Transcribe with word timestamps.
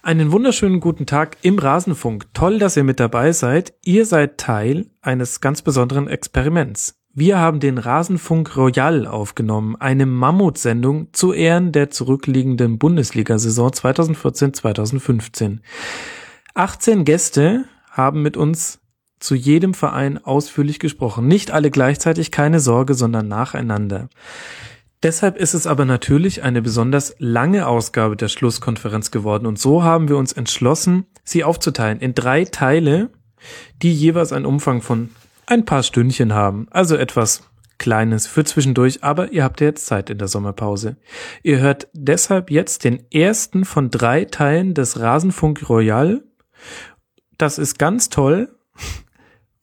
Einen 0.00 0.30
wunderschönen 0.30 0.78
guten 0.78 1.06
Tag 1.06 1.38
im 1.42 1.58
Rasenfunk. 1.58 2.26
Toll, 2.32 2.60
dass 2.60 2.76
ihr 2.76 2.84
mit 2.84 3.00
dabei 3.00 3.32
seid. 3.32 3.74
Ihr 3.82 4.06
seid 4.06 4.38
Teil 4.38 4.86
eines 5.02 5.40
ganz 5.40 5.60
besonderen 5.62 6.06
Experiments. 6.06 6.94
Wir 7.14 7.38
haben 7.38 7.58
den 7.58 7.78
Rasenfunk 7.78 8.56
Royal 8.56 9.08
aufgenommen, 9.08 9.74
eine 9.74 10.06
Mammutsendung 10.06 11.08
zu 11.12 11.32
Ehren 11.32 11.72
der 11.72 11.90
zurückliegenden 11.90 12.78
Bundesliga-Saison 12.78 13.70
2014-2015. 13.70 15.58
18 16.54 17.04
Gäste 17.04 17.64
haben 17.90 18.22
mit 18.22 18.36
uns 18.36 18.78
zu 19.18 19.34
jedem 19.34 19.74
Verein 19.74 20.24
ausführlich 20.24 20.78
gesprochen. 20.78 21.26
Nicht 21.26 21.50
alle 21.50 21.72
gleichzeitig, 21.72 22.30
keine 22.30 22.60
Sorge, 22.60 22.94
sondern 22.94 23.26
nacheinander. 23.26 24.08
Deshalb 25.02 25.36
ist 25.36 25.54
es 25.54 25.66
aber 25.66 25.84
natürlich 25.84 26.42
eine 26.42 26.60
besonders 26.60 27.14
lange 27.18 27.68
Ausgabe 27.68 28.16
der 28.16 28.28
Schlusskonferenz 28.28 29.10
geworden 29.12 29.46
und 29.46 29.58
so 29.58 29.84
haben 29.84 30.08
wir 30.08 30.16
uns 30.16 30.32
entschlossen, 30.32 31.06
sie 31.22 31.44
aufzuteilen 31.44 32.00
in 32.00 32.14
drei 32.14 32.44
Teile, 32.44 33.10
die 33.80 33.92
jeweils 33.92 34.32
einen 34.32 34.46
Umfang 34.46 34.82
von 34.82 35.10
ein 35.46 35.64
paar 35.64 35.84
Stündchen 35.84 36.34
haben. 36.34 36.66
Also 36.70 36.96
etwas 36.96 37.44
Kleines 37.78 38.26
für 38.26 38.42
zwischendurch, 38.42 39.04
aber 39.04 39.30
ihr 39.30 39.44
habt 39.44 39.60
ja 39.60 39.68
jetzt 39.68 39.86
Zeit 39.86 40.10
in 40.10 40.18
der 40.18 40.26
Sommerpause. 40.26 40.96
Ihr 41.44 41.60
hört 41.60 41.86
deshalb 41.92 42.50
jetzt 42.50 42.82
den 42.82 43.04
ersten 43.12 43.64
von 43.64 43.90
drei 43.90 44.24
Teilen 44.24 44.74
des 44.74 44.98
Rasenfunk 44.98 45.68
Royal. 45.68 46.24
Das 47.38 47.56
ist 47.56 47.78
ganz 47.78 48.10
toll 48.10 48.48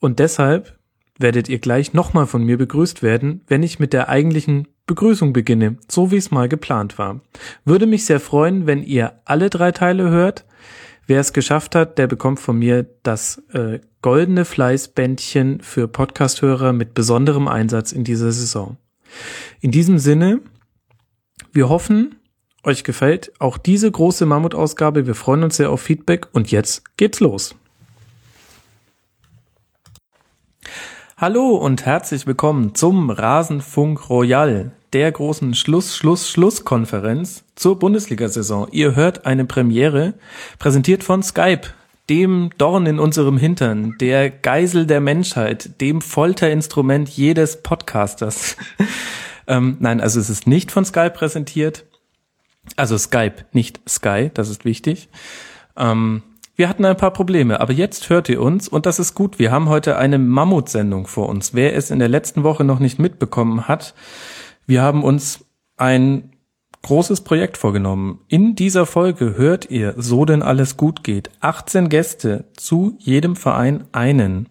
und 0.00 0.18
deshalb 0.18 0.78
werdet 1.18 1.50
ihr 1.50 1.58
gleich 1.58 1.92
nochmal 1.92 2.26
von 2.26 2.42
mir 2.42 2.56
begrüßt 2.56 3.02
werden, 3.02 3.42
wenn 3.48 3.62
ich 3.62 3.78
mit 3.78 3.92
der 3.92 4.08
eigentlichen 4.08 4.66
Begrüßung 4.86 5.32
beginne, 5.32 5.78
so 5.88 6.10
wie 6.10 6.16
es 6.16 6.30
mal 6.30 6.48
geplant 6.48 6.98
war. 6.98 7.20
Würde 7.64 7.86
mich 7.86 8.04
sehr 8.06 8.20
freuen, 8.20 8.66
wenn 8.66 8.82
ihr 8.82 9.20
alle 9.24 9.50
drei 9.50 9.72
Teile 9.72 10.10
hört. 10.10 10.44
Wer 11.06 11.20
es 11.20 11.32
geschafft 11.32 11.74
hat, 11.74 11.98
der 11.98 12.06
bekommt 12.06 12.40
von 12.40 12.58
mir 12.58 12.86
das 13.02 13.42
äh, 13.52 13.80
goldene 14.02 14.44
Fleißbändchen 14.44 15.60
für 15.60 15.88
Podcasthörer 15.88 16.72
mit 16.72 16.94
besonderem 16.94 17.48
Einsatz 17.48 17.92
in 17.92 18.04
dieser 18.04 18.32
Saison. 18.32 18.76
In 19.60 19.70
diesem 19.70 19.98
Sinne, 19.98 20.40
wir 21.52 21.68
hoffen, 21.68 22.16
euch 22.64 22.84
gefällt 22.84 23.32
auch 23.38 23.58
diese 23.58 23.90
große 23.90 24.26
Mammutausgabe. 24.26 25.06
Wir 25.06 25.14
freuen 25.14 25.44
uns 25.44 25.56
sehr 25.56 25.70
auf 25.70 25.80
Feedback 25.80 26.28
und 26.32 26.50
jetzt 26.50 26.96
geht's 26.96 27.20
los. 27.20 27.54
Hallo 31.18 31.56
und 31.56 31.86
herzlich 31.86 32.26
willkommen 32.26 32.74
zum 32.74 33.08
Rasenfunk 33.08 34.10
Royal, 34.10 34.72
der 34.92 35.10
großen 35.10 35.54
Schluss, 35.54 35.96
Schluss, 35.96 36.28
Schlusskonferenz 36.28 37.42
zur 37.54 37.78
Bundesliga-Saison. 37.78 38.68
Ihr 38.70 38.94
hört 38.94 39.24
eine 39.24 39.46
Premiere, 39.46 40.12
präsentiert 40.58 41.02
von 41.02 41.22
Skype, 41.22 41.68
dem 42.10 42.50
Dorn 42.58 42.84
in 42.84 42.98
unserem 42.98 43.38
Hintern, 43.38 43.94
der 43.98 44.28
Geisel 44.28 44.84
der 44.84 45.00
Menschheit, 45.00 45.80
dem 45.80 46.02
Folterinstrument 46.02 47.08
jedes 47.08 47.62
Podcasters. 47.62 48.58
ähm, 49.46 49.78
nein, 49.80 50.02
also 50.02 50.20
es 50.20 50.28
ist 50.28 50.46
nicht 50.46 50.70
von 50.70 50.84
Skype 50.84 51.12
präsentiert. 51.12 51.86
Also 52.76 52.98
Skype, 52.98 53.46
nicht 53.52 53.80
Sky, 53.88 54.30
das 54.34 54.50
ist 54.50 54.66
wichtig. 54.66 55.08
Ähm, 55.78 56.22
wir 56.56 56.68
hatten 56.68 56.84
ein 56.86 56.96
paar 56.96 57.12
Probleme, 57.12 57.60
aber 57.60 57.72
jetzt 57.72 58.08
hört 58.08 58.28
ihr 58.30 58.40
uns 58.40 58.66
und 58.66 58.86
das 58.86 58.98
ist 58.98 59.14
gut. 59.14 59.38
Wir 59.38 59.52
haben 59.52 59.68
heute 59.68 59.98
eine 59.98 60.18
Mammutsendung 60.18 61.06
vor 61.06 61.28
uns. 61.28 61.54
Wer 61.54 61.76
es 61.76 61.90
in 61.90 61.98
der 61.98 62.08
letzten 62.08 62.42
Woche 62.42 62.64
noch 62.64 62.78
nicht 62.78 62.98
mitbekommen 62.98 63.68
hat, 63.68 63.94
wir 64.66 64.82
haben 64.82 65.04
uns 65.04 65.44
ein 65.76 66.32
großes 66.82 67.22
Projekt 67.22 67.58
vorgenommen. 67.58 68.20
In 68.28 68.54
dieser 68.54 68.86
Folge 68.86 69.36
hört 69.36 69.70
ihr, 69.70 69.94
so 69.98 70.24
denn 70.24 70.42
alles 70.42 70.76
gut 70.76 71.04
geht, 71.04 71.30
18 71.40 71.88
Gäste 71.90 72.44
zu 72.56 72.96
jedem 72.98 73.36
Verein 73.36 73.84
einen 73.92 74.48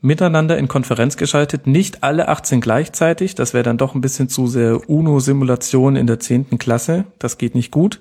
miteinander 0.00 0.58
in 0.58 0.68
Konferenz 0.68 1.16
geschaltet, 1.16 1.66
nicht 1.66 2.02
alle 2.02 2.28
18 2.28 2.60
gleichzeitig, 2.60 3.34
das 3.34 3.54
wäre 3.54 3.64
dann 3.64 3.78
doch 3.78 3.94
ein 3.94 4.00
bisschen 4.00 4.28
zu 4.28 4.46
sehr 4.46 4.88
UNO-Simulation 4.88 5.96
in 5.96 6.06
der 6.06 6.20
zehnten 6.20 6.58
Klasse, 6.58 7.04
das 7.18 7.38
geht 7.38 7.54
nicht 7.54 7.70
gut. 7.70 8.00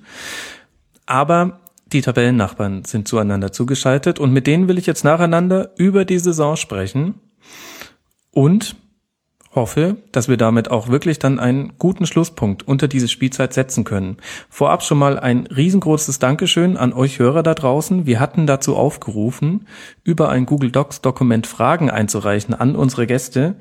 Aber 1.05 1.61
die 1.88 2.01
Tabellennachbarn 2.01 2.84
sind 2.85 3.07
zueinander 3.07 3.51
zugeschaltet 3.51 4.19
und 4.19 4.31
mit 4.31 4.47
denen 4.47 4.68
will 4.68 4.78
ich 4.78 4.85
jetzt 4.85 5.03
nacheinander 5.03 5.72
über 5.78 6.06
die 6.06 6.19
Saison 6.19 6.56
sprechen 6.56 7.16
und 8.31 8.75
hoffe, 9.53 9.96
dass 10.12 10.28
wir 10.28 10.35
damit 10.35 10.69
auch 10.69 10.90
wirklich 10.90 11.19
dann 11.19 11.40
einen 11.40 11.78
guten 11.78 12.06
Schlusspunkt 12.06 12.68
unter 12.68 12.90
diese 12.90 13.07
Spielzeit 13.07 13.53
setzen 13.53 13.85
können. 13.85 14.18
Vorab 14.50 14.84
schon 14.84 14.97
mal 14.97 15.18
ein 15.18 15.47
riesengroßes 15.47 16.19
Dankeschön 16.19 16.75
an 16.75 16.91
euch 16.91 17.19
Hörer 17.19 17.41
da 17.41 17.53
draußen. 17.53 18.06
Wir 18.06 18.19
hatten 18.19 18.47
dazu 18.47 18.75
aufgerufen, 18.75 19.66
über 20.03 20.29
ein 20.29 20.46
Google 20.46 20.72
Docs 20.72 21.02
Dokument 21.02 21.47
Fragen 21.47 21.90
einzureichen 21.90 22.53
an 22.53 22.75
unsere 22.75 23.07
Gäste. 23.07 23.56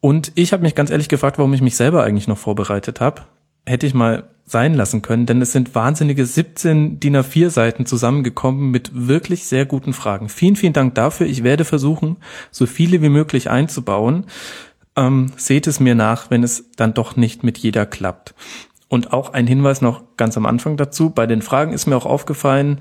Und 0.00 0.30
ich 0.36 0.52
habe 0.52 0.62
mich 0.62 0.76
ganz 0.76 0.90
ehrlich 0.90 1.08
gefragt, 1.08 1.38
warum 1.38 1.52
ich 1.52 1.62
mich 1.62 1.74
selber 1.74 2.04
eigentlich 2.04 2.28
noch 2.28 2.38
vorbereitet 2.38 3.00
habe 3.00 3.22
hätte 3.68 3.86
ich 3.86 3.94
mal 3.94 4.24
sein 4.50 4.74
lassen 4.74 5.02
können, 5.02 5.26
denn 5.26 5.42
es 5.42 5.52
sind 5.52 5.74
wahnsinnige 5.74 6.24
17 6.24 7.00
DIN 7.00 7.16
A4 7.16 7.50
Seiten 7.50 7.86
zusammengekommen 7.86 8.70
mit 8.70 8.90
wirklich 8.94 9.44
sehr 9.44 9.66
guten 9.66 9.92
Fragen. 9.92 10.28
Vielen, 10.28 10.56
vielen 10.56 10.72
Dank 10.72 10.94
dafür. 10.94 11.26
Ich 11.26 11.44
werde 11.44 11.64
versuchen, 11.64 12.16
so 12.50 12.66
viele 12.66 13.02
wie 13.02 13.10
möglich 13.10 13.50
einzubauen. 13.50 14.26
Ähm, 14.96 15.32
seht 15.36 15.66
es 15.66 15.80
mir 15.80 15.94
nach, 15.94 16.30
wenn 16.30 16.42
es 16.42 16.70
dann 16.76 16.94
doch 16.94 17.16
nicht 17.16 17.44
mit 17.44 17.58
jeder 17.58 17.86
klappt. 17.86 18.34
Und 18.88 19.12
auch 19.12 19.34
ein 19.34 19.46
Hinweis 19.46 19.82
noch 19.82 20.02
ganz 20.16 20.36
am 20.36 20.46
Anfang 20.46 20.76
dazu. 20.76 21.10
Bei 21.10 21.26
den 21.26 21.42
Fragen 21.42 21.72
ist 21.72 21.86
mir 21.86 21.96
auch 21.96 22.06
aufgefallen, 22.06 22.80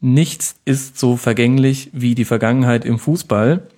nichts 0.00 0.60
ist 0.64 0.98
so 0.98 1.16
vergänglich 1.16 1.90
wie 1.92 2.14
die 2.14 2.24
Vergangenheit 2.24 2.84
im 2.84 2.98
Fußball. 2.98 3.68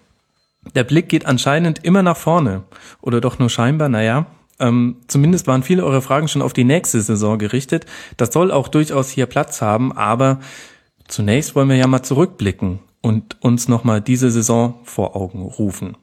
Der 0.74 0.84
Blick 0.84 1.08
geht 1.08 1.24
anscheinend 1.24 1.84
immer 1.84 2.02
nach 2.02 2.18
vorne. 2.18 2.64
Oder 3.00 3.22
doch 3.22 3.38
nur 3.38 3.48
scheinbar, 3.48 3.88
naja, 3.88 4.26
ähm, 4.60 4.96
zumindest 5.08 5.46
waren 5.46 5.62
viele 5.62 5.84
eurer 5.84 6.02
Fragen 6.02 6.28
schon 6.28 6.42
auf 6.42 6.52
die 6.52 6.64
nächste 6.64 7.00
Saison 7.00 7.38
gerichtet. 7.38 7.86
Das 8.16 8.32
soll 8.32 8.52
auch 8.52 8.68
durchaus 8.68 9.10
hier 9.10 9.26
Platz 9.26 9.60
haben, 9.62 9.92
aber 9.92 10.40
zunächst 11.08 11.54
wollen 11.56 11.68
wir 11.68 11.76
ja 11.76 11.86
mal 11.86 12.02
zurückblicken 12.02 12.80
und 13.00 13.42
uns 13.42 13.68
nochmal 13.68 14.00
diese 14.00 14.30
Saison 14.30 14.80
vor 14.84 15.16
Augen 15.16 15.42
rufen. 15.42 15.96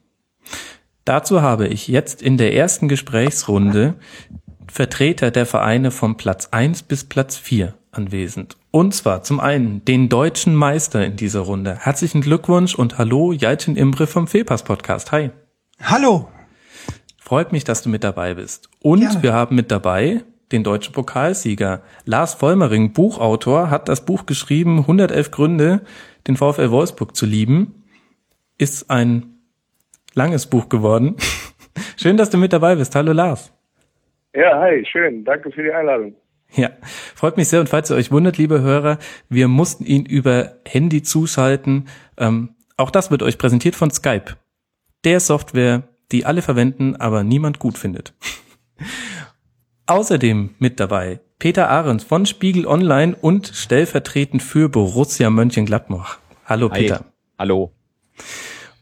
Dazu 1.06 1.42
habe 1.42 1.68
ich 1.68 1.88
jetzt 1.88 2.22
in 2.22 2.38
der 2.38 2.54
ersten 2.54 2.90
Gesprächsrunde 2.90 3.96
Vertreter 4.70 5.32
der 5.32 5.46
Vereine 5.46 5.92
vom 5.92 6.18
Platz 6.18 6.50
1 6.52 6.84
bis 6.84 7.06
Platz 7.06 7.38
4 7.38 7.74
anwesend. 7.92 8.58
Und 8.72 8.94
zwar 8.94 9.24
zum 9.24 9.40
einen 9.40 9.84
den 9.86 10.10
deutschen 10.10 10.54
Meister 10.54 11.06
in 11.06 11.16
dieser 11.16 11.42
Runde. 11.42 11.78
Herzlichen 11.80 12.22
Glückwunsch 12.22 12.76
und 12.76 12.98
hallo, 12.98 13.32
Jaltin 13.32 13.76
Imbre 13.76 14.08
vom 14.08 14.28
Fehlpass 14.28 14.64
Podcast. 14.64 15.12
Hi. 15.12 15.32
Hallo. 15.82 16.28
Freut 17.28 17.52
mich, 17.52 17.66
dass 17.66 17.82
du 17.82 17.90
mit 17.90 18.06
dabei 18.06 18.36
bist. 18.36 18.70
Und 18.82 19.02
Gerne. 19.02 19.22
wir 19.22 19.34
haben 19.34 19.58
mit 19.58 19.70
dabei 19.70 20.22
den 20.54 20.64
deutschen 20.64 20.94
Pokalsieger. 20.94 21.82
Lars 22.06 22.36
Vollmering, 22.36 22.94
Buchautor, 22.94 23.70
hat 23.70 23.90
das 23.90 24.06
Buch 24.06 24.26
geschrieben, 24.26 24.80
111 24.80 25.32
Gründe, 25.32 25.82
den 26.26 26.38
VfL 26.38 26.72
Wolfsburg 26.72 27.18
zu 27.18 27.26
lieben. 27.26 27.84
Ist 28.58 28.90
ein 28.90 29.42
langes 30.14 30.46
Buch 30.46 30.70
geworden. 30.70 31.18
schön, 31.98 32.16
dass 32.16 32.30
du 32.30 32.38
mit 32.38 32.54
dabei 32.54 32.78
bist. 32.78 32.96
Hallo 32.96 33.12
Lars. 33.12 33.54
Ja, 34.34 34.62
hi, 34.62 34.86
schön. 34.90 35.26
Danke 35.26 35.52
für 35.52 35.64
die 35.64 35.72
Einladung. 35.72 36.16
Ja, 36.54 36.70
freut 37.14 37.36
mich 37.36 37.50
sehr. 37.50 37.60
Und 37.60 37.68
falls 37.68 37.92
ihr 37.92 37.98
euch 37.98 38.10
wundert, 38.10 38.38
liebe 38.38 38.62
Hörer, 38.62 39.00
wir 39.28 39.50
mussten 39.50 39.84
ihn 39.84 40.06
über 40.06 40.54
Handy 40.66 41.04
zuschalten. 41.04 41.90
Ähm, 42.18 42.56
auch 42.78 42.90
das 42.90 43.12
wird 43.12 43.22
euch 43.22 43.38
präsentiert 43.38 43.76
von 43.76 43.92
Skype. 43.92 44.38
Der 45.04 45.20
Software, 45.20 45.84
die 46.12 46.26
alle 46.26 46.42
verwenden, 46.42 46.96
aber 46.96 47.24
niemand 47.24 47.60
gut 47.60 47.78
findet. 47.78 48.14
Außerdem 49.88 50.56
mit 50.60 50.80
dabei 50.80 51.22
Peter 51.40 51.70
Ahrens 51.70 52.04
von 52.04 52.26
Spiegel 52.26 52.66
Online 52.66 53.16
und 53.16 53.48
stellvertretend 53.54 54.42
für 54.42 54.70
Borussia 54.70 55.30
Mönchengladbach. 55.30 56.20
Hallo 56.46 56.70
Peter. 56.70 57.00
Hi. 57.00 57.06
Hallo. 57.40 57.74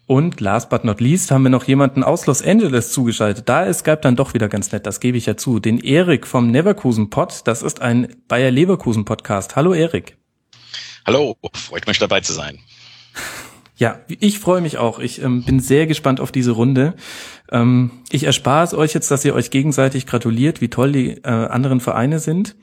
Und 0.08 0.40
last 0.40 0.70
but 0.70 0.84
not 0.84 1.02
least 1.02 1.32
haben 1.32 1.44
wir 1.44 1.50
noch 1.50 1.64
jemanden 1.66 2.04
aus 2.04 2.28
Los 2.28 2.44
Angeles 2.44 2.92
zugeschaltet. 2.92 3.50
Da 3.50 3.64
ist 3.64 3.80
Skype 3.80 3.98
dann 3.98 4.16
doch 4.16 4.34
wieder 4.34 4.48
ganz 4.48 4.72
nett, 4.72 4.86
das 4.86 5.00
gebe 5.00 5.18
ich 5.18 5.26
ja 5.26 5.36
zu. 5.36 5.60
Den 5.60 5.80
Erik 5.80 6.28
vom 6.28 6.52
Neverkusen 6.52 7.10
Pod. 7.10 7.42
Das 7.46 7.64
ist 7.64 7.82
ein 7.82 8.16
Bayer 8.28 8.52
Leverkusen 8.52 9.04
Podcast. 9.04 9.56
Hallo 9.56 9.74
Erik. 9.74 10.18
Hallo, 11.06 11.38
freut 11.54 11.88
mich 11.88 12.00
dabei 12.00 12.22
zu 12.22 12.34
sein. 12.34 12.60
Ja, 13.78 14.00
ich 14.08 14.40
freue 14.40 14.62
mich 14.62 14.78
auch. 14.78 15.00
Ich 15.00 15.22
ähm, 15.22 15.44
bin 15.44 15.60
sehr 15.60 15.86
gespannt 15.86 16.22
auf 16.22 16.32
diese 16.32 16.52
Runde. 16.52 16.96
Ähm, 17.52 17.92
ich 18.10 18.24
erspare 18.24 18.64
es 18.64 18.74
euch 18.74 18.94
jetzt, 18.94 19.12
dass 19.12 19.26
ihr 19.26 19.36
euch 19.36 19.52
gegenseitig 19.52 20.06
gratuliert, 20.06 20.62
wie 20.62 20.70
toll 20.70 20.94
die 20.94 21.10
äh, 21.24 21.28
anderen 21.28 21.82
Vereine 21.82 22.20
sind. 22.20 22.56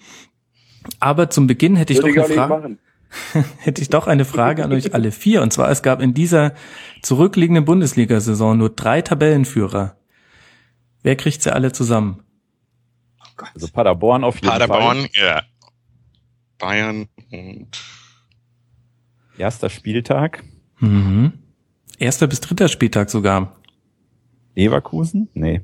Aber 1.01 1.29
zum 1.29 1.47
Beginn 1.47 1.77
hätte 1.77 1.93
ich 1.93 2.03
Würde 2.03 2.15
doch 2.15 2.25
eine 2.25 2.35
Frage. 2.35 2.79
hätte 3.59 3.83
ich 3.83 3.91
doch 3.91 4.07
eine 4.07 4.25
Frage 4.25 4.65
an 4.65 4.73
euch 4.73 4.95
alle 4.95 5.13
vier. 5.13 5.43
Und 5.43 5.53
zwar, 5.53 5.71
es 5.71 5.83
gab 5.83 6.01
in 6.01 6.15
dieser 6.15 6.55
zurückliegenden 7.03 7.67
Bundesliga-Saison 7.67 8.57
nur 8.57 8.71
drei 8.71 9.03
Tabellenführer. 9.03 9.97
Wer 11.03 11.17
kriegt 11.17 11.43
sie 11.43 11.53
alle 11.53 11.73
zusammen? 11.73 12.23
Also 13.55 13.69
Paderborn 13.69 14.25
auf 14.25 14.37
jeden 14.37 14.49
Paderborn, 14.49 14.81
Fall. 14.81 15.09
Paderborn, 15.09 15.11
ja. 15.15 15.43
Bayern 16.59 17.09
und 17.31 17.83
Erster 19.37 19.69
Spieltag. 19.69 20.45
Mhm. 20.83 21.33
Erster 21.99 22.27
bis 22.27 22.41
dritter 22.41 22.69
Spieltag 22.69 23.09
sogar. 23.09 23.57
Leverkusen? 24.55 25.29
Nee. 25.35 25.61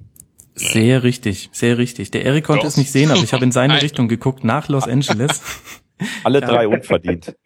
Sehr 0.55 1.03
richtig, 1.03 1.51
sehr 1.53 1.79
richtig. 1.79 2.11
Der 2.11 2.25
Erik 2.25 2.45
konnte 2.45 2.63
Doch. 2.63 2.69
es 2.69 2.77
nicht 2.77 2.91
sehen, 2.91 3.11
aber 3.11 3.23
ich 3.23 3.33
habe 3.33 3.45
in 3.45 3.53
seine 3.53 3.73
Nein. 3.75 3.83
Richtung 3.83 4.09
geguckt, 4.09 4.45
nach 4.45 4.69
Los 4.69 4.85
Angeles. 4.89 5.43
Alle 6.25 6.41
drei 6.41 6.69
unverdient. 6.69 7.37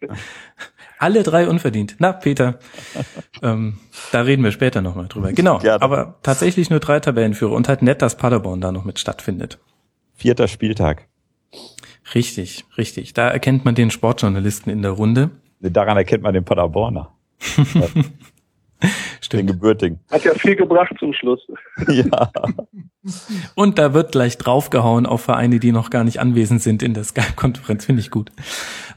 Alle 0.99 1.23
drei 1.23 1.47
unverdient. 1.49 1.95
Na, 1.99 2.13
Peter, 2.13 2.59
ähm, 3.41 3.79
da 4.11 4.21
reden 4.21 4.43
wir 4.43 4.51
später 4.51 4.81
nochmal 4.81 5.07
drüber. 5.07 5.33
Genau, 5.33 5.57
Gerne. 5.57 5.81
aber 5.81 6.19
tatsächlich 6.23 6.69
nur 6.69 6.79
drei 6.79 6.99
Tabellenführer 6.99 7.51
und 7.51 7.67
halt 7.67 7.81
nett, 7.81 8.01
dass 8.01 8.15
Paderborn 8.15 8.61
da 8.61 8.71
noch 8.71 8.85
mit 8.85 8.99
stattfindet. 8.99 9.59
Vierter 10.13 10.47
Spieltag. 10.47 11.07
Richtig, 12.15 12.65
richtig. 12.77 13.13
Da 13.13 13.27
erkennt 13.29 13.65
man 13.65 13.75
den 13.75 13.91
Sportjournalisten 13.91 14.71
in 14.71 14.81
der 14.81 14.91
Runde. 14.91 15.31
Daran 15.59 15.97
erkennt 15.97 16.23
man 16.23 16.33
den 16.33 16.45
Paderborner. 16.45 17.12
den 18.83 18.91
Stimmt. 19.21 19.47
gebürtigen. 19.47 19.99
Hat 20.11 20.23
ja 20.23 20.33
viel 20.33 20.55
gebracht 20.55 20.93
zum 20.99 21.13
Schluss. 21.13 21.41
Ja. 21.87 22.31
Und 23.55 23.79
da 23.79 23.93
wird 23.93 24.13
gleich 24.13 24.37
draufgehauen 24.37 25.05
auf 25.05 25.21
Vereine, 25.21 25.59
die 25.59 25.73
noch 25.73 25.89
gar 25.89 26.05
nicht 26.05 26.21
anwesend 26.21 26.61
sind 26.61 26.81
in 26.81 26.93
der 26.93 27.03
Skype-Konferenz. 27.03 27.83
Finde 27.83 27.99
ich 27.99 28.11
gut. 28.11 28.31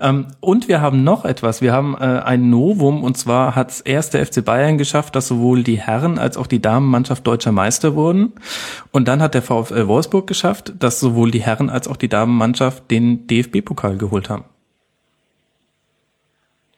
Ähm, 0.01 0.29
und 0.41 0.69
wir 0.69 0.81
haben 0.81 1.03
noch 1.03 1.25
etwas. 1.25 1.61
Wir 1.61 1.73
haben 1.73 1.97
äh, 1.97 2.23
ein 2.25 2.49
Novum 2.49 3.03
und 3.03 3.17
zwar 3.17 3.57
hat 3.57 3.71
es 3.71 3.81
erst 3.81 4.15
der 4.15 4.25
FC 4.25 4.45
Bayern 4.45 4.79
geschafft, 4.79 5.17
dass 5.17 5.27
sowohl 5.27 5.65
die 5.65 5.81
Herren 5.81 6.19
als 6.19 6.37
auch 6.37 6.47
die 6.47 6.63
Damenmannschaft 6.63 7.27
deutscher 7.27 7.51
Meister 7.51 7.97
wurden. 7.97 8.35
Und 8.93 9.09
dann 9.09 9.21
hat 9.21 9.35
der 9.35 9.43
VfL 9.43 9.89
Wolfsburg 9.89 10.29
geschafft, 10.29 10.75
dass 10.79 11.01
sowohl 11.01 11.33
die 11.33 11.43
Herren 11.43 11.69
als 11.69 11.89
auch 11.89 11.97
die 11.97 12.09
Damenmannschaft 12.09 12.89
den 12.91 13.27
DFB-Pokal 13.27 13.99
geholt 13.99 14.31
haben. 14.31 14.45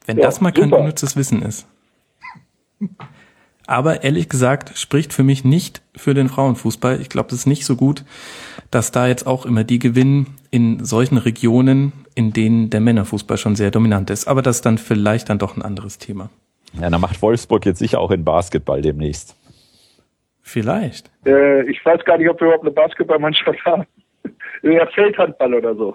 Wenn 0.08 0.16
Ja, 0.16 0.24
das 0.24 0.40
mal 0.40 0.52
kein 0.52 0.70
super. 0.70 0.78
unnützes 0.80 1.16
Wissen 1.16 1.42
ist. 1.42 1.68
Aber 3.66 4.02
ehrlich 4.02 4.30
gesagt 4.30 4.78
spricht 4.78 5.12
für 5.12 5.22
mich 5.22 5.44
nicht 5.44 5.82
für 5.94 6.14
den 6.14 6.30
Frauenfußball. 6.30 7.00
Ich 7.02 7.10
glaube, 7.10 7.28
es 7.28 7.34
ist 7.40 7.46
nicht 7.46 7.66
so 7.66 7.76
gut, 7.76 8.04
dass 8.70 8.90
da 8.90 9.06
jetzt 9.06 9.26
auch 9.26 9.44
immer 9.44 9.64
die 9.64 9.78
gewinnen 9.78 10.38
in 10.50 10.82
solchen 10.82 11.18
Regionen, 11.18 11.92
in 12.14 12.32
denen 12.32 12.70
der 12.70 12.80
Männerfußball 12.80 13.36
schon 13.36 13.54
sehr 13.56 13.70
dominant 13.70 14.08
ist. 14.08 14.26
Aber 14.26 14.40
das 14.40 14.56
ist 14.56 14.66
dann 14.66 14.78
vielleicht 14.78 15.28
dann 15.28 15.38
doch 15.38 15.56
ein 15.56 15.62
anderes 15.62 15.98
Thema. 15.98 16.30
Ja, 16.80 16.88
dann 16.88 17.00
macht 17.02 17.20
Wolfsburg 17.20 17.66
jetzt 17.66 17.78
sicher 17.80 18.00
auch 18.00 18.10
in 18.10 18.24
Basketball 18.24 18.80
demnächst. 18.80 19.36
Vielleicht. 20.40 21.10
Äh, 21.26 21.70
ich 21.70 21.84
weiß 21.84 22.02
gar 22.06 22.16
nicht, 22.16 22.30
ob 22.30 22.40
wir 22.40 22.46
überhaupt 22.46 22.64
eine 22.64 22.72
Basketballmannschaft 22.72 23.62
haben. 23.66 23.84
Ja, 24.62 24.86
Feldhandball 24.94 25.52
oder 25.52 25.74
so. 25.74 25.94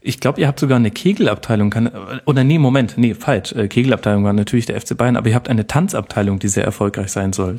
Ich 0.00 0.20
glaube, 0.20 0.40
ihr 0.40 0.46
habt 0.46 0.60
sogar 0.60 0.76
eine 0.76 0.90
Kegelabteilung, 0.90 1.70
kann, 1.70 1.90
oder 2.24 2.44
nee, 2.44 2.58
Moment, 2.58 2.96
nee, 2.96 3.14
falsch. 3.14 3.52
Äh, 3.52 3.68
Kegelabteilung 3.68 4.24
war 4.24 4.32
natürlich 4.32 4.66
der 4.66 4.80
FC 4.80 4.96
Bayern, 4.96 5.16
aber 5.16 5.28
ihr 5.28 5.34
habt 5.34 5.48
eine 5.48 5.66
Tanzabteilung, 5.66 6.38
die 6.38 6.48
sehr 6.48 6.64
erfolgreich 6.64 7.10
sein 7.10 7.32
soll. 7.32 7.58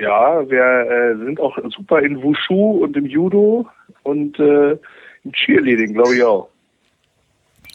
Ja, 0.00 0.48
wir 0.48 0.62
äh, 0.62 1.24
sind 1.24 1.40
auch 1.40 1.58
super 1.76 2.00
in 2.00 2.22
Wushu 2.22 2.84
und 2.84 2.96
im 2.96 3.06
Judo 3.06 3.66
und 4.04 4.38
äh, 4.38 4.72
im 5.24 5.32
Cheerleading, 5.32 5.94
glaube 5.94 6.14
ich 6.14 6.22
auch. 6.22 6.48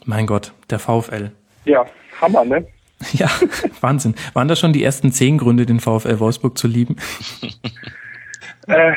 Mein 0.06 0.26
Gott, 0.26 0.52
der 0.70 0.78
VfL. 0.78 1.30
Ja, 1.64 1.84
Hammer, 2.20 2.44
ne? 2.44 2.66
Ja, 3.12 3.28
Wahnsinn. 3.80 4.14
Waren 4.32 4.48
das 4.48 4.58
schon 4.58 4.72
die 4.72 4.82
ersten 4.82 5.12
zehn 5.12 5.36
Gründe, 5.36 5.66
den 5.66 5.80
VfL 5.80 6.20
Wolfsburg 6.20 6.56
zu 6.56 6.66
lieben? 6.66 6.96
Äh, 8.66 8.92
äh, 8.92 8.94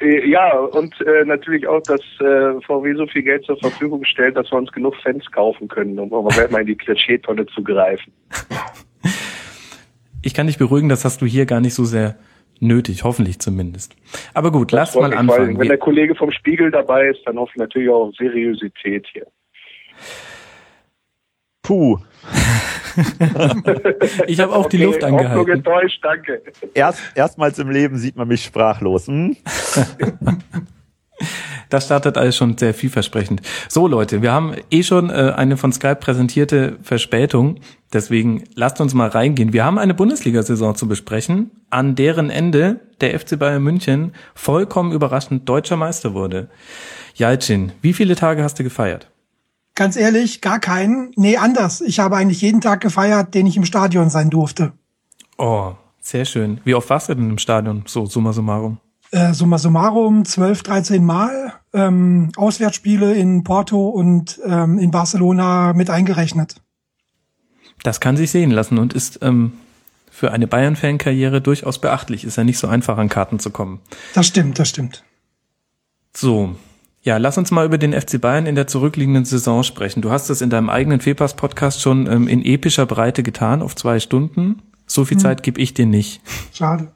ja, 0.00 0.58
und 0.58 0.94
äh, 1.00 1.24
natürlich 1.24 1.66
auch, 1.66 1.82
dass 1.82 2.00
äh, 2.20 2.60
VW 2.66 2.94
so 2.94 3.06
viel 3.06 3.22
Geld 3.22 3.44
zur 3.44 3.56
Verfügung 3.58 4.04
stellt, 4.04 4.36
dass 4.36 4.50
wir 4.50 4.58
uns 4.58 4.72
genug 4.72 4.94
Fans 5.02 5.24
kaufen 5.30 5.68
können, 5.68 5.98
um 5.98 6.12
aber 6.12 6.48
mal 6.50 6.60
in 6.60 6.66
die 6.66 6.76
Klischeetonne 6.76 7.46
zu 7.46 7.62
greifen. 7.62 8.12
Ich 10.22 10.34
kann 10.34 10.48
dich 10.48 10.58
beruhigen, 10.58 10.88
das 10.88 11.04
hast 11.04 11.22
du 11.22 11.26
hier 11.26 11.46
gar 11.46 11.60
nicht 11.60 11.74
so 11.74 11.84
sehr 11.84 12.16
nötig, 12.60 13.04
hoffentlich 13.04 13.38
zumindest. 13.38 13.96
Aber 14.34 14.50
gut, 14.50 14.72
lass 14.72 14.92
Freut 14.92 15.10
mal 15.10 15.16
anfangen. 15.16 15.58
Wenn 15.58 15.68
der 15.68 15.78
Kollege 15.78 16.14
vom 16.14 16.32
Spiegel 16.32 16.70
dabei 16.70 17.08
ist, 17.08 17.20
dann 17.26 17.38
hoffe 17.38 17.52
ich 17.54 17.60
natürlich 17.60 17.88
auch 17.90 18.08
auf 18.08 18.14
Seriosität 18.16 19.06
hier. 19.12 19.26
Puh. 21.66 21.98
ich 24.26 24.40
habe 24.40 24.54
auch 24.54 24.66
die 24.66 24.76
Okay, 24.76 24.84
Luft 24.86 25.02
Hoffnung 25.02 25.18
angehalten. 25.20 25.52
enttäuscht, 25.52 25.98
danke. 26.02 26.42
Erst, 26.74 27.00
erstmals 27.14 27.58
im 27.58 27.70
Leben 27.70 27.98
sieht 27.98 28.16
man 28.16 28.28
mich 28.28 28.44
sprachlos. 28.44 29.08
Hm? 29.08 29.36
Das 31.68 31.86
startet 31.86 32.16
alles 32.16 32.36
schon 32.36 32.56
sehr 32.56 32.74
vielversprechend. 32.74 33.42
So 33.68 33.88
Leute, 33.88 34.22
wir 34.22 34.30
haben 34.32 34.54
eh 34.70 34.84
schon 34.84 35.10
äh, 35.10 35.32
eine 35.34 35.56
von 35.56 35.72
Skype 35.72 35.96
präsentierte 35.96 36.78
Verspätung. 36.82 37.58
Deswegen 37.92 38.44
lasst 38.54 38.80
uns 38.80 38.94
mal 38.94 39.08
reingehen. 39.08 39.52
Wir 39.52 39.64
haben 39.64 39.78
eine 39.78 39.94
Bundesliga-Saison 39.94 40.76
zu 40.76 40.86
besprechen, 40.86 41.50
an 41.70 41.96
deren 41.96 42.30
Ende 42.30 42.80
der 43.00 43.18
FC 43.18 43.36
Bayern 43.36 43.64
München 43.64 44.12
vollkommen 44.34 44.92
überraschend 44.92 45.48
deutscher 45.48 45.76
Meister 45.76 46.14
wurde. 46.14 46.48
Jalcin, 47.14 47.72
wie 47.82 47.94
viele 47.94 48.14
Tage 48.14 48.44
hast 48.44 48.58
du 48.60 48.62
gefeiert? 48.62 49.10
Ganz 49.76 49.94
ehrlich, 49.96 50.40
gar 50.40 50.58
keinen. 50.58 51.12
Nee, 51.16 51.36
anders. 51.36 51.82
Ich 51.82 52.00
habe 52.00 52.16
eigentlich 52.16 52.40
jeden 52.40 52.62
Tag 52.62 52.80
gefeiert, 52.80 53.34
den 53.34 53.46
ich 53.46 53.58
im 53.58 53.66
Stadion 53.66 54.08
sein 54.08 54.30
durfte. 54.30 54.72
Oh, 55.36 55.74
sehr 56.00 56.24
schön. 56.24 56.62
Wie 56.64 56.74
oft 56.74 56.88
warst 56.88 57.10
du 57.10 57.14
denn 57.14 57.28
im 57.28 57.38
Stadion? 57.38 57.84
So, 57.86 58.06
summa 58.06 58.32
summarum. 58.32 58.78
Äh, 59.10 59.34
summa 59.34 59.58
summarum 59.58 60.24
12, 60.24 60.62
13 60.62 61.04
Mal. 61.04 61.52
Ähm, 61.74 62.32
Auswärtsspiele 62.36 63.14
in 63.14 63.44
Porto 63.44 63.88
und 63.88 64.40
ähm, 64.46 64.78
in 64.78 64.90
Barcelona 64.90 65.74
mit 65.74 65.90
eingerechnet. 65.90 66.56
Das 67.82 68.00
kann 68.00 68.16
sich 68.16 68.30
sehen 68.30 68.50
lassen 68.50 68.78
und 68.78 68.94
ist 68.94 69.18
ähm, 69.20 69.52
für 70.10 70.32
eine 70.32 70.46
Bayern-Fan-Karriere 70.46 71.42
durchaus 71.42 71.82
beachtlich. 71.82 72.24
Ist 72.24 72.36
ja 72.36 72.44
nicht 72.44 72.58
so 72.58 72.66
einfach, 72.66 72.96
an 72.96 73.10
Karten 73.10 73.40
zu 73.40 73.50
kommen. 73.50 73.80
Das 74.14 74.26
stimmt, 74.26 74.58
das 74.58 74.70
stimmt. 74.70 75.04
So, 76.16 76.56
ja, 77.06 77.18
lass 77.18 77.38
uns 77.38 77.52
mal 77.52 77.64
über 77.64 77.78
den 77.78 77.92
FC 77.92 78.20
Bayern 78.20 78.46
in 78.46 78.56
der 78.56 78.66
zurückliegenden 78.66 79.24
Saison 79.24 79.62
sprechen. 79.62 80.02
Du 80.02 80.10
hast 80.10 80.28
es 80.28 80.40
in 80.40 80.50
deinem 80.50 80.68
eigenen 80.68 81.00
Fehlpass-Podcast 81.00 81.80
schon 81.80 82.08
ähm, 82.10 82.26
in 82.26 82.44
epischer 82.44 82.84
Breite 82.84 83.22
getan, 83.22 83.62
auf 83.62 83.76
zwei 83.76 84.00
Stunden. 84.00 84.60
So 84.86 85.04
viel 85.04 85.16
Zeit 85.16 85.44
gebe 85.44 85.60
ich 85.60 85.72
dir 85.72 85.86
nicht. 85.86 86.20
Schade. 86.52 86.88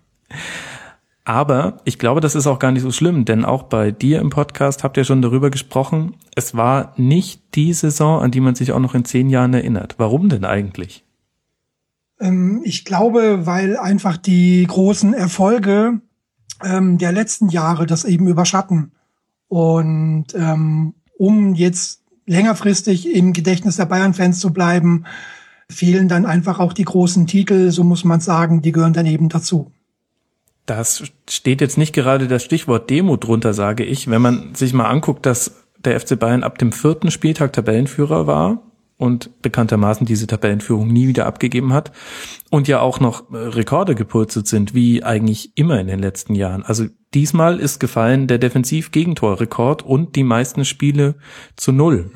Aber 1.25 1.77
ich 1.85 2.01
glaube, 2.01 2.21
das 2.21 2.35
ist 2.35 2.49
auch 2.49 2.59
gar 2.59 2.73
nicht 2.73 2.83
so 2.83 2.91
schlimm, 2.91 3.25
denn 3.25 3.45
auch 3.45 3.63
bei 3.63 3.93
dir 3.93 4.19
im 4.19 4.31
Podcast 4.31 4.83
habt 4.83 4.97
ihr 4.97 5.05
schon 5.05 5.23
darüber 5.23 5.49
gesprochen. 5.49 6.17
Es 6.35 6.57
war 6.57 6.93
nicht 6.97 7.55
die 7.55 7.73
Saison, 7.73 8.21
an 8.21 8.33
die 8.33 8.41
man 8.41 8.57
sich 8.57 8.73
auch 8.73 8.81
noch 8.81 8.97
in 8.97 9.05
zehn 9.05 9.29
Jahren 9.29 9.55
erinnert. 9.55 9.95
Warum 9.99 10.29
denn 10.29 10.45
eigentlich? 10.45 11.05
Ähm, 12.19 12.63
ich 12.65 12.85
glaube, 12.85 13.47
weil 13.47 13.77
einfach 13.77 14.17
die 14.17 14.67
großen 14.67 15.15
Erfolge 15.15 16.01
ähm, 16.65 16.99
der 16.99 17.13
letzten 17.13 17.49
Jahre 17.49 17.87
das 17.87 18.05
eben 18.05 18.27
überschatten. 18.27 18.91
Und 19.51 20.27
ähm, 20.37 20.95
um 21.19 21.57
jetzt 21.57 22.03
längerfristig 22.25 23.13
im 23.13 23.33
Gedächtnis 23.33 23.77
der 23.77 23.87
Bayern-Fans 23.87 24.39
zu 24.39 24.53
bleiben, 24.53 25.05
fehlen 25.69 26.07
dann 26.07 26.25
einfach 26.25 26.61
auch 26.61 26.73
die 26.73 26.85
großen 26.85 27.27
Titel, 27.27 27.73
so 27.73 27.83
muss 27.83 28.05
man 28.05 28.21
sagen, 28.21 28.63
die 28.63 28.71
gehören 28.71 28.93
dann 28.93 29.07
eben 29.07 29.29
dazu. 29.29 29.73
Das 30.67 31.03
steht 31.29 31.61
jetzt 31.61 31.79
nicht 31.79 31.93
gerade 31.93 32.29
das 32.29 32.45
Stichwort 32.45 32.89
Demo 32.91 33.17
drunter, 33.17 33.53
sage 33.53 33.85
ich. 33.85 34.09
Wenn 34.09 34.23
man 34.23 34.55
sich 34.55 34.73
mal 34.73 34.89
anguckt, 34.89 35.27
dass 35.27 35.65
der 35.79 35.99
FC 35.99 36.17
Bayern 36.17 36.45
ab 36.45 36.59
dem 36.59 36.71
vierten 36.71 37.11
Spieltag 37.11 37.53
Tabellenführer 37.53 38.29
war 38.29 38.63
und 39.01 39.41
bekanntermaßen 39.41 40.07
diese 40.07 40.27
Tabellenführung 40.27 40.93
nie 40.93 41.09
wieder 41.09 41.25
abgegeben 41.25 41.73
hat 41.73 41.91
und 42.51 42.69
ja 42.69 42.81
auch 42.81 43.01
noch 43.01 43.33
äh, 43.33 43.37
Rekorde 43.37 43.95
gepurzelt 43.95 44.47
sind, 44.47 44.75
wie 44.75 45.03
eigentlich 45.03 45.57
immer 45.57 45.81
in 45.81 45.87
den 45.87 46.01
letzten 46.01 46.35
Jahren. 46.35 46.63
Also 46.63 46.85
diesmal 47.15 47.59
ist 47.61 47.81
gefallen 47.81 48.27
der 48.27 48.37
Defensiv-Gegentorrekord 48.37 49.83
und 49.83 50.17
die 50.17 50.23
meisten 50.23 50.67
Spiele 50.67 51.15
zu 51.57 51.73
null. 51.73 52.11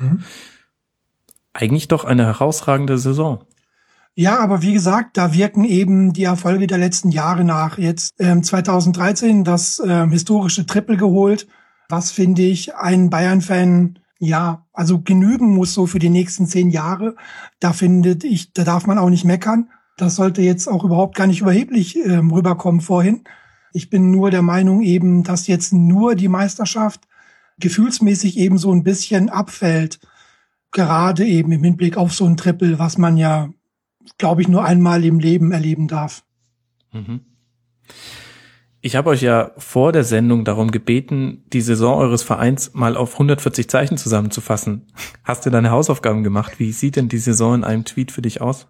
Eigentlich 1.53 1.87
doch 1.87 2.05
eine 2.05 2.25
herausragende 2.25 2.99
Saison. 2.99 3.43
Ja, 4.13 4.39
aber 4.39 4.61
wie 4.61 4.73
gesagt, 4.73 5.17
da 5.17 5.33
wirken 5.33 5.65
eben 5.65 6.13
die 6.13 6.23
Erfolge 6.23 6.67
der 6.67 6.77
letzten 6.77 7.09
Jahre 7.09 7.43
nach. 7.43 7.79
Jetzt 7.79 8.13
ähm, 8.19 8.43
2013 8.43 9.43
das 9.43 9.81
ähm, 9.85 10.11
historische 10.11 10.67
Triple 10.67 10.97
geholt, 10.97 11.47
was 11.89 12.11
finde 12.11 12.43
ich 12.43 12.75
ein 12.75 13.09
Bayern-Fan 13.09 13.99
ja 14.19 14.65
also 14.73 14.99
genügen 14.99 15.53
muss 15.53 15.73
so 15.73 15.87
für 15.87 15.99
die 15.99 16.09
nächsten 16.09 16.47
zehn 16.47 16.69
Jahre. 16.69 17.15
Da 17.59 17.73
findet 17.73 18.23
ich, 18.23 18.53
da 18.53 18.63
darf 18.63 18.87
man 18.87 18.97
auch 18.97 19.09
nicht 19.09 19.25
meckern. 19.25 19.69
Das 19.97 20.15
sollte 20.15 20.41
jetzt 20.41 20.67
auch 20.67 20.83
überhaupt 20.83 21.15
gar 21.15 21.27
nicht 21.27 21.41
überheblich 21.41 21.97
ähm, 21.97 22.31
rüberkommen 22.31 22.81
vorhin. 22.81 23.23
Ich 23.73 23.89
bin 23.89 24.11
nur 24.11 24.31
der 24.31 24.41
Meinung 24.41 24.81
eben, 24.81 25.23
dass 25.23 25.47
jetzt 25.47 25.73
nur 25.73 26.15
die 26.15 26.27
Meisterschaft 26.27 27.07
gefühlsmäßig 27.59 28.37
eben 28.37 28.57
so 28.57 28.71
ein 28.71 28.83
bisschen 28.83 29.29
abfällt. 29.29 29.99
Gerade 30.71 31.25
eben 31.25 31.51
im 31.51 31.63
Hinblick 31.63 31.97
auf 31.97 32.13
so 32.13 32.25
ein 32.25 32.37
Triple, 32.37 32.79
was 32.79 32.97
man 32.97 33.17
ja 33.17 33.49
glaube 34.17 34.41
ich, 34.41 34.47
nur 34.47 34.63
einmal 34.63 35.03
im 35.03 35.19
Leben 35.19 35.51
erleben 35.51 35.87
darf. 35.87 36.23
Mhm. 36.91 37.21
Ich 38.85 38.95
habe 38.95 39.09
euch 39.09 39.23
ja 39.23 39.49
vor 39.57 39.91
der 39.93 40.03
Sendung 40.03 40.45
darum 40.45 40.69
gebeten, 40.69 41.43
die 41.51 41.61
Saison 41.61 41.97
eures 41.97 42.21
Vereins 42.21 42.75
mal 42.75 42.97
auf 42.97 43.13
140 43.13 43.67
Zeichen 43.67 43.97
zusammenzufassen. 43.97 44.85
Hast 45.23 45.43
du 45.43 45.49
deine 45.49 45.71
Hausaufgaben 45.71 46.23
gemacht? 46.23 46.59
Wie 46.59 46.71
sieht 46.71 46.95
denn 46.95 47.09
die 47.09 47.17
Saison 47.17 47.55
in 47.55 47.63
einem 47.63 47.83
Tweet 47.83 48.11
für 48.11 48.21
dich 48.21 48.41
aus? 48.41 48.67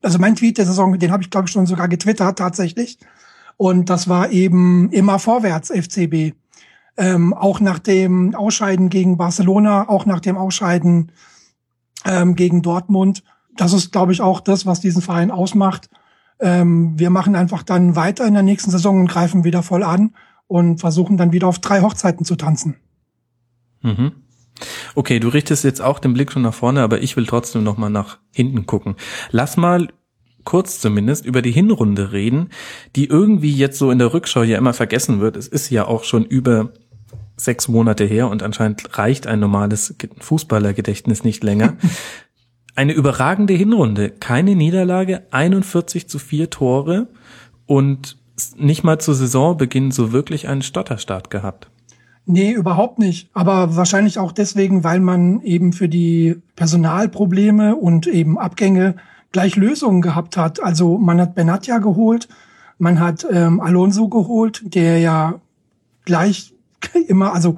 Also 0.00 0.18
mein 0.18 0.34
Tweet 0.34 0.56
der 0.56 0.64
Saison, 0.64 0.98
den 0.98 1.12
habe 1.12 1.22
ich 1.22 1.28
glaube 1.28 1.46
ich 1.46 1.52
schon 1.52 1.66
sogar 1.66 1.88
getwittert 1.88 2.38
tatsächlich. 2.38 2.98
Und 3.58 3.90
das 3.90 4.08
war 4.08 4.30
eben 4.30 4.90
immer 4.92 5.18
vorwärts 5.18 5.70
FCB. 5.70 6.32
Ähm, 6.96 7.34
auch 7.34 7.60
nach 7.60 7.80
dem 7.80 8.34
Ausscheiden 8.34 8.88
gegen 8.88 9.18
Barcelona, 9.18 9.90
auch 9.90 10.06
nach 10.06 10.20
dem 10.20 10.38
Ausscheiden 10.38 11.12
ähm, 12.06 12.34
gegen 12.34 12.62
Dortmund. 12.62 13.22
Das 13.58 13.74
ist, 13.74 13.92
glaube 13.92 14.12
ich, 14.12 14.22
auch 14.22 14.40
das, 14.40 14.64
was 14.64 14.80
diesen 14.80 15.02
Verein 15.02 15.30
ausmacht 15.30 15.90
ähm, 16.44 16.92
wir 16.98 17.08
machen 17.08 17.34
einfach 17.34 17.62
dann 17.62 17.96
weiter 17.96 18.26
in 18.26 18.34
der 18.34 18.42
nächsten 18.42 18.70
Saison 18.70 19.00
und 19.00 19.08
greifen 19.08 19.44
wieder 19.44 19.62
voll 19.62 19.82
an 19.82 20.14
und 20.46 20.78
versuchen 20.78 21.16
dann 21.16 21.32
wieder 21.32 21.48
auf 21.48 21.58
drei 21.58 21.80
Hochzeiten 21.80 22.26
zu 22.26 22.36
tanzen. 22.36 22.76
Mhm. 23.80 24.12
Okay, 24.94 25.18
du 25.18 25.28
richtest 25.28 25.64
jetzt 25.64 25.80
auch 25.80 25.98
den 25.98 26.12
Blick 26.12 26.30
schon 26.30 26.42
nach 26.42 26.54
vorne, 26.54 26.82
aber 26.82 27.02
ich 27.02 27.16
will 27.16 27.26
trotzdem 27.26 27.64
noch 27.64 27.78
mal 27.78 27.88
nach 27.88 28.18
hinten 28.30 28.66
gucken. 28.66 28.94
Lass 29.30 29.56
mal 29.56 29.88
kurz 30.44 30.80
zumindest 30.80 31.24
über 31.24 31.40
die 31.40 31.50
Hinrunde 31.50 32.12
reden, 32.12 32.50
die 32.94 33.06
irgendwie 33.06 33.52
jetzt 33.52 33.78
so 33.78 33.90
in 33.90 33.98
der 33.98 34.12
Rückschau 34.12 34.42
ja 34.42 34.58
immer 34.58 34.74
vergessen 34.74 35.20
wird. 35.20 35.36
Es 35.36 35.48
ist 35.48 35.70
ja 35.70 35.86
auch 35.86 36.04
schon 36.04 36.26
über 36.26 36.74
sechs 37.36 37.68
Monate 37.68 38.04
her 38.04 38.28
und 38.28 38.42
anscheinend 38.42 38.98
reicht 38.98 39.26
ein 39.26 39.40
normales 39.40 39.96
Fußballergedächtnis 40.20 41.24
nicht 41.24 41.42
länger. 41.42 41.76
eine 42.74 42.92
überragende 42.92 43.54
Hinrunde. 43.54 44.10
Keine 44.10 44.56
Niederlage, 44.56 45.22
41 45.30 46.08
zu 46.08 46.18
4 46.18 46.50
Tore 46.50 47.08
und 47.66 48.16
nicht 48.56 48.82
mal 48.82 48.98
zu 48.98 49.12
Saisonbeginn 49.12 49.90
so 49.90 50.12
wirklich 50.12 50.48
einen 50.48 50.62
Stotterstart 50.62 51.30
gehabt. 51.30 51.68
Nee, 52.26 52.52
überhaupt 52.52 52.98
nicht. 52.98 53.28
Aber 53.34 53.76
wahrscheinlich 53.76 54.18
auch 54.18 54.32
deswegen, 54.32 54.82
weil 54.82 54.98
man 54.98 55.40
eben 55.42 55.72
für 55.72 55.88
die 55.88 56.36
Personalprobleme 56.56 57.76
und 57.76 58.06
eben 58.06 58.38
Abgänge 58.38 58.96
gleich 59.30 59.56
Lösungen 59.56 60.00
gehabt 60.00 60.36
hat. 60.36 60.62
Also 60.62 60.96
man 60.96 61.20
hat 61.20 61.34
Benatia 61.34 61.78
geholt, 61.78 62.28
man 62.78 62.98
hat 62.98 63.26
ähm, 63.30 63.60
Alonso 63.60 64.08
geholt, 64.08 64.62
der 64.64 64.98
ja 64.98 65.40
gleich 66.04 66.54
immer, 67.08 67.34
also 67.34 67.56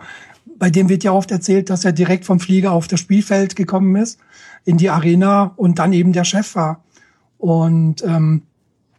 bei 0.58 0.70
dem 0.70 0.88
wird 0.88 1.04
ja 1.04 1.12
oft 1.12 1.30
erzählt, 1.30 1.70
dass 1.70 1.84
er 1.84 1.92
direkt 1.92 2.24
vom 2.24 2.40
Flieger 2.40 2.72
auf 2.72 2.88
das 2.88 3.00
Spielfeld 3.00 3.56
gekommen 3.56 3.94
ist 3.96 4.18
in 4.66 4.76
die 4.76 4.90
Arena 4.90 5.54
und 5.56 5.78
dann 5.78 5.94
eben 5.94 6.12
der 6.12 6.24
Chef 6.24 6.54
war. 6.54 6.84
Und 7.38 8.04
ähm, 8.04 8.42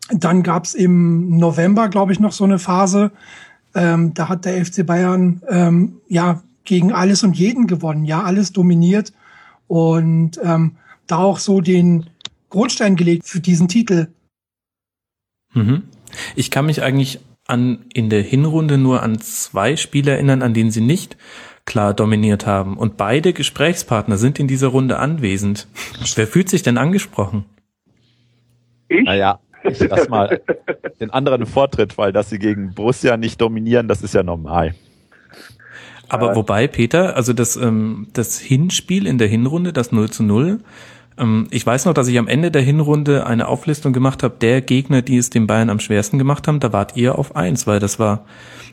dann 0.10 0.42
gab's 0.42 0.74
im 0.74 1.38
November, 1.38 1.90
glaube 1.90 2.14
ich, 2.14 2.20
noch 2.20 2.32
so 2.32 2.46
eine 2.46 2.58
Phase, 2.58 3.12
ähm, 3.76 4.14
da 4.14 4.30
hat 4.30 4.46
der 4.46 4.66
FC 4.66 4.86
Bayern 4.86 5.42
ähm, 5.50 5.98
ja 6.08 6.42
gegen 6.64 6.92
alles 6.92 7.24
und 7.24 7.38
jeden 7.38 7.68
gewonnen, 7.68 8.06
ja, 8.06 8.24
alles 8.24 8.52
dominiert 8.52 9.14
und 9.68 10.40
ähm, 10.44 10.78
da 11.06 11.18
auch 11.18 11.38
so 11.38 11.62
den 11.62 12.10
Grundstein 12.50 12.96
gelegt 12.96 13.28
für 13.28 13.40
diesen 13.40 13.68
Titel. 13.68 14.08
Mhm. 15.54 15.84
Ich 16.36 16.50
kann 16.50 16.66
mich 16.66 16.82
eigentlich 16.82 17.20
an 17.46 17.86
in 17.94 18.10
der 18.10 18.24
Hinrunde 18.24 18.78
nur 18.78 19.04
an 19.04 19.20
zwei 19.20 19.76
Spiele 19.76 20.12
erinnern, 20.12 20.42
an 20.42 20.54
denen 20.54 20.72
sie 20.72 20.82
nicht 20.82 21.18
klar 21.68 21.94
dominiert 21.94 22.48
haben. 22.48 22.76
Und 22.78 22.98
beide 22.98 23.34
Gesprächspartner 23.34 24.18
sind 24.18 24.40
in 24.40 24.48
dieser 24.48 24.70
Runde 24.70 24.98
anwesend. 24.98 25.68
Wer 26.16 26.26
fühlt 26.26 26.50
sich 26.50 26.64
denn 26.64 26.80
angesprochen? 26.80 27.46
Ich? 28.88 29.04
Naja, 29.04 29.40
ich 29.64 29.80
lass 29.88 30.10
mal 30.10 30.42
den 31.00 31.12
anderen 31.12 31.46
Vortritt, 31.46 32.00
weil 32.00 32.12
dass 32.12 32.32
sie 32.32 32.40
gegen 32.40 32.74
Borussia 32.74 33.18
nicht 33.18 33.40
dominieren, 33.40 33.88
das 33.88 34.02
ist 34.02 34.16
ja 34.16 34.24
normal. 34.24 34.74
Aber 36.10 36.32
äh. 36.32 36.36
wobei, 36.36 36.68
Peter, 36.68 37.16
also 37.16 37.34
das, 37.34 37.58
ähm, 37.58 38.08
das 38.14 38.40
Hinspiel 38.40 39.06
in 39.06 39.18
der 39.18 39.28
Hinrunde, 39.28 39.74
das 39.74 39.92
0 39.92 40.10
zu 40.10 40.24
0, 40.24 40.60
ähm, 41.18 41.48
ich 41.52 41.66
weiß 41.66 41.86
noch, 41.86 41.94
dass 41.94 42.08
ich 42.08 42.18
am 42.18 42.30
Ende 42.30 42.50
der 42.50 42.62
Hinrunde 42.62 43.26
eine 43.28 43.50
Auflistung 43.50 43.92
gemacht 43.92 44.24
habe, 44.24 44.38
der 44.40 44.62
Gegner, 44.62 45.02
die 45.02 45.18
es 45.18 45.30
den 45.30 45.48
Bayern 45.48 45.70
am 45.70 45.82
schwersten 45.82 46.18
gemacht 46.18 46.48
haben, 46.48 46.62
da 46.62 46.72
wart 46.72 46.96
ihr 46.96 47.20
auf 47.20 47.36
eins, 47.36 47.68
weil 47.68 47.80
das 47.80 48.00
war 48.00 48.26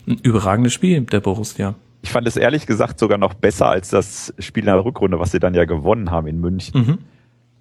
ein 0.06 0.18
überragendes 0.22 0.72
Spiel 0.72 1.00
der 1.00 1.20
Borussia. 1.20 1.74
Ich 2.04 2.12
fand 2.12 2.28
es 2.28 2.36
ehrlich 2.36 2.66
gesagt 2.66 2.98
sogar 2.98 3.16
noch 3.16 3.32
besser 3.32 3.70
als 3.70 3.88
das 3.88 4.34
Spiel 4.38 4.64
in 4.64 4.66
der 4.66 4.84
Rückrunde, 4.84 5.18
was 5.18 5.30
sie 5.30 5.38
dann 5.40 5.54
ja 5.54 5.64
gewonnen 5.64 6.10
haben 6.10 6.26
in 6.26 6.38
München. 6.38 6.78
Mhm. 6.78 6.98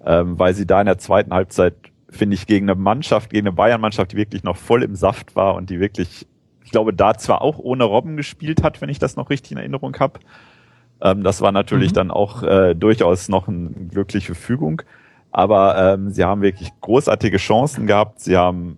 Ähm, 0.04 0.38
weil 0.38 0.52
sie 0.52 0.66
da 0.66 0.80
in 0.80 0.86
der 0.86 0.98
zweiten 0.98 1.32
Halbzeit, 1.32 1.72
finde 2.10 2.34
ich, 2.34 2.46
gegen 2.46 2.68
eine 2.68 2.78
Mannschaft, 2.78 3.30
gegen 3.30 3.46
eine 3.46 3.56
Bayern-Mannschaft, 3.56 4.12
die 4.12 4.18
wirklich 4.18 4.44
noch 4.44 4.58
voll 4.58 4.82
im 4.82 4.96
Saft 4.96 5.34
war 5.34 5.54
und 5.54 5.70
die 5.70 5.80
wirklich, 5.80 6.26
ich 6.62 6.70
glaube, 6.70 6.92
da 6.92 7.14
zwar 7.14 7.40
auch 7.40 7.58
ohne 7.58 7.84
Robben 7.84 8.18
gespielt 8.18 8.62
hat, 8.62 8.82
wenn 8.82 8.90
ich 8.90 8.98
das 8.98 9.16
noch 9.16 9.30
richtig 9.30 9.52
in 9.52 9.56
Erinnerung 9.56 9.96
habe. 9.98 10.20
Ähm, 11.00 11.22
das 11.22 11.40
war 11.40 11.50
natürlich 11.50 11.92
mhm. 11.92 11.94
dann 11.94 12.10
auch 12.10 12.42
äh, 12.42 12.74
durchaus 12.74 13.30
noch 13.30 13.48
eine 13.48 13.70
glückliche 13.70 14.34
Fügung. 14.34 14.82
Aber 15.30 15.94
ähm, 15.94 16.10
sie 16.10 16.22
haben 16.22 16.42
wirklich 16.42 16.68
großartige 16.82 17.38
Chancen 17.38 17.86
gehabt. 17.86 18.20
Sie 18.20 18.36
haben 18.36 18.76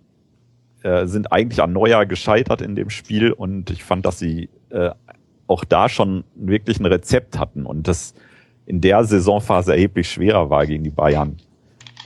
äh, 0.84 1.06
sind 1.06 1.32
eigentlich 1.32 1.60
an 1.60 1.72
Neujahr 1.72 2.06
gescheitert 2.06 2.60
in 2.60 2.76
dem 2.76 2.90
Spiel 2.90 3.32
und 3.32 3.70
ich 3.70 3.82
fand, 3.82 4.06
dass 4.06 4.20
sie 4.20 4.48
äh, 4.70 4.90
auch 5.46 5.64
da 5.64 5.88
schon 5.88 6.24
wirklich 6.34 6.80
ein 6.80 6.86
Rezept 6.86 7.38
hatten 7.38 7.66
und 7.66 7.88
das 7.88 8.14
in 8.66 8.80
der 8.80 9.04
Saisonphase 9.04 9.72
erheblich 9.72 10.10
schwerer 10.10 10.50
war 10.50 10.66
gegen 10.66 10.84
die 10.84 10.90
Bayern 10.90 11.36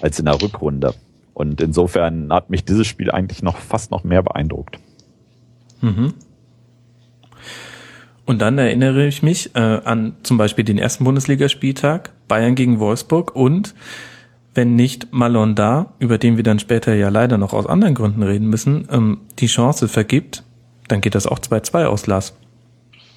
als 0.01 0.19
in 0.19 0.27
der 0.27 0.41
Rückrunde. 0.41 0.95
Und 1.33 1.61
insofern 1.61 2.33
hat 2.33 2.51
mich 2.51 2.65
dieses 2.65 2.87
Spiel 2.87 3.11
eigentlich 3.11 3.43
noch 3.43 3.57
fast 3.57 3.91
noch 3.91 4.05
mehr 4.05 4.23
beeindruckt. 4.23 4.79
Mhm. 5.81 6.13
Und 8.27 8.41
dann 8.41 8.59
erinnere 8.59 9.07
ich 9.07 9.23
mich 9.23 9.57
äh, 9.57 9.59
an 9.59 10.17
zum 10.23 10.37
Beispiel 10.37 10.65
den 10.65 10.79
ersten 10.79 11.05
Bundesligaspieltag, 11.05 12.13
Bayern 12.29 12.55
gegen 12.55 12.79
Wolfsburg 12.79 13.35
und 13.35 13.75
wenn 14.55 14.77
nicht 14.77 15.13
Malon 15.13 15.55
da, 15.55 15.95
über 15.99 16.19
den 16.19 16.37
wir 16.37 16.45
dann 16.45 16.59
später 16.59 16.95
ja 16.95 17.09
leider 17.09 17.39
noch 17.39 17.53
aus 17.53 17.67
anderen 17.67 17.95
Gründen 17.95 18.23
reden 18.23 18.49
müssen, 18.49 18.87
ähm, 18.91 19.19
die 19.39 19.47
Chance 19.47 19.89
vergibt, 19.89 20.45
dann 20.89 21.01
geht 21.01 21.15
das 21.15 21.27
auch 21.27 21.39
2-2 21.39 21.87
aus, 21.87 22.07
Lars. 22.07 22.35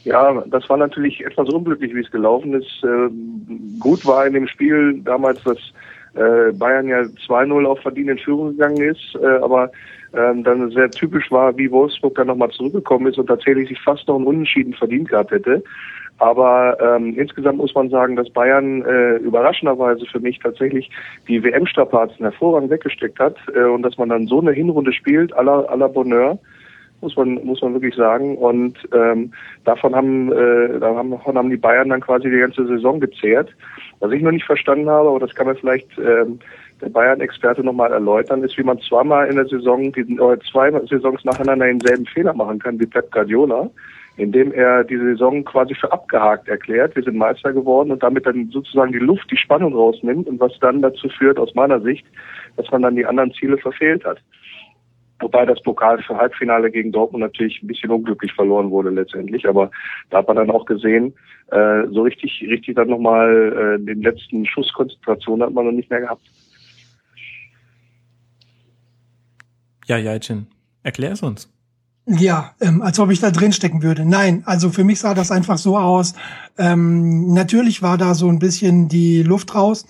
Ja, 0.03 0.43
das 0.48 0.69
war 0.69 0.77
natürlich 0.77 1.25
etwas 1.25 1.50
unglücklich, 1.50 1.95
wie 1.95 2.01
es 2.01 2.12
gelaufen 2.12 2.53
ist. 2.53 2.83
Ähm, 2.83 3.77
gut 3.79 4.05
war 4.05 4.25
in 4.25 4.33
dem 4.33 4.48
Spiel 4.48 5.01
damals, 5.03 5.41
dass 5.43 5.57
äh, 6.15 6.51
Bayern 6.51 6.88
ja 6.88 7.01
2-0 7.01 7.65
auf 7.65 7.79
verdient 7.79 8.10
in 8.10 8.17
Führung 8.17 8.51
gegangen 8.51 8.81
ist, 8.81 9.15
äh, 9.22 9.25
aber 9.25 9.72
ähm, 10.13 10.43
dann 10.43 10.69
sehr 10.72 10.91
typisch 10.91 11.31
war, 11.31 11.57
wie 11.57 11.72
Wolfsburg 11.72 12.15
dann 12.15 12.27
nochmal 12.27 12.50
zurückgekommen 12.50 13.07
ist 13.07 13.17
und 13.17 13.27
tatsächlich 13.27 13.69
sich 13.69 13.81
fast 13.81 14.07
noch 14.07 14.19
ein 14.19 14.25
Unentschieden 14.25 14.74
verdient 14.74 15.10
gehabt 15.10 15.31
hätte. 15.31 15.63
Aber 16.19 16.77
ähm, 16.79 17.17
insgesamt 17.17 17.57
muss 17.57 17.74
man 17.74 17.89
sagen, 17.89 18.15
dass 18.15 18.29
Bayern 18.29 18.83
äh, 18.83 19.15
überraschenderweise 19.15 20.05
für 20.05 20.19
mich 20.19 20.38
tatsächlich 20.39 20.91
die 21.27 21.43
WM-Strapazen 21.43 22.19
hervorragend 22.19 22.69
weggesteckt 22.69 23.19
hat 23.19 23.36
äh, 23.55 23.63
und 23.63 23.81
dass 23.81 23.98
man 23.98 24.10
dann 24.10 24.27
so 24.27 24.39
eine 24.39 24.51
Hinrunde 24.51 24.93
spielt, 24.93 25.36
à 25.36 25.41
la, 25.41 25.62
à 25.62 25.75
la 25.75 25.88
Bonheur 25.88 26.38
muss 27.03 27.15
man 27.15 27.36
muss 27.45 27.62
man 27.62 27.74
wirklich 27.74 27.95
sagen. 27.95 28.38
Und 28.38 28.77
ähm, 28.93 29.31
davon 29.65 29.95
haben 29.95 30.31
äh, 30.31 30.79
davon 30.79 31.38
haben 31.38 31.50
die 31.50 31.57
Bayern 31.57 31.89
dann 31.89 32.01
quasi 32.01 32.29
die 32.29 32.39
ganze 32.39 32.65
Saison 32.65 33.00
gezehrt. 33.00 33.50
Was 34.00 34.12
ich 34.12 34.22
noch 34.22 34.31
nicht 34.31 34.45
verstanden 34.45 34.89
habe, 34.89 35.10
aber 35.10 35.19
das 35.19 35.36
kann 35.36 35.45
man 35.45 35.55
vielleicht 35.55 35.88
ähm, 36.00 36.39
der 36.81 36.89
Bayern-Experte 36.89 37.63
nochmal 37.63 37.91
erläutern, 37.91 38.43
ist, 38.43 38.57
wie 38.57 38.63
man 38.63 38.79
zweimal 38.79 39.27
in 39.27 39.36
der 39.36 39.45
Saison, 39.45 39.91
die, 39.91 40.19
oder 40.19 40.39
zwei 40.41 40.72
Saisons 40.72 41.24
nacheinander 41.24 41.65
denselben 41.65 42.05
Fehler 42.05 42.33
machen 42.33 42.60
kann 42.60 42.79
wie 42.79 42.86
Pep 42.86 43.12
Guardiola, 43.12 43.69
indem 44.17 44.51
er 44.51 44.83
die 44.83 44.98
Saison 44.98 45.43
quasi 45.45 45.74
für 45.75 45.91
abgehakt 45.91 46.48
erklärt. 46.48 46.95
Wir 46.95 47.03
sind 47.03 47.17
Meister 47.17 47.53
geworden 47.53 47.91
und 47.91 48.03
damit 48.03 48.25
dann 48.25 48.50
sozusagen 48.50 48.91
die 48.91 49.00
Luft, 49.00 49.31
die 49.31 49.38
Spannung 49.38 49.74
rausnimmt 49.74 50.27
und 50.27 50.39
was 50.39 50.57
dann 50.60 50.81
dazu 50.81 51.07
führt, 51.10 51.39
aus 51.39 51.55
meiner 51.55 51.79
Sicht, 51.81 52.05
dass 52.57 52.69
man 52.72 52.81
dann 52.81 52.95
die 52.95 53.05
anderen 53.05 53.33
Ziele 53.33 53.57
verfehlt 53.57 54.03
hat. 54.05 54.19
Wobei 55.24 55.46
das 55.46 55.62
Pokal 55.63 56.03
für 56.03 56.18
Halbfinale 56.18 56.70
gegen 56.70 56.92
Dortmund 56.92 57.22
natürlich 57.22 57.63
ein 57.63 57.68
bisschen 57.68 57.92
unglücklich 57.92 58.34
verloren 58.34 58.70
wurde 58.72 58.89
letztendlich. 58.89 59.48
Aber 59.48 59.72
da 60.10 60.18
hat 60.18 60.27
man 60.27 60.36
dann 60.36 60.51
auch 60.51 60.65
gesehen, 60.65 61.13
äh, 61.48 61.88
so 61.92 62.01
richtig, 62.01 62.44
richtig 62.50 62.75
dann 62.75 62.89
nochmal 62.89 63.77
äh, 63.80 63.86
den 63.86 64.01
letzten 64.01 64.46
Schuss 64.46 64.72
Konzentration 64.74 65.42
hat 65.42 65.53
man 65.53 65.65
noch 65.65 65.72
nicht 65.72 65.89
mehr 65.89 66.01
gehabt. 66.01 66.22
Ja, 69.88 69.98
Jaitchen, 69.98 70.48
erklär 70.84 71.13
es 71.13 71.24
uns. 71.24 71.50
Ja, 72.06 72.53
ähm, 72.60 72.82
als 72.82 73.00
ob 73.00 73.10
ich 73.10 73.22
da 73.22 73.32
drin 73.32 73.53
stecken 73.53 73.82
würde. 73.82 74.03
Nein, 74.03 74.44
also 74.46 74.72
für 74.72 74.84
mich 74.84 75.00
sah 75.00 75.13
das 75.13 75.32
einfach 75.32 75.58
so 75.58 75.77
aus. 75.77 76.15
Ähm, 76.58 77.34
natürlich 77.34 77.82
war 77.82 77.98
da 77.98 78.13
so 78.13 78.27
ein 78.27 78.39
bisschen 78.39 78.89
die 78.89 79.24
Luft 79.24 79.56
raus, 79.56 79.86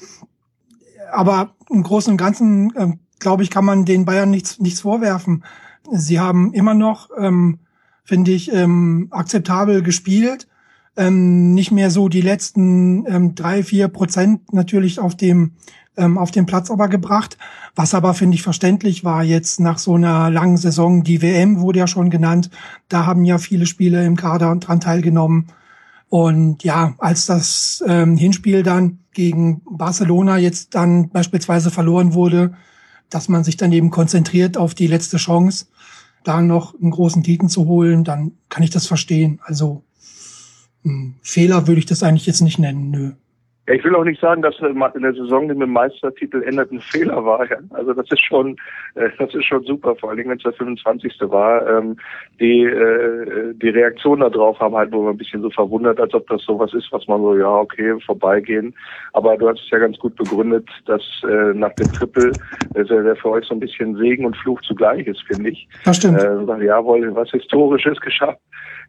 aber 1.12 1.56
im 1.72 1.82
Großen 1.82 2.12
und 2.12 2.18
Ganzen 2.18 2.72
ähm, 2.78 3.00
glaube 3.24 3.42
ich, 3.42 3.50
kann 3.50 3.65
man 3.65 3.86
den 3.86 4.06
Bayern 4.06 4.30
nichts, 4.30 4.60
nichts 4.60 4.82
vorwerfen. 4.82 5.44
Sie 5.92 6.20
haben 6.20 6.53
immer 6.53 6.75
noch, 6.75 7.10
ähm, 7.18 7.60
finde 8.03 8.32
ich, 8.32 8.53
ähm, 8.53 9.08
akzeptabel 9.10 9.82
gespielt. 9.82 10.48
Ähm, 10.96 11.56
nicht 11.56 11.72
mehr 11.72 11.89
so 11.89 12.08
die 12.08 12.22
letzten 12.22 13.08
ähm, 13.08 13.34
drei, 13.34 13.63
vier 13.63 13.88
Prozent 13.88 14.53
natürlich 14.53 15.00
auf 15.00 15.18
dem 15.18 15.53
ähm, 15.98 16.18
auf 16.18 16.32
den 16.32 16.46
Platz 16.46 16.72
aber 16.72 16.88
gebracht. 16.88 17.38
Was 17.75 17.94
aber, 17.94 18.13
finde 18.13 18.36
ich, 18.36 18.44
verständlich 18.44 19.03
war 19.03 19.24
jetzt 19.24 19.60
nach 19.60 19.77
so 19.77 19.96
einer 19.96 20.30
langen 20.30 20.58
Saison. 20.58 21.03
Die 21.03 21.22
WM 21.22 21.62
wurde 21.62 21.80
ja 21.80 21.88
schon 21.88 22.10
genannt. 22.10 22.50
Da 22.89 23.06
haben 23.06 23.25
ja 23.25 23.38
viele 23.38 23.65
Spiele 23.65 24.06
im 24.06 24.15
Kader 24.15 24.56
dran 24.56 24.80
teilgenommen. 24.80 25.48
Und 26.10 26.63
ja, 26.63 26.94
als 27.00 27.25
das 27.25 27.84
ähm, 27.88 28.18
Hinspiel 28.18 28.63
dann 28.63 29.00
gegen 29.13 29.62
Barcelona 29.70 30.38
jetzt 30.38 30.75
dann 30.75 31.10
beispielsweise 31.10 31.72
verloren 31.72 32.13
wurde, 32.13 32.53
dass 33.13 33.29
man 33.29 33.43
sich 33.43 33.58
dann 33.58 33.72
eben 33.72 33.91
konzentriert 33.91 34.58
auf 34.58 34.74
die 34.74 34.88
letzte 34.88 35.17
Chance, 35.17 35.67
da 36.24 36.41
noch 36.41 36.74
einen 36.79 36.91
großen 36.91 37.24
Titel 37.24 37.48
zu 37.48 37.65
holen, 37.65 38.03
dann 38.03 38.32
kann 38.50 38.63
ich 38.63 38.70
das 38.70 38.88
verstehen. 38.88 39.39
Also 39.43 39.84
hm, 40.84 41.15
Fehler 41.22 41.67
würde 41.67 41.79
ich 41.79 41.86
das 41.86 42.03
eigentlich 42.03 42.25
jetzt 42.25 42.41
nicht 42.41 42.60
nennen, 42.60 42.89
nö. 42.89 43.13
Ja, 43.67 43.75
ich 43.75 43.84
will 43.86 43.96
auch 43.96 44.03
nicht 44.03 44.20
sagen, 44.20 44.41
dass 44.41 44.55
in 44.60 45.01
der 45.01 45.13
Saison 45.13 45.48
mit 45.48 45.62
dem 45.62 45.72
Meistertitel 45.72 46.43
ändert 46.43 46.72
ein 46.72 46.82
Fehler 46.82 47.24
war. 47.24 47.50
Ja. 47.50 47.58
Also 47.70 47.93
das 47.93 48.12
ist 48.12 48.20
schon, 48.20 48.58
äh, 48.96 49.10
das 49.17 49.34
ist 49.34 49.46
schon 49.46 49.63
super, 49.63 49.96
vor 49.96 50.10
allen 50.10 50.17
Dingen, 50.17 50.32
wenn 50.32 50.38
es 50.38 50.43
der 50.43 50.51
25. 50.51 51.13
war. 51.22 51.65
Ähm, 51.70 51.96
die, 52.41 52.65
äh, 52.65 53.53
die 53.53 53.70
Reaktion 53.70 54.20
darauf 54.20 54.60
haben 54.60 54.75
halt 54.75 54.91
nur 54.91 55.10
ein 55.10 55.17
bisschen 55.17 55.41
so 55.41 55.50
verwundert, 55.50 55.98
als 56.01 56.13
ob 56.13 56.27
das 56.27 56.43
sowas 56.43 56.74
ist, 56.74 56.91
was 56.91 57.08
man 57.08 57.22
so, 57.22 57.38
ja, 57.38 57.48
okay, 57.48 57.98
vorbeigehen. 58.05 58.75
Aber 59.13 59.38
du 59.38 59.48
hast 59.48 59.62
es 59.62 59.70
ja 59.70 59.79
ganz 59.79 59.98
gut 59.98 60.15
begründet, 60.15 60.67
dass 60.86 61.01
äh, 61.24 61.53
nach 61.53 61.74
dem 61.75 61.89
Triple, 61.93 62.34
der 62.75 63.15
für 63.15 63.29
euch 63.29 63.46
so 63.46 63.53
ein 63.53 63.62
bisschen 63.62 63.96
Segen 63.96 64.25
und 64.25 64.36
Fluch 64.36 64.60
zugleich 64.62 65.08
ist, 65.08 65.24
finde 65.24 65.51
ich. 65.51 65.67
Das 65.86 65.98
stimmt. 65.98 66.22
Äh, 66.22 66.65
jawohl, 66.65 67.15
was 67.15 67.32
Historisches 67.32 68.00
geschafft 68.01 68.41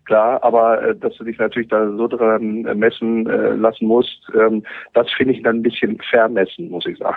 klar, 0.05 0.43
aber 0.43 0.83
äh, 0.83 0.97
dass 0.97 1.15
du 1.17 1.25
dich 1.25 1.39
natürlich 1.39 1.69
da 1.69 1.91
so 1.97 2.07
dran 2.09 2.63
messen 2.79 3.27
äh, 3.27 3.55
lassen 3.55 3.87
musst, 3.87 4.21
ähm, 4.35 4.63
das 4.93 5.07
finde 5.17 5.35
ich 5.35 5.43
dann 5.43 5.57
ein 5.57 5.63
bisschen 5.63 5.99
vermessen, 6.11 6.71
muss 6.71 6.87
ich 6.87 6.99
sagen. 6.99 7.17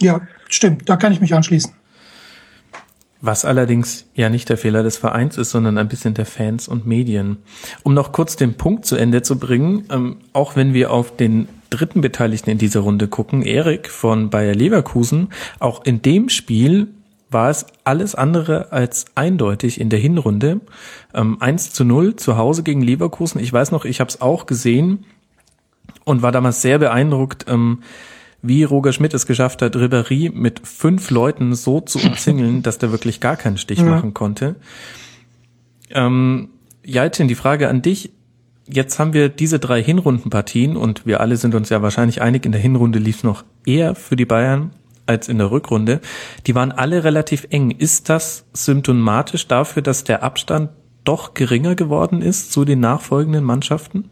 Ja, 0.00 0.20
stimmt, 0.48 0.88
da 0.88 0.96
kann 0.96 1.12
ich 1.12 1.20
mich 1.20 1.34
anschließen. 1.34 1.72
Was 3.24 3.44
allerdings 3.44 4.10
ja 4.14 4.28
nicht 4.28 4.48
der 4.48 4.56
Fehler 4.56 4.82
des 4.82 4.96
Vereins 4.96 5.38
ist, 5.38 5.50
sondern 5.50 5.78
ein 5.78 5.86
bisschen 5.86 6.12
der 6.14 6.26
Fans 6.26 6.66
und 6.66 6.88
Medien. 6.88 7.36
Um 7.84 7.94
noch 7.94 8.10
kurz 8.10 8.34
den 8.34 8.54
Punkt 8.54 8.84
zu 8.84 8.96
Ende 8.96 9.22
zu 9.22 9.38
bringen, 9.38 9.86
ähm, 9.92 10.16
auch 10.32 10.56
wenn 10.56 10.74
wir 10.74 10.90
auf 10.90 11.16
den 11.16 11.46
dritten 11.70 12.00
Beteiligten 12.00 12.50
in 12.50 12.58
dieser 12.58 12.80
Runde 12.80 13.06
gucken, 13.06 13.42
Erik 13.42 13.88
von 13.88 14.28
Bayer 14.28 14.56
Leverkusen, 14.56 15.28
auch 15.60 15.84
in 15.84 16.02
dem 16.02 16.28
Spiel 16.28 16.88
war 17.32 17.50
es 17.50 17.66
alles 17.84 18.14
andere 18.14 18.72
als 18.72 19.06
eindeutig 19.14 19.80
in 19.80 19.90
der 19.90 19.98
Hinrunde. 19.98 20.60
Ähm, 21.14 21.38
1 21.40 21.72
zu 21.72 21.84
0 21.84 22.16
zu 22.16 22.36
Hause 22.36 22.62
gegen 22.62 22.82
Leverkusen. 22.82 23.40
Ich 23.40 23.52
weiß 23.52 23.72
noch, 23.72 23.84
ich 23.84 24.00
habe 24.00 24.08
es 24.08 24.20
auch 24.20 24.46
gesehen 24.46 25.04
und 26.04 26.22
war 26.22 26.32
damals 26.32 26.62
sehr 26.62 26.78
beeindruckt, 26.78 27.46
ähm, 27.48 27.82
wie 28.42 28.64
Roger 28.64 28.92
Schmidt 28.92 29.14
es 29.14 29.26
geschafft 29.26 29.62
hat, 29.62 29.76
Ribéry 29.76 30.32
mit 30.32 30.66
fünf 30.66 31.10
Leuten 31.10 31.54
so 31.54 31.80
zu 31.80 31.98
umzingeln, 32.06 32.62
dass 32.62 32.78
der 32.78 32.90
wirklich 32.90 33.20
gar 33.20 33.36
keinen 33.36 33.58
Stich 33.58 33.78
ja. 33.78 33.84
machen 33.84 34.14
konnte. 34.14 34.56
Ähm, 35.90 36.48
Jaltin, 36.84 37.28
die 37.28 37.34
Frage 37.34 37.68
an 37.68 37.82
dich. 37.82 38.10
Jetzt 38.68 38.98
haben 38.98 39.12
wir 39.12 39.28
diese 39.28 39.58
drei 39.58 39.82
Hinrundenpartien 39.82 40.76
und 40.76 41.04
wir 41.04 41.20
alle 41.20 41.36
sind 41.36 41.54
uns 41.54 41.68
ja 41.68 41.82
wahrscheinlich 41.82 42.22
einig, 42.22 42.46
in 42.46 42.52
der 42.52 42.60
Hinrunde 42.60 42.98
lief 42.98 43.18
es 43.18 43.24
noch 43.24 43.44
eher 43.66 43.94
für 43.94 44.16
die 44.16 44.24
Bayern 44.24 44.70
als 45.06 45.28
in 45.28 45.38
der 45.38 45.50
Rückrunde. 45.50 46.00
Die 46.46 46.54
waren 46.54 46.72
alle 46.72 47.04
relativ 47.04 47.46
eng. 47.50 47.70
Ist 47.70 48.08
das 48.08 48.44
symptomatisch 48.52 49.48
dafür, 49.48 49.82
dass 49.82 50.04
der 50.04 50.22
Abstand 50.22 50.70
doch 51.04 51.34
geringer 51.34 51.74
geworden 51.74 52.22
ist 52.22 52.52
zu 52.52 52.64
den 52.64 52.80
nachfolgenden 52.80 53.44
Mannschaften? 53.44 54.10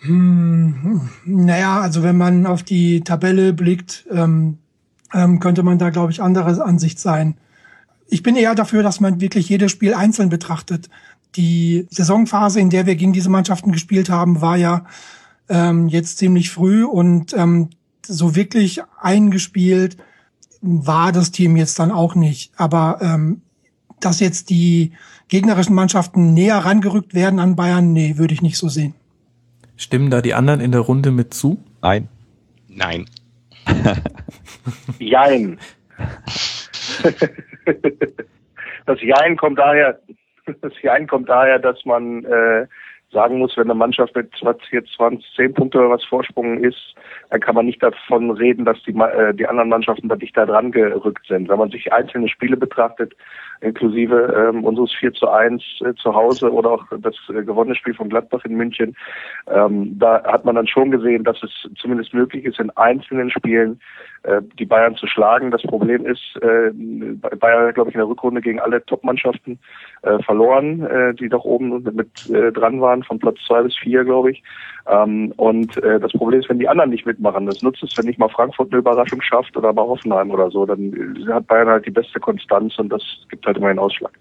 Hm, 0.00 1.08
naja, 1.24 1.80
also 1.80 2.02
wenn 2.02 2.16
man 2.16 2.46
auf 2.46 2.62
die 2.62 3.02
Tabelle 3.02 3.52
blickt, 3.52 4.06
ähm, 4.10 4.58
ähm, 5.14 5.38
könnte 5.38 5.62
man 5.62 5.78
da, 5.78 5.90
glaube 5.90 6.12
ich, 6.12 6.20
andere 6.20 6.64
Ansicht 6.64 6.98
sein. 6.98 7.36
Ich 8.08 8.22
bin 8.22 8.36
eher 8.36 8.54
dafür, 8.54 8.82
dass 8.82 9.00
man 9.00 9.20
wirklich 9.20 9.48
jedes 9.48 9.70
Spiel 9.70 9.94
einzeln 9.94 10.28
betrachtet. 10.28 10.90
Die 11.36 11.86
Saisonphase, 11.90 12.60
in 12.60 12.68
der 12.68 12.86
wir 12.86 12.96
gegen 12.96 13.12
diese 13.12 13.30
Mannschaften 13.30 13.72
gespielt 13.72 14.10
haben, 14.10 14.40
war 14.40 14.56
ja 14.56 14.84
ähm, 15.48 15.88
jetzt 15.88 16.18
ziemlich 16.18 16.50
früh 16.50 16.84
und 16.84 17.34
ähm, 17.36 17.70
so 18.06 18.34
wirklich 18.34 18.82
eingespielt 19.00 19.96
war 20.60 21.12
das 21.12 21.32
Team 21.32 21.56
jetzt 21.56 21.78
dann 21.78 21.90
auch 21.90 22.14
nicht. 22.14 22.52
Aber 22.56 22.98
ähm, 23.02 23.42
dass 24.00 24.20
jetzt 24.20 24.50
die 24.50 24.92
gegnerischen 25.28 25.74
Mannschaften 25.74 26.34
näher 26.34 26.58
rangerückt 26.58 27.14
werden 27.14 27.38
an 27.38 27.56
Bayern, 27.56 27.92
nee, 27.92 28.16
würde 28.16 28.34
ich 28.34 28.42
nicht 28.42 28.58
so 28.58 28.68
sehen. 28.68 28.94
Stimmen 29.76 30.10
da 30.10 30.20
die 30.20 30.34
anderen 30.34 30.60
in 30.60 30.72
der 30.72 30.80
Runde 30.80 31.10
mit 31.10 31.34
zu? 31.34 31.62
Nein. 31.80 32.08
Nein. 32.68 33.06
Jein. 34.98 35.58
das 38.86 38.98
Jein 39.00 39.36
kommt 39.36 39.58
daher, 39.58 39.98
das 40.60 40.72
Jein 40.82 41.06
kommt 41.06 41.28
daher, 41.28 41.58
dass 41.58 41.84
man 41.84 42.24
äh, 42.24 42.66
sagen 43.12 43.38
muss, 43.38 43.56
wenn 43.56 43.64
eine 43.64 43.74
Mannschaft 43.74 44.14
mit 44.16 44.34
20, 44.36 44.72
jetzt 44.72 44.92
20, 44.94 45.24
10 45.36 45.54
Punkte 45.54 45.78
oder 45.78 45.90
was 45.90 46.04
Vorsprung 46.04 46.58
ist, 46.64 46.94
dann 47.30 47.40
kann 47.40 47.54
man 47.54 47.66
nicht 47.66 47.82
davon 47.82 48.30
reden, 48.30 48.64
dass 48.64 48.82
die, 48.82 48.92
äh, 48.92 49.34
die 49.34 49.46
anderen 49.46 49.68
Mannschaften 49.68 50.08
da 50.08 50.16
dichter 50.16 50.46
dran 50.46 50.72
gerückt 50.72 51.26
sind. 51.26 51.48
Wenn 51.48 51.58
man 51.58 51.70
sich 51.70 51.92
einzelne 51.92 52.28
Spiele 52.28 52.56
betrachtet, 52.56 53.14
inklusive 53.62 54.50
ähm, 54.50 54.64
unseres 54.64 54.92
4 54.92 55.12
zu 55.14 55.28
1 55.28 55.62
äh, 55.80 55.94
zu 55.94 56.14
Hause 56.14 56.52
oder 56.52 56.72
auch 56.72 56.84
das 56.98 57.14
äh, 57.30 57.42
gewonnene 57.42 57.76
Spiel 57.76 57.94
von 57.94 58.08
Gladbach 58.08 58.44
in 58.44 58.56
München, 58.56 58.96
ähm, 59.46 59.98
da 59.98 60.22
hat 60.24 60.44
man 60.44 60.56
dann 60.56 60.66
schon 60.66 60.90
gesehen, 60.90 61.24
dass 61.24 61.42
es 61.42 61.50
zumindest 61.80 62.12
möglich 62.12 62.44
ist, 62.44 62.58
in 62.58 62.70
einzelnen 62.70 63.30
Spielen 63.30 63.80
äh, 64.24 64.42
die 64.58 64.66
Bayern 64.66 64.96
zu 64.96 65.06
schlagen. 65.06 65.50
Das 65.50 65.62
Problem 65.62 66.04
ist, 66.06 66.36
äh, 66.42 66.70
Bayern 66.72 67.68
hat, 67.68 67.74
glaube 67.74 67.90
ich, 67.90 67.94
in 67.94 68.00
der 68.00 68.08
Rückrunde 68.08 68.40
gegen 68.40 68.60
alle 68.60 68.84
Top-Mannschaften 68.84 69.58
äh, 70.02 70.18
verloren, 70.22 70.82
äh, 70.82 71.14
die 71.14 71.28
doch 71.28 71.44
oben 71.44 71.82
mit 71.82 72.30
äh, 72.30 72.52
dran 72.52 72.80
waren, 72.80 73.02
von 73.02 73.18
Platz 73.18 73.38
zwei 73.46 73.62
bis 73.62 73.76
vier, 73.76 74.04
glaube 74.04 74.32
ich. 74.32 74.42
Ähm, 74.86 75.32
und 75.36 75.76
äh, 75.82 76.00
das 76.00 76.12
Problem 76.12 76.40
ist, 76.40 76.48
wenn 76.48 76.58
die 76.58 76.68
anderen 76.68 76.90
nicht 76.90 77.06
mitmachen, 77.06 77.46
das 77.46 77.62
nutzt 77.62 77.82
es, 77.82 77.96
wenn 77.96 78.06
nicht 78.06 78.18
mal 78.18 78.28
Frankfurt 78.28 78.72
eine 78.72 78.80
Überraschung 78.80 79.22
schafft 79.22 79.56
oder 79.56 79.72
mal 79.72 79.82
Hoffenheim 79.82 80.30
oder 80.30 80.50
so, 80.50 80.66
dann 80.66 80.92
hat 81.28 81.46
Bayern 81.46 81.68
halt 81.68 81.86
die 81.86 81.90
beste 81.90 82.18
Konstanz 82.18 82.78
und 82.78 82.88
das 82.88 83.02
gibt 83.28 83.46
halt 83.46 83.56
immer 83.56 83.68
einen 83.68 83.78
Ausschlag. 83.78 84.12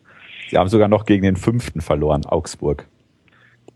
Sie 0.50 0.58
haben 0.58 0.69
sogar 0.69 0.88
noch 0.88 1.06
gegen 1.06 1.24
den 1.24 1.36
fünften 1.36 1.82
verloren, 1.82 2.26
Augsburg. 2.26 2.86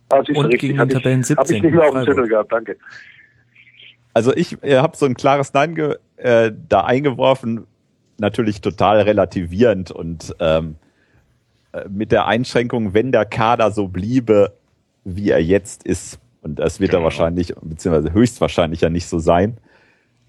Ah, 0.09 0.17
und 0.17 0.27
richtig. 0.27 0.59
gegen 0.59 0.77
den 0.77 0.89
Tabellen 0.89 1.23
17. 1.23 1.37
Habe 1.37 1.53
ich 1.53 1.63
nicht 1.63 1.73
mehr 1.73 1.87
auf 1.87 1.95
dem 1.95 2.05
Zettel 2.05 2.27
gehabt, 2.27 2.51
danke. 2.51 2.77
Also 4.13 4.33
ich 4.35 4.61
äh, 4.63 4.77
habe 4.77 4.95
so 4.95 5.05
ein 5.05 5.15
klares 5.15 5.53
Nein 5.53 5.75
ge 5.75 5.97
äh, 6.17 6.51
da 6.69 6.81
eingeworfen, 6.81 7.65
natürlich 8.17 8.61
total 8.61 9.01
relativierend 9.01 9.91
und 9.91 10.35
ähm, 10.39 10.75
äh, 11.73 11.85
mit 11.89 12.11
der 12.11 12.27
Einschränkung, 12.27 12.93
wenn 12.93 13.11
der 13.11 13.25
Kader 13.25 13.71
so 13.71 13.87
bliebe, 13.87 14.53
wie 15.03 15.31
er 15.31 15.43
jetzt 15.43 15.85
ist, 15.85 16.19
und 16.45 16.59
das 16.59 16.79
wird 16.79 16.91
genau. 16.91 17.01
er 17.01 17.03
wahrscheinlich, 17.05 17.53
beziehungsweise 17.61 18.13
höchstwahrscheinlich 18.13 18.81
ja 18.81 18.89
nicht 18.89 19.07
so 19.07 19.19
sein. 19.19 19.57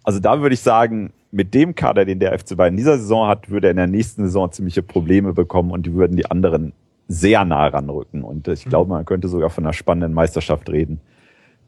Also 0.03 0.19
da 0.19 0.41
würde 0.41 0.55
ich 0.55 0.61
sagen, 0.61 1.13
mit 1.31 1.55
dem 1.55 1.75
Kader, 1.75 2.05
den 2.05 2.19
der 2.19 2.37
FC 2.39 2.57
Bayern 2.57 2.75
in 2.75 2.79
dieser 2.79 2.99
Saison 2.99 3.29
hat, 3.29 3.51
würde 3.51 3.69
er 3.69 3.71
in 3.73 3.77
der 3.77 3.87
nächsten 3.87 4.25
Saison 4.25 4.51
ziemliche 4.51 4.83
Probleme 4.83 5.33
bekommen 5.33 5.71
und 5.71 5.87
die 5.87 5.95
würden 5.95 6.17
die 6.17 6.27
anderen 6.27 6.73
sehr 7.09 7.45
nah 7.45 7.67
ranrücken. 7.67 8.23
Und 8.23 8.49
ich 8.49 8.65
glaube, 8.65 8.91
man 8.91 9.05
könnte 9.05 9.29
sogar 9.29 9.51
von 9.51 9.65
einer 9.65 9.73
spannenden 9.73 10.13
Meisterschaft 10.13 10.69
reden 10.71 11.01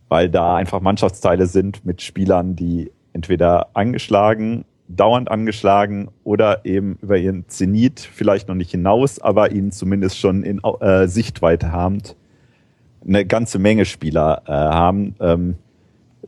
weil 0.08 0.28
da 0.28 0.56
einfach 0.56 0.80
Mannschaftsteile 0.80 1.46
sind 1.46 1.84
mit 1.84 2.02
Spielern, 2.02 2.56
die 2.56 2.90
entweder 3.12 3.68
angeschlagen, 3.74 4.64
dauernd 4.88 5.30
angeschlagen 5.30 6.08
oder 6.24 6.64
eben 6.64 6.98
über 7.02 7.18
ihren 7.18 7.46
Zenit 7.48 8.00
vielleicht 8.00 8.48
noch 8.48 8.54
nicht 8.54 8.70
hinaus, 8.70 9.20
aber 9.20 9.52
ihn 9.52 9.70
zumindest 9.70 10.18
schon 10.18 10.42
in 10.42 10.60
äh, 10.80 11.06
Sichtweite 11.06 11.72
haben. 11.72 11.98
Eine 13.08 13.24
ganze 13.24 13.58
Menge 13.58 13.86
Spieler 13.86 14.42
äh, 14.46 14.52
haben, 14.52 15.16
ähm, 15.20 15.56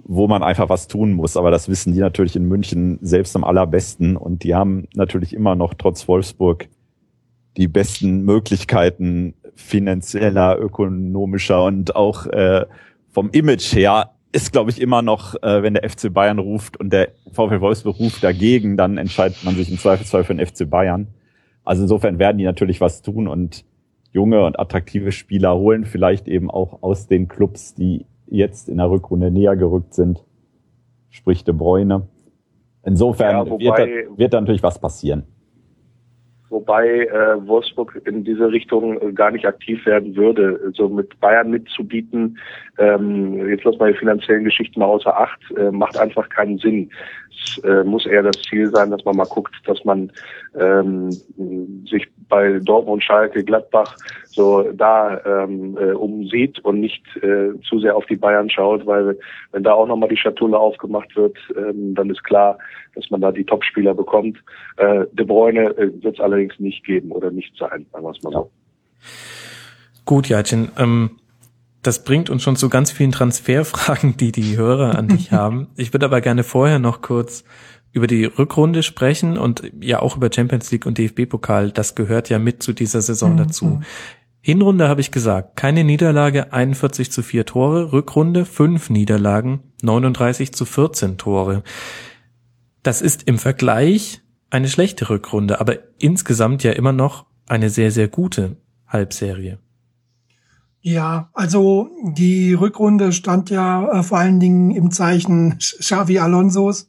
wo 0.05 0.27
man 0.27 0.43
einfach 0.43 0.69
was 0.69 0.89
tun 0.89 1.13
muss. 1.13 1.37
Aber 1.37 1.51
das 1.51 1.69
wissen 1.69 1.93
die 1.93 2.01
natürlich 2.01 2.37
in 2.37 2.49
München 2.49 2.99
selbst 3.03 3.37
am 3.37 3.45
allerbesten 3.45 4.17
und 4.17 4.43
die 4.43 4.55
haben 4.55 4.89
natürlich 4.95 5.35
immer 5.35 5.55
noch 5.55 5.75
trotz 5.75 6.09
Wolfsburg 6.09 6.69
die 7.57 7.69
besten 7.69 8.23
Möglichkeiten 8.23 9.35
finanzieller, 9.55 10.59
ökonomischer 10.59 11.65
und 11.65 11.95
auch 11.95 12.27
äh, 12.27 12.65
vom 13.11 13.31
Image 13.31 13.75
her 13.75 14.13
ist, 14.33 14.53
glaube 14.53 14.71
ich, 14.71 14.81
immer 14.81 15.03
noch, 15.03 15.35
äh, 15.43 15.63
wenn 15.63 15.75
der 15.75 15.89
FC 15.89 16.13
Bayern 16.13 16.39
ruft 16.39 16.77
und 16.77 16.93
der 16.93 17.09
VfL 17.33 17.61
Wolfsburg 17.61 17.99
ruft 17.99 18.23
dagegen, 18.23 18.77
dann 18.77 18.97
entscheidet 18.97 19.45
man 19.45 19.57
sich 19.57 19.71
im 19.71 19.79
Zweifelsfall 19.79 20.25
für 20.25 20.35
den 20.35 20.47
FC 20.47 20.69
Bayern. 20.69 21.09
Also 21.65 21.83
insofern 21.83 22.19
werden 22.19 22.39
die 22.39 22.45
natürlich 22.45 22.81
was 22.81 23.03
tun 23.03 23.27
und 23.27 23.65
junge 24.13 24.45
und 24.45 24.59
attraktive 24.59 25.13
Spieler 25.13 25.57
holen, 25.57 25.85
vielleicht 25.85 26.29
eben 26.29 26.51
auch 26.51 26.83
aus 26.83 27.07
den 27.07 27.29
Clubs, 27.29 27.75
die 27.75 28.07
jetzt 28.27 28.69
in 28.69 28.79
der 28.79 28.91
Rückrunde 28.91 29.31
näher 29.31 29.57
gerückt 29.57 29.95
sind, 29.95 30.25
sprich 31.11 31.45
De 31.45 31.55
Bruyne. 31.55 32.09
Insofern 32.85 33.47
ja, 33.47 33.59
wird, 33.61 33.79
da, 33.79 34.19
wird 34.19 34.33
da 34.33 34.41
natürlich 34.41 34.63
was 34.63 34.81
passieren. 34.81 35.25
wobei 36.49 37.07
äh, 37.07 37.47
Wolfsburg 37.47 38.01
in 38.07 38.25
diese 38.25 38.51
Richtung 38.51 39.01
äh, 39.01 39.13
gar 39.13 39.31
nicht 39.31 39.47
aktiv 39.47 39.85
werden 39.87 40.17
würde. 40.17 40.73
So 40.75 40.89
mit 40.89 41.19
Bayern 41.21 41.51
mitzubieten, 41.51 42.39
ähm, 42.79 43.49
jetzt 43.49 43.65
lass 43.65 43.79
mal 43.79 43.93
die 43.93 43.99
finanziellen 43.99 44.45
Geschichten 44.45 44.81
mal 44.81 44.87
außer 44.87 45.17
Acht, 45.17 45.41
äh, 45.57 45.71
macht 45.71 45.97
einfach 45.99 46.29
keinen 46.29 46.59
Sinn. 46.59 46.91
Es 47.31 47.63
äh, 47.65 47.85
muss 47.85 48.07
eher 48.07 48.23
das 48.23 48.41
Ziel 48.43 48.69
sein, 48.69 48.91
dass 48.91 49.05
man 49.05 49.17
mal 49.17 49.27
guckt, 49.27 49.55
dass 49.67 49.85
man 49.85 50.11
ähm, 50.59 51.11
sich 51.11 52.09
bei 52.31 52.59
Dortmund, 52.61 53.05
Schalke, 53.05 53.45
Gladbach 53.45 53.97
so 54.31 54.63
da 54.73 55.21
ähm, 55.27 55.77
äh, 55.77 55.93
umsieht 55.93 56.61
und 56.61 56.81
nicht 56.81 57.05
äh, 57.17 57.51
zu 57.69 57.81
sehr 57.81 57.97
auf 57.97 58.07
die 58.07 58.17
Bayern 58.17 58.49
schaut, 58.49 58.87
weil 58.87 59.19
wenn 59.53 59.63
da 59.63 59.75
auch 59.75 59.87
nochmal 59.87 60.09
die 60.09 60.17
Schatulle 60.17 60.59
aufgemacht 60.59 61.15
wird, 61.17 61.37
ähm, 61.57 61.95
dann 61.95 62.09
ist 62.09 62.25
klar, 62.25 62.59
dass 62.95 63.11
man 63.11 63.21
da 63.21 63.33
die 63.33 63.45
Topspieler 63.45 63.95
bekommt. 63.95 64.39
Äh, 64.77 65.05
De 65.13 65.27
Bruyne 65.27 65.77
äh, 65.77 66.03
wird 66.03 66.15
es 66.15 66.21
allerdings 66.21 66.59
nicht 66.59 66.85
geben 66.85 67.11
oder 67.11 67.31
nicht 67.31 67.55
sein, 67.59 67.85
sagen 67.93 68.05
wir 68.05 68.11
es 68.11 68.23
mal 68.23 68.33
so. 68.33 68.51
Gut, 70.05 70.29
Jatchen, 70.29 70.71
ähm, 70.79 71.11
das 71.83 72.05
bringt 72.05 72.31
uns 72.31 72.43
schon 72.43 72.57
zu 72.57 72.69
ganz 72.69 72.91
vielen 72.91 73.13
Transferfragen, 73.13 74.17
die 74.17 74.33
die 74.33 74.57
Hörer 74.57 74.97
an 74.99 75.09
dich 75.09 75.33
haben. 75.33 75.69
Ich 75.77 75.93
würde 75.93 76.07
aber 76.07 76.21
gerne 76.21 76.45
vorher 76.45 76.79
noch 76.79 77.03
kurz 77.03 77.45
über 77.93 78.07
die 78.07 78.25
Rückrunde 78.25 78.83
sprechen 78.83 79.37
und 79.37 79.71
ja 79.81 80.01
auch 80.01 80.17
über 80.17 80.31
Champions 80.33 80.71
League 80.71 80.87
und 80.87 80.99
DFB-Pokal. 80.99 81.73
Das 81.73 81.95
gehört 81.95 82.29
ja 82.29 82.39
mit 82.39 82.63
zu 82.63 82.73
dieser 82.73 83.03
Saison 83.03 83.33
mhm. 83.33 83.37
dazu. 83.39 83.81
Hinrunde 84.43 84.89
habe 84.89 85.01
ich 85.01 85.11
gesagt, 85.11 85.57
keine 85.57 85.85
Niederlage, 85.85 86.53
41 86.53 87.13
zu 87.13 87.23
4 87.23 87.45
Tore. 87.45 87.93
Rückrunde, 87.93 88.47
5 88.47 88.91
Niederlagen, 88.91 89.61
39 89.83 90.53
zu 90.53 90.65
14 90.65 91.19
Tore. 91.19 91.63
Das 92.83 93.03
ist 93.03 93.25
im 93.25 93.39
Vergleich 93.39 94.23
eine 94.49 94.69
schlechte 94.69 95.11
Rückrunde, 95.11 95.61
aber 95.61 95.79
insgesamt 95.99 96.63
ja 96.63 96.73
immer 96.73 96.93
noch 96.93 97.27
eine 97.47 97.69
sehr, 97.69 97.91
sehr 97.91 98.09
gute 98.09 98.57
Halbserie. 98.87 99.59
Ja, 100.83 101.29
also 101.35 101.91
die 102.15 102.55
Rückrunde 102.55 103.13
stand 103.13 103.51
ja 103.51 103.87
äh, 103.91 104.03
vor 104.03 104.19
allen 104.19 104.41
Dingen 104.41 104.71
im 104.71 104.91
Zeichen 104.91 105.59
Xavi 105.59 106.19
Alonsos, 106.19 106.89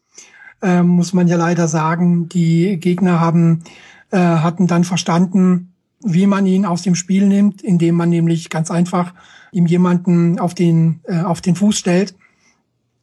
äh, 0.61 0.83
muss 0.83 1.13
man 1.13 1.27
ja 1.27 1.37
leider 1.37 1.67
sagen. 1.67 2.29
Die 2.29 2.79
Gegner 2.79 3.19
haben 3.19 3.63
äh, 4.11 4.17
hatten 4.17 4.67
dann 4.67 4.83
verstanden, 4.83 5.73
wie 6.03 6.27
man 6.27 6.45
ihn 6.45 6.65
aus 6.65 6.81
dem 6.81 6.95
Spiel 6.95 7.27
nimmt, 7.27 7.61
indem 7.61 7.95
man 7.95 8.09
nämlich 8.09 8.49
ganz 8.49 8.71
einfach 8.71 9.13
ihm 9.51 9.65
jemanden 9.65 10.39
auf 10.39 10.53
den 10.53 10.99
äh, 11.03 11.21
auf 11.21 11.41
den 11.41 11.55
Fuß 11.55 11.77
stellt. 11.77 12.15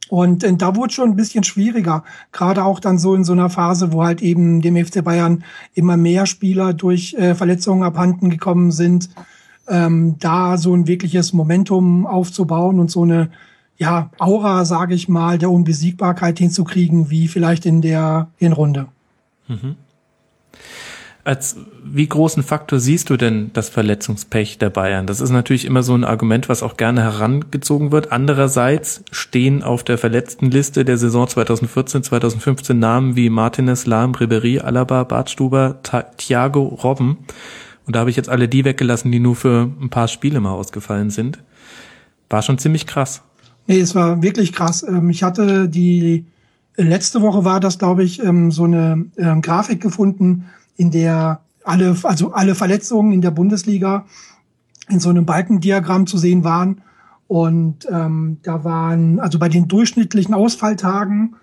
Und 0.09 0.43
äh, 0.43 0.55
da 0.55 0.75
wurde 0.75 0.93
schon 0.93 1.09
ein 1.09 1.15
bisschen 1.15 1.43
schwieriger, 1.43 2.03
gerade 2.31 2.63
auch 2.63 2.79
dann 2.79 2.97
so 2.97 3.15
in 3.15 3.23
so 3.23 3.33
einer 3.33 3.49
Phase, 3.49 3.93
wo 3.93 4.03
halt 4.03 4.21
eben 4.21 4.61
dem 4.61 4.75
FC 4.75 5.03
Bayern 5.03 5.43
immer 5.73 5.97
mehr 5.97 6.25
Spieler 6.25 6.73
durch 6.73 7.15
Verletzungen 7.35 7.83
abhanden 7.83 8.29
gekommen 8.29 8.71
sind 8.71 9.09
ähm, 9.69 10.15
da 10.19 10.57
so 10.57 10.73
ein 10.73 10.87
wirkliches 10.87 11.31
Momentum 11.31 12.05
aufzubauen 12.05 12.79
und 12.79 12.91
so 12.91 13.03
eine 13.03 13.29
ja, 13.79 14.11
Aura, 14.19 14.65
sage 14.65 14.93
ich 14.93 15.07
mal, 15.07 15.37
der 15.37 15.49
Unbesiegbarkeit 15.49 16.37
hinzukriegen, 16.37 17.09
wie 17.09 17.27
vielleicht 17.29 17.65
in 17.65 17.81
der 17.81 18.29
Hinrunde. 18.37 18.87
Mhm. 19.47 19.75
Als 21.23 21.57
wie 21.83 22.07
großen 22.07 22.43
Faktor 22.43 22.79
siehst 22.79 23.09
du 23.09 23.15
denn 23.15 23.51
das 23.53 23.69
Verletzungspech 23.69 24.57
der 24.57 24.69
Bayern? 24.69 25.05
Das 25.05 25.21
ist 25.21 25.29
natürlich 25.29 25.65
immer 25.65 25.83
so 25.83 25.93
ein 25.93 26.03
Argument, 26.03 26.49
was 26.49 26.63
auch 26.63 26.75
gerne 26.75 27.03
herangezogen 27.03 27.91
wird. 27.91 28.11
Andererseits 28.11 29.03
stehen 29.11 29.63
auf 29.63 29.83
der 29.83 29.97
verletzten 29.97 30.51
Liste 30.51 30.83
der 30.85 30.97
Saison 30.97 31.27
2014, 31.27 32.03
2015 32.03 32.77
Namen 32.77 33.15
wie 33.15 33.29
Martinez, 33.29 33.85
Lahm, 33.85 34.13
Ribery, 34.13 34.59
Alaba, 34.59 35.03
Bartstuber, 35.03 35.79
Thiago, 36.17 36.63
Robben. 36.63 37.17
Und 37.85 37.95
da 37.95 37.99
habe 37.99 38.09
ich 38.09 38.15
jetzt 38.15 38.29
alle 38.29 38.49
die 38.49 38.65
weggelassen, 38.65 39.11
die 39.11 39.19
nur 39.19 39.35
für 39.35 39.69
ein 39.79 39.89
paar 39.89 40.07
Spiele 40.07 40.39
mal 40.39 40.51
ausgefallen 40.51 41.11
sind. 41.11 41.39
War 42.29 42.41
schon 42.41 42.57
ziemlich 42.57 42.87
krass. 42.87 43.23
Nee, 43.69 43.81
es 43.81 43.93
war 43.93 44.23
wirklich 44.23 44.51
krass. 44.51 44.81
Ähm, 44.81 45.11
ich 45.11 45.21
hatte 45.21 45.69
die 45.69 46.25
letzte 46.75 47.21
Woche 47.21 47.45
war 47.45 47.59
das, 47.59 47.77
glaube 47.77 48.03
ich, 48.03 48.21
ähm, 48.23 48.49
so 48.49 48.63
eine 48.63 49.05
ähm, 49.15 49.43
Grafik 49.43 49.79
gefunden, 49.79 50.45
in 50.75 50.89
der 50.89 51.41
alle, 51.63 51.95
also 52.01 52.31
alle 52.31 52.55
Verletzungen 52.55 53.11
in 53.11 53.21
der 53.21 53.29
Bundesliga 53.29 54.07
in 54.89 54.99
so 54.99 55.09
einem 55.09 55.27
Balkendiagramm 55.27 56.07
zu 56.07 56.17
sehen 56.17 56.43
waren. 56.43 56.81
Und 57.27 57.87
ähm, 57.91 58.37
da 58.41 58.63
waren, 58.63 59.19
also 59.19 59.37
bei 59.37 59.49
den 59.49 59.67
durchschnittlichen 59.67 60.33
Ausfalltagen 60.33 61.35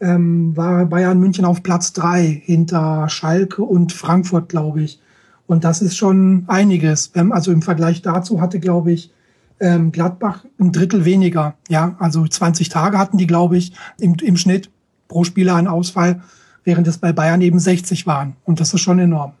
ähm, 0.00 0.56
war 0.56 0.86
Bayern 0.86 1.20
München 1.20 1.44
auf 1.44 1.62
Platz 1.62 1.92
drei 1.92 2.40
hinter 2.42 3.10
Schalke 3.10 3.62
und 3.62 3.92
Frankfurt, 3.92 4.48
glaube 4.48 4.82
ich. 4.82 4.98
Und 5.46 5.62
das 5.64 5.82
ist 5.82 5.98
schon 5.98 6.44
einiges. 6.46 7.12
Also 7.14 7.52
im 7.52 7.60
Vergleich 7.60 8.00
dazu 8.00 8.40
hatte, 8.40 8.60
glaube 8.60 8.92
ich, 8.92 9.12
ähm, 9.60 9.92
Gladbach 9.92 10.44
ein 10.58 10.72
Drittel 10.72 11.04
weniger. 11.04 11.54
Ja, 11.68 11.96
also 11.98 12.26
20 12.26 12.68
Tage 12.68 12.98
hatten 12.98 13.18
die, 13.18 13.26
glaube 13.26 13.56
ich, 13.56 13.72
im, 13.98 14.16
im 14.22 14.36
Schnitt 14.36 14.70
pro 15.08 15.24
Spieler 15.24 15.54
einen 15.54 15.68
Ausfall, 15.68 16.22
während 16.64 16.86
es 16.88 16.98
bei 16.98 17.12
Bayern 17.12 17.40
eben 17.40 17.58
60 17.58 18.06
waren. 18.06 18.36
Und 18.44 18.60
das 18.60 18.74
ist 18.74 18.80
schon 18.80 18.98
enorm. 18.98 19.32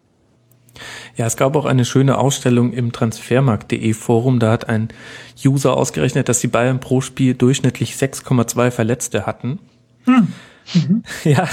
Ja, 1.16 1.26
es 1.26 1.36
gab 1.36 1.56
auch 1.56 1.64
eine 1.64 1.84
schöne 1.84 2.18
Ausstellung 2.18 2.72
im 2.72 2.92
Transfermarkt.de 2.92 3.94
Forum. 3.94 4.38
Da 4.38 4.50
hat 4.52 4.68
ein 4.68 4.88
User 5.44 5.76
ausgerechnet, 5.76 6.28
dass 6.28 6.40
die 6.40 6.48
Bayern 6.48 6.80
pro 6.80 7.00
Spiel 7.00 7.34
durchschnittlich 7.34 7.94
6,2 7.94 8.70
Verletzte 8.70 9.26
hatten. 9.26 9.58
Hm. 10.04 10.28
Mhm. 10.74 11.02
Ja, 11.24 11.48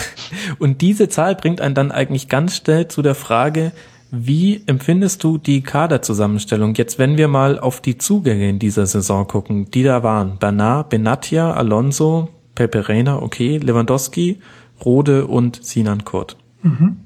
und 0.60 0.82
diese 0.82 1.08
Zahl 1.08 1.36
bringt 1.36 1.62
einen 1.62 1.76
dann 1.76 1.91
eigentlich 1.91 2.30
ganz 2.30 2.58
schnell 2.58 2.88
zu 2.88 3.02
der 3.02 3.15
Frage, 3.15 3.71
wie 4.15 4.62
empfindest 4.67 5.23
du 5.23 5.39
die 5.39 5.63
Kaderzusammenstellung? 5.63 6.76
Jetzt, 6.76 6.99
wenn 6.99 7.17
wir 7.17 7.28
mal 7.28 7.58
auf 7.58 7.82
die 7.82 7.97
Zugänge 7.97 8.47
in 8.47 8.60
dieser 8.60 8.86
Saison 8.86 9.26
gucken, 9.26 9.71
die 9.71 9.82
da 9.82 10.04
waren. 10.04 10.38
Bernard, 10.38 10.89
Benatia, 10.89 11.52
Alonso, 11.52 12.30
Pepe 12.54 12.88
Reina, 12.88 13.23
okay, 13.23 13.58
Lewandowski, 13.58 14.38
Rode 14.86 15.26
und 15.26 15.65
Sinan 15.65 16.04
Kurt. 16.04 16.38
Mhm. 16.62 16.97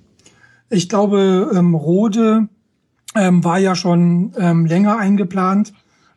Ich 0.70 0.90
glaube, 0.90 1.50
ähm, 1.56 1.76
Rode 1.76 2.50
ähm, 3.16 3.42
war 3.42 3.58
ja 3.58 3.76
schon 3.76 4.34
ähm, 4.38 4.66
länger 4.66 4.98
eingeplant, 4.98 5.72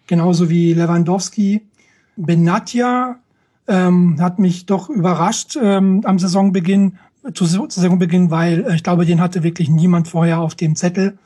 genauso 0.08 0.50
wie 0.50 0.74
Lewandowski. 0.74 1.68
Benatia 2.16 3.20
ähm, 3.68 4.20
hat 4.20 4.40
mich 4.40 4.66
doch 4.66 4.90
überrascht 4.90 5.56
ähm, 5.62 6.00
am 6.02 6.18
Saisonbeginn, 6.18 6.98
zu, 7.34 7.44
Saisonbeginn, 7.44 8.30
weil 8.30 8.64
äh, 8.64 8.74
ich 8.74 8.82
glaube, 8.82 9.06
den 9.06 9.20
hatte 9.20 9.42
wirklich 9.42 9.68
niemand 9.68 10.08
vorher 10.08 10.40
auf 10.40 10.54
dem 10.54 10.76
Zettel 10.76 11.18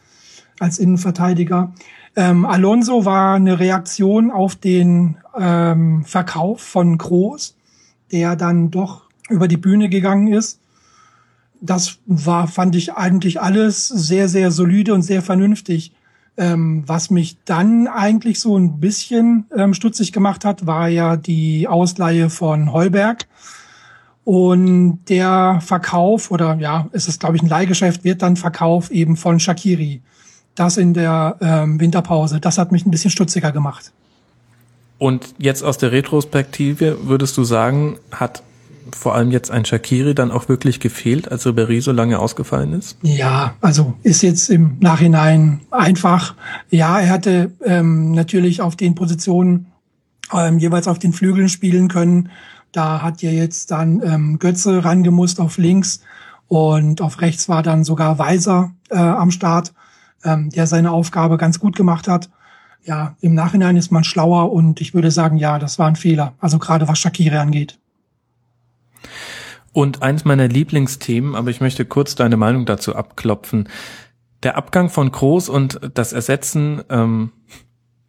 als 0.61 0.79
Innenverteidiger. 0.79 1.73
Ähm, 2.17 2.45
Alonso 2.47 3.05
war 3.05 3.35
eine 3.35 3.59
Reaktion 3.59 4.31
auf 4.31 4.55
den 4.55 5.17
ähm, 5.37 6.05
Verkauf 6.05 6.61
von 6.61 6.97
Groß, 6.97 7.57
der 8.13 8.37
dann 8.37 8.71
doch 8.71 9.03
über 9.29 9.49
die 9.49 9.57
Bühne 9.57 9.89
gegangen 9.89 10.29
ist. 10.29 10.61
Das 11.61 11.99
war, 12.07 12.47
fand 12.47 12.77
ich 12.77 12.93
eigentlich 12.93 13.41
alles 13.41 13.89
sehr, 13.89 14.29
sehr 14.29 14.51
solide 14.51 14.95
und 14.95 15.03
sehr 15.03 15.23
vernünftig. 15.23 15.93
Ähm, 16.37 16.83
was 16.87 17.11
mich 17.11 17.39
dann 17.45 17.87
eigentlich 17.87 18.41
so 18.41 18.59
ein 18.59 18.81
bisschen 18.81 19.47
ähm, 19.57 19.73
stutzig 19.73 20.13
gemacht 20.13 20.45
hat, 20.45 20.67
war 20.67 20.89
ja 20.89 21.17
die 21.17 21.69
Ausleihe 21.69 22.29
von 22.29 22.73
Heuberg 22.73 23.27
und 24.25 25.01
der 25.09 25.61
Verkauf, 25.65 26.31
oder 26.31 26.57
ja, 26.57 26.89
es 26.93 27.09
ist, 27.09 27.21
glaube 27.21 27.37
ich, 27.37 27.43
ein 27.43 27.49
Leihgeschäft, 27.49 28.05
wird 28.05 28.23
dann 28.23 28.37
Verkauf 28.37 28.91
eben 28.91 29.17
von 29.17 29.39
Shakiri. 29.39 30.01
Das 30.55 30.77
in 30.77 30.95
der 30.95 31.37
ähm, 31.41 31.81
Winterpause. 31.81 32.41
Das 32.41 32.59
hat 32.59 32.73
mich 32.73 32.87
ein 32.87 32.91
bisschen 32.91 33.11
stutziger 33.11 33.53
gemacht. 33.53 33.93
Und 34.99 35.35
jetzt 35.39 35.63
aus 35.63 35.79
der 35.79 35.93
Retrospektive 35.93 36.99
würdest 37.03 37.37
du 37.37 37.45
sagen, 37.45 37.99
hat 38.13 38.43
vor 38.93 39.15
allem 39.15 39.31
jetzt 39.31 39.51
ein 39.51 39.65
Shakiri 39.65 40.15
dann 40.15 40.31
auch 40.31 40.49
wirklich 40.49 40.79
gefehlt, 40.79 41.31
als 41.31 41.47
Ribéry 41.47 41.83
so 41.83 41.93
lange 41.93 42.19
ausgefallen 42.19 42.73
ist? 42.73 42.97
Ja, 43.03 43.55
also 43.61 43.95
ist 44.03 44.23
jetzt 44.23 44.49
im 44.49 44.77
Nachhinein 44.81 45.61
einfach. 45.71 46.35
Ja, 46.71 47.01
er 47.01 47.11
hatte 47.11 47.51
ähm, 47.65 48.13
natürlich 48.13 48.61
auf 48.61 48.77
den 48.77 48.95
Positionen 48.95 49.67
ähm, 50.33 50.59
jeweils 50.59 50.87
auf 50.87 50.99
den 50.99 51.13
Flügeln 51.13 51.49
spielen 51.49 51.89
können 51.89 52.31
da 52.75 53.03
hat 53.03 53.23
ja 53.23 53.31
jetzt 53.31 53.71
dann 53.71 54.03
ähm, 54.05 54.39
Götze 54.39 54.85
rangemusst 54.85 55.41
auf 55.41 55.59
links 55.59 56.01
und 56.49 57.01
auf 57.01 57.21
rechts 57.21 57.49
war 57.49 57.63
dann 57.63 57.85
sogar 57.85 58.19
Weiser 58.19 58.73
äh, 58.91 58.97
am 58.97 59.31
Start, 59.31 59.73
ähm, 60.25 60.51
der 60.51 60.67
seine 60.67 60.91
Aufgabe 60.91 61.37
ganz 61.37 61.61
gut 61.61 61.77
gemacht 61.77 62.09
hat. 62.09 62.31
Ja, 62.85 63.17
im 63.21 63.35
Nachhinein 63.35 63.77
ist 63.77 63.93
man 63.93 64.05
schlauer 64.05 64.53
und 64.53 64.81
ich 64.81 64.93
würde 64.93 65.11
sagen, 65.11 65.39
ja, 65.39 65.59
das 65.59 65.79
war 65.79 65.87
ein 65.87 65.97
Fehler. 65.97 66.35
Also 66.41 66.59
gerade 66.59 66.87
was 66.89 66.99
Shakiri 66.99 67.37
angeht. 67.37 67.79
Und 69.73 70.03
eins 70.03 70.25
meiner 70.25 70.49
Lieblingsthemen, 70.49 71.35
aber 71.35 71.51
ich 71.51 71.61
möchte 71.61 71.85
kurz 71.85 72.15
deine 72.15 72.37
Meinung 72.37 72.67
dazu 72.67 72.95
abklopfen. 72.95 73.69
Der 74.43 74.57
Abgang 74.57 74.91
von 74.91 75.13
Kroos 75.13 75.49
und 75.49 75.81
das 75.95 76.13
Ersetzen 76.13 76.83
ähm, 76.91 77.33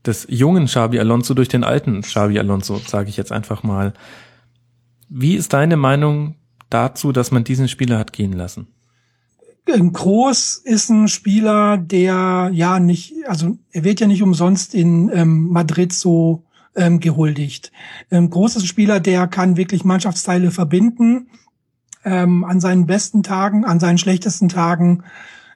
des 0.05 0.25
jungen 0.29 0.65
Xabi 0.65 0.99
Alonso 0.99 1.33
durch 1.33 1.47
den 1.47 1.63
alten 1.63 2.01
Xabi 2.01 2.37
Alonso, 2.37 2.77
sage 2.77 3.09
ich 3.09 3.17
jetzt 3.17 3.31
einfach 3.31 3.63
mal. 3.63 3.93
Wie 5.09 5.35
ist 5.35 5.53
deine 5.53 5.77
Meinung 5.77 6.35
dazu, 6.69 7.11
dass 7.11 7.31
man 7.31 7.43
diesen 7.43 7.67
Spieler 7.67 7.99
hat 7.99 8.13
gehen 8.13 8.33
lassen? 8.33 8.67
Groß 9.65 10.61
ist 10.63 10.89
ein 10.89 11.07
Spieler, 11.07 11.77
der 11.77 12.51
ja 12.53 12.79
nicht, 12.79 13.13
also 13.27 13.57
er 13.71 13.83
wird 13.83 13.99
ja 13.99 14.07
nicht 14.07 14.21
umsonst 14.21 14.75
in 14.75 15.09
ähm, 15.11 15.47
Madrid 15.47 15.91
so 15.91 16.43
ähm, 16.75 16.99
gehuldigt. 16.99 17.71
Ähm, 18.11 18.29
Groß 18.29 18.57
ist 18.57 18.63
ein 18.63 18.67
Spieler, 18.67 18.99
der 18.99 19.27
kann 19.27 19.57
wirklich 19.57 19.83
Mannschaftsteile 19.83 20.51
verbinden. 20.51 21.27
Ähm, 22.03 22.43
an 22.43 22.59
seinen 22.59 22.85
besten 22.85 23.23
Tagen, 23.23 23.65
an 23.65 23.79
seinen 23.79 23.97
schlechtesten 23.97 24.49
Tagen 24.49 25.03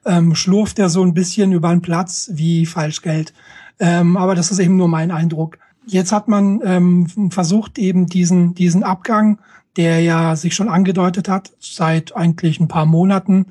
ähm, 0.04 0.34
schlurft 0.34 0.80
er 0.80 0.88
so 0.88 1.02
ein 1.02 1.14
bisschen 1.14 1.52
über 1.52 1.70
den 1.70 1.82
Platz 1.82 2.30
wie 2.32 2.66
Falschgeld. 2.66 3.32
Ähm, 3.78 4.16
aber 4.16 4.34
das 4.34 4.50
ist 4.50 4.58
eben 4.58 4.76
nur 4.76 4.88
mein 4.88 5.12
Eindruck. 5.12 5.58
Jetzt 5.90 6.12
hat 6.12 6.28
man 6.28 6.60
ähm, 6.64 7.30
versucht, 7.30 7.76
eben 7.76 8.06
diesen, 8.06 8.54
diesen 8.54 8.84
Abgang, 8.84 9.40
der 9.76 10.00
ja 10.00 10.36
sich 10.36 10.54
schon 10.54 10.68
angedeutet 10.68 11.28
hat, 11.28 11.52
seit 11.58 12.14
eigentlich 12.14 12.60
ein 12.60 12.68
paar 12.68 12.86
Monaten, 12.86 13.46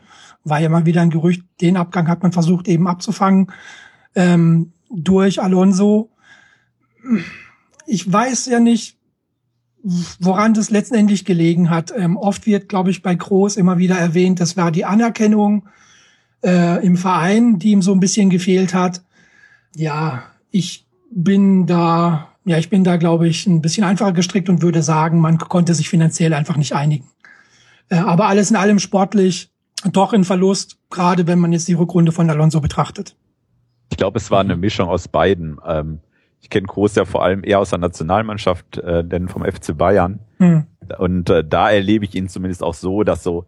war 0.45 0.59
ja 0.59 0.69
mal 0.69 0.85
wieder 0.85 1.01
ein 1.01 1.09
Gerücht, 1.09 1.43
den 1.59 1.75
Abgang 1.75 2.07
hat 2.07 2.23
man 2.23 2.31
versucht 2.31 2.69
eben 2.69 2.87
abzufangen 2.87 3.51
ähm, 4.15 4.71
durch 4.89 5.41
Alonso. 5.41 6.11
Ich 7.85 8.11
weiß 8.11 8.45
ja 8.45 8.61
nicht, 8.61 8.97
woran 9.83 10.53
das 10.53 10.69
letztendlich 10.69 11.25
gelegen 11.25 11.69
hat. 11.69 11.93
Ähm, 11.95 12.15
oft 12.15 12.45
wird, 12.45 12.69
glaube 12.69 12.91
ich, 12.91 13.01
bei 13.01 13.15
Groß 13.15 13.57
immer 13.57 13.77
wieder 13.77 13.97
erwähnt, 13.97 14.39
das 14.39 14.55
war 14.55 14.71
die 14.71 14.85
Anerkennung 14.85 15.67
äh, 16.41 16.85
im 16.85 16.95
Verein, 16.95 17.59
die 17.59 17.71
ihm 17.71 17.81
so 17.81 17.91
ein 17.91 17.99
bisschen 17.99 18.29
gefehlt 18.29 18.73
hat. 18.73 19.03
Ja, 19.75 20.23
ich 20.51 20.85
bin 21.11 21.65
da, 21.65 22.28
ja, 22.49 22.57
ich 22.57 22.69
bin 22.69 22.83
da, 22.83 22.97
glaube 22.97 23.27
ich, 23.27 23.45
ein 23.45 23.61
bisschen 23.61 23.83
einfacher 23.83 24.11
gestrickt 24.11 24.49
und 24.49 24.63
würde 24.63 24.81
sagen, 24.81 25.21
man 25.21 25.37
konnte 25.37 25.75
sich 25.75 25.87
finanziell 25.87 26.33
einfach 26.33 26.57
nicht 26.57 26.73
einigen. 26.73 27.07
Äh, 27.89 27.97
aber 27.97 28.27
alles 28.27 28.49
in 28.49 28.55
allem 28.55 28.79
sportlich 28.79 29.51
doch 29.91 30.13
in 30.13 30.23
Verlust, 30.23 30.77
gerade 30.89 31.27
wenn 31.27 31.37
man 31.37 31.53
jetzt 31.53 31.67
die 31.67 31.75
Rückrunde 31.75 32.11
von 32.11 32.29
Alonso 32.29 32.59
betrachtet. 32.59 33.15
Ich 33.91 33.97
glaube, 33.97 34.17
es 34.17 34.31
war 34.31 34.39
eine 34.39 34.55
Mischung 34.55 34.89
aus 34.89 35.07
beiden. 35.07 35.59
Ähm, 35.65 35.99
ich 36.41 36.49
kenne 36.49 36.65
Groß 36.65 36.95
ja 36.95 37.05
vor 37.05 37.23
allem 37.23 37.43
eher 37.43 37.59
aus 37.59 37.69
der 37.69 37.79
Nationalmannschaft, 37.79 38.79
äh, 38.79 39.03
denn 39.03 39.27
vom 39.27 39.43
FC 39.43 39.77
Bayern. 39.77 40.19
Hm. 40.39 40.65
Und 40.97 41.29
äh, 41.29 41.43
da 41.47 41.69
erlebe 41.69 42.03
ich 42.03 42.15
ihn 42.15 42.29
zumindest 42.29 42.63
auch 42.63 42.73
so, 42.73 43.03
dass 43.03 43.23
so 43.23 43.45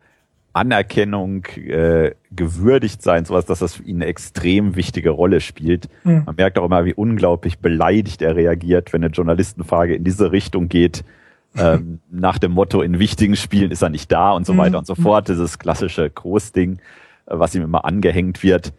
Anerkennung, 0.54 1.46
äh, 1.56 2.12
gewürdigt 2.32 3.02
sein, 3.02 3.26
sowas, 3.26 3.46
dass 3.46 3.60
das 3.60 3.76
für 3.76 3.84
ihn 3.84 3.98
eine 3.98 4.06
extrem 4.06 4.76
wichtige 4.76 5.12
Rolle 5.12 5.40
spielt. 5.40 5.90
Hm. 6.04 6.24
Man 6.26 6.36
merkt 6.36 6.58
auch 6.58 6.66
immer, 6.66 6.86
wie 6.86 6.94
unglaublich 6.94 7.60
beleidigt 7.60 8.22
er 8.22 8.36
reagiert, 8.36 8.94
wenn 8.94 9.04
eine 9.04 9.14
Journalistenfrage 9.14 9.96
in 9.96 10.04
diese 10.04 10.32
Richtung 10.32 10.68
geht 10.68 11.04
ähm, 11.58 12.00
nach 12.10 12.38
dem 12.38 12.54
Motto, 12.54 12.82
in 12.82 13.00
wichtigen 13.00 13.36
Spielen 13.36 13.72
ist 13.72 13.82
er 13.82 13.90
nicht 13.90 14.12
da 14.12 14.32
und 14.32 14.46
so 14.46 14.56
weiter 14.58 14.78
und 14.78 14.88
so 14.88 14.96
mhm. 14.98 15.04
fort. 15.04 15.28
Dieses 15.28 15.60
klassische 15.60 16.10
Großding, 16.10 16.80
was 17.26 17.56
ihm 17.56 17.64
immer 17.64 17.86
angehängt 17.86 18.44
wird, 18.44 18.74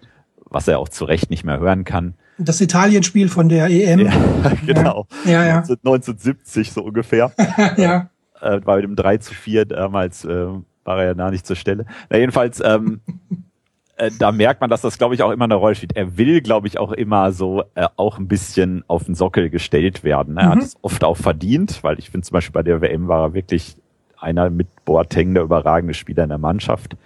was 0.48 0.68
er 0.68 0.78
auch 0.78 0.88
zu 0.88 1.04
Recht 1.04 1.30
nicht 1.30 1.44
mehr 1.44 1.60
hören 1.60 1.84
kann. 1.84 2.14
Das 2.38 2.60
Italienspiel 2.60 3.28
von 3.28 3.48
der 3.48 3.68
EM. 3.68 4.00
Ja, 4.00 4.12
genau. 4.66 5.06
Ja, 5.24 5.44
ja. 5.44 5.58
1970 5.58 6.72
so 6.72 6.82
ungefähr. 6.82 7.32
ja. 7.76 8.10
Äh, 8.40 8.60
war 8.64 8.76
mit 8.76 8.84
dem 8.84 8.96
3 8.96 9.18
zu 9.18 9.34
4 9.34 9.66
damals, 9.66 10.24
äh, 10.24 10.46
war 10.84 10.98
er 10.98 11.06
ja 11.06 11.14
nah 11.14 11.30
nicht 11.30 11.46
zur 11.46 11.56
Stelle. 11.56 11.86
Na, 12.10 12.18
jedenfalls, 12.18 12.62
ähm, 12.64 13.00
äh, 13.96 14.10
da 14.18 14.32
merkt 14.32 14.60
man, 14.60 14.70
dass 14.70 14.80
das, 14.82 14.98
glaube 14.98 15.14
ich, 15.14 15.22
auch 15.22 15.30
immer 15.30 15.44
eine 15.44 15.54
Rolle 15.54 15.74
spielt. 15.74 15.96
Er 15.96 16.16
will, 16.16 16.40
glaube 16.40 16.66
ich, 16.66 16.78
auch 16.78 16.92
immer 16.92 17.32
so 17.32 17.64
äh, 17.74 17.88
auch 17.96 18.18
ein 18.18 18.28
bisschen 18.28 18.84
auf 18.88 19.04
den 19.04 19.14
Sockel 19.14 19.50
gestellt 19.50 20.04
werden. 20.04 20.36
Er 20.36 20.46
mhm. 20.46 20.50
hat 20.50 20.58
es 20.58 20.76
oft 20.82 21.04
auch 21.04 21.16
verdient, 21.16 21.82
weil 21.82 21.98
ich 21.98 22.10
finde 22.10 22.26
zum 22.26 22.34
Beispiel 22.34 22.52
bei 22.52 22.62
der 22.62 22.80
WM 22.80 23.08
war 23.08 23.22
er 23.22 23.34
wirklich 23.34 23.76
einer 24.18 24.50
mit 24.50 24.68
Boateng 24.84 25.34
der 25.34 25.42
überragende 25.42 25.94
Spieler 25.94 26.22
in 26.22 26.30
der 26.30 26.38
Mannschaft. 26.38 26.96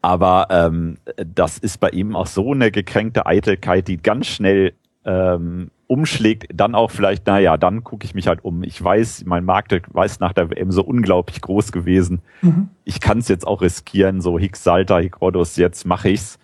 Aber 0.00 0.48
ähm, 0.50 0.96
das 1.16 1.58
ist 1.58 1.78
bei 1.78 1.90
ihm 1.90 2.16
auch 2.16 2.26
so 2.26 2.52
eine 2.52 2.72
gekränkte 2.72 3.26
Eitelkeit, 3.26 3.86
die 3.86 3.98
ganz 3.98 4.26
schnell 4.26 4.72
ähm, 5.04 5.70
umschlägt, 5.92 6.46
dann 6.54 6.74
auch 6.74 6.90
vielleicht, 6.90 7.26
naja, 7.26 7.58
dann 7.58 7.84
gucke 7.84 8.06
ich 8.06 8.14
mich 8.14 8.26
halt 8.26 8.42
um. 8.42 8.62
Ich 8.62 8.82
weiß, 8.82 9.24
mein 9.26 9.44
Markt 9.44 9.74
weiß 9.92 10.20
nach 10.20 10.32
der 10.32 10.50
WM 10.50 10.72
so 10.72 10.82
unglaublich 10.82 11.42
groß 11.42 11.70
gewesen. 11.70 12.22
Mhm. 12.40 12.70
Ich 12.84 13.00
kann 13.00 13.18
es 13.18 13.28
jetzt 13.28 13.46
auch 13.46 13.60
riskieren, 13.60 14.22
so 14.22 14.38
Hicks 14.38 14.64
Salta, 14.64 14.98
Hick 14.98 15.20
Rodos, 15.20 15.56
jetzt 15.56 15.84
mache 15.84 16.08
ich's. 16.08 16.38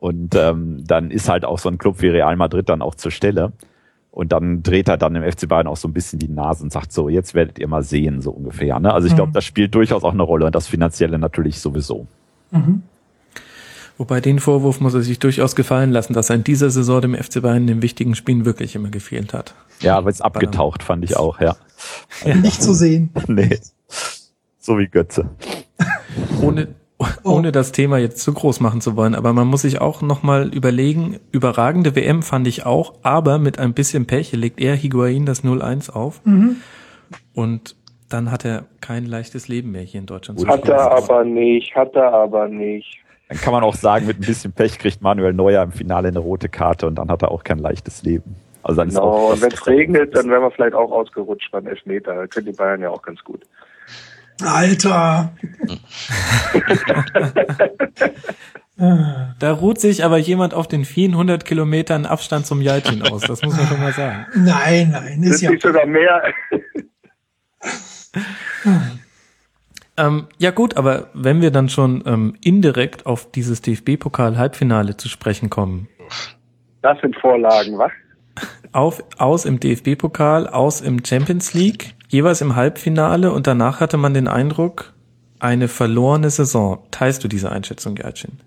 Und 0.00 0.34
ähm, 0.34 0.82
dann 0.84 1.12
ist 1.12 1.28
halt 1.28 1.44
auch 1.44 1.60
so 1.60 1.68
ein 1.68 1.78
Club 1.78 2.02
wie 2.02 2.08
Real 2.08 2.34
Madrid 2.34 2.68
dann 2.68 2.82
auch 2.82 2.96
zur 2.96 3.12
Stelle. 3.12 3.52
Und 4.10 4.32
dann 4.32 4.64
dreht 4.64 4.88
er 4.88 4.96
dann 4.96 5.14
im 5.14 5.22
FC 5.22 5.48
Bayern 5.48 5.68
auch 5.68 5.76
so 5.76 5.86
ein 5.86 5.92
bisschen 5.92 6.18
die 6.18 6.28
Nase 6.28 6.64
und 6.64 6.72
sagt 6.72 6.90
so, 6.90 7.08
jetzt 7.08 7.34
werdet 7.34 7.60
ihr 7.60 7.68
mal 7.68 7.84
sehen, 7.84 8.20
so 8.20 8.32
ungefähr. 8.32 8.80
Ne? 8.80 8.92
Also 8.92 9.06
ich 9.06 9.12
mhm. 9.12 9.18
glaube, 9.18 9.32
das 9.32 9.44
spielt 9.44 9.72
durchaus 9.72 10.02
auch 10.02 10.12
eine 10.12 10.24
Rolle 10.24 10.46
und 10.46 10.54
das 10.56 10.66
Finanzielle 10.66 11.16
natürlich 11.20 11.60
sowieso. 11.60 12.08
Mhm. 12.50 12.82
Wobei 14.00 14.22
den 14.22 14.38
Vorwurf 14.38 14.80
muss 14.80 14.94
er 14.94 15.02
sich 15.02 15.18
durchaus 15.18 15.54
gefallen 15.54 15.90
lassen, 15.90 16.14
dass 16.14 16.30
er 16.30 16.36
in 16.36 16.42
dieser 16.42 16.70
Saison 16.70 17.02
dem 17.02 17.14
FC 17.14 17.42
Bayern 17.42 17.58
in 17.58 17.66
den 17.66 17.82
wichtigen 17.82 18.14
Spielen 18.14 18.46
wirklich 18.46 18.74
immer 18.74 18.88
gefehlt 18.88 19.34
hat. 19.34 19.54
Ja, 19.80 19.98
aber 19.98 20.08
es 20.08 20.22
abgetaucht, 20.22 20.82
fand 20.82 21.04
ich 21.04 21.18
auch, 21.18 21.38
ja. 21.38 21.54
ja. 22.24 22.34
Nicht 22.34 22.62
zu 22.62 22.72
sehen. 22.72 23.10
nee. 23.26 23.58
So 24.58 24.78
wie 24.78 24.86
Götze. 24.86 25.28
Ohne, 26.40 26.68
ohne 27.24 27.52
das 27.52 27.72
Thema 27.72 27.98
jetzt 27.98 28.22
zu 28.22 28.32
groß 28.32 28.60
machen 28.60 28.80
zu 28.80 28.96
wollen, 28.96 29.14
aber 29.14 29.34
man 29.34 29.46
muss 29.46 29.60
sich 29.60 29.82
auch 29.82 30.00
nochmal 30.00 30.48
überlegen, 30.48 31.18
überragende 31.30 31.94
WM 31.94 32.22
fand 32.22 32.46
ich 32.46 32.64
auch, 32.64 32.94
aber 33.02 33.38
mit 33.38 33.58
ein 33.58 33.74
bisschen 33.74 34.06
Pech 34.06 34.32
legt 34.32 34.62
er 34.62 34.76
Higuain 34.76 35.26
das 35.26 35.44
0-1 35.44 35.90
auf. 35.90 36.24
Mhm. 36.24 36.56
Und 37.34 37.76
dann 38.08 38.30
hat 38.30 38.46
er 38.46 38.64
kein 38.80 39.04
leichtes 39.04 39.46
Leben 39.48 39.72
mehr 39.72 39.82
hier 39.82 40.00
in 40.00 40.06
Deutschland. 40.06 40.46
Hat 40.48 40.66
er 40.70 40.90
aber 40.90 41.22
nicht, 41.22 41.76
hat 41.76 41.94
er 41.94 42.14
aber 42.14 42.48
nicht. 42.48 42.99
Dann 43.30 43.38
kann 43.38 43.52
man 43.52 43.62
auch 43.62 43.76
sagen, 43.76 44.06
mit 44.06 44.18
ein 44.18 44.26
bisschen 44.26 44.50
Pech 44.50 44.76
kriegt 44.80 45.02
Manuel 45.02 45.32
Neuer 45.32 45.62
im 45.62 45.70
Finale 45.70 46.08
eine 46.08 46.18
rote 46.18 46.48
Karte 46.48 46.88
und 46.88 46.96
dann 46.96 47.08
hat 47.08 47.22
er 47.22 47.30
auch 47.30 47.44
kein 47.44 47.60
leichtes 47.60 48.02
Leben. 48.02 48.34
Also 48.64 48.80
dann 48.80 48.88
genau, 48.88 49.28
ist 49.28 49.34
und 49.34 49.42
wenn 49.42 49.52
es 49.52 49.66
regnet, 49.68 50.16
dann 50.16 50.28
wären 50.28 50.42
wir 50.42 50.50
vielleicht 50.50 50.74
auch 50.74 50.90
ausgerutscht 50.90 51.52
beim 51.52 51.68
Elfmeter. 51.68 52.12
Da 52.12 52.26
können 52.26 52.46
die 52.46 52.52
Bayern 52.52 52.80
ja 52.80 52.90
auch 52.90 53.02
ganz 53.02 53.22
gut. 53.22 53.42
Alter! 54.42 55.32
Da 59.38 59.52
ruht 59.52 59.78
sich 59.78 60.04
aber 60.04 60.16
jemand 60.16 60.54
auf 60.54 60.66
den 60.66 60.84
vielen 60.84 61.16
hundert 61.16 61.44
Kilometern 61.44 62.06
Abstand 62.06 62.46
zum 62.46 62.60
Jaltin 62.62 63.02
aus. 63.02 63.20
Das 63.20 63.42
muss 63.42 63.56
man 63.56 63.66
schon 63.66 63.78
mal 63.78 63.92
sagen. 63.92 64.26
Nein, 64.34 64.90
nein, 64.90 65.22
ist 65.22 65.38
Sind 65.38 65.42
ja. 65.42 65.50
Nicht 65.50 65.62
sogar 65.62 65.86
mehr. 65.86 66.22
Ähm, 70.00 70.28
ja 70.38 70.50
gut, 70.50 70.76
aber 70.76 71.08
wenn 71.12 71.42
wir 71.42 71.50
dann 71.50 71.68
schon 71.68 72.02
ähm, 72.06 72.34
indirekt 72.42 73.04
auf 73.04 73.30
dieses 73.30 73.60
DFB-Pokal-Halbfinale 73.60 74.96
zu 74.96 75.08
sprechen 75.08 75.50
kommen. 75.50 75.88
Das 76.80 76.98
sind 77.02 77.14
Vorlagen, 77.16 77.76
was? 77.76 77.92
Auf, 78.72 79.04
aus 79.18 79.44
im 79.44 79.60
DFB-Pokal, 79.60 80.46
aus 80.46 80.80
im 80.80 81.04
Champions 81.04 81.52
League, 81.52 81.94
jeweils 82.08 82.40
im 82.40 82.56
Halbfinale 82.56 83.30
und 83.32 83.46
danach 83.46 83.80
hatte 83.80 83.98
man 83.98 84.14
den 84.14 84.28
Eindruck, 84.28 84.94
eine 85.38 85.68
verlorene 85.68 86.30
Saison. 86.30 86.82
Teilst 86.90 87.22
du 87.22 87.28
diese 87.28 87.52
Einschätzung, 87.52 87.94
Gertschin? 87.94 88.38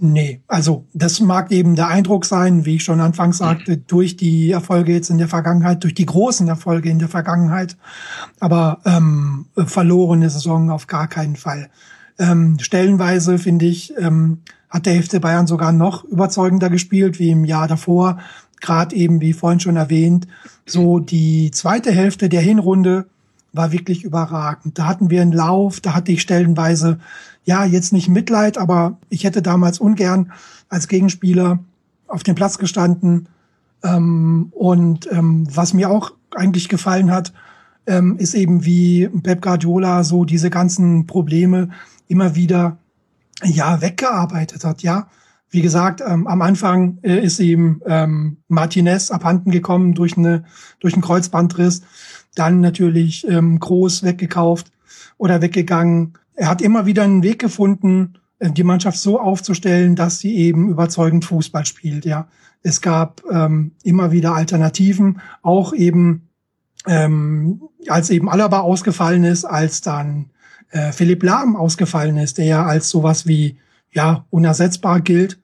Nee, 0.00 0.42
also 0.46 0.86
das 0.94 1.18
mag 1.18 1.50
eben 1.50 1.74
der 1.74 1.88
Eindruck 1.88 2.24
sein, 2.24 2.64
wie 2.64 2.76
ich 2.76 2.84
schon 2.84 3.00
anfangs 3.00 3.38
sagte, 3.38 3.78
durch 3.78 4.16
die 4.16 4.52
Erfolge 4.52 4.92
jetzt 4.92 5.10
in 5.10 5.18
der 5.18 5.26
Vergangenheit, 5.26 5.82
durch 5.82 5.94
die 5.94 6.06
großen 6.06 6.46
Erfolge 6.46 6.88
in 6.88 7.00
der 7.00 7.08
Vergangenheit, 7.08 7.76
aber 8.38 8.78
ähm, 8.84 9.46
verlorene 9.56 10.30
Saison 10.30 10.70
auf 10.70 10.86
gar 10.86 11.08
keinen 11.08 11.34
Fall. 11.34 11.68
Ähm, 12.16 12.58
stellenweise 12.60 13.38
finde 13.38 13.66
ich, 13.66 13.92
ähm, 13.98 14.38
hat 14.70 14.86
der 14.86 15.02
FC 15.02 15.20
Bayern 15.20 15.48
sogar 15.48 15.72
noch 15.72 16.04
überzeugender 16.04 16.70
gespielt 16.70 17.18
wie 17.18 17.30
im 17.30 17.44
Jahr 17.44 17.66
davor. 17.66 18.18
Gerade 18.60 18.94
eben, 18.94 19.20
wie 19.20 19.32
vorhin 19.32 19.60
schon 19.60 19.76
erwähnt, 19.76 20.28
so 20.64 21.00
die 21.00 21.50
zweite 21.50 21.90
Hälfte 21.90 22.28
der 22.28 22.40
Hinrunde 22.40 23.06
war 23.52 23.72
wirklich 23.72 24.04
überragend. 24.04 24.78
Da 24.78 24.86
hatten 24.86 25.10
wir 25.10 25.22
einen 25.22 25.32
Lauf, 25.32 25.80
da 25.80 25.94
hatte 25.94 26.12
ich 26.12 26.22
stellenweise 26.22 26.98
ja, 27.44 27.64
jetzt 27.64 27.92
nicht 27.92 28.08
Mitleid, 28.08 28.58
aber 28.58 28.98
ich 29.08 29.24
hätte 29.24 29.40
damals 29.40 29.78
ungern 29.78 30.32
als 30.68 30.86
Gegenspieler 30.86 31.60
auf 32.06 32.22
dem 32.22 32.34
Platz 32.34 32.58
gestanden. 32.58 33.28
Ähm, 33.82 34.48
und 34.50 35.10
ähm, 35.10 35.46
was 35.54 35.72
mir 35.72 35.90
auch 35.90 36.12
eigentlich 36.34 36.68
gefallen 36.68 37.10
hat, 37.10 37.32
ähm, 37.86 38.16
ist 38.18 38.34
eben 38.34 38.64
wie 38.64 39.08
Pep 39.08 39.40
Guardiola 39.40 40.04
so 40.04 40.24
diese 40.24 40.50
ganzen 40.50 41.06
Probleme 41.06 41.70
immer 42.06 42.34
wieder 42.34 42.76
ja 43.42 43.80
weggearbeitet 43.80 44.64
hat. 44.64 44.82
Ja, 44.82 45.08
wie 45.50 45.62
gesagt, 45.62 46.02
ähm, 46.06 46.26
am 46.26 46.42
Anfang 46.42 46.98
äh, 47.02 47.18
ist 47.18 47.40
ihm 47.40 47.82
ähm, 47.86 48.38
Martinez 48.48 49.10
abhanden 49.10 49.50
gekommen 49.50 49.94
durch 49.94 50.18
eine 50.18 50.44
durch 50.80 50.94
einen 50.94 51.02
Kreuzbandriss, 51.02 51.82
dann 52.38 52.60
natürlich 52.60 53.26
ähm, 53.28 53.58
groß 53.58 54.02
weggekauft 54.02 54.70
oder 55.16 55.42
weggegangen. 55.42 56.14
Er 56.34 56.48
hat 56.48 56.62
immer 56.62 56.86
wieder 56.86 57.02
einen 57.02 57.22
Weg 57.22 57.38
gefunden, 57.38 58.14
äh, 58.38 58.50
die 58.50 58.64
Mannschaft 58.64 58.98
so 58.98 59.20
aufzustellen, 59.20 59.96
dass 59.96 60.18
sie 60.18 60.36
eben 60.36 60.68
überzeugend 60.68 61.24
Fußball 61.24 61.66
spielt. 61.66 62.04
Ja, 62.04 62.28
es 62.62 62.80
gab 62.80 63.22
ähm, 63.30 63.72
immer 63.82 64.12
wieder 64.12 64.34
Alternativen, 64.34 65.20
auch 65.42 65.72
eben 65.72 66.28
ähm, 66.86 67.62
als 67.88 68.10
eben 68.10 68.28
Alaba 68.28 68.60
ausgefallen 68.60 69.24
ist, 69.24 69.44
als 69.44 69.80
dann 69.80 70.30
äh, 70.70 70.92
Philipp 70.92 71.22
Lahm 71.22 71.56
ausgefallen 71.56 72.16
ist, 72.16 72.38
der 72.38 72.46
ja 72.46 72.66
als 72.66 72.88
sowas 72.88 73.26
wie 73.26 73.58
ja 73.92 74.26
unersetzbar 74.30 75.00
gilt, 75.00 75.38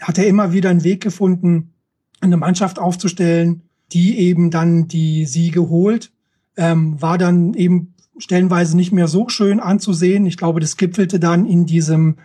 hat 0.00 0.18
er 0.18 0.26
immer 0.26 0.52
wieder 0.52 0.70
einen 0.70 0.84
Weg 0.84 1.02
gefunden, 1.02 1.72
eine 2.20 2.36
Mannschaft 2.36 2.78
aufzustellen, 2.78 3.62
die 3.92 4.18
eben 4.18 4.50
dann 4.50 4.88
die 4.88 5.26
Siege 5.26 5.68
holt. 5.68 6.12
Ähm, 6.56 7.00
war 7.00 7.18
dann 7.18 7.54
eben 7.54 7.94
stellenweise 8.18 8.76
nicht 8.76 8.92
mehr 8.92 9.08
so 9.08 9.28
schön 9.28 9.60
anzusehen. 9.60 10.26
Ich 10.26 10.36
glaube, 10.36 10.60
das 10.60 10.76
gipfelte 10.76 11.18
dann 11.18 11.46
in 11.46 11.66
diesem 11.66 12.16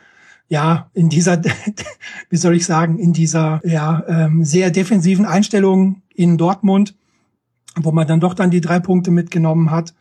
ja, 0.49 0.89
in 0.93 1.09
dieser, 1.09 1.41
wie 2.29 2.37
soll 2.37 2.55
ich 2.55 2.65
sagen, 2.65 2.97
in 2.99 3.13
dieser 3.13 3.61
ja 3.63 4.03
ähm, 4.07 4.43
sehr 4.43 4.71
defensiven 4.71 5.25
Einstellung 5.25 6.01
in 6.13 6.37
Dortmund, 6.37 6.95
wo 7.75 7.91
man 7.91 8.07
dann 8.07 8.19
doch 8.19 8.33
dann 8.33 8.51
die 8.51 8.61
drei 8.61 8.79
Punkte 8.79 9.11
mitgenommen 9.11 9.71
hat. 9.71 9.93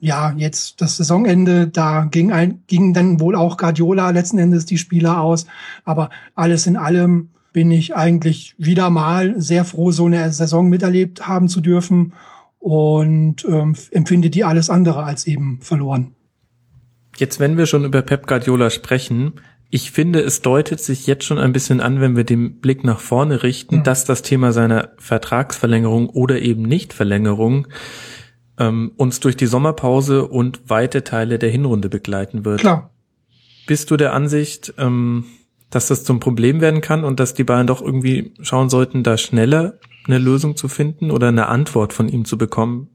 Ja, 0.00 0.32
jetzt 0.36 0.80
das 0.80 0.96
Saisonende, 0.96 1.68
da 1.68 2.06
ging 2.10 2.32
ein, 2.32 2.62
ging 2.66 2.94
dann 2.94 3.20
wohl 3.20 3.36
auch 3.36 3.58
Guardiola 3.58 4.10
letzten 4.10 4.38
Endes 4.38 4.64
die 4.64 4.78
Spieler 4.78 5.20
aus. 5.20 5.44
Aber 5.84 6.08
alles 6.34 6.66
in 6.66 6.78
allem 6.78 7.28
bin 7.52 7.70
ich 7.70 7.96
eigentlich 7.96 8.54
wieder 8.58 8.90
mal 8.90 9.40
sehr 9.40 9.64
froh, 9.64 9.90
so 9.90 10.06
eine 10.06 10.32
Saison 10.32 10.68
miterlebt 10.68 11.26
haben 11.26 11.48
zu 11.48 11.60
dürfen 11.60 12.12
und 12.58 13.44
ähm, 13.48 13.74
empfinde 13.90 14.30
die 14.30 14.44
alles 14.44 14.70
andere 14.70 15.02
als 15.04 15.26
eben 15.26 15.58
verloren. 15.60 16.14
Jetzt, 17.16 17.40
wenn 17.40 17.56
wir 17.56 17.66
schon 17.66 17.84
über 17.84 18.02
Pep 18.02 18.26
Guardiola 18.26 18.70
sprechen, 18.70 19.34
ich 19.70 19.92
finde, 19.92 20.20
es 20.20 20.42
deutet 20.42 20.80
sich 20.80 21.06
jetzt 21.06 21.24
schon 21.24 21.38
ein 21.38 21.52
bisschen 21.52 21.80
an, 21.80 22.00
wenn 22.00 22.16
wir 22.16 22.24
den 22.24 22.60
Blick 22.60 22.82
nach 22.82 22.98
vorne 22.98 23.42
richten, 23.42 23.78
mhm. 23.78 23.84
dass 23.84 24.04
das 24.04 24.22
Thema 24.22 24.52
seiner 24.52 24.90
Vertragsverlängerung 24.98 26.08
oder 26.10 26.40
eben 26.40 26.62
Nichtverlängerung 26.62 27.68
ähm, 28.58 28.92
uns 28.96 29.20
durch 29.20 29.36
die 29.36 29.46
Sommerpause 29.46 30.26
und 30.26 30.68
weite 30.68 31.04
Teile 31.04 31.38
der 31.38 31.50
Hinrunde 31.50 31.88
begleiten 31.88 32.44
wird. 32.44 32.60
Klar. 32.60 32.90
Bist 33.66 33.90
du 33.90 33.96
der 33.96 34.12
Ansicht, 34.12 34.74
ähm, 34.76 35.24
dass 35.70 35.88
das 35.88 36.04
zum 36.04 36.20
Problem 36.20 36.60
werden 36.60 36.80
kann 36.80 37.04
und 37.04 37.20
dass 37.20 37.34
die 37.34 37.44
Bayern 37.44 37.66
doch 37.66 37.80
irgendwie 37.80 38.34
schauen 38.42 38.68
sollten, 38.68 39.02
da 39.02 39.16
schneller 39.16 39.74
eine 40.06 40.18
Lösung 40.18 40.56
zu 40.56 40.68
finden 40.68 41.10
oder 41.10 41.28
eine 41.28 41.48
Antwort 41.48 41.92
von 41.92 42.08
ihm 42.08 42.24
zu 42.24 42.36
bekommen, 42.36 42.88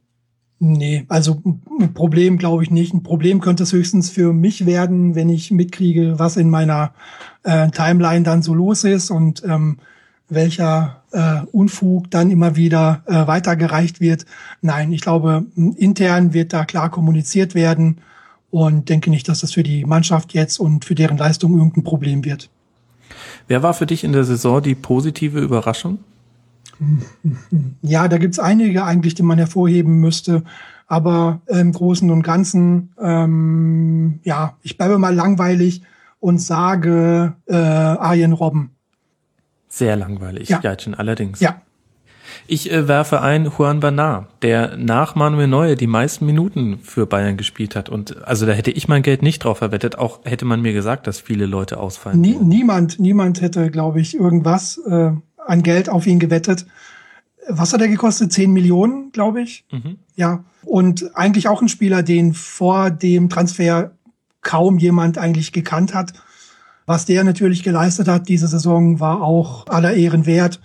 Nee, 0.59 1.05
also 1.09 1.41
ein 1.79 1.93
Problem 1.93 2.37
glaube 2.37 2.63
ich 2.63 2.71
nicht. 2.71 2.93
Ein 2.93 3.03
Problem 3.03 3.41
könnte 3.41 3.63
es 3.63 3.73
höchstens 3.73 4.09
für 4.09 4.31
mich 4.31 4.65
werden, 4.65 5.13
wenn 5.13 5.27
ich 5.27 5.51
mitkriege, 5.51 6.17
was 6.17 6.37
in 6.37 6.49
meiner 6.49 6.93
äh, 7.43 7.69
Timeline 7.71 8.23
dann 8.23 8.41
so 8.41 8.53
los 8.53 8.85
ist 8.85 9.11
und 9.11 9.43
ähm, 9.43 9.79
welcher 10.29 11.03
äh, 11.11 11.41
Unfug 11.51 12.09
dann 12.09 12.31
immer 12.31 12.55
wieder 12.55 13.03
äh, 13.05 13.27
weitergereicht 13.27 13.99
wird. 13.99 14.25
Nein, 14.61 14.93
ich 14.93 15.01
glaube, 15.01 15.45
intern 15.55 16.33
wird 16.33 16.53
da 16.53 16.63
klar 16.63 16.89
kommuniziert 16.89 17.53
werden 17.53 17.97
und 18.49 18.87
denke 18.87 19.09
nicht, 19.09 19.27
dass 19.27 19.41
das 19.41 19.53
für 19.53 19.63
die 19.63 19.83
Mannschaft 19.83 20.33
jetzt 20.33 20.59
und 20.59 20.85
für 20.85 20.95
deren 20.95 21.17
Leistung 21.17 21.57
irgendein 21.57 21.83
Problem 21.83 22.23
wird. 22.23 22.49
Wer 23.47 23.63
war 23.63 23.73
für 23.73 23.85
dich 23.85 24.03
in 24.03 24.13
der 24.13 24.23
Saison 24.23 24.61
die 24.61 24.75
positive 24.75 25.39
Überraschung? 25.39 25.99
Ja, 27.81 28.07
da 28.07 28.17
gibt's 28.17 28.39
einige 28.39 28.83
eigentlich, 28.83 29.15
die 29.15 29.23
man 29.23 29.37
hervorheben 29.37 29.99
müsste. 29.99 30.43
Aber 30.87 31.41
im 31.47 31.71
Großen 31.71 32.09
und 32.11 32.21
Ganzen, 32.21 32.93
ähm, 33.01 34.19
ja, 34.23 34.57
ich 34.61 34.77
bleibe 34.77 34.99
mal 34.99 35.15
langweilig 35.15 35.81
und 36.19 36.39
sage 36.39 37.33
äh, 37.47 37.55
Arjen 37.55 38.33
Robben. 38.33 38.71
Sehr 39.67 39.95
langweilig, 39.95 40.49
ja. 40.49 40.59
Jatschen, 40.61 40.93
allerdings. 40.93 41.39
Ja. 41.39 41.61
Ich 42.47 42.71
äh, 42.71 42.87
werfe 42.87 43.21
ein 43.21 43.45
Juan 43.57 43.79
Bernard, 43.79 44.27
der 44.41 44.77
nach 44.77 45.15
Manuel 45.15 45.47
Neuer 45.47 45.75
die 45.75 45.87
meisten 45.87 46.25
Minuten 46.25 46.79
für 46.79 47.05
Bayern 47.05 47.37
gespielt 47.37 47.75
hat. 47.75 47.89
Und 47.89 48.25
also 48.25 48.45
da 48.45 48.51
hätte 48.51 48.71
ich 48.71 48.87
mein 48.87 49.01
Geld 49.01 49.21
nicht 49.21 49.43
drauf 49.43 49.59
verwettet. 49.59 49.97
Auch 49.97 50.19
hätte 50.25 50.45
man 50.45 50.61
mir 50.61 50.73
gesagt, 50.73 51.07
dass 51.07 51.19
viele 51.19 51.45
Leute 51.45 51.79
ausfallen. 51.79 52.21
Nie, 52.21 52.35
niemand, 52.35 52.99
niemand 52.99 53.41
hätte, 53.41 53.71
glaube 53.71 53.99
ich, 53.99 54.15
irgendwas 54.15 54.77
äh, 54.87 55.11
an 55.37 55.63
Geld 55.63 55.89
auf 55.89 56.05
ihn 56.05 56.19
gewettet. 56.19 56.65
Was 57.47 57.73
hat 57.73 57.81
er 57.81 57.87
gekostet? 57.87 58.31
10 58.31 58.51
Millionen, 58.51 59.11
glaube 59.11 59.41
ich. 59.41 59.65
Mhm. 59.71 59.97
Ja. 60.15 60.43
Und 60.63 61.15
eigentlich 61.15 61.47
auch 61.47 61.61
ein 61.61 61.69
Spieler, 61.69 62.03
den 62.03 62.33
vor 62.33 62.89
dem 62.89 63.29
Transfer 63.29 63.91
kaum 64.41 64.77
jemand 64.77 65.17
eigentlich 65.17 65.51
gekannt 65.51 65.93
hat. 65.93 66.13
Was 66.85 67.05
der 67.05 67.23
natürlich 67.23 67.63
geleistet 67.63 68.07
hat 68.07 68.29
diese 68.29 68.47
Saison, 68.47 68.99
war 68.99 69.21
auch 69.21 69.67
aller 69.67 69.93
Ehren 69.93 70.25
wert. 70.27 70.59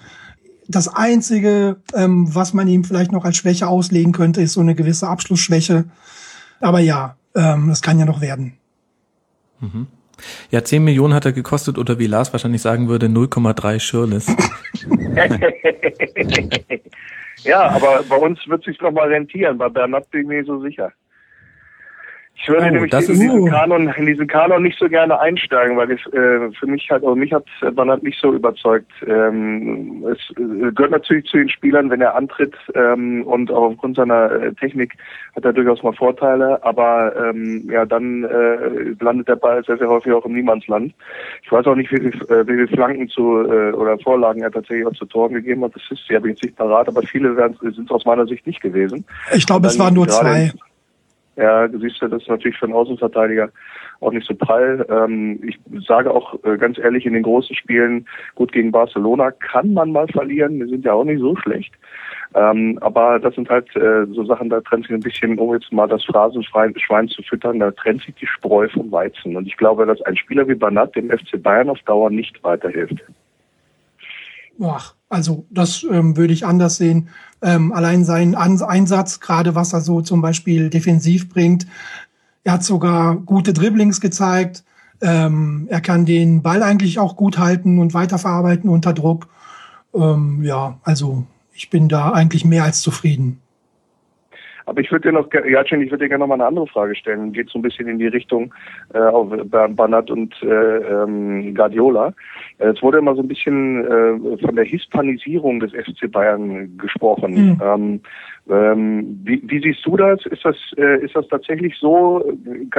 Das 0.70 0.86
Einzige, 0.86 1.76
ähm, 1.94 2.32
was 2.32 2.54
man 2.54 2.68
ihm 2.68 2.84
vielleicht 2.84 3.10
noch 3.10 3.24
als 3.24 3.36
Schwäche 3.36 3.66
auslegen 3.66 4.12
könnte, 4.12 4.40
ist 4.40 4.52
so 4.52 4.60
eine 4.60 4.76
gewisse 4.76 5.08
Abschlussschwäche. 5.08 5.84
Aber 6.60 6.78
ja, 6.78 7.16
ähm, 7.34 7.68
das 7.68 7.82
kann 7.82 7.98
ja 7.98 8.04
noch 8.04 8.20
werden. 8.20 8.56
Mhm. 9.60 9.88
Ja, 10.50 10.62
10 10.62 10.84
Millionen 10.84 11.14
hat 11.14 11.24
er 11.24 11.32
gekostet 11.32 11.76
oder 11.78 11.98
wie 11.98 12.06
Lars 12.06 12.32
wahrscheinlich 12.32 12.62
sagen 12.62 12.88
würde, 12.88 13.06
0,3 13.06 13.80
Shirless. 13.80 14.26
ja, 17.42 17.68
aber 17.68 18.04
bei 18.08 18.16
uns 18.16 18.38
wird 18.46 18.60
es 18.60 18.66
sich 18.66 18.80
noch 18.80 18.92
mal 18.92 19.08
rentieren. 19.08 19.58
Bei 19.58 19.68
Bernat 19.68 20.08
bin 20.10 20.20
ich 20.20 20.26
mir 20.28 20.44
so 20.44 20.60
sicher. 20.60 20.92
Ich 22.42 22.48
würde 22.48 22.62
oh, 22.62 22.70
nämlich 22.70 22.92
in 22.92 23.00
diesen, 23.00 23.50
Kanon, 23.50 23.88
in 23.88 24.06
diesen 24.06 24.26
Kanon 24.26 24.62
nicht 24.62 24.78
so 24.78 24.88
gerne 24.88 25.20
einsteigen, 25.20 25.76
weil 25.76 25.92
es 25.92 26.00
äh, 26.14 26.50
für 26.58 26.66
mich 26.66 26.90
halt, 26.90 27.04
auch 27.04 27.14
mich 27.14 27.32
hat 27.34 27.44
Bernat 27.74 28.02
nicht 28.02 28.18
so 28.18 28.32
überzeugt. 28.32 28.90
Ähm, 29.06 30.06
es 30.10 30.18
äh, 30.38 30.72
gehört 30.72 30.92
natürlich 30.92 31.26
zu 31.26 31.36
den 31.36 31.50
Spielern, 31.50 31.90
wenn 31.90 32.00
er 32.00 32.14
antritt 32.14 32.54
ähm, 32.74 33.24
und 33.24 33.50
auch 33.50 33.72
aufgrund 33.72 33.96
seiner 33.96 34.32
äh, 34.32 34.54
Technik 34.54 34.94
hat 35.36 35.44
er 35.44 35.52
durchaus 35.52 35.82
mal 35.82 35.92
Vorteile, 35.92 36.64
aber 36.64 37.14
ähm, 37.14 37.68
ja, 37.70 37.84
dann 37.84 38.24
äh, 38.24 38.94
landet 39.00 39.28
der 39.28 39.36
Ball 39.36 39.62
sehr, 39.64 39.76
sehr 39.76 39.88
häufig 39.88 40.12
auch 40.12 40.24
im 40.24 40.32
Niemandsland. 40.32 40.94
Ich 41.42 41.52
weiß 41.52 41.66
auch 41.66 41.76
nicht, 41.76 41.92
wie, 41.92 41.96
äh, 41.96 42.46
wie 42.46 42.52
viele 42.52 42.68
Flanken 42.68 43.08
zu 43.10 43.42
äh, 43.42 43.72
oder 43.72 43.98
Vorlagen 43.98 44.40
er 44.40 44.50
tatsächlich 44.50 44.86
auch 44.86 44.94
zu 44.94 45.04
Toren 45.04 45.34
gegeben 45.34 45.62
hat. 45.64 45.74
Das 45.74 45.82
ist, 45.90 46.08
die 46.08 46.16
habe 46.16 46.28
ich 46.28 46.36
jetzt 46.36 46.44
nicht 46.44 46.56
parat, 46.56 46.88
aber 46.88 47.02
viele 47.02 47.34
sind 47.60 47.84
es 47.84 47.90
aus 47.90 48.06
meiner 48.06 48.26
Sicht 48.26 48.46
nicht 48.46 48.62
gewesen. 48.62 49.04
Ich 49.34 49.46
glaube, 49.46 49.66
es 49.66 49.78
waren 49.78 49.92
nur 49.92 50.08
zwei. 50.08 50.52
Ja, 51.40 51.66
du 51.68 51.78
siehst 51.78 52.00
ja, 52.02 52.08
das 52.08 52.20
ist 52.22 52.28
natürlich 52.28 52.58
für 52.58 52.66
einen 52.66 52.74
Außenverteidiger 52.74 53.48
auch 54.00 54.12
nicht 54.12 54.26
so 54.26 54.34
prall. 54.34 54.84
Ähm, 54.90 55.40
ich 55.42 55.58
sage 55.86 56.12
auch 56.12 56.34
äh, 56.44 56.58
ganz 56.58 56.76
ehrlich, 56.78 57.06
in 57.06 57.14
den 57.14 57.22
großen 57.22 57.56
Spielen, 57.56 58.06
gut 58.34 58.52
gegen 58.52 58.72
Barcelona 58.72 59.30
kann 59.30 59.72
man 59.72 59.90
mal 59.90 60.06
verlieren, 60.08 60.60
wir 60.60 60.68
sind 60.68 60.84
ja 60.84 60.92
auch 60.92 61.04
nicht 61.04 61.20
so 61.20 61.34
schlecht. 61.36 61.72
Ähm, 62.34 62.78
aber 62.82 63.18
das 63.18 63.34
sind 63.34 63.48
halt 63.48 63.74
äh, 63.74 64.04
so 64.12 64.24
Sachen, 64.24 64.50
da 64.50 64.60
trennt 64.60 64.86
sich 64.86 64.94
ein 64.94 65.00
bisschen, 65.00 65.38
um 65.38 65.54
jetzt 65.54 65.72
mal 65.72 65.88
das 65.88 66.04
Phrasenschwein 66.04 67.08
zu 67.08 67.22
füttern, 67.22 67.58
da 67.58 67.70
trennt 67.70 68.02
sich 68.02 68.14
die 68.16 68.26
Spreu 68.26 68.68
vom 68.68 68.92
Weizen. 68.92 69.34
Und 69.34 69.46
ich 69.46 69.56
glaube, 69.56 69.86
dass 69.86 70.02
ein 70.02 70.16
Spieler 70.16 70.46
wie 70.46 70.54
Banat 70.54 70.94
dem 70.94 71.10
FC 71.10 71.42
Bayern 71.42 71.70
auf 71.70 71.80
Dauer 71.86 72.10
nicht 72.10 72.42
weiterhilft. 72.44 73.02
Ach, 74.62 74.94
also 75.08 75.46
das 75.50 75.84
ähm, 75.90 76.16
würde 76.16 76.32
ich 76.32 76.46
anders 76.46 76.76
sehen. 76.76 77.08
Ähm, 77.42 77.72
allein 77.72 78.04
sein 78.04 78.34
An 78.34 78.60
Einsatz, 78.62 79.20
gerade 79.20 79.54
was 79.54 79.72
er 79.72 79.80
so 79.80 80.02
zum 80.02 80.20
Beispiel 80.20 80.70
defensiv 80.70 81.28
bringt. 81.28 81.66
Er 82.44 82.54
hat 82.54 82.64
sogar 82.64 83.16
gute 83.16 83.52
Dribblings 83.52 84.00
gezeigt. 84.00 84.64
Ähm, 85.00 85.66
er 85.70 85.80
kann 85.80 86.04
den 86.04 86.42
Ball 86.42 86.62
eigentlich 86.62 86.98
auch 86.98 87.16
gut 87.16 87.38
halten 87.38 87.78
und 87.78 87.94
weiterverarbeiten 87.94 88.68
unter 88.68 88.92
Druck. 88.92 89.28
Ähm, 89.94 90.42
ja, 90.44 90.78
also 90.82 91.26
ich 91.54 91.70
bin 91.70 91.88
da 91.88 92.12
eigentlich 92.12 92.44
mehr 92.44 92.64
als 92.64 92.80
zufrieden. 92.80 93.40
Aber 94.70 94.80
ich 94.80 94.92
würde 94.92 95.08
dir 95.08 95.12
noch, 95.12 95.28
Jatschin, 95.32 95.82
ich 95.82 95.90
würde 95.90 96.04
dir 96.04 96.10
gerne 96.10 96.22
noch 96.22 96.28
mal 96.28 96.34
eine 96.34 96.46
andere 96.46 96.68
Frage 96.68 96.94
stellen. 96.94 97.32
Geht 97.32 97.50
so 97.50 97.58
ein 97.58 97.62
bisschen 97.62 97.88
in 97.88 97.98
die 97.98 98.06
Richtung 98.06 98.54
äh, 98.94 99.00
auf 99.00 99.28
Banat 99.70 100.12
und 100.12 100.32
äh, 100.44 100.46
ähm, 100.46 101.52
Guardiola. 101.56 102.14
Äh, 102.58 102.68
es 102.68 102.80
wurde 102.80 102.98
immer 102.98 103.16
so 103.16 103.20
ein 103.20 103.26
bisschen 103.26 103.84
äh, 103.84 104.38
von 104.38 104.54
der 104.54 104.64
Hispanisierung 104.64 105.58
des 105.58 105.72
FC 105.72 106.08
Bayern 106.08 106.78
gesprochen. 106.78 107.32
Mhm. 107.34 107.60
Ähm, 107.60 108.00
ähm, 108.50 109.20
wie, 109.22 109.42
wie, 109.46 109.60
siehst 109.60 109.86
du 109.86 109.96
das? 109.96 110.26
Ist 110.26 110.44
das 110.44 110.56
äh, 110.76 111.04
ist 111.04 111.14
das 111.14 111.28
tatsächlich 111.28 111.76
so? 111.78 112.20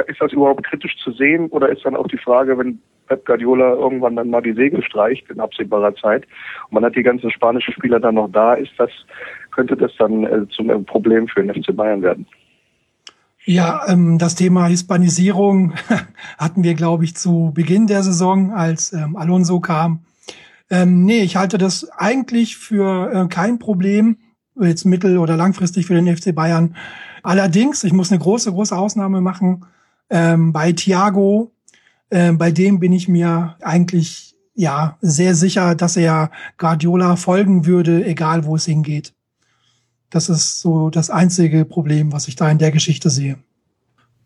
Ist 0.06 0.20
das 0.20 0.32
überhaupt 0.32 0.64
kritisch 0.64 0.96
zu 1.02 1.12
sehen? 1.12 1.48
Oder 1.48 1.70
ist 1.70 1.84
dann 1.84 1.96
auch 1.96 2.08
die 2.08 2.18
Frage, 2.18 2.58
wenn 2.58 2.78
Pep 3.06 3.24
Guardiola 3.24 3.74
irgendwann 3.74 4.16
dann 4.16 4.30
mal 4.30 4.42
die 4.42 4.52
Segel 4.52 4.82
streicht 4.82 5.30
in 5.30 5.40
absehbarer 5.40 5.94
Zeit 5.94 6.24
und 6.68 6.74
man 6.74 6.84
hat 6.84 6.96
die 6.96 7.02
ganzen 7.02 7.30
spanischen 7.30 7.72
Spieler 7.72 8.00
dann 8.00 8.16
noch 8.16 8.30
da, 8.30 8.54
ist 8.54 8.72
das 8.78 8.90
könnte 9.50 9.76
das 9.76 9.92
dann 9.98 10.24
äh, 10.24 10.48
zum 10.48 10.70
äh, 10.70 10.78
Problem 10.80 11.28
für 11.28 11.42
den 11.42 11.54
FC 11.54 11.74
Bayern 11.74 12.02
werden. 12.02 12.26
Ja, 13.44 13.82
ähm, 13.88 14.18
das 14.18 14.34
Thema 14.34 14.66
Hispanisierung 14.66 15.74
hatten 16.38 16.64
wir, 16.64 16.74
glaube 16.74 17.04
ich, 17.04 17.16
zu 17.16 17.52
Beginn 17.54 17.86
der 17.86 18.02
Saison, 18.02 18.52
als 18.52 18.92
ähm, 18.92 19.16
Alonso 19.16 19.60
kam. 19.60 20.04
Ähm, 20.70 21.04
nee, 21.04 21.22
ich 21.22 21.36
halte 21.36 21.58
das 21.58 21.90
eigentlich 21.90 22.56
für 22.56 23.12
äh, 23.12 23.28
kein 23.28 23.58
Problem, 23.58 24.16
jetzt 24.66 24.84
mittel- 24.84 25.18
oder 25.18 25.36
langfristig 25.36 25.86
für 25.86 25.94
den 25.94 26.14
FC 26.14 26.34
Bayern. 26.34 26.76
Allerdings, 27.22 27.84
ich 27.84 27.92
muss 27.92 28.10
eine 28.10 28.20
große, 28.20 28.50
große 28.50 28.76
Ausnahme 28.76 29.20
machen. 29.20 29.64
Ähm, 30.10 30.52
bei 30.52 30.72
Thiago, 30.72 31.52
äh, 32.10 32.32
bei 32.32 32.50
dem 32.50 32.80
bin 32.80 32.92
ich 32.92 33.08
mir 33.08 33.56
eigentlich 33.62 34.34
ja 34.54 34.98
sehr 35.00 35.34
sicher, 35.34 35.74
dass 35.74 35.96
er 35.96 36.30
Guardiola 36.58 37.16
folgen 37.16 37.66
würde, 37.66 38.04
egal 38.04 38.44
wo 38.44 38.56
es 38.56 38.66
hingeht. 38.66 39.14
Das 40.10 40.28
ist 40.28 40.60
so 40.60 40.90
das 40.90 41.08
einzige 41.08 41.64
Problem, 41.64 42.12
was 42.12 42.28
ich 42.28 42.36
da 42.36 42.50
in 42.50 42.58
der 42.58 42.70
Geschichte 42.70 43.08
sehe. 43.08 43.38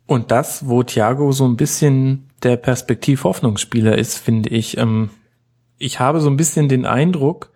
Und 0.06 0.30
das, 0.30 0.68
wo 0.68 0.82
Thiago 0.82 1.32
so 1.32 1.46
ein 1.46 1.56
bisschen 1.56 2.30
der 2.42 2.56
Perspektiv-Hoffnungsspieler 2.56 3.96
ist, 3.96 4.18
finde 4.18 4.50
ich. 4.50 4.76
Ähm, 4.78 5.10
ich 5.78 6.00
habe 6.00 6.20
so 6.20 6.30
ein 6.30 6.36
bisschen 6.36 6.68
den 6.68 6.86
Eindruck, 6.86 7.52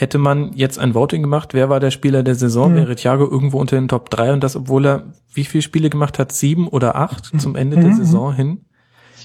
hätte 0.00 0.18
man 0.18 0.52
jetzt 0.54 0.78
ein 0.78 0.94
Voting 0.94 1.20
gemacht, 1.20 1.52
wer 1.52 1.68
war 1.68 1.78
der 1.78 1.90
Spieler 1.90 2.22
der 2.22 2.34
Saison, 2.34 2.72
mhm. 2.72 2.76
wäre 2.76 2.96
Thiago 2.96 3.28
irgendwo 3.30 3.60
unter 3.60 3.76
den 3.76 3.88
Top 3.88 4.08
3 4.08 4.32
und 4.32 4.42
das, 4.42 4.56
obwohl 4.56 4.86
er 4.86 5.12
wie 5.34 5.44
viele 5.44 5.62
Spiele 5.62 5.90
gemacht 5.90 6.18
hat? 6.18 6.32
Sieben 6.32 6.68
oder 6.68 6.96
acht 6.96 7.26
zum 7.38 7.54
Ende 7.54 7.76
mhm. 7.76 7.82
der 7.82 7.92
Saison 7.94 8.34
hin. 8.34 8.64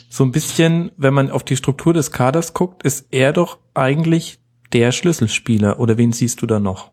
So 0.09 0.23
ein 0.23 0.31
bisschen, 0.31 0.91
wenn 0.97 1.13
man 1.13 1.31
auf 1.31 1.43
die 1.43 1.55
Struktur 1.55 1.93
des 1.93 2.11
Kaders 2.11 2.53
guckt, 2.53 2.83
ist 2.83 3.07
er 3.11 3.31
doch 3.31 3.57
eigentlich 3.73 4.39
der 4.73 4.91
Schlüsselspieler. 4.91 5.79
Oder 5.79 5.97
wen 5.97 6.11
siehst 6.11 6.41
du 6.41 6.45
da 6.45 6.59
noch? 6.59 6.91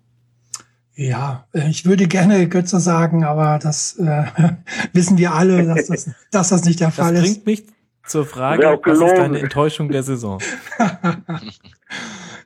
Ja, 0.94 1.46
ich 1.52 1.84
würde 1.84 2.06
gerne 2.06 2.48
Götze 2.48 2.78
sagen, 2.78 3.24
aber 3.24 3.58
das 3.60 3.96
äh, 3.98 4.24
wissen 4.92 5.18
wir 5.18 5.34
alle, 5.34 5.66
dass 5.66 5.86
das, 5.88 6.10
dass 6.30 6.48
das 6.50 6.64
nicht 6.64 6.80
der 6.80 6.92
Fall 6.92 7.14
das 7.14 7.24
ist. 7.24 7.36
Das 7.36 7.44
bringt 7.44 7.46
mich 7.46 7.64
zur 8.06 8.26
Frage, 8.26 8.78
was 8.84 9.00
ist 9.00 9.16
deine 9.16 9.40
Enttäuschung 9.40 9.88
der 9.88 10.02
Saison? 10.04 10.40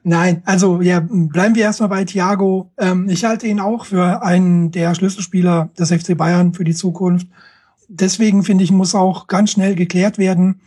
Nein, 0.09 0.40
also 0.44 0.82
ja, 0.82 1.00
bleiben 1.00 1.57
wir 1.57 1.64
erstmal 1.64 1.88
bei 1.88 2.04
Thiago. 2.04 2.70
Ähm, 2.78 3.09
ich 3.09 3.24
halte 3.24 3.48
ihn 3.48 3.59
auch 3.59 3.86
für 3.86 4.22
einen 4.22 4.70
der 4.70 4.94
Schlüsselspieler 4.94 5.70
des 5.76 5.90
FC 5.90 6.16
Bayern 6.16 6.54
für 6.54 6.62
die 6.62 6.76
Zukunft. 6.76 7.26
Deswegen 7.88 8.44
finde 8.44 8.62
ich, 8.62 8.70
muss 8.70 8.94
auch 8.94 9.26
ganz 9.26 9.50
schnell 9.50 9.74
geklärt 9.74 10.16
werden, 10.16 10.61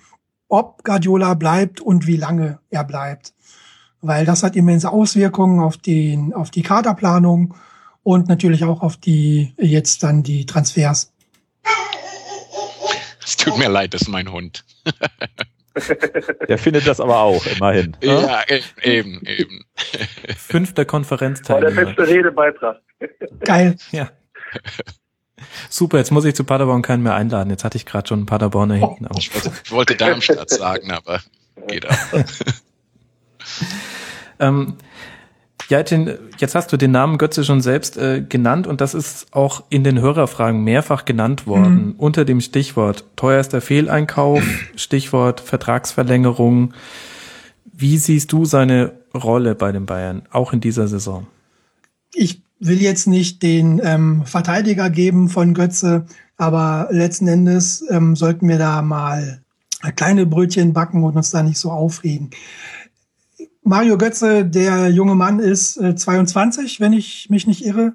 ob 0.49 0.83
Guardiola 0.83 1.35
bleibt 1.35 1.79
und 1.79 2.05
wie 2.05 2.17
lange 2.17 2.59
er 2.69 2.83
bleibt. 2.83 3.33
Weil 4.01 4.25
das 4.25 4.43
hat 4.43 4.57
immense 4.57 4.91
Auswirkungen 4.91 5.61
auf 5.61 5.77
den, 5.77 6.33
auf 6.33 6.51
die 6.51 6.61
Kaderplanung 6.61 7.55
und 8.03 8.27
natürlich 8.27 8.65
auch 8.65 8.81
auf 8.81 8.97
die, 8.97 9.53
jetzt 9.57 10.03
dann 10.03 10.21
die 10.21 10.47
Transfers. 10.47 11.13
Es 13.25 13.37
tut 13.37 13.57
mir 13.57 13.69
leid, 13.69 13.93
das 13.93 14.01
ist 14.01 14.09
mein 14.09 14.33
Hund. 14.33 14.65
Der 16.47 16.57
findet 16.57 16.87
das 16.87 16.99
aber 16.99 17.19
auch, 17.19 17.45
immerhin. 17.45 17.95
Ne? 18.03 18.07
Ja, 18.07 18.41
e- 18.47 18.61
eben, 18.83 19.21
eben. 19.25 19.65
Fünfter 20.37 20.85
Konferenzteilnehmer. 20.85 21.75
War 21.75 21.85
der 21.85 21.93
beste 21.93 22.07
Redebeitrag. 22.07 22.77
Geil. 23.41 23.75
Ja. 23.91 24.09
Super, 25.69 25.99
jetzt 25.99 26.11
muss 26.11 26.25
ich 26.25 26.35
zu 26.35 26.43
Paderborn 26.43 26.81
keinen 26.81 27.03
mehr 27.03 27.15
einladen. 27.15 27.49
Jetzt 27.49 27.63
hatte 27.63 27.77
ich 27.77 27.85
gerade 27.85 28.07
schon 28.07 28.19
einen 28.19 28.25
Paderborner 28.25 28.75
hinten. 28.75 29.07
Oh. 29.09 29.15
Ich, 29.17 29.33
wollte, 29.33 29.51
ich 29.63 29.71
wollte 29.71 29.95
Darmstadt 29.95 30.49
sagen, 30.49 30.91
aber 30.91 31.21
geht 31.67 31.87
auch. 31.87 31.95
ähm, 34.39 34.77
ja, 35.69 35.83
jetzt 36.39 36.55
hast 36.55 36.73
du 36.73 36.77
den 36.77 36.91
Namen 36.91 37.19
Götze 37.19 37.43
schon 37.43 37.61
selbst 37.61 37.95
äh, 37.95 38.21
genannt 38.27 38.65
und 38.65 38.81
das 38.81 38.95
ist 38.95 39.27
auch 39.31 39.63
in 39.69 39.83
den 39.83 40.01
Hörerfragen 40.01 40.63
mehrfach 40.63 41.05
genannt 41.05 41.45
worden, 41.45 41.89
mhm. 41.89 41.95
unter 41.97 42.25
dem 42.25 42.41
Stichwort 42.41 43.05
teuerster 43.15 43.61
Fehleinkauf, 43.61 44.43
Stichwort 44.75 45.39
Vertragsverlängerung. 45.39 46.73
Wie 47.71 47.97
siehst 47.99 48.31
du 48.31 48.45
seine 48.45 48.93
Rolle 49.13 49.53
bei 49.53 49.71
den 49.71 49.85
Bayern, 49.85 50.23
auch 50.31 50.53
in 50.53 50.59
dieser 50.59 50.87
Saison? 50.87 51.27
Ich 52.13 52.41
will 52.59 52.81
jetzt 52.81 53.05
nicht 53.05 53.43
den 53.43 53.79
ähm, 53.83 54.23
Verteidiger 54.25 54.89
geben 54.89 55.29
von 55.29 55.53
Götze, 55.53 56.05
aber 56.35 56.87
letzten 56.89 57.27
Endes 57.27 57.85
ähm, 57.89 58.15
sollten 58.15 58.47
wir 58.49 58.57
da 58.57 58.81
mal 58.81 59.41
kleine 59.95 60.25
Brötchen 60.25 60.73
backen 60.73 61.03
und 61.03 61.15
uns 61.15 61.29
da 61.29 61.43
nicht 61.43 61.57
so 61.57 61.71
aufregen. 61.71 62.31
Mario 63.63 63.97
Götze, 63.97 64.45
der 64.45 64.89
junge 64.89 65.15
Mann, 65.15 65.39
ist 65.39 65.77
äh, 65.77 65.95
22, 65.95 66.79
wenn 66.79 66.93
ich 66.93 67.29
mich 67.29 67.47
nicht 67.47 67.65
irre. 67.65 67.93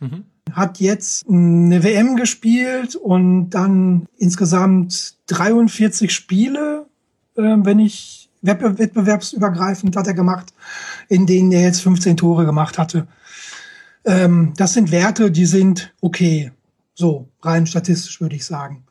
Mhm. 0.00 0.24
Hat 0.52 0.80
jetzt 0.80 1.28
eine 1.28 1.82
WM 1.82 2.16
gespielt 2.16 2.96
und 2.96 3.50
dann 3.50 4.06
insgesamt 4.18 5.16
43 5.28 6.12
Spiele, 6.12 6.86
äh, 7.36 7.42
wenn 7.42 7.78
ich 7.78 8.30
wettbewerbsübergreifend 8.42 9.96
hat 9.96 10.08
er 10.08 10.14
gemacht, 10.14 10.52
in 11.08 11.26
denen 11.26 11.52
er 11.52 11.62
jetzt 11.62 11.80
15 11.82 12.16
Tore 12.16 12.44
gemacht 12.44 12.76
hatte. 12.76 13.06
Ähm, 14.04 14.52
das 14.56 14.74
sind 14.74 14.90
Werte, 14.90 15.30
die 15.30 15.46
sind 15.46 15.94
okay. 16.00 16.50
So, 16.94 17.28
rein 17.40 17.66
statistisch 17.66 18.20
würde 18.20 18.36
ich 18.36 18.44
sagen 18.44 18.84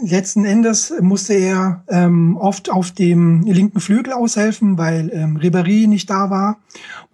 letzten 0.00 0.44
Endes 0.44 0.92
musste 1.00 1.34
er 1.34 1.84
ähm, 1.88 2.36
oft 2.36 2.70
auf 2.70 2.90
dem 2.92 3.42
linken 3.42 3.80
Flügel 3.80 4.12
aushelfen, 4.12 4.78
weil 4.78 5.10
ähm, 5.12 5.36
Ribéry 5.36 5.86
nicht 5.86 6.10
da 6.10 6.30
war. 6.30 6.58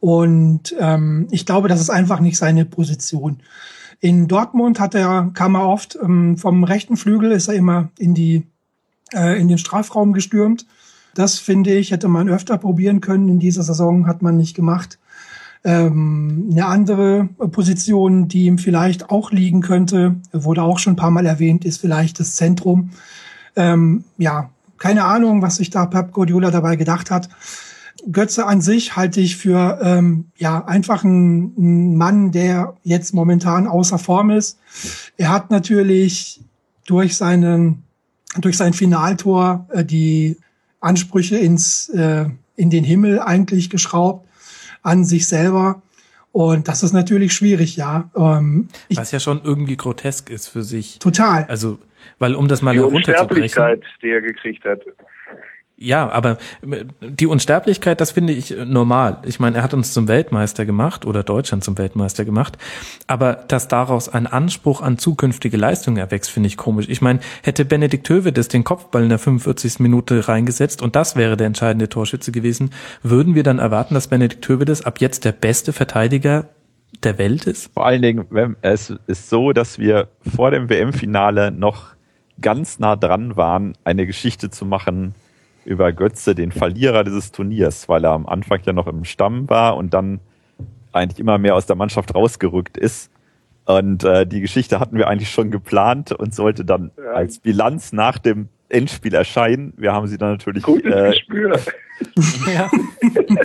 Und 0.01 0.75
ähm, 0.79 1.29
ich 1.31 1.47
glaube, 1.47 1.69
das 1.69 1.81
ist 1.81 1.91
einfach 1.91 2.21
nicht 2.21 2.37
seine 2.37 2.65
Position. 2.65 3.41
In 4.01 4.29
Dortmund 4.29 4.81
hat 4.81 4.95
er, 4.95 5.31
kam 5.35 5.55
er 5.55 5.69
oft 5.69 5.99
ähm, 6.03 6.37
vom 6.37 6.65
rechten 6.65 6.97
Flügel, 6.97 7.33
ist 7.33 7.49
er 7.49 7.55
immer 7.55 7.91
in 7.99 8.15
die 8.15 8.47
äh, 9.15 9.41
in 9.41 9.49
den 9.49 9.59
Strafraum 9.59 10.13
gestürmt. 10.13 10.67
Das 11.15 11.39
finde 11.39 11.75
ich, 11.75 11.91
hätte 11.91 12.09
man 12.09 12.29
öfter 12.29 12.59
probieren 12.59 13.01
können. 13.01 13.29
In 13.29 13.39
dieser 13.39 13.63
Saison 13.63 14.07
hat 14.07 14.23
man 14.23 14.37
nicht 14.37 14.57
gemacht. 14.57 14.99
Ähm, 15.65 16.49
eine 16.51 16.67
andere 16.67 17.29
Position, 17.53 18.27
die 18.27 18.47
ihm 18.47 18.59
vielleicht 18.59 19.11
auch 19.11 19.31
liegen 19.31 19.61
könnte, 19.61 20.17
wurde 20.33 20.63
auch 20.63 20.79
schon 20.79 20.95
ein 20.95 20.97
paar 20.97 21.13
Mal 21.13 21.27
erwähnt, 21.27 21.65
ist 21.65 21.81
vielleicht 21.81 22.19
das 22.19 22.35
Zentrum. 22.35 22.91
Ähm, 23.55 24.05
ja, 24.19 24.51
keine 24.79 25.05
Ahnung, 25.05 25.43
was 25.43 25.57
sich 25.57 25.71
da 25.71 25.87
Pep 25.87 26.13
Guardiola 26.13 26.51
dabei 26.51 26.75
gedacht 26.75 27.11
hat. 27.11 27.29
Götze 28.11 28.47
an 28.47 28.61
sich 28.61 28.97
halte 28.97 29.21
ich 29.21 29.37
für 29.37 29.79
ähm, 29.81 30.27
ja 30.37 30.65
einfach 30.65 31.05
ein, 31.05 31.97
Mann, 31.97 32.33
der 32.33 32.75
jetzt 32.83 33.15
momentan 33.15 33.69
außer 33.69 33.99
Form 33.99 34.31
ist. 34.31 34.59
Er 35.17 35.29
hat 35.29 35.53
natürlich 35.53 36.41
durch 36.87 37.17
seinen 37.17 37.85
durch 38.41 38.57
sein 38.57 38.73
Finaltor 38.73 39.69
äh, 39.71 39.85
die 39.85 40.39
Ansprüche 40.81 41.37
ins 41.37 41.89
äh, 41.91 42.25
in 42.57 42.71
den 42.71 42.83
Himmel 42.83 43.21
eigentlich 43.21 43.71
geschraubt 43.71 44.27
an 44.83 45.05
sich 45.05 45.27
selber. 45.27 45.83
Und 46.33 46.67
das 46.69 46.83
ist 46.83 46.93
natürlich 46.93 47.35
schwierig, 47.35 47.77
ja. 47.77 48.11
Ähm, 48.17 48.69
Was 48.95 49.13
ja 49.13 49.21
schon 49.21 49.43
irgendwie 49.45 49.77
grotesk 49.77 50.31
ist 50.31 50.49
für 50.49 50.63
sich. 50.63 50.99
Total. 50.99 51.45
Also, 51.45 51.79
weil 52.19 52.35
um 52.35 52.49
das 52.49 52.63
mal 52.63 52.73
die 52.73 52.81
herunterzubrechen. 52.81 53.83
Die 54.03 54.09
er 54.09 54.23
gekriegt 54.23 54.65
hat. 54.65 54.81
Ja, 55.83 56.09
aber 56.11 56.39
äh, 56.63 56.85
die 57.01 57.27
Unsterblichkeit, 57.27 58.01
das 58.01 58.13
finde 58.13 58.33
ich 58.33 58.57
äh, 58.57 58.65
normal. 58.65 59.19
Ich 59.25 59.41
meine, 59.41 59.57
er 59.57 59.63
hat 59.63 59.75
uns 59.75 59.93
zum 59.93 60.07
Weltmeister 60.07 60.65
gemacht 60.65 61.05
oder 61.05 61.23
Deutschland 61.25 61.65
zum 61.65 61.77
Weltmeister 61.77 62.25
gemacht. 62.25 62.57
Aber 63.09 63.35
dass 63.49 63.69
daraus 63.69 64.09
ein 64.09 64.27
Anspruch 64.27 64.81
an 64.81 64.99
zukünftige 64.99 65.57
Leistung 65.57 65.97
erwächst, 65.97 66.31
finde 66.31 66.47
ich 66.47 66.57
komisch. 66.57 66.87
Ich 66.89 67.03
meine, 67.03 67.19
hätte 67.43 67.65
Benedikt 67.65 68.09
Hövedes 68.09 68.49
den 68.49 68.63
Kopfball 68.63 69.03
in 69.03 69.09
der 69.09 69.19
45. 69.19 69.81
Minute 69.81 70.29
reingesetzt 70.29 70.83
und 70.83 70.95
das 70.95 71.17
wäre 71.17 71.37
der 71.37 71.49
entscheidende 71.49 71.89
Torschütze 71.89 72.31
gewesen, 72.31 72.71
würden 73.03 73.35
wir 73.35 73.43
dann 73.43 73.59
erwarten, 73.59 73.95
dass 73.95 74.07
Benedikt 74.07 74.49
Hövedes 74.49 74.85
ab 74.85 75.01
jetzt 75.01 75.25
der 75.25 75.33
beste 75.33 75.73
Verteidiger 75.73 76.49
der 77.03 77.19
Welt 77.19 77.47
ist? 77.47 77.73
Vor 77.75 77.87
allen 77.87 78.03
Dingen, 78.03 78.57
es 78.63 78.95
ist 79.07 79.29
so, 79.29 79.53
dass 79.53 79.79
wir 79.79 80.09
vor 80.37 80.51
dem 80.53 80.69
WM-Finale 80.69 81.51
noch 81.51 81.93
ganz 82.41 82.79
nah 82.79 82.97
dran 82.97 83.37
waren, 83.37 83.75
eine 83.85 84.07
Geschichte 84.07 84.51
zu 84.51 84.65
machen, 84.65 85.15
über 85.65 85.93
Götze, 85.93 86.35
den 86.35 86.53
Verlierer 86.53 87.05
dieses 87.05 87.33
Turniers, 87.33 87.89
weil 87.89 88.05
er 88.05 88.13
am 88.13 88.27
Anfang 88.27 88.61
ja 88.65 88.73
noch 88.73 88.87
im 88.87 89.05
Stamm 89.05 89.49
war 89.49 89.77
und 89.77 89.95
dann 89.95 90.21
eigentlich 90.93 91.21
immer 91.21 91.39
mehr 91.39 91.55
aus 91.55 91.67
der 91.67 91.77
Mannschaft 91.77 92.15
rausgerückt 92.15 92.77
ist. 92.77 93.11
Und 93.65 94.05
äh, 94.05 94.27
die 94.27 94.41
Geschichte 94.41 94.81
hatten 94.81 94.97
wir 94.99 95.09
eigentlich 95.09 95.31
schon 95.31 95.51
geplant 95.51 96.13
und 96.13 96.35
sollte 96.35 96.65
dann 96.65 96.91
als 97.15 97.39
Bilanz 97.39 97.93
nach 97.93 98.19
dem 98.19 98.49
Endspiel 98.69 99.15
erscheinen. 99.15 99.73
Wir 99.77 99.93
haben 99.93 100.07
sie 100.09 100.19
dann 100.19 100.33
natürlich 100.33 100.67
äh, 100.67 101.13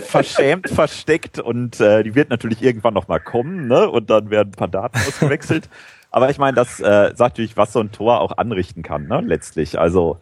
verschämt 0.00 0.68
versteckt 0.68 1.38
und 1.38 1.80
äh, 1.80 2.02
die 2.02 2.14
wird 2.14 2.30
natürlich 2.30 2.62
irgendwann 2.62 2.94
noch 2.94 3.06
mal 3.06 3.20
kommen, 3.20 3.68
ne? 3.68 3.88
Und 3.88 4.10
dann 4.10 4.30
werden 4.30 4.48
ein 4.48 4.58
paar 4.58 4.68
Daten 4.68 4.98
ausgewechselt. 4.98 5.68
Aber 6.10 6.30
ich 6.30 6.38
meine, 6.38 6.56
das 6.56 6.80
äh, 6.80 7.12
sagt 7.14 7.20
natürlich, 7.36 7.56
was 7.56 7.72
so 7.72 7.80
ein 7.80 7.92
Tor 7.92 8.20
auch 8.20 8.38
anrichten 8.38 8.82
kann, 8.82 9.06
ne? 9.06 9.20
Letztlich. 9.20 9.78
Also 9.78 10.18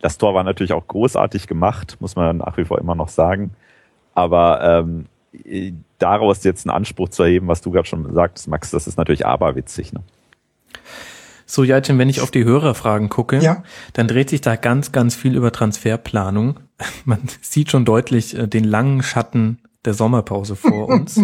das 0.00 0.18
Tor 0.18 0.34
war 0.34 0.44
natürlich 0.44 0.72
auch 0.72 0.86
großartig 0.86 1.46
gemacht, 1.46 1.96
muss 2.00 2.16
man 2.16 2.38
nach 2.38 2.56
wie 2.56 2.64
vor 2.64 2.78
immer 2.78 2.94
noch 2.94 3.08
sagen. 3.08 3.52
Aber 4.14 4.62
ähm, 4.62 5.06
daraus 5.98 6.44
jetzt 6.44 6.66
einen 6.66 6.76
Anspruch 6.76 7.08
zu 7.08 7.22
erheben, 7.22 7.48
was 7.48 7.60
du 7.60 7.70
gerade 7.70 7.88
schon 7.88 8.12
sagtest, 8.12 8.48
Max, 8.48 8.70
das 8.70 8.86
ist 8.86 8.96
natürlich 8.96 9.26
aberwitzig. 9.26 9.92
Ne? 9.92 10.00
So, 11.46 11.62
Jaltin, 11.62 11.98
wenn 11.98 12.08
ich 12.08 12.20
auf 12.20 12.30
die 12.30 12.44
Hörerfragen 12.44 13.08
gucke, 13.08 13.38
ja. 13.38 13.62
dann 13.92 14.08
dreht 14.08 14.30
sich 14.30 14.40
da 14.40 14.56
ganz, 14.56 14.92
ganz 14.92 15.14
viel 15.14 15.36
über 15.36 15.52
Transferplanung. 15.52 16.60
Man 17.04 17.20
sieht 17.40 17.70
schon 17.70 17.84
deutlich 17.84 18.36
äh, 18.36 18.46
den 18.46 18.64
langen 18.64 19.02
Schatten 19.02 19.58
der 19.84 19.94
Sommerpause 19.94 20.56
vor 20.56 20.88
uns. 20.88 21.20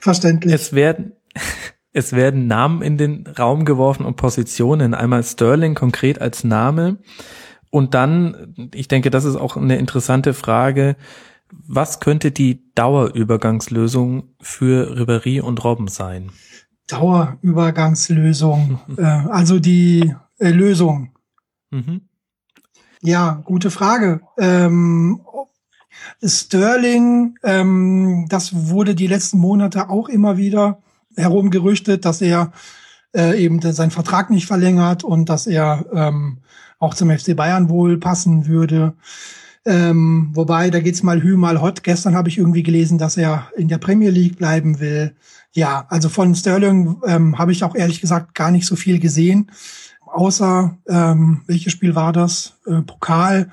Verständlich. 0.00 0.52
Es 0.52 0.72
werden, 0.74 1.12
es 1.92 2.12
werden 2.12 2.46
Namen 2.46 2.82
in 2.82 2.98
den 2.98 3.26
Raum 3.26 3.64
geworfen 3.64 4.04
und 4.04 4.16
Positionen. 4.16 4.94
Einmal 4.94 5.22
Sterling 5.22 5.74
konkret 5.74 6.20
als 6.20 6.44
Name. 6.44 6.98
Und 7.74 7.92
dann, 7.94 8.70
ich 8.72 8.86
denke, 8.86 9.10
das 9.10 9.24
ist 9.24 9.34
auch 9.34 9.56
eine 9.56 9.78
interessante 9.78 10.32
Frage, 10.32 10.94
was 11.50 11.98
könnte 11.98 12.30
die 12.30 12.72
Dauerübergangslösung 12.76 14.28
für 14.40 14.96
Ribery 14.96 15.40
und 15.40 15.64
Robben 15.64 15.88
sein? 15.88 16.30
Dauerübergangslösung. 16.86 18.78
äh, 18.96 19.02
also 19.02 19.58
die 19.58 20.14
äh, 20.38 20.50
Lösung. 20.50 21.16
Mhm. 21.72 22.02
Ja, 23.00 23.42
gute 23.44 23.72
Frage. 23.72 24.20
Ähm, 24.38 25.22
Sterling, 26.22 27.40
ähm, 27.42 28.26
das 28.28 28.68
wurde 28.68 28.94
die 28.94 29.08
letzten 29.08 29.38
Monate 29.38 29.90
auch 29.90 30.08
immer 30.08 30.36
wieder 30.36 30.78
herumgerüchtet, 31.16 32.04
dass 32.04 32.22
er 32.22 32.52
äh, 33.16 33.36
eben 33.36 33.60
seinen 33.60 33.90
Vertrag 33.90 34.30
nicht 34.30 34.46
verlängert 34.46 35.02
und 35.02 35.28
dass 35.28 35.48
er 35.48 35.86
ähm, 35.92 36.38
auch 36.84 36.94
zum 36.94 37.10
FC 37.10 37.34
Bayern 37.34 37.68
wohl 37.68 37.98
passen 37.98 38.46
würde. 38.46 38.94
Ähm, 39.66 40.30
wobei, 40.34 40.70
da 40.70 40.80
geht's 40.80 41.02
mal 41.02 41.22
hü, 41.22 41.36
mal 41.36 41.60
hot. 41.60 41.82
Gestern 41.82 42.14
habe 42.14 42.28
ich 42.28 42.38
irgendwie 42.38 42.62
gelesen, 42.62 42.98
dass 42.98 43.16
er 43.16 43.48
in 43.56 43.68
der 43.68 43.78
Premier 43.78 44.10
League 44.10 44.36
bleiben 44.36 44.78
will. 44.78 45.14
Ja, 45.52 45.86
also 45.88 46.08
von 46.08 46.34
Sterling 46.34 46.96
ähm, 47.06 47.38
habe 47.38 47.52
ich 47.52 47.64
auch 47.64 47.74
ehrlich 47.74 48.00
gesagt 48.00 48.34
gar 48.34 48.50
nicht 48.50 48.66
so 48.66 48.76
viel 48.76 48.98
gesehen. 48.98 49.50
Außer, 50.06 50.76
ähm, 50.86 51.42
welches 51.46 51.72
Spiel 51.72 51.94
war 51.94 52.12
das? 52.12 52.58
Äh, 52.66 52.82
Pokal, 52.82 53.50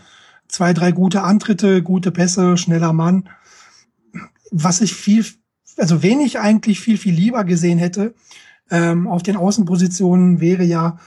zwei, 0.47 0.73
drei 0.73 0.91
gute 0.91 1.23
Antritte, 1.23 1.81
gute 1.81 2.11
Pässe, 2.11 2.57
schneller 2.57 2.91
Mann. 2.91 3.29
Was 4.51 4.81
ich 4.81 4.93
viel, 4.93 5.25
also 5.77 6.03
wenig 6.03 6.39
eigentlich 6.39 6.81
viel, 6.81 6.97
viel 6.97 7.13
lieber 7.13 7.45
gesehen 7.45 7.79
hätte, 7.79 8.13
ähm, 8.69 9.07
auf 9.07 9.23
den 9.23 9.37
Außenpositionen 9.37 10.41
wäre 10.41 10.63
ja 10.63 10.97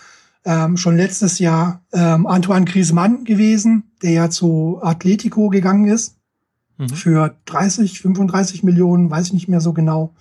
ähm, 0.45 0.77
schon 0.77 0.97
letztes 0.97 1.39
Jahr 1.39 1.83
ähm, 1.93 2.27
Antoine 2.27 2.65
Griezmann 2.65 3.25
gewesen, 3.25 3.91
der 4.03 4.11
ja 4.11 4.31
zu 4.31 4.79
Atletico 4.83 5.49
gegangen 5.49 5.89
ist. 5.89 6.17
Mhm. 6.77 6.89
Für 6.91 7.37
30, 7.47 8.01
35 8.01 8.63
Millionen, 8.63 9.11
weiß 9.11 9.29
ich 9.29 9.33
nicht 9.33 9.49
mehr 9.49 9.61
so 9.61 9.73
genau. 9.73 10.15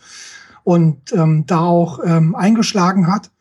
Und 0.63 1.11
ähm, 1.13 1.45
da 1.45 1.59
auch 1.59 1.99
ähm, 2.03 2.35
eingeschlagen 2.35 3.07
hat. 3.07 3.31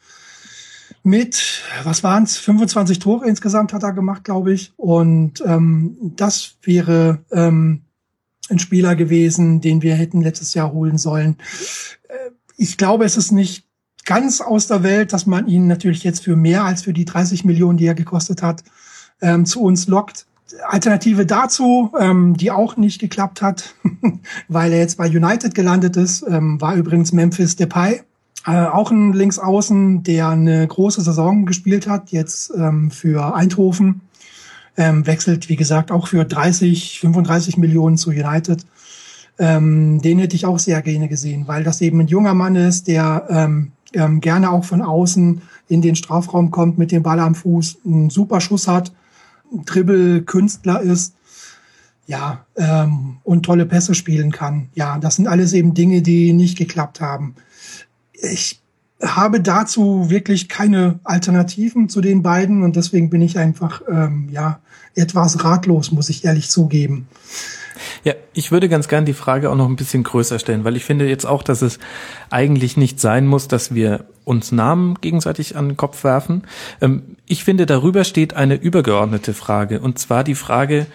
Mit, 1.04 1.62
was 1.82 2.04
waren 2.04 2.24
es, 2.24 2.36
25 2.36 2.98
Tore 3.00 3.26
insgesamt 3.26 3.72
hat 3.72 3.82
er 3.82 3.92
gemacht, 3.92 4.24
glaube 4.24 4.52
ich. 4.52 4.72
Und 4.76 5.42
ähm, 5.44 5.96
das 6.16 6.56
wäre 6.62 7.24
ähm, 7.30 7.82
ein 8.48 8.58
Spieler 8.58 8.96
gewesen, 8.96 9.60
den 9.60 9.82
wir 9.82 9.94
hätten 9.94 10.22
letztes 10.22 10.54
Jahr 10.54 10.72
holen 10.72 10.98
sollen. 10.98 11.38
Äh, 12.08 12.30
ich 12.56 12.76
glaube, 12.76 13.04
es 13.04 13.16
ist 13.16 13.32
nicht 13.32 13.66
ganz 14.04 14.40
aus 14.40 14.66
der 14.66 14.82
Welt, 14.82 15.12
dass 15.12 15.26
man 15.26 15.46
ihn 15.46 15.66
natürlich 15.66 16.04
jetzt 16.04 16.24
für 16.24 16.36
mehr 16.36 16.64
als 16.64 16.82
für 16.82 16.92
die 16.92 17.04
30 17.04 17.44
Millionen, 17.44 17.78
die 17.78 17.86
er 17.86 17.94
gekostet 17.94 18.42
hat, 18.42 18.62
ähm, 19.20 19.46
zu 19.46 19.62
uns 19.62 19.86
lockt. 19.86 20.26
Alternative 20.68 21.24
dazu, 21.24 21.92
ähm, 21.98 22.36
die 22.36 22.50
auch 22.50 22.76
nicht 22.76 23.00
geklappt 23.00 23.40
hat, 23.40 23.74
weil 24.48 24.72
er 24.72 24.80
jetzt 24.80 24.98
bei 24.98 25.08
United 25.08 25.54
gelandet 25.54 25.96
ist, 25.96 26.24
ähm, 26.28 26.60
war 26.60 26.74
übrigens 26.74 27.12
Memphis 27.12 27.56
Depay. 27.56 28.02
Äh, 28.44 28.66
auch 28.66 28.90
ein 28.90 29.12
Linksaußen, 29.12 30.02
der 30.02 30.28
eine 30.30 30.66
große 30.66 31.00
Saison 31.00 31.46
gespielt 31.46 31.86
hat, 31.86 32.10
jetzt 32.10 32.52
ähm, 32.56 32.90
für 32.90 33.34
Eindhoven. 33.34 34.02
Ähm, 34.76 35.06
wechselt, 35.06 35.48
wie 35.48 35.56
gesagt, 35.56 35.90
auch 35.92 36.08
für 36.08 36.24
30, 36.24 36.98
35 37.00 37.56
Millionen 37.56 37.96
zu 37.96 38.10
United. 38.10 38.64
Ähm, 39.38 40.00
den 40.00 40.18
hätte 40.18 40.34
ich 40.34 40.46
auch 40.46 40.58
sehr 40.58 40.82
gerne 40.82 41.08
gesehen, 41.08 41.46
weil 41.46 41.62
das 41.62 41.80
eben 41.80 42.00
ein 42.00 42.08
junger 42.08 42.34
Mann 42.34 42.56
ist, 42.56 42.88
der 42.88 43.26
ähm, 43.28 43.72
ähm, 43.94 44.20
gerne 44.20 44.50
auch 44.50 44.64
von 44.64 44.82
außen 44.82 45.42
in 45.68 45.82
den 45.82 45.96
Strafraum 45.96 46.50
kommt 46.50 46.78
mit 46.78 46.92
dem 46.92 47.02
Ball 47.02 47.20
am 47.20 47.34
Fuß, 47.34 47.78
einen 47.84 48.10
super 48.10 48.40
Schuss 48.40 48.68
hat, 48.68 48.92
Dribbel-Künstler 49.52 50.80
ist, 50.80 51.14
ja, 52.06 52.44
ähm, 52.56 53.18
und 53.22 53.44
tolle 53.44 53.66
Pässe 53.66 53.94
spielen 53.94 54.32
kann. 54.32 54.68
Ja, 54.74 54.98
das 54.98 55.16
sind 55.16 55.28
alles 55.28 55.52
eben 55.52 55.74
Dinge, 55.74 56.02
die 56.02 56.32
nicht 56.32 56.58
geklappt 56.58 57.00
haben. 57.00 57.34
Ich 58.12 58.60
habe 59.02 59.40
dazu 59.40 60.10
wirklich 60.10 60.48
keine 60.48 61.00
Alternativen 61.04 61.88
zu 61.88 62.00
den 62.00 62.22
beiden 62.22 62.62
und 62.62 62.76
deswegen 62.76 63.10
bin 63.10 63.20
ich 63.20 63.38
einfach 63.38 63.82
ähm, 63.88 64.28
ja 64.30 64.60
etwas 64.94 65.42
ratlos, 65.44 65.90
muss 65.90 66.08
ich 66.08 66.24
ehrlich 66.24 66.50
zugeben. 66.50 67.08
Ich 68.34 68.50
würde 68.50 68.68
ganz 68.68 68.88
gern 68.88 69.04
die 69.04 69.12
Frage 69.12 69.50
auch 69.50 69.56
noch 69.56 69.68
ein 69.68 69.76
bisschen 69.76 70.04
größer 70.04 70.38
stellen, 70.38 70.64
weil 70.64 70.76
ich 70.76 70.84
finde 70.84 71.08
jetzt 71.08 71.26
auch, 71.26 71.42
dass 71.42 71.62
es 71.62 71.78
eigentlich 72.30 72.76
nicht 72.76 73.00
sein 73.00 73.26
muss, 73.26 73.48
dass 73.48 73.74
wir 73.74 74.06
uns 74.24 74.52
Namen 74.52 74.96
gegenseitig 75.00 75.56
an 75.56 75.70
den 75.70 75.76
Kopf 75.76 76.04
werfen. 76.04 76.42
Ähm, 76.80 77.16
ich 77.26 77.44
finde, 77.44 77.66
darüber 77.66 78.04
steht 78.04 78.34
eine 78.34 78.54
übergeordnete 78.54 79.34
Frage, 79.34 79.80
und 79.80 79.98
zwar 79.98 80.24
die 80.24 80.34
Frage, 80.34 80.86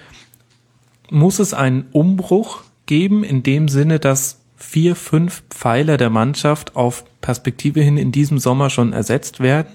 muss 1.09 1.39
es 1.39 1.53
einen 1.53 1.85
Umbruch 1.91 2.63
geben 2.85 3.23
in 3.23 3.43
dem 3.43 3.67
Sinne, 3.67 3.99
dass 3.99 4.39
vier, 4.55 4.95
fünf 4.95 5.43
Pfeiler 5.49 5.97
der 5.97 6.09
Mannschaft 6.09 6.75
auf 6.75 7.05
Perspektive 7.21 7.81
hin 7.81 7.97
in 7.97 8.11
diesem 8.11 8.39
Sommer 8.39 8.69
schon 8.69 8.93
ersetzt 8.93 9.39
werden? 9.39 9.69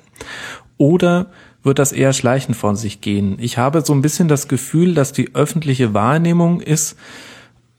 Oder 0.76 1.30
wird 1.62 1.78
das 1.78 1.92
eher 1.92 2.12
schleichend 2.12 2.56
von 2.56 2.76
sich 2.76 3.00
gehen. 3.00 3.36
Ich 3.38 3.58
habe 3.58 3.82
so 3.82 3.92
ein 3.92 4.02
bisschen 4.02 4.28
das 4.28 4.48
Gefühl, 4.48 4.94
dass 4.94 5.12
die 5.12 5.34
öffentliche 5.34 5.94
Wahrnehmung 5.94 6.60
ist, 6.60 6.96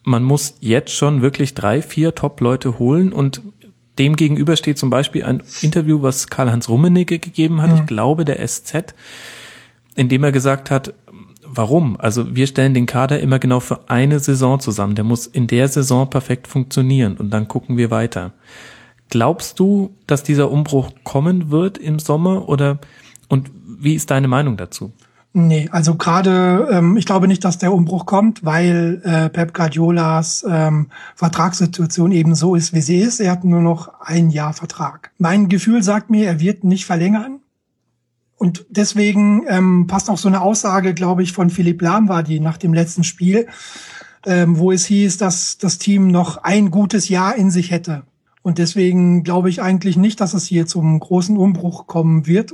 man 0.03 0.23
muss 0.23 0.55
jetzt 0.59 0.91
schon 0.91 1.21
wirklich 1.21 1.53
drei, 1.53 1.81
vier 1.81 2.15
Top-Leute 2.15 2.79
holen 2.79 3.13
und 3.13 3.41
dem 3.99 4.15
gegenüber 4.15 4.55
steht 4.55 4.77
zum 4.77 4.89
Beispiel 4.89 5.23
ein 5.23 5.43
Interview, 5.61 6.01
was 6.01 6.27
Karl-Heinz 6.27 6.67
Rummenigge 6.67 7.19
gegeben 7.19 7.61
hat, 7.61 7.69
ja. 7.69 7.75
ich 7.77 7.85
glaube 7.85 8.25
der 8.25 8.45
SZ, 8.45 8.95
in 9.95 10.09
dem 10.09 10.23
er 10.23 10.31
gesagt 10.31 10.71
hat, 10.71 10.93
warum? 11.43 11.99
Also 11.99 12.35
wir 12.35 12.47
stellen 12.47 12.73
den 12.73 12.85
Kader 12.85 13.19
immer 13.19 13.39
genau 13.39 13.59
für 13.59 13.89
eine 13.89 14.19
Saison 14.19 14.59
zusammen. 14.59 14.95
Der 14.95 15.03
muss 15.03 15.27
in 15.27 15.47
der 15.47 15.67
Saison 15.67 16.09
perfekt 16.09 16.47
funktionieren 16.47 17.17
und 17.17 17.29
dann 17.29 17.47
gucken 17.47 17.77
wir 17.77 17.91
weiter. 17.91 18.33
Glaubst 19.09 19.59
du, 19.59 19.95
dass 20.07 20.23
dieser 20.23 20.49
Umbruch 20.49 20.91
kommen 21.03 21.51
wird 21.51 21.77
im 21.77 21.99
Sommer 21.99 22.49
oder 22.49 22.79
und 23.29 23.51
wie 23.79 23.93
ist 23.93 24.09
deine 24.11 24.27
Meinung 24.27 24.57
dazu? 24.57 24.91
Nee, 25.36 25.67
also 25.71 25.95
gerade, 25.95 26.67
ähm, 26.71 26.95
ich 26.95 27.07
glaube 27.07 27.27
nicht, 27.27 27.43
dass 27.43 27.57
der 27.57 27.73
Umbruch 27.73 28.05
kommt, 28.05 28.45
weil 28.45 29.01
äh, 29.03 29.29
Pep 29.29 29.55
Guardiolas 29.55 30.45
ähm, 30.47 30.89
Vertragssituation 31.15 32.11
eben 32.11 32.36
so 32.36 32.53
ist, 32.53 32.71
wie 32.73 32.81
sie 32.81 32.99
ist. 32.99 33.19
Er 33.19 33.31
hat 33.31 33.43
nur 33.43 33.61
noch 33.61 33.99
ein 33.99 34.29
Jahr 34.29 34.53
Vertrag. 34.53 35.11
Mein 35.17 35.49
Gefühl 35.49 35.81
sagt 35.81 36.11
mir, 36.11 36.27
er 36.27 36.39
wird 36.39 36.63
nicht 36.63 36.86
verlängern. 36.86 37.39
Und 38.38 38.67
deswegen 38.69 39.45
ähm, 39.47 39.88
passt 39.88 40.07
auch 40.11 40.19
so 40.19 40.27
eine 40.27 40.41
Aussage, 40.41 40.93
glaube 40.93 41.23
ich, 41.23 41.34
von 41.34 41.49
Philipp 41.49 41.81
Lahm 41.81 42.09
war 42.09 42.21
die 42.21 42.39
nach 42.39 42.57
dem 42.57 42.73
letzten 42.75 43.03
Spiel, 43.03 43.47
ähm, 44.27 44.59
wo 44.59 44.71
es 44.71 44.86
hieß, 44.86 45.17
dass 45.17 45.57
das 45.57 45.79
Team 45.79 46.09
noch 46.09 46.38
ein 46.43 46.69
gutes 46.69 47.09
Jahr 47.09 47.36
in 47.36 47.49
sich 47.49 47.71
hätte. 47.71 48.03
Und 48.43 48.59
deswegen 48.59 49.23
glaube 49.23 49.49
ich 49.49 49.63
eigentlich 49.63 49.97
nicht, 49.97 50.21
dass 50.21 50.36
es 50.36 50.45
hier 50.45 50.67
zum 50.67 50.99
großen 50.99 51.38
Umbruch 51.38 51.88
kommen 51.88 52.27
wird 52.27 52.53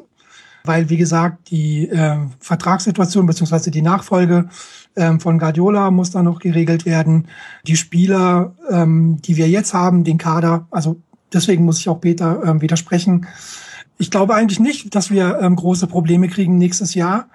weil, 0.63 0.89
wie 0.89 0.97
gesagt, 0.97 1.49
die 1.51 1.89
äh, 1.89 2.17
Vertragssituation 2.39 3.25
beziehungsweise 3.25 3.71
die 3.71 3.81
Nachfolge 3.81 4.49
ähm, 4.95 5.19
von 5.19 5.39
Guardiola 5.39 5.91
muss 5.91 6.11
da 6.11 6.23
noch 6.23 6.39
geregelt 6.39 6.85
werden. 6.85 7.27
Die 7.65 7.75
Spieler, 7.75 8.53
ähm, 8.69 9.21
die 9.21 9.37
wir 9.37 9.49
jetzt 9.49 9.73
haben, 9.73 10.03
den 10.03 10.17
Kader, 10.17 10.67
also 10.71 10.97
deswegen 11.33 11.65
muss 11.65 11.79
ich 11.79 11.89
auch 11.89 12.01
Peter 12.01 12.43
ähm, 12.43 12.61
widersprechen. 12.61 13.27
Ich 13.97 14.11
glaube 14.11 14.35
eigentlich 14.35 14.59
nicht, 14.59 14.95
dass 14.95 15.11
wir 15.11 15.39
ähm, 15.41 15.55
große 15.55 15.87
Probleme 15.87 16.27
kriegen 16.27 16.57
nächstes 16.57 16.93
Jahr 16.93 17.27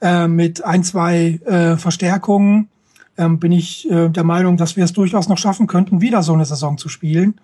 äh, 0.00 0.28
mit 0.28 0.64
ein, 0.64 0.84
zwei 0.84 1.40
äh, 1.44 1.76
Verstärkungen. 1.76 2.68
Ähm, 3.16 3.38
bin 3.38 3.52
ich 3.52 3.90
äh, 3.90 4.08
der 4.08 4.24
Meinung, 4.24 4.56
dass 4.56 4.76
wir 4.76 4.84
es 4.84 4.92
durchaus 4.92 5.28
noch 5.28 5.38
schaffen 5.38 5.66
könnten, 5.66 6.00
wieder 6.00 6.22
so 6.22 6.32
eine 6.32 6.44
Saison 6.44 6.78
zu 6.78 6.88
spielen. 6.88 7.40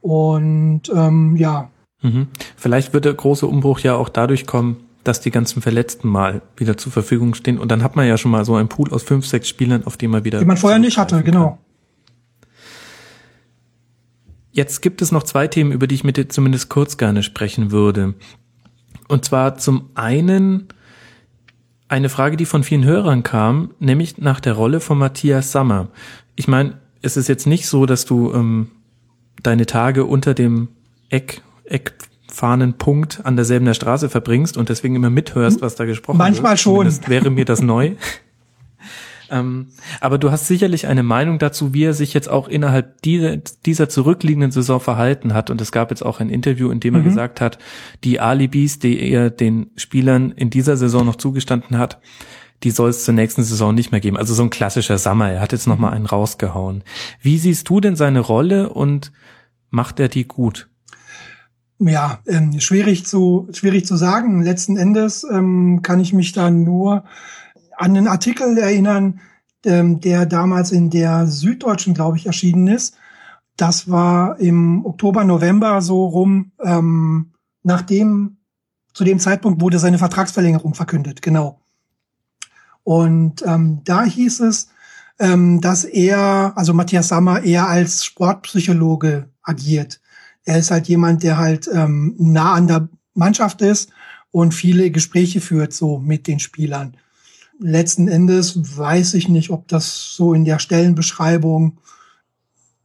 Und 0.00 0.82
ähm, 0.94 1.36
ja, 1.36 1.70
Mhm. 2.02 2.28
Vielleicht 2.56 2.92
wird 2.92 3.04
der 3.04 3.14
große 3.14 3.46
Umbruch 3.46 3.80
ja 3.80 3.94
auch 3.96 4.08
dadurch 4.08 4.46
kommen, 4.46 4.76
dass 5.04 5.20
die 5.20 5.30
ganzen 5.30 5.62
Verletzten 5.62 6.08
mal 6.08 6.42
wieder 6.56 6.76
zur 6.76 6.92
Verfügung 6.92 7.34
stehen. 7.34 7.58
Und 7.58 7.70
dann 7.70 7.82
hat 7.82 7.96
man 7.96 8.06
ja 8.06 8.18
schon 8.18 8.30
mal 8.30 8.44
so 8.44 8.56
einen 8.56 8.68
Pool 8.68 8.92
aus 8.92 9.02
fünf, 9.02 9.26
sechs 9.26 9.48
Spielern, 9.48 9.84
auf 9.84 9.96
den 9.96 10.10
man 10.10 10.24
wieder. 10.24 10.38
Die 10.38 10.44
man 10.44 10.56
vorher 10.56 10.78
nicht 10.78 10.98
hatte, 10.98 11.22
genau. 11.22 11.58
Jetzt 14.52 14.82
gibt 14.82 15.02
es 15.02 15.12
noch 15.12 15.22
zwei 15.22 15.46
Themen, 15.46 15.72
über 15.72 15.86
die 15.86 15.94
ich 15.94 16.04
mit 16.04 16.16
dir 16.16 16.28
zumindest 16.28 16.68
kurz 16.68 16.96
gerne 16.96 17.22
sprechen 17.22 17.70
würde. 17.70 18.14
Und 19.06 19.24
zwar 19.24 19.56
zum 19.56 19.90
einen 19.94 20.68
eine 21.88 22.08
Frage, 22.08 22.36
die 22.36 22.44
von 22.44 22.62
vielen 22.62 22.84
Hörern 22.84 23.22
kam, 23.22 23.70
nämlich 23.78 24.18
nach 24.18 24.40
der 24.40 24.52
Rolle 24.52 24.80
von 24.80 24.98
Matthias 24.98 25.52
Sammer. 25.52 25.88
Ich 26.36 26.48
meine, 26.48 26.78
es 27.00 27.16
ist 27.16 27.28
jetzt 27.28 27.46
nicht 27.46 27.66
so, 27.66 27.86
dass 27.86 28.04
du 28.04 28.32
ähm, 28.32 28.68
deine 29.42 29.64
Tage 29.64 30.04
unter 30.04 30.34
dem 30.34 30.68
Eck 31.08 31.42
Eckfahnenpunkt 31.70 33.24
an 33.24 33.36
derselben 33.36 33.72
Straße 33.72 34.08
verbringst 34.08 34.56
und 34.56 34.68
deswegen 34.68 34.94
immer 34.94 35.10
mithörst, 35.10 35.60
was 35.60 35.74
da 35.74 35.84
gesprochen 35.84 36.18
Manchmal 36.18 36.56
wird. 36.56 36.66
Manchmal 36.66 36.92
schon. 36.92 37.08
wäre 37.08 37.30
mir 37.30 37.44
das 37.44 37.62
neu. 37.62 37.92
ähm, 39.30 39.68
aber 40.00 40.18
du 40.18 40.30
hast 40.30 40.46
sicherlich 40.46 40.86
eine 40.86 41.02
Meinung 41.02 41.38
dazu, 41.38 41.74
wie 41.74 41.84
er 41.84 41.94
sich 41.94 42.14
jetzt 42.14 42.28
auch 42.28 42.48
innerhalb 42.48 43.02
dieser, 43.02 43.36
dieser 43.36 43.88
zurückliegenden 43.88 44.50
Saison 44.50 44.80
verhalten 44.80 45.34
hat. 45.34 45.50
Und 45.50 45.60
es 45.60 45.72
gab 45.72 45.90
jetzt 45.90 46.02
auch 46.02 46.20
ein 46.20 46.30
Interview, 46.30 46.70
in 46.70 46.80
dem 46.80 46.94
er 46.94 47.00
mhm. 47.00 47.04
gesagt 47.04 47.40
hat, 47.40 47.58
die 48.04 48.20
Alibis, 48.20 48.78
die 48.78 49.00
er 49.00 49.30
den 49.30 49.70
Spielern 49.76 50.32
in 50.32 50.50
dieser 50.50 50.76
Saison 50.76 51.04
noch 51.04 51.16
zugestanden 51.16 51.78
hat, 51.78 52.00
die 52.64 52.70
soll 52.70 52.90
es 52.90 53.04
zur 53.04 53.14
nächsten 53.14 53.44
Saison 53.44 53.74
nicht 53.74 53.92
mehr 53.92 54.00
geben. 54.00 54.16
Also 54.16 54.34
so 54.34 54.42
ein 54.42 54.50
klassischer 54.50 54.98
Sommer. 54.98 55.30
Er 55.30 55.40
hat 55.40 55.52
jetzt 55.52 55.66
noch 55.66 55.78
mal 55.78 55.90
einen 55.90 56.06
rausgehauen. 56.06 56.82
Wie 57.20 57.38
siehst 57.38 57.68
du 57.68 57.80
denn 57.80 57.96
seine 57.96 58.20
Rolle 58.20 58.70
und 58.70 59.12
macht 59.70 60.00
er 60.00 60.08
die 60.08 60.26
gut? 60.26 60.68
Ja, 61.78 62.18
ähm, 62.26 62.58
schwierig 62.60 63.06
zu 63.06 63.48
schwierig 63.52 63.86
zu 63.86 63.96
sagen. 63.96 64.42
Letzten 64.42 64.76
Endes 64.76 65.24
ähm, 65.24 65.80
kann 65.82 66.00
ich 66.00 66.12
mich 66.12 66.32
da 66.32 66.50
nur 66.50 67.04
an 67.76 67.96
einen 67.96 68.08
Artikel 68.08 68.58
erinnern, 68.58 69.20
ähm, 69.64 70.00
der 70.00 70.26
damals 70.26 70.72
in 70.72 70.90
der 70.90 71.26
Süddeutschen, 71.26 71.94
glaube 71.94 72.16
ich, 72.16 72.26
erschienen 72.26 72.66
ist. 72.66 72.96
Das 73.56 73.90
war 73.90 74.38
im 74.38 74.84
Oktober, 74.86 75.24
November 75.24 75.80
so 75.82 76.06
rum, 76.06 76.52
ähm, 76.62 77.32
nachdem 77.62 78.36
zu 78.92 79.04
dem 79.04 79.18
Zeitpunkt 79.18 79.60
wurde 79.60 79.78
seine 79.78 79.98
Vertragsverlängerung 79.98 80.74
verkündet, 80.74 81.22
genau. 81.22 81.60
Und 82.82 83.44
ähm, 83.46 83.82
da 83.84 84.04
hieß 84.04 84.40
es, 84.40 84.70
ähm, 85.18 85.60
dass 85.60 85.84
er, 85.84 86.52
also 86.56 86.72
Matthias 86.72 87.08
Sammer, 87.08 87.42
eher 87.42 87.68
als 87.68 88.04
Sportpsychologe 88.04 89.28
agiert. 89.42 90.00
Er 90.48 90.58
ist 90.58 90.70
halt 90.70 90.88
jemand, 90.88 91.24
der 91.24 91.36
halt 91.36 91.68
ähm, 91.70 92.14
nah 92.16 92.54
an 92.54 92.68
der 92.68 92.88
Mannschaft 93.12 93.60
ist 93.60 93.90
und 94.30 94.54
viele 94.54 94.90
Gespräche 94.90 95.42
führt 95.42 95.74
so 95.74 95.98
mit 95.98 96.26
den 96.26 96.38
Spielern. 96.38 96.96
Letzten 97.60 98.08
Endes 98.08 98.78
weiß 98.78 99.12
ich 99.12 99.28
nicht, 99.28 99.50
ob 99.50 99.68
das 99.68 100.14
so 100.14 100.32
in 100.32 100.46
der 100.46 100.58
Stellenbeschreibung 100.58 101.76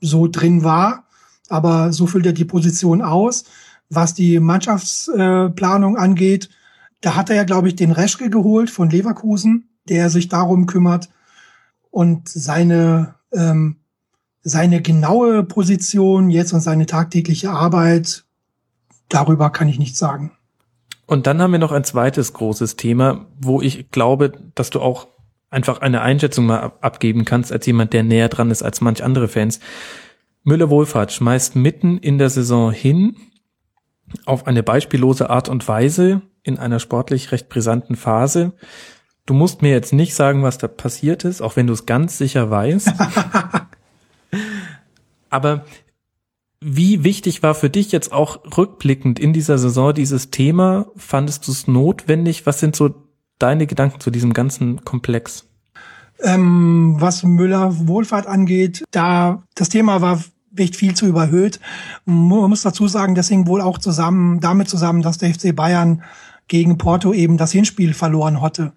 so 0.01 0.27
drin 0.27 0.65
war, 0.65 1.05
aber 1.47 1.93
so 1.93 2.05
füllt 2.05 2.25
er 2.25 2.33
die 2.33 2.43
Position 2.43 3.01
aus. 3.01 3.45
Was 3.89 4.13
die 4.13 4.41
Mannschaftsplanung 4.41 5.95
angeht, 5.95 6.49
da 6.99 7.15
hat 7.15 7.29
er 7.29 7.37
ja, 7.37 7.43
glaube 7.45 7.69
ich, 7.69 7.77
den 7.77 7.93
Reschke 7.93 8.29
geholt 8.29 8.71
von 8.71 8.89
Leverkusen, 8.89 9.69
der 9.87 10.09
sich 10.09 10.27
darum 10.27 10.65
kümmert. 10.65 11.09
Und 11.91 12.27
seine, 12.27 13.15
ähm, 13.31 13.77
seine 14.43 14.81
genaue 14.81 15.43
Position 15.43 16.29
jetzt 16.29 16.53
und 16.53 16.59
seine 16.59 16.85
tagtägliche 16.85 17.49
Arbeit, 17.49 18.25
darüber 19.09 19.49
kann 19.49 19.69
ich 19.69 19.79
nichts 19.79 19.97
sagen. 19.97 20.31
Und 21.05 21.27
dann 21.27 21.41
haben 21.41 21.51
wir 21.51 21.59
noch 21.59 21.71
ein 21.71 21.83
zweites 21.83 22.33
großes 22.33 22.75
Thema, 22.75 23.25
wo 23.39 23.61
ich 23.61 23.91
glaube, 23.91 24.33
dass 24.55 24.69
du 24.69 24.81
auch 24.81 25.07
einfach 25.49 25.81
eine 25.81 26.01
Einschätzung 26.01 26.45
mal 26.45 26.73
abgeben 26.81 27.25
kannst 27.25 27.51
als 27.51 27.65
jemand, 27.65 27.93
der 27.93 28.03
näher 28.03 28.29
dran 28.29 28.51
ist 28.51 28.63
als 28.63 28.81
manch 28.81 29.03
andere 29.03 29.27
Fans. 29.27 29.59
Müller 30.43 30.69
Wohlfahrt 30.69 31.11
schmeißt 31.11 31.55
mitten 31.55 31.97
in 31.97 32.17
der 32.17 32.29
Saison 32.29 32.71
hin 32.71 33.15
auf 34.25 34.47
eine 34.47 34.63
beispiellose 34.63 35.29
Art 35.29 35.49
und 35.49 35.67
Weise 35.67 36.21
in 36.43 36.57
einer 36.57 36.79
sportlich 36.79 37.31
recht 37.31 37.49
brisanten 37.49 37.95
Phase. 37.95 38.53
Du 39.25 39.33
musst 39.33 39.61
mir 39.61 39.71
jetzt 39.71 39.93
nicht 39.93 40.15
sagen, 40.15 40.43
was 40.43 40.57
da 40.57 40.67
passiert 40.67 41.23
ist, 41.23 41.41
auch 41.41 41.55
wenn 41.55 41.67
du 41.67 41.73
es 41.73 41.85
ganz 41.85 42.17
sicher 42.17 42.49
weißt. 42.49 42.91
Aber 45.29 45.65
wie 46.61 47.03
wichtig 47.03 47.43
war 47.43 47.55
für 47.55 47.69
dich 47.69 47.91
jetzt 47.91 48.13
auch 48.13 48.57
rückblickend 48.57 49.19
in 49.19 49.33
dieser 49.33 49.57
Saison 49.57 49.93
dieses 49.93 50.31
Thema? 50.31 50.85
Fandest 50.95 51.47
du 51.47 51.51
es 51.51 51.67
notwendig? 51.67 52.45
Was 52.45 52.59
sind 52.59 52.75
so 52.75 52.95
deine 53.39 53.67
Gedanken 53.67 53.99
zu 53.99 54.11
diesem 54.11 54.33
ganzen 54.33 54.85
Komplex? 54.85 55.45
Ähm, 56.21 56.95
was 56.99 57.23
Müller 57.23 57.87
Wohlfahrt 57.87 58.27
angeht, 58.27 58.85
da 58.91 59.43
das 59.55 59.69
Thema 59.69 60.01
war 60.01 60.23
echt 60.55 60.75
viel 60.75 60.93
zu 60.93 61.05
überhöht. 61.05 61.59
Man 62.05 62.49
muss 62.49 62.61
dazu 62.61 62.87
sagen, 62.87 63.15
das 63.15 63.27
hing 63.27 63.47
wohl 63.47 63.61
auch 63.61 63.77
zusammen, 63.77 64.39
damit 64.39 64.69
zusammen, 64.69 65.01
dass 65.01 65.17
der 65.17 65.33
FC 65.33 65.55
Bayern 65.55 66.03
gegen 66.47 66.77
Porto 66.77 67.13
eben 67.13 67.37
das 67.37 67.51
Hinspiel 67.51 67.93
verloren 67.93 68.41
hatte. 68.41 68.73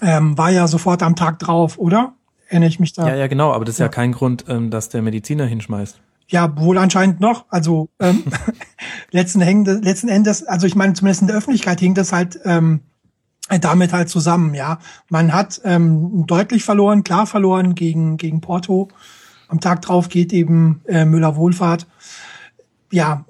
Ähm, 0.00 0.38
war 0.38 0.50
ja 0.50 0.66
sofort 0.66 1.02
am 1.02 1.16
Tag 1.16 1.38
drauf, 1.38 1.78
oder? 1.78 2.14
Erinnere 2.52 2.68
ich 2.68 2.78
mich 2.80 2.92
da? 2.92 3.08
Ja, 3.08 3.14
ja, 3.14 3.26
genau, 3.28 3.50
aber 3.50 3.64
das 3.64 3.76
ist 3.76 3.78
ja, 3.78 3.86
ja 3.86 3.88
kein 3.88 4.12
Grund, 4.12 4.44
ähm, 4.46 4.68
dass 4.68 4.90
der 4.90 5.00
Mediziner 5.00 5.46
hinschmeißt. 5.46 5.98
Ja, 6.28 6.54
wohl 6.60 6.76
anscheinend 6.76 7.18
noch. 7.18 7.46
Also 7.48 7.88
ähm, 7.98 8.24
letzten, 9.10 9.40
Endes, 9.40 9.80
letzten 9.80 10.10
Endes, 10.10 10.44
also 10.44 10.66
ich 10.66 10.74
meine, 10.74 10.92
zumindest 10.92 11.22
in 11.22 11.28
der 11.28 11.36
Öffentlichkeit 11.36 11.80
hing 11.80 11.94
das 11.94 12.12
halt 12.12 12.38
ähm, 12.44 12.80
damit 13.48 13.94
halt 13.94 14.10
zusammen, 14.10 14.52
ja. 14.52 14.80
Man 15.08 15.32
hat 15.32 15.62
ähm, 15.64 16.26
deutlich 16.26 16.62
verloren, 16.62 17.04
klar 17.04 17.26
verloren 17.26 17.74
gegen, 17.74 18.18
gegen 18.18 18.42
Porto. 18.42 18.88
Am 19.48 19.60
Tag 19.60 19.80
drauf 19.80 20.10
geht 20.10 20.34
eben 20.34 20.82
äh, 20.86 21.06
Müller 21.06 21.36
Wohlfahrt. 21.36 21.86
Ja, 22.90 23.24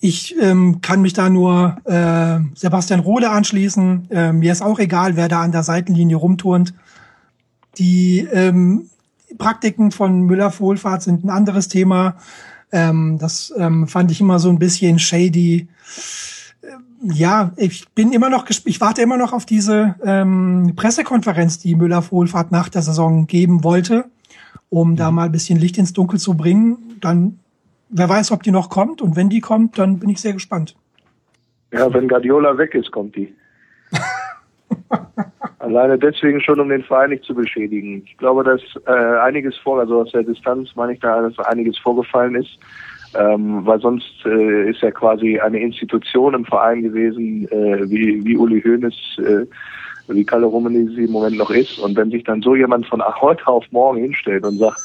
ich 0.00 0.34
ähm, 0.40 0.80
kann 0.80 1.00
mich 1.00 1.12
da 1.12 1.30
nur 1.30 1.76
äh, 1.84 2.40
Sebastian 2.56 2.98
Rode 2.98 3.30
anschließen. 3.30 4.10
Äh, 4.10 4.32
mir 4.32 4.50
ist 4.50 4.62
auch 4.62 4.80
egal, 4.80 5.14
wer 5.14 5.28
da 5.28 5.42
an 5.42 5.52
der 5.52 5.62
Seitenlinie 5.62 6.16
rumturnt. 6.16 6.74
Die 7.78 8.26
ähm, 8.32 8.90
Praktiken 9.38 9.90
von 9.90 10.22
Müller 10.22 10.52
Wohlfahrt 10.58 11.02
sind 11.02 11.24
ein 11.24 11.30
anderes 11.30 11.68
Thema. 11.68 12.16
Ähm, 12.72 13.18
das 13.20 13.52
ähm, 13.56 13.86
fand 13.86 14.10
ich 14.10 14.20
immer 14.20 14.38
so 14.38 14.50
ein 14.50 14.58
bisschen 14.58 14.98
shady. 14.98 15.68
Äh, 16.62 16.66
ja, 17.02 17.52
ich 17.56 17.88
bin 17.90 18.12
immer 18.12 18.30
noch, 18.30 18.46
ich 18.48 18.80
warte 18.80 19.02
immer 19.02 19.16
noch 19.16 19.32
auf 19.32 19.46
diese 19.46 19.94
ähm, 20.04 20.74
Pressekonferenz, 20.76 21.58
die 21.58 21.74
Müller 21.74 22.04
Wohlfahrt 22.10 22.52
nach 22.52 22.68
der 22.68 22.82
Saison 22.82 23.26
geben 23.26 23.64
wollte 23.64 24.06
um 24.70 24.96
da 24.96 25.10
mal 25.10 25.26
ein 25.26 25.32
bisschen 25.32 25.58
Licht 25.58 25.78
ins 25.78 25.92
Dunkel 25.92 26.18
zu 26.18 26.36
bringen. 26.36 26.98
Dann, 27.00 27.38
wer 27.88 28.08
weiß, 28.08 28.32
ob 28.32 28.42
die 28.42 28.50
noch 28.50 28.70
kommt. 28.70 29.00
Und 29.00 29.16
wenn 29.16 29.28
die 29.28 29.40
kommt, 29.40 29.78
dann 29.78 29.98
bin 29.98 30.10
ich 30.10 30.20
sehr 30.20 30.32
gespannt. 30.32 30.76
Ja, 31.72 31.92
wenn 31.92 32.08
Guardiola 32.08 32.56
weg 32.56 32.74
ist, 32.74 32.90
kommt 32.90 33.16
die. 33.16 33.34
Alleine 35.58 35.98
deswegen 35.98 36.40
schon, 36.40 36.60
um 36.60 36.68
den 36.68 36.82
Verein 36.82 37.10
nicht 37.10 37.24
zu 37.24 37.34
beschädigen. 37.34 38.02
Ich 38.06 38.16
glaube, 38.16 38.44
dass 38.44 38.60
äh, 38.86 39.18
einiges 39.20 39.56
vor, 39.58 39.80
also 39.80 40.00
aus 40.00 40.12
der 40.12 40.22
Distanz 40.22 40.74
meine 40.76 40.94
ich 40.94 41.00
da, 41.00 41.20
dass 41.20 41.38
einiges 41.46 41.78
vorgefallen 41.78 42.36
ist. 42.36 42.58
Ähm, 43.14 43.64
weil 43.64 43.80
sonst 43.80 44.12
äh, 44.26 44.68
ist 44.68 44.82
er 44.82 44.92
quasi 44.92 45.40
eine 45.40 45.58
Institution 45.58 46.34
im 46.34 46.44
Verein 46.44 46.82
gewesen, 46.82 47.48
äh, 47.50 47.88
wie, 47.88 48.22
wie 48.22 48.36
Uli 48.36 48.60
Hoeneß 48.60 49.18
äh, 49.18 49.46
wie 50.08 50.24
Kalle 50.24 50.46
Rummenigge 50.46 51.04
im 51.04 51.12
Moment 51.12 51.36
noch 51.36 51.50
ist. 51.50 51.78
Und 51.78 51.96
wenn 51.96 52.10
sich 52.10 52.24
dann 52.24 52.42
so 52.42 52.54
jemand 52.54 52.86
von 52.86 53.02
heute 53.02 53.46
auf 53.46 53.64
morgen 53.70 53.98
hinstellt 53.98 54.44
und 54.44 54.58
sagt, 54.58 54.80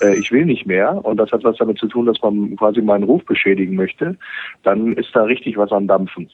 äh, 0.00 0.16
ich 0.16 0.30
will 0.30 0.44
nicht 0.44 0.66
mehr, 0.66 1.04
und 1.04 1.16
das 1.18 1.32
hat 1.32 1.44
was 1.44 1.56
damit 1.56 1.78
zu 1.78 1.88
tun, 1.88 2.06
dass 2.06 2.20
man 2.22 2.56
quasi 2.56 2.80
meinen 2.82 3.04
Ruf 3.04 3.24
beschädigen 3.24 3.74
möchte, 3.74 4.16
dann 4.62 4.92
ist 4.94 5.14
da 5.14 5.22
richtig 5.24 5.56
was 5.56 5.72
am 5.72 5.86
Dampfen. 5.86 6.28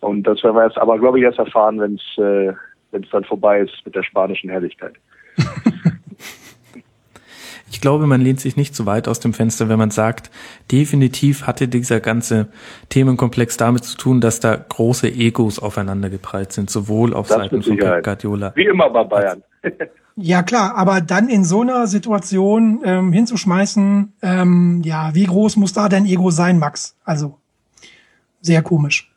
Und 0.00 0.22
das 0.24 0.42
werden 0.42 0.56
wir 0.56 0.64
jetzt 0.64 0.78
aber, 0.78 0.98
glaube 0.98 1.18
ich, 1.18 1.24
erst 1.24 1.38
erfahren, 1.38 1.80
wenn 1.80 1.94
es 1.94 2.18
äh, 2.18 2.54
wenn 2.90 3.02
es 3.02 3.10
dann 3.10 3.24
vorbei 3.24 3.60
ist 3.60 3.74
mit 3.84 3.94
der 3.94 4.02
spanischen 4.02 4.50
Herrlichkeit. 4.50 4.94
Ich 7.70 7.82
glaube, 7.82 8.06
man 8.06 8.20
lehnt 8.20 8.40
sich 8.40 8.56
nicht 8.56 8.74
zu 8.74 8.86
weit 8.86 9.08
aus 9.08 9.20
dem 9.20 9.34
Fenster, 9.34 9.68
wenn 9.68 9.78
man 9.78 9.90
sagt, 9.90 10.30
definitiv 10.72 11.46
hatte 11.46 11.68
dieser 11.68 12.00
ganze 12.00 12.48
Themenkomplex 12.88 13.56
damit 13.56 13.84
zu 13.84 13.96
tun, 13.96 14.20
dass 14.20 14.40
da 14.40 14.56
große 14.56 15.08
Egos 15.08 15.58
aufeinandergeprallt 15.58 16.50
sind, 16.50 16.70
sowohl 16.70 17.14
auf 17.14 17.28
das 17.28 17.36
Seiten 17.36 17.62
von 17.62 17.76
Pep 17.76 18.02
Guardiola. 18.02 18.52
Wie 18.56 18.64
immer 18.64 18.90
bei 18.90 19.04
Bayern. 19.04 19.42
Ja 20.20 20.42
klar, 20.42 20.74
aber 20.74 21.00
dann 21.00 21.28
in 21.28 21.44
so 21.44 21.60
einer 21.60 21.86
Situation 21.86 22.80
ähm, 22.84 23.12
hinzuschmeißen, 23.12 24.14
ähm, 24.20 24.82
ja, 24.84 25.14
wie 25.14 25.26
groß 25.26 25.56
muss 25.58 25.72
da 25.72 25.88
dein 25.88 26.06
Ego 26.06 26.32
sein, 26.32 26.58
Max? 26.58 26.96
Also 27.04 27.38
sehr 28.40 28.62
komisch. 28.62 29.12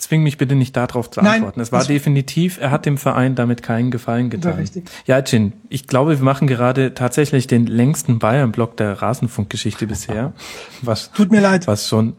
Zwing 0.00 0.22
mich 0.22 0.38
bitte 0.38 0.54
nicht 0.54 0.76
darauf 0.76 1.10
zu 1.10 1.20
antworten. 1.20 1.58
Nein, 1.58 1.62
es 1.62 1.72
war 1.72 1.84
definitiv, 1.84 2.58
er 2.58 2.70
hat 2.70 2.86
dem 2.86 2.96
Verein 2.96 3.34
damit 3.34 3.62
keinen 3.62 3.90
Gefallen 3.90 4.30
getan. 4.30 4.54
Richtig. 4.54 4.84
Ja, 5.06 5.18
Jin, 5.18 5.52
ich 5.68 5.86
glaube, 5.86 6.18
wir 6.18 6.24
machen 6.24 6.46
gerade 6.46 6.94
tatsächlich 6.94 7.46
den 7.46 7.66
längsten 7.66 8.18
Bayern-Block 8.18 8.76
der 8.76 9.02
Rasenfunkgeschichte 9.02 9.86
bisher. 9.86 10.32
Was, 10.82 11.12
Tut 11.12 11.30
mir 11.30 11.40
leid. 11.40 11.66
Was 11.66 11.88
schon 11.88 12.14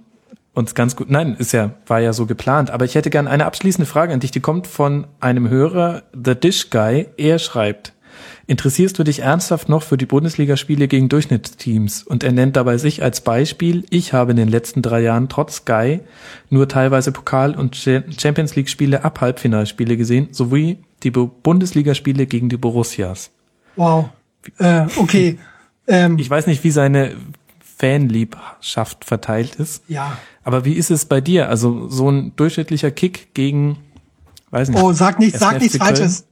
uns 0.54 0.76
ganz 0.76 0.96
gut, 0.96 1.10
nein, 1.10 1.36
ist 1.40 1.54
ja, 1.54 1.72
war 1.88 2.00
ja 2.00 2.14
so 2.14 2.26
geplant. 2.26 2.70
Aber 2.70 2.86
ich 2.86 2.96
hätte 2.96 3.10
gern 3.10 3.28
eine 3.28 3.46
abschließende 3.46 3.90
Frage 3.90 4.14
an 4.14 4.20
dich, 4.20 4.32
die 4.32 4.42
kommt 4.42 4.68
von 4.68 5.08
einem 5.20 5.50
Hörer, 5.50 6.04
The 6.14 6.36
Dish 6.36 6.70
Guy. 6.70 7.08
Er 7.18 7.40
schreibt, 7.40 7.94
Interessierst 8.52 9.00
du 9.00 9.06
dich 9.06 9.20
ernsthaft 9.20 9.70
noch 9.70 9.82
für 9.82 9.96
die 9.96 10.06
Bundesligaspiele 10.06 10.90
gegen 10.90 11.08
Durchschnittsteams? 11.08 12.04
Und 12.04 12.22
er 12.26 12.34
nennt 12.34 12.58
dabei 12.58 12.78
sich 12.78 13.02
als 13.02 13.22
Beispiel, 13.22 13.86
ich 13.90 14.12
habe 14.12 14.32
in 14.32 14.36
den 14.36 14.50
letzten 14.50 14.82
drei 14.82 15.00
Jahren 15.00 15.30
trotz 15.30 15.60
Sky 15.60 16.02
nur 16.50 16.68
teilweise 16.68 17.14
Pokal- 17.14 17.56
und 17.56 17.78
Champions 17.78 18.58
League-Spiele 18.58 19.06
ab 19.06 19.22
Halbfinalspiele 19.22 19.96
gesehen, 19.96 20.28
sowie 20.32 20.80
die 21.04 21.12
Bundesligaspiele 21.12 22.26
gegen 22.26 22.50
die 22.50 22.58
Borussias. 22.58 23.32
Wow. 23.78 24.10
Äh, 24.58 24.88
okay. 24.98 25.40
Ähm, 25.88 26.20
ich 26.20 26.30
weiß 26.30 26.46
nicht, 26.46 26.64
wie 26.64 26.70
seine 26.70 27.16
Fanliebschaft 27.78 29.04
verteilt 29.04 29.56
ist. 29.56 29.84
Ja. 29.88 30.18
Aber 30.44 30.64
wie 30.64 30.74
ist 30.74 30.92
es 30.92 31.06
bei 31.06 31.22
dir? 31.22 31.50
Also 31.50 31.90
so 31.90 32.10
ein 32.10 32.34
durchschnittlicher 32.36 32.92
Kick 32.92 33.34
gegen, 33.34 33.80
weiß 34.52 34.70
nicht. 34.70 34.80
Oh, 34.80 34.94
sag 34.94 35.20
nicht, 35.20 35.36
sag 35.38 35.60
nichts 35.60 35.78
Falsches. 35.78 36.28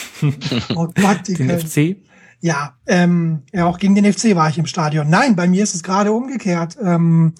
oh 0.74 0.88
Gott, 0.94 1.28
die 1.28 1.34
den 1.34 1.48
können. 1.48 1.60
FC? 1.60 1.96
Ja, 2.40 2.76
ähm, 2.86 3.42
ja, 3.52 3.66
auch 3.66 3.78
gegen 3.78 3.94
den 3.94 4.12
FC 4.12 4.34
war 4.34 4.48
ich 4.48 4.58
im 4.58 4.66
Stadion. 4.66 5.08
Nein, 5.08 5.36
bei 5.36 5.46
mir 5.46 5.62
ist 5.62 5.74
es 5.74 5.82
gerade 5.82 6.12
umgekehrt. 6.12 6.76
Ähm, 6.82 7.34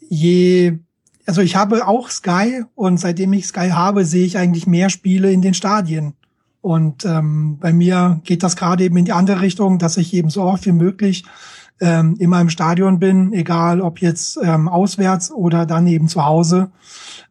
je, 0.00 0.78
also 1.26 1.42
ich 1.42 1.54
habe 1.54 1.86
auch 1.86 2.10
Sky 2.10 2.64
und 2.74 2.98
seitdem 2.98 3.32
ich 3.34 3.46
Sky 3.46 3.70
habe, 3.70 4.04
sehe 4.04 4.26
ich 4.26 4.36
eigentlich 4.36 4.66
mehr 4.66 4.90
Spiele 4.90 5.30
in 5.30 5.42
den 5.42 5.54
Stadien. 5.54 6.14
Und 6.60 7.04
ähm, 7.04 7.58
bei 7.60 7.72
mir 7.72 8.20
geht 8.24 8.42
das 8.42 8.56
gerade 8.56 8.84
eben 8.84 8.96
in 8.96 9.04
die 9.04 9.12
andere 9.12 9.40
Richtung, 9.40 9.78
dass 9.78 9.96
ich 9.96 10.12
eben 10.12 10.30
so 10.30 10.42
oft 10.42 10.66
wie 10.66 10.72
möglich 10.72 11.24
ähm, 11.80 12.16
immer 12.18 12.40
im 12.40 12.48
Stadion 12.48 12.98
bin, 12.98 13.32
egal 13.32 13.80
ob 13.80 14.00
jetzt 14.00 14.38
ähm, 14.42 14.68
auswärts 14.68 15.30
oder 15.30 15.66
dann 15.66 15.86
eben 15.86 16.08
zu 16.08 16.24
Hause. 16.24 16.70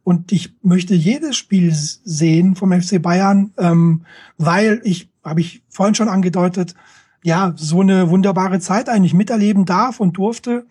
Und 0.04 0.32
ich 0.32 0.56
möchte 0.64 0.96
jedes 0.96 1.38
Spiel 1.38 1.72
sehen 1.74 2.56
vom 2.56 2.72
FC 2.72 3.02
Bayern, 3.02 3.52
ähm, 3.58 4.06
weil 4.38 4.82
ich, 4.84 5.10
habe 5.24 5.42
ich 5.42 5.64
vorhin 5.70 5.96
schon 5.96 6.10
angedeutet, 6.10 6.76
ja, 7.24 7.54
so 7.56 7.82
eine 7.82 8.10
wunderbare 8.10 8.60
Zeit 8.60 8.90
eigentlich 8.90 9.14
miterleben 9.14 9.66
darf 9.66 10.00
und 10.00 10.18
durfte. 10.18 10.66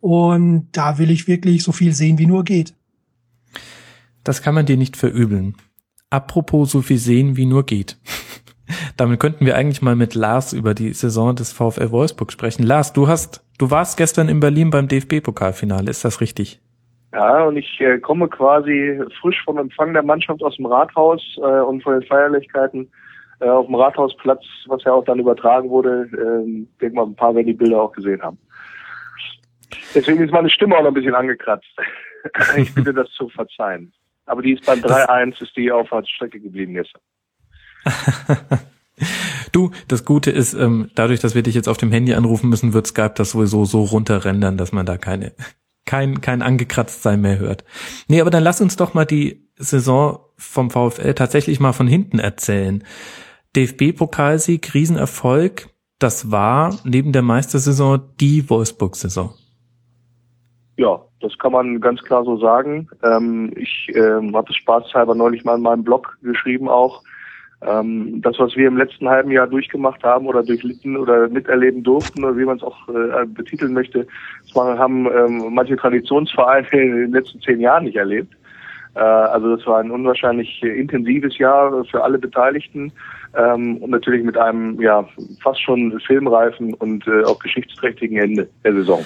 Und 0.00 0.68
da 0.72 0.98
will 0.98 1.10
ich 1.10 1.28
wirklich 1.28 1.62
so 1.62 1.70
viel 1.70 1.94
sehen, 1.94 2.18
wie 2.18 2.26
nur 2.26 2.44
geht. 2.44 2.74
Das 4.24 4.42
kann 4.42 4.54
man 4.54 4.66
dir 4.66 4.76
nicht 4.76 4.96
verübeln. 4.96 5.54
Apropos 6.10 6.70
so 6.70 6.82
viel 6.82 6.98
sehen, 6.98 7.36
wie 7.36 7.46
nur 7.46 7.64
geht. 7.64 7.98
Damit 8.96 9.20
könnten 9.20 9.46
wir 9.46 9.56
eigentlich 9.56 9.82
mal 9.82 9.96
mit 9.96 10.14
Lars 10.14 10.52
über 10.52 10.74
die 10.74 10.92
Saison 10.92 11.34
des 11.34 11.52
VfL 11.52 11.90
Wolfsburg 11.90 12.32
sprechen. 12.32 12.62
Lars, 12.64 12.92
du 12.92 13.08
hast, 13.08 13.44
du 13.58 13.70
warst 13.70 13.96
gestern 13.96 14.28
in 14.28 14.40
Berlin 14.40 14.70
beim 14.70 14.88
DFB-Pokalfinale, 14.88 15.90
ist 15.90 16.04
das 16.04 16.20
richtig? 16.20 16.60
Ja, 17.12 17.44
und 17.44 17.56
ich 17.56 17.80
äh, 17.80 17.98
komme 17.98 18.28
quasi 18.28 19.00
frisch 19.20 19.42
vom 19.44 19.58
Empfang 19.58 19.92
der 19.92 20.02
Mannschaft 20.02 20.42
aus 20.42 20.56
dem 20.56 20.66
Rathaus 20.66 21.22
äh, 21.36 21.60
und 21.60 21.82
von 21.82 22.00
den 22.00 22.08
Feierlichkeiten 22.08 22.90
äh, 23.40 23.48
auf 23.48 23.66
dem 23.66 23.74
Rathausplatz, 23.74 24.44
was 24.66 24.82
ja 24.84 24.92
auch 24.92 25.04
dann 25.04 25.18
übertragen 25.18 25.68
wurde. 25.68 26.08
Äh, 26.12 26.66
denke 26.80 26.96
mal, 26.96 27.04
ein 27.04 27.14
paar 27.14 27.34
werden 27.34 27.48
die 27.48 27.52
Bilder 27.52 27.82
auch 27.82 27.92
gesehen 27.92 28.22
haben. 28.22 28.38
Deswegen 29.94 30.22
ist 30.22 30.32
meine 30.32 30.48
Stimme 30.48 30.76
auch 30.76 30.82
noch 30.82 30.88
ein 30.88 30.94
bisschen 30.94 31.14
angekratzt. 31.14 31.68
ich 32.56 32.74
bitte 32.74 32.94
das 32.94 33.10
zu 33.10 33.28
verzeihen. 33.28 33.92
Aber 34.26 34.40
die 34.40 34.52
ist 34.52 34.64
beim 34.64 34.78
3-1, 34.78 35.42
ist 35.42 35.56
die 35.56 35.70
auf 35.70 35.90
der 35.90 36.04
Strecke 36.04 36.40
geblieben 36.40 36.74
gestern. 36.74 37.02
Du, 39.52 39.70
das 39.88 40.04
Gute 40.04 40.30
ist, 40.30 40.54
ähm, 40.54 40.90
dadurch, 40.94 41.20
dass 41.20 41.34
wir 41.34 41.42
dich 41.42 41.54
jetzt 41.54 41.68
auf 41.68 41.76
dem 41.76 41.92
Handy 41.92 42.14
anrufen 42.14 42.48
müssen, 42.48 42.72
wird 42.72 42.86
Skype 42.86 43.14
das 43.16 43.30
sowieso 43.32 43.64
so 43.64 43.82
runterrendern, 43.82 44.56
dass 44.56 44.72
man 44.72 44.86
da 44.86 44.96
keine, 44.96 45.32
kein, 45.84 46.20
kein 46.20 46.42
angekratzt 46.42 47.02
sein 47.02 47.20
mehr 47.20 47.38
hört. 47.38 47.64
Nee, 48.08 48.20
aber 48.20 48.30
dann 48.30 48.42
lass 48.42 48.60
uns 48.60 48.76
doch 48.76 48.94
mal 48.94 49.04
die 49.04 49.46
Saison 49.56 50.20
vom 50.36 50.70
VfL 50.70 51.14
tatsächlich 51.14 51.60
mal 51.60 51.72
von 51.72 51.86
hinten 51.86 52.18
erzählen. 52.18 52.82
DFB-Pokalsieg, 53.54 54.72
Riesenerfolg, 54.72 55.68
das 55.98 56.30
war 56.30 56.78
neben 56.84 57.12
der 57.12 57.22
Meistersaison 57.22 58.00
die 58.20 58.48
Wolfsburg-Saison. 58.48 59.34
Ja, 60.78 61.02
das 61.20 61.36
kann 61.38 61.52
man 61.52 61.80
ganz 61.80 62.02
klar 62.02 62.24
so 62.24 62.38
sagen. 62.38 62.88
Ähm, 63.02 63.52
ich 63.56 63.92
ähm, 63.94 64.34
habe 64.34 64.50
es 64.50 64.56
spaßhalber 64.56 65.14
neulich 65.14 65.44
mal 65.44 65.56
in 65.56 65.62
meinem 65.62 65.84
Blog 65.84 66.18
geschrieben 66.22 66.68
auch 66.68 67.02
ähm, 67.66 68.20
das, 68.22 68.38
was 68.38 68.56
wir 68.56 68.68
im 68.68 68.76
letzten 68.76 69.08
halben 69.08 69.30
Jahr 69.30 69.46
durchgemacht 69.46 70.02
haben 70.02 70.26
oder 70.26 70.42
durchlitten 70.42 70.96
oder 70.96 71.28
miterleben 71.28 71.82
durften, 71.82 72.24
oder 72.24 72.36
wie 72.36 72.44
man 72.44 72.56
es 72.56 72.62
auch 72.62 72.88
äh, 72.88 73.26
betiteln 73.26 73.72
möchte, 73.72 74.06
das 74.42 74.54
haben 74.56 75.06
ähm, 75.06 75.48
manche 75.50 75.76
Traditionsvereine 75.76 76.66
in 76.72 76.96
den 76.96 77.12
letzten 77.12 77.40
zehn 77.40 77.60
Jahren 77.60 77.84
nicht 77.84 77.96
erlebt. 77.96 78.34
Äh, 78.94 79.00
also 79.00 79.56
das 79.56 79.66
war 79.66 79.80
ein 79.80 79.90
unwahrscheinlich 79.90 80.62
intensives 80.62 81.38
Jahr 81.38 81.84
für 81.84 82.02
alle 82.02 82.18
Beteiligten 82.18 82.92
ähm, 83.36 83.78
und 83.78 83.90
natürlich 83.90 84.24
mit 84.24 84.36
einem 84.36 84.80
ja 84.80 85.06
fast 85.42 85.62
schon 85.62 85.98
filmreifen 86.00 86.74
und 86.74 87.06
äh, 87.06 87.24
auch 87.24 87.38
geschichtsträchtigen 87.38 88.18
Ende 88.18 88.48
der 88.64 88.74
Saison. 88.74 89.04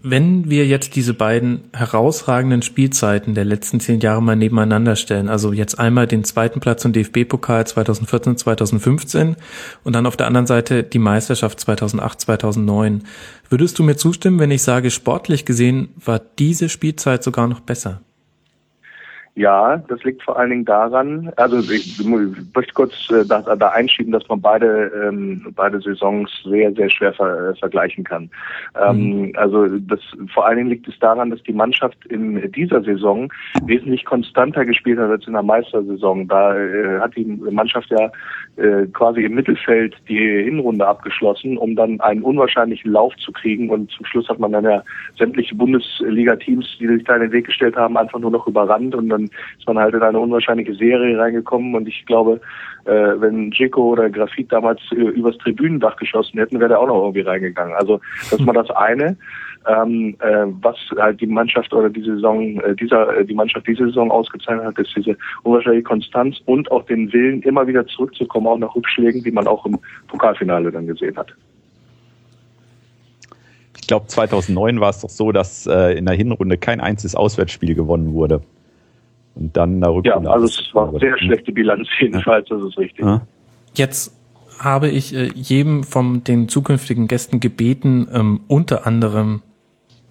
Wenn 0.00 0.48
wir 0.48 0.64
jetzt 0.64 0.94
diese 0.94 1.12
beiden 1.12 1.64
herausragenden 1.72 2.62
Spielzeiten 2.62 3.34
der 3.34 3.44
letzten 3.44 3.80
zehn 3.80 3.98
Jahre 3.98 4.22
mal 4.22 4.36
nebeneinander 4.36 4.94
stellen, 4.94 5.28
also 5.28 5.52
jetzt 5.52 5.76
einmal 5.80 6.06
den 6.06 6.22
zweiten 6.22 6.60
Platz 6.60 6.84
im 6.84 6.92
DFB-Pokal 6.92 7.66
2014, 7.66 8.36
2015 8.36 9.34
und 9.82 9.92
dann 9.92 10.06
auf 10.06 10.16
der 10.16 10.28
anderen 10.28 10.46
Seite 10.46 10.84
die 10.84 11.00
Meisterschaft 11.00 11.58
2008, 11.58 12.20
2009, 12.20 13.02
würdest 13.48 13.76
du 13.80 13.82
mir 13.82 13.96
zustimmen, 13.96 14.38
wenn 14.38 14.52
ich 14.52 14.62
sage, 14.62 14.92
sportlich 14.92 15.44
gesehen 15.44 15.88
war 15.96 16.20
diese 16.38 16.68
Spielzeit 16.68 17.24
sogar 17.24 17.48
noch 17.48 17.60
besser? 17.60 18.00
Ja, 19.38 19.76
das 19.76 20.02
liegt 20.02 20.24
vor 20.24 20.36
allen 20.36 20.50
Dingen 20.50 20.64
daran, 20.64 21.30
also 21.36 21.58
ich 21.70 22.04
möchte 22.04 22.74
kurz 22.74 23.08
äh, 23.12 23.24
da, 23.24 23.40
da 23.42 23.68
einschieben, 23.68 24.10
dass 24.10 24.28
man 24.28 24.40
beide 24.40 24.90
ähm, 25.06 25.46
beide 25.54 25.80
Saisons 25.80 26.28
sehr, 26.44 26.72
sehr 26.72 26.90
schwer 26.90 27.12
ver, 27.12 27.50
äh, 27.50 27.54
vergleichen 27.54 28.02
kann. 28.02 28.28
Ähm, 28.84 29.28
mhm. 29.28 29.32
Also 29.36 29.68
das 29.78 30.00
vor 30.34 30.44
allen 30.44 30.56
Dingen 30.56 30.70
liegt 30.70 30.88
es 30.88 30.98
daran, 30.98 31.30
dass 31.30 31.40
die 31.44 31.52
Mannschaft 31.52 32.04
in 32.06 32.50
dieser 32.50 32.82
Saison 32.82 33.32
wesentlich 33.64 34.04
konstanter 34.04 34.64
gespielt 34.64 34.98
hat 34.98 35.08
als 35.08 35.26
in 35.28 35.34
der 35.34 35.44
Meistersaison. 35.44 36.26
Da 36.26 36.58
äh, 36.58 36.98
hat 36.98 37.14
die 37.14 37.24
Mannschaft 37.24 37.90
ja 37.90 38.10
äh, 38.56 38.86
quasi 38.92 39.22
im 39.22 39.36
Mittelfeld 39.36 39.94
die 40.08 40.18
Hinrunde 40.18 40.84
abgeschlossen, 40.84 41.56
um 41.58 41.76
dann 41.76 42.00
einen 42.00 42.22
unwahrscheinlichen 42.22 42.90
Lauf 42.90 43.14
zu 43.18 43.30
kriegen. 43.30 43.70
Und 43.70 43.92
zum 43.92 44.04
Schluss 44.04 44.28
hat 44.28 44.40
man 44.40 44.50
dann 44.50 44.64
ja 44.64 44.82
sämtliche 45.16 45.54
Bundesliga-Teams, 45.54 46.66
die 46.80 46.88
sich 46.88 47.04
da 47.04 47.14
in 47.14 47.22
den 47.22 47.32
Weg 47.32 47.46
gestellt 47.46 47.76
haben, 47.76 47.96
einfach 47.96 48.18
nur 48.18 48.32
noch 48.32 48.48
überrannt 48.48 48.96
und 48.96 49.10
dann 49.10 49.27
ist 49.58 49.66
man 49.66 49.78
halt 49.78 49.94
in 49.94 50.02
eine 50.02 50.18
unwahrscheinliche 50.18 50.74
Serie 50.74 51.18
reingekommen 51.18 51.74
und 51.74 51.88
ich 51.88 52.04
glaube, 52.06 52.40
äh, 52.84 53.20
wenn 53.20 53.50
Jico 53.50 53.92
oder 53.92 54.08
Grafit 54.08 54.50
damals 54.50 54.80
äh, 54.92 54.96
übers 54.96 55.36
Tribünendach 55.38 55.96
geschossen 55.96 56.38
hätten, 56.38 56.58
wäre 56.58 56.70
der 56.70 56.80
auch 56.80 56.86
noch 56.86 57.02
irgendwie 57.02 57.20
reingegangen. 57.20 57.74
Also 57.74 58.00
das 58.30 58.44
war 58.46 58.54
das 58.54 58.70
eine. 58.70 59.16
Ähm, 59.66 60.16
äh, 60.20 60.46
was 60.62 60.76
halt 60.96 61.20
die 61.20 61.26
Mannschaft 61.26 61.74
oder 61.74 61.90
die 61.90 62.02
Saison, 62.02 62.58
äh, 62.60 62.74
dieser, 62.74 63.18
äh, 63.18 63.24
die 63.24 63.34
Mannschaft 63.34 63.66
diese 63.66 63.86
Saison 63.86 64.10
ausgezeichnet 64.10 64.64
hat, 64.64 64.78
ist 64.78 64.94
diese 64.96 65.16
unwahrscheinliche 65.42 65.82
Konstanz 65.82 66.36
und 66.46 66.70
auch 66.70 66.86
den 66.86 67.12
Willen, 67.12 67.42
immer 67.42 67.66
wieder 67.66 67.86
zurückzukommen, 67.86 68.46
auch 68.46 68.56
nach 68.56 68.74
Rückschlägen, 68.74 69.22
die 69.22 69.30
man 69.30 69.46
auch 69.46 69.66
im 69.66 69.78
Pokalfinale 70.06 70.70
dann 70.70 70.86
gesehen 70.86 71.16
hat. 71.16 71.34
Ich 73.80 73.86
glaube, 73.86 74.06
2009 74.06 74.80
war 74.80 74.90
es 74.90 75.00
doch 75.00 75.10
so, 75.10 75.32
dass 75.32 75.66
äh, 75.66 75.98
in 75.98 76.06
der 76.06 76.14
Hinrunde 76.14 76.56
kein 76.56 76.80
einziges 76.80 77.14
Auswärtsspiel 77.14 77.74
gewonnen 77.74 78.14
wurde. 78.14 78.40
Und 79.38 79.56
dann 79.56 79.80
da 79.80 79.92
Ja, 80.04 80.16
also 80.18 80.46
es 80.46 80.74
war 80.74 80.88
eine 80.88 80.98
sehr 80.98 81.16
schlechte 81.18 81.52
Bilanz 81.52 81.88
jedenfalls, 82.00 82.48
das 82.48 82.60
ist 82.62 82.78
richtig. 82.78 83.04
Ja. 83.04 83.22
Jetzt 83.74 84.14
habe 84.58 84.88
ich 84.88 85.14
äh, 85.14 85.28
jedem 85.34 85.84
von 85.84 86.24
den 86.24 86.48
zukünftigen 86.48 87.06
Gästen 87.06 87.38
gebeten, 87.38 88.08
ähm, 88.12 88.40
unter 88.48 88.86
anderem 88.86 89.42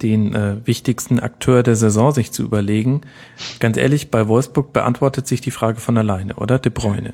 den 0.02 0.34
äh, 0.34 0.56
wichtigsten 0.66 1.20
Akteur 1.20 1.64
der 1.64 1.76
Saison 1.76 2.12
sich 2.12 2.32
zu 2.32 2.44
überlegen. 2.44 3.02
Ganz 3.60 3.78
ehrlich, 3.78 4.12
bei 4.12 4.28
Wolfsburg 4.28 4.72
beantwortet 4.72 5.28
sich 5.28 5.42
die 5.42 5.52
Frage 5.52 5.80
von 5.80 5.98
alleine, 5.98 6.36
oder? 6.36 6.60
De 6.60 6.72
Bruyne. 6.72 7.14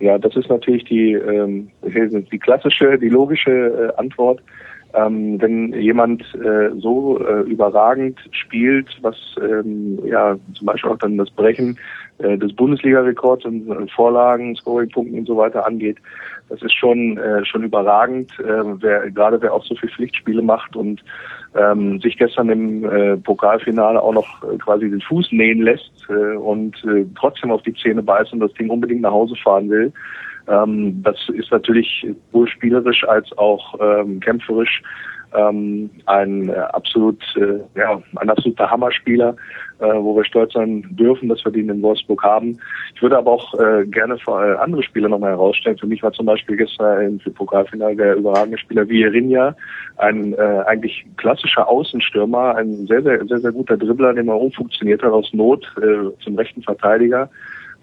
Ja, 0.00 0.18
das 0.18 0.36
ist 0.36 0.48
natürlich 0.48 0.84
die, 0.84 1.12
ähm, 1.12 1.70
die 1.82 2.38
klassische, 2.38 2.98
die 2.98 3.08
logische 3.08 3.50
äh, 3.50 4.00
Antwort. 4.00 4.40
Ähm, 4.94 5.40
wenn 5.40 5.74
jemand 5.74 6.22
äh, 6.34 6.70
so 6.78 7.20
äh, 7.20 7.42
überragend 7.42 8.18
spielt, 8.30 8.88
was 9.02 9.16
ähm, 9.38 9.98
ja 10.06 10.36
zum 10.54 10.66
Beispiel 10.66 10.90
auch 10.90 10.98
dann 10.98 11.18
das 11.18 11.30
Brechen 11.30 11.78
äh, 12.18 12.38
des 12.38 12.54
Bundesliga-Rekords 12.54 13.44
und 13.44 13.68
äh, 13.68 13.86
Vorlagen, 13.94 14.56
Scoring-Punkten 14.56 15.18
und 15.18 15.26
so 15.26 15.36
weiter 15.36 15.66
angeht, 15.66 15.98
das 16.48 16.62
ist 16.62 16.74
schon 16.74 17.18
äh, 17.18 17.44
schon 17.44 17.64
überragend. 17.64 18.32
Äh, 18.40 18.80
wer 18.80 19.10
gerade 19.10 19.42
wer 19.42 19.52
auch 19.52 19.64
so 19.64 19.74
viel 19.74 19.90
Pflichtspiele 19.90 20.40
macht 20.40 20.74
und 20.74 21.04
ähm, 21.54 22.00
sich 22.00 22.16
gestern 22.16 22.48
im 22.48 23.22
Pokalfinale 23.22 24.02
auch 24.02 24.12
noch 24.12 24.42
quasi 24.58 24.88
den 24.88 25.00
Fuß 25.00 25.32
nähen 25.32 25.62
lässt 25.62 26.08
und 26.08 26.76
trotzdem 27.18 27.50
auf 27.50 27.62
die 27.62 27.72
Zähne 27.72 28.02
beißt 28.02 28.34
und 28.34 28.40
das 28.40 28.52
Ding 28.52 28.68
unbedingt 28.68 29.00
nach 29.00 29.12
Hause 29.12 29.34
fahren 29.34 29.70
will, 29.70 29.92
ähm, 30.48 31.02
das 31.02 31.16
ist 31.34 31.50
natürlich 31.50 32.06
sowohl 32.32 32.48
spielerisch 32.48 33.04
als 33.06 33.36
auch 33.36 33.74
ähm, 33.80 34.20
kämpferisch 34.20 34.82
ähm, 35.36 35.90
ein 36.06 36.48
äh, 36.48 36.54
absolut, 36.54 37.22
äh, 37.36 37.60
ja, 37.78 38.00
ein 38.16 38.30
absoluter 38.30 38.70
Hammerspieler, 38.70 39.36
äh, 39.78 39.84
wo 39.84 40.16
wir 40.16 40.24
stolz 40.24 40.54
sein 40.54 40.86
dürfen, 40.90 41.28
dass 41.28 41.44
wir 41.44 41.52
den 41.52 41.68
in 41.68 41.82
Wolfsburg 41.82 42.22
haben. 42.22 42.58
Ich 42.94 43.02
würde 43.02 43.18
aber 43.18 43.32
auch 43.32 43.54
äh, 43.60 43.84
gerne 43.86 44.18
für, 44.18 44.32
äh, 44.32 44.56
andere 44.56 44.82
Spieler 44.82 45.08
nochmal 45.08 45.32
herausstellen. 45.32 45.78
Für 45.78 45.86
mich 45.86 46.02
war 46.02 46.12
zum 46.12 46.26
Beispiel 46.26 46.56
gestern 46.56 47.20
im 47.24 47.34
Pokalfinale 47.34 47.96
der 47.96 48.16
überragende 48.16 48.58
Spieler 48.58 48.88
Vierinha, 48.88 49.54
ein 49.98 50.32
äh, 50.34 50.62
eigentlich 50.66 51.04
klassischer 51.16 51.68
Außenstürmer, 51.68 52.56
ein 52.56 52.86
sehr, 52.86 53.02
sehr, 53.02 53.24
sehr, 53.26 53.40
sehr 53.40 53.52
guter 53.52 53.76
Dribbler, 53.76 54.14
den 54.14 54.26
man 54.26 54.36
umfunktioniert 54.36 55.02
hat 55.02 55.12
aus 55.12 55.32
Not 55.34 55.66
äh, 55.82 56.10
zum 56.22 56.36
rechten 56.36 56.62
Verteidiger 56.62 57.28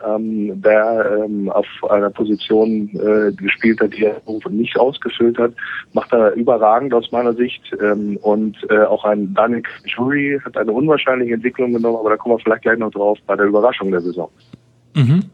ähm, 0.03 0.61
der 0.61 1.23
ähm, 1.25 1.49
auf 1.49 1.65
einer 1.89 2.09
Position 2.09 2.89
äh, 2.93 3.31
gespielt 3.33 3.79
hat, 3.79 3.93
die 3.93 4.05
er 4.05 4.21
nicht 4.49 4.77
ausgefüllt 4.77 5.37
hat, 5.37 5.53
macht 5.93 6.11
er 6.13 6.33
überragend 6.33 6.93
aus 6.93 7.11
meiner 7.11 7.33
Sicht. 7.33 7.61
Ähm, 7.81 8.17
und 8.17 8.57
äh, 8.69 8.83
auch 8.83 9.05
ein 9.05 9.33
Daniel 9.33 9.63
Jury 9.85 10.39
hat 10.43 10.57
eine 10.57 10.71
unwahrscheinliche 10.71 11.33
Entwicklung 11.33 11.73
genommen, 11.73 11.97
aber 11.97 12.09
da 12.09 12.17
kommen 12.17 12.35
wir 12.35 12.39
vielleicht 12.39 12.63
gleich 12.63 12.77
noch 12.77 12.91
drauf 12.91 13.17
bei 13.25 13.35
der 13.35 13.45
Überraschung 13.45 13.91
der 13.91 14.01
Saison. 14.01 14.29
Mhm. 14.93 15.25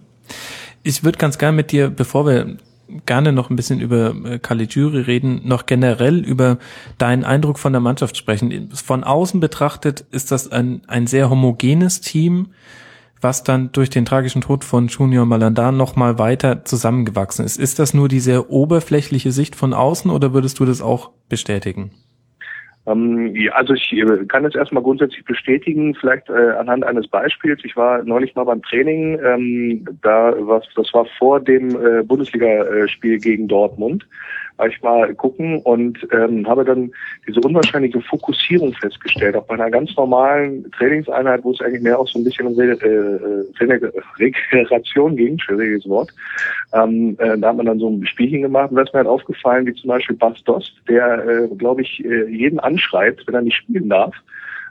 Ich 0.83 1.03
würde 1.03 1.17
ganz 1.17 1.37
gerne 1.37 1.55
mit 1.55 1.71
dir, 1.71 1.89
bevor 1.89 2.25
wir 2.25 2.57
gerne 3.05 3.31
noch 3.31 3.49
ein 3.49 3.55
bisschen 3.55 3.79
über 3.79 4.13
äh, 4.25 4.39
Caligiuri 4.39 5.01
reden, 5.01 5.41
noch 5.45 5.65
generell 5.65 6.19
über 6.19 6.57
deinen 6.97 7.23
Eindruck 7.23 7.59
von 7.59 7.71
der 7.71 7.81
Mannschaft 7.81 8.17
sprechen. 8.17 8.69
Von 8.73 9.03
außen 9.03 9.39
betrachtet 9.39 10.05
ist 10.11 10.31
das 10.31 10.51
ein, 10.51 10.81
ein 10.87 11.07
sehr 11.07 11.29
homogenes 11.29 12.01
Team 12.01 12.47
was 13.21 13.43
dann 13.43 13.71
durch 13.71 13.89
den 13.89 14.05
tragischen 14.05 14.41
Tod 14.41 14.63
von 14.63 14.87
Junior 14.87 15.25
Malandan 15.25 15.77
nochmal 15.77 16.19
weiter 16.19 16.65
zusammengewachsen 16.65 17.45
ist. 17.45 17.57
Ist 17.57 17.79
das 17.79 17.93
nur 17.93 18.07
die 18.07 18.19
sehr 18.19 18.49
oberflächliche 18.49 19.31
Sicht 19.31 19.55
von 19.55 19.73
außen 19.73 20.11
oder 20.11 20.33
würdest 20.33 20.59
du 20.59 20.65
das 20.65 20.81
auch 20.81 21.11
bestätigen? 21.29 21.91
Ähm, 22.87 23.35
also 23.53 23.73
ich 23.73 23.93
äh, 23.93 24.25
kann 24.25 24.45
es 24.45 24.55
erstmal 24.55 24.83
grundsätzlich 24.83 25.23
bestätigen, 25.25 25.93
vielleicht 25.95 26.29
äh, 26.29 26.51
anhand 26.57 26.83
eines 26.83 27.07
Beispiels. 27.07 27.59
Ich 27.63 27.75
war 27.75 28.03
neulich 28.03 28.33
mal 28.35 28.43
beim 28.43 28.61
Training, 28.63 29.19
ähm, 29.23 29.85
da 30.01 30.33
was 30.39 30.65
das 30.75 30.91
war 30.93 31.05
vor 31.17 31.39
dem 31.39 31.69
äh, 31.69 32.03
Bundesligaspiel 32.03 33.19
gegen 33.19 33.47
Dortmund 33.47 34.07
ich 34.69 34.81
mal 34.81 35.13
gucken 35.15 35.59
und 35.63 36.07
ähm, 36.11 36.47
habe 36.47 36.65
dann 36.65 36.91
diese 37.27 37.41
unwahrscheinliche 37.41 38.01
Fokussierung 38.01 38.73
festgestellt. 38.73 39.35
Auch 39.35 39.45
bei 39.45 39.55
einer 39.55 39.69
ganz 39.69 39.95
normalen 39.95 40.69
Trainingseinheit, 40.71 41.43
wo 41.43 41.51
es 41.51 41.61
eigentlich 41.61 41.81
mehr 41.81 41.99
auch 41.99 42.07
so 42.07 42.19
ein 42.19 42.23
bisschen 42.23 42.47
um 42.47 42.55
Re 42.55 42.77
äh, 42.81 44.01
Regeneration 44.19 45.15
ging, 45.15 45.39
schwieriges 45.39 45.87
Wort, 45.87 46.11
ähm, 46.73 47.15
äh, 47.19 47.37
da 47.37 47.49
hat 47.49 47.57
man 47.57 47.65
dann 47.65 47.79
so 47.79 47.89
ein 47.89 48.05
Spielchen 48.05 48.41
gemacht 48.41 48.71
und 48.71 48.77
da 48.77 48.83
ist 48.83 48.93
mir 48.93 48.99
halt 48.99 49.07
aufgefallen, 49.07 49.65
wie 49.65 49.73
zum 49.73 49.89
Beispiel 49.89 50.15
Bas 50.15 50.43
Dost, 50.43 50.73
der, 50.87 51.25
äh, 51.27 51.47
glaube 51.55 51.81
ich, 51.81 52.03
äh, 52.03 52.25
jeden 52.29 52.59
anschreit, 52.59 53.21
wenn 53.25 53.35
er 53.35 53.41
nicht 53.41 53.57
spielen 53.57 53.89
darf 53.89 54.15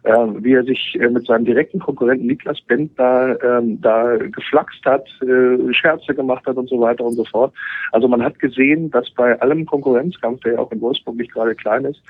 wie 0.05 0.55
er 0.55 0.65
sich 0.65 0.97
äh, 0.99 1.09
mit 1.09 1.27
seinem 1.27 1.45
direkten 1.45 1.79
Konkurrenten 1.79 2.27
Niklas 2.27 2.61
Bentner 2.63 3.37
ähm, 3.43 3.81
da 3.81 4.17
geflaxt 4.17 4.85
hat, 4.85 5.07
äh, 5.23 5.73
Scherze 5.73 6.15
gemacht 6.15 6.47
hat 6.47 6.57
und 6.57 6.69
so 6.69 6.81
weiter 6.81 7.05
und 7.05 7.15
so 7.15 7.25
fort. 7.25 7.53
Also 7.93 8.09
man 8.09 8.23
hat 8.23 8.39
gesehen, 8.39 8.91
dass 8.91 9.11
bei 9.11 9.39
allem 9.41 9.67
Konkurrenzkampf, 9.67 10.41
der 10.41 10.55
ja 10.55 10.59
auch 10.59 10.73
in 10.73 10.81
Wolfsburg 10.81 11.17
nicht 11.17 11.33
gerade 11.33 11.55
klein 11.55 11.85
ist, 11.85 12.01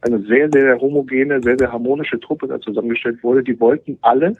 eine 0.00 0.18
sehr, 0.20 0.50
sehr 0.52 0.80
homogene, 0.80 1.40
sehr, 1.42 1.56
sehr 1.58 1.72
harmonische 1.72 2.18
Truppe 2.18 2.48
da 2.48 2.60
zusammengestellt 2.60 3.22
wurde. 3.22 3.42
Die 3.42 3.58
wollten 3.60 3.98
alle 4.02 4.36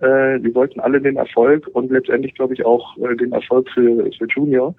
äh, 0.00 0.40
die 0.40 0.52
wollten 0.54 0.80
alle 0.80 1.00
den 1.00 1.16
Erfolg 1.16 1.68
und 1.72 1.90
letztendlich, 1.92 2.34
glaube 2.34 2.54
ich, 2.54 2.64
auch 2.64 2.96
äh, 2.98 3.14
den 3.14 3.32
Erfolg 3.32 3.68
für, 3.70 4.10
für 4.18 4.26
Junior. 4.26 4.74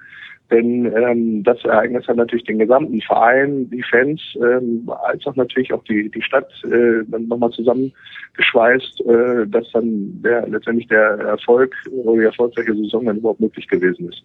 Denn 0.52 0.86
ähm, 0.86 1.44
das 1.44 1.64
Ereignis 1.64 2.08
hat 2.08 2.18
natürlich 2.18 2.46
den 2.46 2.60
gesamten 2.60 3.02
Verein, 3.02 3.70
die 3.70 3.84
Fans, 3.84 4.22
ähm, 4.36 4.90
als 5.08 5.26
auch 5.26 5.36
natürlich 5.36 5.74
auch 5.74 5.84
die, 5.86 6.10
die 6.10 6.22
Stadt 6.22 6.52
äh, 6.66 7.04
nochmal 7.10 7.50
zusammengeschweißt, 7.52 9.02
äh, 9.02 9.48
dass 9.48 9.72
dann 9.72 10.22
der, 10.22 10.48
letztendlich 10.48 10.88
der 10.88 11.18
Erfolg 11.20 11.74
oder 11.92 12.20
die 12.20 12.26
erfolgreiche 12.26 12.76
Saison 12.76 13.06
dann 13.06 13.18
überhaupt 13.18 13.40
möglich 13.40 13.68
gewesen 13.68 14.10
ist. 14.10 14.24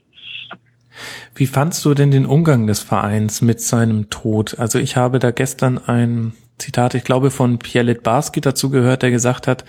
Wie 1.34 1.46
fandst 1.46 1.84
du 1.84 1.94
denn 1.94 2.10
den 2.10 2.26
Umgang 2.26 2.66
des 2.66 2.80
Vereins 2.80 3.40
mit 3.40 3.60
seinem 3.60 4.10
Tod? 4.10 4.58
Also 4.58 4.78
ich 4.78 4.96
habe 4.96 5.20
da 5.20 5.30
gestern 5.30 5.78
ein 5.78 6.32
Zitat, 6.58 6.94
ich 6.94 7.04
glaube, 7.04 7.30
von 7.30 7.58
Pierre 7.58 7.86
Litbarski 7.86 8.40
dazu 8.40 8.68
gehört, 8.70 9.02
der 9.02 9.12
gesagt 9.12 9.46
hat, 9.46 9.64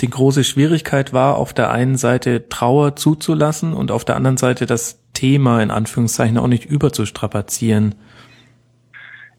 die 0.00 0.08
große 0.08 0.42
Schwierigkeit 0.42 1.12
war, 1.12 1.36
auf 1.36 1.52
der 1.52 1.70
einen 1.70 1.96
Seite 1.96 2.48
Trauer 2.48 2.96
zuzulassen 2.96 3.74
und 3.74 3.90
auf 3.90 4.06
der 4.06 4.16
anderen 4.16 4.38
Seite 4.38 4.64
das 4.64 4.99
Thema 5.20 5.62
in 5.62 5.70
Anführungszeichen 5.70 6.38
auch 6.38 6.46
nicht 6.46 6.64
überzustrapazieren. 6.64 7.94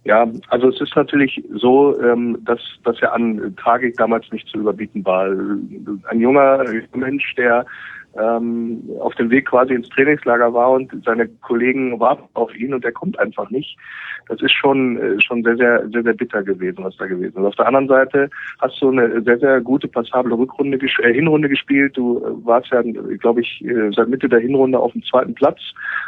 Ja, 0.04 0.28
also 0.48 0.70
es 0.70 0.80
ist 0.80 0.96
natürlich 0.96 1.44
so, 1.56 2.00
ähm, 2.02 2.38
dass 2.46 2.60
dass 2.84 3.00
ja 3.00 3.12
an 3.12 3.56
Tragik 3.56 3.98
damals 3.98 4.32
nicht 4.32 4.48
zu 4.48 4.60
überbieten 4.60 5.04
war. 5.06 5.26
Ein 5.26 6.20
junger 6.20 6.64
Mensch, 6.96 7.36
der 7.36 7.66
ähm, 8.18 8.84
auf 9.00 9.16
dem 9.16 9.30
Weg 9.30 9.48
quasi 9.48 9.74
ins 9.74 9.90
Trainingslager 9.90 10.54
war 10.54 10.72
und 10.72 10.92
seine 11.06 11.28
Kollegen 11.28 12.00
warten 12.00 12.28
auf 12.34 12.56
ihn 12.56 12.74
und 12.74 12.84
er 12.84 12.92
kommt 12.92 13.18
einfach 13.20 13.50
nicht 13.50 13.78
das 14.32 14.42
ist 14.42 14.54
schon, 14.54 14.98
äh, 14.98 15.20
schon 15.22 15.44
sehr, 15.44 15.58
sehr, 15.58 15.90
sehr, 15.90 16.04
sehr 16.04 16.14
bitter 16.14 16.44
gewesen, 16.44 16.84
was 16.84 16.96
da 16.98 17.06
gewesen 17.06 17.38
ist. 17.38 17.46
Auf 17.46 17.56
der 17.56 17.68
anderen 17.68 17.88
Seite 17.88 18.30
hast 18.60 18.82
du 18.82 18.90
eine 18.90 19.22
sehr, 19.24 19.38
sehr 19.40 19.62
gute, 19.62 19.88
passable 19.88 20.38
Rückrunde, 20.38 20.78
äh, 20.78 21.14
Hinrunde 21.14 21.50
gespielt. 21.50 21.98
Du 21.98 22.20
äh, 22.20 22.46
warst 22.46 22.72
ja, 22.72 22.82
glaube 22.82 23.42
ich, 23.42 23.64
äh, 23.66 23.92
seit 23.94 24.08
Mitte 24.08 24.30
der 24.30 24.40
Hinrunde 24.40 24.80
auf 24.80 24.94
dem 24.94 25.04
zweiten 25.04 25.34
Platz, 25.34 25.60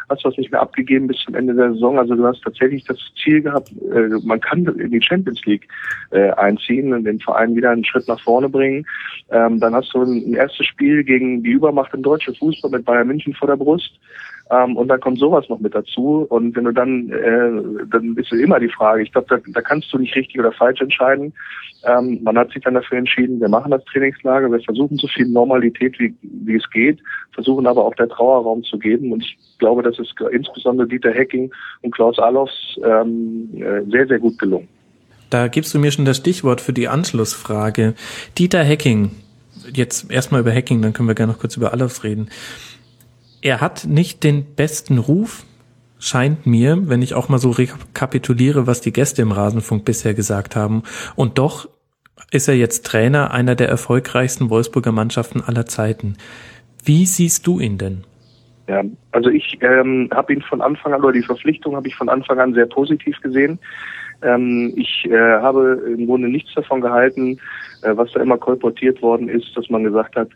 hast 0.10 0.24
was 0.24 0.38
nicht 0.38 0.52
mehr 0.52 0.62
abgegeben 0.62 1.08
bis 1.08 1.18
zum 1.20 1.36
Ende 1.36 1.54
der 1.54 1.74
Saison. 1.74 2.00
Also 2.00 2.16
du 2.16 2.26
hast 2.26 2.42
tatsächlich 2.44 2.86
das 2.86 2.98
Ziel 3.22 3.42
gehabt, 3.42 3.72
äh, 3.94 4.10
man 4.24 4.40
kann 4.40 4.66
in 4.66 4.92
die 4.92 5.02
Champions 5.02 5.44
League 5.46 5.68
äh, 6.12 6.32
einziehen 6.32 6.94
und 6.94 7.04
den 7.04 7.20
Verein 7.20 7.56
wieder 7.56 7.72
einen 7.72 7.86
Schritt 7.86 8.08
nach 8.08 8.20
vorne 8.22 8.48
bringen. 8.48 8.86
Ähm, 9.32 9.60
dann 9.60 9.76
hast 9.76 9.94
du 9.94 10.02
ein, 10.02 10.32
ein 10.32 10.34
erstes 10.36 10.68
Spiel 10.68 11.04
gegen 11.04 11.44
die 11.44 11.52
Übermacht 11.52 11.93
im 11.94 12.04
deutschen 12.04 12.36
Fußball 12.36 12.72
mit 12.72 12.86
Bayern 12.86 13.08
München 13.08 13.34
vor 13.34 13.48
der 13.48 13.58
Brust. 13.58 13.92
Ähm, 14.52 14.76
und 14.76 14.88
dann 14.90 15.00
kommt 15.00 15.20
sowas 15.20 15.48
noch 15.50 15.60
mit 15.60 15.74
dazu. 15.74 16.26
Und 16.30 16.56
wenn 16.56 16.66
du 16.66 16.72
dann, 16.72 17.10
äh, 17.10 17.86
dann 17.90 18.16
bist 18.16 18.32
du 18.32 18.36
immer 18.36 18.60
die 18.60 18.70
Frage, 18.70 19.04
ich 19.04 19.12
glaube, 19.12 19.28
da, 19.30 19.38
da 19.54 19.62
kannst 19.62 19.92
du 19.94 19.98
nicht 19.98 20.16
richtig 20.16 20.40
oder 20.40 20.52
falsch 20.52 20.82
entscheiden. 20.82 21.34
Ähm, 21.86 22.20
man 22.24 22.38
hat 22.38 22.52
sich 22.52 22.64
dann 22.64 22.74
dafür 22.74 22.98
entschieden, 22.98 23.40
wir 23.40 23.50
machen 23.50 23.72
das 23.72 23.84
Trainingslager, 23.86 24.52
wir 24.52 24.60
versuchen 24.62 24.98
so 24.98 25.08
viel 25.08 25.28
Normalität, 25.28 25.98
wie, 26.00 26.14
wie 26.22 26.56
es 26.56 26.70
geht, 26.70 27.00
versuchen 27.34 27.68
aber 27.68 27.84
auch 27.86 27.96
der 27.96 28.10
Trauerraum 28.10 28.64
zu 28.64 28.78
geben. 28.78 29.12
Und 29.12 29.24
ich 29.24 29.38
glaube, 29.60 29.82
das 29.82 29.98
ist 30.00 30.14
insbesondere 30.32 30.88
Dieter 30.88 31.12
Hecking 31.12 31.52
und 31.82 31.92
Klaus 31.94 32.20
Alofs 32.20 32.80
ähm, 32.84 33.50
äh, 33.56 33.82
sehr, 33.90 34.08
sehr 34.08 34.20
gut 34.20 34.38
gelungen. 34.40 34.68
Da 35.30 35.48
gibst 35.48 35.74
du 35.74 35.80
mir 35.80 35.92
schon 35.92 36.06
das 36.06 36.18
Stichwort 36.18 36.62
für 36.62 36.74
die 36.74 36.88
Anschlussfrage. 36.88 37.96
Dieter 38.38 38.64
Hecking, 38.64 39.10
jetzt 39.74 40.12
erstmal 40.12 40.42
über 40.42 40.52
Hacking, 40.52 40.82
dann 40.82 40.94
können 40.94 41.08
wir 41.08 41.16
gerne 41.16 41.34
noch 41.34 41.40
kurz 41.40 41.56
über 41.58 41.74
Alofs 41.74 42.04
reden 42.04 42.30
er 43.44 43.60
hat 43.60 43.86
nicht 43.86 44.24
den 44.24 44.56
besten 44.56 44.98
Ruf, 44.98 45.44
scheint 46.00 46.46
mir, 46.46 46.90
wenn 46.90 47.02
ich 47.02 47.14
auch 47.14 47.30
mal 47.30 47.38
so 47.38 47.52
rekapituliere, 47.52 48.68
was 48.68 48.82
die 48.82 48.94
Gäste 48.94 49.22
im 49.22 49.32
Rasenfunk 49.32 49.84
bisher 49.86 50.14
gesagt 50.14 50.56
haben. 50.56 50.84
Und 51.16 51.38
doch 51.38 51.70
ist 52.32 52.48
er 52.48 52.56
jetzt 52.56 52.86
Trainer 52.86 53.32
einer 53.32 53.56
der 53.56 53.68
erfolgreichsten 53.68 54.50
Wolfsburger 54.50 54.94
Mannschaften 54.94 55.42
aller 55.42 55.66
Zeiten. 55.66 56.16
Wie 56.84 57.06
siehst 57.06 57.46
du 57.46 57.60
ihn 57.60 57.78
denn? 57.78 58.06
Ja, 58.68 58.82
also 59.12 59.30
ich 59.30 59.58
ähm, 59.60 60.10
habe 60.14 60.34
ihn 60.34 60.42
von 60.42 60.62
Anfang 60.62 60.94
an, 60.94 61.04
oder 61.04 61.12
die 61.12 61.24
Verpflichtung 61.24 61.76
habe 61.76 61.88
ich 61.90 61.96
von 61.96 62.08
Anfang 62.08 62.40
an 62.40 62.54
sehr 62.54 62.66
positiv 62.66 63.20
gesehen. 63.20 63.60
Ähm, 64.22 64.74
ich 64.78 65.06
äh, 65.06 65.18
habe 65.18 65.84
im 65.98 66.06
Grunde 66.06 66.30
nichts 66.30 66.54
davon 66.54 66.80
gehalten, 66.80 67.40
was 67.84 68.12
da 68.12 68.22
immer 68.22 68.38
kolportiert 68.38 69.02
worden 69.02 69.30
ist, 69.30 69.56
dass 69.56 69.70
man 69.70 69.84
gesagt 69.84 70.16
hat, 70.16 70.30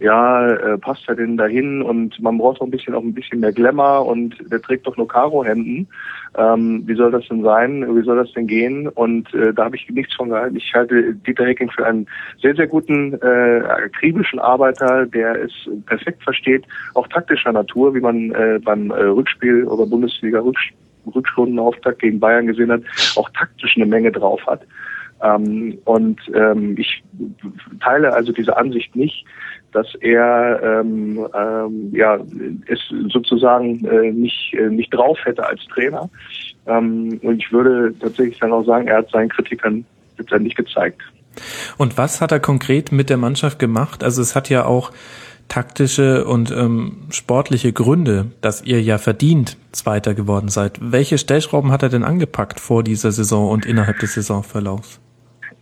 ja, 0.00 0.46
äh, 0.48 0.78
passt 0.78 1.08
er 1.08 1.16
denn 1.16 1.36
dahin 1.36 1.82
und 1.82 2.20
man 2.22 2.38
braucht 2.38 2.60
auch 2.60 2.66
ein 2.66 2.70
bisschen 2.70 2.94
auch 2.94 3.02
ein 3.02 3.14
bisschen 3.14 3.40
mehr 3.40 3.52
Glamour 3.52 4.06
und 4.06 4.36
der 4.50 4.62
trägt 4.62 4.86
doch 4.86 4.96
nur 4.96 5.08
Karo-Hemden. 5.08 5.88
Ähm, 6.36 6.82
wie 6.86 6.94
soll 6.94 7.10
das 7.10 7.26
denn 7.26 7.42
sein? 7.42 7.84
Wie 7.96 8.04
soll 8.04 8.16
das 8.16 8.32
denn 8.32 8.46
gehen? 8.46 8.86
Und 8.86 9.32
äh, 9.34 9.52
da 9.52 9.64
habe 9.64 9.76
ich 9.76 9.90
nichts 9.90 10.14
von 10.14 10.28
gehalten. 10.28 10.56
Ich 10.56 10.72
halte 10.72 11.14
Dieter 11.14 11.46
Hecking 11.46 11.70
für 11.70 11.84
einen 11.84 12.06
sehr, 12.40 12.54
sehr 12.54 12.68
guten, 12.68 13.14
äh, 13.14 13.60
akribischen 13.66 14.38
Arbeiter, 14.38 15.06
der 15.06 15.42
es 15.42 15.52
perfekt 15.86 16.22
versteht, 16.22 16.64
auch 16.94 17.08
taktischer 17.08 17.50
Natur, 17.50 17.92
wie 17.94 18.00
man 18.00 18.30
äh, 18.30 18.60
beim 18.62 18.90
äh, 18.90 19.02
Rückspiel 19.02 19.64
oder 19.64 19.86
Bundesliga 19.86 20.38
-Rückspiel 20.38 20.74
Rückrundenauftakt 21.14 22.00
gegen 22.00 22.20
Bayern 22.20 22.46
gesehen 22.46 22.70
hat, 22.70 22.82
auch 23.16 23.30
taktisch 23.30 23.76
eine 23.76 23.86
Menge 23.86 24.12
drauf 24.12 24.40
hat. 24.46 24.62
Ähm, 25.22 25.78
und 25.84 26.20
ähm, 26.34 26.76
ich 26.78 27.02
teile 27.80 28.12
also 28.12 28.32
diese 28.32 28.56
Ansicht 28.56 28.94
nicht, 28.94 29.24
dass 29.72 29.94
er 29.96 30.60
ähm, 30.62 31.26
ähm, 31.34 31.90
ja 31.92 32.18
es 32.66 32.80
sozusagen 33.08 33.84
äh, 33.84 34.12
nicht 34.12 34.54
äh, 34.54 34.68
nicht 34.68 34.94
drauf 34.94 35.18
hätte 35.24 35.46
als 35.46 35.64
Trainer. 35.66 36.08
Ähm, 36.66 37.20
und 37.22 37.38
ich 37.38 37.52
würde 37.52 37.94
tatsächlich 37.98 38.38
dann 38.38 38.52
auch 38.52 38.64
sagen, 38.64 38.88
er 38.88 38.98
hat 38.98 39.10
seinen 39.10 39.28
Kritikern 39.28 39.84
letztendlich 40.16 40.54
gezeigt. 40.54 41.00
Und 41.76 41.98
was 41.98 42.20
hat 42.20 42.32
er 42.32 42.40
konkret 42.40 42.92
mit 42.92 43.10
der 43.10 43.16
Mannschaft 43.16 43.58
gemacht? 43.58 44.02
Also 44.02 44.22
es 44.22 44.34
hat 44.34 44.48
ja 44.48 44.64
auch 44.64 44.92
taktische 45.48 46.26
und 46.26 46.50
ähm, 46.50 47.06
sportliche 47.10 47.72
Gründe, 47.72 48.32
dass 48.40 48.62
ihr 48.62 48.82
ja 48.82 48.98
verdient 48.98 49.56
Zweiter 49.72 50.14
geworden 50.14 50.48
seid. 50.48 50.78
Welche 50.80 51.18
Stellschrauben 51.18 51.70
hat 51.70 51.82
er 51.82 51.88
denn 51.88 52.04
angepackt 52.04 52.60
vor 52.60 52.82
dieser 52.82 53.12
Saison 53.12 53.50
und 53.50 53.66
innerhalb 53.66 53.98
des 53.98 54.14
Saisonverlaufs? 54.14 55.00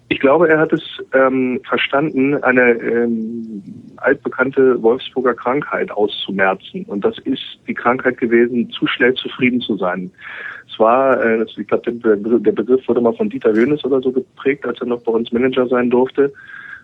Ich 0.08 0.20
glaube, 0.20 0.48
er 0.48 0.58
hat 0.58 0.72
es 0.72 0.82
ähm, 1.12 1.60
verstanden, 1.68 2.42
eine 2.44 2.72
ähm, 2.74 3.62
altbekannte 3.96 4.80
Wolfsburger 4.80 5.34
Krankheit 5.34 5.90
auszumerzen. 5.90 6.84
Und 6.84 7.04
das 7.04 7.18
ist 7.20 7.58
die 7.66 7.74
Krankheit 7.74 8.18
gewesen, 8.18 8.70
zu 8.70 8.86
schnell 8.86 9.14
zufrieden 9.14 9.60
zu 9.60 9.76
sein. 9.76 10.10
Es 10.68 10.78
war, 10.78 11.20
äh, 11.20 11.42
ich 11.42 11.66
glaube, 11.66 11.92
der, 11.92 12.16
der 12.16 12.52
Begriff 12.52 12.86
wurde 12.86 13.00
mal 13.00 13.14
von 13.14 13.30
Dieter 13.30 13.52
Hönes 13.52 13.84
oder 13.84 14.00
so 14.00 14.12
geprägt, 14.12 14.64
als 14.64 14.80
er 14.80 14.86
noch 14.86 15.02
bei 15.02 15.12
uns 15.12 15.32
Manager 15.32 15.66
sein 15.66 15.90
durfte. 15.90 16.32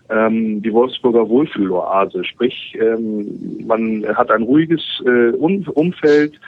Ähm, 0.09 0.61
die 0.61 0.73
Wolfsburger 0.73 1.29
Wohlfühloase, 1.29 2.25
sprich, 2.25 2.77
ähm, 2.77 3.63
man 3.65 4.05
hat 4.17 4.31
ein 4.31 4.43
ruhiges 4.43 4.81
äh, 5.05 5.29
Umfeld, 5.29 6.39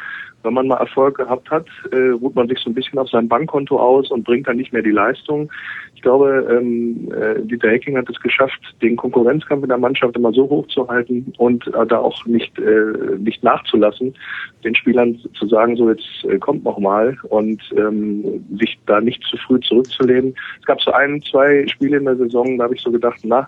wenn 0.45 0.53
man 0.53 0.67
mal 0.67 0.77
Erfolg 0.77 1.17
gehabt 1.17 1.49
hat, 1.49 1.65
äh, 1.91 2.09
ruht 2.09 2.35
man 2.35 2.47
sich 2.47 2.59
so 2.59 2.69
ein 2.69 2.73
bisschen 2.73 2.99
auf 2.99 3.09
sein 3.09 3.27
Bankkonto 3.27 3.77
aus 3.77 4.11
und 4.11 4.23
bringt 4.23 4.47
dann 4.47 4.57
nicht 4.57 4.71
mehr 4.71 4.81
die 4.81 4.91
Leistung. 4.91 5.51
Ich 5.95 6.01
glaube, 6.01 6.47
ähm, 6.49 7.11
äh, 7.11 7.41
Dieter 7.41 7.69
Hecking 7.69 7.97
hat 7.97 8.09
es 8.09 8.19
geschafft, 8.19 8.59
den 8.81 8.95
Konkurrenzkampf 8.95 9.63
in 9.63 9.69
der 9.69 9.77
Mannschaft 9.77 10.15
immer 10.15 10.31
so 10.31 10.49
hoch 10.49 10.67
zu 10.67 10.87
halten 10.87 11.33
und 11.37 11.67
äh, 11.67 11.85
da 11.87 11.97
auch 11.97 12.25
nicht, 12.25 12.57
äh, 12.59 13.17
nicht 13.17 13.43
nachzulassen, 13.43 14.15
den 14.63 14.75
Spielern 14.75 15.19
zu 15.33 15.47
sagen, 15.47 15.75
so 15.75 15.89
jetzt 15.89 16.25
äh, 16.29 16.37
kommt 16.37 16.63
noch 16.63 16.77
mal 16.77 17.17
und 17.29 17.61
ähm, 17.75 18.45
sich 18.59 18.77
da 18.85 19.01
nicht 19.01 19.23
zu 19.23 19.37
früh 19.37 19.59
zurückzulehnen. 19.59 20.35
Es 20.59 20.65
gab 20.65 20.81
so 20.81 20.91
ein, 20.91 21.21
zwei 21.21 21.67
Spiele 21.67 21.97
in 21.97 22.05
der 22.05 22.17
Saison, 22.17 22.57
da 22.57 22.65
habe 22.65 22.75
ich 22.75 22.81
so 22.81 22.91
gedacht, 22.91 23.19
na, 23.23 23.47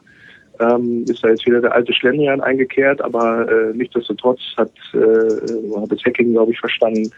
ähm, 0.60 1.06
ist 1.08 1.24
da 1.24 1.30
jetzt 1.30 1.46
wieder 1.46 1.62
der 1.62 1.74
alte 1.74 1.94
Schlendrian 1.94 2.42
eingekehrt, 2.42 3.02
aber 3.02 3.48
äh, 3.50 3.74
nichtsdestotrotz 3.74 4.40
hat, 4.58 4.72
äh, 4.94 5.80
hat 5.80 5.92
das 5.92 6.04
Hacking, 6.06 6.32
glaube 6.32 6.52
ich, 6.52 6.60
verstanden, 6.60 7.10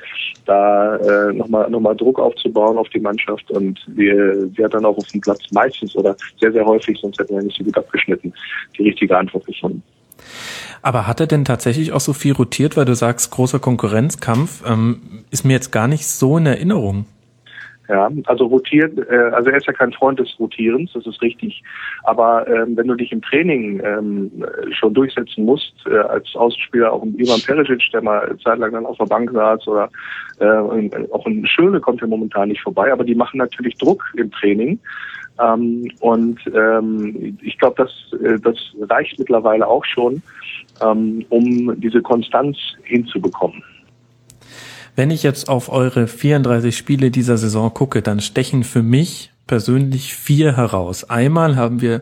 da 0.46 0.98
äh, 0.98 1.34
nochmal 1.34 1.70
noch 1.70 1.80
mal 1.80 1.96
Druck 1.96 2.20
aufzubauen 2.20 2.78
auf 2.78 2.90
die 2.90 3.00
Mannschaft 3.00 3.50
und 3.52 3.80
wir, 3.88 4.48
sie 4.56 4.64
hat 4.64 4.74
dann 4.74 4.86
auch 4.86 4.98
auf 4.98 5.08
dem 5.08 5.22
Platz 5.22 5.42
meistens 5.52 5.96
oder 5.96 6.16
sehr, 6.40 6.52
sehr 6.52 6.66
häufig, 6.66 6.98
sonst 7.00 7.20
hätten 7.20 7.36
wir 7.36 7.44
nicht 7.44 7.58
so 7.58 7.64
gut 7.64 7.78
abgeschnitten, 7.78 8.34
die 8.78 8.84
richtige 8.84 9.18
Antwort 9.18 9.46
gefunden. 9.46 9.84
Aber 10.82 11.08
hat 11.08 11.20
er 11.20 11.28
denn 11.28 11.46
tatsächlich 11.46 11.92
auch 11.92 12.00
so 12.00 12.14
viel 12.14 12.34
rotiert, 12.34 12.78
weil 12.78 12.86
du 12.86 12.96
sagst, 12.96 13.32
großer 13.32 13.60
Konkurrenzkampf, 13.60 14.64
ähm, 14.68 15.26
ist 15.32 15.46
mir 15.46 15.54
jetzt 15.54 15.72
gar 15.72 15.88
nicht 15.88 16.08
so 16.08 16.38
in 16.38 16.46
Erinnerung. 16.46 17.06
Ja, 17.90 18.08
also 18.28 18.46
rotiert, 18.46 19.00
äh, 19.10 19.32
also 19.34 19.50
er 19.50 19.58
ist 19.58 19.66
ja 19.66 19.74
kein 19.74 19.92
Freund 19.92 20.20
des 20.20 20.40
Rotierens, 20.40 20.92
das 20.94 21.08
ist 21.08 21.24
richtig. 21.24 21.64
Aber 22.04 22.48
ähm, 22.48 22.78
wenn 22.78 22.88
du 22.88 22.94
dich 22.94 23.12
im 23.12 23.24
Training 23.24 23.82
ähm, 23.84 24.46
schon 24.70 24.94
durchsetzen 24.94 25.44
musst, 25.44 25.74
äh, 25.88 25.98
als 25.98 26.28
Außenspieler 26.36 26.94
auch 26.94 27.04
Ivan 27.04 27.42
Perisic, 27.42 27.82
der 27.92 28.04
mal 28.04 28.38
zeitlang 28.44 28.74
dann 28.74 28.86
auf 28.86 28.98
der 28.98 29.06
Bank 29.06 29.32
saß, 29.32 29.68
oder 29.68 29.90
äh, 30.40 31.08
auch 31.12 31.26
ein 31.26 31.44
Schöne 31.48 31.80
kommt 31.80 32.02
ja 32.02 32.08
momentan 32.08 32.50
nicht 32.50 32.62
vorbei, 32.62 32.94
aber 32.94 33.04
die 33.04 33.16
machen 33.16 33.40
natürlich 33.40 33.76
Druck 33.78 34.06
im 34.16 34.30
Training. 34.30 34.80
Ähm, 35.42 35.90
und 36.00 36.40
ähm, 36.54 37.40
ich 37.42 37.58
glaube, 37.58 37.76
das, 37.78 38.22
äh, 38.22 38.40
das 38.40 38.56
reicht 38.88 39.18
mittlerweile 39.18 39.66
auch 39.66 39.86
schon, 39.86 40.22
ähm, 40.84 41.26
um 41.30 41.80
diese 41.80 42.04
Konstanz 42.04 42.56
hinzubekommen. 42.84 43.64
Wenn 45.00 45.12
ich 45.12 45.24
jetzt 45.24 45.48
auf 45.48 45.70
eure 45.70 46.08
34 46.08 46.76
Spiele 46.76 47.10
dieser 47.10 47.38
Saison 47.38 47.74
gucke, 47.74 48.02
dann 48.02 48.20
stechen 48.20 48.66
für 48.66 48.84
mich 48.84 49.32
persönlich 49.48 50.14
vier 50.14 50.58
heraus. 50.58 51.10
Einmal 51.10 51.56
haben 51.56 51.80
wir 51.80 52.02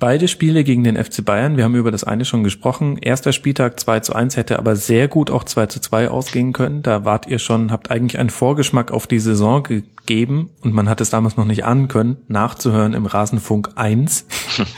beide 0.00 0.26
Spiele 0.26 0.64
gegen 0.64 0.82
den 0.82 0.96
FC 0.96 1.24
Bayern. 1.24 1.56
Wir 1.56 1.62
haben 1.62 1.76
über 1.76 1.92
das 1.92 2.02
eine 2.02 2.24
schon 2.24 2.42
gesprochen. 2.42 2.98
Erster 3.00 3.32
Spieltag 3.32 3.78
2 3.78 4.00
zu 4.00 4.12
1 4.12 4.36
hätte 4.36 4.58
aber 4.58 4.74
sehr 4.74 5.06
gut 5.06 5.30
auch 5.30 5.44
2 5.44 5.66
zu 5.66 5.80
2 5.80 6.08
ausgehen 6.08 6.52
können. 6.52 6.82
Da 6.82 7.04
wart 7.04 7.28
ihr 7.28 7.38
schon, 7.38 7.70
habt 7.70 7.92
eigentlich 7.92 8.18
einen 8.18 8.30
Vorgeschmack 8.30 8.90
auf 8.90 9.06
die 9.06 9.20
Saison 9.20 9.62
gegeben 9.62 10.50
und 10.62 10.74
man 10.74 10.88
hat 10.88 11.00
es 11.00 11.10
damals 11.10 11.36
noch 11.36 11.44
nicht 11.44 11.64
ahnen 11.64 11.86
können, 11.86 12.16
nachzuhören 12.26 12.92
im 12.92 13.06
Rasenfunk 13.06 13.70
1. 13.76 14.26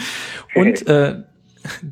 und 0.55 0.87
äh, 0.87 1.23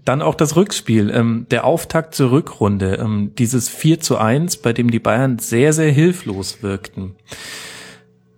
dann 0.05 0.23
auch 0.23 0.35
das 0.35 0.57
Rückspiel, 0.57 1.11
ähm, 1.11 1.47
der 1.51 1.65
Auftakt 1.65 2.15
zur 2.15 2.31
Rückrunde, 2.31 2.97
ähm, 2.97 3.33
dieses 3.39 3.69
4 3.69 4.01
zu 4.01 4.19
1, 4.19 4.59
bei 4.59 4.73
dem 4.73 4.91
die 4.91 4.99
Bayern 4.99 5.39
sehr, 5.39 5.73
sehr 5.73 5.91
hilflos 5.91 6.63
wirkten. 6.63 7.17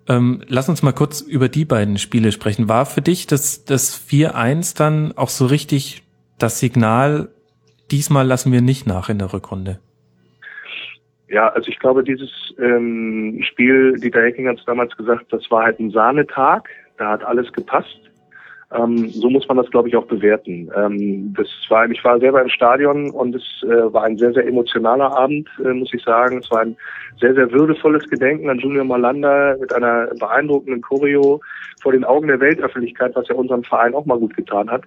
Ähm, 0.08 0.42
lass 0.48 0.68
uns 0.68 0.82
mal 0.82 0.92
kurz 0.92 1.20
über 1.20 1.48
die 1.48 1.64
beiden 1.64 1.98
Spiele 1.98 2.32
sprechen. 2.32 2.68
War 2.68 2.86
für 2.86 3.02
dich 3.02 3.26
das, 3.26 3.64
das 3.64 3.96
4-1 3.96 4.76
dann 4.76 5.12
auch 5.16 5.28
so 5.28 5.46
richtig 5.46 6.02
das 6.38 6.58
Signal, 6.58 7.28
diesmal 7.90 8.26
lassen 8.26 8.52
wir 8.52 8.62
nicht 8.62 8.86
nach 8.86 9.08
in 9.08 9.18
der 9.18 9.32
Rückrunde? 9.32 9.78
Ja, 11.28 11.48
also 11.48 11.68
ich 11.70 11.78
glaube, 11.78 12.04
dieses 12.04 12.30
ähm, 12.58 13.40
Spiel, 13.42 13.94
Dieter 13.98 14.22
Hecking 14.22 14.48
hat 14.48 14.58
es 14.58 14.64
damals 14.66 14.94
gesagt, 14.96 15.32
das 15.32 15.50
war 15.50 15.64
halt 15.64 15.80
ein 15.80 15.90
Sahnetag, 15.90 16.68
da 16.98 17.12
hat 17.12 17.24
alles 17.24 17.50
gepasst. 17.52 18.01
Ähm, 18.74 19.08
so 19.10 19.28
muss 19.28 19.46
man 19.48 19.58
das, 19.58 19.70
glaube 19.70 19.88
ich, 19.88 19.96
auch 19.96 20.06
bewerten. 20.06 20.70
Ähm, 20.74 21.34
das 21.36 21.48
war, 21.68 21.90
ich 21.90 22.02
war 22.04 22.18
selber 22.18 22.40
im 22.40 22.48
Stadion 22.48 23.10
und 23.10 23.34
es 23.34 23.42
äh, 23.64 23.92
war 23.92 24.04
ein 24.04 24.16
sehr, 24.16 24.32
sehr 24.32 24.46
emotionaler 24.46 25.16
Abend, 25.16 25.48
äh, 25.64 25.72
muss 25.72 25.92
ich 25.92 26.02
sagen. 26.02 26.38
Es 26.38 26.50
war 26.50 26.60
ein 26.60 26.76
sehr, 27.20 27.34
sehr 27.34 27.50
würdevolles 27.52 28.08
Gedenken 28.08 28.48
an 28.48 28.58
Junior 28.58 28.84
Malanda 28.84 29.56
mit 29.60 29.72
einer 29.74 30.06
beeindruckenden 30.18 30.80
Choreo 30.80 31.40
vor 31.82 31.92
den 31.92 32.04
Augen 32.04 32.28
der 32.28 32.40
Weltöffentlichkeit, 32.40 33.14
was 33.14 33.28
ja 33.28 33.34
unserem 33.34 33.64
Verein 33.64 33.94
auch 33.94 34.06
mal 34.06 34.18
gut 34.18 34.34
getan 34.36 34.70
hat, 34.70 34.84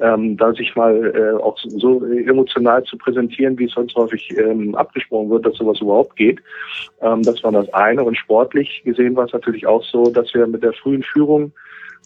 ähm, 0.00 0.36
da 0.36 0.52
sich 0.52 0.76
mal 0.76 0.94
äh, 1.14 1.42
auch 1.42 1.58
so 1.58 2.04
emotional 2.04 2.84
zu 2.84 2.96
präsentieren, 2.96 3.58
wie 3.58 3.64
es 3.64 3.72
sonst 3.72 3.96
häufig 3.96 4.36
ähm, 4.38 4.74
abgesprochen 4.74 5.30
wird, 5.30 5.46
dass 5.46 5.56
sowas 5.56 5.80
überhaupt 5.80 6.14
geht. 6.16 6.40
Ähm, 7.00 7.22
das 7.22 7.42
war 7.42 7.52
das 7.52 7.72
eine. 7.72 8.04
Und 8.04 8.16
sportlich 8.16 8.82
gesehen 8.84 9.16
war 9.16 9.24
es 9.24 9.32
natürlich 9.32 9.66
auch 9.66 9.82
so, 9.82 10.10
dass 10.10 10.32
wir 10.34 10.46
mit 10.46 10.62
der 10.62 10.74
frühen 10.74 11.02
Führung 11.02 11.52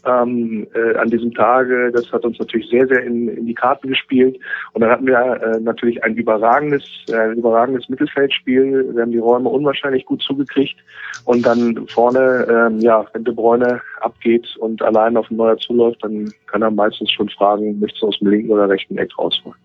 ähm, 0.07 0.67
äh, 0.75 0.97
an 0.97 1.09
diesem 1.11 1.33
Tage. 1.33 1.91
Das 1.93 2.11
hat 2.13 2.25
uns 2.25 2.39
natürlich 2.39 2.69
sehr, 2.69 2.87
sehr 2.87 3.05
in, 3.05 3.29
in 3.29 3.47
die 3.47 3.55
Karten 3.55 3.89
gespielt. 3.89 4.39
Und 4.73 4.83
dann 4.83 4.91
hatten 4.91 5.07
wir 5.07 5.19
äh, 5.19 5.61
natürlich 5.61 6.03
ein 6.05 6.15
überragendes, 6.15 6.85
äh, 7.11 7.33
überragendes 7.33 7.89
Mittelfeldspiel. 7.89 8.95
Wir 8.95 9.03
haben 9.03 9.13
die 9.13 9.19
Räume 9.19 9.49
unwahrscheinlich 9.49 10.05
gut 10.05 10.23
zugekriegt. 10.23 10.77
Und 11.25 11.45
dann 11.47 11.87
vorne, 11.89 12.47
ähm, 12.49 12.81
ja, 12.81 13.07
wenn 13.13 13.25
De 13.25 13.35
Bruyne 13.35 13.81
abgeht 14.01 14.57
und 14.59 14.83
allein 14.83 15.17
auf 15.17 15.31
ein 15.31 15.37
Neuer 15.37 15.59
zuläuft, 15.59 16.03
dann 16.03 16.33
kann 16.47 16.63
er 16.63 16.71
meistens 16.71 17.11
schon 17.13 17.29
fragen, 17.29 17.79
möchtest 17.81 18.03
du 18.03 18.09
aus 18.09 18.19
dem 18.19 18.29
linken 18.29 18.51
oder 18.51 18.69
rechten 18.69 18.99
Eck 18.99 19.17
rausholen. 19.19 19.59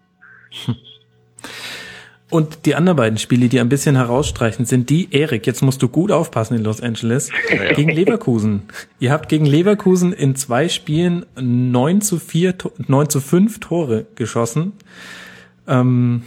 Hm. 0.66 0.76
Und 2.32 2.65
die 2.65 2.73
anderen 2.73 2.97
beiden 2.97 3.19
Spiele, 3.19 3.49
die 3.49 3.59
ein 3.59 3.69
bisschen 3.69 3.95
herausstreichen, 3.95 4.65
sind 4.65 4.89
die, 4.89 5.07
Erik, 5.11 5.45
jetzt 5.45 5.61
musst 5.61 5.84
du 5.84 5.88
gut 5.88 6.11
aufpassen 6.11 6.55
in 6.55 6.63
Los 6.63 6.82
Angeles, 6.82 7.30
ja. 7.49 7.73
gegen 7.73 7.89
Leverkusen. 7.89 8.63
Ihr 8.99 9.11
habt 9.11 9.30
gegen 9.30 9.45
Leverkusen 9.45 10.11
in 10.11 10.36
zwei 10.36 10.67
Spielen 10.67 11.26
9 11.39 12.01
zu 12.01 12.17
4, 12.17 12.55
9 12.88 13.09
zu 13.09 13.21
5 13.21 13.59
Tore 13.59 14.07
geschossen. 14.15 14.73
Ähm, 15.67 16.23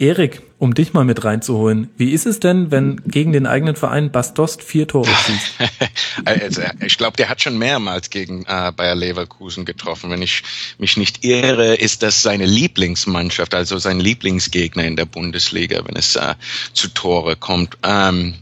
Erik, 0.00 0.40
um 0.58 0.72
dich 0.72 0.94
mal 0.94 1.04
mit 1.04 1.24
reinzuholen, 1.24 1.90
wie 1.98 2.12
ist 2.12 2.24
es 2.24 2.40
denn, 2.40 2.70
wenn 2.70 3.02
gegen 3.04 3.32
den 3.32 3.46
eigenen 3.46 3.76
Verein 3.76 4.10
Bastost 4.10 4.62
vier 4.62 4.88
Tore 4.88 5.10
schießt? 5.10 5.52
also, 6.24 6.62
ich 6.82 6.96
glaube, 6.96 7.18
der 7.18 7.28
hat 7.28 7.42
schon 7.42 7.58
mehrmals 7.58 8.08
gegen 8.08 8.46
äh, 8.46 8.72
Bayer 8.74 8.94
Leverkusen 8.94 9.66
getroffen. 9.66 10.10
Wenn 10.10 10.22
ich 10.22 10.42
mich 10.78 10.96
nicht 10.96 11.22
irre, 11.22 11.74
ist 11.74 12.02
das 12.02 12.22
seine 12.22 12.46
Lieblingsmannschaft, 12.46 13.54
also 13.54 13.76
sein 13.76 14.00
Lieblingsgegner 14.00 14.84
in 14.84 14.96
der 14.96 15.04
Bundesliga, 15.04 15.82
wenn 15.86 15.96
es 15.96 16.16
äh, 16.16 16.34
zu 16.72 16.88
Tore 16.88 17.36
kommt. 17.36 17.76
Ähm, 17.82 18.36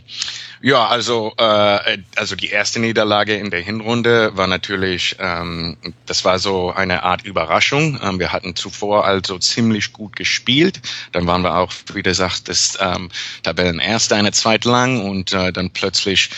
ja, 0.61 0.87
also 0.87 1.33
äh, 1.37 1.99
also 2.17 2.35
die 2.35 2.49
erste 2.49 2.81
Niederlage 2.81 3.37
in 3.37 3.51
der 3.51 3.61
Hinrunde 3.61 4.37
war 4.37 4.47
natürlich, 4.47 5.17
ähm, 5.19 5.77
das 6.07 6.25
war 6.25 6.39
so 6.39 6.73
eine 6.73 7.05
Art 7.05 7.25
Überraschung. 7.25 8.01
Ähm, 8.03 8.19
wir 8.19 8.33
hatten 8.33 8.57
zuvor 8.57 9.05
also 9.05 9.39
ziemlich 9.39 9.93
gut 9.93 10.17
gespielt. 10.17 10.81
Dann 11.13 11.27
waren 11.27 11.43
wir 11.43 11.57
auch, 11.57 11.73
wie 11.95 12.03
gesagt, 12.03 12.49
das 12.49 12.77
ähm, 12.81 13.09
Tabellenerste 13.43 14.17
eine 14.17 14.33
Zeit 14.33 14.65
lang 14.65 15.01
und 15.09 15.33
äh, 15.33 15.53
dann 15.53 15.71
plötzlich 15.71 16.31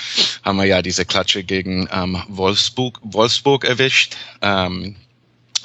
haben 0.43 0.59
wir 0.59 0.66
ja 0.66 0.83
diese 0.83 1.07
Klatsche 1.07 1.43
gegen 1.43 1.89
ähm, 1.93 2.23
Wolfsburg, 2.29 2.99
Wolfsburg 3.03 3.64
erwischt. 3.64 4.16
Ähm, 4.43 4.97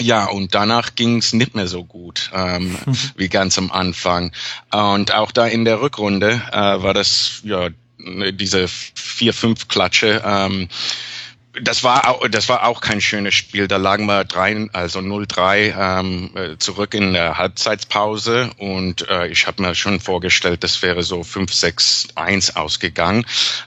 ja, 0.01 0.25
und 0.25 0.53
danach 0.53 0.95
ging 0.95 1.19
es 1.19 1.31
nicht 1.33 1.55
mehr 1.55 1.67
so 1.67 1.83
gut 1.83 2.29
ähm, 2.33 2.77
mhm. 2.85 2.97
wie 3.15 3.29
ganz 3.29 3.57
am 3.57 3.71
Anfang. 3.71 4.31
Und 4.71 5.13
auch 5.13 5.31
da 5.31 5.47
in 5.47 5.65
der 5.65 5.81
Rückrunde 5.81 6.41
äh, 6.51 6.57
war 6.57 6.93
das 6.93 7.41
ja 7.43 7.69
diese 8.05 8.67
vier, 8.67 9.33
fünf 9.33 9.67
Klatsche. 9.67 10.21
Ähm, 10.25 10.67
das 11.61 11.83
war 11.83 12.09
auch, 12.09 12.27
das 12.27 12.49
war 12.49 12.65
auch 12.65 12.81
kein 12.81 13.01
schönes 13.01 13.33
Spiel. 13.33 13.67
Da 13.67 13.77
lagen 13.77 14.05
wir 14.05 14.23
drei, 14.23 14.67
also 14.73 14.99
0-3 14.99 15.99
ähm, 15.99 16.31
äh, 16.35 16.57
zurück 16.57 16.93
in 16.93 17.13
der 17.13 17.37
Halbzeitpause 17.37 18.51
und 18.57 19.07
äh, 19.09 19.27
ich 19.27 19.47
habe 19.47 19.61
mir 19.61 19.75
schon 19.75 19.99
vorgestellt, 19.99 20.63
das 20.63 20.81
wäre 20.81 21.03
so 21.03 21.21
5-6-1 21.21 22.55
ausgegangen. 22.55 23.25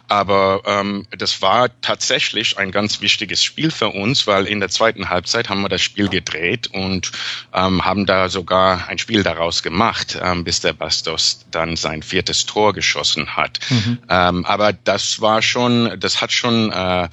Aber 0.09 0.63
ähm, 0.67 1.07
das 1.11 1.43
war 1.43 1.69
tatsächlich 1.81 2.59
ein 2.59 2.71
ganz 2.71 3.01
wichtiges 3.01 3.43
Spiel 3.43 3.71
für 3.71 3.89
uns, 3.89 4.27
weil 4.27 4.47
in 4.47 4.61
der 4.61 4.69
zweiten 4.69 5.09
Halbzeit 5.09 5.49
haben 5.49 5.63
wir 5.63 5.69
das 5.69 5.83
Spiel 5.83 6.09
gedreht 6.09 6.69
und 6.69 7.13
ähm, 7.55 7.85
haben 7.85 8.07
da 8.07 8.29
sogar 8.29 8.89
ein 8.89 8.99
Spiel 8.99 9.23
daraus 9.23 9.63
gemacht, 9.63 10.19
ähm, 10.23 10.45
bis 10.45 10.61
der 10.61 10.73
Bastos 10.73 11.47
dann 11.51 11.77
sein 11.77 12.03
viertes 12.03 12.47
Tor 12.47 12.73
geschossen 12.73 13.37
hat. 13.37 13.61
Mhm. 13.71 13.99
Ähm, 14.09 14.45
aber 14.45 14.73
das 14.73 15.21
war 15.21 15.43
schon, 15.43 15.99
das 15.99 16.21
hat 16.21 16.33
schon 16.33 16.71
äh, 16.71 17.09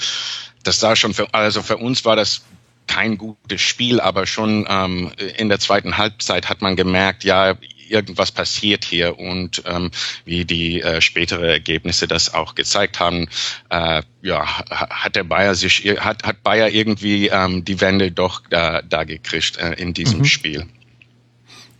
das 0.66 0.80
sah 0.80 0.96
schon 0.96 1.14
für, 1.14 1.34
also 1.34 1.62
für 1.62 1.78
uns 1.78 2.04
war 2.06 2.16
das 2.16 2.42
kein 2.88 3.18
gutes 3.18 3.62
Spiel, 3.62 4.00
aber 4.00 4.28
schon 4.28 4.66
ähm, 4.70 5.12
in 5.38 5.50
der 5.50 5.60
zweiten 5.60 5.98
Halbzeit 5.98 6.50
hat 6.50 6.62
man 6.62 6.76
gemerkt, 6.76 7.24
ja, 7.24 7.56
irgendwas 7.88 8.32
passiert 8.32 8.84
hier 8.84 9.20
und 9.20 9.64
ähm, 9.66 9.92
wie 10.26 10.46
die 10.46 10.82
äh, 10.82 11.02
spätere 11.02 11.52
Ergebnisse 11.52 12.08
das 12.08 12.34
auch 12.34 12.56
gezeigt 12.56 13.00
haben, 13.00 13.28
äh, 13.70 14.02
ja, 14.22 14.46
hat 14.70 15.16
der 15.16 15.24
Bayer 15.24 15.56
sich 15.56 15.86
hat 16.00 16.24
hat 16.24 16.44
Bayer 16.44 16.70
irgendwie 16.70 17.28
ähm, 17.28 17.64
die 17.64 17.82
Wende 17.82 18.12
doch 18.12 18.42
da, 18.50 18.82
da 18.82 19.04
gekriegt 19.04 19.58
äh, 19.58 19.74
in 19.74 19.94
diesem 19.94 20.20
mhm. 20.20 20.26
Spiel. 20.26 20.66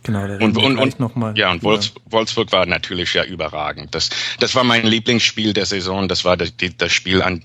Genau, 0.06 0.24
da 0.24 0.36
und, 0.36 0.56
und, 0.56 0.78
und 0.78 1.00
noch 1.00 1.16
mal 1.16 1.36
ja, 1.36 1.50
und 1.50 1.64
Wolfs, 1.64 1.92
Wolfsburg 2.04 2.52
war 2.52 2.64
natürlich 2.64 3.12
ja 3.14 3.24
überragend. 3.24 3.92
Das, 3.92 4.08
das 4.38 4.54
war 4.54 4.62
mein 4.62 4.86
Lieblingsspiel 4.86 5.52
der 5.52 5.66
Saison. 5.66 6.06
Das 6.06 6.24
war 6.24 6.36
das, 6.36 6.52
das 6.78 6.92
Spiel 6.92 7.22
an, 7.22 7.42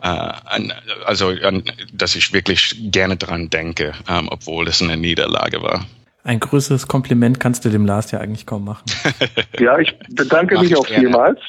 äh, 0.00 0.06
an 0.06 0.72
also 1.04 1.30
an, 1.30 1.64
dass 1.92 2.14
ich 2.14 2.32
wirklich 2.32 2.76
gerne 2.92 3.16
dran 3.16 3.50
denke, 3.50 3.94
ähm, 4.08 4.28
obwohl 4.30 4.68
es 4.68 4.80
eine 4.80 4.96
Niederlage 4.96 5.60
war. 5.60 5.86
Ein 6.22 6.38
größeres 6.38 6.86
Kompliment 6.86 7.40
kannst 7.40 7.64
du 7.64 7.68
dem 7.68 7.84
Lars 7.84 8.12
ja 8.12 8.20
eigentlich 8.20 8.46
kaum 8.46 8.64
machen. 8.64 8.84
ja, 9.58 9.76
ich 9.80 9.98
bedanke 10.10 10.60
mich 10.60 10.76
auch 10.76 10.86
vielmals 10.86 11.40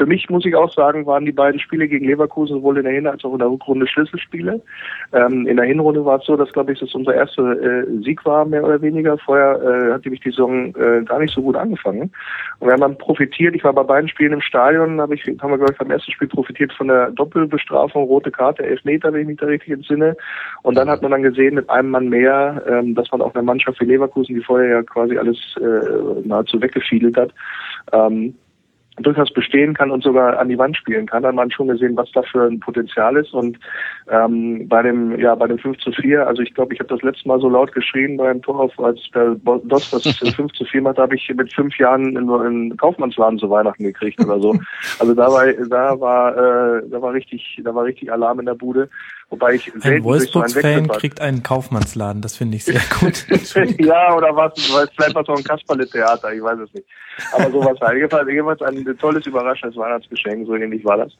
für 0.00 0.06
mich 0.06 0.30
muss 0.30 0.46
ich 0.46 0.56
auch 0.56 0.72
sagen, 0.72 1.04
waren 1.04 1.26
die 1.26 1.32
beiden 1.32 1.60
Spiele 1.60 1.86
gegen 1.86 2.06
Leverkusen 2.06 2.56
sowohl 2.56 2.78
in 2.78 2.84
der 2.84 2.94
Hin- 2.94 3.06
als 3.06 3.22
auch 3.22 3.34
in 3.34 3.38
der 3.38 3.50
Rückrunde 3.50 3.86
Schlüsselspiele. 3.86 4.62
Ähm, 5.12 5.46
in 5.46 5.58
der 5.58 5.66
Hinrunde 5.66 6.02
war 6.06 6.18
es 6.18 6.24
so, 6.24 6.38
dass 6.38 6.50
glaube 6.54 6.72
ich, 6.72 6.80
das 6.80 6.94
unser 6.94 7.14
erster 7.14 7.52
äh, 7.60 7.84
Sieg 8.02 8.24
war, 8.24 8.46
mehr 8.46 8.64
oder 8.64 8.80
weniger. 8.80 9.18
Vorher 9.18 9.60
äh, 9.60 9.92
hat 9.92 10.06
nämlich 10.06 10.22
die 10.22 10.30
Saison 10.30 10.74
äh, 10.74 11.04
gar 11.04 11.18
nicht 11.18 11.34
so 11.34 11.42
gut 11.42 11.54
angefangen. 11.54 12.10
Und 12.60 12.66
wir 12.66 12.72
haben 12.72 12.80
dann 12.80 12.96
profitiert. 12.96 13.54
Ich 13.54 13.62
war 13.62 13.74
bei 13.74 13.82
beiden 13.82 14.08
Spielen 14.08 14.32
im 14.32 14.40
Stadion, 14.40 15.02
habe 15.02 15.14
ich, 15.14 15.26
haben 15.26 15.50
wir 15.50 15.58
glaube 15.58 15.72
ich 15.72 15.78
beim 15.78 15.90
ersten 15.90 16.12
Spiel 16.12 16.28
profitiert 16.28 16.72
von 16.72 16.88
der 16.88 17.10
Doppelbestrafung, 17.10 18.04
rote 18.04 18.30
Karte, 18.30 18.64
elf 18.64 18.82
Meter, 18.84 19.12
wenn 19.12 19.20
ich 19.20 19.26
mich 19.26 19.38
da 19.38 19.46
richtig 19.46 19.74
entsinne. 19.74 20.16
Und 20.62 20.78
dann 20.78 20.88
hat 20.88 21.02
man 21.02 21.10
dann 21.10 21.22
gesehen, 21.22 21.56
mit 21.56 21.68
einem 21.68 21.90
Mann 21.90 22.08
mehr, 22.08 22.62
ähm, 22.66 22.94
dass 22.94 23.12
man 23.12 23.20
auch 23.20 23.34
eine 23.34 23.42
Mannschaft 23.42 23.78
wie 23.82 23.84
Leverkusen, 23.84 24.34
die 24.34 24.42
vorher 24.42 24.70
ja 24.70 24.82
quasi 24.82 25.18
alles 25.18 25.36
äh, 25.60 26.26
nahezu 26.26 26.62
weggefiedelt 26.62 27.18
hat, 27.18 27.34
ähm, 27.92 28.34
durchaus 29.02 29.32
bestehen 29.32 29.74
kann 29.74 29.90
und 29.90 30.02
sogar 30.02 30.38
an 30.38 30.48
die 30.48 30.58
Wand 30.58 30.76
spielen 30.76 31.06
kann, 31.06 31.24
hat 31.24 31.34
man 31.34 31.50
schon 31.50 31.68
gesehen, 31.68 31.96
was 31.96 32.10
da 32.12 32.22
für 32.22 32.44
ein 32.44 32.60
Potenzial 32.60 33.16
ist. 33.16 33.32
Und 33.32 33.58
ähm, 34.10 34.68
bei 34.68 34.82
dem, 34.82 35.18
ja, 35.18 35.34
bei 35.34 35.46
dem 35.46 35.58
5 35.58 35.78
zu 35.78 35.92
4, 35.92 36.26
also 36.26 36.42
ich 36.42 36.54
glaube, 36.54 36.74
ich 36.74 36.80
habe 36.80 36.88
das 36.88 37.02
letzte 37.02 37.28
Mal 37.28 37.40
so 37.40 37.48
laut 37.48 37.72
geschrien 37.72 38.16
beim 38.16 38.42
Tor 38.42 38.60
auf, 38.60 38.78
als 38.80 39.00
der 39.14 39.36
DOS 39.36 39.90
das 39.90 40.34
5 40.34 40.52
zu 40.52 40.64
4 40.64 40.82
macht, 40.82 40.98
habe 40.98 41.14
ich 41.14 41.32
mit 41.34 41.52
fünf 41.52 41.76
Jahren 41.78 42.12
nur 42.12 42.44
einen 42.44 42.76
Kaufmannsladen 42.76 43.38
zu 43.38 43.50
Weihnachten 43.50 43.84
gekriegt 43.84 44.20
oder 44.24 44.40
so. 44.40 44.56
Also 44.98 45.14
da 45.14 45.28
war, 45.28 45.46
da 45.68 46.00
war, 46.00 46.36
äh, 46.36 46.82
da 46.88 47.02
war 47.02 47.12
richtig, 47.12 47.60
da 47.64 47.74
war 47.74 47.84
richtig 47.84 48.12
Alarm 48.12 48.40
in 48.40 48.46
der 48.46 48.54
Bude. 48.54 48.88
Wobei 49.30 49.54
ich 49.54 49.72
ein 49.84 50.02
Wolfsburgs-Fan 50.02 50.86
so 50.86 50.92
kriegt 50.92 51.20
einen 51.20 51.44
Kaufmannsladen, 51.44 52.20
das 52.20 52.36
finde 52.36 52.56
ich 52.56 52.64
sehr 52.64 52.80
gut. 53.00 53.26
ja, 53.78 54.14
oder 54.16 54.34
was, 54.34 54.52
vielleicht 54.56 55.14
war 55.14 55.22
es 55.22 55.28
auch 55.28 55.38
ein 55.38 55.44
Kasperle-Theater, 55.44 56.34
ich 56.34 56.42
weiß 56.42 56.58
es 56.58 56.74
nicht. 56.74 56.86
Aber 57.32 57.50
sowas 57.50 57.78
halt. 57.80 57.96
Jedenfalls, 57.96 58.28
jedenfalls 58.28 58.62
ein 58.62 58.98
tolles, 58.98 59.26
überraschendes 59.26 59.78
Weihnachtsgeschenk, 59.78 60.46
so 60.46 60.54
ähnlich 60.56 60.84
war 60.84 60.96
das. 60.96 61.12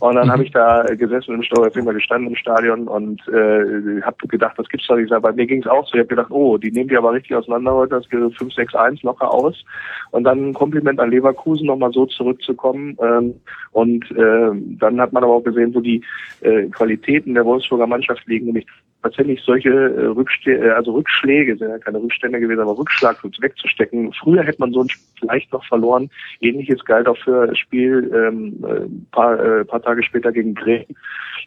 Und 0.00 0.16
dann 0.16 0.26
mhm. 0.26 0.32
habe 0.32 0.44
ich 0.44 0.50
da 0.50 0.82
gesessen 0.82 1.34
im 1.34 1.42
Stadion, 1.42 1.94
gestanden 1.94 2.28
im 2.28 2.36
Stadion 2.36 2.88
und 2.88 3.20
äh, 3.28 4.02
habe 4.02 4.28
gedacht, 4.28 4.58
das 4.58 4.68
gibt's 4.68 4.86
doch 4.86 4.96
nicht. 4.96 5.10
Bei 5.10 5.32
mir 5.32 5.46
ging 5.46 5.62
es 5.62 5.68
auch 5.68 5.86
so. 5.86 5.94
Ich 5.94 6.00
habe 6.00 6.08
gedacht, 6.08 6.30
oh, 6.30 6.58
die 6.58 6.70
nehmen 6.70 6.88
die 6.88 6.96
aber 6.96 7.12
richtig 7.12 7.34
auseinander 7.36 7.72
heute, 7.72 7.94
das 7.96 8.08
geht 8.08 8.20
5-6-1 8.20 8.98
locker 9.02 9.32
aus. 9.32 9.64
Und 10.10 10.24
dann 10.24 10.50
ein 10.50 10.54
Kompliment 10.54 11.00
an 11.00 11.10
Leverkusen, 11.10 11.66
nochmal 11.66 11.92
so 11.92 12.06
zurückzukommen. 12.06 12.98
Ähm, 13.00 13.40
und 13.72 14.10
äh, 14.12 14.50
dann 14.78 15.00
hat 15.00 15.12
man 15.12 15.24
aber 15.24 15.34
auch 15.34 15.44
gesehen, 15.44 15.74
wo 15.74 15.80
die 15.80 16.02
äh, 16.40 16.64
Qualitäten 16.66 17.34
der 17.34 17.45
Wolfsburger 17.46 17.86
Mannschaft 17.86 18.26
liegen, 18.26 18.46
nämlich 18.46 18.66
tatsächlich 19.02 19.40
solche 19.42 19.70
äh, 19.70 20.06
Rückste 20.06 20.52
äh, 20.52 20.70
also 20.70 20.92
Rückschläge, 20.92 21.56
sind 21.56 21.70
ja 21.70 21.78
keine 21.78 22.02
Rückstände 22.02 22.40
gewesen, 22.40 22.60
aber 22.60 22.76
Rückschlag 22.76 23.22
wegzustecken. 23.22 24.12
Früher 24.12 24.42
hätte 24.42 24.60
man 24.60 24.72
so 24.72 24.82
ein 24.82 24.88
Spiel 24.88 25.06
vielleicht 25.20 25.52
noch 25.52 25.64
verloren. 25.64 26.10
Ähnliches 26.40 26.84
galt 26.84 27.08
auch 27.08 27.16
für 27.18 27.46
das 27.46 27.58
Spiel 27.58 28.10
ähm, 28.14 28.64
äh, 28.64 28.86
paar, 29.12 29.38
äh, 29.40 29.64
paar 29.64 29.82
Tage 29.82 30.02
später 30.02 30.32
gegen 30.32 30.54
Bremen, 30.54 30.94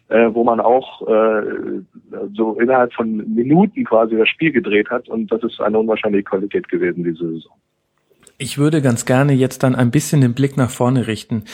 äh, 0.08 0.28
wo 0.32 0.44
man 0.44 0.60
auch 0.60 1.06
äh, 1.06 1.42
so 2.34 2.58
innerhalb 2.60 2.92
von 2.92 3.16
Minuten 3.34 3.84
quasi 3.84 4.16
das 4.16 4.28
Spiel 4.28 4.52
gedreht 4.52 4.90
hat. 4.90 5.08
Und 5.08 5.30
das 5.30 5.42
ist 5.42 5.60
eine 5.60 5.78
unwahrscheinliche 5.78 6.24
Qualität 6.24 6.68
gewesen 6.68 7.04
diese 7.04 7.28
Saison. 7.32 7.52
Ich 8.40 8.56
würde 8.56 8.80
ganz 8.80 9.04
gerne 9.04 9.34
jetzt 9.34 9.62
dann 9.64 9.74
ein 9.74 9.90
bisschen 9.90 10.22
den 10.22 10.32
Blick 10.32 10.56
nach 10.56 10.70
vorne 10.70 11.06
richten. 11.06 11.44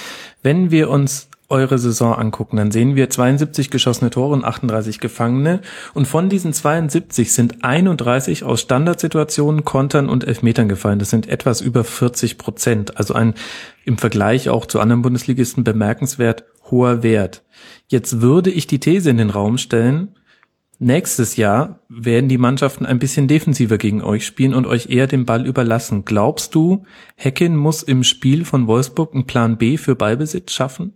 Wenn 0.45 0.71
wir 0.71 0.89
uns 0.89 1.29
eure 1.49 1.81
Saison 1.81 2.15
angucken, 2.15 2.59
dann 2.59 2.71
sehen 2.71 2.95
wir 2.95 3.11
72 3.11 3.71
geschossene 3.71 4.11
Tore 4.11 4.35
und 4.35 4.45
38 4.45 5.01
Gefangene. 5.01 5.63
Und 5.95 6.07
von 6.07 6.29
diesen 6.29 6.53
72 6.53 7.33
sind 7.33 7.65
31 7.65 8.45
aus 8.45 8.61
Standardsituationen, 8.61 9.65
Kontern 9.65 10.09
und 10.09 10.29
Elfmetern 10.29 10.69
gefallen. 10.69 11.01
Das 11.01 11.11
sind 11.11 11.29
etwas 11.29 11.61
über 11.61 11.83
40 11.83 12.39
Prozent. 12.39 12.99
Also 12.99 13.15
ein 13.15 13.35
im 13.85 13.99
Vergleich 13.99 14.49
auch 14.49 14.65
zu 14.65 14.79
anderen 14.79 15.03
Bundesligisten 15.03 15.65
bemerkenswert 15.65 16.45
hoher 16.71 17.03
Wert. 17.03 17.43
Jetzt 17.89 18.21
würde 18.21 18.51
ich 18.51 18.69
die 18.69 18.79
These 18.79 19.11
in 19.11 19.19
den 19.19 19.31
Raum 19.31 19.59
stellen, 19.59 20.15
Nächstes 20.79 21.37
Jahr 21.37 21.79
werden 21.89 22.29
die 22.29 22.37
Mannschaften 22.37 22.85
ein 22.85 22.99
bisschen 22.99 23.29
defensiver 23.29 23.79
gegen 23.79 24.03
euch 24.03 24.27
spielen 24.27 24.53
und 24.53 24.67
euch 24.67 24.91
eher 24.91 25.07
den 25.07 25.25
Ball 25.25 25.47
überlassen. 25.47 26.05
Glaubst 26.05 26.55
du, 26.55 26.85
Heckin 27.17 27.57
muss 27.57 27.83
im 27.83 28.03
Spiel 28.03 28.45
von 28.45 28.67
Wolfsburg 28.67 29.15
einen 29.15 29.27
Plan 29.27 29.57
B 29.57 29.79
für 29.79 29.97
Ballbesitz 29.97 30.53
schaffen? 30.53 30.93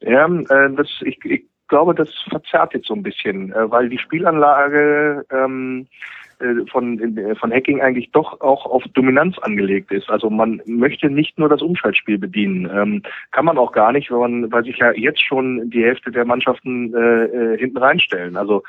Ja, 0.00 0.26
äh, 0.26 0.74
das, 0.76 0.88
ich, 1.00 1.18
ich 1.24 1.44
glaube, 1.68 1.94
das 1.94 2.10
verzerrt 2.28 2.74
jetzt 2.74 2.88
so 2.88 2.94
ein 2.94 3.02
bisschen, 3.02 3.50
äh, 3.52 3.70
weil 3.70 3.88
die 3.88 3.98
Spielanlage 3.98 5.24
ähm, 5.30 5.86
äh, 5.86 6.13
von, 6.70 7.16
äh, 7.16 7.34
von 7.34 7.52
Hacking 7.52 7.80
eigentlich 7.80 8.10
doch 8.12 8.40
auch 8.40 8.66
auf 8.66 8.82
Dominanz 8.94 9.38
angelegt 9.38 9.92
ist. 9.92 10.10
Also 10.10 10.30
man 10.30 10.60
möchte 10.66 11.10
nicht 11.10 11.38
nur 11.38 11.48
das 11.48 11.62
Umschaltspiel 11.62 12.18
bedienen. 12.18 12.68
Ähm, 12.72 13.02
kann 13.30 13.44
man 13.44 13.58
auch 13.58 13.72
gar 13.72 13.92
nicht, 13.92 14.10
weil 14.10 14.20
man, 14.20 14.52
weil 14.52 14.64
sich 14.64 14.78
ja 14.78 14.92
jetzt 14.92 15.22
schon 15.22 15.70
die 15.70 15.84
Hälfte 15.84 16.10
der 16.10 16.24
Mannschaften 16.24 16.94
äh, 16.94 17.24
äh 17.24 17.58
hinten 17.58 17.78
reinstellen. 17.78 18.36
Also 18.36 18.62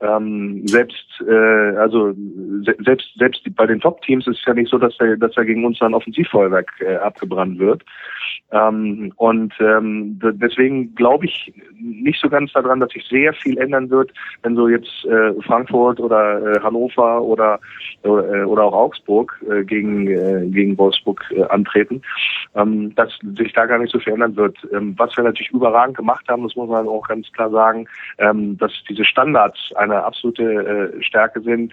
ähm, 0.00 0.66
selbst 0.66 1.06
äh, 1.28 1.76
also 1.76 2.12
se 2.62 2.74
selbst 2.84 3.08
selbst 3.18 3.42
bei 3.54 3.66
den 3.66 3.80
Top-Teams 3.80 4.26
ist 4.26 4.38
es 4.38 4.44
ja 4.46 4.54
nicht 4.54 4.70
so, 4.70 4.78
dass 4.78 4.98
er 4.98 5.16
dass 5.16 5.36
er 5.36 5.44
gegen 5.44 5.64
uns 5.64 5.78
dann 5.78 5.94
Offensivfeuerwerk 5.94 6.70
äh, 6.80 6.96
abgebrannt 6.96 7.58
wird. 7.58 7.84
Ähm, 8.52 9.12
und 9.16 9.52
ähm, 9.60 10.18
deswegen 10.22 10.94
glaube 10.94 11.26
ich 11.26 11.52
nicht 11.78 12.20
so 12.20 12.28
ganz 12.28 12.52
daran, 12.52 12.80
dass 12.80 12.90
sich 12.90 13.06
sehr 13.08 13.32
viel 13.34 13.58
ändern 13.58 13.90
wird, 13.90 14.12
wenn 14.42 14.56
so 14.56 14.68
jetzt 14.68 15.04
äh, 15.04 15.34
Frankfurt 15.42 16.00
oder 16.00 16.56
äh, 16.56 16.60
Hannover 16.60 17.22
oder 17.22 17.60
äh, 18.02 18.08
oder 18.08 18.64
auch 18.64 18.72
Augsburg 18.72 19.38
äh, 19.50 19.64
gegen 19.64 20.08
äh, 20.08 20.46
gegen 20.48 20.76
Wolfsburg 20.78 21.22
äh, 21.30 21.42
antreten, 21.44 22.02
ähm, 22.54 22.94
dass 22.94 23.12
sich 23.36 23.52
da 23.52 23.66
gar 23.66 23.78
nicht 23.78 23.92
so 23.92 23.98
viel 23.98 24.14
ändern 24.14 24.36
wird. 24.36 24.56
Ähm, 24.72 24.94
was 24.96 25.16
wir 25.16 25.24
natürlich 25.24 25.52
überragend 25.52 25.96
gemacht 25.96 26.26
haben, 26.28 26.42
das 26.42 26.56
muss 26.56 26.68
man 26.68 26.88
auch 26.88 27.06
ganz 27.06 27.30
klar 27.32 27.50
sagen, 27.50 27.86
ähm, 28.18 28.56
dass 28.58 28.72
diese 28.88 29.04
Standards 29.04 29.72
eine 29.90 30.04
absolute 30.04 30.42
äh, 30.42 31.02
Stärke 31.02 31.40
sind. 31.40 31.72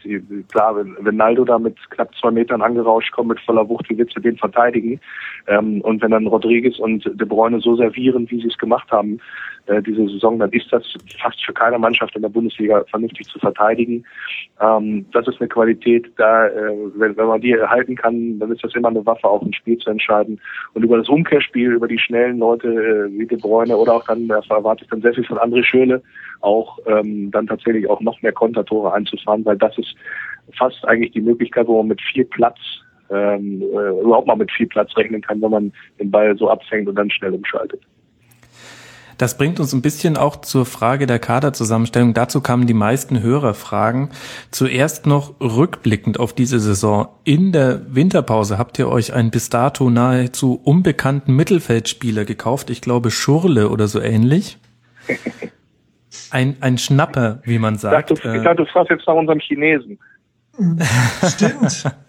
Klar, 0.51 0.75
wenn, 0.75 0.95
wenn 0.99 1.15
Naldo 1.15 1.45
da 1.45 1.59
mit 1.59 1.77
knapp 1.91 2.13
zwei 2.15 2.31
Metern 2.31 2.61
angerauscht 2.61 3.11
kommt 3.11 3.29
mit 3.29 3.39
voller 3.41 3.67
Wucht, 3.69 3.89
wie 3.89 3.97
willst 3.97 4.15
du 4.15 4.19
den 4.19 4.37
verteidigen? 4.37 4.99
Ähm, 5.47 5.81
und 5.81 6.01
wenn 6.01 6.11
dann 6.11 6.27
Rodriguez 6.27 6.79
und 6.79 7.05
De 7.05 7.27
Bruyne 7.27 7.59
so 7.59 7.75
servieren, 7.75 8.29
wie 8.29 8.41
sie 8.41 8.47
es 8.47 8.57
gemacht 8.57 8.89
haben, 8.91 9.19
äh, 9.67 9.81
diese 9.81 10.07
Saison, 10.07 10.39
dann 10.39 10.51
ist 10.51 10.71
das 10.71 10.83
fast 11.21 11.43
für 11.45 11.53
keine 11.53 11.77
Mannschaft 11.77 12.15
in 12.15 12.21
der 12.21 12.29
Bundesliga 12.29 12.83
vernünftig 12.89 13.27
zu 13.27 13.39
verteidigen. 13.39 14.05
Ähm, 14.61 15.05
das 15.11 15.27
ist 15.27 15.39
eine 15.39 15.49
Qualität, 15.49 16.11
da, 16.17 16.47
äh, 16.47 16.73
wenn, 16.95 17.15
wenn 17.17 17.27
man 17.27 17.41
die 17.41 17.51
erhalten 17.51 17.95
kann, 17.95 18.39
dann 18.39 18.51
ist 18.51 18.63
das 18.63 18.75
immer 18.75 18.89
eine 18.89 19.05
Waffe, 19.05 19.27
auch 19.27 19.41
ein 19.41 19.53
Spiel 19.53 19.77
zu 19.77 19.89
entscheiden. 19.89 20.39
Und 20.73 20.83
über 20.83 20.97
das 20.97 21.09
Umkehrspiel, 21.09 21.71
über 21.71 21.87
die 21.87 21.99
schnellen 21.99 22.39
Leute 22.39 22.67
äh, 22.67 23.19
wie 23.19 23.27
De 23.27 23.37
Bruyne 23.37 23.75
oder 23.75 23.93
auch 23.93 24.05
dann, 24.05 24.27
das 24.27 24.49
erwarte 24.49 24.83
ich 24.83 24.89
dann 24.89 25.01
sehr 25.01 25.13
viel 25.13 25.25
von 25.25 25.37
André 25.37 25.63
Schöle, 25.63 26.01
auch 26.41 26.79
ähm, 26.85 27.31
dann 27.31 27.47
tatsächlich 27.47 27.89
auch 27.89 28.01
noch 28.01 28.21
mehr 28.21 28.33
Kontertore 28.33 28.93
einzufahren, 28.93 29.45
weil 29.45 29.57
das 29.57 29.77
ist 29.77 29.95
fast 30.57 30.85
eigentlich 30.85 31.11
die 31.11 31.21
Möglichkeit, 31.21 31.67
wo 31.67 31.77
man 31.77 31.87
mit 31.87 32.01
viel 32.01 32.25
Platz 32.25 32.57
ähm, 33.09 33.61
äh, 33.61 34.01
überhaupt 34.01 34.27
mal 34.27 34.35
mit 34.35 34.51
viel 34.51 34.67
Platz 34.67 34.95
rechnen 34.97 35.21
kann, 35.21 35.41
wenn 35.41 35.51
man 35.51 35.73
den 35.99 36.11
Ball 36.11 36.37
so 36.37 36.49
abfängt 36.49 36.87
und 36.87 36.95
dann 36.95 37.09
schnell 37.09 37.33
umschaltet. 37.33 37.81
Das 39.17 39.37
bringt 39.37 39.59
uns 39.59 39.73
ein 39.73 39.81
bisschen 39.81 40.15
auch 40.15 40.37
zur 40.37 40.65
Frage 40.65 41.07
der 41.07 41.19
Kaderzusammenstellung. 41.19 42.13
Dazu 42.13 42.41
kamen 42.41 42.67
die 42.67 42.73
meisten 42.73 43.21
Hörerfragen. 43.21 44.09
Zuerst 44.51 45.07
noch 45.07 45.39
rückblickend 45.41 46.19
auf 46.19 46.33
diese 46.33 46.59
Saison. 46.59 47.07
In 47.23 47.51
der 47.51 47.81
Winterpause 47.93 48.57
habt 48.57 48.77
ihr 48.77 48.87
euch 48.89 49.13
einen 49.13 49.31
bis 49.31 49.49
dato 49.49 49.89
nahezu 49.89 50.59
unbekannten 50.63 51.35
Mittelfeldspieler 51.35 52.25
gekauft. 52.25 52.69
Ich 52.69 52.81
glaube 52.81 53.09
Schurle 53.09 53.69
oder 53.69 53.87
so 53.87 53.99
ähnlich. 53.99 54.59
Ein, 56.31 56.57
ein 56.61 56.77
Schnapper, 56.77 57.41
wie 57.43 57.59
man 57.59 57.77
sagt. 57.77 58.11
Ich 58.11 58.17
dachte, 58.17 58.29
du, 58.29 58.37
ich 58.37 58.43
dachte, 58.43 58.63
du 58.63 58.65
fragst 58.65 58.91
jetzt 58.91 59.07
nach 59.07 59.15
unserem 59.15 59.39
Chinesen. 59.39 59.99
Stimmt. 61.23 61.85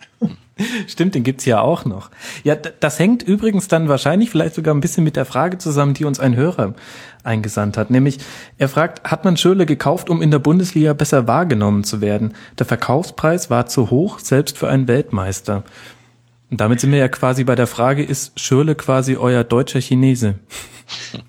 Stimmt, 0.87 1.15
den 1.15 1.25
gibt's 1.25 1.45
ja 1.45 1.61
auch 1.61 1.85
noch. 1.85 2.11
Ja, 2.45 2.55
das 2.55 2.99
hängt 2.99 3.23
übrigens 3.23 3.69
dann 3.69 3.89
wahrscheinlich 3.89 4.31
vielleicht 4.31 4.55
sogar 4.55 4.75
ein 4.75 4.81
bisschen 4.81 5.05
mit 5.05 5.17
der 5.17 5.25
Frage 5.25 5.59
zusammen, 5.59 5.95
die 5.95 6.05
uns 6.05 6.21
ein 6.21 6.37
Hörer 6.37 6.75
eingesandt 7.25 7.77
hat. 7.77 7.91
Nämlich, 7.91 8.19
er 8.59 8.69
fragt, 8.69 9.09
hat 9.11 9.25
man 9.25 9.37
Schürle 9.37 9.67
gekauft, 9.67 10.11
um 10.11 10.23
in 10.23 10.31
der 10.31 10.39
Bundesliga 10.39 10.93
besser 10.93 11.27
wahrgenommen 11.27 11.85
zu 11.85 12.01
werden? 12.01 12.35
Der 12.59 12.67
Verkaufspreis 12.67 13.51
war 13.51 13.67
zu 13.67 13.91
hoch, 13.91 14.19
selbst 14.19 14.59
für 14.59 14.69
einen 14.69 14.89
Weltmeister. 14.89 15.65
Und 16.51 16.61
damit 16.61 16.81
sind 16.81 16.93
wir 16.93 16.99
ja 16.99 17.09
quasi 17.09 17.45
bei 17.45 17.55
der 17.55 17.67
Frage, 17.67 18.03
ist 18.03 18.41
Schürle 18.41 18.75
quasi 18.75 19.17
euer 19.17 19.45
deutscher 19.45 19.81
Chinese? 19.81 20.37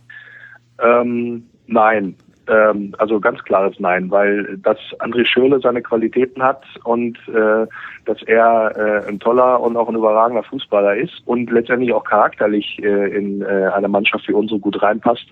Ähm, 0.82 1.44
nein, 1.68 2.16
ähm, 2.50 2.96
also 2.98 3.20
ganz 3.20 3.44
klares 3.44 3.80
Nein, 3.80 4.10
weil 4.10 4.58
dass 4.58 4.78
André 5.00 5.26
Schürle 5.26 5.60
seine 5.60 5.82
Qualitäten 5.82 6.42
hat 6.42 6.64
und 6.84 7.18
äh, 7.30 7.68
dass 8.06 8.22
er 8.24 8.76
äh, 8.76 9.08
ein 9.08 9.20
toller 9.20 9.62
und 9.62 9.78
auch 9.78 9.88
ein 9.88 9.96
überragender 9.96 10.44
Fußballer 10.44 10.96
ist 10.96 11.22
und 11.26 11.52
letztendlich 11.52 11.94
auch 11.94 12.04
charakterlich 12.04 12.80
äh, 12.82 13.16
in 13.16 13.42
äh, 13.42 13.70
eine 13.74 13.88
Mannschaft 13.88 14.28
wie 14.28 14.34
unsere 14.34 14.60
gut 14.60 14.82
reinpasst. 14.82 15.28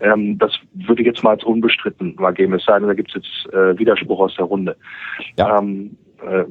Ähm, 0.00 0.38
das 0.38 0.52
würde 0.72 1.02
ich 1.02 1.06
jetzt 1.06 1.22
mal 1.22 1.30
als 1.30 1.44
unbestritten 1.44 2.16
mal 2.18 2.32
geben. 2.32 2.54
Es 2.54 2.64
sei 2.64 2.78
denn, 2.78 2.88
da 2.88 2.94
gibt 2.94 3.14
es 3.14 3.22
jetzt 3.22 3.54
äh, 3.54 3.78
Widerspruch 3.78 4.20
aus 4.20 4.34
der 4.36 4.46
Runde. 4.46 4.76
Ja. 5.36 5.58
Ähm, 5.58 5.96
äh, 6.26 6.44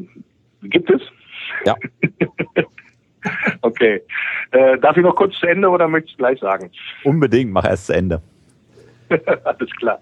gibt 0.68 0.90
es? 0.90 1.02
Ja. 1.65 1.76
okay. 3.61 4.02
Äh, 4.52 4.77
darf 4.80 4.95
ich 4.95 5.03
noch 5.03 5.15
kurz 5.15 5.38
zu 5.40 5.48
Ende 5.48 5.69
oder 5.69 5.88
möchtest 5.88 6.15
du 6.15 6.18
gleich 6.19 6.40
sagen? 6.40 6.72
Unbedingt, 7.03 7.52
mach 7.52 7.65
erst 7.65 7.88
zu 7.88 7.94
Ende. 7.94 8.22
Alles 9.44 9.69
klar. 9.77 9.99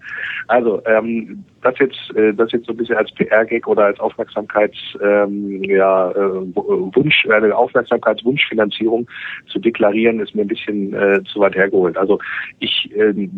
Also 0.48 0.82
ähm, 0.86 1.44
das 1.62 1.78
jetzt, 1.78 2.16
äh, 2.16 2.32
das 2.34 2.52
jetzt 2.52 2.66
so 2.66 2.72
ein 2.72 2.76
bisschen 2.76 2.96
als 2.96 3.12
PR-Gag 3.12 3.66
oder 3.66 3.86
als 3.86 4.00
Aufmerksamkeits, 4.00 4.76
ähm, 5.02 5.62
ja, 5.64 6.10
äh, 6.10 6.14
Wunsch, 6.54 7.24
äh, 7.26 7.32
eine 7.32 7.56
Aufmerksamkeitswunschfinanzierung 7.56 9.08
zu 9.48 9.58
deklarieren, 9.58 10.20
ist 10.20 10.34
mir 10.34 10.42
ein 10.42 10.48
bisschen 10.48 10.94
äh, 10.94 11.22
zu 11.24 11.40
weit 11.40 11.54
hergeholt. 11.54 11.96
Also 11.96 12.18
ich 12.58 12.90
äh, 12.96 13.28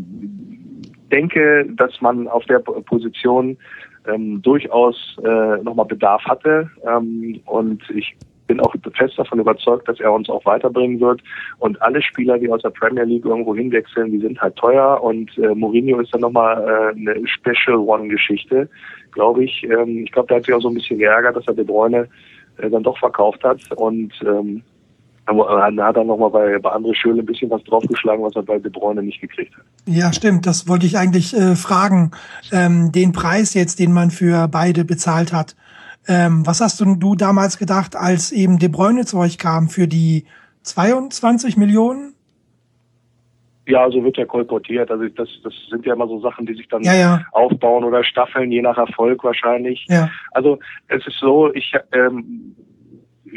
denke, 1.11 1.67
dass 1.77 2.01
man 2.01 2.29
auf 2.29 2.45
der 2.47 2.59
Position 2.59 3.57
ähm, 4.07 4.43
durchaus 4.43 5.17
äh, 5.25 5.63
nochmal 5.63 5.87
Bedarf 5.87 6.25
hatte 6.25 6.71
ähm, 6.87 7.41
und 7.47 7.83
ich 7.91 8.17
bin 8.47 8.61
auch 8.61 8.75
fest 8.95 9.19
davon 9.19 9.41
überzeugt, 9.41 9.89
dass 9.89 10.01
er 10.01 10.12
uns 10.12 10.29
auch 10.29 10.45
weiterbringen 10.45 11.01
wird. 11.01 11.23
Und 11.59 11.81
alle 11.81 12.03
Spieler, 12.03 12.39
die 12.39 12.51
aus 12.51 12.62
der 12.62 12.71
Premier 12.71 13.05
League 13.05 13.25
irgendwo 13.25 13.55
hinwechseln, 13.55 14.12
die 14.12 14.21
sind 14.21 14.41
halt 14.41 14.57
teuer. 14.57 15.03
Und 15.03 15.37
äh, 15.39 15.55
Mourinho 15.55 16.01
ist 16.01 16.12
dann 16.12 16.21
nochmal 16.21 16.62
äh, 16.62 16.99
eine 16.99 17.27
Special 17.27 17.79
One-Geschichte, 17.79 18.69
glaube 19.12 19.45
ich. 19.45 19.65
Ähm, 19.65 20.05
ich 20.05 20.12
glaube, 20.12 20.29
der 20.29 20.39
hat 20.39 20.45
sich 20.45 20.55
auch 20.55 20.61
so 20.61 20.69
ein 20.69 20.75
bisschen 20.75 20.99
geärgert, 20.99 21.37
dass 21.37 21.47
er 21.47 21.55
De 21.55 21.65
Bruyne 21.65 22.09
äh, 22.59 22.69
dann 22.69 22.83
doch 22.83 22.99
verkauft 22.99 23.43
hat. 23.45 23.61
Und 23.77 24.12
ähm, 24.27 24.62
dann 25.27 25.81
hat 25.81 25.97
er 25.97 26.05
nochmal 26.05 26.31
bei, 26.31 26.59
bei 26.59 26.71
André 26.71 26.95
Schöle 26.95 27.23
ein 27.23 27.27
bisschen 27.27 27.51
was 27.51 27.65
draufgeschlagen, 27.65 28.23
was 28.23 28.37
er 28.37 28.43
bei 28.43 28.59
De 28.59 28.71
Bruyne 28.71 29.03
nicht 29.03 29.23
gekriegt 29.23 29.57
hat. 29.57 29.65
Ja, 29.87 30.12
stimmt. 30.12 30.47
Das 30.47 30.69
wollte 30.69 30.85
ich 30.85 30.99
eigentlich 30.99 31.35
äh, 31.35 31.57
fragen. 31.57 32.11
Ähm, 32.53 32.93
den 32.93 33.12
Preis 33.12 33.55
jetzt, 33.55 33.79
den 33.79 33.93
man 33.93 34.11
für 34.11 34.49
beide 34.49 34.85
bezahlt 34.85 35.33
hat, 35.33 35.57
ähm, 36.07 36.47
was 36.47 36.61
hast 36.61 36.81
du, 36.81 36.95
du 36.97 37.15
damals 37.15 37.59
gedacht, 37.59 37.97
als 37.97 38.33
eben 38.33 38.59
De 38.59 38.69
Bruyne 38.69 39.05
zu 39.05 39.19
euch 39.19 39.39
kam 39.39 39.69
für 39.69 39.89
die 39.89 40.25
22 40.63 41.57
Millionen? 41.57 42.15
Ja, 43.67 43.91
so 43.91 44.05
wird 44.05 44.19
ja 44.19 44.27
kolportiert. 44.27 44.91
Also 44.91 45.09
das, 45.09 45.29
das 45.43 45.55
sind 45.71 45.87
ja 45.87 45.95
immer 45.95 46.07
so 46.07 46.21
Sachen, 46.21 46.45
die 46.45 46.55
sich 46.55 46.69
dann 46.69 46.83
ja, 46.83 46.95
ja. 46.95 47.25
aufbauen 47.33 47.85
oder 47.85 48.05
staffeln, 48.05 48.53
je 48.53 48.61
nach 48.61 48.77
Erfolg 48.77 49.25
wahrscheinlich. 49.25 49.87
Ja. 49.89 50.11
Also 50.33 50.59
es 50.89 51.07
ist 51.07 51.19
so, 51.19 51.53
ich 51.55 51.73
ähm, 51.93 52.55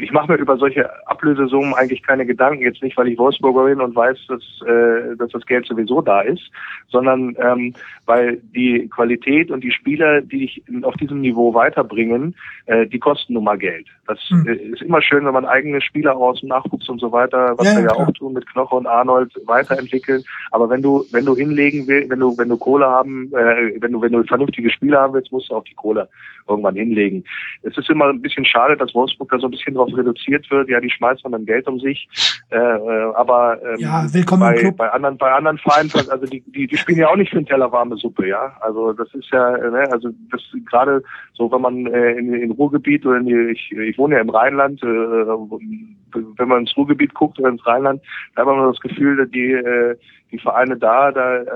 ich 0.00 0.12
mache 0.12 0.32
mir 0.32 0.38
über 0.38 0.56
solche 0.56 0.88
Ablösesummen 1.06 1.74
eigentlich 1.74 2.02
keine 2.02 2.24
Gedanken. 2.24 2.62
Jetzt 2.62 2.82
nicht, 2.82 2.96
weil 2.96 3.08
ich 3.08 3.18
Wolfsburger 3.18 3.64
bin 3.64 3.80
und 3.80 3.94
weiß, 3.94 4.18
dass, 4.28 4.42
äh, 4.66 5.16
dass 5.16 5.30
das 5.32 5.44
Geld 5.46 5.66
sowieso 5.66 6.00
da 6.00 6.20
ist, 6.20 6.50
sondern 6.88 7.36
ähm, 7.38 7.74
weil 8.06 8.38
die 8.54 8.88
Qualität 8.88 9.50
und 9.50 9.62
die 9.62 9.72
Spieler, 9.72 10.22
die 10.22 10.38
dich 10.38 10.62
auf 10.82 10.94
diesem 10.94 11.20
Niveau 11.20 11.52
weiterbringen, 11.54 12.34
äh, 12.66 12.86
die 12.86 12.98
kosten 12.98 13.34
nun 13.34 13.44
mal 13.44 13.58
Geld. 13.58 13.86
Das 14.06 14.18
hm. 14.28 14.46
äh, 14.46 14.54
ist 14.54 14.82
immer 14.82 15.02
schön, 15.02 15.24
wenn 15.26 15.34
man 15.34 15.44
eigene 15.44 15.80
Spieler 15.80 16.16
aus 16.16 16.40
dem 16.40 16.48
Nachwuchs 16.48 16.88
und 16.88 17.00
so 17.00 17.12
weiter, 17.12 17.54
was 17.56 17.66
ja, 17.66 17.78
wir 17.78 17.84
ja 17.84 17.94
auch 17.94 18.10
tun 18.12 18.32
mit 18.32 18.46
Knoche 18.50 18.76
und 18.76 18.86
Arnold, 18.86 19.32
weiterentwickeln. 19.46 20.22
Aber 20.50 20.70
wenn 20.70 20.82
du, 20.82 21.04
wenn 21.10 21.24
du 21.24 21.36
hinlegen 21.36 21.86
willst, 21.86 22.10
wenn 22.10 22.20
du, 22.20 22.36
wenn 22.38 22.48
du 22.48 22.56
Kohle 22.56 22.86
haben, 22.86 23.30
äh, 23.34 23.80
wenn 23.80 23.92
du, 23.92 24.00
wenn 24.00 24.12
du 24.12 24.22
vernünftige 24.24 24.70
Spieler 24.70 25.00
haben 25.00 25.14
willst, 25.14 25.32
musst 25.32 25.50
du 25.50 25.54
auch 25.54 25.64
die 25.64 25.74
Kohle 25.74 26.08
irgendwann 26.48 26.76
hinlegen. 26.76 27.24
Es 27.62 27.76
ist 27.76 27.90
immer 27.90 28.08
ein 28.08 28.22
bisschen 28.22 28.44
schade, 28.44 28.76
dass 28.76 28.94
Wolfsburg 28.94 29.30
da 29.30 29.38
so 29.38 29.48
ein 29.48 29.50
bisschen 29.50 29.74
drauf 29.74 29.87
reduziert 29.96 30.50
wird. 30.50 30.68
Ja, 30.68 30.80
die 30.80 30.90
schmeißen 30.90 31.30
dann 31.30 31.46
Geld 31.46 31.66
um 31.66 31.78
sich. 31.78 32.08
Äh, 32.50 32.56
äh, 32.56 33.14
aber 33.14 33.58
ähm, 33.62 33.78
ja, 33.78 34.06
willkommen 34.12 34.40
bei, 34.40 34.54
im 34.54 34.58
Club. 34.60 34.76
bei 34.76 34.90
anderen, 34.90 35.18
bei 35.18 35.32
anderen 35.32 35.58
Vereinen, 35.58 35.90
also 35.94 36.26
die, 36.26 36.40
die, 36.40 36.66
die 36.66 36.76
spielen 36.76 36.98
ja 36.98 37.08
auch 37.08 37.16
nicht 37.16 37.30
für 37.30 37.36
einen 37.36 37.46
Teller 37.46 37.70
warme 37.72 37.96
Suppe, 37.96 38.26
ja. 38.26 38.56
Also 38.60 38.92
das 38.92 39.12
ist 39.14 39.30
ja, 39.30 39.50
ne, 39.50 39.90
also 39.90 40.10
das 40.30 40.42
gerade 40.66 41.02
so, 41.34 41.50
wenn 41.52 41.60
man 41.60 41.86
äh, 41.86 42.12
in, 42.12 42.32
in 42.32 42.50
Ruhrgebiet 42.52 43.04
oder 43.06 43.18
in 43.18 43.26
die, 43.26 43.52
ich, 43.52 43.72
ich 43.72 43.98
wohne 43.98 44.16
ja 44.16 44.20
im 44.20 44.30
Rheinland, 44.30 44.82
äh, 44.82 44.86
wenn 44.86 46.48
man 46.48 46.60
ins 46.60 46.76
Ruhrgebiet 46.76 47.14
guckt 47.14 47.38
oder 47.38 47.50
ins 47.50 47.66
Rheinland, 47.66 48.02
da 48.34 48.42
hat 48.42 48.48
man 48.48 48.70
das 48.70 48.80
Gefühl, 48.80 49.16
dass 49.16 49.30
die 49.30 49.52
äh, 49.52 49.96
die 50.30 50.38
Vereine 50.38 50.76
da, 50.76 51.10
da 51.10 51.38
äh, 51.38 51.46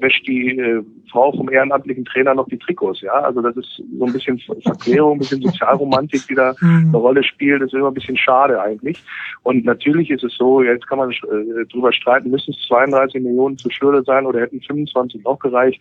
wäscht 0.00 0.26
die 0.26 0.58
äh, 0.58 0.82
Frau 1.10 1.32
vom 1.32 1.50
ehrenamtlichen 1.50 2.04
Trainer 2.04 2.34
noch 2.34 2.48
die 2.48 2.58
Trikots, 2.58 3.00
ja. 3.00 3.12
Also 3.12 3.40
das 3.40 3.56
ist 3.56 3.82
so 3.98 4.04
ein 4.04 4.12
bisschen 4.12 4.38
Verklärung, 4.38 5.14
ein 5.14 5.18
bisschen 5.20 5.40
Sozialromantik, 5.40 6.26
die 6.28 6.34
da 6.34 6.54
mhm. 6.60 6.88
eine 6.88 6.96
Rolle 6.96 7.24
spielt. 7.24 7.62
Das 7.62 7.68
ist 7.68 7.74
immer 7.74 7.88
ein 7.88 7.94
bisschen 7.94 8.16
schade 8.16 8.60
eigentlich. 8.60 9.02
Und 9.42 9.64
natürlich 9.64 10.10
ist 10.10 10.24
es 10.24 10.36
so, 10.36 10.62
jetzt 10.62 10.86
kann 10.86 10.98
man 10.98 11.10
äh, 11.10 11.66
drüber 11.72 11.92
streiten, 11.92 12.30
müssen 12.30 12.52
es 12.52 12.68
32 12.68 13.22
Millionen 13.22 13.56
zu 13.56 13.70
Schürle 13.70 14.02
sein 14.02 14.26
oder 14.26 14.40
hätten 14.40 14.60
25 14.60 15.24
auch 15.24 15.38
gereicht. 15.38 15.80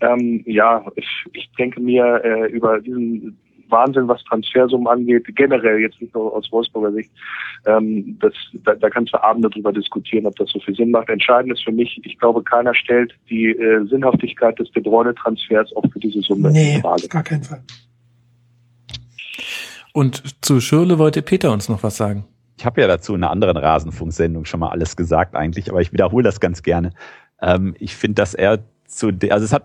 Ähm, 0.00 0.42
ja, 0.46 0.84
ich, 0.96 1.24
ich 1.32 1.50
denke 1.58 1.80
mir 1.80 2.22
äh, 2.22 2.50
über 2.52 2.80
diesen 2.80 3.38
Wahnsinn, 3.70 4.08
was 4.08 4.22
Transfersummen 4.24 4.86
angeht, 4.86 5.24
generell 5.34 5.78
jetzt 5.80 6.00
nicht 6.00 6.14
nur 6.14 6.34
aus 6.34 6.50
Wolfsburger 6.50 6.92
Sicht. 6.92 7.10
Ähm, 7.66 8.18
das, 8.20 8.32
da, 8.64 8.74
da 8.74 8.90
kannst 8.90 9.12
du 9.12 9.22
Abende 9.22 9.50
drüber 9.50 9.72
diskutieren, 9.72 10.26
ob 10.26 10.36
das 10.36 10.50
so 10.50 10.60
viel 10.60 10.74
Sinn 10.74 10.90
macht. 10.90 11.08
Entscheidend 11.08 11.52
ist 11.52 11.64
für 11.64 11.72
mich, 11.72 12.00
ich 12.04 12.18
glaube, 12.18 12.42
keiner 12.42 12.74
stellt 12.74 13.14
die 13.28 13.46
äh, 13.46 13.84
Sinnhaftigkeit 13.86 14.58
des 14.58 14.70
De 14.72 14.82
Bruyne-Transfers 14.82 15.74
auch 15.76 15.84
für 15.92 15.98
diese 15.98 16.20
Summe 16.20 16.50
nee, 16.50 16.76
in 16.76 16.80
Frage. 16.82 17.08
gar 17.08 17.22
keinen 17.22 17.42
Fall. 17.42 17.62
Und 19.92 20.44
zu 20.44 20.60
Schürle 20.60 20.98
wollte 20.98 21.22
Peter 21.22 21.52
uns 21.52 21.68
noch 21.68 21.82
was 21.82 21.96
sagen. 21.96 22.24
Ich 22.56 22.66
habe 22.66 22.80
ja 22.80 22.88
dazu 22.88 23.14
in 23.14 23.22
einer 23.22 23.30
anderen 23.30 23.56
Rasenfunksendung 23.56 24.44
schon 24.44 24.60
mal 24.60 24.70
alles 24.70 24.96
gesagt 24.96 25.34
eigentlich, 25.34 25.70
aber 25.70 25.80
ich 25.80 25.92
wiederhole 25.92 26.24
das 26.24 26.40
ganz 26.40 26.62
gerne. 26.62 26.90
Ähm, 27.40 27.74
ich 27.78 27.94
finde, 27.94 28.16
dass 28.16 28.34
er 28.34 28.64
zu, 28.86 29.08
also 29.30 29.44
es 29.44 29.52
hat, 29.52 29.64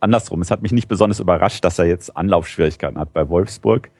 andersrum, 0.00 0.40
es 0.42 0.50
hat 0.50 0.62
mich 0.62 0.72
nicht 0.72 0.88
besonders 0.88 1.20
überrascht, 1.20 1.64
dass 1.64 1.78
er 1.78 1.86
jetzt 1.86 2.16
Anlaufschwierigkeiten 2.16 2.98
hat 2.98 3.12
bei 3.12 3.28
Wolfsburg, 3.28 3.90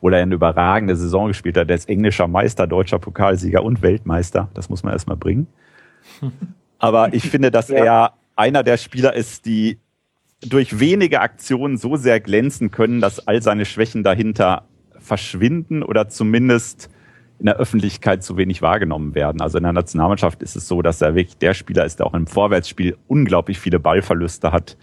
wo 0.00 0.10
er 0.10 0.22
eine 0.22 0.34
überragende 0.34 0.96
Saison 0.96 1.28
gespielt 1.28 1.56
hat. 1.56 1.68
Der 1.68 1.76
ist 1.76 1.88
englischer 1.88 2.28
Meister, 2.28 2.66
deutscher 2.66 2.98
Pokalsieger 2.98 3.62
und 3.62 3.82
Weltmeister. 3.82 4.48
Das 4.54 4.68
muss 4.68 4.82
man 4.82 4.92
erstmal 4.92 5.16
bringen. 5.16 5.46
Aber 6.78 7.12
ich 7.12 7.28
finde, 7.28 7.50
dass 7.50 7.68
ja. 7.68 7.76
er 7.76 8.12
einer 8.36 8.62
der 8.62 8.76
Spieler 8.76 9.14
ist, 9.14 9.46
die 9.46 9.78
durch 10.40 10.78
wenige 10.78 11.20
Aktionen 11.20 11.76
so 11.76 11.96
sehr 11.96 12.20
glänzen 12.20 12.70
können, 12.70 13.00
dass 13.00 13.26
all 13.26 13.42
seine 13.42 13.64
Schwächen 13.64 14.04
dahinter 14.04 14.62
verschwinden 14.98 15.82
oder 15.82 16.08
zumindest 16.08 16.90
in 17.40 17.46
der 17.46 17.56
Öffentlichkeit 17.56 18.22
zu 18.22 18.36
wenig 18.36 18.62
wahrgenommen 18.62 19.14
werden. 19.14 19.40
Also 19.40 19.58
in 19.58 19.64
der 19.64 19.72
Nationalmannschaft 19.72 20.42
ist 20.42 20.56
es 20.56 20.68
so, 20.68 20.82
dass 20.82 21.00
er 21.00 21.14
wirklich 21.14 21.38
der 21.38 21.54
Spieler 21.54 21.84
ist, 21.84 21.98
der 21.98 22.06
auch 22.06 22.14
im 22.14 22.26
Vorwärtsspiel 22.26 22.96
unglaublich 23.06 23.58
viele 23.58 23.78
Ballverluste 23.78 24.52
hat, 24.52 24.76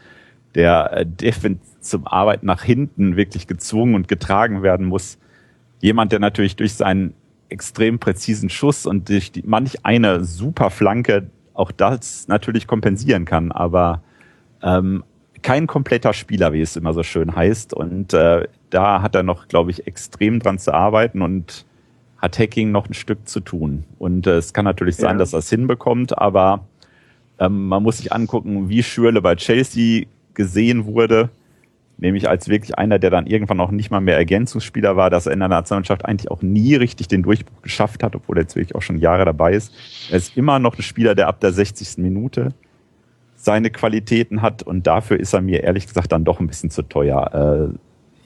der 0.56 1.06
äh, 1.22 1.56
zum 1.82 2.08
Arbeiten 2.08 2.48
nach 2.48 2.64
hinten 2.64 3.16
wirklich 3.16 3.48
gezwungen 3.48 3.96
und 3.96 4.08
getragen 4.08 4.64
werden 4.64 4.88
muss. 4.88 5.20
Jemand, 5.82 6.12
der 6.12 6.20
natürlich 6.20 6.56
durch 6.56 6.74
seinen 6.74 7.14
extrem 7.50 8.00
präzisen 8.00 8.50
Schuss 8.50 8.86
und 8.86 9.10
durch 9.10 9.32
die, 9.32 9.44
manch 9.46 9.86
eine 9.86 10.24
super 10.24 10.72
Flanke 10.72 11.28
auch 11.54 11.72
das 11.72 12.28
natürlich 12.28 12.68
kompensieren 12.68 13.26
kann, 13.26 13.52
aber 13.52 14.02
ähm, 14.62 15.04
kein 15.42 15.68
kompletter 15.68 16.14
Spieler, 16.14 16.54
wie 16.54 16.62
es 16.62 16.76
immer 16.76 16.94
so 16.94 17.04
schön 17.04 17.36
heißt. 17.36 17.74
Und 17.74 18.14
äh, 18.14 18.48
da 18.72 19.02
hat 19.02 19.16
er 19.16 19.24
noch, 19.24 19.48
glaube 19.48 19.70
ich, 19.72 19.86
extrem 19.86 20.40
dran 20.40 20.58
zu 20.58 20.74
arbeiten 20.74 21.22
und 21.22 21.66
hat 22.18 22.40
Hacking 22.40 22.72
noch 22.72 22.90
ein 22.90 22.96
Stück 22.96 23.28
zu 23.28 23.42
tun. 23.42 23.84
Und 24.00 24.26
äh, 24.26 24.38
es 24.38 24.54
kann 24.54 24.66
natürlich 24.66 24.96
sein, 24.96 25.12
ja. 25.12 25.18
dass 25.20 25.34
er 25.34 25.40
es 25.40 25.50
hinbekommt, 25.50 26.18
aber 26.18 26.66
ähm, 27.38 27.68
man 27.68 27.84
muss 27.84 27.98
sich 27.98 28.12
angucken, 28.12 28.70
wie 28.70 28.82
Schürle 28.82 29.22
bei 29.22 29.36
Chelsea 29.36 30.08
gesehen 30.36 30.86
wurde, 30.86 31.30
nämlich 31.98 32.30
als 32.30 32.50
wirklich 32.50 32.78
einer, 32.78 33.00
der 33.00 33.10
dann 33.10 33.28
irgendwann 33.28 33.60
auch 33.60 33.72
nicht 33.72 33.90
mal 33.90 34.02
mehr 34.02 34.18
Ergänzungsspieler 34.18 34.96
war, 34.96 35.10
dass 35.10 35.26
er 35.26 35.34
in 35.34 35.40
der 35.40 35.48
Nationalmannschaft 35.48 36.06
eigentlich 36.06 36.30
auch 36.30 36.42
nie 36.42 36.76
richtig 36.76 37.08
den 37.08 37.24
Durchbruch 37.24 37.62
geschafft 37.62 38.04
hat, 38.04 38.16
obwohl 38.16 38.38
er 38.38 38.44
jetzt 38.44 38.56
wirklich 38.56 38.76
auch 38.76 38.82
schon 38.82 38.98
Jahre 38.98 39.26
dabei 39.26 39.54
ist. 39.54 39.74
Er 40.12 40.18
ist 40.18 40.38
immer 40.38 40.60
noch 40.60 40.78
ein 40.78 40.84
Spieler, 40.84 41.16
der 41.16 41.28
ab 41.28 41.40
der 41.40 41.52
60. 41.52 41.98
Minute 41.98 42.54
seine 43.36 43.70
Qualitäten 43.70 44.42
hat 44.42 44.64
und 44.64 44.88
dafür 44.88 45.20
ist 45.20 45.34
er 45.34 45.42
mir 45.42 45.64
ehrlich 45.64 45.88
gesagt 45.88 46.12
dann 46.12 46.26
doch 46.26 46.40
ein 46.40 46.48
bisschen 46.48 46.72
zu 46.72 46.82
teuer. 46.82 47.70
Äh, 47.72 47.78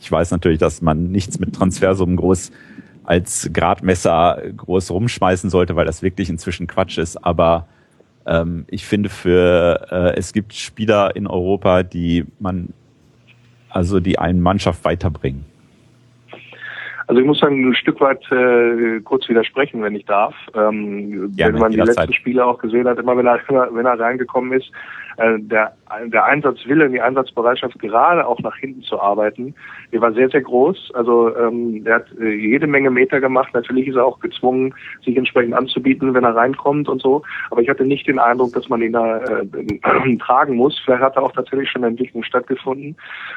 ich 0.02 0.12
weiß 0.12 0.32
natürlich, 0.32 0.60
dass 0.60 0.82
man 0.82 1.12
nichts 1.12 1.40
mit 1.40 1.54
Transfersummen 1.54 2.16
groß 2.16 2.52
als 3.04 3.50
Gradmesser 3.52 4.42
groß 4.56 4.92
rumschmeißen 4.92 5.50
sollte, 5.50 5.76
weil 5.76 5.86
das 5.86 6.02
wirklich 6.02 6.30
inzwischen 6.30 6.68
Quatsch 6.68 6.98
ist, 6.98 7.18
aber 7.18 7.68
ähm, 8.30 8.66
ich 8.68 8.86
finde 8.86 9.10
für, 9.10 9.88
äh, 9.92 10.18
es 10.18 10.34
gibt 10.34 10.54
Spieler 10.54 11.16
in 11.16 11.28
Europa, 11.28 11.84
die 11.84 12.26
man, 12.40 12.70
also 13.70 14.00
die 14.00 14.20
eine 14.20 14.40
Mannschaft 14.40 14.86
weiterbringen. 14.86 15.46
Also 17.08 17.22
ich 17.22 17.26
muss 17.26 17.40
sagen, 17.40 17.68
ein 17.68 17.74
Stück 17.74 18.00
weit 18.02 18.22
äh, 18.32 19.00
kurz 19.00 19.28
widersprechen, 19.28 19.82
wenn 19.82 19.96
ich 19.96 20.06
darf. 20.06 20.36
Ähm, 20.54 21.34
Gerne, 21.36 21.54
wenn 21.54 21.60
man 21.60 21.72
die 21.72 21.80
letzten 21.80 22.14
Spiele 22.14 22.46
auch 22.46 22.60
gesehen 22.60 22.88
hat, 22.88 23.00
immer 23.00 23.18
wenn 23.18 23.26
er, 23.26 23.40
wenn 23.74 23.86
er 23.88 24.00
reingekommen 24.00 24.54
ist, 24.54 24.72
äh, 25.18 25.40
der, 25.40 25.74
der 26.06 26.26
Einsatzwille 26.26 26.86
und 26.86 26.94
die 26.94 27.02
Einsatzbereitschaft, 27.02 27.80
gerade 27.80 28.26
auch 28.26 28.40
nach 28.40 28.56
hinten 28.58 28.82
zu 28.84 29.00
arbeiten, 29.00 29.56
die 29.92 30.00
war 30.00 30.14
sehr, 30.14 30.30
sehr 30.30 30.42
groß. 30.42 30.92
Also 30.94 31.36
ähm, 31.36 31.82
er 31.86 31.96
hat 31.96 32.06
äh, 32.20 32.30
jede 32.30 32.68
Menge 32.68 32.92
Meter 32.92 33.20
gemacht. 33.20 33.54
Natürlich 33.54 33.88
ist 33.88 33.96
er 33.96 34.06
auch 34.06 34.20
gezwungen, 34.20 34.74
sich 35.04 35.18
entsprechend 35.18 35.54
anzubieten, 35.54 36.14
wenn 36.14 36.24
er 36.24 36.36
reinkommt 36.36 36.90
und 36.90 37.02
so. 37.02 37.24
Aber 37.52 37.62
ich 37.62 37.70
hatte 37.70 37.86
nicht 37.86 38.08
den 38.08 38.20
Eindruck, 38.20 38.54
dass 38.54 38.70
man 38.70 38.82
ihn 38.82 38.94
da 38.94 39.18
äh, 39.18 40.18
tragen 40.20 40.56
muss. 40.56 40.80
Vielleicht 40.84 41.02
hat 41.02 41.18
da 41.18 41.22
auch 41.22 41.32
tatsächlich 41.32 41.70
schon 41.70 41.84
eine 41.84 41.92
Entwicklung 41.92 42.24
stattgefunden. 42.24 42.96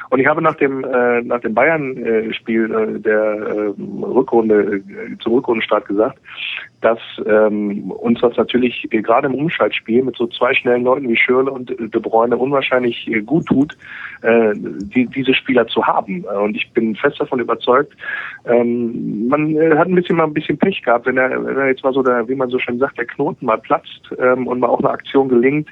Und 0.09 0.19
ich 0.19 0.27
habe 0.27 0.41
nach 0.41 0.55
dem 0.55 0.83
äh, 0.83 1.21
nach 1.21 1.41
dem 1.41 1.53
Bayern-Spiel 1.53 2.71
äh, 2.71 2.99
der 2.99 3.23
äh, 3.23 3.73
Rückrunde, 4.03 4.75
äh, 4.75 5.17
zum 5.19 5.33
Rückrundenstart 5.33 5.87
gesagt, 5.87 6.19
dass 6.81 6.99
ähm, 7.25 7.91
uns 7.91 8.19
das 8.21 8.35
natürlich 8.37 8.87
äh, 8.91 9.01
gerade 9.01 9.27
im 9.27 9.35
Umschaltspiel 9.35 10.03
mit 10.03 10.17
so 10.17 10.27
zwei 10.27 10.53
schnellen 10.53 10.83
Leuten 10.83 11.07
wie 11.09 11.15
Schürle 11.15 11.49
und 11.49 11.69
De 11.69 12.01
Bruyne 12.01 12.37
unwahrscheinlich 12.43 13.07
äh, 13.07 13.21
gut 13.21 13.45
tut, 13.47 13.77
äh, 14.21 14.53
die, 14.55 15.07
diese 15.07 15.33
Spieler 15.33 15.67
zu 15.67 15.85
haben. 15.85 16.23
Und 16.23 16.55
ich 16.55 16.71
bin 16.71 16.95
fest 16.95 17.19
davon 17.19 17.39
überzeugt, 17.39 17.93
ähm, 18.45 19.27
man 19.27 19.55
äh, 19.55 19.75
hat 19.77 19.87
ein 19.87 19.95
bisschen 19.95 20.17
mal 20.17 20.25
ein 20.25 20.33
bisschen 20.33 20.57
Pech 20.57 20.81
gehabt, 20.81 21.05
wenn 21.05 21.17
er, 21.17 21.29
wenn 21.43 21.57
er 21.57 21.67
jetzt 21.67 21.83
mal 21.83 21.93
so 21.93 22.03
der, 22.03 22.27
wie 22.27 22.35
man 22.35 22.49
so 22.49 22.59
schön 22.59 22.79
sagt, 22.79 22.97
der 22.97 23.05
Knoten 23.05 23.45
mal 23.45 23.57
platzt 23.57 24.09
ähm, 24.19 24.47
und 24.47 24.59
mal 24.59 24.67
auch 24.67 24.79
eine 24.79 24.89
Aktion 24.89 25.29
gelingt, 25.29 25.69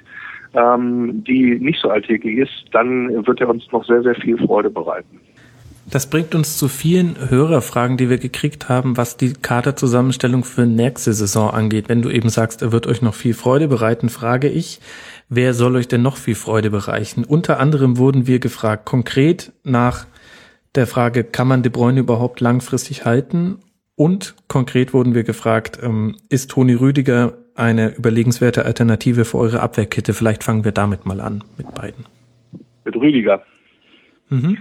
ähm, 0.54 1.24
die 1.26 1.60
nicht 1.60 1.80
so 1.80 1.90
alltäglich 1.90 2.38
ist, 2.38 2.66
dann 2.72 3.26
wird 3.26 3.40
er 3.42 3.50
uns 3.50 3.72
noch 3.72 3.86
sehr, 3.86 4.02
sehr 4.04 4.16
viel 4.16 4.38
Freude 4.38 4.70
bereiten. 4.70 5.20
Das 5.90 6.10
bringt 6.10 6.36
uns 6.36 6.58
zu 6.58 6.70
vielen 6.70 7.18
Hörerfragen, 7.30 7.98
die 7.98 8.10
wir 8.10 8.18
gekriegt 8.18 8.70
haben, 8.70 8.96
was 8.96 9.18
die 9.18 9.34
Kaderzusammenstellung 9.34 10.46
für 10.46 10.66
nächste 10.66 11.12
Saison 11.12 11.50
angeht. 11.50 11.90
Wenn 11.90 12.02
du 12.02 12.10
eben 12.10 12.30
sagst, 12.30 12.62
er 12.62 12.72
wird 12.72 12.88
euch 12.88 13.02
noch 13.02 13.14
viel 13.14 13.34
Freude 13.34 13.68
bereiten, 13.68 14.08
frage 14.08 14.48
ich, 14.48 14.80
wer 15.32 15.54
soll 15.54 15.78
euch 15.78 15.88
denn 15.88 16.04
noch 16.04 16.18
viel 16.18 16.36
Freude 16.36 16.70
bereichen? 16.70 17.24
Unter 17.24 17.60
anderem 17.60 17.98
wurden 17.98 18.28
wir 18.28 18.40
gefragt, 18.40 18.86
konkret 18.86 19.54
nach 19.64 20.06
der 20.76 20.86
Frage, 20.86 21.24
kann 21.24 21.48
man 21.48 21.64
De 21.64 21.72
Bruyne 21.72 22.02
überhaupt 22.02 22.42
langfristig 22.42 23.06
halten? 23.06 23.60
Und 23.96 24.36
konkret 24.48 24.94
wurden 24.94 25.16
wir 25.16 25.24
gefragt, 25.24 25.80
ähm, 25.82 26.18
ist 26.30 26.52
Toni 26.52 26.74
Rüdiger 26.74 27.34
eine 27.56 27.96
überlegenswerte 27.96 28.66
Alternative 28.66 29.26
für 29.26 29.38
eure 29.38 29.62
Abwehrkette? 29.62 30.14
Vielleicht 30.14 30.44
fangen 30.44 30.66
wir 30.66 30.72
damit 30.74 31.06
mal 31.06 31.22
an, 31.22 31.44
mit 31.58 31.74
beiden. 31.74 32.06
Mit 32.84 32.96
Rüdiger. 32.96 33.44
Mhm. 34.30 34.58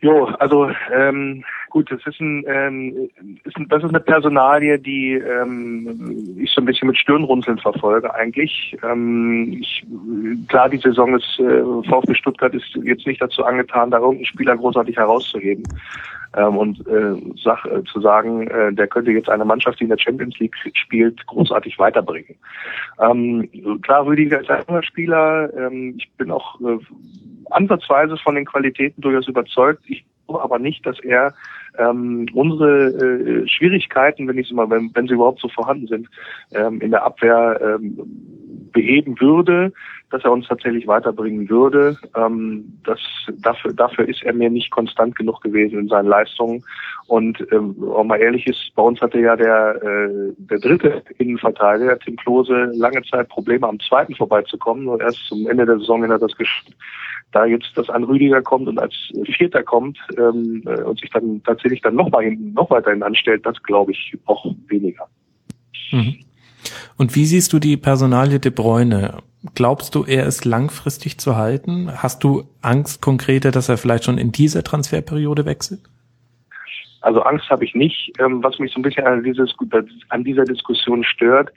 Jo, 0.00 0.24
also 0.38 0.70
ähm, 0.92 1.44
gut, 1.70 1.90
das 1.90 2.00
ist 2.06 2.20
ein, 2.20 2.44
ähm, 2.46 3.08
ist 3.44 3.56
ein, 3.56 3.68
das 3.68 3.82
ist 3.82 3.90
eine 3.90 4.00
Personalie, 4.00 4.78
die 4.78 5.12
ähm, 5.14 6.36
ich 6.38 6.50
so 6.50 6.60
ein 6.60 6.66
bisschen 6.66 6.88
mit 6.88 6.98
Stirnrunzeln 6.98 7.58
verfolge 7.58 8.12
eigentlich. 8.14 8.76
Ähm, 8.82 9.58
ich, 9.60 9.86
klar, 10.48 10.68
die 10.68 10.78
Saison 10.78 11.16
ist 11.16 11.38
äh, 11.38 11.62
VfB 11.88 12.14
Stuttgart 12.14 12.54
ist 12.54 12.66
jetzt 12.82 13.06
nicht 13.06 13.22
dazu 13.22 13.44
angetan, 13.44 13.90
da 13.90 13.98
irgendeinen 13.98 14.26
Spieler 14.26 14.56
großartig 14.56 14.96
herauszuheben 14.96 15.64
ähm, 16.36 16.56
und 16.56 16.86
äh, 16.86 17.16
sag, 17.42 17.64
äh, 17.64 17.82
zu 17.84 18.00
sagen, 18.00 18.46
äh, 18.48 18.72
der 18.72 18.86
könnte 18.86 19.10
jetzt 19.10 19.28
eine 19.28 19.44
Mannschaft, 19.44 19.80
die 19.80 19.84
in 19.84 19.90
der 19.90 19.98
Champions 19.98 20.38
League 20.38 20.54
spielt, 20.74 21.26
großartig 21.26 21.78
weiterbringen. 21.78 22.36
Ähm, 23.00 23.48
klar, 23.82 24.06
Rüdiger 24.06 24.40
ist 24.40 24.50
ein 24.50 24.62
junger 24.68 24.82
Spieler. 24.82 25.52
Ähm, 25.56 25.94
ich 25.98 26.10
bin 26.16 26.30
auch 26.30 26.60
äh, 26.60 26.78
ansatzweise 27.50 28.16
von 28.16 28.34
den 28.34 28.44
Qualitäten 28.44 29.00
durchaus 29.00 29.28
überzeugt. 29.28 29.82
Ich 29.86 30.04
glaube 30.26 30.42
aber 30.42 30.58
nicht, 30.58 30.86
dass 30.86 31.00
er 31.00 31.34
ähm, 31.78 32.26
unsere 32.34 32.88
äh, 32.88 33.48
Schwierigkeiten, 33.48 34.26
wenn 34.28 34.38
ich 34.38 34.48
sie 34.48 34.54
mal, 34.54 34.68
wenn, 34.70 34.90
wenn 34.94 35.06
sie 35.06 35.14
überhaupt 35.14 35.40
so 35.40 35.48
vorhanden 35.48 35.86
sind, 35.86 36.08
ähm, 36.52 36.80
in 36.80 36.90
der 36.90 37.04
Abwehr 37.04 37.60
ähm, 37.62 37.98
beheben 38.72 39.20
würde, 39.20 39.72
dass 40.10 40.24
er 40.24 40.32
uns 40.32 40.48
tatsächlich 40.48 40.86
weiterbringen 40.86 41.48
würde. 41.48 41.96
Ähm, 42.16 42.78
das, 42.84 42.98
dafür, 43.38 43.72
dafür 43.72 44.08
ist 44.08 44.22
er 44.22 44.32
mir 44.32 44.50
nicht 44.50 44.70
konstant 44.70 45.16
genug 45.16 45.40
gewesen 45.40 45.78
in 45.78 45.88
seinen 45.88 46.08
Leistungen. 46.08 46.64
Und 47.10 47.44
ähm, 47.50 47.74
auch 47.92 48.04
mal 48.04 48.20
ehrlich 48.20 48.46
ist, 48.46 48.70
bei 48.76 48.82
uns 48.82 49.00
hatte 49.00 49.18
ja 49.18 49.34
der, 49.34 49.82
äh, 49.82 50.32
der 50.38 50.60
dritte 50.60 51.02
Innenverteidiger, 51.18 51.98
Tim 51.98 52.14
Klose, 52.14 52.70
lange 52.72 53.02
Zeit 53.02 53.28
Probleme 53.28 53.66
am 53.66 53.80
zweiten 53.80 54.14
vorbeizukommen. 54.14 54.86
Und 54.86 55.02
erst 55.02 55.26
zum 55.26 55.48
Ende 55.48 55.66
der 55.66 55.80
Saison 55.80 56.04
hat 56.04 56.10
er 56.10 56.18
das 56.20 56.36
geschafft 56.36 56.70
da 57.32 57.44
jetzt 57.44 57.70
das 57.76 57.88
an 57.88 58.02
Rüdiger 58.02 58.42
kommt 58.42 58.66
und 58.66 58.80
als 58.80 58.92
Vierter 59.36 59.62
kommt 59.62 59.96
ähm, 60.18 60.64
äh, 60.66 60.82
und 60.82 60.98
sich 60.98 61.10
dann 61.10 61.40
tatsächlich 61.44 61.80
dann 61.80 61.94
noch 61.94 62.10
mal 62.10 62.24
hin, 62.24 62.52
noch 62.54 62.68
weiterhin 62.70 63.04
anstellt, 63.04 63.46
das 63.46 63.62
glaube 63.62 63.92
ich 63.92 64.16
auch 64.26 64.44
weniger. 64.66 65.06
Mhm. 65.92 66.16
Und 66.96 67.14
wie 67.14 67.26
siehst 67.26 67.52
du 67.52 67.60
die 67.60 67.76
Personalie 67.76 68.40
De 68.40 68.50
Bruyne? 68.50 69.18
Glaubst 69.54 69.94
du, 69.94 70.02
er 70.02 70.26
ist 70.26 70.44
langfristig 70.44 71.18
zu 71.18 71.36
halten? 71.36 71.88
Hast 72.02 72.24
du 72.24 72.48
Angst 72.62 73.00
konkreter, 73.00 73.52
dass 73.52 73.68
er 73.68 73.78
vielleicht 73.78 74.02
schon 74.02 74.18
in 74.18 74.32
dieser 74.32 74.64
Transferperiode 74.64 75.44
wechselt? 75.44 75.82
Also 77.00 77.22
Angst 77.22 77.48
habe 77.50 77.64
ich 77.64 77.74
nicht. 77.74 78.12
Ähm, 78.18 78.42
was 78.42 78.58
mich 78.58 78.72
so 78.72 78.80
ein 78.80 78.82
bisschen 78.82 79.06
an, 79.06 79.22
dieses, 79.22 79.54
an 80.08 80.24
dieser 80.24 80.44
Diskussion 80.44 81.04
stört, 81.04 81.50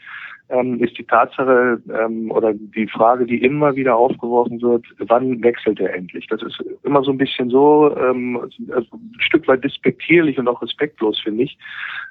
ähm, 0.50 0.84
ist 0.84 0.98
die 0.98 1.06
Tatsache 1.06 1.82
ähm, 1.94 2.30
oder 2.32 2.54
die 2.54 2.88
Frage, 2.88 3.26
die 3.26 3.42
immer 3.44 3.76
wieder 3.76 3.96
aufgeworfen 3.96 4.62
wird, 4.62 4.86
wann 5.00 5.42
wechselt 5.42 5.80
er 5.80 5.94
endlich? 5.96 6.28
Das 6.28 6.42
ist 6.42 6.64
immer 6.84 7.04
so 7.04 7.12
ein 7.12 7.18
bisschen 7.18 7.50
so, 7.50 7.96
ähm, 7.98 8.40
also 8.72 8.88
ein 8.96 9.16
Stück 9.20 9.48
weit 9.48 9.64
despektierlich 9.64 10.38
und 10.38 10.48
auch 10.48 10.62
respektlos, 10.62 11.20
finde 11.20 11.44
ich. 11.44 11.58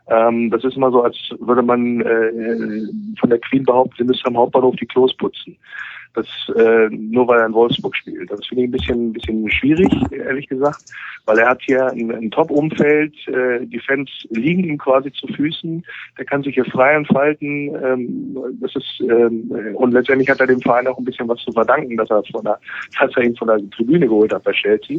Ähm, 0.09 0.51
das 0.51 0.65
ist 0.65 0.77
immer 0.77 0.91
so, 0.91 1.03
als 1.03 1.17
würde 1.41 1.63
man 1.63 2.01
äh, 2.01 2.89
von 3.21 3.31
der 3.31 3.39
Queen 3.39 3.65
behaupten, 3.65 3.95
sie 3.99 4.05
müsste 4.05 4.27
am 4.29 4.37
Hauptbahnhof 4.37 4.77
die 4.77 4.87
Klos 4.87 5.15
putzen 5.17 5.57
das 6.15 6.27
äh, 6.57 6.89
nur 6.91 7.27
weil 7.29 7.41
er 7.41 7.47
in 7.47 7.55
Wolfsburg 7.55 7.97
spielt. 7.97 8.31
Das 8.31 8.47
finde 8.47 8.65
ich 8.65 8.69
ein 8.69 8.73
bisschen, 8.73 9.09
ein 9.09 9.13
bisschen 9.13 9.51
schwierig, 9.51 9.93
ehrlich 10.13 10.49
gesagt, 10.49 10.85
weil 11.25 11.39
er 11.39 11.49
hat 11.51 11.63
hier 11.63 11.87
ein, 11.87 12.11
ein 12.11 12.31
Top-Umfeld, 12.31 13.15
äh, 13.29 13.65
die 13.67 13.81
Fans 13.81 14.11
liegen 14.31 14.65
ihm 14.65 14.79
quasi 14.79 15.13
zu 15.13 15.27
Füßen, 15.29 15.85
der 16.19 16.25
kann 16.25 16.43
sich 16.43 16.55
hier 16.55 16.65
frei 16.67 16.95
entfalten. 16.95 17.75
Ähm, 17.83 18.37
das 18.61 18.75
ist 18.77 19.01
ähm, 19.01 19.51
und 19.75 19.93
letztendlich 19.93 20.29
hat 20.29 20.41
er 20.41 20.47
dem 20.47 20.61
Verein 20.61 20.87
auch 20.87 20.99
ein 20.99 21.05
bisschen 21.05 21.29
was 21.29 21.39
zu 21.41 21.53
verdanken, 21.53 21.97
dass 21.97 22.11
er 22.11 22.23
von 22.25 22.45
der, 22.45 22.59
dass 23.01 23.17
er 23.17 23.23
ihn 23.23 23.37
von 23.37 23.49
der 23.49 23.59
Tribüne 23.71 24.07
geholt 24.07 24.33
hat 24.33 24.45
bei 24.45 24.53
Chelsea. 24.53 24.99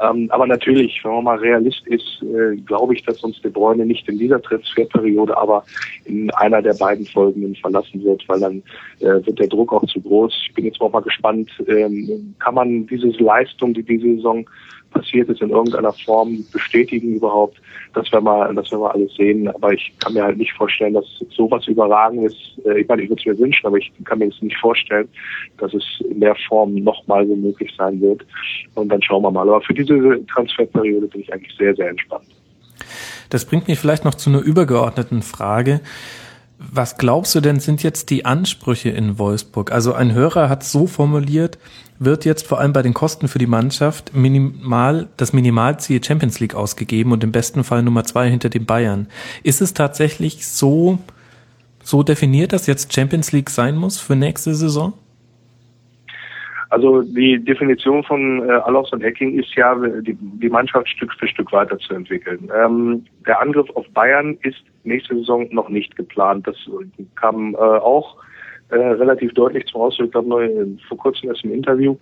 Ähm, 0.00 0.28
aber 0.30 0.46
natürlich, 0.46 1.00
wenn 1.02 1.12
man 1.12 1.24
mal 1.24 1.38
Realist 1.38 1.86
ist, 1.86 2.22
äh, 2.22 2.56
glaube 2.56 2.94
ich, 2.94 3.02
dass 3.04 3.22
uns 3.22 3.40
De 3.42 3.50
Bruyne 3.50 3.86
nicht 3.86 4.08
in 4.08 4.18
dieser 4.18 4.40
Transferperiode, 4.40 5.36
aber 5.36 5.64
in 6.04 6.30
einer 6.34 6.62
der 6.62 6.74
beiden 6.74 7.06
folgenden 7.06 7.54
verlassen 7.56 8.02
wird, 8.04 8.28
weil 8.28 8.40
dann 8.40 8.62
äh, 9.00 9.26
wird 9.26 9.38
der 9.38 9.48
Druck 9.48 9.72
auch 9.72 9.84
zu 9.86 10.00
groß 10.00 10.51
ich 10.52 10.56
bin 10.56 10.66
jetzt 10.66 10.80
auch 10.82 10.92
mal 10.92 11.00
gespannt, 11.00 11.50
ähm, 11.66 12.34
kann 12.38 12.54
man 12.54 12.86
diese 12.86 13.08
Leistung, 13.22 13.72
die 13.72 13.82
diese 13.82 14.16
Saison 14.16 14.44
passiert 14.90 15.30
ist, 15.30 15.40
in 15.40 15.48
irgendeiner 15.48 15.94
Form 15.94 16.44
bestätigen 16.52 17.14
überhaupt? 17.14 17.56
Das 17.94 18.12
werden 18.12 18.24
wir, 18.24 18.52
das 18.52 18.70
werden 18.70 18.82
wir 18.82 18.94
alles 18.94 19.14
sehen. 19.14 19.48
Aber 19.48 19.72
ich 19.72 19.90
kann 20.00 20.12
mir 20.12 20.24
halt 20.24 20.36
nicht 20.36 20.52
vorstellen, 20.52 20.92
dass 20.92 21.06
sowas 21.34 21.66
überragend 21.66 22.26
ist. 22.26 22.60
Äh, 22.66 22.82
ich 22.82 22.88
meine, 22.88 23.02
ich 23.02 23.08
würde 23.08 23.20
es 23.20 23.26
mir 23.26 23.38
wünschen, 23.38 23.66
aber 23.66 23.78
ich 23.78 23.90
kann 24.04 24.18
mir 24.18 24.26
jetzt 24.26 24.42
nicht 24.42 24.58
vorstellen, 24.58 25.08
dass 25.56 25.72
es 25.72 25.84
in 26.10 26.20
der 26.20 26.36
Form 26.46 26.74
nochmal 26.74 27.26
so 27.26 27.34
möglich 27.34 27.72
sein 27.78 27.98
wird. 28.02 28.26
Und 28.74 28.90
dann 28.90 29.02
schauen 29.02 29.22
wir 29.22 29.30
mal. 29.30 29.48
Aber 29.48 29.62
für 29.62 29.72
diese 29.72 30.20
Transferperiode 30.26 31.06
bin 31.06 31.22
ich 31.22 31.32
eigentlich 31.32 31.56
sehr, 31.56 31.74
sehr 31.74 31.88
entspannt. 31.88 32.26
Das 33.30 33.46
bringt 33.46 33.68
mich 33.68 33.78
vielleicht 33.78 34.04
noch 34.04 34.16
zu 34.16 34.28
einer 34.28 34.42
übergeordneten 34.42 35.22
Frage. 35.22 35.80
Was 36.70 36.96
glaubst 36.96 37.34
du 37.34 37.40
denn, 37.40 37.58
sind 37.60 37.82
jetzt 37.82 38.10
die 38.10 38.24
Ansprüche 38.24 38.90
in 38.90 39.18
Wolfsburg? 39.18 39.72
Also 39.72 39.94
ein 39.94 40.12
Hörer 40.12 40.48
hat 40.48 40.62
so 40.62 40.86
formuliert, 40.86 41.58
wird 41.98 42.24
jetzt 42.24 42.46
vor 42.46 42.60
allem 42.60 42.72
bei 42.72 42.82
den 42.82 42.94
Kosten 42.94 43.26
für 43.28 43.38
die 43.38 43.46
Mannschaft 43.46 44.14
minimal 44.14 45.08
das 45.16 45.32
Minimalziel 45.32 46.02
Champions 46.02 46.40
League 46.40 46.54
ausgegeben 46.54 47.12
und 47.12 47.24
im 47.24 47.32
besten 47.32 47.64
Fall 47.64 47.82
Nummer 47.82 48.04
zwei 48.04 48.28
hinter 48.28 48.48
den 48.48 48.64
Bayern. 48.64 49.08
Ist 49.42 49.60
es 49.60 49.74
tatsächlich 49.74 50.46
so, 50.46 50.98
so 51.82 52.02
definiert, 52.02 52.52
dass 52.52 52.66
jetzt 52.66 52.92
Champions 52.92 53.32
League 53.32 53.50
sein 53.50 53.76
muss 53.76 53.98
für 53.98 54.14
nächste 54.14 54.54
Saison? 54.54 54.92
Also 56.70 57.02
die 57.02 57.38
Definition 57.38 58.02
von 58.02 58.48
äh, 58.48 58.52
Alofs 58.52 58.92
und 58.92 59.02
Ecking 59.02 59.38
ist 59.38 59.54
ja, 59.56 59.74
die, 59.74 60.16
die 60.16 60.48
Mannschaft 60.48 60.88
Stück 60.88 61.12
für 61.18 61.28
Stück 61.28 61.52
weiterzuentwickeln. 61.52 62.50
Ähm, 62.56 63.04
der 63.26 63.40
Angriff 63.40 63.68
auf 63.74 63.86
Bayern 63.90 64.38
ist 64.42 64.62
nächste 64.84 65.16
Saison 65.16 65.48
noch 65.50 65.68
nicht 65.68 65.96
geplant. 65.96 66.46
Das 66.46 66.56
kam 67.16 67.54
äh, 67.54 67.58
auch 67.58 68.16
äh, 68.70 68.76
relativ 68.76 69.32
deutlich 69.34 69.66
zum 69.66 69.82
Ausdruck, 69.82 70.12
glaube, 70.12 70.76
vor 70.88 70.98
kurzem 70.98 71.28
erst 71.28 71.44
im 71.44 71.52
Interview 71.52 71.96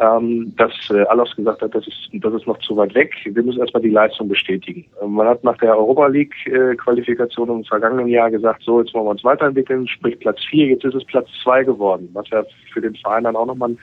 ähm, 0.00 0.52
dass 0.56 0.72
äh, 0.90 1.02
Alofs 1.04 1.36
gesagt 1.36 1.62
hat, 1.62 1.74
das 1.74 1.86
ist, 1.86 2.10
das 2.12 2.34
ist 2.34 2.46
noch 2.46 2.58
zu 2.58 2.76
weit 2.76 2.94
weg. 2.94 3.14
Wir 3.24 3.42
müssen 3.42 3.60
erstmal 3.60 3.82
die 3.82 3.90
Leistung 3.90 4.28
bestätigen. 4.28 4.84
Ähm, 5.00 5.12
man 5.12 5.28
hat 5.28 5.44
nach 5.44 5.56
der 5.58 5.76
Europa 5.76 6.08
League 6.08 6.34
äh, 6.46 6.74
Qualifikation 6.74 7.48
im 7.48 7.64
vergangenen 7.64 8.08
Jahr 8.08 8.30
gesagt, 8.30 8.62
so 8.64 8.80
jetzt 8.80 8.92
wollen 8.92 9.06
wir 9.06 9.10
uns 9.10 9.24
weiterentwickeln, 9.24 9.86
sprich 9.86 10.18
Platz 10.18 10.42
vier, 10.50 10.66
jetzt 10.66 10.84
ist 10.84 10.94
es 10.94 11.04
Platz 11.04 11.28
zwei 11.42 11.62
geworden, 11.62 12.08
was 12.12 12.28
ja 12.30 12.44
für 12.72 12.80
den 12.80 12.96
Verein 12.96 13.24
dann 13.24 13.36
auch 13.36 13.46
nochmal 13.46 13.76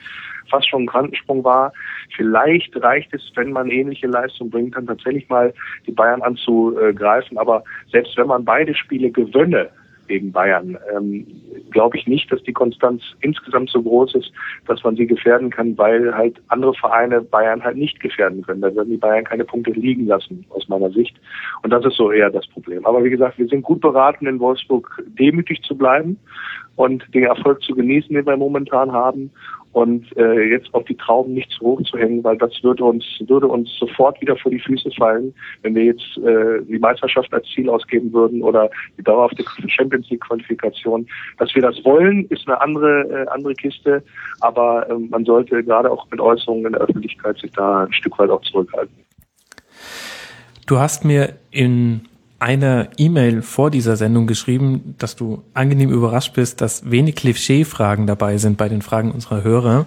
fast 0.50 0.68
schon 0.68 0.84
ein 0.84 0.86
Quantensprung 0.86 1.44
war. 1.44 1.72
Vielleicht 2.16 2.74
reicht 2.82 3.12
es, 3.14 3.32
wenn 3.34 3.52
man 3.52 3.70
ähnliche 3.70 4.06
Leistung 4.06 4.50
bringt, 4.50 4.76
dann 4.76 4.86
tatsächlich 4.86 5.28
mal 5.28 5.52
die 5.86 5.92
Bayern 5.92 6.22
anzugreifen. 6.22 7.38
Aber 7.38 7.64
selbst 7.90 8.16
wenn 8.16 8.26
man 8.26 8.44
beide 8.44 8.74
Spiele 8.74 9.10
gewönne, 9.10 9.70
gegen 10.12 10.32
Bayern. 10.32 10.76
Ähm, 10.94 11.26
Glaube 11.70 11.96
ich 11.96 12.06
nicht, 12.06 12.30
dass 12.30 12.42
die 12.42 12.52
Konstanz 12.52 13.02
insgesamt 13.20 13.70
so 13.70 13.82
groß 13.82 14.14
ist, 14.16 14.30
dass 14.66 14.84
man 14.84 14.94
sie 14.94 15.06
gefährden 15.06 15.48
kann, 15.48 15.78
weil 15.78 16.14
halt 16.14 16.36
andere 16.48 16.74
Vereine 16.74 17.22
Bayern 17.22 17.64
halt 17.64 17.78
nicht 17.78 17.98
gefährden 17.98 18.42
können. 18.42 18.60
Da 18.60 18.74
werden 18.74 18.90
die 18.90 18.98
Bayern 18.98 19.24
keine 19.24 19.44
Punkte 19.44 19.70
liegen 19.70 20.06
lassen, 20.06 20.44
aus 20.50 20.68
meiner 20.68 20.90
Sicht. 20.90 21.16
Und 21.62 21.70
das 21.70 21.84
ist 21.86 21.96
so 21.96 22.12
eher 22.12 22.28
das 22.28 22.46
Problem. 22.48 22.84
Aber 22.84 23.02
wie 23.02 23.10
gesagt, 23.10 23.38
wir 23.38 23.48
sind 23.48 23.62
gut 23.62 23.80
beraten, 23.80 24.26
in 24.26 24.38
Wolfsburg 24.38 25.02
demütig 25.18 25.62
zu 25.62 25.74
bleiben 25.74 26.18
und 26.76 27.02
den 27.14 27.24
Erfolg 27.24 27.62
zu 27.62 27.74
genießen, 27.74 28.14
den 28.14 28.26
wir 28.26 28.36
momentan 28.36 28.92
haben 28.92 29.30
und 29.72 30.06
äh, 30.16 30.50
jetzt 30.50 30.72
auf 30.74 30.84
die 30.84 30.96
Trauben 30.96 31.34
nicht 31.34 31.50
zu 31.50 31.64
hoch 31.64 31.82
zu 31.82 31.96
hängen, 31.96 32.22
weil 32.22 32.36
das 32.36 32.62
würde 32.62 32.84
uns 32.84 33.04
würde 33.26 33.46
uns 33.48 33.70
sofort 33.78 34.20
wieder 34.20 34.36
vor 34.36 34.50
die 34.50 34.58
Füße 34.58 34.90
fallen, 34.96 35.34
wenn 35.62 35.74
wir 35.74 35.84
jetzt 35.84 36.18
äh, 36.18 36.62
die 36.68 36.78
Meisterschaft 36.78 37.32
als 37.32 37.46
Ziel 37.54 37.68
ausgeben 37.68 38.12
würden 38.12 38.42
oder 38.42 38.70
die 38.98 39.02
dauerhafte 39.02 39.44
Champions 39.68 40.08
League 40.10 40.20
Qualifikation. 40.20 41.06
Dass 41.38 41.54
wir 41.54 41.62
das 41.62 41.82
wollen, 41.84 42.26
ist 42.28 42.46
eine 42.46 42.60
andere 42.60 43.02
äh, 43.02 43.28
andere 43.28 43.54
Kiste, 43.54 44.02
aber 44.40 44.88
äh, 44.88 44.94
man 44.94 45.24
sollte 45.24 45.64
gerade 45.64 45.90
auch 45.90 46.06
mit 46.10 46.20
Äußerungen 46.20 46.66
in 46.66 46.72
der 46.72 46.82
Öffentlichkeit 46.82 47.38
sich 47.38 47.50
da 47.52 47.84
ein 47.84 47.92
Stück 47.92 48.18
weit 48.18 48.30
auch 48.30 48.42
zurückhalten. 48.42 48.94
Du 50.66 50.78
hast 50.78 51.04
mir 51.04 51.34
in 51.50 52.02
einer 52.42 52.88
E-Mail 52.98 53.40
vor 53.40 53.70
dieser 53.70 53.96
Sendung 53.96 54.26
geschrieben, 54.26 54.96
dass 54.98 55.14
du 55.14 55.44
angenehm 55.54 55.90
überrascht 55.90 56.34
bist, 56.34 56.60
dass 56.60 56.90
wenig 56.90 57.14
Klischee-Fragen 57.14 58.06
dabei 58.06 58.36
sind 58.36 58.58
bei 58.58 58.68
den 58.68 58.82
Fragen 58.82 59.12
unserer 59.12 59.44
Hörer. 59.44 59.86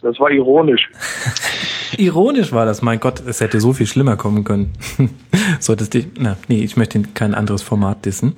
Das 0.00 0.18
war 0.20 0.30
ironisch. 0.30 0.88
ironisch 1.98 2.52
war 2.52 2.66
das, 2.66 2.82
mein 2.82 3.00
Gott, 3.00 3.20
es 3.26 3.40
hätte 3.40 3.60
so 3.60 3.72
viel 3.72 3.86
schlimmer 3.86 4.16
kommen 4.16 4.44
können. 4.44 4.72
Solltest 5.60 5.94
dich, 5.94 6.06
na, 6.18 6.36
nee, 6.48 6.62
ich 6.62 6.76
möchte 6.76 7.02
kein 7.02 7.34
anderes 7.34 7.62
Format 7.62 8.04
dissen. 8.04 8.34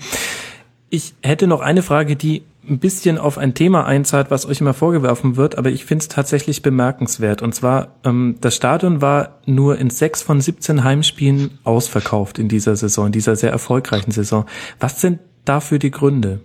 Ich 0.89 1.15
hätte 1.23 1.47
noch 1.47 1.61
eine 1.61 1.83
Frage, 1.83 2.17
die 2.17 2.45
ein 2.69 2.79
bisschen 2.79 3.19
auf 3.19 3.39
ein 3.39 3.55
Thema 3.55 3.87
einzahlt, 3.87 4.31
was 4.31 4.49
euch 4.49 4.61
immer 4.61 4.75
vorgeworfen 4.75 5.37
wird, 5.37 5.59
aber 5.59 5.71
ich 5.71 5.85
finde 5.85 6.03
es 6.03 6.09
tatsächlich 6.09 6.63
bemerkenswert. 6.63 7.43
Und 7.43 7.55
zwar, 7.55 7.95
ähm, 8.05 8.37
das 8.41 8.57
Stadion 8.57 9.03
war 9.03 9.41
nur 9.47 9.79
in 9.79 9.91
sechs 9.91 10.23
von 10.23 10.41
17 10.41 10.85
Heimspielen 10.85 11.59
ausverkauft 11.65 12.39
in 12.39 12.49
dieser 12.49 12.77
Saison, 12.77 13.07
in 13.07 13.13
dieser 13.13 13.37
sehr 13.37 13.51
erfolgreichen 13.51 14.11
Saison. 14.11 14.47
Was 14.81 15.01
sind 15.01 15.21
dafür 15.45 15.79
die 15.79 15.91
Gründe? 15.91 16.41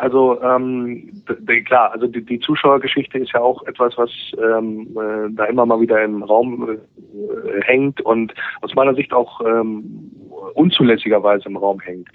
Also 0.00 0.40
ähm, 0.42 1.22
klar, 1.66 1.92
also 1.92 2.06
die, 2.06 2.24
die 2.24 2.40
Zuschauergeschichte 2.40 3.18
ist 3.18 3.32
ja 3.34 3.40
auch 3.40 3.62
etwas, 3.66 3.98
was 3.98 4.10
ähm, 4.38 4.96
äh, 4.96 5.30
da 5.30 5.44
immer 5.44 5.66
mal 5.66 5.78
wieder 5.78 6.02
im 6.02 6.22
Raum 6.22 6.70
äh, 6.70 7.60
hängt 7.60 8.00
und 8.00 8.32
aus 8.62 8.74
meiner 8.74 8.94
Sicht 8.94 9.12
auch 9.12 9.42
ähm, 9.42 10.10
unzulässigerweise 10.54 11.48
im 11.48 11.56
Raum 11.56 11.80
hängt. 11.80 12.08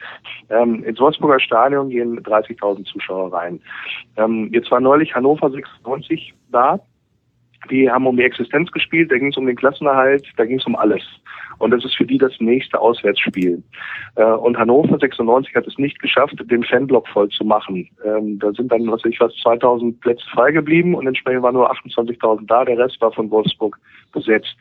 Ähm, 0.49 0.83
ins 0.83 0.99
Wolfsburger 0.99 1.39
Stadion 1.39 1.89
gehen 1.89 2.19
30.000 2.21 2.85
Zuschauer 2.85 3.33
rein. 3.33 3.59
Ähm, 4.17 4.49
jetzt 4.51 4.71
war 4.71 4.79
neulich 4.79 5.13
Hannover 5.15 5.49
96 5.49 6.33
da. 6.51 6.79
Die 7.69 7.89
haben 7.89 8.05
um 8.05 8.15
die 8.15 8.23
Existenz 8.23 8.71
gespielt, 8.71 9.11
da 9.11 9.17
ging 9.17 9.29
es 9.29 9.37
um 9.37 9.47
den 9.47 9.55
Klassenerhalt, 9.55 10.27
da 10.37 10.45
ging 10.45 10.59
es 10.59 10.65
um 10.65 10.75
alles. 10.75 11.03
Und 11.57 11.71
das 11.71 11.85
ist 11.85 11.95
für 11.95 12.05
die 12.05 12.17
das 12.17 12.33
nächste 12.39 12.79
Auswärtsspiel. 12.79 13.63
Äh, 14.15 14.23
und 14.23 14.57
Hannover 14.57 14.99
96 14.99 15.55
hat 15.55 15.65
es 15.65 15.77
nicht 15.77 15.99
geschafft, 15.99 16.35
den 16.51 16.63
Fanblock 16.63 17.07
voll 17.07 17.29
zu 17.29 17.43
machen. 17.43 17.89
Ähm, 18.03 18.39
da 18.39 18.51
sind 18.51 18.71
dann, 18.71 18.85
was 18.87 19.03
weiß 19.03 19.11
ich 19.11 19.19
was, 19.19 19.33
2000 19.41 19.99
Plätze 20.01 20.25
frei 20.31 20.51
geblieben 20.51 20.95
und 20.95 21.07
entsprechend 21.07 21.43
waren 21.43 21.55
nur 21.55 21.71
28.000 21.71 22.45
da, 22.45 22.65
der 22.65 22.77
Rest 22.77 22.99
war 23.01 23.11
von 23.11 23.31
Wolfsburg 23.31 23.79
besetzt. 24.11 24.55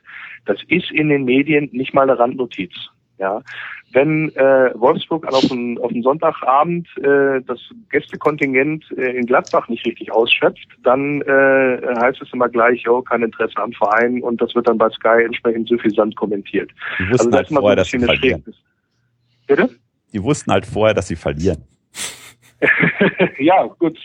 Das 0.47 0.59
ist 0.69 0.91
in 0.91 1.09
den 1.09 1.25
Medien 1.25 1.69
nicht 1.73 1.95
mal 1.95 2.03
eine 2.03 2.19
Randnotiz. 2.19 2.73
Ja, 3.19 3.43
wenn 3.93 4.35
äh, 4.35 4.73
Wolfsburg 4.75 5.25
auf 5.27 5.51
einen, 5.51 5.79
auf 5.79 5.93
einen 5.93 6.03
Sonntagabend 6.03 6.89
äh, 6.99 7.41
das 7.47 7.61
Gästekontingent 7.91 8.85
äh, 8.97 9.17
in 9.17 9.27
Gladbach 9.27 9.69
nicht 9.69 9.87
richtig 9.87 10.11
ausschöpft, 10.11 10.67
dann 10.83 11.23
äh, 11.23 11.79
heißt 12.01 12.21
es 12.21 12.33
immer 12.33 12.49
gleich, 12.49 12.89
oh, 12.89 13.03
kein 13.03 13.23
Interesse 13.23 13.57
am 13.57 13.73
Verein 13.73 14.21
und 14.21 14.43
das 14.43 14.55
wird 14.57 14.67
dann 14.67 14.79
bei 14.79 14.91
Sky 14.91 15.23
entsprechend 15.25 15.69
suffisant 15.69 16.17
kommentiert. 16.17 16.73
Die 16.99 17.09
wussten 17.11 17.33
also, 17.33 17.37
halt 17.37 17.49
vorher, 17.49 17.71
so 17.71 17.77
dass 17.77 17.89
sie 17.91 17.99
verlieren. 18.01 18.45
Bitte? 19.47 19.71
Die 20.13 20.23
wussten 20.23 20.51
halt 20.51 20.67
vorher, 20.67 20.95
dass 20.95 21.07
sie 21.07 21.17
verlieren. 21.17 21.65
ja, 23.39 23.65
gut, 23.79 23.99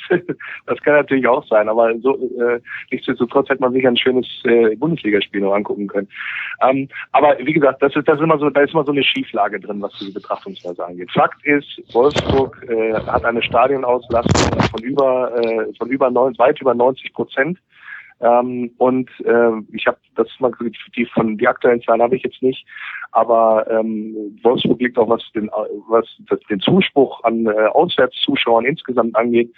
das 0.66 0.80
kann 0.82 0.96
natürlich 0.96 1.28
auch 1.28 1.46
sein, 1.48 1.70
aber 1.70 1.98
so 2.00 2.16
äh, 2.40 2.60
nichtsdestotrotz 2.92 3.50
hätte 3.50 3.62
man 3.62 3.74
sich 3.74 3.88
ein 3.88 3.98
schönes 3.98 4.28
äh, 4.46 4.76
Bundesligaspiel 4.76 5.42
noch 5.42 5.54
angucken 5.54 5.88
können. 5.88 6.08
Ähm, 6.68 6.90
aber 7.12 7.38
wie 7.40 7.54
gesagt, 7.54 7.82
das 7.82 7.96
ist 7.96 8.08
das 8.08 8.18
ist 8.18 8.24
immer 8.24 8.38
so, 8.40 8.50
da 8.50 8.62
ist 8.62 8.74
immer 8.74 8.86
so 8.86 8.92
eine 8.92 9.04
Schieflage 9.04 9.60
drin, 9.60 9.82
was 9.82 9.94
diese 10.00 10.14
Betrachtungsweise 10.14 10.86
angeht. 10.86 11.12
Fakt 11.12 11.44
ist, 11.46 11.82
Wolfsburg 11.94 12.66
äh, 12.70 12.94
hat 12.94 13.26
eine 13.26 13.42
Stadionauslastung 13.42 14.62
von 14.72 14.84
über 14.84 15.32
äh, 15.44 15.74
von 15.78 15.90
über 15.90 16.10
neun, 16.10 16.38
weit 16.38 16.60
über 16.62 16.74
90 16.74 17.14
Prozent. 17.14 17.60
Ähm, 18.22 18.72
und 18.78 19.10
äh, 19.22 19.52
ich 19.72 19.88
habe 19.88 19.98
das 20.16 20.28
mal 20.40 20.52
die 20.96 21.06
von 21.06 21.38
die 21.38 21.48
aktuellen 21.48 21.82
Zahlen 21.82 22.02
habe 22.02 22.18
ich 22.18 22.24
jetzt 22.24 22.42
nicht, 22.42 22.66
aber 23.12 23.66
ähm, 23.70 24.38
Wolfsburg 24.44 24.80
liegt 24.80 24.98
auch 24.98 25.10
was 25.10 25.24
den 25.34 25.50
was 25.88 26.06
den 26.50 26.60
Zuspruch 26.60 27.24
an 27.24 27.46
äh, 27.48 27.68
Auswärtszuschauern 27.74 28.66
insgesamt 28.66 29.16
angeht, 29.16 29.52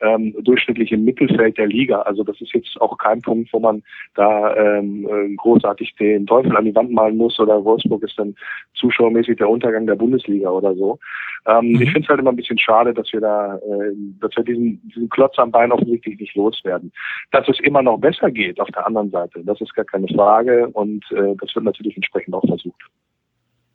ähm, 0.00 0.34
durchschnittlich 0.42 0.92
im 0.92 1.04
Mittelfeld 1.04 1.56
der 1.56 1.66
Liga. 1.66 2.02
Also 2.02 2.22
das 2.22 2.40
ist 2.40 2.52
jetzt 2.52 2.80
auch 2.80 2.98
kein 2.98 3.22
Punkt, 3.22 3.52
wo 3.52 3.60
man 3.60 3.82
da 4.14 4.54
ähm, 4.56 5.08
äh, 5.08 5.34
großartig 5.36 5.94
den 5.96 6.26
Teufel 6.26 6.56
an 6.56 6.64
die 6.64 6.74
Wand 6.74 6.90
malen 6.90 7.16
muss 7.16 7.38
oder 7.40 7.64
Wolfsburg 7.64 8.02
ist 8.02 8.18
dann 8.18 8.34
zuschauermäßig 8.74 9.38
der 9.38 9.48
Untergang 9.48 9.86
der 9.86 9.94
Bundesliga 9.94 10.50
oder 10.50 10.74
so. 10.74 10.98
Ähm, 11.46 11.70
mhm. 11.70 11.82
Ich 11.82 11.92
finde 11.92 12.00
es 12.00 12.08
halt 12.08 12.20
immer 12.20 12.30
ein 12.30 12.36
bisschen 12.36 12.58
schade, 12.58 12.92
dass 12.92 13.12
wir 13.12 13.20
da, 13.20 13.56
äh, 13.56 13.92
dass 14.20 14.36
wir 14.36 14.44
diesen, 14.44 14.82
diesen 14.88 15.08
Klotz 15.08 15.38
am 15.38 15.50
Bein 15.50 15.72
offensichtlich 15.72 16.18
nicht 16.18 16.34
loswerden. 16.34 16.92
Dass 17.30 17.48
es 17.48 17.58
immer 17.60 17.82
noch 17.82 17.98
besser 17.98 18.30
geht 18.30 18.60
auf 18.60 18.70
der 18.70 18.86
anderen 18.86 19.10
Seite, 19.10 19.42
das 19.44 19.60
ist 19.60 19.74
gar 19.74 19.84
keine 19.84 20.08
Frage 20.08 20.68
und 20.68 21.04
äh, 21.12 21.34
das 21.40 21.54
wird 21.54 21.64
natürlich 21.64 21.96
entsprechend 21.96 22.34
auch 22.34 22.46
versucht. 22.46 22.82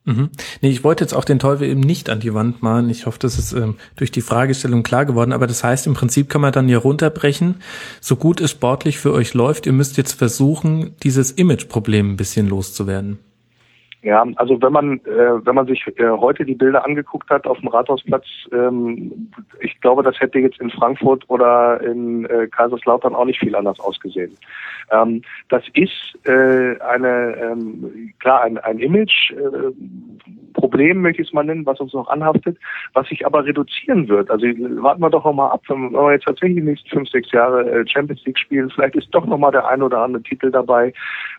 Mhm. 0.03 0.29
Nee, 0.61 0.69
ich 0.69 0.83
wollte 0.83 1.03
jetzt 1.03 1.13
auch 1.13 1.25
den 1.25 1.39
Teufel 1.39 1.67
eben 1.67 1.81
nicht 1.81 2.09
an 2.09 2.19
die 2.19 2.33
Wand 2.33 2.63
malen. 2.63 2.89
Ich 2.89 3.05
hoffe, 3.05 3.19
das 3.19 3.37
ist 3.37 3.53
ähm, 3.53 3.75
durch 3.95 4.11
die 4.11 4.21
Fragestellung 4.21 4.81
klar 4.83 5.05
geworden. 5.05 5.31
Aber 5.31 5.47
das 5.47 5.63
heißt, 5.63 5.85
im 5.85 5.93
Prinzip 5.93 6.27
kann 6.29 6.41
man 6.41 6.51
dann 6.51 6.67
hier 6.67 6.79
runterbrechen, 6.79 7.57
so 7.99 8.15
gut 8.15 8.41
es 8.41 8.51
sportlich 8.51 8.97
für 8.97 9.13
euch 9.13 9.33
läuft, 9.33 9.65
ihr 9.65 9.73
müsst 9.73 9.97
jetzt 9.97 10.13
versuchen, 10.13 10.95
dieses 11.03 11.31
Image-Problem 11.31 12.11
ein 12.11 12.17
bisschen 12.17 12.47
loszuwerden. 12.47 13.19
Ja, 14.03 14.25
also 14.37 14.59
wenn 14.61 14.73
man 14.73 14.99
äh, 15.05 15.45
wenn 15.45 15.53
man 15.53 15.67
sich 15.67 15.85
äh, 15.97 16.09
heute 16.09 16.43
die 16.43 16.55
Bilder 16.55 16.83
angeguckt 16.83 17.29
hat 17.29 17.45
auf 17.45 17.59
dem 17.59 17.67
Rathausplatz, 17.67 18.25
ähm, 18.51 19.31
ich 19.59 19.79
glaube, 19.79 20.01
das 20.01 20.19
hätte 20.19 20.39
jetzt 20.39 20.59
in 20.59 20.71
Frankfurt 20.71 21.23
oder 21.29 21.79
in 21.81 22.25
äh, 22.25 22.47
Kaiserslautern 22.47 23.13
auch 23.13 23.25
nicht 23.25 23.39
viel 23.39 23.55
anders 23.55 23.79
ausgesehen. 23.79 24.35
Ähm, 24.91 25.21
das 25.49 25.63
ist 25.73 26.17
äh, 26.25 26.79
eine 26.81 27.35
ähm, 27.41 28.11
klar 28.19 28.41
ein, 28.41 28.57
ein 28.57 28.79
Image. 28.79 29.31
Äh, 29.33 29.71
Problem, 30.53 31.01
möchte 31.01 31.21
ich 31.21 31.29
es 31.29 31.33
mal 31.33 31.43
nennen, 31.43 31.65
was 31.65 31.79
uns 31.79 31.93
noch 31.93 32.07
anhaftet, 32.07 32.57
was 32.93 33.07
sich 33.07 33.25
aber 33.25 33.45
reduzieren 33.45 34.07
wird. 34.07 34.29
Also 34.29 34.45
warten 34.45 35.01
wir 35.01 35.09
doch 35.09 35.25
noch 35.25 35.33
mal 35.33 35.49
ab, 35.49 35.63
wenn 35.67 35.91
wir 35.91 36.11
jetzt 36.13 36.25
tatsächlich 36.25 36.57
die 36.57 36.69
nächsten 36.69 36.89
fünf, 36.89 37.09
sechs 37.09 37.31
Jahre 37.31 37.69
äh, 37.69 37.87
Champions 37.87 38.23
League 38.25 38.37
spielen, 38.37 38.69
vielleicht 38.69 38.95
ist 38.95 39.09
doch 39.11 39.25
noch 39.25 39.37
mal 39.37 39.51
der 39.51 39.67
ein 39.67 39.81
oder 39.81 39.99
andere 39.99 40.23
Titel 40.23 40.51
dabei. 40.51 40.93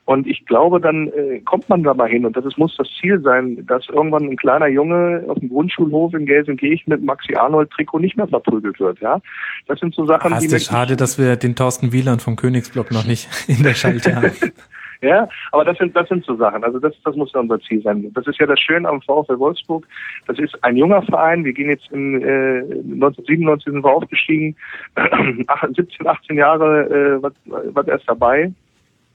Und 0.04 0.26
ich 0.26 0.44
glaube, 0.46 0.80
dann 0.80 1.08
äh, 1.08 1.40
kommt 1.40 1.68
man 1.68 1.82
da 1.82 1.94
mal 1.94 2.08
hin. 2.08 2.26
Und 2.26 2.36
das 2.36 2.44
ist, 2.44 2.58
muss 2.58 2.76
das 2.76 2.88
Ziel 3.00 3.20
sein, 3.20 3.64
dass 3.66 3.88
irgendwann 3.88 4.24
ein 4.24 4.36
kleiner 4.36 4.66
Junge 4.68 5.24
auf 5.28 5.38
dem 5.38 5.48
Grundschulhof 5.48 6.14
in 6.14 6.26
Gelsenkirchen 6.26 6.92
mit 6.92 7.02
Maxi 7.04 7.34
Arnold 7.34 7.70
Trikot 7.70 8.00
nicht 8.00 8.16
mehr 8.16 8.26
verprügelt 8.26 8.80
wird. 8.80 9.00
Ja, 9.00 9.20
das 9.66 9.78
sind 9.80 9.94
so 9.94 10.06
Sachen, 10.06 10.32
Ach, 10.32 10.40
die. 10.40 10.46
Es 10.46 10.52
ist 10.52 10.66
schade, 10.66 10.96
dass 10.96 11.18
wir 11.18 11.36
den 11.36 11.54
Thorsten 11.54 11.92
Wieland 11.92 12.22
vom 12.22 12.36
Königsblock 12.36 12.90
noch 12.90 13.06
nicht 13.06 13.28
in 13.48 13.62
der 13.62 13.74
Schalte 13.74 14.16
haben. 14.16 14.32
Ja, 15.02 15.28
aber 15.50 15.64
das 15.64 15.76
sind, 15.78 15.96
das 15.96 16.08
sind 16.08 16.24
so 16.24 16.36
Sachen. 16.36 16.62
Also 16.62 16.78
das, 16.78 16.94
das 17.04 17.16
muss 17.16 17.32
ja 17.32 17.40
unser 17.40 17.60
Ziel 17.60 17.82
sein. 17.82 18.12
Das 18.14 18.24
ist 18.28 18.38
ja 18.38 18.46
das 18.46 18.60
Schöne 18.60 18.88
am 18.88 19.02
VfL 19.02 19.36
Wolfsburg. 19.36 19.86
Das 20.28 20.38
ist 20.38 20.56
ein 20.62 20.76
junger 20.76 21.02
Verein. 21.02 21.44
Wir 21.44 21.52
gehen 21.52 21.70
jetzt 21.70 21.90
in 21.90 22.22
äh, 22.22 22.60
1997 22.60 23.72
sind 23.72 23.84
wir 23.84 23.90
aufgestiegen. 23.90 24.54
17, 25.74 26.06
18 26.06 26.36
Jahre 26.36 26.86
äh, 26.86 27.22
war, 27.22 27.32
war 27.46 27.88
erst 27.88 28.08
dabei. 28.08 28.52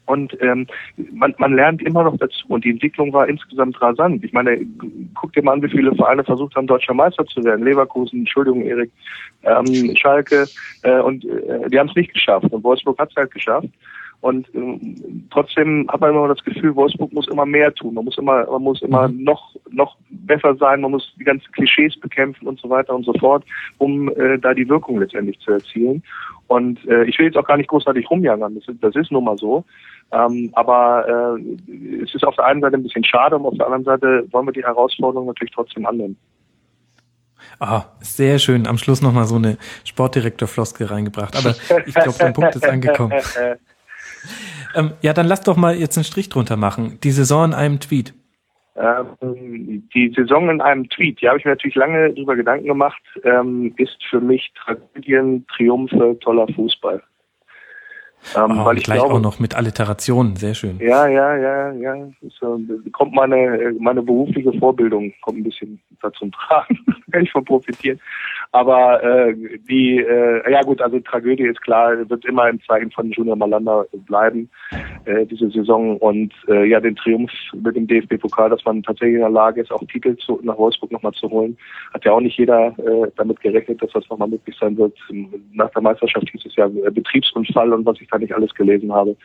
Und 0.07 0.37
ähm, 0.41 0.67
man, 1.13 1.35
man 1.37 1.53
lernt 1.53 1.81
immer 1.81 2.03
noch 2.03 2.17
dazu. 2.17 2.47
Und 2.49 2.65
die 2.65 2.71
Entwicklung 2.71 3.13
war 3.13 3.29
insgesamt 3.29 3.81
rasant. 3.81 4.23
Ich 4.25 4.33
meine, 4.33 4.59
guck 5.15 5.31
dir 5.33 5.43
mal 5.43 5.53
an, 5.53 5.61
wie 5.61 5.69
viele 5.69 5.95
Vereine 5.95 6.23
versucht 6.23 6.55
haben, 6.55 6.67
deutscher 6.67 6.93
Meister 6.93 7.25
zu 7.25 7.43
werden. 7.45 7.63
Leverkusen, 7.63 8.19
Entschuldigung, 8.19 8.63
Erik, 8.63 8.91
ähm, 9.43 9.95
Schalke. 9.95 10.47
Äh, 10.83 10.99
und 10.99 11.23
äh, 11.23 11.69
die 11.69 11.79
haben 11.79 11.89
es 11.89 11.95
nicht 11.95 12.13
geschafft. 12.13 12.51
Und 12.51 12.63
Wolfsburg 12.63 12.99
hat 12.99 13.09
es 13.09 13.15
halt 13.15 13.31
geschafft. 13.31 13.69
Und 14.21 14.47
äh, 14.55 14.79
trotzdem 15.29 15.87
hat 15.89 16.01
man 16.01 16.09
immer 16.09 16.27
das 16.27 16.43
Gefühl, 16.43 16.75
Wolfsburg 16.75 17.13
muss 17.13 17.27
immer 17.27 17.45
mehr 17.45 17.73
tun. 17.73 17.93
Man 17.93 18.05
muss 18.05 18.17
immer, 18.17 18.49
man 18.49 18.63
muss 18.63 18.81
immer 18.81 19.07
mhm. 19.07 19.23
noch, 19.23 19.55
noch 19.69 19.95
besser 20.09 20.55
sein. 20.55 20.81
Man 20.81 20.91
muss 20.91 21.13
die 21.19 21.23
ganzen 21.23 21.51
Klischees 21.51 21.99
bekämpfen 21.99 22.47
und 22.47 22.59
so 22.59 22.69
weiter 22.69 22.95
und 22.95 23.05
so 23.05 23.13
fort, 23.13 23.45
um 23.77 24.09
äh, 24.09 24.39
da 24.39 24.53
die 24.53 24.67
Wirkung 24.67 24.99
letztendlich 24.99 25.39
zu 25.39 25.51
erzielen. 25.51 26.03
Und 26.47 26.83
äh, 26.87 27.03
ich 27.03 27.19
will 27.19 27.27
jetzt 27.27 27.37
auch 27.37 27.47
gar 27.47 27.57
nicht 27.57 27.69
großartig 27.69 28.09
rumjagern. 28.09 28.55
Das, 28.55 28.75
das 28.81 28.95
ist 28.95 29.11
nun 29.11 29.23
mal 29.23 29.37
so. 29.37 29.63
Ähm, 30.11 30.49
aber 30.53 31.37
äh, 31.37 32.01
es 32.01 32.15
ist 32.15 32.25
auf 32.25 32.35
der 32.35 32.45
einen 32.45 32.61
Seite 32.61 32.77
ein 32.77 32.83
bisschen 32.83 33.03
schade 33.03 33.35
und 33.35 33.45
auf 33.45 33.55
der 33.55 33.65
anderen 33.65 33.83
Seite 33.83 34.25
wollen 34.31 34.47
wir 34.47 34.53
die 34.53 34.63
Herausforderung 34.63 35.27
natürlich 35.27 35.53
trotzdem 35.53 35.85
annehmen. 35.85 36.17
Ah, 37.59 37.83
sehr 37.99 38.39
schön. 38.39 38.67
Am 38.67 38.77
Schluss 38.77 39.01
nochmal 39.01 39.25
so 39.25 39.35
eine 39.35 39.57
Sportdirektor-Floskel 39.83 40.87
reingebracht. 40.87 41.35
Aber 41.37 41.51
ich 41.85 41.93
glaube, 41.93 42.15
dein 42.17 42.33
Punkt 42.33 42.55
ist 42.55 42.67
angekommen. 42.67 43.13
ähm, 44.75 44.91
ja, 45.01 45.13
dann 45.13 45.27
lass 45.27 45.41
doch 45.41 45.57
mal 45.57 45.75
jetzt 45.75 45.97
einen 45.97 46.03
Strich 46.03 46.29
drunter 46.29 46.57
machen. 46.57 46.99
Die 47.03 47.11
Saison 47.11 47.45
in 47.45 47.53
einem 47.53 47.79
Tweet. 47.79 48.13
Ähm, 48.75 49.89
die 49.93 50.13
Saison 50.15 50.49
in 50.49 50.61
einem 50.61 50.87
Tweet, 50.89 51.19
die 51.21 51.27
habe 51.27 51.39
ich 51.39 51.45
mir 51.45 51.51
natürlich 51.51 51.75
lange 51.75 52.13
drüber 52.13 52.35
Gedanken 52.35 52.67
gemacht, 52.67 53.01
ähm, 53.23 53.73
ist 53.77 53.97
für 54.09 54.21
mich 54.21 54.51
Tragödien, 54.55 55.45
Triumphe, 55.47 56.17
toller 56.21 56.47
Fußball. 56.53 57.01
Ähm, 58.35 58.59
oh, 58.59 58.65
weil 58.65 58.77
ich 58.77 58.83
gleich 58.83 58.99
glaube, 58.99 59.15
auch 59.15 59.21
noch 59.21 59.39
mit 59.39 59.55
Alliterationen, 59.55 60.35
sehr 60.35 60.53
schön. 60.53 60.79
Ja, 60.79 61.07
ja, 61.07 61.37
ja, 61.37 61.71
ja. 61.71 62.09
So, 62.39 62.59
kommt 62.91 63.13
meine, 63.13 63.73
meine 63.79 64.01
berufliche 64.01 64.51
Vorbildung 64.59 65.13
kommt 65.21 65.39
ein 65.39 65.43
bisschen 65.43 65.79
dazu 66.01 66.29
tragen, 66.29 66.77
kann 67.11 67.23
ich 67.23 67.31
von 67.31 67.45
profitieren. 67.45 67.99
Aber 68.51 69.03
äh, 69.03 69.35
die, 69.69 69.99
äh, 69.99 70.51
ja 70.51 70.61
gut, 70.61 70.81
also 70.81 70.99
Tragödie 70.99 71.43
ist 71.43 71.61
klar, 71.61 71.97
wird 72.09 72.25
immer 72.25 72.49
im 72.49 72.61
Zeichen 72.63 72.91
von 72.91 73.11
Junior 73.11 73.35
Malanda 73.35 73.85
bleiben, 74.05 74.49
äh, 75.05 75.25
diese 75.25 75.49
Saison. 75.49 75.97
Und 75.97 76.33
äh, 76.47 76.65
ja, 76.65 76.79
den 76.79 76.95
Triumph 76.95 77.31
mit 77.53 77.75
dem 77.75 77.87
DFB-Pokal, 77.87 78.49
dass 78.49 78.63
man 78.65 78.83
tatsächlich 78.83 79.15
in 79.15 79.21
der 79.21 79.29
Lage 79.29 79.61
ist, 79.61 79.71
auch 79.71 79.83
Titel 79.87 80.15
zu, 80.17 80.39
nach 80.43 80.57
Wolfsburg 80.57 80.91
nochmal 80.91 81.13
zu 81.13 81.29
holen, 81.29 81.57
hat 81.93 82.05
ja 82.05 82.13
auch 82.13 82.21
nicht 82.21 82.37
jeder 82.37 82.67
äh, 82.79 83.11
damit 83.17 83.39
gerechnet, 83.41 83.81
dass 83.81 83.91
das 83.91 84.09
nochmal 84.09 84.29
möglich 84.29 84.55
sein 84.59 84.77
wird. 84.77 84.97
Nach 85.53 85.69
der 85.71 85.81
Meisterschaft 85.81 86.29
hieß 86.29 86.45
es 86.45 86.55
ja 86.55 86.65
äh, 86.65 86.91
Betriebsunfall 86.91 87.73
und 87.73 87.85
was 87.85 87.99
ich 88.01 88.07
da 88.07 88.17
nicht 88.17 88.33
alles 88.33 88.53
gelesen 88.53 88.93
habe. 88.93 89.15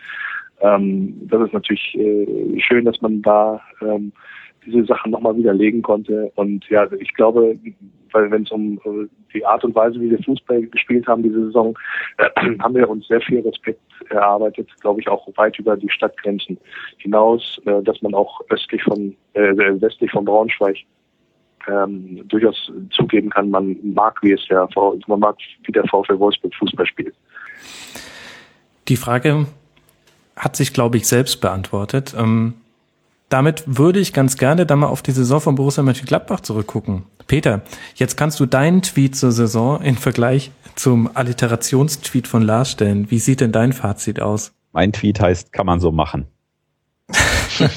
Ähm, 0.60 1.14
das 1.28 1.42
ist 1.42 1.52
natürlich 1.52 1.94
äh, 1.96 2.60
schön, 2.60 2.84
dass 2.84 3.00
man 3.00 3.22
da 3.22 3.60
ähm, 3.80 4.12
diese 4.64 4.84
Sachen 4.84 5.10
nochmal 5.10 5.36
widerlegen 5.36 5.82
konnte. 5.82 6.30
Und 6.34 6.68
ja, 6.68 6.90
ich 6.92 7.12
glaube, 7.14 7.58
weil 8.12 8.30
wenn 8.30 8.42
es 8.42 8.50
um 8.50 8.78
äh, 8.84 9.08
die 9.34 9.44
Art 9.44 9.64
und 9.64 9.74
Weise, 9.74 10.00
wie 10.00 10.10
wir 10.10 10.22
Fußball 10.22 10.62
gespielt 10.66 11.06
haben 11.06 11.22
diese 11.22 11.46
Saison, 11.46 11.76
äh, 12.18 12.28
haben 12.60 12.74
wir 12.74 12.88
uns 12.88 13.06
sehr 13.08 13.20
viel 13.20 13.40
Respekt 13.40 13.80
erarbeitet, 14.10 14.68
glaube 14.80 15.00
ich, 15.00 15.08
auch 15.08 15.26
weit 15.36 15.58
über 15.58 15.76
die 15.76 15.90
Stadtgrenzen 15.90 16.58
hinaus, 16.98 17.60
äh, 17.64 17.82
dass 17.82 18.00
man 18.02 18.14
auch 18.14 18.40
östlich 18.50 18.82
von, 18.82 19.16
äh, 19.34 19.54
westlich 19.80 20.10
von 20.10 20.24
Braunschweig 20.24 20.76
ähm, 21.68 22.22
durchaus 22.28 22.72
zugeben 22.90 23.30
kann, 23.30 23.50
man 23.50 23.76
mag, 23.82 24.20
wie 24.22 24.32
es 24.32 24.44
der 24.48 24.68
man 25.06 25.20
mag, 25.20 25.36
wie 25.64 25.72
der 25.72 25.84
VfL 25.84 26.18
Wolfsburg 26.18 26.54
Fußball 26.56 26.86
spielt. 26.86 27.14
Die 28.88 28.96
Frage 28.96 29.46
hat 30.36 30.56
sich, 30.56 30.72
glaube 30.72 30.96
ich, 30.96 31.06
selbst 31.06 31.40
beantwortet. 31.40 32.14
Ähm, 32.18 32.54
damit 33.32 33.64
würde 33.66 33.98
ich 33.98 34.12
ganz 34.12 34.36
gerne 34.36 34.66
dann 34.66 34.80
mal 34.80 34.88
auf 34.88 35.00
die 35.00 35.12
Saison 35.12 35.40
von 35.40 35.54
Borussia 35.54 35.82
Mönchengladbach 35.82 36.40
zurückgucken. 36.40 37.04
Peter, 37.26 37.62
jetzt 37.94 38.16
kannst 38.16 38.38
du 38.40 38.46
deinen 38.46 38.82
Tweet 38.82 39.16
zur 39.16 39.32
Saison 39.32 39.80
in 39.80 39.96
Vergleich 39.96 40.50
zum 40.74 41.14
Alliterationstweet 41.16 42.28
von 42.28 42.42
Lars 42.42 42.70
stellen. 42.70 43.10
Wie 43.10 43.18
sieht 43.18 43.40
denn 43.40 43.52
dein 43.52 43.72
Fazit 43.72 44.20
aus? 44.20 44.52
Mein 44.72 44.92
Tweet 44.92 45.20
heißt, 45.20 45.52
kann 45.52 45.64
man 45.64 45.80
so 45.80 45.92
machen. 45.92 46.26
das 47.58 47.70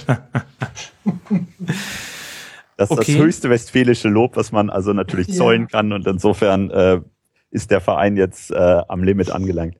ist 2.77 2.91
okay. 2.91 3.13
das 3.13 3.21
höchste 3.21 3.49
westfälische 3.49 4.09
Lob, 4.09 4.35
was 4.35 4.51
man 4.51 4.69
also 4.69 4.91
natürlich 4.91 5.27
ja. 5.27 5.35
zollen 5.35 5.67
kann 5.67 5.93
und 5.93 6.05
insofern 6.05 6.69
äh, 6.69 6.99
ist 7.51 7.71
der 7.71 7.79
Verein 7.79 8.17
jetzt 8.17 8.51
äh, 8.51 8.81
am 8.87 9.03
Limit 9.03 9.31
angelangt. 9.31 9.77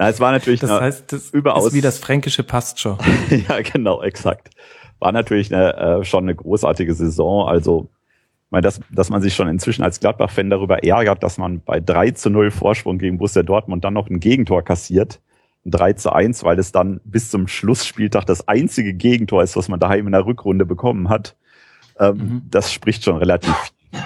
Na, 0.00 0.08
es 0.08 0.18
war 0.18 0.32
natürlich 0.32 0.60
das 0.60 0.70
heißt, 0.70 1.12
das 1.12 1.28
überaus 1.28 1.66
ist 1.66 1.72
wie 1.74 1.82
das 1.82 1.98
fränkische 1.98 2.42
passt 2.42 2.80
schon. 2.80 2.96
ja, 3.48 3.60
genau, 3.60 4.00
exakt. 4.02 4.48
War 4.98 5.12
natürlich 5.12 5.54
eine, 5.54 5.76
äh, 5.76 6.04
schon 6.06 6.24
eine 6.24 6.34
großartige 6.34 6.94
Saison. 6.94 7.46
Also 7.46 7.90
meine, 8.48 8.62
dass, 8.62 8.80
dass 8.90 9.10
man 9.10 9.20
sich 9.20 9.34
schon 9.34 9.46
inzwischen 9.46 9.82
als 9.82 10.00
Gladbach-Fan 10.00 10.48
darüber 10.48 10.82
ärgert, 10.82 11.22
dass 11.22 11.36
man 11.36 11.60
bei 11.60 11.80
3 11.80 12.12
zu 12.12 12.30
0 12.30 12.50
Vorsprung 12.50 12.96
gegen 12.96 13.18
Borussia 13.18 13.42
Dortmund 13.42 13.84
dann 13.84 13.92
noch 13.92 14.08
ein 14.08 14.20
Gegentor 14.20 14.62
kassiert. 14.62 15.20
Ein 15.66 15.72
3 15.72 15.92
zu 15.92 16.12
1, 16.14 16.44
weil 16.44 16.58
es 16.58 16.72
dann 16.72 17.02
bis 17.04 17.30
zum 17.30 17.46
Schlussspieltag 17.46 18.24
das 18.24 18.48
einzige 18.48 18.94
Gegentor 18.94 19.42
ist, 19.42 19.54
was 19.54 19.68
man 19.68 19.80
daheim 19.80 20.06
in 20.06 20.12
der 20.12 20.24
Rückrunde 20.24 20.64
bekommen 20.64 21.10
hat. 21.10 21.36
Ähm, 21.98 22.16
mhm. 22.16 22.42
Das 22.50 22.72
spricht 22.72 23.04
schon 23.04 23.18
relativ 23.18 23.54
viel. 23.54 24.00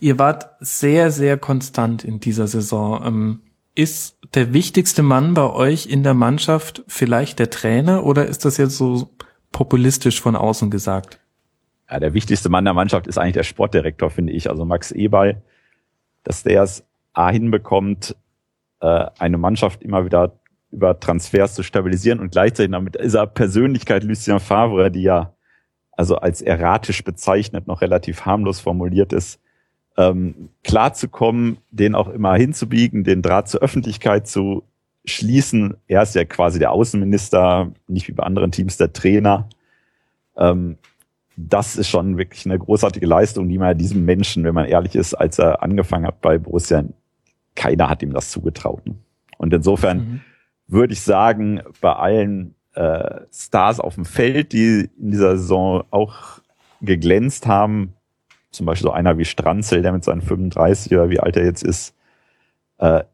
Ihr 0.00 0.18
wart 0.18 0.56
sehr, 0.60 1.10
sehr 1.10 1.36
konstant 1.36 2.02
in 2.02 2.18
dieser 2.18 2.46
Saison. 2.46 3.04
Ähm, 3.04 3.40
ist 3.76 4.15
der 4.34 4.52
wichtigste 4.52 5.02
Mann 5.02 5.34
bei 5.34 5.50
euch 5.50 5.86
in 5.86 6.02
der 6.02 6.14
Mannschaft 6.14 6.84
vielleicht 6.88 7.38
der 7.38 7.50
Trainer 7.50 8.04
oder 8.04 8.26
ist 8.26 8.44
das 8.44 8.56
jetzt 8.56 8.76
so 8.76 9.10
populistisch 9.52 10.20
von 10.20 10.36
außen 10.36 10.70
gesagt? 10.70 11.20
ja, 11.90 12.00
der 12.00 12.14
wichtigste 12.14 12.48
Mann 12.48 12.64
der 12.64 12.74
Mannschaft 12.74 13.06
ist 13.06 13.18
eigentlich 13.18 13.34
der 13.34 13.44
Sportdirektor, 13.44 14.10
finde 14.10 14.32
ich. 14.32 14.50
Also 14.50 14.64
Max 14.64 14.90
Eberl, 14.92 15.42
dass 16.24 16.42
der 16.42 16.62
es 16.62 16.84
A 17.12 17.30
hinbekommt, 17.30 18.16
äh, 18.80 19.06
eine 19.18 19.38
Mannschaft 19.38 19.82
immer 19.82 20.04
wieder 20.04 20.38
über 20.72 20.98
Transfers 20.98 21.54
zu 21.54 21.62
stabilisieren 21.62 22.20
und 22.20 22.32
gleichzeitig 22.32 22.72
damit 22.72 23.00
dieser 23.00 23.26
Persönlichkeit 23.26 24.02
Lucien 24.02 24.40
Favre, 24.40 24.90
die 24.90 25.02
ja 25.02 25.32
also 25.92 26.16
als 26.16 26.42
erratisch 26.42 27.04
bezeichnet 27.04 27.66
noch 27.66 27.80
relativ 27.80 28.26
harmlos 28.26 28.60
formuliert 28.60 29.12
ist, 29.12 29.40
ähm, 29.96 30.50
klarzukommen, 30.62 31.58
den 31.70 31.94
auch 31.94 32.08
immer 32.08 32.34
hinzubiegen, 32.34 33.04
den 33.04 33.22
Draht 33.22 33.48
zur 33.48 33.60
Öffentlichkeit 33.60 34.28
zu 34.28 34.62
schließen. 35.04 35.76
Er 35.86 36.02
ist 36.02 36.14
ja 36.14 36.24
quasi 36.24 36.58
der 36.58 36.72
Außenminister, 36.72 37.72
nicht 37.86 38.08
wie 38.08 38.12
bei 38.12 38.24
anderen 38.24 38.52
Teams 38.52 38.76
der 38.76 38.92
Trainer. 38.92 39.48
Ähm, 40.36 40.76
das 41.36 41.76
ist 41.76 41.88
schon 41.88 42.18
wirklich 42.18 42.46
eine 42.46 42.58
großartige 42.58 43.06
Leistung, 43.06 43.48
die 43.48 43.58
man 43.58 43.76
diesem 43.76 44.04
Menschen, 44.04 44.44
wenn 44.44 44.54
man 44.54 44.66
ehrlich 44.66 44.96
ist, 44.96 45.14
als 45.14 45.38
er 45.38 45.62
angefangen 45.62 46.06
hat 46.06 46.20
bei 46.20 46.38
Borussia, 46.38 46.84
keiner 47.54 47.88
hat 47.88 48.02
ihm 48.02 48.12
das 48.12 48.30
zugetraut. 48.30 48.86
Ne? 48.86 48.94
Und 49.38 49.52
insofern 49.52 49.98
mhm. 49.98 50.20
würde 50.66 50.94
ich 50.94 51.02
sagen, 51.02 51.62
bei 51.80 51.92
allen 51.92 52.54
äh, 52.74 53.20
Stars 53.32 53.80
auf 53.80 53.94
dem 53.94 54.04
Feld, 54.04 54.52
die 54.52 54.90
in 54.98 55.10
dieser 55.10 55.36
Saison 55.36 55.84
auch 55.90 56.40
geglänzt 56.80 57.46
haben, 57.46 57.92
zum 58.56 58.66
Beispiel 58.66 58.88
so 58.88 58.92
einer 58.92 59.18
wie 59.18 59.24
Stranzel, 59.24 59.82
der 59.82 59.92
mit 59.92 60.04
seinen 60.04 60.22
35 60.22 60.92
oder 60.92 61.10
wie 61.10 61.20
alt 61.20 61.36
er 61.36 61.44
jetzt 61.44 61.62
ist, 61.62 61.94
äh, 62.78 63.04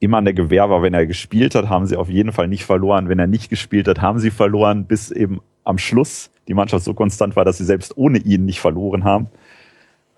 immer 0.00 0.18
eine 0.18 0.34
Gewehr 0.34 0.70
war, 0.70 0.82
wenn 0.82 0.94
er 0.94 1.06
gespielt 1.06 1.54
hat, 1.54 1.68
haben 1.68 1.86
sie 1.86 1.96
auf 1.96 2.08
jeden 2.08 2.32
Fall 2.32 2.48
nicht 2.48 2.64
verloren. 2.64 3.08
Wenn 3.08 3.18
er 3.18 3.26
nicht 3.26 3.50
gespielt 3.50 3.88
hat, 3.88 4.00
haben 4.00 4.20
sie 4.20 4.30
verloren, 4.30 4.84
bis 4.84 5.10
eben 5.10 5.40
am 5.64 5.78
Schluss 5.78 6.30
die 6.46 6.54
Mannschaft 6.54 6.84
so 6.84 6.94
konstant 6.94 7.36
war, 7.36 7.44
dass 7.44 7.58
sie 7.58 7.64
selbst 7.64 7.96
ohne 7.96 8.18
ihn 8.18 8.44
nicht 8.44 8.60
verloren 8.60 9.04
haben, 9.04 9.28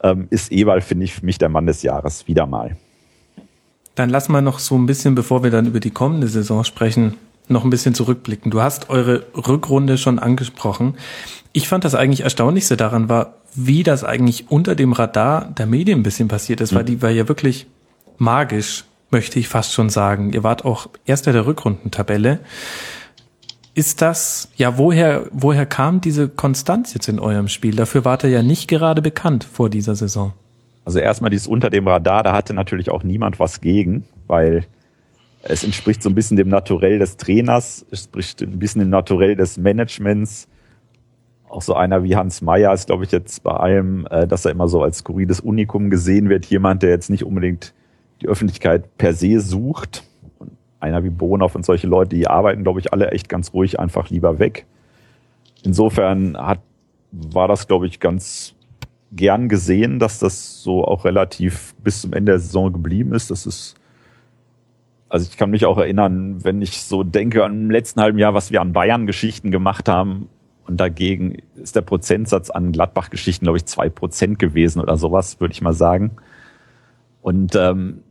ähm, 0.03 0.29
ist 0.31 0.53
Ewald, 0.53 0.85
finde 0.85 1.05
ich, 1.05 1.15
für 1.15 1.25
mich 1.25 1.39
der 1.39 1.49
Mann 1.49 1.67
des 1.67 1.83
Jahres 1.83 2.29
wieder 2.29 2.47
mal. 2.47 2.77
Dann 3.95 4.11
lass 4.11 4.29
mal 4.29 4.41
noch 4.41 4.59
so 4.59 4.77
ein 4.77 4.87
bisschen, 4.87 5.15
bevor 5.15 5.43
wir 5.43 5.51
dann 5.51 5.67
über 5.67 5.81
die 5.81 5.91
kommende 5.91 6.29
Saison 6.29 6.63
sprechen, 6.65 7.17
noch 7.51 7.65
ein 7.65 7.71
bisschen 7.71 7.95
zurückblicken. 7.95 8.51
Du 8.51 8.61
hast 8.63 8.91
eure 8.91 9.27
Rückrunde 9.35 9.99
schon 9.99 10.19
angesprochen. 10.19 10.95
Ich 11.53 11.69
fand 11.69 11.85
das 11.85 11.95
eigentlich 11.95 12.23
Erstaunlichste 12.23 12.77
daran 12.77 13.09
war, 13.09 13.35
wie 13.55 13.83
das 13.83 14.05
eigentlich 14.05 14.51
unter 14.51 14.75
dem 14.75 14.93
Radar 14.93 15.47
der 15.47 15.67
Medien 15.67 16.01
ein 16.01 16.03
bisschen 16.03 16.29
passiert 16.29 16.61
ist, 16.61 16.75
weil 16.75 16.85
die 16.85 17.03
war 17.03 17.11
ja 17.11 17.29
wirklich 17.29 17.67
magisch, 18.19 18.85
möchte 19.11 19.39
ich 19.39 19.49
fast 19.49 19.73
schon 19.73 19.91
sagen. 19.91 20.33
Ihr 20.33 20.45
wart 20.45 20.65
auch 20.65 20.89
Erster 21.05 21.33
der 21.33 21.47
Rückrundentabelle. 21.47 22.41
Ist 23.75 24.03
das, 24.03 24.51
ja, 24.57 24.79
woher, 24.79 25.27
woher 25.33 25.67
kam 25.67 26.01
diese 26.01 26.29
Konstanz 26.29 26.95
jetzt 26.95 27.09
in 27.09 27.19
eurem 27.19 27.49
Spiel? 27.49 27.77
Dafür 27.77 28.05
wart 28.05 28.25
ihr 28.25 28.31
ja 28.31 28.43
nicht 28.43 28.69
gerade 28.69 29.03
bekannt 29.03 29.45
vor 29.45 29.71
dieser 29.71 29.97
Saison. 29.97 30.33
Also 30.85 30.99
erstmal 30.99 31.31
dieses 31.31 31.47
unter 31.47 31.71
dem 31.71 31.87
Radar, 31.87 32.23
da 32.23 32.33
hatte 32.33 32.55
natürlich 32.55 32.91
auch 32.91 33.03
niemand 33.03 33.39
was 33.39 33.61
gegen, 33.61 34.05
weil 34.27 34.65
es 35.43 35.65
entspricht 35.65 36.03
so 36.03 36.09
ein 36.11 36.15
bisschen 36.15 36.37
dem 36.37 36.49
Naturell 36.49 36.99
des 36.99 37.17
Trainers, 37.17 37.87
es 37.91 38.03
entspricht 38.03 38.43
ein 38.43 38.59
bisschen 38.59 38.81
dem 38.81 38.91
Naturell 38.91 39.37
des 39.37 39.57
Managements. 39.59 40.49
Auch 41.49 41.63
so 41.63 41.75
einer 41.75 42.05
wie 42.05 42.15
Hans 42.15 42.43
Meyer 42.43 42.73
ist, 42.73 42.87
glaube 42.87 43.05
ich, 43.05 43.11
jetzt 43.11 43.43
bei 43.43 43.53
allem, 43.53 44.07
äh, 44.11 44.27
dass 44.27 44.45
er 44.45 44.53
immer 44.53 44.69
so 44.69 44.83
als 44.83 44.99
skurriles 44.99 45.41
Unikum 45.41 45.91
gesehen 45.91 46.29
wird. 46.29 46.47
Jemand, 46.47 46.83
der 46.83 46.91
jetzt 46.91 47.11
nicht 47.11 47.25
unbedingt 47.25 47.75
die 48.21 48.29
Öffentlichkeit 48.29 48.97
per 48.99 49.15
se 49.15 49.41
sucht, 49.41 50.05
einer 50.79 51.03
wie 51.05 51.11
Bonhoff 51.11 51.55
und 51.55 51.65
solche 51.65 51.87
Leute, 51.87 52.17
die 52.17 52.27
arbeiten, 52.27 52.63
glaube 52.63 52.81
ich, 52.81 52.93
alle 52.93 53.11
echt 53.11 53.29
ganz 53.29 53.53
ruhig 53.53 53.81
einfach 53.81 54.11
lieber 54.11 54.39
weg. 54.39 54.67
Insofern 55.63 56.37
hat, 56.37 56.61
war 57.11 57.49
das, 57.49 57.67
glaube 57.67 57.87
ich, 57.87 57.99
ganz 58.01 58.55
gern 59.13 59.49
gesehen, 59.49 59.99
dass 59.99 60.19
das 60.19 60.63
so 60.63 60.85
auch 60.85 61.05
relativ 61.05 61.75
bis 61.83 62.03
zum 62.03 62.13
Ende 62.13 62.33
der 62.33 62.39
Saison 62.39 62.73
geblieben 62.73 63.13
ist. 63.13 63.31
Das 63.31 63.47
ist, 63.47 63.75
also 65.11 65.29
ich 65.29 65.37
kann 65.37 65.51
mich 65.51 65.67
auch 65.67 65.77
erinnern, 65.77 66.43
wenn 66.45 66.63
ich 66.63 66.83
so 66.83 67.03
denke 67.03 67.45
an 67.45 67.53
im 67.53 67.71
letzten 67.71 68.01
halben 68.01 68.19
Jahr, 68.19 68.33
was 68.33 68.51
wir 68.51 68.61
an 68.61 68.73
Bayern-Geschichten 68.73 69.51
gemacht 69.51 69.89
haben, 69.89 70.29
und 70.71 70.77
dagegen 70.77 71.39
ist 71.57 71.75
der 71.75 71.81
Prozentsatz 71.81 72.49
an 72.49 72.71
Gladbach-Geschichten, 72.71 73.45
glaube 73.45 73.59
ich, 73.59 73.65
zwei 73.65 73.89
Prozent 73.89 74.39
gewesen 74.39 74.81
oder 74.81 74.97
sowas, 74.97 75.41
würde 75.41 75.51
ich 75.51 75.63
mal 75.63 75.73
sagen. 75.73 76.13
Und 77.23 77.57
ähm, 77.57 78.05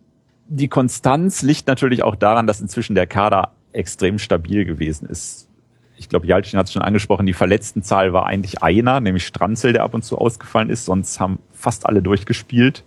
die 0.49 0.67
Konstanz 0.67 1.41
liegt 1.41 1.67
natürlich 1.67 2.03
auch 2.03 2.15
daran, 2.15 2.47
dass 2.47 2.59
inzwischen 2.59 2.95
der 2.95 3.07
Kader 3.07 3.51
extrem 3.71 4.19
stabil 4.19 4.65
gewesen 4.65 5.07
ist. 5.07 5.47
Ich 5.95 6.09
glaube, 6.09 6.27
Jalcin 6.27 6.59
hat 6.59 6.65
es 6.65 6.73
schon 6.73 6.81
angesprochen, 6.81 7.25
die 7.25 7.33
Verletztenzahl 7.33 8.11
war 8.11 8.25
eigentlich 8.25 8.61
einer, 8.61 8.99
nämlich 8.99 9.25
Stranzel, 9.25 9.71
der 9.71 9.83
ab 9.83 9.93
und 9.93 10.03
zu 10.03 10.17
ausgefallen 10.17 10.69
ist, 10.69 10.83
sonst 10.83 11.17
haben 11.21 11.39
fast 11.53 11.85
alle 11.85 12.01
durchgespielt. 12.01 12.83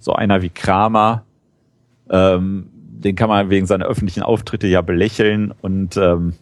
So 0.00 0.12
einer 0.12 0.42
wie 0.42 0.50
Kramer, 0.50 1.22
ähm, 2.10 2.71
den 3.04 3.16
kann 3.16 3.28
man 3.28 3.50
wegen 3.50 3.66
seiner 3.66 3.86
öffentlichen 3.86 4.22
Auftritte 4.22 4.66
ja 4.66 4.80
belächeln 4.80 5.52
und 5.60 5.96
ähm, 5.96 6.34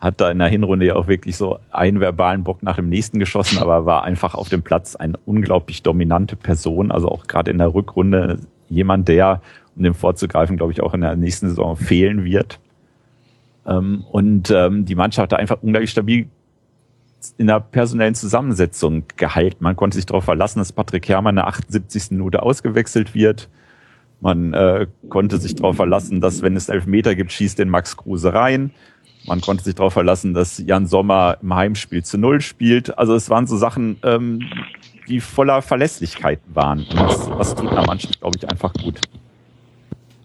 hat 0.00 0.20
da 0.20 0.30
in 0.30 0.38
der 0.38 0.48
Hinrunde 0.48 0.86
ja 0.86 0.96
auch 0.96 1.08
wirklich 1.08 1.36
so 1.36 1.58
einen 1.70 1.98
verbalen 2.00 2.44
Bock 2.44 2.62
nach 2.62 2.76
dem 2.76 2.88
nächsten 2.88 3.18
geschossen, 3.18 3.58
aber 3.58 3.86
war 3.86 4.04
einfach 4.04 4.34
auf 4.34 4.48
dem 4.48 4.62
Platz 4.62 4.96
eine 4.96 5.18
unglaublich 5.24 5.82
dominante 5.82 6.36
Person, 6.36 6.90
also 6.90 7.08
auch 7.08 7.26
gerade 7.26 7.50
in 7.50 7.58
der 7.58 7.72
Rückrunde 7.72 8.38
jemand, 8.68 9.08
der 9.08 9.40
um 9.76 9.82
dem 9.82 9.94
vorzugreifen, 9.94 10.56
glaube 10.56 10.72
ich, 10.72 10.82
auch 10.82 10.94
in 10.94 11.00
der 11.00 11.16
nächsten 11.16 11.48
Saison 11.48 11.76
fehlen 11.76 12.24
wird. 12.24 12.60
Ähm, 13.66 14.04
und 14.10 14.50
ähm, 14.50 14.84
die 14.84 14.94
Mannschaft 14.94 15.32
hat 15.32 15.40
einfach 15.40 15.62
unglaublich 15.62 15.90
stabil 15.90 16.28
in 17.38 17.46
der 17.46 17.60
personellen 17.60 18.14
Zusammensetzung 18.14 19.04
gehalten. 19.16 19.64
Man 19.64 19.76
konnte 19.76 19.96
sich 19.96 20.04
darauf 20.04 20.24
verlassen, 20.24 20.58
dass 20.58 20.72
Patrick 20.72 21.08
Herrmann 21.08 21.32
in 21.32 21.36
der 21.36 21.46
78. 21.46 22.10
Minute 22.10 22.42
ausgewechselt 22.42 23.14
wird. 23.14 23.48
Man 24.20 24.54
äh, 24.54 24.86
konnte 25.08 25.38
sich 25.38 25.54
darauf 25.54 25.76
verlassen, 25.76 26.20
dass 26.20 26.42
wenn 26.42 26.56
es 26.56 26.68
Elfmeter 26.68 27.14
gibt, 27.14 27.32
schießt 27.32 27.58
den 27.58 27.68
Max 27.68 27.96
Kruse 27.96 28.32
rein. 28.32 28.70
Man 29.26 29.40
konnte 29.40 29.64
sich 29.64 29.74
darauf 29.74 29.92
verlassen, 29.92 30.34
dass 30.34 30.58
Jan 30.58 30.86
Sommer 30.86 31.38
im 31.42 31.54
Heimspiel 31.54 32.04
zu 32.04 32.18
Null 32.18 32.40
spielt. 32.40 32.96
Also 32.98 33.14
es 33.14 33.30
waren 33.30 33.46
so 33.46 33.56
Sachen, 33.56 33.96
ähm, 34.02 34.40
die 35.08 35.20
voller 35.20 35.62
Verlässlichkeit 35.62 36.40
waren. 36.46 36.80
Und 36.80 36.94
das, 36.94 37.28
das 37.28 37.54
tut 37.54 37.70
einer 37.70 37.86
Mannschaft, 37.86 38.20
glaube 38.20 38.36
ich, 38.38 38.48
einfach 38.50 38.72
gut. 38.74 39.00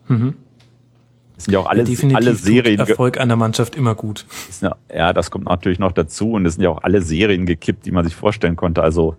Mhm. 0.07 0.35
Es 1.37 1.45
sind 1.45 1.53
ja 1.53 1.59
auch 1.59 1.67
alle, 1.67 1.83
ja, 1.83 2.15
alle 2.15 2.35
Serien. 2.35 2.79
Erfolg 2.79 3.17
einer 3.17 3.37
Mannschaft 3.37 3.75
immer 3.75 3.95
gut. 3.95 4.25
Ja, 4.93 5.13
das 5.13 5.31
kommt 5.31 5.45
natürlich 5.45 5.79
noch 5.79 5.93
dazu. 5.93 6.33
Und 6.33 6.45
es 6.45 6.55
sind 6.55 6.63
ja 6.63 6.69
auch 6.69 6.83
alle 6.83 7.01
Serien 7.01 7.45
gekippt, 7.45 7.85
die 7.85 7.91
man 7.91 8.03
sich 8.03 8.15
vorstellen 8.15 8.57
konnte. 8.57 8.83
Also 8.83 9.15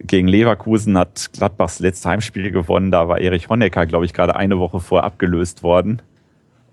gegen 0.00 0.28
Leverkusen 0.28 0.96
hat 0.98 1.30
Gladbachs 1.32 1.80
letzte 1.80 2.08
Heimspiel 2.08 2.50
gewonnen. 2.50 2.90
Da 2.90 3.08
war 3.08 3.20
Erich 3.20 3.48
Honecker, 3.48 3.86
glaube 3.86 4.04
ich, 4.04 4.12
gerade 4.12 4.36
eine 4.36 4.58
Woche 4.58 4.80
vor 4.80 5.04
abgelöst 5.04 5.62
worden. 5.62 6.02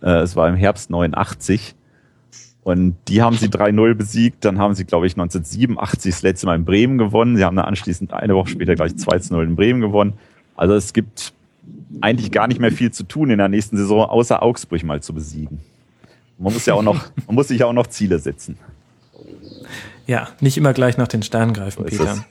Äh, 0.02 0.22
es 0.22 0.36
war 0.36 0.50
im 0.50 0.56
Herbst 0.56 0.90
89. 0.90 1.76
Und 2.64 2.96
die 3.10 3.22
haben 3.22 3.36
sie 3.36 3.48
3-0 3.48 3.94
besiegt. 3.94 4.46
Dann 4.46 4.58
haben 4.58 4.74
sie, 4.74 4.86
glaube 4.86 5.06
ich, 5.08 5.14
1987 5.14 6.12
das 6.12 6.22
letzte 6.22 6.46
Mal 6.46 6.56
in 6.56 6.66
Bremen 6.66 6.98
gewonnen. 6.98 7.36
Sie 7.36 7.44
haben 7.44 7.56
dann 7.56 7.66
anschließend 7.66 8.14
eine 8.14 8.36
Woche 8.36 8.50
später 8.50 8.76
gleich 8.76 8.94
2-0 8.94 9.44
in 9.44 9.56
Bremen 9.56 9.82
gewonnen. 9.82 10.14
Also 10.56 10.76
es 10.76 10.94
gibt 10.94 11.34
eigentlich 12.02 12.32
gar 12.32 12.48
nicht 12.48 12.60
mehr 12.60 12.72
viel 12.72 12.92
zu 12.92 13.04
tun 13.04 13.30
in 13.30 13.38
der 13.38 13.50
nächsten 13.50 13.78
Saison, 13.78 14.06
außer 14.06 14.42
Augsburg 14.42 14.84
mal 14.84 15.02
zu 15.02 15.14
besiegen. 15.14 15.60
Man 16.38 16.54
muss 16.54 16.66
ja 16.66 16.74
auch 16.74 16.84
noch, 16.84 17.06
man 17.28 17.36
muss 17.36 17.50
sich 17.50 17.60
ja 17.60 17.66
auch 17.66 17.74
noch 17.74 17.88
Ziele 17.88 18.20
setzen. 18.20 18.58
Ja, 20.06 20.28
nicht 20.42 20.58
immer 20.58 20.74
gleich 20.74 20.98
nach 20.98 21.08
den 21.08 21.24
Sternen 21.24 21.54
greifen, 21.54 21.86
Peter. 21.86 22.26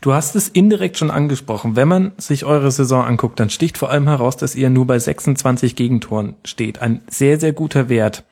Du 0.00 0.14
hast 0.14 0.34
es 0.34 0.48
indirekt 0.48 0.96
schon 0.96 1.10
angesprochen. 1.10 1.76
Wenn 1.76 1.88
man 1.88 2.12
sich 2.16 2.44
eure 2.44 2.70
Saison 2.70 3.04
anguckt, 3.04 3.38
dann 3.38 3.50
sticht 3.50 3.76
vor 3.76 3.90
allem 3.90 4.08
heraus, 4.08 4.36
dass 4.36 4.54
ihr 4.54 4.70
nur 4.70 4.86
bei 4.86 4.98
26 4.98 5.76
Gegentoren 5.76 6.36
steht. 6.44 6.80
Ein 6.80 7.02
sehr, 7.08 7.38
sehr 7.38 7.52
guter 7.52 7.88
Wert. 7.88 8.24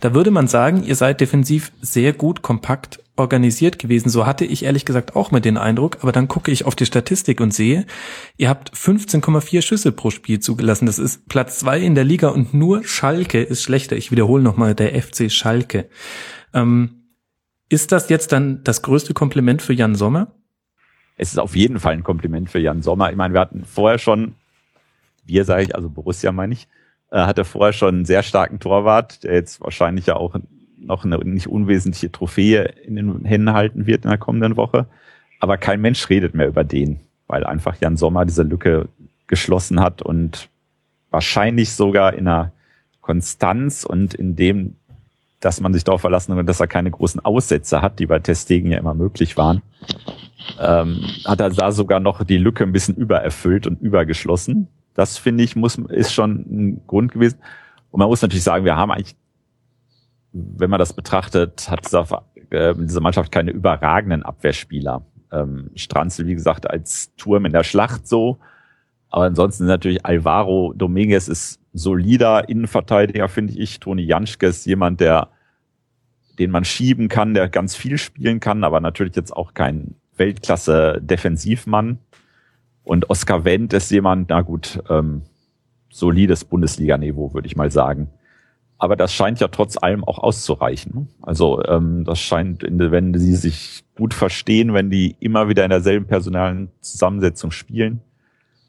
Da 0.00 0.12
würde 0.14 0.30
man 0.30 0.48
sagen, 0.48 0.82
ihr 0.82 0.96
seid 0.96 1.20
defensiv 1.20 1.72
sehr 1.80 2.12
gut 2.12 2.42
kompakt 2.42 3.00
organisiert 3.16 3.78
gewesen. 3.78 4.10
So 4.10 4.26
hatte 4.26 4.44
ich 4.44 4.64
ehrlich 4.64 4.84
gesagt 4.84 5.16
auch 5.16 5.30
mit 5.30 5.44
den 5.44 5.56
Eindruck. 5.56 5.98
Aber 6.02 6.12
dann 6.12 6.28
gucke 6.28 6.50
ich 6.50 6.64
auf 6.66 6.74
die 6.74 6.86
Statistik 6.86 7.40
und 7.40 7.54
sehe, 7.54 7.86
ihr 8.36 8.48
habt 8.48 8.74
15,4 8.74 9.62
Schüsse 9.62 9.92
pro 9.92 10.10
Spiel 10.10 10.40
zugelassen. 10.40 10.86
Das 10.86 10.98
ist 10.98 11.28
Platz 11.28 11.58
zwei 11.58 11.80
in 11.80 11.94
der 11.94 12.04
Liga 12.04 12.28
und 12.28 12.54
nur 12.54 12.84
Schalke 12.84 13.42
ist 13.42 13.62
schlechter. 13.62 13.96
Ich 13.96 14.10
wiederhole 14.10 14.42
nochmal, 14.42 14.74
der 14.74 15.00
FC 15.00 15.30
Schalke. 15.30 15.88
Ähm, 16.52 17.05
ist 17.68 17.92
das 17.92 18.08
jetzt 18.08 18.32
dann 18.32 18.62
das 18.64 18.82
größte 18.82 19.14
Kompliment 19.14 19.62
für 19.62 19.72
Jan 19.72 19.94
Sommer? 19.94 20.28
Es 21.16 21.32
ist 21.32 21.38
auf 21.38 21.56
jeden 21.56 21.80
Fall 21.80 21.94
ein 21.94 22.04
Kompliment 22.04 22.50
für 22.50 22.58
Jan 22.58 22.82
Sommer. 22.82 23.10
Ich 23.10 23.16
meine, 23.16 23.34
wir 23.34 23.40
hatten 23.40 23.64
vorher 23.64 23.98
schon, 23.98 24.34
wir 25.24 25.44
sage 25.44 25.64
ich, 25.64 25.74
also 25.74 25.88
Borussia 25.88 26.30
meine 26.32 26.52
ich, 26.52 26.68
äh, 27.10 27.20
hatte 27.20 27.44
vorher 27.44 27.72
schon 27.72 27.96
einen 27.96 28.04
sehr 28.04 28.22
starken 28.22 28.60
Torwart, 28.60 29.24
der 29.24 29.34
jetzt 29.34 29.60
wahrscheinlich 29.60 30.06
ja 30.06 30.16
auch 30.16 30.36
noch 30.78 31.04
eine 31.04 31.18
nicht 31.18 31.48
unwesentliche 31.48 32.12
Trophäe 32.12 32.64
in 32.84 32.96
den 32.96 33.24
Händen 33.24 33.52
halten 33.52 33.86
wird 33.86 34.04
in 34.04 34.10
der 34.10 34.18
kommenden 34.18 34.56
Woche. 34.56 34.86
Aber 35.40 35.56
kein 35.56 35.80
Mensch 35.80 36.08
redet 36.08 36.34
mehr 36.34 36.48
über 36.48 36.64
den, 36.64 37.00
weil 37.26 37.44
einfach 37.44 37.76
Jan 37.80 37.96
Sommer 37.96 38.24
diese 38.24 38.42
Lücke 38.42 38.88
geschlossen 39.26 39.80
hat 39.80 40.02
und 40.02 40.48
wahrscheinlich 41.10 41.72
sogar 41.72 42.14
in 42.14 42.28
einer 42.28 42.52
Konstanz 43.00 43.84
und 43.84 44.14
in 44.14 44.36
dem, 44.36 44.76
dass 45.40 45.60
man 45.60 45.72
sich 45.72 45.84
darauf 45.84 46.00
verlassen 46.00 46.34
hat, 46.34 46.48
dass 46.48 46.60
er 46.60 46.66
keine 46.66 46.90
großen 46.90 47.24
Aussätze 47.24 47.82
hat, 47.82 47.98
die 47.98 48.06
bei 48.06 48.18
Testegen 48.18 48.70
ja 48.70 48.78
immer 48.78 48.94
möglich 48.94 49.36
waren, 49.36 49.62
ähm, 50.58 51.04
hat 51.24 51.40
er 51.40 51.50
da 51.50 51.72
sogar 51.72 52.00
noch 52.00 52.24
die 52.24 52.38
Lücke 52.38 52.64
ein 52.64 52.72
bisschen 52.72 52.96
übererfüllt 52.96 53.66
und 53.66 53.80
übergeschlossen. 53.80 54.68
Das 54.94 55.18
finde 55.18 55.44
ich 55.44 55.56
muss 55.56 55.76
ist 55.76 56.12
schon 56.12 56.46
ein 56.50 56.86
Grund 56.86 57.12
gewesen. 57.12 57.38
Und 57.90 58.00
man 58.00 58.08
muss 58.08 58.22
natürlich 58.22 58.44
sagen, 58.44 58.64
wir 58.64 58.76
haben 58.76 58.90
eigentlich 58.90 59.16
wenn 60.36 60.70
man 60.70 60.78
das 60.78 60.92
betrachtet, 60.92 61.70
hat 61.70 61.84
diese, 61.84 62.04
äh, 62.50 62.74
diese 62.76 63.00
Mannschaft 63.00 63.32
keine 63.32 63.50
überragenden 63.50 64.22
Abwehrspieler. 64.22 65.04
Ähm, 65.32 65.70
Stranzel, 65.74 66.26
wie 66.26 66.34
gesagt, 66.34 66.68
als 66.68 67.14
Turm 67.16 67.46
in 67.46 67.52
der 67.52 67.64
Schlacht 67.64 68.06
so. 68.06 68.38
Aber 69.08 69.24
ansonsten 69.24 69.66
natürlich 69.66 70.04
Alvaro 70.04 70.72
Dominguez 70.76 71.28
ist 71.28 71.60
solider 71.76 72.48
Innenverteidiger, 72.48 73.28
finde 73.28 73.54
ich. 73.54 73.80
Toni 73.80 74.02
Janschke 74.02 74.46
ist 74.46 74.66
jemand, 74.66 75.00
der, 75.00 75.28
den 76.38 76.50
man 76.50 76.64
schieben 76.64 77.08
kann, 77.08 77.34
der 77.34 77.48
ganz 77.48 77.76
viel 77.76 77.98
spielen 77.98 78.40
kann, 78.40 78.64
aber 78.64 78.80
natürlich 78.80 79.16
jetzt 79.16 79.36
auch 79.36 79.54
kein 79.54 79.94
Weltklasse-Defensivmann. 80.16 81.98
Und 82.84 83.10
Oskar 83.10 83.44
Wendt 83.44 83.72
ist 83.72 83.90
jemand, 83.90 84.30
na 84.30 84.42
gut, 84.42 84.82
ähm, 84.88 85.22
solides 85.90 86.44
Bundesliga-Niveau, 86.44 87.34
würde 87.34 87.46
ich 87.46 87.56
mal 87.56 87.70
sagen. 87.70 88.10
Aber 88.78 88.96
das 88.96 89.12
scheint 89.14 89.40
ja 89.40 89.48
trotz 89.48 89.76
allem 89.78 90.04
auch 90.04 90.18
auszureichen. 90.18 91.08
Also 91.22 91.64
ähm, 91.64 92.04
das 92.04 92.20
scheint, 92.20 92.62
wenn 92.62 93.14
sie 93.14 93.34
sich 93.34 93.84
gut 93.96 94.12
verstehen, 94.12 94.74
wenn 94.74 94.90
die 94.90 95.16
immer 95.18 95.48
wieder 95.48 95.64
in 95.64 95.70
derselben 95.70 96.06
personalen 96.06 96.70
Zusammensetzung 96.80 97.50
spielen, 97.50 98.02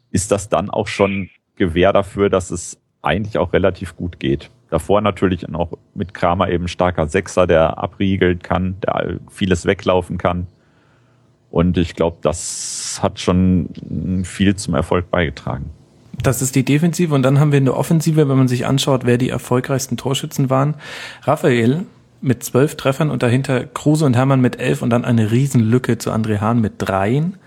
ist 0.10 0.32
das 0.32 0.48
dann 0.48 0.70
auch 0.70 0.88
schon 0.88 1.30
Gewähr 1.58 1.92
dafür, 1.92 2.30
dass 2.30 2.52
es 2.52 2.80
eigentlich 3.08 3.38
auch 3.38 3.54
relativ 3.54 3.96
gut 3.96 4.20
geht. 4.20 4.50
Davor 4.70 5.02
natürlich 5.02 5.48
auch 5.54 5.72
mit 5.96 6.14
Kramer 6.14 6.50
eben 6.50 6.68
starker 6.68 7.08
Sechser, 7.08 7.48
der 7.48 7.78
abriegeln 7.78 8.40
kann, 8.40 8.76
der 8.82 9.20
vieles 9.32 9.66
weglaufen 9.66 10.18
kann. 10.18 10.48
Und 11.50 11.78
ich 11.78 11.96
glaube, 11.96 12.18
das 12.22 13.00
hat 13.02 13.20
schon 13.20 13.70
viel 14.26 14.56
zum 14.56 14.76
Erfolg 14.76 15.10
beigetragen. 15.10 15.70
Das 16.22 16.42
ist 16.42 16.56
die 16.56 16.66
Defensive 16.66 17.14
und 17.14 17.22
dann 17.24 17.40
haben 17.40 17.52
wir 17.52 17.60
in 17.60 17.66
der 17.66 17.78
Offensive, 17.78 18.28
wenn 18.28 18.38
man 18.38 18.48
sich 18.48 18.66
anschaut, 18.66 19.06
wer 19.06 19.18
die 19.18 19.30
erfolgreichsten 19.30 19.98
Torschützen 19.98 20.50
waren. 20.50 20.76
Raphael 21.24 21.86
mit 22.22 22.44
zwölf 22.44 22.76
Treffern 22.76 23.12
und 23.12 23.24
dahinter 23.24 23.66
Kruse 23.66 24.06
und 24.06 24.16
Hermann 24.16 24.42
mit 24.42 24.60
elf 24.60 24.82
und 24.82 24.90
dann 24.90 25.06
eine 25.06 25.32
Riesenlücke 25.32 26.00
zu 26.00 26.12
André 26.12 26.40
Hahn 26.40 26.60
mit 26.60 26.74
dreien. 26.80 27.38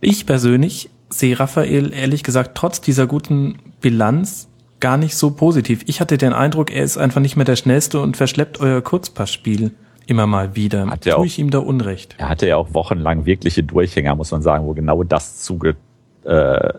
Ich 0.00 0.26
persönlich 0.26 0.90
sehe 1.08 1.38
Raphael 1.38 1.92
ehrlich 1.92 2.22
gesagt 2.22 2.52
trotz 2.54 2.80
dieser 2.80 3.06
guten 3.06 3.58
Bilanz 3.80 4.48
gar 4.80 4.96
nicht 4.96 5.16
so 5.16 5.30
positiv. 5.30 5.82
Ich 5.86 6.00
hatte 6.00 6.18
den 6.18 6.32
Eindruck, 6.32 6.70
er 6.70 6.84
ist 6.84 6.98
einfach 6.98 7.20
nicht 7.20 7.36
mehr 7.36 7.44
der 7.44 7.56
Schnellste 7.56 8.00
und 8.00 8.16
verschleppt 8.16 8.60
euer 8.60 8.82
Kurzpassspiel 8.82 9.72
immer 10.06 10.26
mal 10.26 10.54
wieder. 10.54 10.86
Hat 10.86 11.02
Tue 11.02 11.16
auch, 11.16 11.24
ich 11.24 11.38
ihm 11.38 11.50
da 11.50 11.58
Unrecht? 11.58 12.14
Er 12.18 12.28
hatte 12.28 12.46
ja 12.46 12.56
auch 12.56 12.74
wochenlang 12.74 13.26
wirkliche 13.26 13.62
Durchhänger, 13.62 14.14
muss 14.14 14.30
man 14.30 14.42
sagen, 14.42 14.66
wo 14.66 14.74
genau 14.74 15.02
das 15.02 15.42
zuge, 15.42 15.76
äh, 16.24 16.30
äh, 16.30 16.72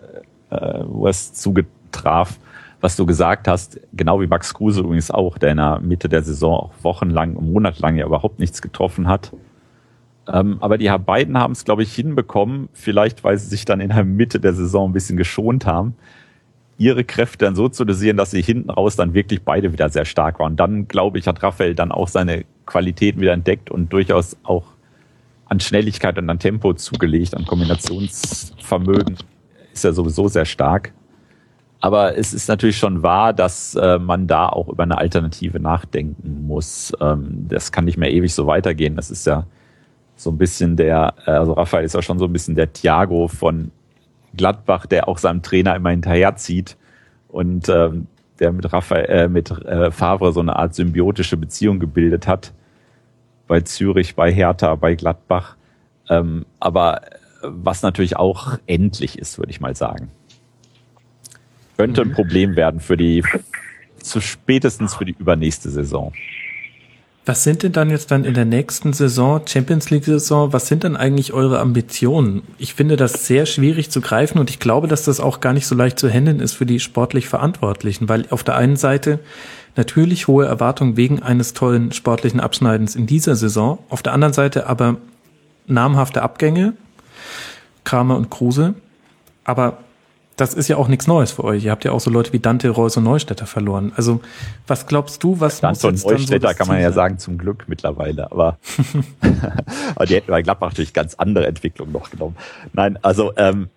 wo 0.86 1.06
es 1.08 1.34
zugetraf, 1.34 2.38
was 2.80 2.96
du 2.96 3.06
gesagt 3.06 3.48
hast, 3.48 3.80
genau 3.92 4.20
wie 4.20 4.26
Max 4.26 4.54
Kruse 4.54 4.80
übrigens 4.80 5.10
auch, 5.10 5.36
der 5.36 5.50
in 5.50 5.56
der 5.56 5.80
Mitte 5.80 6.08
der 6.08 6.22
Saison 6.22 6.54
auch 6.54 6.72
wochenlang, 6.82 7.34
monatelang 7.34 7.96
ja 7.96 8.06
überhaupt 8.06 8.38
nichts 8.38 8.62
getroffen 8.62 9.08
hat. 9.08 9.32
Ähm, 10.30 10.58
aber 10.60 10.78
die 10.78 10.88
beiden 11.04 11.38
haben 11.38 11.52
es, 11.52 11.64
glaube 11.64 11.82
ich, 11.82 11.94
hinbekommen, 11.94 12.68
vielleicht 12.72 13.24
weil 13.24 13.38
sie 13.38 13.48
sich 13.48 13.64
dann 13.64 13.80
in 13.80 13.88
der 13.88 14.04
Mitte 14.04 14.40
der 14.40 14.52
Saison 14.52 14.90
ein 14.90 14.92
bisschen 14.92 15.16
geschont 15.16 15.64
haben, 15.66 15.94
ihre 16.76 17.02
Kräfte 17.04 17.46
dann 17.46 17.56
so 17.56 17.68
zu 17.68 17.84
dosieren, 17.84 18.16
dass 18.16 18.30
sie 18.30 18.42
hinten 18.42 18.70
raus 18.70 18.96
dann 18.96 19.14
wirklich 19.14 19.42
beide 19.42 19.72
wieder 19.72 19.88
sehr 19.88 20.04
stark 20.04 20.38
waren. 20.38 20.56
Dann, 20.56 20.86
glaube 20.86 21.18
ich, 21.18 21.26
hat 21.26 21.42
Raphael 21.42 21.74
dann 21.74 21.90
auch 21.90 22.08
seine 22.08 22.44
Qualitäten 22.66 23.20
wieder 23.20 23.32
entdeckt 23.32 23.70
und 23.70 23.92
durchaus 23.92 24.36
auch 24.44 24.64
an 25.46 25.60
Schnelligkeit 25.60 26.18
und 26.18 26.28
an 26.28 26.38
Tempo 26.38 26.74
zugelegt, 26.74 27.34
an 27.34 27.46
Kombinationsvermögen 27.46 29.16
ist 29.72 29.84
ja 29.84 29.92
sowieso 29.92 30.28
sehr 30.28 30.44
stark. 30.44 30.92
Aber 31.80 32.18
es 32.18 32.34
ist 32.34 32.48
natürlich 32.48 32.76
schon 32.76 33.02
wahr, 33.02 33.32
dass 33.32 33.74
äh, 33.76 33.98
man 33.98 34.26
da 34.26 34.48
auch 34.48 34.68
über 34.68 34.82
eine 34.82 34.98
Alternative 34.98 35.60
nachdenken 35.60 36.46
muss. 36.46 36.92
Ähm, 37.00 37.46
das 37.48 37.70
kann 37.70 37.84
nicht 37.84 37.96
mehr 37.96 38.12
ewig 38.12 38.34
so 38.34 38.46
weitergehen. 38.46 38.96
Das 38.96 39.10
ist 39.10 39.26
ja 39.26 39.46
so 40.18 40.30
ein 40.30 40.38
bisschen 40.38 40.76
der, 40.76 41.14
äh, 41.26 41.30
also 41.30 41.52
Raphael 41.52 41.84
ist 41.84 41.94
ja 41.94 42.02
schon 42.02 42.18
so 42.18 42.26
ein 42.26 42.32
bisschen 42.32 42.56
der 42.56 42.72
Thiago 42.72 43.28
von 43.28 43.70
Gladbach, 44.36 44.86
der 44.86 45.08
auch 45.08 45.18
seinem 45.18 45.42
Trainer 45.42 45.76
immer 45.76 45.90
hinterherzieht 45.90 46.76
und 47.28 47.68
ähm, 47.68 48.08
der 48.40 48.52
mit 48.52 48.70
Raphael, 48.72 49.04
äh, 49.06 49.28
mit 49.28 49.50
äh, 49.50 49.90
Favre 49.90 50.32
so 50.32 50.40
eine 50.40 50.56
Art 50.56 50.74
symbiotische 50.74 51.36
Beziehung 51.36 51.78
gebildet 51.78 52.26
hat. 52.26 52.52
Bei 53.46 53.60
Zürich, 53.60 54.14
bei 54.14 54.32
Hertha, 54.32 54.74
bei 54.74 54.94
Gladbach. 54.94 55.56
Ähm, 56.10 56.44
aber 56.60 57.02
was 57.42 57.82
natürlich 57.82 58.16
auch 58.16 58.58
endlich 58.66 59.18
ist, 59.18 59.38
würde 59.38 59.50
ich 59.50 59.60
mal 59.60 59.76
sagen. 59.76 60.10
Könnte 61.76 62.02
ein 62.02 62.08
mhm. 62.08 62.14
Problem 62.14 62.56
werden 62.56 62.80
für 62.80 62.96
die, 62.96 63.22
zu 64.00 64.20
spätestens 64.20 64.96
für 64.96 65.04
die 65.04 65.14
übernächste 65.16 65.70
Saison. 65.70 66.12
Was 67.28 67.44
sind 67.44 67.62
denn 67.62 67.72
dann 67.72 67.90
jetzt 67.90 68.10
dann 68.10 68.24
in 68.24 68.32
der 68.32 68.46
nächsten 68.46 68.94
Saison, 68.94 69.42
Champions 69.46 69.90
League 69.90 70.06
Saison, 70.06 70.54
was 70.54 70.66
sind 70.66 70.82
dann 70.82 70.96
eigentlich 70.96 71.34
eure 71.34 71.58
Ambitionen? 71.58 72.40
Ich 72.56 72.72
finde 72.72 72.96
das 72.96 73.26
sehr 73.26 73.44
schwierig 73.44 73.90
zu 73.90 74.00
greifen 74.00 74.38
und 74.38 74.48
ich 74.48 74.58
glaube, 74.58 74.88
dass 74.88 75.04
das 75.04 75.20
auch 75.20 75.40
gar 75.40 75.52
nicht 75.52 75.66
so 75.66 75.74
leicht 75.74 75.98
zu 75.98 76.08
handeln 76.08 76.40
ist 76.40 76.54
für 76.54 76.64
die 76.64 76.80
sportlich 76.80 77.28
Verantwortlichen, 77.28 78.08
weil 78.08 78.24
auf 78.30 78.44
der 78.44 78.56
einen 78.56 78.76
Seite 78.76 79.18
natürlich 79.76 80.26
hohe 80.26 80.46
Erwartungen 80.46 80.96
wegen 80.96 81.22
eines 81.22 81.52
tollen 81.52 81.92
sportlichen 81.92 82.40
Abschneidens 82.40 82.96
in 82.96 83.06
dieser 83.06 83.36
Saison, 83.36 83.78
auf 83.90 84.02
der 84.02 84.14
anderen 84.14 84.32
Seite 84.32 84.66
aber 84.66 84.96
namhafte 85.66 86.22
Abgänge, 86.22 86.72
Kramer 87.84 88.16
und 88.16 88.30
Kruse, 88.30 88.72
aber 89.44 89.80
das 90.38 90.54
ist 90.54 90.68
ja 90.68 90.76
auch 90.76 90.86
nichts 90.86 91.08
Neues 91.08 91.32
für 91.32 91.42
euch. 91.42 91.64
Ihr 91.64 91.72
habt 91.72 91.84
ja 91.84 91.90
auch 91.90 91.98
so 91.98 92.10
Leute 92.10 92.32
wie 92.32 92.38
Dante, 92.38 92.70
Reus 92.70 92.96
und 92.96 93.02
Neustädter 93.02 93.46
verloren. 93.46 93.92
Also 93.96 94.20
was 94.68 94.86
glaubst 94.86 95.22
du, 95.24 95.40
was 95.40 95.60
Dante 95.60 95.88
und 95.88 96.04
Neustädter 96.04 96.50
so 96.50 96.54
kann 96.54 96.68
man 96.68 96.80
ja 96.80 96.92
sagen 96.92 97.18
zum 97.18 97.38
Glück 97.38 97.64
mittlerweile, 97.66 98.30
aber, 98.30 98.56
aber 99.96 100.06
die 100.06 100.14
hätten 100.14 100.30
bei 100.30 100.42
Gladbach 100.42 100.70
natürlich 100.70 100.92
ganz 100.92 101.14
andere 101.14 101.46
Entwicklungen 101.46 101.92
noch 101.92 102.10
genommen. 102.10 102.36
Nein, 102.72 102.98
also 103.02 103.32
ähm, 103.36 103.68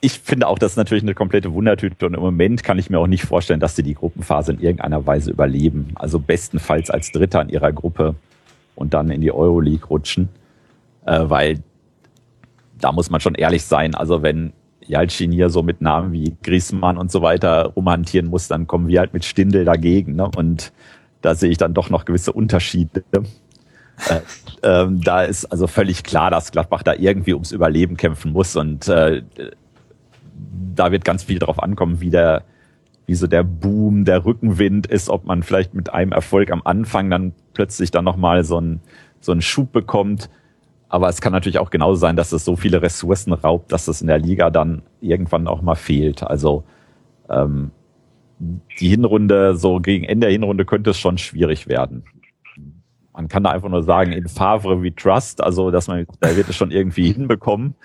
ich 0.00 0.18
finde 0.18 0.48
auch, 0.48 0.58
das 0.58 0.72
ist 0.72 0.76
natürlich 0.76 1.04
eine 1.04 1.14
komplette 1.14 1.52
Wundertüte 1.52 2.06
und 2.06 2.14
im 2.14 2.20
Moment 2.20 2.64
kann 2.64 2.78
ich 2.78 2.90
mir 2.90 2.98
auch 2.98 3.06
nicht 3.06 3.24
vorstellen, 3.24 3.60
dass 3.60 3.76
sie 3.76 3.84
die 3.84 3.94
Gruppenphase 3.94 4.52
in 4.52 4.60
irgendeiner 4.60 5.06
Weise 5.06 5.30
überleben. 5.30 5.92
Also 5.94 6.18
bestenfalls 6.18 6.90
als 6.90 7.12
Dritter 7.12 7.40
in 7.42 7.50
ihrer 7.50 7.72
Gruppe 7.72 8.16
und 8.74 8.94
dann 8.94 9.10
in 9.10 9.20
die 9.20 9.30
Euroleague 9.30 9.86
rutschen, 9.86 10.28
äh, 11.06 11.20
weil 11.22 11.62
da 12.80 12.90
muss 12.90 13.10
man 13.10 13.20
schon 13.20 13.34
ehrlich 13.36 13.64
sein. 13.64 13.94
Also 13.94 14.22
wenn 14.22 14.54
Jalcin 14.90 15.32
hier 15.32 15.50
so 15.50 15.62
mit 15.62 15.80
Namen 15.80 16.12
wie 16.12 16.36
Griezmann 16.42 16.98
und 16.98 17.10
so 17.10 17.22
weiter 17.22 17.72
rumhantieren 17.76 18.28
muss, 18.28 18.48
dann 18.48 18.66
kommen 18.66 18.88
wir 18.88 19.00
halt 19.00 19.14
mit 19.14 19.24
Stindel 19.24 19.64
dagegen. 19.64 20.16
Ne? 20.16 20.28
Und 20.36 20.72
da 21.22 21.34
sehe 21.34 21.50
ich 21.50 21.58
dann 21.58 21.74
doch 21.74 21.90
noch 21.90 22.04
gewisse 22.04 22.32
Unterschiede. 22.32 23.04
Äh, 23.12 24.20
ähm, 24.62 25.00
da 25.02 25.22
ist 25.22 25.44
also 25.46 25.66
völlig 25.66 26.02
klar, 26.02 26.30
dass 26.30 26.52
Gladbach 26.52 26.82
da 26.82 26.94
irgendwie 26.94 27.34
ums 27.34 27.52
Überleben 27.52 27.96
kämpfen 27.96 28.32
muss 28.32 28.56
und 28.56 28.88
äh, 28.88 29.22
da 30.74 30.90
wird 30.90 31.04
ganz 31.04 31.24
viel 31.24 31.38
drauf 31.38 31.62
ankommen, 31.62 32.00
wie 32.00 32.08
der, 32.08 32.44
wie 33.06 33.14
so 33.14 33.26
der 33.26 33.42
Boom, 33.42 34.06
der 34.06 34.24
Rückenwind 34.24 34.86
ist, 34.86 35.10
ob 35.10 35.26
man 35.26 35.42
vielleicht 35.42 35.74
mit 35.74 35.92
einem 35.92 36.12
Erfolg 36.12 36.50
am 36.50 36.62
Anfang 36.64 37.10
dann 37.10 37.32
plötzlich 37.52 37.90
dann 37.90 38.04
nochmal 38.04 38.42
so 38.42 38.56
einen, 38.56 38.80
so 39.20 39.32
einen 39.32 39.42
Schub 39.42 39.70
bekommt 39.72 40.30
aber 40.90 41.08
es 41.08 41.20
kann 41.20 41.32
natürlich 41.32 41.60
auch 41.60 41.70
genauso 41.70 42.00
sein, 42.00 42.16
dass 42.16 42.32
es 42.32 42.44
so 42.44 42.56
viele 42.56 42.82
Ressourcen 42.82 43.32
raubt, 43.32 43.70
dass 43.70 43.86
es 43.86 44.00
in 44.00 44.08
der 44.08 44.18
Liga 44.18 44.50
dann 44.50 44.82
irgendwann 45.00 45.46
auch 45.46 45.62
mal 45.62 45.76
fehlt. 45.76 46.24
Also 46.24 46.64
ähm, 47.28 47.70
die 48.40 48.88
Hinrunde, 48.88 49.54
so 49.54 49.78
gegen 49.78 50.04
Ende 50.04 50.26
der 50.26 50.32
Hinrunde 50.32 50.64
könnte 50.64 50.90
es 50.90 50.98
schon 50.98 51.16
schwierig 51.16 51.68
werden. 51.68 52.02
Man 53.12 53.28
kann 53.28 53.44
da 53.44 53.50
einfach 53.50 53.68
nur 53.68 53.84
sagen, 53.84 54.10
in 54.10 54.26
Favre 54.26 54.82
wie 54.82 54.90
Trust, 54.90 55.40
also 55.40 55.70
dass 55.70 55.86
man, 55.86 56.06
da 56.18 56.34
wird 56.34 56.48
es 56.48 56.56
schon 56.56 56.72
irgendwie 56.72 57.12
hinbekommen. 57.12 57.76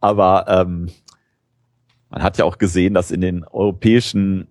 Aber 0.00 0.46
ähm, 0.48 0.88
man 2.10 2.24
hat 2.24 2.38
ja 2.38 2.44
auch 2.44 2.58
gesehen, 2.58 2.92
dass 2.92 3.12
in 3.12 3.20
den 3.20 3.44
europäischen 3.44 4.48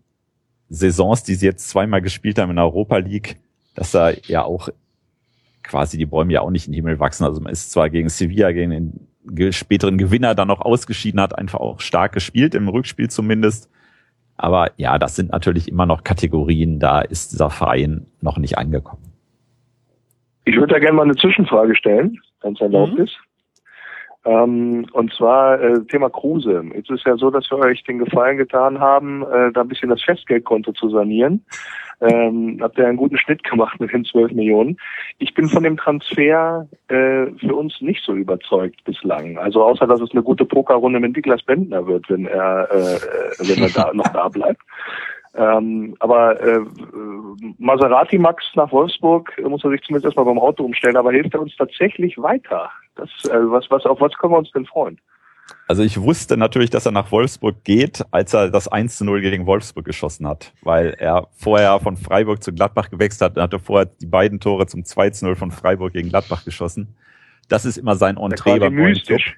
Saisons, 0.70 1.24
die 1.24 1.36
sie 1.36 1.46
jetzt 1.46 1.68
zweimal 1.68 2.02
gespielt 2.02 2.40
haben 2.40 2.52
in 2.52 2.56
der 2.56 2.66
Europa 2.66 2.98
League, 3.00 3.36
dass 3.76 3.92
da 3.92 4.12
ja 4.12 4.44
auch 4.44 4.70
quasi 5.72 5.98
die 5.98 6.06
Bäume 6.06 6.34
ja 6.34 6.42
auch 6.42 6.52
nicht 6.52 6.68
in 6.68 6.74
den 6.74 6.84
Himmel 6.84 7.00
wachsen. 7.00 7.24
Also 7.24 7.42
man 7.42 7.52
ist 7.52 7.72
zwar 7.72 7.90
gegen 7.90 8.10
Sevilla, 8.10 8.52
gegen 8.52 9.08
den 9.24 9.54
späteren 9.54 9.98
Gewinner 9.98 10.36
dann 10.36 10.50
noch 10.50 10.62
ausgeschieden, 10.62 11.22
hat 11.22 11.38
einfach 11.38 11.60
auch 11.60 11.80
stark 11.80 12.12
gespielt, 12.12 12.54
im 12.56 12.68
Rückspiel 12.68 13.10
zumindest. 13.10 13.70
Aber 14.36 14.72
ja, 14.76 15.00
das 15.00 15.16
sind 15.16 15.32
natürlich 15.32 15.70
immer 15.70 15.86
noch 15.86 16.04
Kategorien, 16.04 16.80
da 16.80 17.02
ist 17.02 17.32
dieser 17.32 17.50
Verein 17.50 18.08
noch 18.22 18.38
nicht 18.38 18.58
angekommen. 18.58 19.04
Ich 20.44 20.56
würde 20.56 20.74
da 20.74 20.80
gerne 20.80 20.98
mal 20.98 21.04
eine 21.04 21.16
Zwischenfrage 21.16 21.76
stellen, 21.76 22.20
wenn 22.42 22.54
es 22.54 22.62
erlaubt 22.62 22.94
mhm. 22.94 23.04
ist. 23.06 23.18
Ähm, 24.26 24.86
und 24.92 25.14
zwar 25.14 25.62
äh, 25.62 25.86
Thema 25.86 26.10
Kruse. 26.10 26.64
Jetzt 26.76 26.90
ist 26.90 27.06
ja 27.06 27.16
so, 27.16 27.32
dass 27.32 27.50
wir 27.50 27.60
euch 27.60 27.84
den 27.84 28.00
Gefallen 28.00 28.38
getan 28.38 28.80
haben, 28.80 29.24
äh, 29.24 29.52
da 29.54 29.62
ein 29.62 29.68
bisschen 29.68 29.90
das 29.90 30.04
Festgeldkonto 30.04 30.74
zu 30.74 30.90
sanieren 30.90 31.46
ähm, 32.02 32.58
habt 32.62 32.78
ihr 32.78 32.88
einen 32.88 32.98
guten 32.98 33.18
Schnitt 33.18 33.44
gemacht 33.44 33.80
mit 33.80 33.94
den 33.94 34.04
12 34.04 34.32
Millionen. 34.32 34.78
Ich 35.20 35.34
bin 35.34 35.48
von 35.48 35.64
dem 35.64 35.78
Transfer 35.78 36.68
äh, 36.88 37.28
für 37.40 37.56
uns 37.56 37.80
nicht 37.82 38.04
so 38.04 38.14
überzeugt 38.14 38.84
bislang. 38.84 39.38
Also 39.38 39.64
außer, 39.64 39.88
dass 39.88 40.02
es 40.02 40.12
eine 40.12 40.24
gute 40.24 40.46
Pokerrunde 40.46 41.00
mit 41.00 41.16
Niklas 41.16 41.44
Bentner 41.44 41.86
wird, 41.86 42.10
wenn 42.10 42.26
er, 42.26 42.68
äh, 42.72 43.00
wenn 43.40 43.64
er 43.64 43.70
da 43.70 43.92
noch 43.94 44.08
da 44.10 44.28
bleibt. 44.30 44.62
Ähm, 45.34 45.96
aber 46.00 46.42
äh, 46.42 46.60
Maserati 47.58 48.18
Max 48.18 48.44
nach 48.56 48.72
Wolfsburg 48.72 49.32
muss 49.42 49.64
er 49.64 49.70
sich 49.70 49.82
zumindest 49.84 50.06
erstmal 50.06 50.26
beim 50.26 50.40
Auto 50.40 50.66
umstellen, 50.66 50.98
aber 50.98 51.12
hilft 51.12 51.34
er 51.34 51.42
uns 51.42 51.56
tatsächlich 51.56 52.18
weiter? 52.18 52.70
Das, 52.96 53.10
äh, 53.26 53.50
was, 53.50 53.72
was, 53.72 53.86
auf 53.86 54.02
was 54.02 54.14
können 54.18 54.34
wir 54.34 54.40
uns 54.40 54.52
denn 54.52 54.66
freuen? 54.66 55.00
Also 55.68 55.84
ich 55.84 56.02
wusste 56.02 56.38
natürlich, 56.38 56.70
dass 56.70 56.86
er 56.86 56.92
nach 56.92 57.12
Wolfsburg 57.12 57.64
geht, 57.64 58.04
als 58.12 58.34
er 58.34 58.50
das 58.50 58.68
1 58.68 58.98
zu 58.98 59.06
0 59.06 59.22
gegen 59.22 59.46
Wolfsburg 59.46 59.86
geschossen 59.86 60.28
hat, 60.28 60.54
weil 60.62 60.96
er 60.98 61.28
vorher 61.32 61.80
von 61.80 61.98
Freiburg 61.98 62.44
zu 62.44 62.54
Gladbach 62.54 62.90
gewechselt 62.90 63.22
hat 63.22 63.38
und 63.38 63.44
hatte 63.44 63.60
vorher 63.60 63.86
die 63.86 64.06
beiden 64.06 64.40
Tore 64.40 64.68
zum 64.68 64.84
2 64.84 65.12
zu 65.12 65.26
0 65.26 65.36
von 65.36 65.52
Freiburg 65.52 65.94
gegen 65.94 66.10
Gladbach 66.10 66.44
geschossen. 66.44 66.96
Das 67.48 67.66
ist 67.66 67.78
immer 67.78 67.96
sein 67.96 68.18
Entree 68.18 68.60
beim 68.60 68.74
mystisch. 68.74 69.38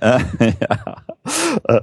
ja. 0.00 0.18
Äh, 1.64 1.80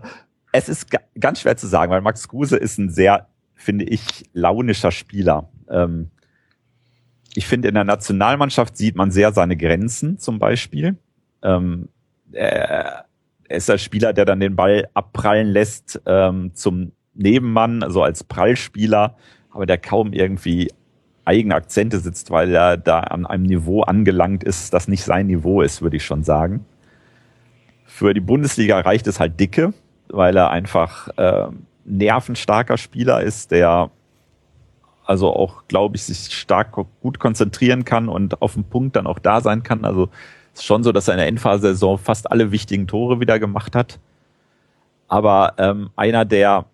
es 0.52 0.70
ist 0.70 0.88
ganz 1.20 1.42
schwer 1.42 1.56
zu 1.58 1.68
sagen, 1.68 1.92
weil 1.92 2.02
Max 2.02 2.28
Kruse 2.28 2.58
ist 2.58 2.78
ein 2.78 2.90
sehr, 2.90 3.28
finde 3.56 3.86
ich, 3.86 4.26
launischer 4.34 4.92
Spieler. 4.92 5.50
Ähm, 5.70 6.12
ich 7.34 7.48
finde, 7.48 7.70
in 7.70 7.76
der 7.76 7.86
Nationalmannschaft 7.86 8.76
sieht 8.76 8.96
man 8.96 9.12
sehr 9.12 9.32
seine 9.32 9.56
Grenzen 9.56 10.18
zum 10.18 10.40
Beispiel. 10.40 10.98
Ähm, 11.42 11.88
er, 12.34 12.70
er 12.70 13.06
ist 13.52 13.70
der 13.70 13.78
Spieler, 13.78 14.14
der 14.14 14.26
dann 14.26 14.40
den 14.40 14.56
Ball 14.56 14.88
abprallen 14.94 15.48
lässt 15.48 16.02
ähm, 16.06 16.52
zum 16.54 16.92
Nebenmann, 17.14 17.84
also 17.84 18.04
als 18.04 18.24
Prallspieler, 18.24 19.16
aber 19.52 19.66
der 19.66 19.78
kaum 19.78 20.14
irgendwie 20.14 20.70
eigene 21.26 21.56
Akzente 21.56 22.00
sitzt, 22.00 22.32
weil 22.32 22.54
er 22.54 22.78
da 22.78 23.02
an 23.02 23.26
einem 23.26 23.44
Niveau 23.44 23.82
angelangt 23.84 24.44
ist, 24.44 24.74
das 24.74 24.88
nicht 24.88 25.04
sein 25.04 25.28
Niveau 25.28 25.62
ist, 25.62 25.82
würde 25.82 25.98
ich 25.98 26.06
schon 26.06 26.24
sagen. 26.24 26.66
Für 27.86 28.14
die 28.14 28.22
Bundesliga 28.22 28.80
reicht 28.80 29.08
es 29.08 29.20
halt 29.20 29.40
dicke, 29.40 29.74
weil 30.10 30.36
er 30.36 30.50
einfach 30.50 31.10
äh, 31.18 31.50
nervenstarker 31.86 32.78
Spieler 32.78 33.22
ist, 33.22 33.52
der 33.52 33.92
also 35.06 35.36
auch, 35.36 35.68
glaube 35.68 35.98
ich, 35.98 36.04
sich 36.04 36.34
stark 36.34 36.72
gut 37.02 37.20
konzentrieren 37.20 37.86
kann 37.86 38.08
und 38.08 38.42
auf 38.42 38.54
dem 38.54 38.64
Punkt 38.64 38.96
dann 38.96 39.08
auch 39.08 39.20
da 39.20 39.42
sein 39.42 39.62
kann. 39.62 39.84
Also 39.84 40.10
schon 40.64 40.84
so, 40.84 40.92
dass 40.92 41.08
er 41.08 41.16
in 41.16 41.20
der 41.20 41.28
Endphase-Saison 41.28 41.98
fast 41.98 42.32
alle 42.32 42.52
wichtigen 42.52 42.88
Tore 42.88 43.20
wieder 43.20 43.40
gemacht 43.40 43.76
hat. 43.76 44.00
Aber 45.08 45.54
ähm, 45.58 45.90
einer, 45.96 46.26
der, 46.26 46.66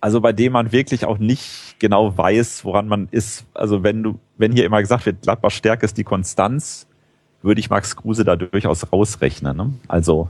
also 0.00 0.20
bei 0.20 0.32
dem 0.32 0.52
man 0.52 0.72
wirklich 0.72 1.04
auch 1.04 1.18
nicht 1.18 1.76
genau 1.78 2.16
weiß, 2.16 2.64
woran 2.64 2.88
man 2.88 3.08
ist. 3.10 3.46
Also 3.54 3.82
wenn 3.82 4.02
du, 4.02 4.18
wenn 4.36 4.52
hier 4.52 4.64
immer 4.66 4.80
gesagt 4.80 5.06
wird, 5.06 5.22
Gladbach 5.22 5.50
Stärke 5.50 5.84
ist 5.84 5.96
die 5.96 6.04
Konstanz, 6.04 6.86
würde 7.42 7.60
ich 7.60 7.70
Max 7.70 7.96
Kruse 7.96 8.24
da 8.24 8.36
durchaus 8.36 8.92
rausrechnen. 8.92 9.56
Ne? 9.56 9.72
Also 9.86 10.28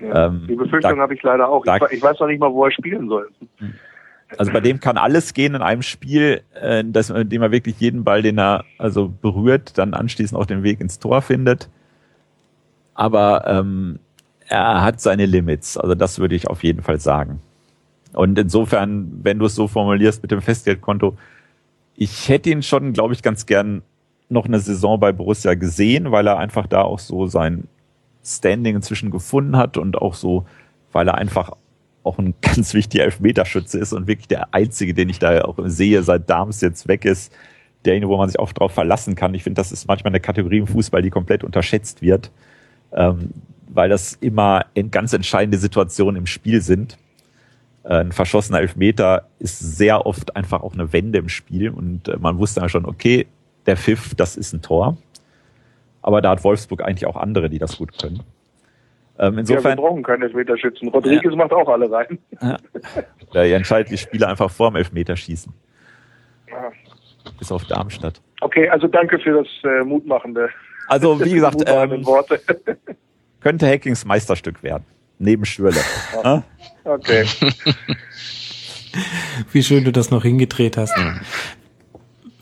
ja, 0.00 0.26
ähm, 0.26 0.46
die 0.48 0.54
Befürchtung 0.54 0.98
habe 1.00 1.14
ich 1.14 1.22
leider 1.22 1.48
auch. 1.48 1.64
Da, 1.64 1.76
ich, 1.76 1.82
ich, 1.92 2.02
weiß 2.02 2.18
noch 2.20 2.26
nicht 2.26 2.40
mal, 2.40 2.52
wo 2.52 2.64
er 2.64 2.70
spielen 2.70 3.08
soll. 3.08 3.28
Hm. 3.58 3.74
Also 4.36 4.52
bei 4.52 4.60
dem 4.60 4.80
kann 4.80 4.96
alles 4.96 5.34
gehen 5.34 5.54
in 5.54 5.62
einem 5.62 5.82
Spiel, 5.82 6.42
äh, 6.54 6.84
dass, 6.84 7.10
in 7.10 7.28
dem 7.28 7.42
er 7.42 7.50
wirklich 7.50 7.78
jeden 7.78 8.04
Ball, 8.04 8.22
den 8.22 8.38
er 8.38 8.64
also 8.78 9.08
berührt, 9.08 9.78
dann 9.78 9.94
anschließend 9.94 10.40
auch 10.40 10.46
den 10.46 10.62
Weg 10.62 10.80
ins 10.80 10.98
Tor 10.98 11.22
findet. 11.22 11.68
Aber 12.94 13.44
ähm, 13.46 13.98
er 14.48 14.82
hat 14.82 15.00
seine 15.00 15.26
Limits. 15.26 15.76
Also 15.76 15.94
das 15.94 16.18
würde 16.18 16.34
ich 16.34 16.48
auf 16.48 16.62
jeden 16.62 16.82
Fall 16.82 17.00
sagen. 17.00 17.40
Und 18.12 18.38
insofern, 18.38 19.10
wenn 19.22 19.38
du 19.38 19.46
es 19.46 19.54
so 19.54 19.66
formulierst 19.66 20.22
mit 20.22 20.30
dem 20.30 20.40
Festgeldkonto, 20.40 21.16
ich 21.96 22.28
hätte 22.28 22.50
ihn 22.50 22.62
schon, 22.62 22.92
glaube 22.92 23.14
ich, 23.14 23.22
ganz 23.22 23.46
gern 23.46 23.82
noch 24.28 24.46
eine 24.46 24.58
Saison 24.60 24.98
bei 24.98 25.12
Borussia 25.12 25.54
gesehen, 25.54 26.10
weil 26.10 26.26
er 26.26 26.38
einfach 26.38 26.66
da 26.66 26.82
auch 26.82 26.98
so 26.98 27.26
sein 27.26 27.68
Standing 28.24 28.76
inzwischen 28.76 29.10
gefunden 29.10 29.56
hat 29.56 29.76
und 29.76 30.00
auch 30.00 30.14
so, 30.14 30.46
weil 30.92 31.08
er 31.08 31.16
einfach 31.16 31.52
auch 32.04 32.18
ein 32.18 32.34
ganz 32.40 32.74
wichtiger 32.74 33.04
Elfmeterschütze 33.04 33.78
ist 33.78 33.92
und 33.92 34.06
wirklich 34.06 34.28
der 34.28 34.54
einzige, 34.54 34.94
den 34.94 35.08
ich 35.08 35.18
da 35.18 35.42
auch 35.42 35.58
sehe, 35.64 36.02
seit 36.02 36.30
Darms 36.30 36.60
jetzt 36.60 36.86
weg 36.86 37.04
ist, 37.04 37.32
derjenige, 37.84 38.08
wo 38.08 38.16
man 38.16 38.28
sich 38.28 38.38
auch 38.38 38.52
drauf 38.52 38.72
verlassen 38.72 39.14
kann. 39.14 39.34
Ich 39.34 39.42
finde, 39.42 39.60
das 39.60 39.72
ist 39.72 39.88
manchmal 39.88 40.12
eine 40.12 40.20
Kategorie 40.20 40.58
im 40.58 40.66
Fußball, 40.66 41.02
die 41.02 41.10
komplett 41.10 41.44
unterschätzt 41.44 42.02
wird, 42.02 42.30
ähm, 42.92 43.30
weil 43.68 43.88
das 43.88 44.14
immer 44.14 44.66
in 44.74 44.90
ganz 44.90 45.12
entscheidende 45.12 45.58
Situationen 45.58 46.16
im 46.16 46.26
Spiel 46.26 46.60
sind. 46.60 46.96
Äh, 47.84 47.96
ein 47.96 48.12
verschossener 48.12 48.60
Elfmeter 48.60 49.28
ist 49.38 49.58
sehr 49.58 50.06
oft 50.06 50.36
einfach 50.36 50.62
auch 50.62 50.74
eine 50.74 50.92
Wende 50.92 51.18
im 51.18 51.28
Spiel 51.28 51.70
und 51.70 52.08
äh, 52.08 52.16
man 52.18 52.38
wusste 52.38 52.60
ja 52.60 52.68
schon, 52.68 52.86
okay, 52.86 53.26
der 53.66 53.76
Pfiff, 53.76 54.14
das 54.14 54.36
ist 54.36 54.52
ein 54.52 54.62
Tor. 54.62 54.96
Aber 56.02 56.20
da 56.20 56.30
hat 56.30 56.44
Wolfsburg 56.44 56.82
eigentlich 56.82 57.06
auch 57.06 57.16
andere, 57.16 57.48
die 57.48 57.58
das 57.58 57.78
gut 57.78 57.98
können. 57.98 58.20
Ähm, 59.18 59.38
insofern, 59.38 59.62
ja, 59.62 59.76
wir 59.76 59.88
brauchen 59.88 60.02
keine 60.02 60.24
Elfmeterschützen. 60.24 60.88
Rodriguez 60.88 61.30
ja. 61.30 61.36
macht 61.36 61.52
auch 61.52 61.68
alle 61.68 61.90
rein. 61.90 62.18
Ja, 62.40 62.56
ja 63.32 63.44
ihr 63.44 63.56
entscheidet 63.56 63.92
die 63.92 63.98
Spieler 63.98 64.28
einfach 64.28 64.50
vor 64.50 64.70
dem 64.70 64.76
Elfmeterschießen. 64.76 65.52
Ja. 66.50 66.72
bis 67.38 67.50
auf 67.50 67.64
Darmstadt. 67.64 68.20
Okay, 68.40 68.68
also 68.68 68.86
danke 68.86 69.18
für 69.18 69.42
das 69.42 69.48
äh, 69.64 69.84
mutmachende. 69.84 70.50
Also 70.88 71.18
wie 71.24 71.32
gesagt, 71.32 71.62
ähm, 71.66 72.04
Worte. 72.04 72.40
könnte 73.40 73.66
Hackings 73.66 74.04
Meisterstück 74.04 74.62
werden. 74.62 74.84
Neben 75.18 75.44
Schürle. 75.44 75.80
Ja. 76.22 76.42
Okay. 76.84 77.24
Wie 79.52 79.62
schön 79.62 79.84
du 79.84 79.92
das 79.92 80.10
noch 80.10 80.22
hingedreht 80.22 80.76
hast. 80.76 80.94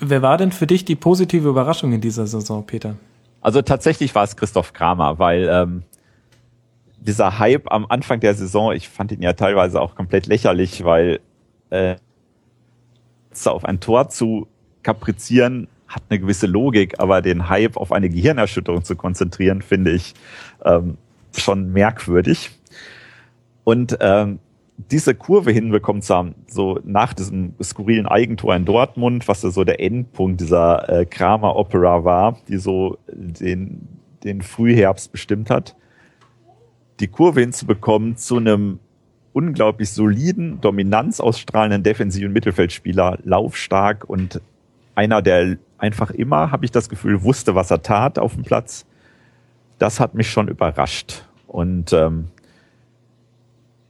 Wer 0.00 0.22
war 0.22 0.36
denn 0.36 0.52
für 0.52 0.66
dich 0.66 0.84
die 0.84 0.96
positive 0.96 1.48
Überraschung 1.48 1.92
in 1.92 2.00
dieser 2.00 2.26
Saison, 2.26 2.66
Peter? 2.66 2.96
Also 3.40 3.62
tatsächlich 3.62 4.14
war 4.14 4.24
es 4.24 4.36
Christoph 4.36 4.72
Kramer, 4.72 5.18
weil 5.18 5.48
ähm, 5.50 5.82
dieser 7.04 7.38
Hype 7.38 7.70
am 7.72 7.86
Anfang 7.88 8.20
der 8.20 8.34
Saison, 8.34 8.72
ich 8.72 8.88
fand 8.88 9.12
ihn 9.12 9.22
ja 9.22 9.32
teilweise 9.32 9.80
auch 9.80 9.94
komplett 9.94 10.26
lächerlich, 10.26 10.84
weil 10.84 11.20
äh, 11.70 11.96
auf 13.44 13.64
ein 13.64 13.80
Tor 13.80 14.08
zu 14.08 14.46
kaprizieren 14.82 15.68
hat 15.88 16.04
eine 16.08 16.20
gewisse 16.20 16.46
Logik, 16.46 17.00
aber 17.00 17.20
den 17.20 17.48
Hype 17.48 17.76
auf 17.76 17.92
eine 17.92 18.08
Gehirnerschütterung 18.08 18.82
zu 18.84 18.96
konzentrieren, 18.96 19.62
finde 19.62 19.92
ich 19.92 20.14
ähm, 20.64 20.96
schon 21.36 21.72
merkwürdig. 21.72 22.50
Und 23.64 23.98
ähm, 24.00 24.38
diese 24.90 25.14
Kurve 25.14 25.52
hinbekommen 25.52 26.02
zu 26.02 26.34
so 26.46 26.80
nach 26.84 27.12
diesem 27.12 27.54
skurrilen 27.62 28.06
Eigentor 28.06 28.56
in 28.56 28.64
Dortmund, 28.64 29.28
was 29.28 29.42
so 29.42 29.64
der 29.64 29.80
Endpunkt 29.80 30.40
dieser 30.40 30.88
äh, 30.88 31.04
Kramer-Opera 31.04 32.04
war, 32.04 32.38
die 32.48 32.56
so 32.56 32.98
den, 33.12 33.86
den 34.24 34.40
Frühherbst 34.40 35.12
bestimmt 35.12 35.50
hat, 35.50 35.76
die 37.00 37.08
Kurve 37.08 37.40
hinzubekommen 37.40 38.16
zu 38.16 38.36
einem 38.36 38.78
unglaublich 39.32 39.90
soliden, 39.90 40.60
Dominanz 40.60 41.20
ausstrahlenden 41.20 41.82
defensiven 41.82 42.32
Mittelfeldspieler, 42.32 43.18
laufstark 43.24 44.08
und 44.08 44.40
einer, 44.94 45.22
der 45.22 45.56
einfach 45.78 46.10
immer, 46.10 46.50
habe 46.50 46.64
ich 46.64 46.70
das 46.70 46.88
Gefühl, 46.88 47.22
wusste, 47.22 47.54
was 47.54 47.70
er 47.70 47.82
tat 47.82 48.18
auf 48.18 48.34
dem 48.34 48.44
Platz. 48.44 48.86
Das 49.78 50.00
hat 50.00 50.14
mich 50.14 50.30
schon 50.30 50.48
überrascht. 50.48 51.24
Und 51.46 51.92
ähm, 51.92 52.28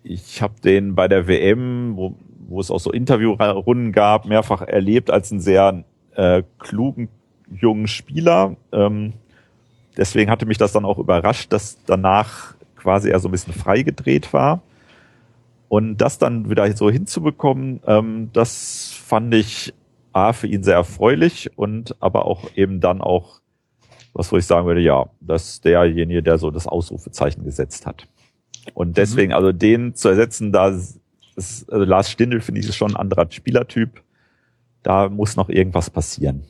ich 0.02 0.40
habe 0.42 0.54
den 0.62 0.94
bei 0.94 1.08
der 1.08 1.26
WM, 1.26 1.96
wo, 1.96 2.14
wo 2.48 2.60
es 2.60 2.70
auch 2.70 2.80
so 2.80 2.92
Interviewrunden 2.92 3.92
gab, 3.92 4.26
mehrfach 4.26 4.62
erlebt 4.62 5.10
als 5.10 5.32
einen 5.32 5.40
sehr 5.40 5.84
äh, 6.14 6.42
klugen 6.58 7.08
jungen 7.50 7.88
Spieler. 7.88 8.56
Ähm, 8.72 9.12
deswegen 9.96 10.30
hatte 10.30 10.46
mich 10.46 10.58
das 10.58 10.72
dann 10.72 10.84
auch 10.84 10.98
überrascht, 10.98 11.52
dass 11.52 11.82
danach 11.84 12.54
quasi 12.82 13.10
er 13.10 13.20
so 13.20 13.28
ein 13.28 13.32
bisschen 13.32 13.54
freigedreht 13.54 14.32
war. 14.32 14.62
Und 15.68 15.96
das 15.98 16.18
dann 16.18 16.50
wieder 16.50 16.70
so 16.76 16.90
hinzubekommen, 16.90 17.80
ähm, 17.86 18.30
das 18.32 18.92
fand 18.92 19.32
ich 19.34 19.72
A, 20.12 20.34
für 20.34 20.46
ihn 20.46 20.62
sehr 20.62 20.74
erfreulich 20.74 21.50
und 21.56 21.96
aber 22.00 22.26
auch 22.26 22.50
eben 22.54 22.80
dann 22.80 23.00
auch, 23.00 23.40
was 24.12 24.30
wo 24.30 24.36
ich 24.36 24.44
sagen 24.44 24.66
würde, 24.66 24.82
ja, 24.82 25.06
dass 25.20 25.62
derjenige, 25.62 26.22
der 26.22 26.36
so 26.36 26.50
das 26.50 26.66
Ausrufezeichen 26.66 27.44
gesetzt 27.44 27.86
hat. 27.86 28.06
Und 28.74 28.88
mhm. 28.88 28.94
deswegen, 28.94 29.30
mhm. 29.30 29.36
also 29.36 29.52
den 29.52 29.94
zu 29.94 30.08
ersetzen, 30.08 30.52
da 30.52 30.68
ist, 30.68 31.72
also 31.72 31.84
Lars 31.84 32.10
Stindl 32.10 32.42
finde 32.42 32.60
ich 32.60 32.68
ist 32.68 32.76
schon 32.76 32.90
ein 32.90 32.96
anderer 32.96 33.26
Spielertyp. 33.30 34.02
Da 34.82 35.08
muss 35.08 35.36
noch 35.36 35.48
irgendwas 35.48 35.88
passieren. 35.88 36.42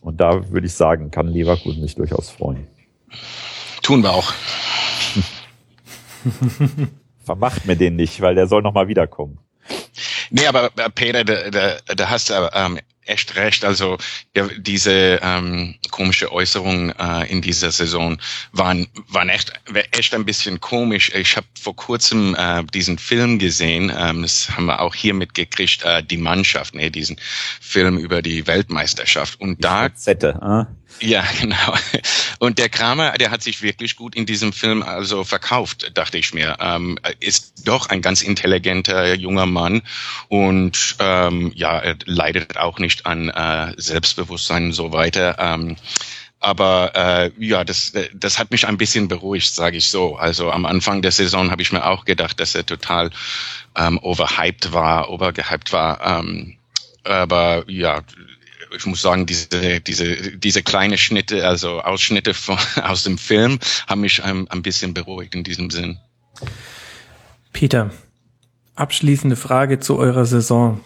Und 0.00 0.20
da 0.20 0.50
würde 0.50 0.66
ich 0.66 0.72
sagen, 0.72 1.10
kann 1.10 1.28
Leverkusen 1.28 1.82
sich 1.82 1.94
durchaus 1.94 2.30
freuen. 2.30 2.66
Tun 3.82 4.02
wir 4.02 4.10
auch. 4.10 4.32
Vermacht 7.24 7.66
mir 7.66 7.76
den 7.76 7.96
nicht, 7.96 8.20
weil 8.20 8.34
der 8.34 8.46
soll 8.46 8.62
noch 8.62 8.74
mal 8.74 8.88
wiederkommen. 8.88 9.38
Nee, 10.30 10.46
aber 10.46 10.70
äh, 10.76 10.90
Peter, 10.90 11.24
da, 11.24 11.50
da, 11.50 11.94
da 11.94 12.10
hast 12.10 12.30
du 12.30 12.50
ähm, 12.52 12.78
echt 13.06 13.36
recht. 13.36 13.64
Also 13.64 13.98
ja, 14.34 14.48
diese 14.58 15.20
ähm, 15.22 15.76
komische 15.90 16.32
Äußerungen 16.32 16.92
äh, 16.98 17.30
in 17.30 17.40
dieser 17.40 17.70
Saison 17.70 18.18
waren 18.52 18.86
waren 19.08 19.28
echt 19.28 19.52
echt 19.92 20.14
ein 20.14 20.24
bisschen 20.24 20.60
komisch. 20.60 21.12
Ich 21.14 21.36
habe 21.36 21.46
vor 21.60 21.76
kurzem 21.76 22.34
äh, 22.34 22.64
diesen 22.64 22.98
Film 22.98 23.38
gesehen. 23.38 23.92
Ähm, 23.96 24.22
das 24.22 24.50
haben 24.50 24.66
wir 24.66 24.80
auch 24.80 24.94
hier 24.94 25.14
mitgekriegt. 25.14 25.84
Äh, 25.84 26.02
die 26.02 26.18
Mannschaft, 26.18 26.74
ne, 26.74 26.90
diesen 26.90 27.16
Film 27.60 27.98
über 27.98 28.22
die 28.22 28.46
Weltmeisterschaft. 28.46 29.40
Und 29.40 29.58
die 29.58 29.62
da 29.62 29.94
Zette, 29.94 30.38
äh? 30.42 30.75
Ja, 31.00 31.24
genau. 31.40 31.74
Und 32.38 32.58
der 32.58 32.68
Kramer, 32.68 33.12
der 33.12 33.30
hat 33.30 33.42
sich 33.42 33.62
wirklich 33.62 33.96
gut 33.96 34.14
in 34.14 34.26
diesem 34.26 34.52
Film 34.52 34.82
also 34.82 35.24
verkauft, 35.24 35.90
dachte 35.94 36.18
ich 36.18 36.34
mir. 36.34 36.56
Ähm, 36.60 36.98
ist 37.20 37.66
doch 37.66 37.88
ein 37.88 38.02
ganz 38.02 38.22
intelligenter 38.22 39.14
junger 39.14 39.46
Mann 39.46 39.82
und 40.28 40.96
ähm, 40.98 41.52
ja, 41.54 41.78
er 41.78 41.96
leidet 42.04 42.56
auch 42.56 42.78
nicht 42.78 43.06
an 43.06 43.28
äh, 43.28 43.72
Selbstbewusstsein 43.76 44.66
und 44.66 44.72
so 44.72 44.92
weiter. 44.92 45.36
Ähm, 45.38 45.76
aber 46.38 46.92
äh, 46.94 47.30
ja, 47.38 47.64
das, 47.64 47.92
das 48.14 48.38
hat 48.38 48.50
mich 48.50 48.66
ein 48.66 48.76
bisschen 48.76 49.08
beruhigt, 49.08 49.54
sage 49.54 49.78
ich 49.78 49.88
so. 49.88 50.16
Also 50.16 50.50
am 50.52 50.66
Anfang 50.66 51.02
der 51.02 51.10
Saison 51.10 51.50
habe 51.50 51.62
ich 51.62 51.72
mir 51.72 51.86
auch 51.86 52.04
gedacht, 52.04 52.38
dass 52.38 52.54
er 52.54 52.64
total 52.64 53.10
ähm, 53.74 53.98
overhyped 53.98 54.72
war, 54.72 55.10
overgehyped 55.10 55.72
war. 55.72 56.20
Ähm, 56.20 56.56
aber 57.04 57.64
ja, 57.68 58.02
ich 58.76 58.86
muss 58.86 59.02
sagen, 59.02 59.26
diese, 59.26 59.80
diese, 59.80 60.36
diese 60.36 60.62
kleine 60.62 60.98
Schnitte, 60.98 61.46
also 61.46 61.80
Ausschnitte 61.80 62.34
von, 62.34 62.58
aus 62.82 63.04
dem 63.04 63.18
Film, 63.18 63.58
haben 63.86 64.00
mich 64.00 64.22
ein, 64.22 64.48
ein 64.48 64.62
bisschen 64.62 64.94
beruhigt 64.94 65.34
in 65.34 65.44
diesem 65.44 65.70
Sinn. 65.70 65.98
Peter, 67.52 67.90
abschließende 68.74 69.36
Frage 69.36 69.80
zu 69.80 69.96
eurer 69.96 70.26
Saison. 70.26 70.80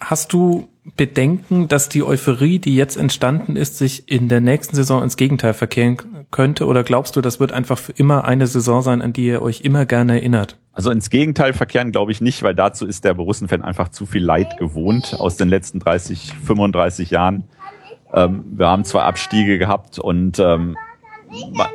Hast 0.00 0.32
du 0.32 0.68
Bedenken, 0.96 1.68
dass 1.68 1.88
die 1.88 2.02
Euphorie, 2.02 2.58
die 2.58 2.74
jetzt 2.74 2.96
entstanden 2.96 3.56
ist, 3.56 3.78
sich 3.78 4.10
in 4.10 4.28
der 4.28 4.40
nächsten 4.40 4.76
Saison 4.76 5.02
ins 5.02 5.16
Gegenteil 5.16 5.54
verkehren 5.54 5.96
könnte? 6.30 6.66
Oder 6.66 6.84
glaubst 6.84 7.16
du, 7.16 7.20
das 7.20 7.40
wird 7.40 7.52
einfach 7.52 7.78
für 7.78 7.92
immer 7.92 8.24
eine 8.24 8.46
Saison 8.46 8.82
sein, 8.82 9.02
an 9.02 9.12
die 9.12 9.26
ihr 9.26 9.42
euch 9.42 9.62
immer 9.62 9.86
gerne 9.86 10.14
erinnert? 10.14 10.56
Also 10.72 10.90
ins 10.90 11.10
Gegenteil 11.10 11.52
verkehren 11.52 11.90
glaube 11.90 12.12
ich 12.12 12.20
nicht, 12.20 12.42
weil 12.42 12.54
dazu 12.54 12.86
ist 12.86 13.04
der 13.04 13.14
Borussen-Fan 13.14 13.62
einfach 13.62 13.88
zu 13.88 14.06
viel 14.06 14.22
Leid 14.22 14.58
gewohnt 14.58 15.16
aus 15.18 15.36
den 15.36 15.48
letzten 15.48 15.80
30, 15.80 16.34
35 16.44 17.10
Jahren. 17.10 17.44
Ähm, 18.12 18.44
wir 18.52 18.68
haben 18.68 18.84
zwei 18.84 19.02
Abstiege 19.02 19.58
gehabt 19.58 19.98
und 19.98 20.38
ähm, 20.38 20.76
man, 21.52 21.68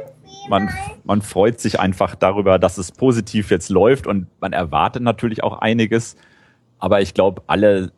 man, 0.49 0.69
man 1.03 1.22
freut 1.22 1.60
sich 1.60 1.80
einfach 1.80 2.15
darüber, 2.15 2.60
dass 2.60 2.77
es 2.77 2.91
positiv 2.91 3.52
jetzt 3.52 3.69
läuft 3.69 4.07
und 4.07 4.27
man 4.40 4.53
erwartet 4.53 5.03
natürlich 5.03 5.44
auch 5.44 5.60
einiges. 5.60 6.15
Aber 6.80 7.02
ich 7.02 7.14
glaube, 7.14 7.44
alle 7.48 7.91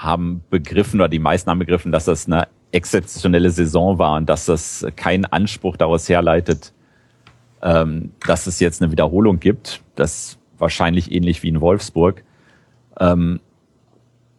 haben 0.00 0.42
begriffen 0.48 0.98
oder 0.98 1.10
die 1.10 1.18
meisten 1.18 1.50
haben 1.50 1.58
begriffen, 1.58 1.92
dass 1.92 2.06
das 2.06 2.26
eine 2.26 2.48
exzeptionelle 2.72 3.50
Saison 3.50 3.98
war 3.98 4.16
und 4.16 4.28
dass 4.30 4.46
das 4.46 4.86
keinen 4.96 5.26
Anspruch 5.26 5.76
daraus 5.76 6.08
herleitet, 6.08 6.72
ähm, 7.62 8.12
dass 8.26 8.46
es 8.46 8.60
jetzt 8.60 8.80
eine 8.80 8.90
Wiederholung 8.90 9.40
gibt. 9.40 9.82
Das 9.96 10.38
wahrscheinlich 10.58 11.12
ähnlich 11.12 11.42
wie 11.42 11.48
in 11.48 11.60
Wolfsburg. 11.60 12.24
Ähm, 12.98 13.40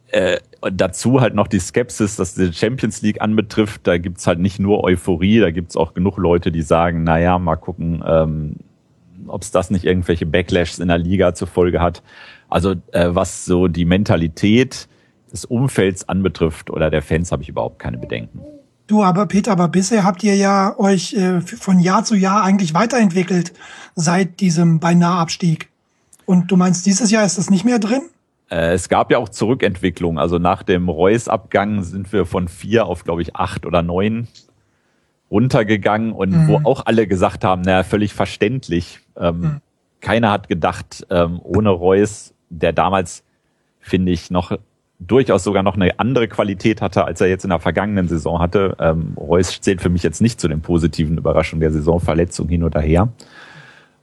äh, 0.07 0.39
dazu 0.61 1.21
halt 1.21 1.35
noch 1.35 1.47
die 1.47 1.59
Skepsis, 1.59 2.15
dass 2.15 2.33
die 2.33 2.51
Champions 2.51 3.03
League 3.03 3.21
anbetrifft. 3.21 3.81
Da 3.85 3.99
gibt's 3.99 4.25
halt 4.25 4.39
nicht 4.39 4.59
nur 4.59 4.83
Euphorie, 4.83 5.39
da 5.39 5.51
gibt's 5.51 5.77
auch 5.77 5.93
genug 5.93 6.17
Leute, 6.17 6.51
die 6.51 6.63
sagen, 6.63 7.03
naja, 7.03 7.37
mal 7.37 7.55
gucken, 7.55 8.03
ähm, 8.05 8.55
ob 9.27 9.43
es 9.43 9.51
das 9.51 9.69
nicht 9.69 9.85
irgendwelche 9.85 10.25
Backlashs 10.25 10.79
in 10.79 10.87
der 10.87 10.97
Liga 10.97 11.35
zur 11.35 11.47
Folge 11.47 11.81
hat. 11.81 12.01
Also 12.49 12.71
äh, 12.93 13.09
was 13.09 13.45
so 13.45 13.67
die 13.67 13.85
Mentalität 13.85 14.87
des 15.31 15.45
Umfelds 15.45 16.07
anbetrifft 16.07 16.69
oder 16.69 16.89
der 16.89 17.01
Fans, 17.01 17.31
habe 17.31 17.43
ich 17.43 17.49
überhaupt 17.49 17.79
keine 17.79 17.97
Bedenken. 17.97 18.41
Du, 18.87 19.03
aber 19.03 19.25
Peter, 19.25 19.53
aber 19.53 19.69
bisher 19.69 20.03
habt 20.03 20.23
ihr 20.23 20.35
ja 20.35 20.77
euch 20.77 21.13
äh, 21.13 21.39
von 21.41 21.79
Jahr 21.79 22.03
zu 22.03 22.15
Jahr 22.15 22.43
eigentlich 22.43 22.73
weiterentwickelt 22.73 23.53
seit 23.95 24.39
diesem 24.41 24.79
beinahe 24.79 25.17
Abstieg. 25.17 25.69
Und 26.25 26.51
du 26.51 26.57
meinst, 26.57 26.85
dieses 26.85 27.11
Jahr 27.11 27.25
ist 27.25 27.37
das 27.37 27.49
nicht 27.49 27.63
mehr 27.63 27.79
drin? 27.79 28.01
Äh, 28.49 28.73
es 28.73 28.89
gab 28.89 29.09
ja 29.11 29.17
auch 29.17 29.29
Zurückentwicklung. 29.29 30.19
Also 30.19 30.39
nach 30.39 30.63
dem 30.63 30.89
Reus-Abgang 30.89 31.83
sind 31.83 32.11
wir 32.11 32.25
von 32.25 32.47
vier 32.47 32.85
auf, 32.85 33.03
glaube 33.05 33.21
ich, 33.21 33.35
acht 33.35 33.65
oder 33.65 33.81
neun 33.81 34.27
runtergegangen 35.31 36.11
und 36.11 36.31
mhm. 36.31 36.47
wo 36.49 36.69
auch 36.69 36.85
alle 36.85 37.07
gesagt 37.07 37.45
haben, 37.45 37.61
naja, 37.61 37.83
völlig 37.83 38.13
verständlich. 38.13 38.99
Ähm, 39.15 39.39
mhm. 39.39 39.61
Keiner 40.01 40.31
hat 40.31 40.49
gedacht, 40.49 41.07
ähm, 41.09 41.39
ohne 41.41 41.69
Reus, 41.69 42.33
der 42.49 42.73
damals, 42.73 43.23
finde 43.79 44.11
ich, 44.11 44.29
noch 44.29 44.51
durchaus 45.07 45.43
sogar 45.43 45.63
noch 45.63 45.75
eine 45.75 45.99
andere 45.99 46.27
Qualität 46.27 46.81
hatte, 46.81 47.05
als 47.05 47.21
er 47.21 47.27
jetzt 47.27 47.43
in 47.43 47.49
der 47.49 47.59
vergangenen 47.59 48.07
Saison 48.07 48.39
hatte. 48.39 48.75
Ähm, 48.79 49.13
Reus 49.17 49.59
zählt 49.59 49.81
für 49.81 49.89
mich 49.89 50.03
jetzt 50.03 50.21
nicht 50.21 50.39
zu 50.39 50.47
den 50.47 50.61
positiven 50.61 51.17
Überraschungen 51.17 51.61
der 51.61 51.71
Saison, 51.71 51.99
Verletzung 51.99 52.47
hin 52.47 52.63
oder 52.63 52.81
her. 52.81 53.09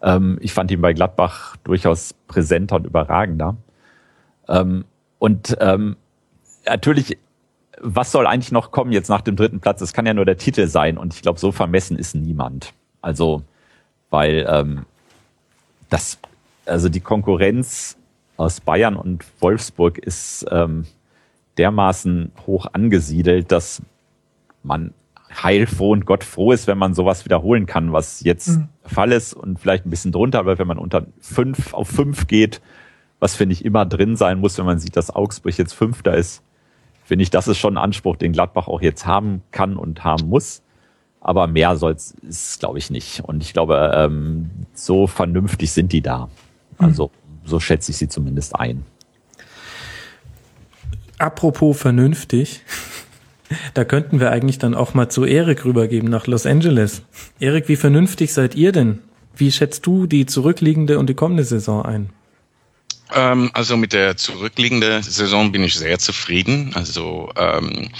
Ähm, 0.02 0.38
ich 0.40 0.52
fand 0.52 0.70
ihn 0.70 0.80
bei 0.80 0.92
Gladbach 0.92 1.56
durchaus 1.62 2.14
präsenter 2.26 2.76
und 2.76 2.86
überragender. 2.86 3.56
Ähm, 4.48 4.84
und 5.18 5.56
ähm, 5.60 5.96
natürlich, 6.66 7.16
was 7.80 8.10
soll 8.10 8.26
eigentlich 8.26 8.52
noch 8.52 8.72
kommen 8.72 8.90
jetzt 8.90 9.08
nach 9.08 9.20
dem 9.20 9.36
dritten 9.36 9.60
Platz? 9.60 9.80
Es 9.80 9.92
kann 9.92 10.06
ja 10.06 10.14
nur 10.14 10.24
der 10.24 10.36
Titel 10.36 10.66
sein 10.66 10.98
und 10.98 11.14
ich 11.14 11.22
glaube, 11.22 11.38
so 11.38 11.52
vermessen 11.52 11.96
ist 11.96 12.16
niemand. 12.16 12.72
Also, 13.02 13.42
weil 14.10 14.46
ähm, 14.48 14.84
das, 15.90 16.18
also 16.66 16.88
die 16.88 17.00
Konkurrenz 17.00 17.97
aus 18.38 18.60
Bayern 18.60 18.96
und 18.96 19.24
Wolfsburg 19.40 19.98
ist, 19.98 20.46
ähm, 20.50 20.86
dermaßen 21.58 22.32
hoch 22.46 22.66
angesiedelt, 22.72 23.52
dass 23.52 23.82
man 24.62 24.94
heilfroh 25.42 25.92
und 25.92 26.06
gottfroh 26.06 26.52
ist, 26.52 26.66
wenn 26.66 26.78
man 26.78 26.94
sowas 26.94 27.24
wiederholen 27.24 27.66
kann, 27.66 27.92
was 27.92 28.22
jetzt 28.22 28.48
mhm. 28.48 28.68
Fall 28.84 29.12
ist 29.12 29.34
und 29.34 29.58
vielleicht 29.58 29.84
ein 29.84 29.90
bisschen 29.90 30.12
drunter, 30.12 30.38
aber 30.38 30.58
wenn 30.58 30.66
man 30.66 30.78
unter 30.78 31.06
fünf 31.20 31.74
auf 31.74 31.88
fünf 31.88 32.26
geht, 32.28 32.62
was 33.20 33.36
finde 33.36 33.52
ich 33.52 33.64
immer 33.64 33.84
drin 33.84 34.16
sein 34.16 34.38
muss, 34.38 34.56
wenn 34.56 34.64
man 34.64 34.78
sieht, 34.78 34.96
dass 34.96 35.14
Augsburg 35.14 35.58
jetzt 35.58 35.74
Fünfter 35.74 36.14
ist, 36.14 36.42
finde 37.04 37.24
ich, 37.24 37.30
das 37.30 37.48
ist 37.48 37.58
schon 37.58 37.74
ein 37.74 37.82
Anspruch, 37.82 38.16
den 38.16 38.32
Gladbach 38.32 38.68
auch 38.68 38.80
jetzt 38.80 39.06
haben 39.06 39.42
kann 39.50 39.76
und 39.76 40.04
haben 40.04 40.28
muss. 40.28 40.62
Aber 41.20 41.48
mehr 41.48 41.76
soll's 41.76 42.14
ist, 42.22 42.60
glaube 42.60 42.78
ich, 42.78 42.90
nicht. 42.90 43.24
Und 43.24 43.42
ich 43.42 43.52
glaube, 43.52 43.90
ähm, 43.92 44.50
so 44.72 45.08
vernünftig 45.08 45.72
sind 45.72 45.92
die 45.92 46.00
da. 46.00 46.28
Also 46.78 47.06
mhm. 47.06 47.17
So 47.48 47.60
schätze 47.60 47.90
ich 47.90 47.96
sie 47.96 48.08
zumindest 48.08 48.54
ein. 48.56 48.84
Apropos 51.18 51.80
vernünftig, 51.80 52.62
da 53.74 53.84
könnten 53.84 54.20
wir 54.20 54.30
eigentlich 54.30 54.58
dann 54.58 54.74
auch 54.74 54.94
mal 54.94 55.08
zu 55.08 55.24
Erik 55.24 55.64
rübergeben 55.64 56.08
nach 56.08 56.26
Los 56.26 56.46
Angeles. 56.46 57.02
Erik, 57.40 57.68
wie 57.68 57.76
vernünftig 57.76 58.32
seid 58.32 58.54
ihr 58.54 58.72
denn? 58.72 59.00
Wie 59.36 59.52
schätzt 59.52 59.86
du 59.86 60.06
die 60.06 60.26
zurückliegende 60.26 60.98
und 60.98 61.08
die 61.08 61.14
kommende 61.14 61.44
Saison 61.44 61.84
ein? 61.84 62.10
Ähm, 63.14 63.50
also 63.54 63.76
mit 63.76 63.92
der 63.92 64.16
zurückliegenden 64.16 65.02
Saison 65.02 65.52
bin 65.52 65.62
ich 65.62 65.74
sehr 65.74 65.98
zufrieden. 65.98 66.72
Also 66.74 67.32
ähm, 67.36 67.90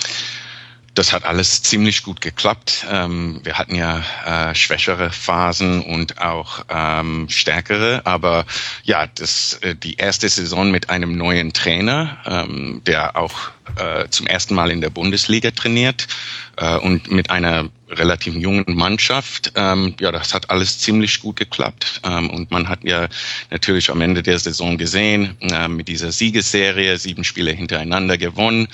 das 0.99 1.13
hat 1.13 1.25
alles 1.25 1.63
ziemlich 1.63 2.03
gut 2.03 2.21
geklappt. 2.21 2.85
Ähm, 2.91 3.41
wir 3.45 3.57
hatten 3.57 3.77
ja 3.77 4.03
äh, 4.27 4.55
schwächere 4.57 5.11
Phasen 5.11 5.81
und 5.81 6.21
auch 6.21 6.65
ähm, 6.69 7.29
stärkere, 7.29 8.03
aber 8.05 8.45
ja, 8.83 9.07
das 9.07 9.61
äh, 9.63 9.77
die 9.77 9.95
erste 9.95 10.29
Saison 10.29 10.73
mit 10.73 10.91
einem 10.91 11.17
neuen 11.17 11.53
Trainer, 11.53 12.19
ähm, 12.27 12.83
der 12.85 13.17
auch 13.17 13.53
äh, 13.77 14.09
zum 14.09 14.27
ersten 14.27 14.55
Mal 14.55 14.71
in 14.71 14.81
der 14.81 14.91
Bundesliga 14.91 15.51
trainiert 15.51 16.07
äh, 16.57 16.77
und 16.77 17.11
mit 17.11 17.31
einer 17.31 17.69
relativ 17.91 18.35
jungen 18.35 18.65
Mannschaft. 18.67 19.53
Ähm, 19.55 19.95
ja, 20.01 20.13
das 20.13 20.35
hat 20.35 20.51
alles 20.51 20.79
ziemlich 20.79 21.21
gut 21.21 21.37
geklappt. 21.37 22.01
Ähm, 22.05 22.31
und 22.31 22.51
man 22.51 22.69
hat 22.69 22.85
ja 22.85 23.09
natürlich 23.51 23.91
am 23.91 24.01
Ende 24.01 24.23
der 24.23 24.39
Saison 24.39 24.79
gesehen, 24.79 25.37
äh, 25.41 25.69
mit 25.69 25.89
dieser 25.89 26.13
Siegesserie, 26.13 26.99
sieben 26.99 27.25
Spiele 27.25 27.53
hintereinander 27.53 28.19
gewonnen, 28.19 28.69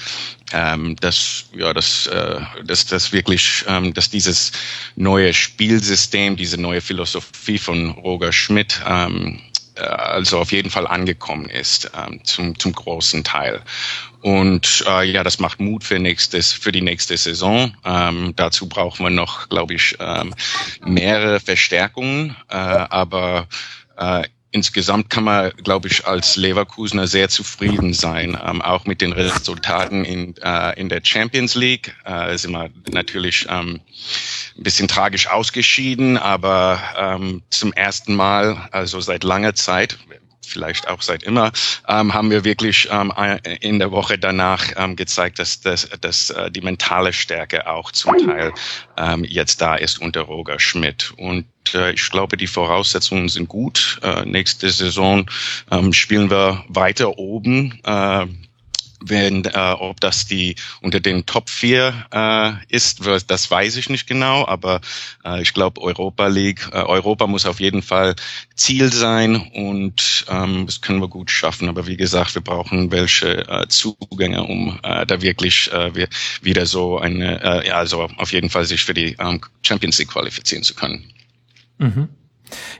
ähm, 0.53 0.97
dass, 0.97 1.47
ja, 1.57 1.73
dass, 1.73 2.07
äh, 2.07 2.41
dass, 2.65 2.87
dass 2.87 3.12
wirklich, 3.12 3.65
ähm, 3.69 3.95
dass 3.95 4.11
dieses 4.11 4.53
neue 4.97 5.33
Spielsystem, 5.33 6.37
diese 6.37 6.61
neue 6.61 6.81
Philosophie 6.81 7.59
von 7.59 7.91
Roger 7.91 8.33
Schmidt, 8.33 8.81
ähm, 8.87 9.41
äh, 9.77 9.81
also 9.81 10.39
auf 10.39 10.53
jeden 10.53 10.71
Fall 10.71 10.87
angekommen 10.87 11.47
ist 11.47 11.91
ähm, 11.97 12.21
zum, 12.25 12.59
zum 12.59 12.73
großen 12.73 13.25
Teil. 13.25 13.62
Und 14.25 14.83
äh, 14.89 15.05
ja, 15.05 15.23
das 15.23 15.39
macht 15.39 15.61
Mut 15.61 15.85
für 15.85 15.99
nächstes 15.99 16.51
für 16.51 16.73
die 16.73 16.81
nächste 16.81 17.15
Saison. 17.19 17.77
Ähm, 17.85 18.33
dazu 18.37 18.67
brauchen 18.67 19.05
wir 19.05 19.11
noch, 19.11 19.51
glaube 19.51 19.75
ich, 19.75 19.99
ähm, 20.01 20.35
mehrere 20.83 21.41
Verstärkungen. 21.41 22.35
Äh, 22.49 22.57
aber 22.57 23.47
äh, 23.99 24.23
insgesamt 24.51 25.11
kann 25.11 25.25
man, 25.25 25.51
glaube 25.63 25.89
ich, 25.89 26.07
als 26.07 26.37
Leverkusener 26.37 27.07
sehr 27.07 27.29
zufrieden 27.29 27.93
sein. 27.93 28.39
Ähm, 28.43 28.63
auch 28.63 28.87
mit 28.87 29.03
den 29.03 29.13
Resultaten 29.13 30.07
in, 30.07 30.35
äh, 30.39 30.81
in 30.81 30.89
der 30.89 31.03
Champions 31.05 31.55
League 31.55 31.95
äh, 32.07 32.39
sind 32.39 32.53
wir 32.53 32.71
natürlich 32.91 33.45
ähm, 33.51 33.83
ein 34.57 34.63
bisschen 34.63 34.89
tragisch 34.89 35.27
ausgeschieden, 35.27 36.17
aber 36.17 36.81
ähm, 36.97 37.43
zum 37.51 37.75
ersten 37.75 38.15
Mal, 38.15 38.69
also 38.71 39.03
seit 39.03 39.23
langer 39.23 39.55
Zeit, 39.55 39.99
vielleicht 40.51 40.89
auch 40.89 41.03
seit 41.03 41.23
immer, 41.23 41.53
ähm, 41.89 42.15
haben 42.15 42.31
wir 42.31 42.45
wirklich 42.45 42.89
ähm, 42.91 43.12
in 43.61 43.79
der 43.79 43.91
Woche 43.91 44.19
danach 44.19 44.65
ähm, 44.77 44.97
gezeigt, 44.97 45.39
dass, 45.39 45.61
dass, 45.61 45.89
dass 46.01 46.31
äh, 46.31 46.51
die 46.51 46.61
mentale 46.61 47.12
Stärke 47.12 47.66
auch 47.66 47.93
zum 47.93 48.19
Teil 48.19 48.53
ähm, 48.97 49.25
jetzt 49.25 49.61
da 49.61 49.75
ist 49.75 50.01
unter 50.01 50.23
Roger 50.23 50.61
Schmidt. 50.61 51.12
Und 51.16 51.47
äh, 51.75 51.93
ich 51.93 52.11
glaube, 52.11 52.37
die 52.37 52.47
Voraussetzungen 52.47 53.29
sind 53.29 53.49
gut. 53.49 53.99
Äh, 54.03 54.25
nächste 54.25 54.71
Saison 54.71 55.31
ähm, 55.71 55.93
spielen 55.93 56.31
wir 56.31 56.65
weiter 56.69 57.19
oben. 57.19 57.81
Äh, 57.85 58.27
wenn, 59.09 59.44
äh, 59.44 59.74
ob 59.78 60.01
das 60.01 60.26
die 60.26 60.56
unter 60.81 61.01
den 61.01 61.26
Top 61.26 61.51
4 61.51 62.06
äh, 62.12 62.74
ist, 62.74 63.01
das 63.26 63.51
weiß 63.51 63.76
ich 63.76 63.90
nicht 63.90 64.06
genau, 64.06 64.47
aber 64.47 64.81
äh, 65.24 65.43
ich 65.43 65.52
glaube, 65.55 65.81
Europa 65.81 66.26
League, 66.26 66.68
äh, 66.72 66.76
Europa 66.76 67.26
muss 67.26 67.47
auf 67.47 67.60
jeden 67.60 67.82
Fall 67.82 68.14
Ziel 68.55 68.93
sein 68.93 69.36
und 69.36 70.24
ähm, 70.28 70.66
das 70.66 70.81
können 70.81 71.01
wir 71.01 71.09
gut 71.09 71.31
schaffen. 71.31 71.68
Aber 71.68 71.86
wie 71.86 71.97
gesagt, 71.97 72.35
wir 72.35 72.43
brauchen 72.43 72.90
welche 72.90 73.48
äh, 73.48 73.68
Zugänge, 73.68 74.44
um 74.44 74.78
äh, 74.82 75.06
da 75.06 75.20
wirklich 75.20 75.72
äh, 75.72 75.94
wir 75.94 76.09
wieder 76.43 76.66
so 76.66 76.98
eine, 76.98 77.43
äh, 77.43 77.68
ja, 77.68 77.76
also 77.76 78.02
auf 78.02 78.32
jeden 78.32 78.51
Fall 78.51 78.64
sich 78.64 78.85
für 78.85 78.94
die 78.94 79.16
ähm, 79.18 79.40
Champions 79.62 79.98
League 79.98 80.09
qualifizieren 80.09 80.62
zu 80.62 80.74
können. 80.74 81.05
Mhm. 81.78 82.09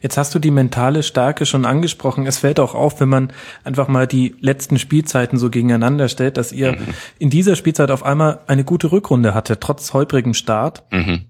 Jetzt 0.03 0.17
hast 0.17 0.35
du 0.35 0.39
die 0.39 0.51
mentale 0.51 1.03
Stärke 1.03 1.47
schon 1.47 1.65
angesprochen. 1.65 2.27
Es 2.27 2.39
fällt 2.39 2.61
auch 2.61 2.75
auf, 2.75 3.01
wenn 3.01 3.09
man 3.09 3.33
einfach 3.65 3.89
mal 3.89 4.07
die 4.07 4.37
letzten 4.41 4.79
Spielzeiten 4.79 5.39
so 5.39 5.51
gegeneinander 5.51 6.09
stellt, 6.09 6.37
dass 6.37 6.53
ihr 6.53 6.73
mhm. 6.73 6.95
in 7.19 7.31
dieser 7.31 7.57
Spielzeit 7.57 7.91
auf 7.91 8.03
einmal 8.03 8.41
eine 8.47 8.65
gute 8.65 8.93
Rückrunde 8.93 9.35
hatte, 9.35 9.59
trotz 9.59 9.93
holprigem 9.93 10.35
Start. 10.35 10.85
Mhm. 10.93 11.27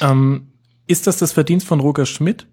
Ähm, 0.00 0.48
ist 0.86 1.06
das 1.06 1.16
das 1.18 1.32
Verdienst 1.32 1.66
von 1.66 1.80
Roger 1.80 2.06
Schmidt? 2.06 2.46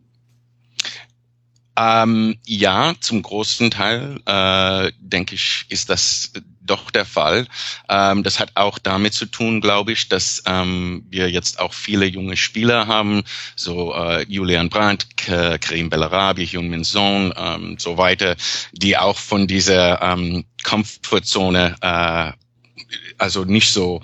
Ähm, 1.76 2.36
ja, 2.46 2.94
zum 3.00 3.24
großen 3.24 3.72
Teil, 3.72 4.20
äh, 4.26 4.92
denke 5.00 5.36
ich, 5.36 5.66
ist 5.70 5.90
das 5.90 6.32
doch 6.66 6.92
der 6.92 7.06
Fall. 7.06 7.48
Ähm, 7.90 8.24
das 8.24 8.40
hat 8.40 8.52
auch 8.56 8.80
damit 8.80 9.14
zu 9.14 9.26
tun, 9.26 9.62
glaube 9.62 9.92
ich, 9.92 10.10
dass 10.10 10.44
ähm, 10.46 11.06
wir 11.10 11.30
jetzt 11.30 11.60
auch 11.60 11.74
viele 11.74 12.06
junge 12.06 12.38
Spieler 12.38 12.88
haben, 12.88 13.24
so 13.56 13.94
äh, 13.94 14.26
Julian 14.28 14.70
Brandt, 14.70 15.18
K 15.18 15.58
Karim 15.58 15.90
Bellarabi, 15.90 16.48
Hyun 16.48 16.70
Min 16.70 16.84
Son, 16.84 17.34
ähm, 17.36 17.78
so 17.80 17.98
weiter, 17.98 18.36
die 18.72 18.98
auch 18.98 19.18
von 19.18 19.48
dieser 19.48 20.02
ähm, 20.02 20.46
Comfortzone 20.64 21.76
äh, 21.82 22.32
also 23.18 23.44
nicht 23.44 23.72
so 23.72 24.02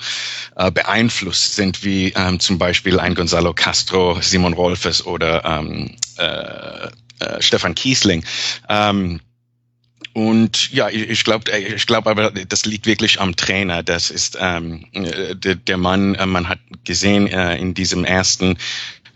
äh, 0.55 0.71
beeinflusst 0.71 1.55
sind 1.55 1.83
wie 1.83 2.13
ähm, 2.15 2.39
zum 2.39 2.57
Beispiel 2.57 2.99
ein 2.99 3.15
Gonzalo 3.15 3.53
Castro, 3.53 4.19
Simon 4.21 4.53
Rolfes 4.53 5.05
oder 5.05 5.43
ähm, 5.45 5.95
äh, 6.17 6.87
äh, 7.19 7.41
Stefan 7.41 7.75
Kiesling. 7.75 8.23
Ähm, 8.67 9.19
und 10.19 10.73
ja, 10.73 10.89
ich, 10.89 11.09
ich 11.09 11.23
glaube, 11.23 11.49
äh, 11.49 11.75
ich 11.75 11.87
glaube 11.87 12.09
aber, 12.09 12.31
das 12.31 12.65
liegt 12.65 12.85
wirklich 12.85 13.21
am 13.21 13.37
Trainer. 13.37 13.83
Das 13.83 14.11
ist 14.11 14.37
ähm, 14.39 14.85
äh, 14.91 15.33
der, 15.33 15.55
der 15.55 15.77
Mann, 15.77 16.15
äh, 16.15 16.25
man 16.25 16.49
hat 16.49 16.59
gesehen 16.83 17.27
äh, 17.27 17.55
in 17.57 17.73
diesem 17.73 18.03
ersten 18.03 18.57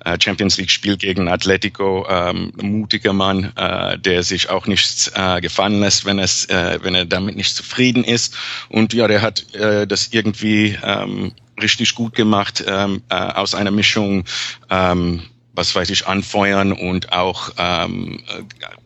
äh, 0.05 0.17
Champions 0.17 0.57
League 0.57 0.71
Spiel 0.71 0.95
gegen 0.95 1.27
Atletico, 1.27 2.07
ähm, 2.09 2.53
mutiger 2.55 3.11
Mann, 3.11 3.51
äh, 3.57 3.99
der 3.99 4.23
sich 4.23 4.49
auch 4.49 4.65
nichts 4.65 5.11
äh, 5.13 5.41
gefallen 5.41 5.81
lässt, 5.81 6.05
wenn 6.05 6.19
es, 6.19 6.45
äh, 6.45 6.80
wenn 6.81 6.95
er 6.95 7.03
damit 7.03 7.35
nicht 7.35 7.53
zufrieden 7.53 8.05
ist. 8.05 8.38
Und 8.69 8.93
ja, 8.93 9.09
der 9.09 9.21
hat 9.21 9.53
äh, 9.55 9.85
das 9.85 10.07
irgendwie 10.11 10.77
ähm, 10.81 11.34
richtig 11.61 11.95
gut 11.95 12.15
gemacht 12.15 12.63
ähm, 12.65 13.01
äh, 13.09 13.15
aus 13.15 13.55
einer 13.55 13.71
Mischung 13.71 14.23
ähm, 14.69 15.23
was 15.53 15.75
weiß 15.75 15.89
ich, 15.91 16.07
anfeuern 16.07 16.71
und 16.71 17.13
auch 17.13 17.51
ähm, 17.57 18.23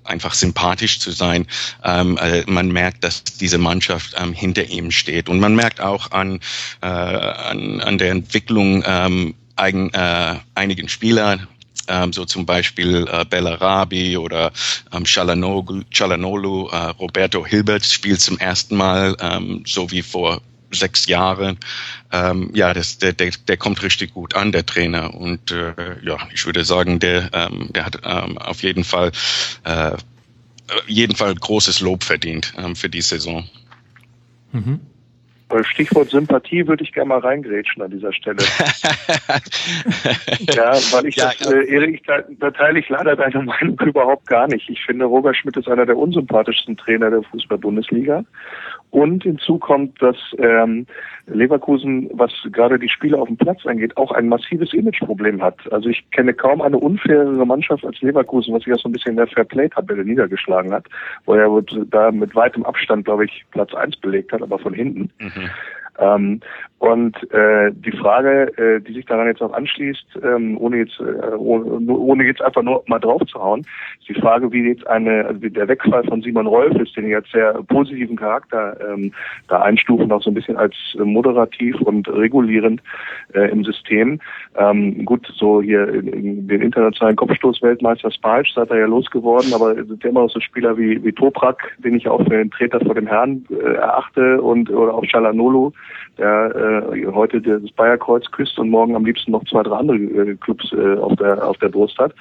einfach 0.07 0.34
sympathisch 0.34 0.99
zu 0.99 1.11
sein. 1.11 1.47
Ähm, 1.84 2.17
äh, 2.17 2.43
man 2.47 2.71
merkt, 2.71 3.03
dass 3.03 3.23
diese 3.23 3.57
Mannschaft 3.57 4.15
ähm, 4.17 4.34
hinter 4.34 4.65
ihm 4.65 4.91
steht. 4.91 5.29
Und 5.29 5.39
man 5.39 5.55
merkt 5.55 5.81
auch 5.81 6.11
an, 6.11 6.39
äh, 6.81 6.88
an, 6.88 7.81
an 7.81 7.97
der 7.97 8.11
Entwicklung 8.11 8.84
ähm, 8.85 9.35
eigen, 9.55 9.93
äh, 9.93 10.35
einigen 10.55 10.89
Spieler, 10.89 11.47
ähm, 11.88 12.13
so 12.13 12.25
zum 12.25 12.45
Beispiel 12.45 13.07
äh, 13.11 13.25
Bellarabi 13.25 14.17
oder 14.17 14.51
ähm, 14.91 15.05
Chalanolu, 15.05 15.84
Chalanolu 15.91 16.69
äh, 16.69 16.75
Roberto 16.99 17.45
Hilbert 17.45 17.85
spielt 17.85 18.21
zum 18.21 18.38
ersten 18.38 18.75
Mal, 18.75 19.15
ähm, 19.19 19.63
so 19.65 19.89
wie 19.91 20.01
vor 20.01 20.41
sechs 20.72 21.07
Jahren. 21.07 21.57
Ähm, 22.11 22.52
ja, 22.53 22.73
das, 22.73 22.98
der, 22.98 23.14
der, 23.14 23.31
der 23.48 23.57
kommt 23.57 23.84
richtig 23.84 24.14
gut 24.14 24.35
an, 24.35 24.52
der 24.52 24.65
Trainer. 24.65 25.14
Und 25.14 25.52
äh, 25.52 25.73
ja, 26.03 26.18
ich 26.34 26.45
würde 26.45 26.64
sagen, 26.64 26.99
der, 26.99 27.30
ähm, 27.34 27.68
der 27.69 27.85
hat 27.85 27.99
ähm, 28.03 28.38
auf 28.38 28.64
jeden 28.64 28.84
Fall, 28.84 29.11
äh, 29.64 29.91
jeden 30.88 31.15
Fall 31.15 31.34
großes 31.34 31.80
Lob 31.81 32.03
verdient 32.03 32.53
ähm, 32.57 32.76
für 32.76 32.89
die 32.89 33.02
Saison. 33.02 33.48
Mhm. 34.52 34.80
Stichwort 35.61 36.10
Sympathie 36.10 36.68
würde 36.68 36.84
ich 36.84 36.91
gerne 36.91 37.07
mal 37.07 37.19
reingrätschen 37.19 37.81
an 37.81 37.91
dieser 37.91 38.11
Stelle. 38.11 38.39
ja, 40.39 40.73
weil 40.91 41.06
ich 41.06 41.15
ja, 41.15 41.31
das, 41.39 41.49
äh, 41.49 41.73
Erik, 41.73 42.03
da, 42.06 42.22
da 42.39 42.52
teile 42.52 42.80
ich 42.80 42.89
leider 42.89 43.15
deine 43.15 43.44
Meinung 43.44 43.80
überhaupt 43.85 44.27
gar 44.27 44.48
nicht. 44.48 44.69
Ich 44.69 44.84
finde, 44.84 45.06
Roger 45.06 45.34
Schmidt 45.34 45.56
ist 45.56 45.69
einer 45.69 45.85
der 45.85 45.98
unsympathischsten 45.98 46.76
Trainer 46.76 47.10
der 47.10 47.23
Fußball-Bundesliga. 47.23 48.26
Und 48.89 49.23
hinzu 49.23 49.59
kommt, 49.59 50.01
dass 50.01 50.15
ähm, 50.38 50.85
Leverkusen, 51.26 52.09
was 52.14 52.31
gerade 52.51 52.80
die 52.80 52.89
Spiele 52.89 53.18
auf 53.18 53.27
dem 53.27 53.38
Platz 53.38 53.65
angeht, 53.65 53.97
auch 53.97 54.11
ein 54.11 54.30
massives 54.30 54.73
Imageproblem 54.73 55.41
hat. 55.41 55.59
Also 55.72 55.89
ich 55.89 56.09
kenne 56.11 56.34
kaum 56.34 56.61
eine 56.61 56.77
unfairere 56.77 57.45
Mannschaft 57.45 57.85
als 57.85 57.99
Leverkusen, 58.01 58.53
was 58.53 58.64
sich 58.64 58.72
ja 58.72 58.77
so 58.77 58.88
ein 58.88 58.93
bisschen 58.93 59.11
in 59.11 59.18
der 59.18 59.27
Fairplay-Tabelle 59.27 60.05
niedergeschlagen 60.05 60.72
hat, 60.73 60.85
wo 61.26 61.34
er 61.34 61.49
da 61.89 62.11
mit 62.11 62.34
weitem 62.34 62.64
Abstand, 62.65 63.05
glaube 63.05 63.26
ich, 63.26 63.45
Platz 63.51 63.73
eins 63.73 63.97
belegt 63.97 64.31
hat, 64.31 64.41
aber 64.41 64.57
von 64.57 64.73
hinten. 64.73 65.11
Mhm. 65.19 65.49
Ähm, 65.99 66.39
und 66.80 67.16
äh, 67.34 67.72
die 67.74 67.91
Frage, 67.91 68.56
äh, 68.58 68.80
die 68.80 68.94
sich 68.94 69.06
daran 69.08 69.26
jetzt 69.26 69.41
auch 69.41 69.52
anschließt, 69.52 70.20
ähm, 70.24 70.58
ohne 70.60 70.78
jetzt 70.78 70.99
äh, 70.99 71.36
ohne, 71.36 72.24
jetzt 72.24 72.41
einfach 72.44 72.62
nur 72.62 72.84
mal 72.86 72.99
drauf 72.99 73.22
zu 73.26 73.41
hauen, 73.41 73.62
ist 73.99 74.10
die 74.10 74.22
Frage, 74.22 74.52
wie 74.52 74.62
jetzt 74.62 74.86
eine, 74.86 75.26
also 75.26 75.41
wie 75.41 75.49
der 75.49 75.68
Wegfall 75.68 76.04
von 76.04 76.22
Simon 76.22 76.45
Rolf 76.45 76.76
ist, 76.80 76.95
den 76.95 77.06
ich 77.06 77.12
jetzt 77.12 77.32
sehr 77.32 77.54
positiven 77.68 78.16
Charakter 78.16 78.78
ähm, 78.88 79.12
da 79.48 79.64
einstufen, 79.64 80.12
auch 80.12 80.22
so 80.22 80.30
ein 80.30 80.36
bisschen 80.36 80.58
als 80.58 80.76
moderativ 80.98 81.82
und 81.82 82.08
regulierend 82.10 82.84
äh, 83.34 83.49
im 83.49 83.64
System. 83.64 84.20
Ähm, 84.56 85.04
gut, 85.04 85.28
so 85.36 85.64
hier 85.64 85.88
in, 85.88 86.08
in 86.08 86.48
den 86.48 86.62
internationalen 86.62 87.16
Kopfstoßweltmeister 87.16 88.12
Spalch 88.12 88.54
seid 88.54 88.70
er 88.70 88.78
ja 88.78 88.86
losgeworden, 88.86 89.52
aber 89.52 89.74
sind 89.74 90.04
ja 90.04 90.12
immer 90.12 90.22
noch 90.22 90.32
so 90.32 90.40
Spieler 90.40 90.78
wie, 90.78 91.04
wie 91.04 91.12
Toprak, 91.12 91.76
den 91.80 91.95
ich 91.95 92.08
auch 92.08 92.24
für 92.24 92.38
den 92.38 92.52
Treter 92.52 92.80
vor 92.82 92.94
dem 92.94 93.08
Herrn 93.08 93.45
äh, 93.49 93.74
erachte 93.74 94.40
und 94.44 94.70
oder 94.70 94.94
auch 94.94 95.04
Chalanolo, 95.06 95.74
der 96.20 96.56
äh, 96.56 96.66
heute 97.14 97.41
das 97.41 97.72
Bayerkreuz 97.72 98.30
küsst 98.31 98.57
und 98.60 98.69
morgen 98.69 98.95
am 98.95 99.06
liebsten 99.06 99.31
noch 99.31 99.44
zwei, 99.45 99.64
drei 99.64 99.77
andere 99.77 99.98
äh, 99.98 100.35
Clubs 100.35 100.72
äh, 100.73 100.98
auf 100.98 101.15
der 101.15 101.45
auf 101.48 101.57
der 101.57 101.69
Brust 101.69 101.98
hat. 101.98 102.14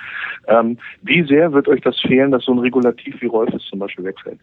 Ähm, 0.48 0.78
wie 1.02 1.22
sehr 1.26 1.52
wird 1.52 1.68
euch 1.68 1.80
das 1.80 1.98
fehlen, 2.00 2.30
dass 2.30 2.44
so 2.44 2.52
ein 2.52 2.58
Regulativ 2.58 3.20
wie 3.20 3.26
Rolf 3.26 3.52
es 3.54 3.64
zum 3.64 3.78
Beispiel 3.78 4.04
wegfällt? 4.04 4.40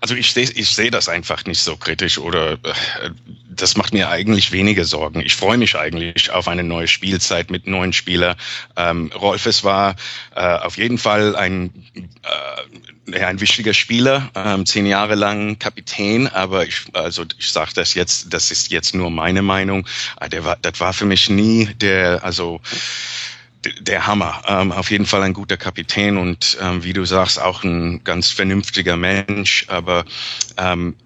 Also 0.00 0.14
ich 0.14 0.32
sehe 0.32 0.44
ich 0.44 0.70
sehe 0.70 0.90
das 0.90 1.08
einfach 1.08 1.44
nicht 1.44 1.60
so 1.60 1.76
kritisch 1.76 2.18
oder 2.18 2.54
äh, 2.54 3.10
das 3.48 3.76
macht 3.76 3.92
mir 3.92 4.08
eigentlich 4.08 4.52
weniger 4.52 4.84
Sorgen. 4.84 5.20
Ich 5.20 5.36
freue 5.36 5.58
mich 5.58 5.76
eigentlich 5.76 6.30
auf 6.30 6.48
eine 6.48 6.64
neue 6.64 6.88
Spielzeit 6.88 7.50
mit 7.50 7.66
neuen 7.66 7.92
Spielern. 7.92 8.36
Ähm, 8.76 9.10
Rolfes 9.14 9.64
war 9.64 9.96
äh, 10.34 10.40
auf 10.40 10.76
jeden 10.76 10.98
Fall 10.98 11.36
ein 11.36 11.70
äh, 11.94 12.90
ja, 13.12 13.28
ein 13.28 13.40
wichtiger 13.40 13.74
Spieler, 13.74 14.30
ähm, 14.34 14.66
zehn 14.66 14.86
Jahre 14.86 15.14
lang 15.14 15.58
Kapitän, 15.58 16.28
aber 16.28 16.66
ich 16.66 16.82
also 16.92 17.24
ich 17.38 17.52
sage 17.52 17.72
das 17.74 17.94
jetzt, 17.94 18.32
das 18.32 18.50
ist 18.50 18.70
jetzt 18.70 18.94
nur 18.94 19.10
meine 19.10 19.42
Meinung. 19.42 19.86
Ah, 20.16 20.28
der 20.28 20.44
war, 20.44 20.56
das 20.60 20.80
war 20.80 20.92
für 20.92 21.06
mich 21.06 21.30
nie 21.30 21.66
der 21.80 22.24
also 22.24 22.60
der 23.80 24.06
Hammer. 24.06 24.42
Ähm, 24.46 24.72
auf 24.72 24.90
jeden 24.90 25.06
Fall 25.06 25.22
ein 25.22 25.34
guter 25.34 25.56
Kapitän 25.56 26.16
und 26.16 26.56
ähm, 26.60 26.82
wie 26.82 26.92
du 26.92 27.04
sagst, 27.04 27.40
auch 27.40 27.62
ein 27.62 28.02
ganz 28.04 28.30
vernünftiger 28.30 28.96
Mensch. 28.96 29.66
Aber 29.68 30.04
ähm, 30.56 30.96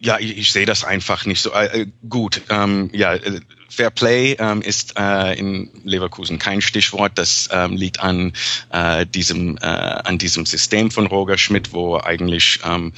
ja, 0.00 0.18
ich, 0.18 0.36
ich 0.38 0.52
sehe 0.52 0.66
das 0.66 0.84
einfach 0.84 1.26
nicht 1.26 1.42
so 1.42 1.52
äh, 1.52 1.86
gut. 2.08 2.42
Ähm, 2.48 2.90
ja, 2.92 3.14
äh, 3.14 3.40
Fair 3.68 3.90
Play 3.90 4.36
ähm, 4.38 4.62
ist 4.62 4.98
äh, 4.98 5.38
in 5.38 5.70
Leverkusen 5.84 6.38
kein 6.38 6.60
Stichwort. 6.60 7.12
Das 7.16 7.48
ähm, 7.52 7.76
liegt 7.76 8.00
an 8.00 8.32
äh, 8.72 9.06
diesem 9.06 9.58
äh, 9.58 9.66
an 9.66 10.18
diesem 10.18 10.46
System 10.46 10.90
von 10.90 11.06
Roger 11.06 11.38
Schmidt, 11.38 11.72
wo 11.72 11.96
eigentlich 11.96 12.60
ähm, 12.64 12.92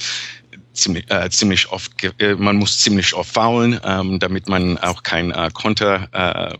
ziemlich, 0.73 1.11
äh, 1.11 1.29
ziemlich 1.29 1.69
oft 1.69 1.91
äh, 2.19 2.35
man 2.35 2.55
muss 2.55 2.79
ziemlich 2.79 3.13
oft 3.13 3.33
faulen, 3.33 3.79
ähm, 3.83 4.19
damit 4.19 4.47
man 4.47 4.77
auch 4.77 5.03
kein 5.03 5.31
äh, 5.31 5.49
Konter 5.53 6.07
äh, 6.11 6.57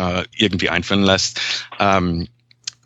äh, 0.00 0.24
irgendwie 0.36 0.70
einführen 0.70 1.04
lässt. 1.04 1.40
Ähm, 1.78 2.28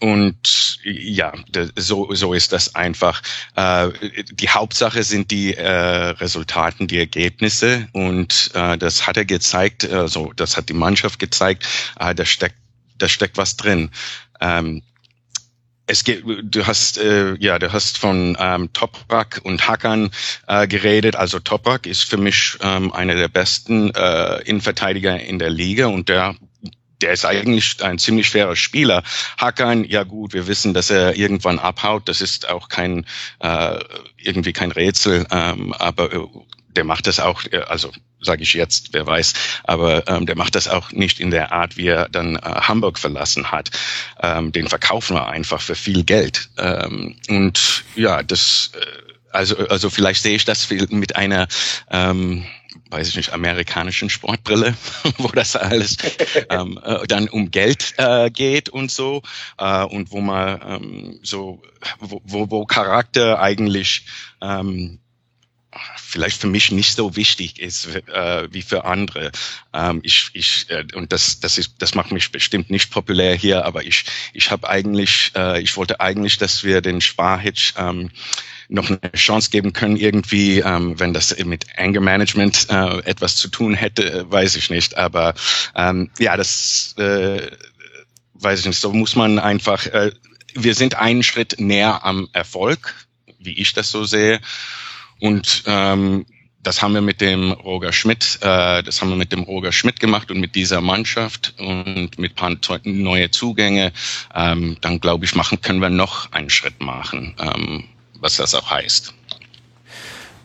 und 0.01 0.79
ja, 0.85 1.33
so, 1.77 2.15
so 2.15 2.33
ist 2.33 2.53
das 2.53 2.75
einfach. 2.75 3.23
Äh, 3.57 3.91
die 4.31 4.49
Hauptsache 4.49 5.03
sind 5.03 5.31
die 5.31 5.55
äh, 5.55 5.69
Resultaten, 5.69 6.87
die 6.87 6.99
Ergebnisse. 6.99 7.89
Und 7.93 8.51
äh, 8.55 8.79
das 8.79 9.07
hat 9.07 9.17
er 9.17 9.25
gezeigt, 9.25 9.91
also 9.91 10.33
das 10.37 10.57
hat 10.57 10.69
die 10.69 10.75
Mannschaft 10.75 11.19
gezeigt, 11.19 11.67
äh, 11.99 12.15
da 12.15 12.25
steckt, 12.25 12.57
da 12.99 13.09
steckt 13.09 13.39
was 13.39 13.57
drin. 13.57 13.91
Ähm, 14.41 14.83
es 15.89 16.05
geht, 16.05 16.23
du 16.25 16.67
hast 16.67 16.99
äh, 16.99 17.35
ja, 17.41 17.59
du 17.59 17.73
hast 17.73 17.97
von 17.97 18.37
ähm, 18.39 18.73
Toprak 18.75 19.41
und 19.43 19.67
Hackern 19.67 20.11
äh, 20.47 20.69
geredet. 20.69 21.17
Also 21.17 21.39
Toprak 21.39 21.87
ist 21.87 22.05
für 22.05 22.19
mich 22.19 22.59
ähm, 22.61 22.93
einer 22.93 23.15
der 23.15 23.29
besten 23.29 23.91
äh, 23.95 24.43
Innenverteidiger 24.43 25.19
in 25.19 25.39
der 25.39 25.51
Liga 25.51 25.87
und 25.87 26.11
der 26.11 26.37
der 27.03 27.13
ist 27.13 27.25
eigentlich 27.25 27.83
ein 27.83 27.99
ziemlich 27.99 28.31
fairer 28.31 28.57
Spieler. 28.57 29.03
Hakan, 29.37 29.85
ja 29.85 30.05
gut, 30.05 30.33
wir 30.33 30.47
wissen, 30.47 30.75
dass 30.75 30.91
er 30.91 31.17
irgendwann 31.17 31.59
abhaut. 31.59 32.09
Das 32.09 32.21
ist 32.21 32.49
auch 32.49 32.69
kein 32.69 33.07
äh, 33.41 33.79
irgendwie 34.17 34.53
kein 34.53 34.73
Rätsel, 34.73 35.27
ähm, 35.31 35.73
aber 35.73 36.13
äh, 36.13 36.19
der 36.71 36.85
macht 36.85 37.07
das 37.07 37.21
auch, 37.21 37.45
äh, 37.51 37.59
also 37.69 37.93
sage 38.21 38.43
ich 38.43 38.55
jetzt, 38.55 38.93
wer 38.93 39.07
weiß, 39.07 39.35
aber 39.65 40.09
ähm, 40.09 40.27
der 40.27 40.37
macht 40.37 40.55
das 40.55 40.69
auch 40.69 40.91
nicht 40.91 41.21
in 41.21 41.31
der 41.31 41.53
Art, 41.53 41.77
wie 41.77 41.87
er 41.87 42.09
dann 42.09 42.37
äh, 42.37 42.41
Hamburg 42.41 42.99
verlassen 42.99 43.51
hat. 43.51 43.71
Ähm, 44.21 44.53
den 44.53 44.69
verkaufen 44.69 45.15
wir 45.15 45.29
einfach 45.29 45.61
für 45.61 45.77
viel 45.77 46.05
Geld. 46.05 46.49
Ähm, 46.59 47.17
und 47.29 47.85
ja, 47.95 48.23
das, 48.23 48.73
äh, 48.75 49.13
also, 49.31 49.57
also 49.69 49.91
vielleicht 49.91 50.23
sehe 50.23 50.35
ich 50.35 50.45
das 50.45 50.69
mit 50.71 51.17
einer 51.17 51.47
ähm, 51.91 52.45
weiß 52.91 53.09
ich 53.09 53.17
nicht, 53.17 53.33
amerikanischen 53.33 54.11
Sportbrille, 54.11 54.75
wo 55.19 55.29
das 55.29 55.57
alles 55.57 55.97
ähm, 56.51 56.81
äh, 56.83 57.07
dann 57.07 57.29
um 57.29 57.51
Geld 57.51 57.95
äh, 57.99 58.31
geht 58.31 58.69
und 58.69 58.91
so 58.91 59.23
äh, 59.59 59.85
und 59.85 60.11
wo 60.11 60.21
man 60.21 60.61
ähm, 60.67 61.21
so, 61.23 61.63
wo, 62.01 62.21
wo, 62.25 62.51
wo 62.51 62.65
Charakter 62.65 63.41
eigentlich 63.41 64.07
ähm, 64.41 65.01
vielleicht 65.97 66.41
für 66.41 66.47
mich 66.47 66.73
nicht 66.73 66.95
so 66.95 67.17
wichtig 67.17 67.59
ist 67.59 67.87
äh, 67.87 68.49
wie 68.51 68.63
für 68.63 68.85
andere. 68.85 69.31
Ähm, 69.73 70.01
ich, 70.03 70.31
ich 70.33 70.67
äh, 70.71 70.85
und 70.95 71.13
das 71.13 71.41
das 71.41 71.59
ist 71.59 71.75
das 71.79 71.95
macht 71.95 72.13
mich 72.13 72.31
bestimmt 72.33 72.71
nicht 72.71 72.91
populär 72.91 73.35
hier, 73.35 73.65
aber 73.65 73.85
ich 73.85 74.05
ich 74.33 74.51
habe 74.51 74.69
eigentlich 74.69 75.33
äh, 75.37 75.61
ich 75.61 75.77
wollte 75.77 76.01
eigentlich, 76.01 76.39
dass 76.39 76.65
wir 76.65 76.81
den 76.81 77.01
Sparhitch 77.01 77.75
ähm, 77.77 78.11
noch 78.69 78.91
eine 78.91 79.13
Chance 79.13 79.51
geben 79.51 79.73
können, 79.73 79.97
irgendwie, 79.97 80.59
ähm, 80.61 80.99
wenn 81.01 81.15
das 81.15 81.37
mit 81.45 81.67
Anger 81.77 82.01
Management 82.01 82.69
äh, 82.71 82.99
etwas 83.01 83.37
zu 83.37 83.49
tun 83.49 83.75
hätte, 83.75 84.13
äh, 84.13 84.31
weiß 84.31 84.57
ich 84.57 84.71
nicht. 84.71 84.97
Aber 84.97 85.35
ähm, 85.75 86.11
ja, 86.19 86.37
das 86.37 86.95
äh, 86.99 87.51
weiß 88.35 88.61
ich 88.61 88.67
nicht. 88.67 88.79
So 88.79 88.93
muss 88.93 89.17
man 89.17 89.39
einfach, 89.39 89.87
äh, 89.87 90.13
wir 90.55 90.75
sind 90.75 90.97
einen 90.97 91.23
Schritt 91.23 91.59
näher 91.59 92.05
am 92.05 92.29
Erfolg, 92.33 92.95
wie 93.39 93.59
ich 93.59 93.73
das 93.73 93.91
so 93.91 94.05
sehe. 94.05 94.41
Und 95.21 95.65
ähm, 95.67 96.27
das 96.63 96.83
haben 96.83 96.95
wir 96.95 97.01
mit 97.01 97.21
dem 97.21 97.53
Roger 97.53 97.93
Schmidt, 97.93 98.39
äh, 98.43 98.83
das 98.83 99.01
haben 99.01 99.11
wir 99.11 99.17
mit 99.17 99.33
dem 99.33 99.43
Roger 99.43 99.73
Schmidt 99.73 100.01
gemacht 100.01 100.31
und 100.31 100.41
mit 100.41 100.55
dieser 100.55 100.81
Mannschaft 100.81 101.55
und 101.59 102.19
mit 102.19 102.35
paar 102.35 102.57
neue 102.85 103.31
Zugänge. 103.31 103.93
Ähm, 104.35 104.77
dann 104.81 105.01
glaube 105.01 105.25
ich, 105.25 105.35
machen 105.35 105.61
können 105.61 105.81
wir 105.81 105.91
noch 105.91 106.33
einen 106.33 106.51
Schritt 106.51 106.81
machen. 106.81 107.35
Ähm, 107.39 107.85
was 108.21 108.37
das 108.37 108.55
auch 108.55 108.71
heißt. 108.71 109.15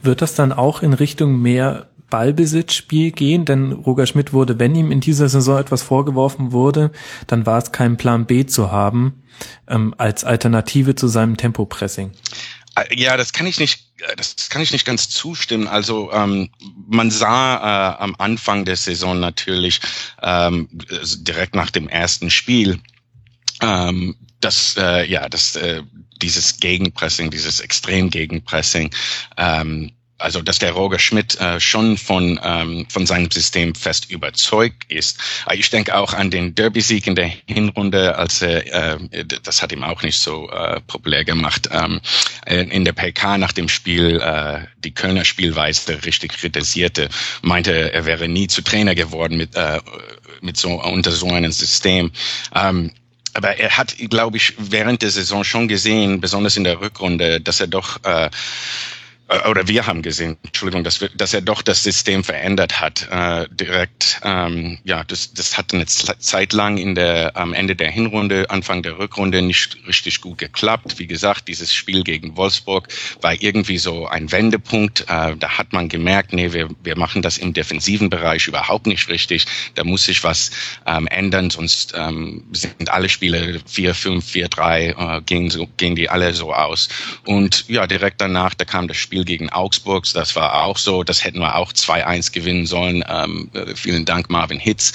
Wird 0.02 0.22
das 0.22 0.36
dann 0.36 0.52
auch 0.52 0.82
in 0.82 0.94
Richtung 0.94 1.42
mehr 1.42 1.88
Ballbesitzspiel 2.10 3.12
gehen? 3.12 3.46
Denn 3.46 3.72
Roger 3.72 4.06
Schmidt 4.06 4.34
wurde, 4.34 4.60
wenn 4.60 4.76
ihm 4.76 4.92
in 4.92 5.02
dieser 5.02 5.30
Saison 5.30 5.60
etwas 5.60 5.82
vorgeworfen 5.82 6.52
wurde, 6.52 6.92
dann 7.26 7.46
war 7.46 7.58
es 7.58 7.72
kein 7.72 7.98
Plan 7.98 8.26
B 8.26 8.46
zu 8.46 8.72
haben 8.72 9.24
ähm, 9.68 9.96
als 9.98 10.24
Alternative 10.24 10.96
zu 10.96 11.08
seinem 11.08 11.38
Tempopressing. 11.38 12.12
Äh, 12.76 12.96
ja, 12.96 13.18
das 13.18 13.34
kann 13.34 13.48
ich 13.48 13.60
nicht, 13.60 13.92
äh, 14.00 14.16
das 14.16 14.50
kann 14.50 14.62
ich 14.62 14.72
nicht 14.72 14.86
ganz 14.86 15.10
zustimmen. 15.10 15.68
Also 15.68 16.12
ähm, 16.12 16.50
man 16.88 17.12
sah 17.12 17.58
äh, 17.58 18.02
am 18.02 18.16
Anfang 18.18 18.66
der 18.66 18.76
Saison 18.76 19.20
natürlich 19.20 19.80
ähm, 20.22 20.68
direkt 20.72 21.56
nach 21.56 21.72
dem 21.72 21.88
ersten 21.88 22.30
Spiel, 22.30 22.80
ähm, 23.62 24.16
dass 24.40 24.76
äh, 24.78 25.10
ja, 25.10 25.30
dass 25.30 25.56
äh, 25.56 25.84
dieses 26.22 26.58
Gegenpressing, 26.58 27.32
dieses 27.32 27.60
Extrem-Gegenpressing, 27.60 28.94
ähm, 29.38 29.92
also 30.18 30.42
dass 30.42 30.60
der 30.60 30.72
Roger 30.72 31.00
Schmidt 31.00 31.40
äh, 31.40 31.60
schon 31.60 31.98
von 31.98 32.40
ähm, 32.44 32.86
von 32.90 33.06
seinem 33.06 33.30
System 33.32 33.76
fest 33.76 34.10
überzeugt 34.10 34.86
ist. 34.90 35.20
Aber 35.46 35.56
ich 35.56 35.70
denke 35.70 35.96
auch 35.96 36.14
an 36.14 36.30
den 36.30 36.56
Derby-Sieg 36.56 37.08
in 37.08 37.16
der 37.16 37.32
Hinrunde, 37.46 38.18
als 38.18 38.42
er 38.42 38.96
äh, 39.02 39.26
das 39.44 39.62
hat 39.62 39.72
ihm 39.72 39.84
auch 39.84 40.02
nicht 40.04 40.20
so 40.20 40.50
äh, 40.50 40.80
populär 40.82 41.26
gemacht. 41.26 41.70
Ähm, 41.72 42.00
in 42.46 42.86
der 42.86 42.94
PK 42.94 43.38
nach 43.38 43.52
dem 43.52 43.70
Spiel 43.70 44.20
äh, 44.22 44.60
die 44.84 44.94
Kölner 44.94 45.26
Spielweise 45.26 46.06
richtig 46.06 46.34
kritisierte, 46.34 47.10
meinte 47.42 47.94
er 47.94 48.06
wäre 48.06 48.28
nie 48.28 48.48
zu 48.48 48.62
Trainer 48.62 48.96
geworden 48.96 49.38
mit 49.38 49.56
äh, 49.56 49.80
mit 50.42 50.58
so 50.58 50.82
unter 50.82 51.12
so 51.12 51.28
einem 51.28 51.52
System. 51.52 52.12
Ähm, 52.54 52.92
aber 53.34 53.58
er 53.58 53.78
hat, 53.78 53.96
glaube 54.10 54.38
ich, 54.38 54.54
während 54.58 55.02
der 55.02 55.10
Saison 55.10 55.44
schon 55.44 55.68
gesehen, 55.68 56.22
besonders 56.22 56.56
in 56.56 56.64
der 56.64 56.80
Rückrunde, 56.82 57.42
dass 57.42 57.60
er 57.60 57.68
doch 57.68 58.04
äh, 58.04 58.26
äh, 58.26 58.30
oder 59.50 59.68
wir 59.68 59.88
haben 59.88 60.02
gesehen, 60.02 60.38
Entschuldigung, 60.44 60.84
dass, 60.84 61.02
wir, 61.02 61.10
dass 61.10 61.34
er 61.34 61.42
doch 61.42 61.62
das 61.62 61.84
System 61.84 62.24
verändert 62.24 62.80
hat. 62.80 63.08
Äh, 63.10 63.48
direkt, 63.52 64.22
ähm, 64.24 64.80
ja, 64.84 65.04
das, 65.04 65.34
das 65.34 65.58
hat 65.58 65.74
eine 65.74 65.86
Zeit 65.86 66.54
lang 66.54 66.78
in 66.78 66.96
der, 66.96 67.36
am 67.36 67.54
Ende 67.54 67.76
der 67.76 67.90
Hinrunde, 67.90 68.50
Anfang 68.50 68.84
der 68.84 68.98
Rückrunde 69.00 69.42
nicht 69.42 69.78
richtig 69.88 70.22
gut 70.22 70.38
geklappt. 70.38 71.00
Wie 71.00 71.08
gesagt, 71.08 71.48
dieses 71.48 71.74
Spiel 71.74 72.04
gegen 72.04 72.38
Wolfsburg 72.38 72.88
war 73.22 73.34
irgendwie 73.42 73.78
so 73.78 74.08
ein 74.08 74.32
Wendepunkt. 74.32 75.02
Äh, 75.02 75.36
da 75.38 75.58
hat 75.58 75.74
man 75.74 75.90
gemerkt, 75.90 76.34
nee, 76.34 76.54
wir, 76.54 76.70
wir 76.84 76.98
machen 76.98 77.22
das 77.22 77.38
im 77.38 77.54
defensiven 77.54 78.10
Bereich 78.10 78.48
überhaupt 78.48 78.88
nicht 78.88 79.10
richtig. 79.10 79.46
Da 79.76 79.84
muss 79.84 80.06
sich 80.06 80.24
was 80.24 80.52
ähm, 80.86 81.08
ändern, 81.08 81.50
sonst 81.50 81.94
ähm, 81.96 82.44
sind 82.52 82.90
alle 82.90 83.10
Spiele 83.10 83.62
4, 83.66 83.96
5, 83.96 84.26
4, 84.26 84.48
3, 84.50 84.88
äh, 84.88 85.22
gehen, 85.26 85.50
so, 85.50 85.68
gehen 85.78 85.96
die 85.96 86.10
alle 86.10 86.34
so 86.34 86.54
aus. 86.54 86.90
Und 87.26 87.68
ja, 87.68 87.88
direkt 87.88 88.22
danach, 88.22 88.54
da 88.54 88.66
kam 88.66 88.88
das 88.88 88.98
Spiel 88.98 89.23
Spiel 89.24 89.38
gegen 89.38 89.50
Augsburg, 89.50 90.06
das 90.14 90.36
war 90.36 90.66
auch 90.66 90.78
so, 90.78 91.04
das 91.04 91.24
hätten 91.24 91.40
wir 91.40 91.56
auch 91.56 91.72
2-1 91.72 92.34
gewinnen 92.34 92.66
sollen. 92.66 93.04
Ähm, 93.08 93.50
äh, 93.54 93.76
vielen 93.76 94.06
Dank, 94.06 94.30
Marvin 94.30 94.60
Hitz. 94.60 94.94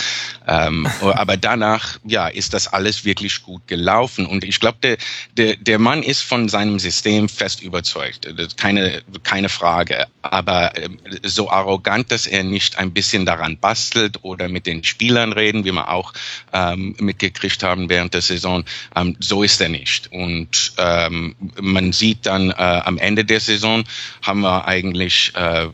Ähm, 0.49 0.89
aber 1.03 1.37
danach, 1.37 1.99
ja, 2.05 2.27
ist 2.27 2.55
das 2.55 2.69
alles 2.69 3.05
wirklich 3.05 3.43
gut 3.43 3.69
gelaufen. 3.69 4.27
Und 4.27 4.45
ich 4.45 4.61
glaube, 4.61 4.79
der, 4.83 4.97
der, 5.37 5.57
der 5.57 5.79
Mann 5.79 6.03
ist 6.03 6.23
von 6.23 6.49
seinem 6.49 6.79
System 6.79 7.29
fest 7.29 7.63
überzeugt. 7.63 8.27
Keine, 8.57 9.03
keine 9.23 9.51
Frage. 9.51 10.07
Aber 10.23 10.77
äh, 10.77 10.89
so 11.23 11.51
arrogant, 11.51 12.11
dass 12.11 12.27
er 12.27 12.45
nicht 12.45 12.79
ein 12.79 12.93
bisschen 12.93 13.27
daran 13.27 13.59
bastelt 13.59 14.25
oder 14.25 14.49
mit 14.49 14.67
den 14.67 14.83
Spielern 14.85 15.33
reden, 15.33 15.65
wie 15.65 15.73
wir 15.73 15.91
auch 15.91 16.15
ähm, 16.53 16.97
mitgekriegt 16.99 17.63
haben 17.63 17.91
während 17.91 18.15
der 18.15 18.23
Saison, 18.23 18.65
ähm, 18.97 19.17
so 19.21 19.43
ist 19.43 19.61
er 19.61 19.69
nicht. 19.69 20.11
Und 20.13 20.73
ähm, 20.79 21.37
man 21.61 21.93
sieht 21.93 22.25
dann 22.25 22.51
äh, 22.51 22.55
am 22.55 22.97
Ende 22.97 23.25
der 23.25 23.41
Saison, 23.41 23.85
haben 24.23 24.41
wir 24.41 24.67
eigentlich 24.67 25.33
äh, 25.35 25.69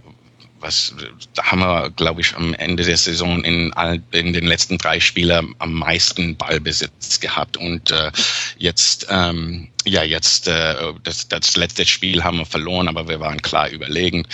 was 0.64 0.94
da 1.34 1.44
haben 1.44 1.60
wir, 1.60 1.90
glaube 1.90 2.22
ich, 2.22 2.34
am 2.34 2.54
Ende 2.54 2.84
der 2.84 2.96
Saison 2.96 3.44
in, 3.44 3.72
all, 3.74 4.02
in 4.12 4.32
den 4.32 4.46
letzten 4.46 4.78
drei 4.78 4.98
Spielen 4.98 5.54
am 5.58 5.72
meisten 5.74 6.36
Ballbesitz 6.36 7.20
gehabt. 7.20 7.56
Und 7.56 7.90
äh, 7.90 8.10
jetzt 8.56 9.06
ähm, 9.10 9.68
ja, 9.85 10.02
jetzt 10.02 10.48
äh, 10.48 10.74
das, 11.02 11.28
das 11.28 11.56
letzte 11.56 11.86
Spiel 11.86 12.24
haben 12.24 12.39
wir 12.39 12.47
verloren, 12.47 12.89
aber 12.89 13.09
wir 13.09 13.20
waren 13.20 13.40
klar 13.43 13.69
überlegen. 13.70 14.27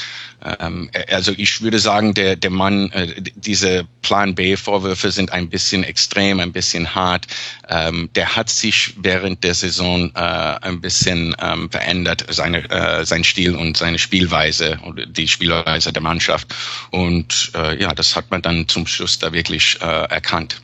Ähm, 0.61 0.91
äh, 0.93 1.13
also 1.15 1.33
ich 1.37 1.61
würde 1.61 1.79
sagen, 1.79 2.15
der, 2.15 2.37
der 2.37 2.51
Mann, 2.51 2.91
äh, 2.93 3.21
diese 3.35 3.87
Plan 4.03 4.35
B-Vorwürfe 4.35 5.11
sind 5.11 5.33
ein 5.33 5.49
bisschen 5.49 5.85
extrem, 5.85 6.41
ein 6.41 6.53
bisschen 6.53 6.95
hart. 6.95 7.27
Ähm, 7.69 8.11
der 8.15 8.37
hat 8.37 8.49
sich 8.49 8.95
während 8.97 9.45
der 9.45 9.55
Saison 9.55 10.11
äh, 10.15 10.19
ein 10.19 10.81
bisschen 10.81 11.35
ähm, 11.41 11.71
verändert, 11.71 12.27
seine, 12.29 12.71
äh, 12.71 13.05
sein 13.05 13.25
Stil 13.25 13.55
und 13.55 13.77
seine 13.77 13.99
Spielweise 13.99 14.79
oder 14.85 15.07
die 15.07 15.29
Spielweise 15.29 15.93
der 15.93 16.03
Mannschaft. 16.03 16.55
Und 16.91 17.53
äh, 17.55 17.81
ja, 17.81 17.93
das 17.93 18.17
hat 18.17 18.31
man 18.31 18.43
dann 18.43 18.69
zum 18.69 18.87
Schluss 18.87 19.19
da 19.19 19.33
wirklich 19.33 19.79
äh, 19.81 19.85
erkannt 19.85 20.61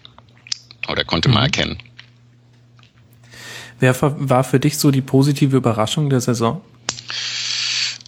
oder 0.88 1.04
konnte 1.04 1.28
man 1.28 1.38
mhm. 1.38 1.44
erkennen. 1.44 1.78
Wer 3.78 3.94
war 4.00 4.44
für 4.44 4.60
dich 4.60 4.78
so 4.78 4.90
die 4.90 5.02
positive 5.02 5.56
Überraschung 5.56 6.08
der 6.10 6.20
Saison? 6.20 6.60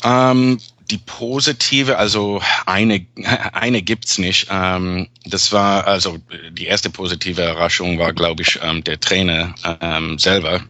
Ähm, 0.02 0.58
die 0.90 0.98
positive, 0.98 1.98
also 1.98 2.40
eine, 2.66 3.06
eine 3.52 3.82
gibt's 3.82 4.18
nicht. 4.18 4.48
Ähm, 4.50 5.08
das 5.26 5.52
war, 5.52 5.86
also 5.86 6.18
die 6.50 6.66
erste 6.66 6.90
positive 6.90 7.42
Überraschung 7.42 7.98
war, 7.98 8.12
glaube 8.12 8.42
ich, 8.42 8.58
ähm, 8.62 8.82
der 8.84 8.98
Trainer 9.00 9.54
ähm, 9.80 10.18
selber. 10.18 10.62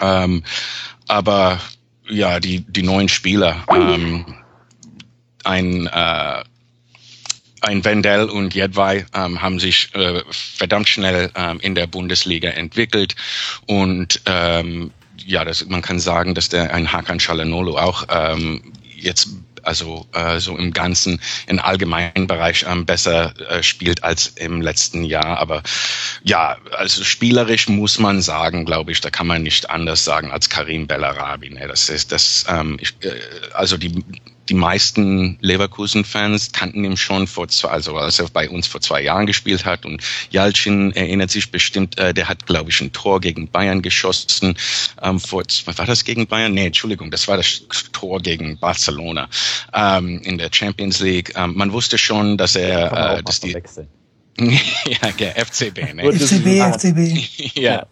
Ähm, 0.00 0.42
aber 1.08 1.60
ja, 2.08 2.40
die, 2.40 2.60
die 2.60 2.82
neuen 2.82 3.08
Spieler. 3.08 3.64
Ähm, 3.68 4.24
ein 5.44 5.86
äh, 5.86 6.44
ein 7.60 7.84
Wendell 7.84 8.24
und 8.24 8.54
Jedwai 8.54 9.06
ähm, 9.14 9.40
haben 9.40 9.58
sich 9.58 9.94
äh, 9.94 10.22
verdammt 10.30 10.88
schnell 10.88 11.30
ähm, 11.34 11.58
in 11.60 11.74
der 11.74 11.86
Bundesliga 11.86 12.50
entwickelt 12.50 13.14
und 13.66 14.20
ähm, 14.26 14.90
ja, 15.24 15.44
das, 15.44 15.64
man 15.66 15.82
kann 15.82 15.98
sagen, 15.98 16.34
dass 16.34 16.48
der 16.48 16.74
ein 16.74 16.92
Hakan 16.92 17.18
Chalanolo 17.18 17.78
auch 17.78 18.04
ähm, 18.10 18.72
jetzt 18.96 19.28
also 19.66 20.06
äh, 20.12 20.38
so 20.38 20.56
im 20.56 20.72
ganzen, 20.72 21.20
im 21.46 21.58
allgemeinen 21.58 22.26
Bereich 22.26 22.64
ähm, 22.68 22.86
besser 22.86 23.34
äh, 23.50 23.62
spielt 23.62 24.04
als 24.04 24.28
im 24.28 24.60
letzten 24.60 25.02
Jahr. 25.02 25.38
Aber 25.38 25.62
ja, 26.22 26.56
also 26.70 27.02
spielerisch 27.02 27.68
muss 27.68 27.98
man 27.98 28.22
sagen, 28.22 28.64
glaube 28.64 28.92
ich, 28.92 29.00
da 29.00 29.10
kann 29.10 29.26
man 29.26 29.42
nicht 29.42 29.68
anders 29.68 30.04
sagen 30.04 30.30
als 30.30 30.48
Karim 30.48 30.86
Bellarabi. 30.86 31.50
Ne? 31.50 31.66
Das 31.66 31.88
ist 31.88 32.12
das, 32.12 32.44
ähm, 32.48 32.78
ich, 32.80 32.94
äh, 33.00 33.12
also 33.54 33.76
die 33.76 34.04
die 34.48 34.54
meisten 34.54 35.38
Leverkusen-Fans 35.40 36.52
kannten 36.52 36.84
ihn 36.84 36.96
schon 36.96 37.26
vor 37.26 37.48
zwei, 37.48 37.68
also 37.68 37.96
als 37.96 38.18
er 38.18 38.28
bei 38.28 38.48
uns 38.48 38.66
vor 38.66 38.80
zwei 38.80 39.02
Jahren 39.02 39.26
gespielt 39.26 39.64
hat. 39.64 39.84
Und 39.84 40.02
Jalcin 40.30 40.92
erinnert 40.92 41.30
sich 41.30 41.50
bestimmt, 41.50 41.98
äh, 41.98 42.14
der 42.14 42.28
hat, 42.28 42.46
glaube 42.46 42.70
ich, 42.70 42.80
ein 42.80 42.92
Tor 42.92 43.20
gegen 43.20 43.48
Bayern 43.48 43.82
geschossen. 43.82 44.56
Ähm, 45.02 45.20
vor, 45.20 45.42
war 45.64 45.86
das 45.86 46.04
gegen 46.04 46.26
Bayern? 46.26 46.54
Nee, 46.54 46.66
Entschuldigung, 46.66 47.10
das 47.10 47.28
war 47.28 47.36
das 47.36 47.62
Tor 47.92 48.20
gegen 48.20 48.58
Barcelona 48.58 49.28
ähm, 49.74 50.20
in 50.22 50.38
der 50.38 50.50
Champions 50.52 51.00
League. 51.00 51.32
Ähm, 51.36 51.54
man 51.56 51.72
wusste 51.72 51.98
schon, 51.98 52.36
dass 52.36 52.56
er, 52.56 53.18
äh, 53.18 53.22
dass 53.22 53.40
die 53.40 53.56
ja, 54.38 55.12
der 55.18 55.46
FCB, 55.46 55.94
ne? 55.94 56.12
FCB, 56.12 56.60
FCB. 56.60 57.54
ja. 57.58 57.86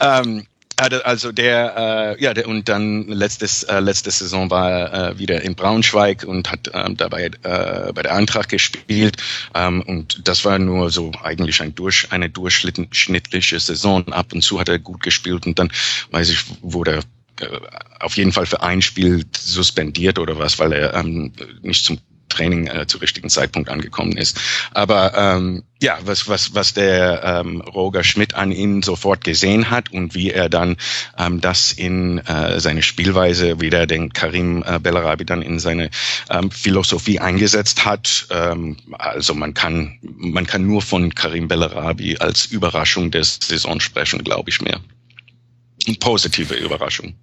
Ähm, 0.00 0.44
also 0.76 1.32
der, 1.32 2.16
äh, 2.18 2.22
ja, 2.22 2.34
der, 2.34 2.48
und 2.48 2.68
dann 2.68 3.06
letztes, 3.08 3.62
äh, 3.64 3.80
letzte 3.80 4.10
Saison 4.10 4.50
war 4.50 4.70
er 4.70 5.10
äh, 5.10 5.18
wieder 5.18 5.42
in 5.42 5.54
Braunschweig 5.54 6.24
und 6.24 6.50
hat 6.50 6.70
ähm, 6.72 6.96
dabei 6.96 7.30
äh, 7.42 7.92
bei 7.92 8.02
der 8.02 8.14
Eintracht 8.14 8.48
gespielt. 8.48 9.16
Ähm, 9.54 9.82
und 9.82 10.26
das 10.26 10.44
war 10.44 10.58
nur 10.58 10.90
so 10.90 11.12
eigentlich 11.22 11.60
ein 11.62 11.74
durch, 11.74 12.08
eine 12.10 12.28
durchschnittliche 12.28 13.60
Saison. 13.60 14.12
Ab 14.12 14.32
und 14.32 14.42
zu 14.42 14.58
hat 14.58 14.68
er 14.68 14.78
gut 14.78 15.02
gespielt 15.02 15.46
und 15.46 15.58
dann 15.58 15.70
weiß 16.10 16.30
ich, 16.30 16.44
wurde 16.62 17.02
er 17.38 17.46
äh, 17.46 17.60
auf 18.00 18.16
jeden 18.16 18.32
Fall 18.32 18.46
für 18.46 18.62
ein 18.62 18.82
Spiel 18.82 19.24
suspendiert 19.36 20.18
oder 20.18 20.38
was, 20.38 20.58
weil 20.58 20.72
er 20.72 20.94
ähm, 20.94 21.32
nicht 21.62 21.84
zum 21.84 21.98
Training 22.28 22.66
äh, 22.66 22.86
zu 22.86 22.98
richtigen 22.98 23.28
Zeitpunkt 23.28 23.68
angekommen 23.68 24.16
ist. 24.16 24.40
Aber 24.72 25.14
ähm, 25.16 25.64
ja, 25.80 25.98
was, 26.04 26.28
was, 26.28 26.54
was 26.54 26.72
der 26.74 27.22
ähm, 27.22 27.60
Roger 27.60 28.04
Schmidt 28.04 28.34
an 28.34 28.52
ihn 28.52 28.82
sofort 28.82 29.22
gesehen 29.24 29.70
hat 29.70 29.92
und 29.92 30.14
wie 30.14 30.30
er 30.30 30.48
dann 30.48 30.76
ähm, 31.18 31.40
das 31.40 31.72
in 31.72 32.18
äh, 32.18 32.58
seine 32.60 32.82
Spielweise, 32.82 33.60
wie 33.60 33.70
der 33.70 33.86
den 33.86 34.12
Karim 34.12 34.64
äh, 34.66 34.78
Bellarabi 34.78 35.24
dann 35.24 35.42
in 35.42 35.58
seine 35.58 35.90
ähm, 36.30 36.50
Philosophie 36.50 37.18
eingesetzt 37.18 37.84
hat. 37.84 38.26
Ähm, 38.30 38.76
also 38.92 39.34
man 39.34 39.54
kann, 39.54 39.98
man 40.02 40.46
kann 40.46 40.66
nur 40.66 40.82
von 40.82 41.14
Karim 41.14 41.48
Bellarabi 41.48 42.16
als 42.18 42.46
Überraschung 42.46 43.10
des 43.10 43.38
Saison 43.42 43.80
sprechen, 43.80 44.24
glaube 44.24 44.50
ich. 44.50 44.60
Eine 44.60 45.96
positive 45.98 46.54
Überraschung. 46.54 47.14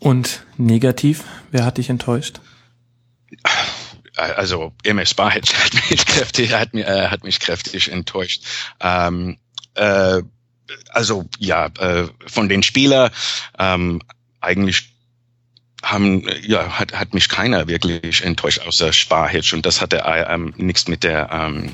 Und 0.00 0.44
negativ, 0.56 1.24
wer 1.50 1.64
hat 1.64 1.78
dich 1.78 1.90
enttäuscht? 1.90 2.40
Also 4.18 4.72
MS 4.82 5.14
Barhead 5.14 5.52
hat 5.54 5.90
mich 5.90 6.04
kräftig, 6.06 6.52
hat, 6.52 6.74
mich, 6.74 6.84
äh, 6.84 7.08
hat 7.08 7.24
mich 7.24 7.40
kräftig 7.40 7.90
enttäuscht. 7.90 8.42
Ähm, 8.80 9.38
äh, 9.74 10.22
also 10.90 11.24
ja, 11.38 11.66
äh, 11.78 12.08
von 12.26 12.48
den 12.48 12.62
Spielern 12.62 13.10
ähm, 13.58 14.02
eigentlich 14.40 14.94
haben 15.82 16.24
ja 16.42 16.78
hat 16.78 16.92
hat 16.92 17.14
mich 17.14 17.28
keiner 17.28 17.68
wirklich 17.68 18.24
enttäuscht 18.24 18.60
außer 18.66 18.92
Sparhitch 18.92 19.54
und 19.54 19.64
das 19.64 19.80
hatte 19.80 20.02
ähm, 20.04 20.52
nichts 20.56 20.88
mit 20.88 21.04
der 21.04 21.30
ähm, 21.30 21.72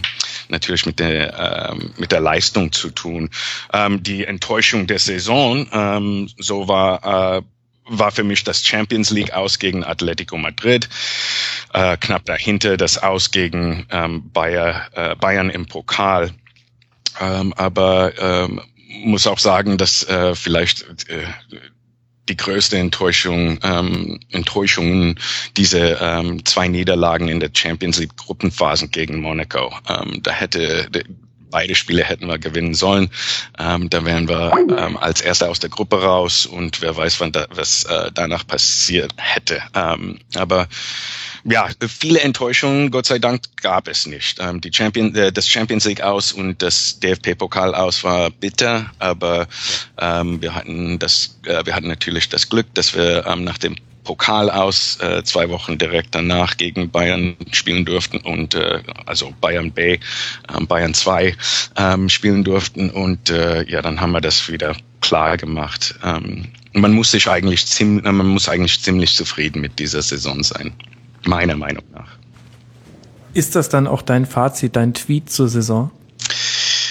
natürlich 0.48 0.84
mit 0.84 1.00
der 1.00 1.70
ähm, 1.72 1.94
mit 1.96 2.12
der 2.12 2.20
Leistung 2.20 2.70
zu 2.70 2.90
tun. 2.90 3.30
Ähm, 3.72 4.02
die 4.02 4.26
Enttäuschung 4.26 4.86
der 4.86 4.98
Saison 4.98 5.66
ähm, 5.72 6.28
so 6.36 6.68
war 6.68 7.38
äh, 7.38 7.42
war 7.86 8.12
für 8.12 8.24
mich 8.24 8.44
das 8.44 8.65
Champions 8.65 9.11
League 9.11 9.32
aus 9.32 9.59
gegen 9.59 9.85
Atletico 9.85 10.36
Madrid, 10.39 10.89
äh, 11.73 11.97
knapp 11.98 12.24
dahinter 12.24 12.77
das 12.77 12.98
aus 12.98 13.31
gegen 13.31 13.86
ähm, 13.90 14.31
Bayer, 14.32 14.89
äh, 14.93 15.15
Bayern 15.16 15.51
im 15.51 15.66
Pokal. 15.66 16.32
Ähm, 17.20 17.52
aber 17.55 18.12
ähm, 18.19 18.61
muss 19.05 19.27
auch 19.27 19.39
sagen, 19.39 19.77
dass 19.77 20.02
äh, 20.05 20.35
vielleicht 20.35 21.09
äh, 21.09 21.27
die 22.28 22.36
größte 22.36 22.78
Enttäuschung, 22.78 23.59
ähm, 23.62 24.19
Enttäuschungen 24.31 25.19
diese 25.56 25.98
ähm, 26.01 26.44
zwei 26.44 26.69
Niederlagen 26.69 27.28
in 27.28 27.40
der 27.40 27.51
Champions 27.52 27.98
League 27.98 28.16
Gruppenphasen 28.16 28.90
gegen 28.90 29.20
Monaco. 29.20 29.73
Ähm, 29.89 30.23
da 30.23 30.32
hätte 30.32 30.89
beide 31.55 31.76
Spiele 31.76 32.02
hätten 32.02 32.26
wir 32.26 32.39
gewinnen 32.39 32.74
sollen. 32.74 33.10
Ähm, 33.60 33.89
da 33.89 34.05
wären 34.05 34.28
wir 34.28 34.52
ähm, 34.76 34.97
als 34.97 35.20
Erster 35.20 35.48
aus 35.48 35.60
der 35.60 35.70
Gruppe 35.70 36.02
raus 36.02 36.47
und 36.47 36.82
wer 36.82 36.97
weiß, 36.97 37.20
wann 37.20 37.31
da, 37.31 37.47
was 37.51 37.85
äh, 37.85 38.10
danach 38.12 38.44
passiert 38.44 39.14
hätte. 39.16 39.62
Ähm, 39.72 40.18
aber 40.35 40.66
ja, 41.44 41.68
viele 41.86 42.20
Enttäuschungen, 42.20 42.90
Gott 42.90 43.06
sei 43.06 43.20
Dank, 43.20 43.43
gab 43.62 43.86
es 43.86 44.05
nicht. 44.05 44.40
Ähm, 44.40 44.60
die 44.60 44.72
Champion, 44.72 45.14
äh, 45.14 45.31
das 45.31 45.48
Champions 45.48 45.85
League 45.85 46.01
aus 46.01 46.32
und 46.32 46.60
das 46.60 46.98
DFB-Pokal 46.98 47.72
aus 47.72 48.02
war 48.02 48.31
bitter, 48.31 48.90
aber 48.98 49.47
ähm, 50.01 50.43
wir 50.43 50.56
hatten 50.56 50.98
das, 50.98 51.39
äh, 51.47 51.64
wir 51.64 51.76
hatten 51.76 51.86
natürlich 51.86 52.28
das 52.31 52.48
Glück, 52.48 52.66
dass 52.74 52.97
wir 52.97 53.26
ähm, 53.28 53.44
nach 53.44 53.59
dem 53.59 53.76
Pokal 54.05 54.51
aus, 54.51 54.98
äh, 55.01 55.24
zwei 55.24 55.48
Wochen 55.48 55.78
direkt 55.78 56.14
danach 56.14 56.56
gegen 56.56 56.90
Bayern 56.90 57.36
spielen 57.51 57.85
durften 57.85 58.18
und 58.18 58.55
äh, 58.55 58.82
also 59.06 59.32
Bayern 59.40 59.72
B, 59.72 59.94
äh, 59.94 59.98
Bayern 60.68 60.94
2 60.94 61.35
ähm, 61.76 62.09
spielen 62.09 62.44
durften 62.44 62.90
und 62.90 63.31
äh, 63.31 63.64
ja, 63.68 63.82
dann 63.82 64.01
haben 64.01 64.12
wir 64.12 64.20
das 64.20 64.51
wieder 64.51 64.76
klar 65.01 65.36
gemacht. 65.36 65.98
Ähm, 66.05 66.47
man 66.72 66.93
muss 66.93 67.10
sich 67.10 67.28
eigentlich 67.28 67.66
ziemlich, 67.66 68.05
man 68.05 68.26
muss 68.26 68.48
eigentlich 68.48 68.81
ziemlich 68.82 69.14
zufrieden 69.14 69.60
mit 69.60 69.78
dieser 69.78 70.02
Saison 70.02 70.43
sein, 70.43 70.72
meiner 71.24 71.56
Meinung 71.56 71.85
nach. 71.93 72.18
Ist 73.32 73.56
das 73.56 73.68
dann 73.68 73.86
auch 73.86 74.02
dein 74.02 74.26
Fazit, 74.26 74.76
dein 74.76 74.94
Tweet 74.94 75.31
zur 75.31 75.48
Saison? 75.48 75.90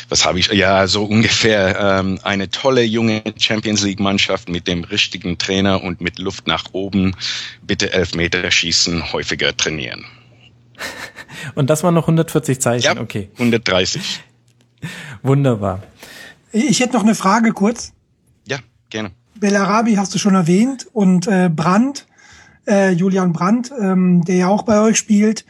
Was 0.09 0.25
habe 0.25 0.39
ich, 0.39 0.47
ja, 0.47 0.87
so 0.87 1.05
ungefähr 1.05 1.79
ähm, 1.79 2.19
eine 2.23 2.49
tolle 2.49 2.83
junge 2.83 3.23
Champions 3.37 3.83
League 3.83 3.99
Mannschaft 3.99 4.49
mit 4.49 4.67
dem 4.67 4.83
richtigen 4.83 5.37
Trainer 5.37 5.83
und 5.83 6.01
mit 6.01 6.19
Luft 6.19 6.47
nach 6.47 6.65
oben. 6.73 7.15
Bitte 7.61 7.93
Elfmeter 7.93 8.49
schießen, 8.49 9.13
häufiger 9.13 9.55
trainieren. 9.55 10.05
Und 11.55 11.69
das 11.69 11.83
waren 11.83 11.93
noch 11.93 12.03
140 12.03 12.59
Zeichen, 12.59 12.85
ja, 12.85 13.01
okay. 13.01 13.29
130. 13.33 14.21
Wunderbar. 15.23 15.83
Ich 16.51 16.79
hätte 16.79 16.93
noch 16.93 17.03
eine 17.03 17.15
Frage 17.15 17.51
kurz. 17.51 17.93
Ja, 18.45 18.59
gerne. 18.89 19.11
Bellarabi 19.35 19.95
hast 19.95 20.13
du 20.13 20.19
schon 20.19 20.35
erwähnt 20.35 20.87
und 20.93 21.27
äh, 21.27 21.49
Brandt, 21.49 22.07
äh, 22.67 22.91
Julian 22.91 23.33
Brandt, 23.33 23.71
ähm, 23.79 24.23
der 24.23 24.35
ja 24.35 24.47
auch 24.47 24.63
bei 24.63 24.79
euch 24.79 24.97
spielt. 24.97 25.45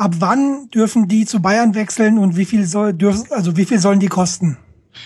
Ab 0.00 0.14
wann 0.20 0.70
dürfen 0.70 1.08
die 1.08 1.26
zu 1.26 1.42
Bayern 1.42 1.74
wechseln 1.74 2.16
und 2.16 2.34
wie 2.34 2.46
viel 2.46 2.64
soll 2.64 2.94
dürfen, 2.94 3.26
also 3.32 3.58
wie 3.58 3.66
viel 3.66 3.78
sollen 3.78 4.00
die 4.00 4.08
kosten? 4.08 4.56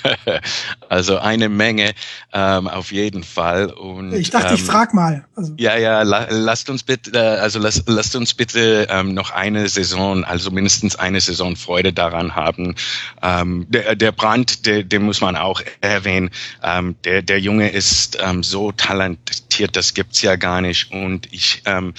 also 0.88 1.18
eine 1.18 1.48
Menge 1.48 1.94
ähm, 2.32 2.68
auf 2.68 2.92
jeden 2.92 3.24
Fall. 3.24 3.72
Und, 3.72 4.12
ich 4.12 4.30
dachte, 4.30 4.50
ähm, 4.50 4.54
ich 4.54 4.62
frag 4.62 4.94
mal. 4.94 5.26
Also. 5.34 5.52
Ja, 5.58 5.76
ja, 5.76 6.02
la, 6.02 6.28
lasst 6.30 6.70
uns 6.70 6.84
bitte, 6.84 7.10
äh, 7.12 7.40
also 7.40 7.58
lasst, 7.58 7.88
lasst 7.88 8.14
uns 8.14 8.34
bitte 8.34 8.86
ähm, 8.88 9.14
noch 9.14 9.32
eine 9.32 9.68
Saison, 9.68 10.22
also 10.22 10.52
mindestens 10.52 10.94
eine 10.94 11.20
Saison 11.20 11.56
Freude 11.56 11.92
daran 11.92 12.36
haben. 12.36 12.76
Ähm, 13.20 13.66
der, 13.68 13.96
der 13.96 14.12
Brand, 14.12 14.64
der, 14.66 14.84
den 14.84 15.02
muss 15.02 15.20
man 15.20 15.34
auch 15.34 15.60
erwähnen. 15.80 16.30
Ähm, 16.62 16.94
der, 17.02 17.22
der 17.22 17.40
Junge 17.40 17.70
ist 17.70 18.16
ähm, 18.22 18.44
so 18.44 18.70
talentiert, 18.70 19.74
das 19.74 19.92
gibt's 19.92 20.22
ja 20.22 20.36
gar 20.36 20.60
nicht. 20.60 20.92
Und 20.92 21.32
ich 21.32 21.62
ähm, 21.64 21.94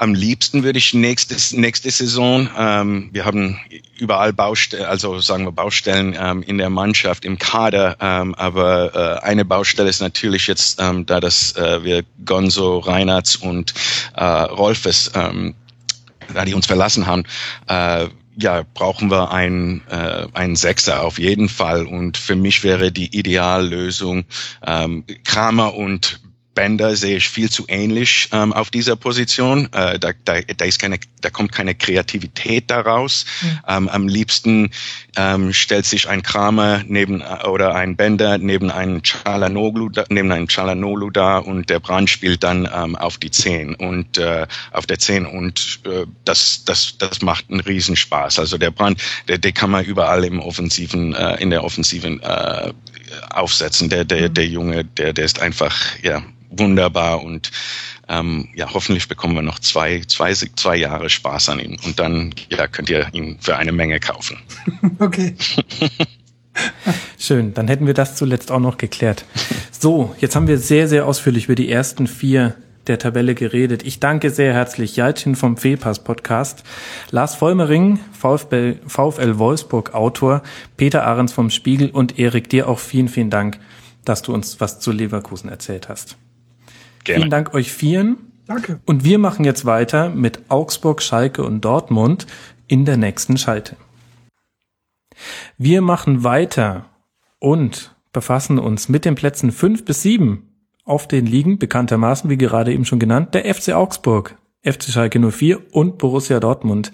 am 0.00 0.14
liebsten 0.14 0.62
würde 0.62 0.78
ich 0.78 0.94
nächstes, 0.94 1.52
nächste 1.52 1.90
Saison, 1.90 2.48
ähm, 2.58 3.10
wir 3.12 3.26
haben 3.26 3.60
überall 3.98 4.32
Baustellen, 4.32 4.86
also 4.86 5.20
sagen 5.20 5.44
wir 5.44 5.52
Baustellen 5.52 6.16
ähm, 6.18 6.42
in 6.42 6.56
der 6.56 6.70
Mannschaft, 6.70 7.26
im 7.26 7.38
Kader, 7.38 7.98
ähm, 8.00 8.34
aber 8.36 9.20
äh, 9.22 9.26
eine 9.26 9.44
Baustelle 9.44 9.90
ist 9.90 10.00
natürlich 10.00 10.46
jetzt, 10.46 10.80
ähm, 10.80 11.04
da 11.04 11.20
dass 11.20 11.54
äh, 11.56 11.84
wir 11.84 12.02
Gonzo, 12.24 12.78
Reinhardt 12.78 13.38
und 13.42 13.74
äh, 14.16 14.24
Rolfes, 14.24 15.12
ähm, 15.14 15.54
da 16.32 16.46
die 16.46 16.54
uns 16.54 16.66
verlassen 16.66 17.06
haben, 17.06 17.24
äh, 17.68 18.08
ja, 18.36 18.64
brauchen 18.72 19.10
wir 19.10 19.32
einen, 19.32 19.82
äh, 19.90 20.28
einen 20.32 20.56
Sechser 20.56 21.02
auf 21.02 21.18
jeden 21.18 21.50
Fall. 21.50 21.84
Und 21.84 22.16
für 22.16 22.36
mich 22.36 22.64
wäre 22.64 22.90
die 22.90 23.14
Ideallösung 23.14 24.24
ähm, 24.66 25.04
Kramer 25.24 25.74
und 25.74 26.20
Bender 26.60 26.94
sehe 26.94 27.16
ich 27.16 27.26
viel 27.26 27.48
zu 27.48 27.64
ähnlich 27.68 28.28
ähm, 28.32 28.52
auf 28.52 28.68
dieser 28.68 28.94
Position. 28.94 29.72
Äh, 29.72 29.98
da, 29.98 30.10
da, 30.26 30.40
da, 30.42 30.64
ist 30.66 30.78
keine, 30.78 30.98
da 31.22 31.30
kommt 31.30 31.52
keine 31.52 31.74
Kreativität 31.74 32.70
daraus. 32.70 33.24
Mhm. 33.40 33.58
Ähm, 33.66 33.88
am 33.88 34.08
liebsten 34.08 34.70
ähm, 35.16 35.54
stellt 35.54 35.86
sich 35.86 36.06
ein 36.06 36.22
Kramer 36.22 36.82
neben 36.86 37.22
oder 37.48 37.74
ein 37.74 37.96
Bender 37.96 38.36
neben 38.36 38.70
einen 38.70 39.02
Chalanoglu, 39.02 39.88
neben 40.10 40.30
einen 40.30 40.48
Chalanoglu 40.48 41.08
da 41.08 41.38
und 41.38 41.70
der 41.70 41.80
Brand 41.80 42.10
spielt 42.10 42.42
dann 42.44 42.68
ähm, 42.70 42.94
auf 42.94 43.16
die 43.16 43.30
Zehn 43.30 43.74
und 43.74 44.18
äh, 44.18 44.46
auf 44.72 44.84
der 44.84 44.98
Zehn 44.98 45.24
und 45.24 45.80
äh, 45.86 46.04
das, 46.26 46.66
das, 46.66 46.98
das 46.98 47.22
macht 47.22 47.46
einen 47.48 47.60
Riesenspaß. 47.60 48.38
Also 48.38 48.58
der 48.58 48.70
Brand, 48.70 49.00
der, 49.28 49.38
der 49.38 49.52
kann 49.52 49.70
man 49.70 49.86
überall 49.86 50.26
im 50.26 50.40
offensiven, 50.40 51.14
äh, 51.14 51.40
in 51.40 51.48
der 51.48 51.64
offensiven 51.64 52.20
äh, 52.20 52.74
aufsetzen. 53.30 53.88
Der, 53.88 54.04
der, 54.04 54.28
der 54.28 54.46
Junge, 54.46 54.84
der, 54.84 55.14
der 55.14 55.24
ist 55.24 55.40
einfach, 55.40 55.74
ja, 56.02 56.22
wunderbar 56.50 57.22
und 57.22 57.50
ähm, 58.08 58.48
ja, 58.54 58.72
hoffentlich 58.72 59.08
bekommen 59.08 59.34
wir 59.34 59.42
noch 59.42 59.58
zwei, 59.60 60.02
zwei, 60.06 60.34
zwei 60.34 60.76
Jahre 60.76 61.08
Spaß 61.08 61.48
an 61.50 61.60
ihm 61.60 61.76
und 61.84 61.98
dann 61.98 62.34
ja, 62.50 62.66
könnt 62.66 62.90
ihr 62.90 63.08
ihn 63.12 63.38
für 63.40 63.56
eine 63.56 63.72
Menge 63.72 64.00
kaufen. 64.00 64.38
Okay. 64.98 65.34
Schön, 67.18 67.54
dann 67.54 67.68
hätten 67.68 67.86
wir 67.86 67.94
das 67.94 68.16
zuletzt 68.16 68.50
auch 68.50 68.60
noch 68.60 68.76
geklärt. 68.76 69.24
So, 69.70 70.14
jetzt 70.18 70.36
haben 70.36 70.46
wir 70.46 70.58
sehr, 70.58 70.88
sehr 70.88 71.06
ausführlich 71.06 71.46
über 71.46 71.54
die 71.54 71.70
ersten 71.70 72.06
vier 72.06 72.54
der 72.86 72.98
Tabelle 72.98 73.34
geredet. 73.34 73.82
Ich 73.84 74.00
danke 74.00 74.30
sehr 74.30 74.52
herzlich 74.52 74.96
Jaltin 74.96 75.36
vom 75.36 75.56
Fehlpass 75.56 76.02
Podcast, 76.02 76.64
Lars 77.10 77.34
Vollmering, 77.34 78.00
VfL, 78.12 78.78
VfL 78.86 79.38
Wolfsburg 79.38 79.94
Autor, 79.94 80.42
Peter 80.76 81.06
Ahrens 81.06 81.32
vom 81.32 81.50
Spiegel 81.50 81.90
und 81.90 82.18
Erik, 82.18 82.48
dir 82.48 82.68
auch 82.68 82.78
vielen, 82.78 83.08
vielen 83.08 83.30
Dank, 83.30 83.58
dass 84.04 84.22
du 84.22 84.34
uns 84.34 84.60
was 84.60 84.80
zu 84.80 84.92
Leverkusen 84.92 85.48
erzählt 85.48 85.88
hast. 85.88 86.16
Gerne. 87.04 87.20
Vielen 87.20 87.30
Dank 87.30 87.54
euch 87.54 87.72
vieren. 87.72 88.18
Danke. 88.46 88.80
Und 88.84 89.04
wir 89.04 89.18
machen 89.18 89.44
jetzt 89.44 89.64
weiter 89.64 90.10
mit 90.10 90.40
Augsburg, 90.48 91.02
Schalke 91.02 91.44
und 91.44 91.64
Dortmund 91.64 92.26
in 92.66 92.84
der 92.84 92.96
nächsten 92.96 93.36
Schalte. 93.36 93.76
Wir 95.56 95.82
machen 95.82 96.24
weiter 96.24 96.86
und 97.38 97.94
befassen 98.12 98.58
uns 98.58 98.88
mit 98.88 99.04
den 99.04 99.14
Plätzen 99.14 99.52
fünf 99.52 99.84
bis 99.84 100.02
sieben 100.02 100.48
auf 100.84 101.06
den 101.06 101.26
Ligen, 101.26 101.58
bekanntermaßen, 101.58 102.28
wie 102.28 102.36
gerade 102.36 102.72
eben 102.72 102.84
schon 102.84 102.98
genannt, 102.98 103.34
der 103.34 103.54
FC 103.54 103.72
Augsburg, 103.72 104.36
FC 104.64 104.84
Schalke 104.84 105.20
04 105.20 105.72
und 105.72 105.98
Borussia 105.98 106.40
Dortmund. 106.40 106.92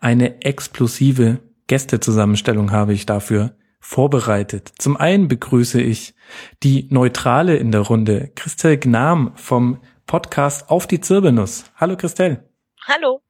Eine 0.00 0.42
explosive 0.42 1.38
Gästezusammenstellung 1.68 2.70
habe 2.70 2.92
ich 2.92 3.06
dafür 3.06 3.54
vorbereitet. 3.82 4.72
Zum 4.78 4.96
einen 4.96 5.28
begrüße 5.28 5.82
ich 5.82 6.14
die 6.62 6.86
Neutrale 6.90 7.56
in 7.56 7.72
der 7.72 7.82
Runde, 7.82 8.30
Christel 8.34 8.78
Gnam 8.78 9.32
vom 9.34 9.80
Podcast 10.06 10.70
Auf 10.70 10.86
die 10.86 11.00
Zirbelnuss. 11.00 11.64
Hallo 11.76 11.96
Christel. 11.96 12.48
Hallo. 12.86 13.20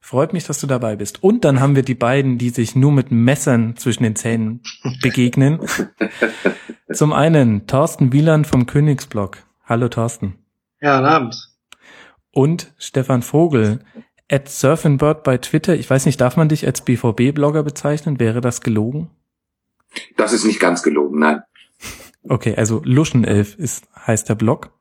Freut 0.00 0.32
mich, 0.32 0.44
dass 0.44 0.60
du 0.60 0.66
dabei 0.66 0.96
bist. 0.96 1.22
Und 1.22 1.44
dann 1.44 1.60
haben 1.60 1.76
wir 1.76 1.82
die 1.82 1.94
beiden, 1.94 2.36
die 2.36 2.50
sich 2.50 2.76
nur 2.76 2.92
mit 2.92 3.10
Messern 3.10 3.76
zwischen 3.76 4.02
den 4.02 4.16
Zähnen 4.16 4.60
begegnen. 5.02 5.60
Zum 6.92 7.12
einen 7.12 7.66
Thorsten 7.66 8.12
Wieland 8.12 8.46
vom 8.46 8.66
Königsblog. 8.66 9.38
Hallo 9.64 9.88
Thorsten. 9.88 10.38
Ja, 10.80 10.96
guten 10.96 11.08
Abend. 11.08 11.50
Und 12.32 12.72
Stefan 12.76 13.22
Vogel 13.22 13.80
at 14.30 14.48
Surfingbird 14.48 15.22
bei 15.22 15.38
Twitter. 15.38 15.74
Ich 15.74 15.88
weiß 15.88 16.06
nicht, 16.06 16.20
darf 16.20 16.36
man 16.36 16.48
dich 16.48 16.66
als 16.66 16.82
BVB-Blogger 16.82 17.62
bezeichnen? 17.62 18.18
Wäre 18.18 18.40
das 18.40 18.60
gelogen? 18.60 19.10
Das 20.16 20.32
ist 20.32 20.44
nicht 20.44 20.60
ganz 20.60 20.82
gelogen, 20.82 21.18
nein. 21.18 21.42
Okay, 22.28 22.54
also 22.56 22.82
Luschenelf 22.84 23.56
ist, 23.56 23.88
heißt 24.06 24.28
der 24.28 24.34
Blog. 24.34 24.72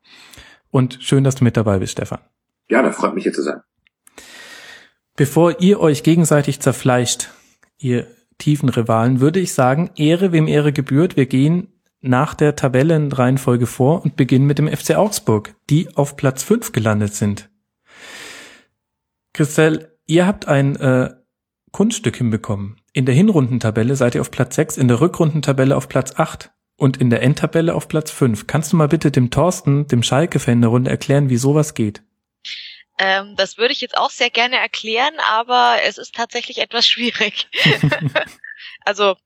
Und 0.72 1.00
schön, 1.02 1.24
dass 1.24 1.36
du 1.36 1.44
mit 1.44 1.58
dabei 1.58 1.80
bist, 1.80 1.94
Stefan. 1.94 2.20
Ja, 2.68 2.82
da 2.82 2.92
freut 2.92 3.14
mich 3.14 3.24
hier 3.24 3.34
zu 3.34 3.44
sein. 3.44 3.62
Bevor 5.16 5.62
ihr 5.62 5.80
euch 5.80 6.04
gegenseitig 6.04 6.60
zerfleischt, 6.60 7.30
ihr 7.78 8.08
tiefen 8.38 8.70
Rivalen, 8.70 9.22
würde 9.22 9.40
ich 9.40 9.54
sagen, 9.54 9.92
Ehre 9.96 10.32
wem 10.32 10.48
Ehre 10.48 10.74
gebührt. 10.74 11.16
Wir 11.16 11.26
gehen 11.26 11.72
nach 12.02 12.34
der 12.34 12.56
Tabellenreihenfolge 12.56 13.66
vor 13.66 14.04
und 14.04 14.16
beginnen 14.16 14.46
mit 14.46 14.60
dem 14.60 14.68
FC 14.68 14.96
Augsburg, 14.96 15.56
die 15.70 15.96
auf 15.96 16.18
Platz 16.18 16.44
5 16.44 16.72
gelandet 16.72 17.14
sind. 17.14 17.50
Christel, 19.34 19.98
ihr 20.06 20.28
habt 20.28 20.48
ein 20.48 20.76
äh, 20.76 21.14
Kunststück 21.72 22.18
hinbekommen. 22.18 22.78
In 22.96 23.06
der 23.06 23.14
Hinrundentabelle 23.14 23.98
seid 23.98 24.16
ihr 24.16 24.22
auf 24.22 24.32
Platz 24.32 24.56
6, 24.56 24.78
in 24.78 24.88
der 24.88 25.02
Rückrundentabelle 25.02 25.76
auf 25.76 25.90
Platz 25.90 26.14
8 26.16 26.52
und 26.78 26.96
in 26.96 27.10
der 27.10 27.22
Endtabelle 27.24 27.76
auf 27.76 27.90
Platz 27.90 28.10
5. 28.10 28.48
Kannst 28.48 28.72
du 28.72 28.78
mal 28.78 28.88
bitte 28.88 29.12
dem 29.12 29.32
Thorsten, 29.32 29.86
dem 29.90 30.02
Schalke-Fan 30.02 30.62
der 30.62 30.70
Runde 30.70 30.92
erklären, 30.92 31.30
wie 31.30 31.36
sowas 31.36 31.74
geht? 31.74 32.04
Ähm, 32.98 33.36
das 33.36 33.58
würde 33.58 33.74
ich 33.74 33.82
jetzt 33.82 33.98
auch 33.98 34.12
sehr 34.12 34.30
gerne 34.30 34.56
erklären, 34.56 35.14
aber 35.30 35.80
es 35.84 35.98
ist 35.98 36.16
tatsächlich 36.16 36.60
etwas 36.60 36.88
schwierig. 36.88 37.50
also 38.86 39.18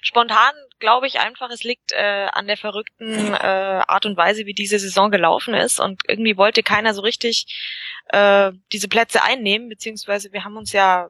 spontan 0.00 0.54
glaube 0.78 1.06
ich 1.06 1.20
einfach, 1.20 1.50
es 1.50 1.62
liegt 1.62 1.92
äh, 1.92 2.28
an 2.32 2.46
der 2.46 2.56
verrückten 2.56 3.34
äh, 3.34 3.82
Art 3.86 4.06
und 4.06 4.16
Weise, 4.16 4.46
wie 4.46 4.54
diese 4.54 4.78
Saison 4.78 5.10
gelaufen 5.10 5.52
ist 5.52 5.78
und 5.78 6.00
irgendwie 6.08 6.38
wollte 6.38 6.62
keiner 6.62 6.94
so 6.94 7.02
richtig 7.02 7.44
äh, 8.06 8.52
diese 8.72 8.88
Plätze 8.88 9.22
einnehmen, 9.22 9.68
beziehungsweise 9.68 10.32
wir 10.32 10.44
haben 10.44 10.56
uns 10.56 10.72
ja 10.72 11.08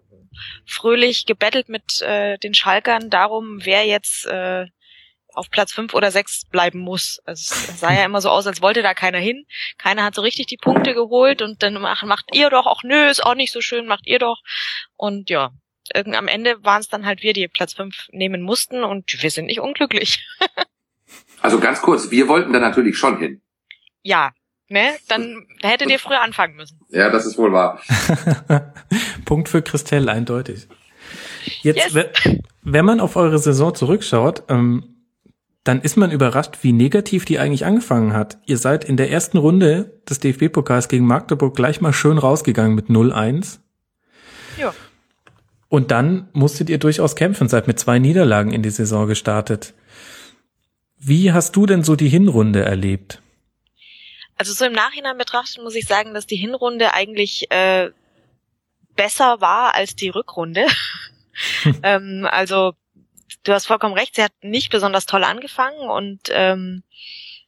fröhlich 0.66 1.26
gebettelt 1.26 1.68
mit 1.68 2.02
äh, 2.02 2.38
den 2.38 2.54
Schalkern 2.54 3.10
darum, 3.10 3.60
wer 3.64 3.84
jetzt 3.86 4.26
äh, 4.26 4.66
auf 5.34 5.50
Platz 5.50 5.72
fünf 5.72 5.94
oder 5.94 6.10
sechs 6.10 6.44
bleiben 6.44 6.78
muss. 6.78 7.20
Also 7.24 7.54
es 7.54 7.80
sah 7.80 7.92
ja 7.92 8.04
immer 8.04 8.20
so 8.20 8.30
aus, 8.30 8.46
als 8.46 8.62
wollte 8.62 8.82
da 8.82 8.94
keiner 8.94 9.18
hin. 9.18 9.46
Keiner 9.78 10.04
hat 10.04 10.14
so 10.14 10.22
richtig 10.22 10.46
die 10.46 10.56
Punkte 10.56 10.94
geholt 10.94 11.42
und 11.42 11.62
dann 11.62 11.74
macht, 11.80 12.04
macht 12.04 12.34
ihr 12.34 12.50
doch 12.50 12.66
auch, 12.66 12.82
nö, 12.82 13.08
ist 13.08 13.24
auch 13.24 13.34
nicht 13.34 13.52
so 13.52 13.60
schön, 13.60 13.86
macht 13.86 14.06
ihr 14.06 14.18
doch. 14.18 14.42
Und 14.96 15.30
ja, 15.30 15.50
irgend 15.92 16.16
am 16.16 16.28
Ende 16.28 16.64
waren 16.64 16.80
es 16.80 16.88
dann 16.88 17.04
halt 17.04 17.22
wir, 17.22 17.32
die 17.32 17.48
Platz 17.48 17.74
fünf 17.74 18.06
nehmen 18.10 18.42
mussten 18.42 18.84
und 18.84 19.22
wir 19.22 19.30
sind 19.30 19.46
nicht 19.46 19.60
unglücklich. 19.60 20.26
also 21.42 21.58
ganz 21.58 21.82
kurz, 21.82 22.10
wir 22.10 22.28
wollten 22.28 22.52
da 22.52 22.60
natürlich 22.60 22.96
schon 22.96 23.18
hin. 23.18 23.42
Ja, 24.02 24.32
ne, 24.68 24.90
dann 25.08 25.46
hättet 25.62 25.90
ihr 25.90 25.98
früher 25.98 26.20
anfangen 26.20 26.56
müssen. 26.56 26.80
Ja, 26.90 27.10
das 27.10 27.26
ist 27.26 27.38
wohl 27.38 27.52
wahr. 27.52 27.80
Punkt 29.24 29.48
für 29.48 29.62
Christelle, 29.62 30.10
eindeutig. 30.10 30.68
Jetzt, 31.62 31.94
yes. 31.94 32.06
wenn 32.62 32.84
man 32.84 33.00
auf 33.00 33.16
eure 33.16 33.38
Saison 33.38 33.74
zurückschaut, 33.74 34.44
ähm, 34.48 34.94
dann 35.64 35.80
ist 35.80 35.96
man 35.96 36.10
überrascht, 36.10 36.58
wie 36.62 36.72
negativ 36.72 37.24
die 37.24 37.38
eigentlich 37.38 37.64
angefangen 37.64 38.12
hat. 38.12 38.38
Ihr 38.44 38.58
seid 38.58 38.84
in 38.84 38.98
der 38.98 39.10
ersten 39.10 39.38
Runde 39.38 39.98
des 40.08 40.20
DFB-Pokals 40.20 40.88
gegen 40.88 41.06
Magdeburg 41.06 41.56
gleich 41.56 41.80
mal 41.80 41.94
schön 41.94 42.18
rausgegangen 42.18 42.74
mit 42.74 42.88
0-1. 42.88 43.60
Ja. 44.58 44.74
Und 45.68 45.90
dann 45.90 46.28
musstet 46.34 46.68
ihr 46.68 46.78
durchaus 46.78 47.16
kämpfen, 47.16 47.48
seid 47.48 47.66
mit 47.66 47.78
zwei 47.78 47.98
Niederlagen 47.98 48.52
in 48.52 48.62
die 48.62 48.70
Saison 48.70 49.06
gestartet. 49.06 49.74
Wie 50.98 51.32
hast 51.32 51.56
du 51.56 51.66
denn 51.66 51.82
so 51.82 51.96
die 51.96 52.08
Hinrunde 52.08 52.62
erlebt? 52.62 53.22
Also 54.36 54.52
so 54.52 54.64
im 54.64 54.72
Nachhinein 54.72 55.16
betrachtet 55.18 55.62
muss 55.62 55.74
ich 55.74 55.86
sagen, 55.86 56.14
dass 56.14 56.26
die 56.26 56.36
Hinrunde 56.36 56.92
eigentlich 56.92 57.50
äh, 57.50 57.90
besser 58.96 59.40
war 59.40 59.74
als 59.74 59.94
die 59.94 60.08
Rückrunde. 60.08 60.66
ähm, 61.82 62.26
also 62.30 62.74
du 63.44 63.52
hast 63.52 63.66
vollkommen 63.66 63.94
recht, 63.94 64.16
sie 64.16 64.22
hat 64.22 64.32
nicht 64.42 64.70
besonders 64.70 65.06
toll 65.06 65.24
angefangen 65.24 65.88
und 65.88 66.20
ähm, 66.30 66.82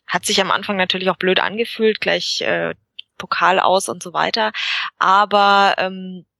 hat 0.06 0.24
sich 0.24 0.40
am 0.40 0.50
Anfang 0.50 0.76
natürlich 0.76 1.10
auch 1.10 1.16
blöd 1.16 1.40
angefühlt, 1.40 2.00
gleich 2.00 2.40
äh, 2.42 2.74
Pokal 3.18 3.58
aus 3.58 3.88
und 3.88 4.02
so 4.02 4.12
weiter. 4.12 4.52
Aber 4.98 5.74
ähm, 5.78 6.24
äh, 6.24 6.35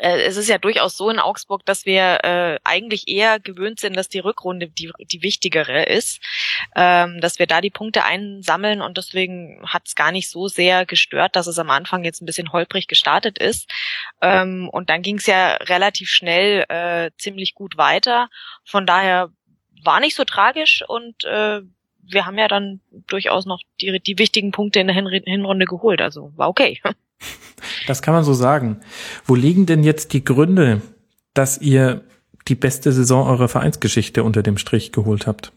es 0.00 0.36
ist 0.36 0.48
ja 0.48 0.58
durchaus 0.58 0.96
so 0.96 1.10
in 1.10 1.18
Augsburg, 1.18 1.64
dass 1.66 1.84
wir 1.84 2.24
äh, 2.24 2.58
eigentlich 2.64 3.08
eher 3.08 3.38
gewöhnt 3.38 3.80
sind, 3.80 3.96
dass 3.96 4.08
die 4.08 4.18
Rückrunde 4.18 4.68
die, 4.68 4.90
die 4.98 5.22
wichtigere 5.22 5.84
ist, 5.84 6.20
ähm, 6.74 7.20
dass 7.20 7.38
wir 7.38 7.46
da 7.46 7.60
die 7.60 7.70
Punkte 7.70 8.04
einsammeln 8.04 8.80
und 8.80 8.96
deswegen 8.96 9.62
hat 9.66 9.82
es 9.86 9.94
gar 9.94 10.10
nicht 10.10 10.30
so 10.30 10.48
sehr 10.48 10.86
gestört, 10.86 11.36
dass 11.36 11.46
es 11.46 11.58
am 11.58 11.70
Anfang 11.70 12.04
jetzt 12.04 12.22
ein 12.22 12.26
bisschen 12.26 12.52
holprig 12.52 12.88
gestartet 12.88 13.38
ist. 13.38 13.70
Ähm, 14.22 14.68
und 14.70 14.88
dann 14.88 15.02
ging 15.02 15.18
es 15.18 15.26
ja 15.26 15.54
relativ 15.56 16.08
schnell 16.08 16.64
äh, 16.68 17.10
ziemlich 17.18 17.54
gut 17.54 17.76
weiter. 17.76 18.30
Von 18.64 18.86
daher 18.86 19.30
war 19.84 20.00
nicht 20.00 20.16
so 20.16 20.24
tragisch 20.24 20.82
und 20.88 21.24
äh, 21.24 21.60
wir 22.02 22.26
haben 22.26 22.38
ja 22.38 22.48
dann 22.48 22.80
durchaus 22.90 23.46
noch 23.46 23.60
die, 23.80 24.00
die 24.00 24.18
wichtigen 24.18 24.50
Punkte 24.50 24.80
in 24.80 24.88
der 24.88 24.96
Hinrunde 24.96 25.66
geholt. 25.66 26.00
Also 26.00 26.32
war 26.36 26.48
okay. 26.48 26.80
Das 27.86 28.02
kann 28.02 28.14
man 28.14 28.24
so 28.24 28.34
sagen. 28.34 28.80
Wo 29.24 29.34
liegen 29.34 29.66
denn 29.66 29.82
jetzt 29.82 30.12
die 30.12 30.24
Gründe, 30.24 30.82
dass 31.34 31.58
ihr 31.58 32.04
die 32.48 32.54
beste 32.54 32.92
Saison 32.92 33.26
eurer 33.26 33.48
Vereinsgeschichte 33.48 34.24
unter 34.24 34.42
dem 34.42 34.58
Strich 34.58 34.92
geholt 34.92 35.26
habt? 35.26 35.52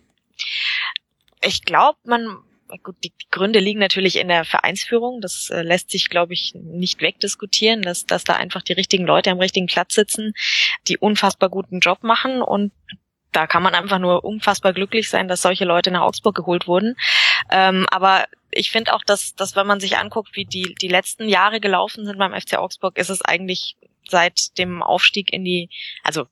Ich 1.41 1.63
glaube, 1.63 1.97
man 2.05 2.37
gut, 2.81 2.95
die, 3.03 3.13
Gründe 3.29 3.59
liegen 3.59 3.79
natürlich 3.79 4.19
in 4.19 4.27
der 4.27 4.45
Vereinsführung. 4.45 5.21
Das 5.21 5.49
äh, 5.49 5.61
lässt 5.61 5.91
sich, 5.91 6.09
glaube 6.09 6.33
ich, 6.33 6.53
nicht 6.55 7.01
wegdiskutieren, 7.01 7.81
dass, 7.81 8.05
dass 8.05 8.23
da 8.23 8.33
einfach 8.33 8.61
die 8.61 8.73
richtigen 8.73 9.05
Leute 9.05 9.31
am 9.31 9.39
richtigen 9.39 9.67
Platz 9.67 9.95
sitzen, 9.95 10.33
die 10.87 10.97
unfassbar 10.97 11.49
guten 11.49 11.79
Job 11.79 12.03
machen 12.03 12.41
und 12.41 12.71
da 13.31 13.47
kann 13.47 13.63
man 13.63 13.73
einfach 13.73 13.97
nur 13.97 14.23
unfassbar 14.23 14.73
glücklich 14.73 15.09
sein, 15.09 15.27
dass 15.27 15.41
solche 15.41 15.65
Leute 15.65 15.89
nach 15.89 16.01
Augsburg 16.01 16.35
geholt 16.35 16.67
wurden. 16.67 16.95
Ähm, 17.49 17.85
aber 17.89 18.25
ich 18.51 18.71
finde 18.71 18.93
auch, 18.93 19.03
dass, 19.03 19.35
dass 19.35 19.55
wenn 19.55 19.67
man 19.67 19.79
sich 19.79 19.97
anguckt, 19.97 20.35
wie 20.35 20.45
die, 20.45 20.75
die 20.75 20.87
letzten 20.87 21.27
Jahre 21.27 21.59
gelaufen 21.59 22.05
sind 22.05 22.17
beim 22.17 22.39
FC 22.39 22.55
Augsburg, 22.55 22.97
ist 22.97 23.09
es 23.09 23.21
eigentlich 23.21 23.77
seit 24.07 24.57
dem 24.57 24.83
Aufstieg 24.83 25.33
in 25.33 25.43
die, 25.43 25.69
also 26.03 26.25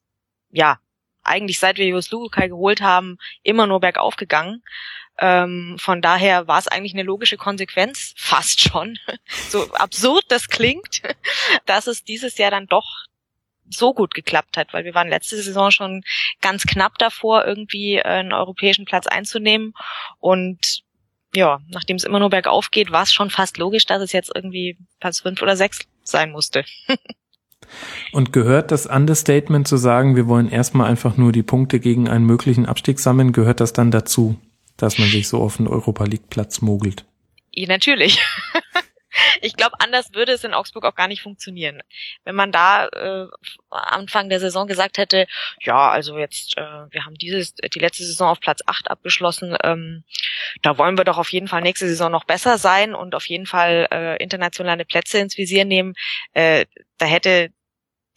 ja, 0.52 0.80
eigentlich 1.24 1.60
seit 1.60 1.78
wir 1.78 1.86
Jus 1.86 2.12
Lukai 2.12 2.48
geholt 2.48 2.82
haben, 2.82 3.18
immer 3.44 3.68
nur 3.68 3.80
bergauf 3.80 4.16
gegangen. 4.16 4.64
Ähm, 5.18 5.78
von 5.80 6.02
daher 6.02 6.48
war 6.48 6.58
es 6.58 6.68
eigentlich 6.68 6.94
eine 6.94 7.04
logische 7.04 7.38
Konsequenz, 7.38 8.14
fast 8.18 8.62
schon, 8.62 8.98
so 9.50 9.72
absurd 9.74 10.26
das 10.30 10.48
klingt, 10.48 11.02
dass 11.66 11.88
es 11.88 12.04
dieses 12.04 12.38
Jahr 12.38 12.52
dann 12.52 12.68
doch 12.68 13.06
so 13.70 13.94
gut 13.94 14.14
geklappt 14.14 14.58
hat, 14.58 14.74
weil 14.74 14.84
wir 14.84 14.94
waren 14.94 15.08
letzte 15.08 15.42
Saison 15.42 15.72
schon 15.72 16.04
ganz 16.42 16.64
knapp 16.64 16.98
davor, 16.98 17.46
irgendwie 17.46 18.02
einen 18.02 18.34
europäischen 18.34 18.86
Platz 18.86 19.08
einzunehmen 19.08 19.74
und 20.20 20.84
ja, 21.34 21.60
nachdem 21.70 21.96
es 21.96 22.04
immer 22.04 22.20
nur 22.20 22.30
bergauf 22.30 22.72
geht, 22.72 22.92
war 22.92 23.04
es 23.04 23.14
schon 23.14 23.30
fast 23.30 23.58
logisch, 23.58 23.86
dass 23.86 24.02
es 24.02 24.12
jetzt 24.12 24.32
irgendwie 24.34 24.78
Platz 25.00 25.22
fünf 25.22 25.42
oder 25.42 25.56
sechs 25.56 25.80
sein 26.04 26.32
musste. 26.32 26.66
Und 28.12 28.34
gehört 28.34 28.72
das 28.72 28.86
Understatement 28.86 29.68
zu 29.68 29.78
sagen, 29.78 30.16
wir 30.16 30.28
wollen 30.28 30.50
erstmal 30.50 30.90
einfach 30.90 31.16
nur 31.16 31.32
die 31.32 31.44
Punkte 31.44 31.80
gegen 31.80 32.10
einen 32.10 32.26
möglichen 32.26 32.66
Abstieg 32.66 33.00
sammeln, 33.00 33.32
gehört 33.32 33.62
das 33.62 33.72
dann 33.72 33.92
dazu, 33.92 34.38
dass 34.76 34.98
man 34.98 35.08
sich 35.08 35.28
so 35.30 35.42
auf 35.42 35.58
den 35.58 35.68
Europa 35.68 36.04
League 36.04 36.30
Platz 36.30 36.62
mogelt? 36.62 37.06
Ja, 37.54 37.68
natürlich. 37.68 38.20
ich 39.42 39.56
glaube, 39.56 39.76
anders 39.80 40.14
würde 40.14 40.34
es 40.34 40.44
in 40.44 40.54
Augsburg 40.54 40.86
auch 40.86 40.96
gar 40.96 41.08
nicht 41.08 41.22
funktionieren. 41.22 41.82
Wenn 42.24 42.36
man 42.36 42.52
da 42.52 42.88
äh, 42.88 43.28
Anfang 43.70 44.30
der 44.30 44.40
Saison 44.40 44.68
gesagt 44.68 44.98
hätte, 44.98 45.28
ja, 45.62 45.90
also 45.90 46.18
jetzt, 46.18 46.58
äh, 46.58 46.62
wir 46.62 47.06
haben 47.06 47.16
dieses, 47.16 47.54
die 47.54 47.80
letzte 47.80 48.04
Saison 48.04 48.30
auf 48.30 48.40
Platz 48.40 48.62
8 48.66 48.90
abgeschlossen, 48.90 49.58
ähm, 49.64 50.04
da 50.62 50.78
wollen 50.78 50.98
wir 50.98 51.04
doch 51.04 51.18
auf 51.18 51.32
jeden 51.32 51.48
Fall 51.48 51.62
nächste 51.62 51.88
Saison 51.88 52.12
noch 52.12 52.26
besser 52.26 52.58
sein 52.58 52.94
und 52.94 53.16
auf 53.16 53.26
jeden 53.28 53.46
Fall 53.46 53.88
äh, 53.92 54.24
internationale 54.24 54.86
Plätze 54.86 55.20
ins 55.20 55.38
Visier 55.38 55.66
nehmen, 55.66 55.94
äh, 56.34 56.66
da 56.98 57.06
hätte 57.06 57.50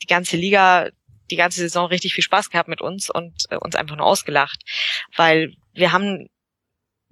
die 0.03 0.07
ganze 0.07 0.37
Liga 0.37 0.91
die 1.31 1.37
ganze 1.37 1.61
Saison 1.61 1.87
richtig 1.87 2.15
viel 2.15 2.25
Spaß 2.25 2.51
gehabt 2.51 2.69
mit 2.69 2.83
uns 2.83 3.09
und 3.09 3.45
äh, 3.51 3.57
uns 3.57 3.77
einfach 3.77 3.97
nur 3.97 4.07
ausgelacht, 4.07 4.63
weil 5.17 5.55
wir 5.73 5.93
haben 5.93 6.29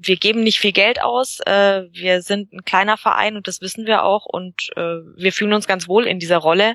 wir 0.03 0.16
geben 0.16 0.43
nicht 0.43 0.59
viel 0.59 0.73
Geld 0.73 1.01
aus. 1.01 1.41
Äh, 1.41 1.85
wir 1.93 2.23
sind 2.23 2.53
ein 2.53 2.65
kleiner 2.65 2.97
Verein 2.97 3.37
und 3.37 3.49
das 3.49 3.61
wissen 3.61 3.87
wir 3.87 4.05
auch 4.05 4.27
und 4.27 4.70
äh, 4.77 4.99
wir 5.16 5.33
fühlen 5.33 5.53
uns 5.53 5.66
ganz 5.66 5.89
wohl 5.89 6.07
in 6.07 6.19
dieser 6.19 6.39
Rolle. 6.39 6.74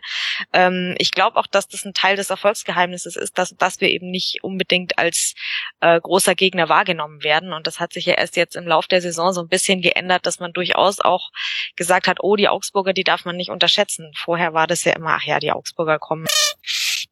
Ähm, 0.54 0.96
ich 0.98 1.12
glaube 1.12 1.38
auch, 1.38 1.48
dass 1.48 1.68
das 1.68 1.86
ein 1.86 1.94
Teil 1.94 2.16
des 2.16 2.30
Erfolgsgeheimnisses 2.30 3.16
ist, 3.16 3.38
dass, 3.38 3.56
dass 3.58 3.82
wir 3.82 3.90
eben 3.90 4.10
nicht 4.10 4.44
unbedingt 4.44 4.98
als 4.98 5.36
äh, 5.82 6.00
großer 6.00 6.36
Gegner 6.36 6.70
wahrgenommen 6.70 7.24
werden. 7.24 7.54
Und 7.54 7.68
das 7.68 7.80
hat 7.80 7.94
sich 7.94 8.06
ja 8.06 8.14
erst 8.14 8.36
jetzt 8.36 8.56
im 8.56 8.68
Lauf 8.68 8.88
der 8.88 9.02
Saison 9.02 9.34
so 9.34 9.42
ein 9.42 9.50
bisschen 9.50 9.82
geändert, 9.82 10.26
dass 10.26 10.40
man 10.40 10.54
durchaus 10.54 11.00
auch 11.00 11.30
gesagt 11.76 12.08
hat, 12.08 12.20
oh, 12.22 12.36
die 12.36 12.50
Augsburger, 12.50 12.94
die 12.94 13.04
darf 13.04 13.26
man 13.26 13.36
nicht 13.36 13.50
unterschätzen. 13.50 14.12
Vorher 14.16 14.54
war 14.54 14.68
das 14.68 14.84
ja 14.84 14.94
immer, 14.94 15.18
ach 15.20 15.24
ja, 15.24 15.40
die 15.40 15.52
Augsburger 15.52 16.00
kommen 16.00 16.28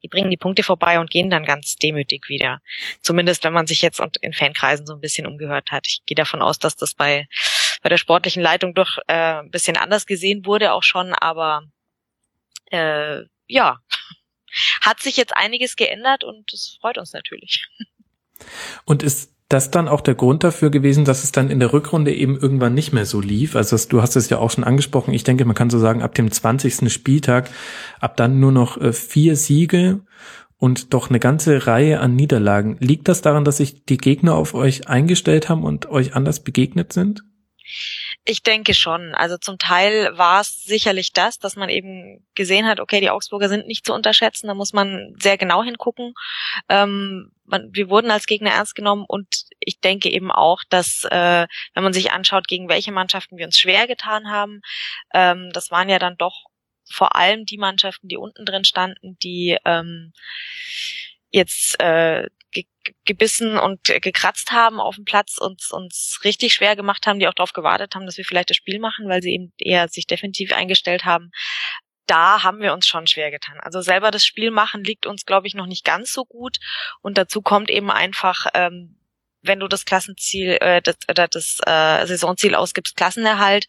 die 0.05 0.09
bringen 0.09 0.29
die 0.29 0.37
Punkte 0.37 0.61
vorbei 0.61 0.99
und 0.99 1.09
gehen 1.09 1.31
dann 1.31 1.43
ganz 1.45 1.77
demütig 1.77 2.29
wieder. 2.29 2.61
Zumindest 3.01 3.43
wenn 3.43 3.53
man 3.53 3.65
sich 3.65 3.81
jetzt 3.81 3.99
in 4.21 4.33
Fankreisen 4.33 4.85
so 4.85 4.93
ein 4.93 5.01
bisschen 5.01 5.25
umgehört 5.25 5.71
hat. 5.71 5.87
Ich 5.87 6.03
gehe 6.05 6.13
davon 6.13 6.43
aus, 6.43 6.59
dass 6.59 6.75
das 6.75 6.93
bei, 6.93 7.27
bei 7.81 7.89
der 7.89 7.97
sportlichen 7.97 8.43
Leitung 8.43 8.75
doch 8.75 8.99
äh, 9.07 9.39
ein 9.39 9.49
bisschen 9.49 9.77
anders 9.77 10.05
gesehen 10.05 10.45
wurde 10.45 10.73
auch 10.73 10.83
schon, 10.83 11.15
aber 11.15 11.63
äh, 12.69 13.21
ja, 13.47 13.79
hat 14.81 14.99
sich 14.99 15.17
jetzt 15.17 15.35
einiges 15.35 15.75
geändert 15.75 16.23
und 16.23 16.53
das 16.53 16.77
freut 16.79 16.99
uns 16.99 17.11
natürlich. 17.13 17.67
Und 18.85 19.01
ist 19.01 19.34
das 19.49 19.69
dann 19.69 19.87
auch 19.87 20.01
der 20.01 20.15
Grund 20.15 20.43
dafür 20.43 20.71
gewesen, 20.71 21.05
dass 21.05 21.23
es 21.23 21.31
dann 21.31 21.51
in 21.51 21.59
der 21.59 21.71
Rückrunde 21.71 22.13
eben 22.13 22.37
irgendwann 22.37 22.73
nicht 22.73 22.93
mehr 22.93 23.05
so 23.05 23.21
lief? 23.21 23.55
Also 23.55 23.77
du 23.89 24.01
hast 24.01 24.15
es 24.15 24.29
ja 24.29 24.39
auch 24.39 24.49
schon 24.49 24.63
angesprochen. 24.63 25.13
Ich 25.13 25.23
denke, 25.23 25.45
man 25.45 25.55
kann 25.55 25.69
so 25.69 25.77
sagen, 25.77 26.01
ab 26.01 26.15
dem 26.15 26.31
20. 26.31 26.91
Spieltag, 26.91 27.49
ab 27.99 28.17
dann 28.17 28.39
nur 28.39 28.51
noch 28.51 28.77
äh, 28.77 28.91
vier 28.91 29.35
Siege 29.35 30.01
und 30.57 30.93
doch 30.93 31.09
eine 31.09 31.19
ganze 31.19 31.67
Reihe 31.67 31.99
an 31.99 32.15
Niederlagen. 32.15 32.77
Liegt 32.79 33.07
das 33.07 33.21
daran, 33.21 33.45
dass 33.45 33.57
sich 33.57 33.85
die 33.85 33.97
Gegner 33.97 34.35
auf 34.35 34.55
euch 34.55 34.87
eingestellt 34.87 35.47
haben 35.47 35.63
und 35.63 35.89
euch 35.89 36.15
anders 36.15 36.39
begegnet 36.39 36.91
sind? 36.91 37.23
Ich 38.23 38.43
denke 38.43 38.73
schon. 38.73 39.13
Also 39.15 39.37
zum 39.37 39.57
Teil 39.57 40.17
war 40.17 40.41
es 40.41 40.63
sicherlich 40.63 41.13
das, 41.13 41.39
dass 41.39 41.55
man 41.55 41.69
eben 41.69 42.25
gesehen 42.35 42.65
hat, 42.65 42.79
okay, 42.79 43.01
die 43.01 43.09
Augsburger 43.09 43.49
sind 43.49 43.67
nicht 43.67 43.85
zu 43.85 43.93
unterschätzen, 43.93 44.47
da 44.47 44.53
muss 44.53 44.73
man 44.73 45.15
sehr 45.19 45.37
genau 45.37 45.63
hingucken. 45.63 46.13
Ähm, 46.69 47.31
man, 47.45 47.69
wir 47.73 47.89
wurden 47.89 48.11
als 48.11 48.25
Gegner 48.25 48.51
ernst 48.51 48.75
genommen 48.75 49.05
und 49.07 49.27
ich 49.59 49.79
denke 49.79 50.09
eben 50.09 50.31
auch, 50.31 50.63
dass 50.69 51.05
äh, 51.05 51.47
wenn 51.73 51.83
man 51.83 51.93
sich 51.93 52.11
anschaut, 52.11 52.47
gegen 52.47 52.69
welche 52.69 52.91
Mannschaften 52.91 53.37
wir 53.37 53.45
uns 53.45 53.57
schwer 53.59 53.87
getan 53.87 54.29
haben, 54.29 54.61
ähm, 55.13 55.51
das 55.53 55.71
waren 55.71 55.89
ja 55.89 55.99
dann 55.99 56.17
doch 56.17 56.45
vor 56.89 57.15
allem 57.15 57.45
die 57.45 57.57
Mannschaften, 57.57 58.07
die 58.07 58.17
unten 58.17 58.45
drin 58.45 58.63
standen, 58.63 59.17
die 59.19 59.57
ähm, 59.65 60.13
jetzt 61.31 61.79
äh, 61.79 62.29
gebissen 63.05 63.57
und 63.57 63.83
gekratzt 63.83 64.51
haben 64.51 64.79
auf 64.79 64.95
dem 64.95 65.05
Platz 65.05 65.37
und 65.37 65.61
uns 65.71 66.19
richtig 66.23 66.53
schwer 66.53 66.75
gemacht 66.75 67.07
haben, 67.07 67.19
die 67.19 67.27
auch 67.27 67.33
darauf 67.33 67.53
gewartet 67.53 67.95
haben, 67.95 68.05
dass 68.05 68.17
wir 68.17 68.25
vielleicht 68.25 68.49
das 68.49 68.57
Spiel 68.57 68.79
machen, 68.79 69.07
weil 69.07 69.21
sie 69.21 69.33
eben 69.33 69.53
eher 69.57 69.87
sich 69.87 70.07
definitiv 70.07 70.53
eingestellt 70.53 71.05
haben. 71.05 71.31
Da 72.07 72.43
haben 72.43 72.61
wir 72.61 72.73
uns 72.73 72.87
schon 72.87 73.07
schwer 73.07 73.31
getan. 73.31 73.59
Also 73.59 73.81
selber 73.81 74.11
das 74.11 74.25
Spiel 74.25 74.51
machen 74.51 74.83
liegt 74.83 75.05
uns, 75.05 75.25
glaube 75.25 75.47
ich, 75.47 75.55
noch 75.55 75.65
nicht 75.65 75.83
ganz 75.83 76.13
so 76.13 76.25
gut. 76.25 76.57
Und 77.01 77.17
dazu 77.17 77.41
kommt 77.41 77.69
eben 77.69 77.89
einfach, 77.89 78.45
ähm, 78.53 78.99
wenn 79.41 79.59
du 79.59 79.67
das 79.67 79.85
Klassenziel, 79.85 80.57
äh, 80.61 80.81
das, 80.81 80.95
äh, 81.07 81.13
das 81.13 81.59
äh, 81.65 82.05
Saisonziel 82.05 82.55
ausgibst, 82.55 82.95
Klassenerhalt, 82.95 83.65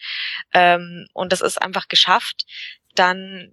ähm, 0.52 1.06
und 1.12 1.32
das 1.32 1.40
ist 1.40 1.60
einfach 1.60 1.88
geschafft, 1.88 2.44
dann 2.94 3.52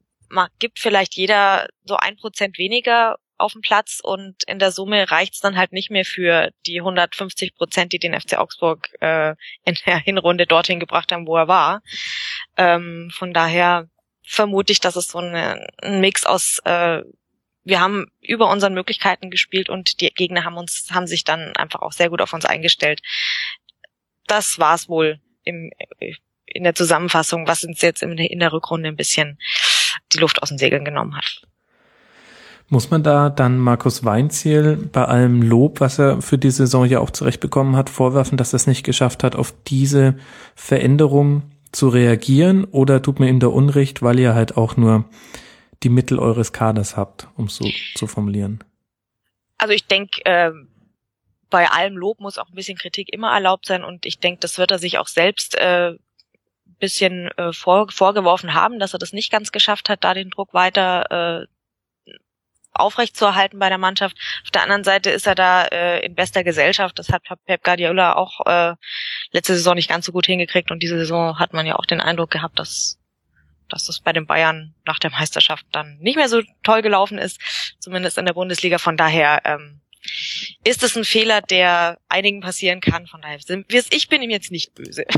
gibt 0.58 0.80
vielleicht 0.80 1.16
jeder 1.16 1.68
so 1.84 1.96
ein 1.96 2.16
Prozent 2.16 2.58
weniger 2.58 3.18
auf 3.44 3.54
dem 3.54 3.62
Platz 3.62 4.00
und 4.02 4.44
in 4.48 4.60
der 4.60 4.72
Summe 4.72 5.12
reicht's 5.12 5.40
dann 5.40 5.58
halt 5.58 5.74
nicht 5.74 5.92
mehr 5.92 6.06
für 6.06 6.52
die 6.66 6.80
150 6.80 7.56
Prozent, 7.56 7.94
die 7.94 8.00
den 8.00 8.20
FC 8.20 8.38
Augsburg 8.38 8.90
äh, 9.02 9.36
in 9.66 9.78
der 9.86 9.98
Hinrunde 10.00 10.48
dorthin 10.48 10.80
gebracht 10.80 11.12
haben, 11.12 11.28
wo 11.28 11.38
er 11.38 11.48
war. 11.48 11.82
Ähm, 12.58 13.12
von 13.14 13.34
daher 13.34 13.90
vermute 14.24 14.72
ich, 14.72 14.80
dass 14.80 14.96
es 14.96 15.10
so 15.10 15.20
eine, 15.20 15.68
ein 15.82 16.00
Mix 16.00 16.26
aus 16.26 16.60
äh, 16.66 17.02
wir 17.66 17.80
haben 17.80 18.08
über 18.20 18.50
unseren 18.50 18.74
Möglichkeiten 18.74 19.30
gespielt 19.30 19.70
und 19.70 20.02
die 20.02 20.14
Gegner 20.14 20.44
haben 20.44 20.58
uns 20.58 20.90
haben 20.92 21.08
sich 21.08 21.24
dann 21.24 21.56
einfach 21.56 21.82
auch 21.82 21.94
sehr 21.94 22.10
gut 22.10 22.22
auf 22.22 22.34
uns 22.34 22.44
eingestellt. 22.44 23.02
Das 24.28 24.60
war's 24.60 24.90
wohl 24.90 25.22
im 25.44 25.72
in 26.46 26.64
der 26.64 26.76
Zusammenfassung, 26.76 27.48
was 27.48 27.64
uns 27.64 27.82
jetzt 27.82 28.04
in 28.04 28.40
der, 28.40 28.54
Rückrunde 28.54 28.90
ein 28.90 28.96
bisschen 28.96 29.40
die 30.14 30.20
Luft 30.20 30.42
aus 30.42 30.50
den 30.50 30.58
Segeln 30.58 30.86
genommen 30.86 31.16
hat. 31.16 31.42
Muss 32.74 32.90
man 32.90 33.04
da 33.04 33.30
dann 33.30 33.60
Markus 33.60 34.04
Weinziel 34.04 34.78
bei 34.92 35.06
allem 35.06 35.44
Lob, 35.44 35.80
was 35.80 36.00
er 36.00 36.24
für 36.24 36.40
die 36.40 36.50
Saison 36.50 36.86
ja 36.86 37.02
auch 37.02 37.12
zurechtbekommen 37.12 37.76
hat, 37.76 37.88
vorwerfen, 37.88 38.36
dass 38.36 38.52
er 38.52 38.56
es 38.56 38.66
nicht 38.66 38.84
geschafft 38.84 39.24
hat, 39.24 39.36
auf 39.36 39.54
diese 39.68 40.18
Veränderung 40.56 41.44
zu 41.72 41.88
reagieren? 41.88 42.66
Oder 42.66 43.04
tut 43.04 43.20
mir 43.20 43.30
ihm 43.30 43.40
da 43.40 43.46
Unrecht, 43.46 44.02
weil 44.02 44.18
ihr 44.18 44.34
halt 44.34 44.58
auch 44.58 44.76
nur 44.76 45.06
die 45.84 45.90
Mittel 45.90 46.18
eures 46.18 46.52
Kaders 46.52 46.98
habt, 46.98 47.28
um 47.38 47.48
so 47.48 47.70
zu 47.94 48.08
formulieren? 48.08 48.64
Also 49.60 49.76
ich 49.76 49.86
denke, 49.86 50.26
äh, 50.26 50.50
bei 51.52 51.70
allem 51.70 51.96
Lob 51.96 52.22
muss 52.22 52.40
auch 52.40 52.50
ein 52.50 52.56
bisschen 52.56 52.80
Kritik 52.80 53.14
immer 53.14 53.32
erlaubt 53.32 53.68
sein 53.68 53.84
und 53.84 54.08
ich 54.08 54.20
denke, 54.20 54.40
das 54.40 54.58
wird 54.58 54.72
er 54.72 54.80
sich 54.80 54.98
auch 54.98 55.08
selbst 55.08 55.54
äh, 55.60 55.94
bisschen 56.80 57.30
äh, 57.38 57.54
vor, 57.54 57.92
vorgeworfen 57.92 58.56
haben, 58.56 58.80
dass 58.80 58.94
er 58.94 59.00
das 59.00 59.14
nicht 59.14 59.32
ganz 59.32 59.52
geschafft 59.52 59.90
hat, 59.90 60.04
da 60.04 60.16
den 60.16 60.32
Druck 60.32 60.56
weiter 60.56 61.44
äh, 61.44 61.53
aufrechtzuerhalten 62.74 63.60
bei 63.60 63.70
der 63.70 63.78
Mannschaft. 63.78 64.18
Auf 64.44 64.52
der 64.52 64.64
anderen 64.64 64.84
Seite 64.84 65.10
ist 65.10 65.28
er 65.28 65.36
da 65.36 65.66
äh, 65.66 66.06
in 66.06 66.16
bester 66.16 66.44
Gesellschaft. 66.44 66.98
Das 67.00 67.10
hat 67.10 67.24
Pep 67.46 67.64
Guardiola 67.64 68.16
auch 68.16 68.46
äh, 68.46 68.76
letzte 69.32 69.56
Saison 69.56 69.76
nicht 69.76 69.90
ganz 69.90 70.06
so 70.06 70.12
gut 70.12 70.26
hingekriegt 70.26 70.72
und 70.72 70.82
diese 70.82 70.98
Saison 70.98 71.40
hat 71.40 71.54
man 71.54 71.66
ja 71.66 71.76
auch 71.76 71.86
den 71.86 72.02
Eindruck 72.02 72.32
gehabt, 72.32 72.60
dass 72.60 73.00
dass 73.70 73.86
das 73.86 74.02
bei 74.02 74.14
den 74.14 74.28
Bayern 74.28 74.76
nach 74.86 75.00
der 75.00 75.10
Meisterschaft 75.10 75.66
dann 75.72 75.98
nicht 76.00 76.16
mehr 76.16 76.30
so 76.30 76.42
toll 76.62 76.84
gelaufen 76.84 77.18
ist, 77.18 77.40
zumindest 77.80 78.20
in 78.20 78.26
der 78.26 78.34
Bundesliga. 78.34 78.78
Von 78.78 78.98
daher 78.98 79.42
ähm, 79.46 79.82
ist 80.64 80.84
es 80.84 80.96
ein 80.96 81.06
Fehler, 81.06 81.42
der 81.42 81.98
einigen 82.08 82.42
passieren 82.42 82.82
kann. 82.82 83.08
Von 83.08 83.22
daher, 83.22 83.40
ich 83.40 84.10
bin 84.10 84.22
ihm 84.22 84.30
jetzt 84.30 84.52
nicht 84.52 84.76
böse. 84.76 85.06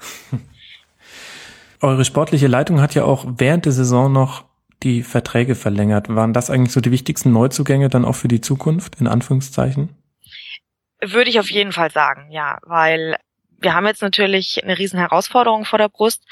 Eure 1.80 2.04
sportliche 2.04 2.46
Leitung 2.46 2.80
hat 2.80 2.94
ja 2.94 3.04
auch 3.04 3.24
während 3.26 3.64
der 3.64 3.72
Saison 3.72 4.12
noch 4.12 4.44
die 4.82 5.02
Verträge 5.02 5.54
verlängert. 5.54 6.08
Waren 6.08 6.32
das 6.32 6.50
eigentlich 6.50 6.72
so 6.72 6.80
die 6.80 6.90
wichtigsten 6.90 7.32
Neuzugänge 7.32 7.88
dann 7.88 8.04
auch 8.04 8.14
für 8.14 8.28
die 8.28 8.40
Zukunft, 8.40 9.00
in 9.00 9.06
Anführungszeichen? 9.06 9.90
Würde 11.00 11.30
ich 11.30 11.40
auf 11.40 11.50
jeden 11.50 11.72
Fall 11.72 11.90
sagen, 11.90 12.30
ja, 12.30 12.58
weil 12.62 13.16
wir 13.58 13.74
haben 13.74 13.86
jetzt 13.86 14.02
natürlich 14.02 14.62
eine 14.62 14.78
riesen 14.78 14.98
Herausforderung 14.98 15.64
vor 15.64 15.78
der 15.78 15.88
Brust 15.88 16.24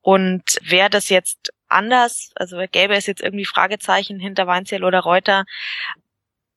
und 0.00 0.42
wer 0.62 0.88
das 0.88 1.08
jetzt 1.08 1.52
anders, 1.68 2.30
also 2.34 2.56
gäbe 2.70 2.94
es 2.94 3.06
jetzt 3.06 3.22
irgendwie 3.22 3.44
Fragezeichen 3.44 4.18
hinter 4.18 4.46
Weinzierl 4.46 4.84
oder 4.84 5.00
Reuter, 5.00 5.44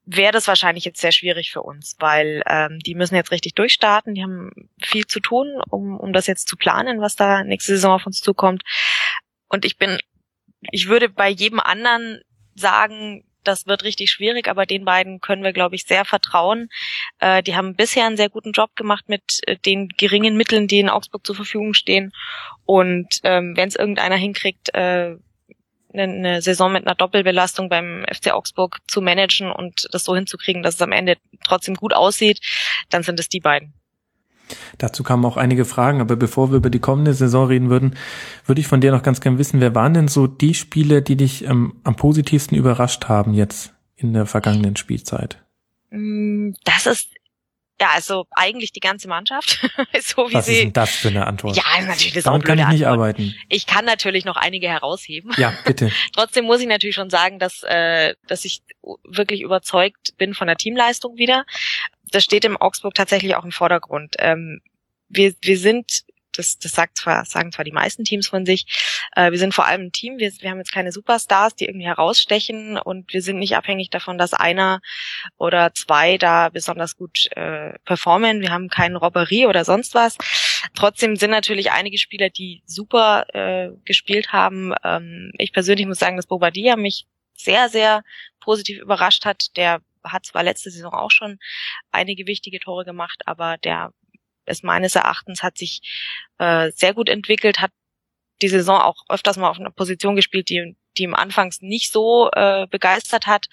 wäre 0.06 0.32
das 0.32 0.48
wahrscheinlich 0.48 0.86
jetzt 0.86 1.00
sehr 1.00 1.12
schwierig 1.12 1.52
für 1.52 1.62
uns, 1.62 1.96
weil 2.00 2.44
ähm, 2.48 2.80
die 2.80 2.96
müssen 2.96 3.16
jetzt 3.16 3.32
richtig 3.32 3.54
durchstarten, 3.54 4.16
die 4.16 4.24
haben 4.24 4.52
viel 4.82 5.06
zu 5.06 5.20
tun, 5.20 5.62
um, 5.70 5.98
um 5.98 6.14
das 6.14 6.28
jetzt 6.28 6.48
zu 6.48 6.58
planen, 6.58 7.00
was 7.00 7.16
da 7.16 7.44
nächste 7.44 7.74
Saison 7.74 7.94
auf 7.94 8.06
uns 8.06 8.20
zukommt. 8.20 8.64
Und 9.48 9.66
ich 9.66 9.78
bin, 9.78 10.00
ich 10.72 10.88
würde 10.88 11.10
bei 11.10 11.30
jedem 11.30 11.60
anderen 11.60 12.22
sagen, 12.56 13.24
das 13.44 13.68
wird 13.68 13.84
richtig 13.84 14.10
schwierig, 14.12 14.48
aber 14.48 14.66
den 14.66 14.86
beiden 14.86 15.20
können 15.20 15.44
wir, 15.44 15.54
glaube 15.54 15.76
ich, 15.76 15.84
sehr 15.84 16.06
vertrauen. 16.06 16.70
Äh, 17.20 17.44
die 17.44 17.56
haben 17.56 17.76
bisher 17.76 18.06
einen 18.06 18.18
sehr 18.18 18.30
guten 18.30 18.52
Job 18.52 18.76
gemacht 18.76 19.10
mit 19.10 19.42
äh, 19.48 19.58
den 19.58 19.90
geringen 19.90 20.38
Mitteln, 20.38 20.68
die 20.68 20.80
in 20.80 20.90
Augsburg 20.90 21.26
zur 21.26 21.36
Verfügung 21.36 21.74
stehen. 21.74 22.14
Und 22.66 23.20
ähm, 23.24 23.56
wenn 23.56 23.68
es 23.68 23.76
irgendeiner 23.76 24.16
hinkriegt, 24.16 24.74
äh, 24.74 25.16
eine 25.94 26.42
Saison 26.42 26.72
mit 26.72 26.88
einer 26.88 26.96
Doppelbelastung 26.96 27.70
beim 27.70 28.04
FC 28.12 28.32
Augsburg 28.32 28.80
zu 28.88 29.00
managen 29.02 29.52
und 29.52 29.88
das 29.92 30.04
so 30.04 30.16
hinzukriegen, 30.16 30.64
dass 30.64 30.76
es 30.76 30.82
am 30.82 30.92
Ende 30.92 31.18
trotzdem 31.44 31.76
gut 31.76 31.94
aussieht, 31.94 32.40
dann 32.90 33.04
sind 33.04 33.20
es 33.20 33.30
die 33.30 33.42
beiden. 33.42 33.74
Dazu 34.78 35.04
kamen 35.04 35.26
auch 35.26 35.38
einige 35.38 35.66
Fragen, 35.66 36.02
aber 36.02 36.16
bevor 36.16 36.52
wir 36.52 36.58
über 36.58 36.70
die 36.70 36.80
kommende 36.80 37.14
Saison 37.14 37.48
reden 37.48 37.70
würden, 37.70 37.96
würde 38.46 38.62
ich 38.62 38.68
von 38.68 38.82
dir 38.82 38.92
noch 38.92 39.04
ganz 39.04 39.22
gern 39.22 39.38
wissen, 39.38 39.62
wer 39.62 39.76
waren 39.76 39.94
denn 39.94 40.08
so 40.08 40.28
die 40.28 40.54
Spiele, 40.54 41.02
die 41.02 41.16
dich 41.16 41.46
ähm, 41.46 41.76
am 41.84 41.96
positivsten 41.96 42.58
überrascht 42.58 43.06
haben 43.06 43.34
jetzt 43.34 43.74
in 43.96 44.14
der 44.14 44.26
vergangenen 44.26 44.76
Spielzeit? 44.76 45.44
Mm, 45.92 46.52
das 46.66 46.86
ist 46.88 47.10
ja, 47.82 47.90
also 47.94 48.28
eigentlich 48.32 48.72
die 48.72 48.80
ganze 48.80 49.08
Mannschaft. 49.08 49.60
so 50.02 50.30
wie 50.30 50.34
Was 50.36 50.46
sie, 50.46 50.54
ist 50.54 50.62
denn 50.62 50.74
das 50.74 50.92
für 50.92 51.10
eine 51.10 51.28
Antwort? 51.28 51.56
Ja, 51.56 51.64
natürlich. 51.82 52.14
Das 52.14 52.24
Damit 52.24 52.46
kann 52.46 52.60
ich 52.60 52.68
nicht 52.68 52.86
Antwort. 52.86 53.16
arbeiten. 53.16 53.36
Ich 53.50 53.66
kann 53.66 53.86
natürlich 53.86 54.26
noch 54.26 54.38
einige 54.38 54.70
herausheben. 54.70 55.32
Ja, 55.38 55.54
bitte. 55.66 55.92
Trotzdem 56.14 56.46
muss 56.46 56.62
ich 56.62 56.68
natürlich 56.68 56.96
schon 56.96 57.10
sagen, 57.10 57.40
dass, 57.40 57.64
äh, 57.64 58.16
dass 58.28 58.46
ich 58.46 58.62
wirklich 59.04 59.42
überzeugt 59.42 60.16
bin 60.18 60.34
von 60.34 60.48
der 60.48 60.58
Teamleistung 60.58 61.18
wieder. 61.18 61.46
Das 62.12 62.24
steht 62.24 62.46
im 62.46 62.58
Augsburg 62.58 62.94
tatsächlich 62.94 63.36
auch 63.36 63.44
im 63.44 63.52
Vordergrund. 63.52 64.16
Ähm, 64.20 64.62
wir, 65.10 65.34
wir 65.42 65.58
sind 65.58 66.04
das, 66.34 66.58
das 66.58 66.72
sagt 66.72 66.98
zwar, 66.98 67.26
sagen 67.26 67.52
zwar 67.52 67.66
die 67.66 67.72
meisten 67.72 68.04
Teams 68.04 68.28
von 68.28 68.46
sich, 68.46 68.66
äh, 69.16 69.32
wir 69.32 69.40
sind 69.40 69.54
vor 69.54 69.66
allem 69.66 69.84
ein 69.84 69.92
Team, 69.92 70.18
wir, 70.18 70.32
wir 70.40 70.50
haben 70.50 70.58
jetzt 70.58 70.74
keine 70.74 70.92
Superstars, 70.92 71.56
die 71.56 71.66
irgendwie 71.66 71.86
herausstechen 71.86 72.78
und 72.78 73.14
wir 73.14 73.22
sind 73.22 73.40
nicht 73.40 73.56
abhängig 73.56 73.90
davon, 73.90 74.18
dass 74.18 74.34
einer 74.34 74.82
oder 75.38 75.74
zwei 75.74 76.18
da 76.18 76.50
besonders 76.50 76.98
gut 76.98 77.30
äh, 77.36 77.78
performen. 77.86 78.42
Wir 78.42 78.52
haben 78.52 78.70
keine 78.70 78.98
Robberie 78.98 79.46
oder 79.46 79.66
sonst 79.66 79.94
was. 79.96 80.18
Trotzdem 80.76 81.16
sind 81.16 81.32
natürlich 81.32 81.72
einige 81.72 81.98
Spieler, 81.98 82.30
die 82.30 82.64
super 82.66 83.26
äh, 83.34 83.70
gespielt 83.86 84.32
haben. 84.32 84.74
Ähm, 84.84 85.32
ich 85.38 85.54
persönlich 85.54 85.86
muss 85.86 86.00
sagen, 86.00 86.18
dass 86.18 86.28
Bobadilla 86.28 86.76
mich 86.76 87.06
sehr, 87.36 87.70
sehr 87.70 88.04
positiv 88.40 88.80
überrascht 88.80 89.26
hat. 89.26 89.56
Der 89.58 89.82
hat 90.04 90.26
zwar 90.26 90.44
letzte 90.44 90.70
Saison 90.70 90.94
auch 90.94 91.12
schon 91.12 91.40
einige 91.92 92.28
wichtige 92.28 92.60
Tore 92.60 92.86
gemacht, 92.86 93.22
aber 93.26 93.58
der 93.58 93.94
ist 94.46 94.64
meines 94.64 94.96
Erachtens 94.96 95.44
hat 95.44 95.58
sich 95.58 95.82
äh, 96.38 96.72
sehr 96.72 96.94
gut 96.94 97.10
entwickelt, 97.10 97.60
hat 97.60 97.72
die 98.42 98.50
Saison 98.50 98.80
auch 98.82 99.04
öfters 99.10 99.38
mal 99.38 99.50
auf 99.50 99.60
einer 99.60 99.72
Position 99.72 100.16
gespielt, 100.16 100.50
die, 100.50 100.76
die 100.98 101.04
ihm 101.04 101.16
anfangs 101.16 101.62
nicht 101.62 101.92
so 101.92 102.30
äh, 102.32 102.68
begeistert 102.68 103.28
hat, 103.28 103.48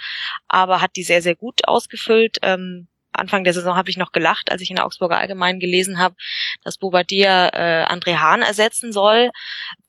aber 0.48 0.80
hat 0.80 0.96
die 0.96 1.02
sehr, 1.02 1.22
sehr 1.22 1.36
gut 1.36 1.66
ausgefüllt. 1.66 2.38
Ähm, 2.42 2.88
Anfang 3.12 3.44
der 3.44 3.52
Saison 3.52 3.76
habe 3.76 3.90
ich 3.90 3.96
noch 3.96 4.12
gelacht, 4.12 4.50
als 4.50 4.62
ich 4.62 4.70
in 4.70 4.76
der 4.76 4.86
Augsburger 4.86 5.18
Allgemein 5.18 5.60
gelesen 5.60 5.98
habe, 5.98 6.14
dass 6.62 6.78
Bobadilla 6.78 7.48
äh, 7.48 7.84
André 7.86 8.18
Hahn 8.18 8.42
ersetzen 8.42 8.92
soll, 8.92 9.30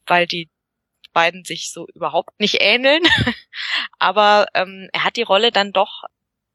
weil 0.07 0.27
die 0.27 0.49
beiden 1.13 1.43
sich 1.43 1.71
so 1.71 1.87
überhaupt 1.93 2.39
nicht 2.39 2.61
ähneln. 2.61 3.03
aber 3.99 4.47
ähm, 4.53 4.89
er 4.93 5.03
hat 5.03 5.17
die 5.17 5.23
Rolle 5.23 5.51
dann 5.51 5.71
doch 5.71 6.03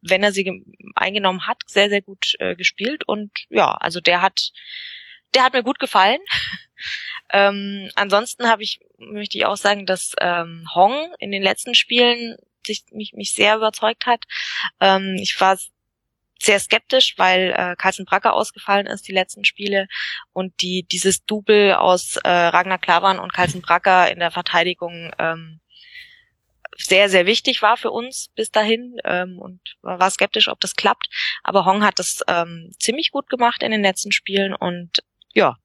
wenn 0.02 0.22
er 0.22 0.32
sie 0.32 0.64
eingenommen 0.94 1.46
hat, 1.46 1.58
sehr, 1.66 1.88
sehr 1.88 2.02
gut 2.02 2.34
äh, 2.38 2.54
gespielt. 2.56 3.04
Und 3.06 3.30
ja, 3.48 3.72
also 3.72 4.00
der 4.00 4.22
hat, 4.22 4.52
der 5.34 5.44
hat 5.44 5.52
mir 5.52 5.62
gut 5.62 5.78
gefallen. 5.78 6.20
ähm, 7.32 7.90
ansonsten 7.94 8.48
habe 8.48 8.62
ich, 8.62 8.80
möchte 8.98 9.38
ich 9.38 9.46
auch 9.46 9.56
sagen, 9.56 9.86
dass 9.86 10.12
ähm, 10.20 10.66
Hong 10.74 11.14
in 11.18 11.32
den 11.32 11.42
letzten 11.42 11.74
Spielen 11.74 12.36
sich, 12.66 12.84
mich, 12.92 13.12
mich 13.12 13.32
sehr 13.32 13.56
überzeugt 13.56 14.06
hat. 14.06 14.24
Ähm, 14.80 15.16
ich 15.20 15.40
war 15.40 15.58
sehr 16.38 16.60
skeptisch, 16.60 17.14
weil 17.16 17.54
äh, 17.56 17.76
Carlsen 17.76 18.04
Bracker 18.04 18.34
ausgefallen 18.34 18.86
ist 18.86 19.08
die 19.08 19.12
letzten 19.12 19.44
Spiele 19.44 19.88
und 20.32 20.60
die 20.60 20.82
dieses 20.82 21.24
Double 21.24 21.74
aus 21.74 22.16
äh, 22.16 22.28
Ragnar 22.28 22.78
Klavan 22.78 23.18
und 23.18 23.32
Carlsen 23.32 23.62
Bracker 23.62 24.10
in 24.10 24.18
der 24.18 24.30
Verteidigung 24.30 25.12
ähm, 25.18 25.60
sehr, 26.78 27.08
sehr 27.08 27.26
wichtig 27.26 27.62
war 27.62 27.76
für 27.76 27.90
uns 27.90 28.30
bis 28.34 28.50
dahin 28.50 28.96
ähm, 29.04 29.38
und 29.38 29.60
war 29.82 30.10
skeptisch, 30.10 30.48
ob 30.48 30.60
das 30.60 30.74
klappt. 30.74 31.06
Aber 31.42 31.64
Hong 31.64 31.84
hat 31.84 31.98
das 31.98 32.22
ähm, 32.28 32.70
ziemlich 32.78 33.10
gut 33.10 33.28
gemacht 33.28 33.62
in 33.62 33.70
den 33.70 33.82
letzten 33.82 34.12
Spielen 34.12 34.54
und 34.54 35.02
ja, 35.34 35.56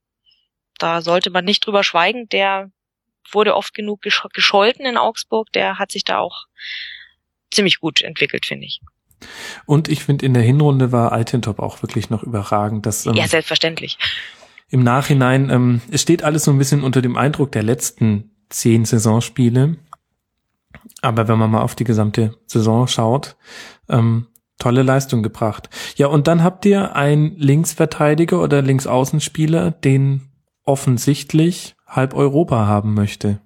da 0.77 1.01
sollte 1.01 1.29
man 1.29 1.45
nicht 1.45 1.65
drüber 1.65 1.83
schweigen. 1.83 2.27
Der 2.29 2.71
wurde 3.31 3.55
oft 3.55 3.73
genug 3.73 4.01
gesch 4.01 4.25
gescholten 4.33 4.85
in 4.85 4.97
Augsburg. 4.97 5.51
Der 5.53 5.77
hat 5.77 5.91
sich 5.91 6.03
da 6.03 6.17
auch 6.17 6.45
ziemlich 7.51 7.79
gut 7.79 8.01
entwickelt, 8.01 8.45
finde 8.45 8.65
ich. 8.65 8.81
Und 9.65 9.87
ich 9.87 10.03
finde, 10.03 10.25
in 10.25 10.33
der 10.33 10.43
Hinrunde 10.43 10.91
war 10.91 11.11
Altintop 11.11 11.59
auch 11.59 11.83
wirklich 11.83 12.09
noch 12.09 12.23
überragend. 12.23 12.85
Dass, 12.85 13.05
ähm, 13.05 13.13
ja, 13.13 13.27
selbstverständlich. 13.27 13.97
Im 14.69 14.83
Nachhinein, 14.83 15.49
ähm, 15.49 15.81
es 15.91 16.01
steht 16.01 16.23
alles 16.23 16.45
so 16.45 16.51
ein 16.51 16.57
bisschen 16.57 16.83
unter 16.83 17.01
dem 17.01 17.17
Eindruck 17.17 17.51
der 17.51 17.63
letzten 17.63 18.31
zehn 18.49 18.85
Saisonspiele. 18.85 19.77
Aber 21.01 21.27
wenn 21.27 21.37
man 21.37 21.51
mal 21.51 21.61
auf 21.61 21.75
die 21.75 21.83
gesamte 21.83 22.37
Saison 22.45 22.87
schaut, 22.87 23.35
ähm, 23.89 24.27
tolle 24.59 24.83
Leistung 24.83 25.23
gebracht. 25.23 25.69
Ja, 25.95 26.07
und 26.07 26.27
dann 26.27 26.43
habt 26.43 26.65
ihr 26.65 26.95
einen 26.95 27.35
Linksverteidiger 27.37 28.39
oder 28.41 28.61
Linksaußenspieler, 28.61 29.71
den 29.71 30.29
offensichtlich 30.63 31.75
halb 31.87 32.13
Europa 32.13 32.67
haben 32.67 32.93
möchte. 32.93 33.41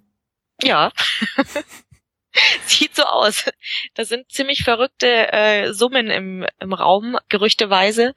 Ja. 0.62 0.92
Sieht 2.66 2.96
so 2.96 3.04
aus. 3.04 3.46
Da 3.94 4.04
sind 4.04 4.30
ziemlich 4.30 4.64
verrückte 4.64 5.32
äh, 5.32 5.74
Summen 5.74 6.08
im, 6.08 6.46
im 6.60 6.74
Raum, 6.74 7.18
gerüchteweise, 7.30 8.14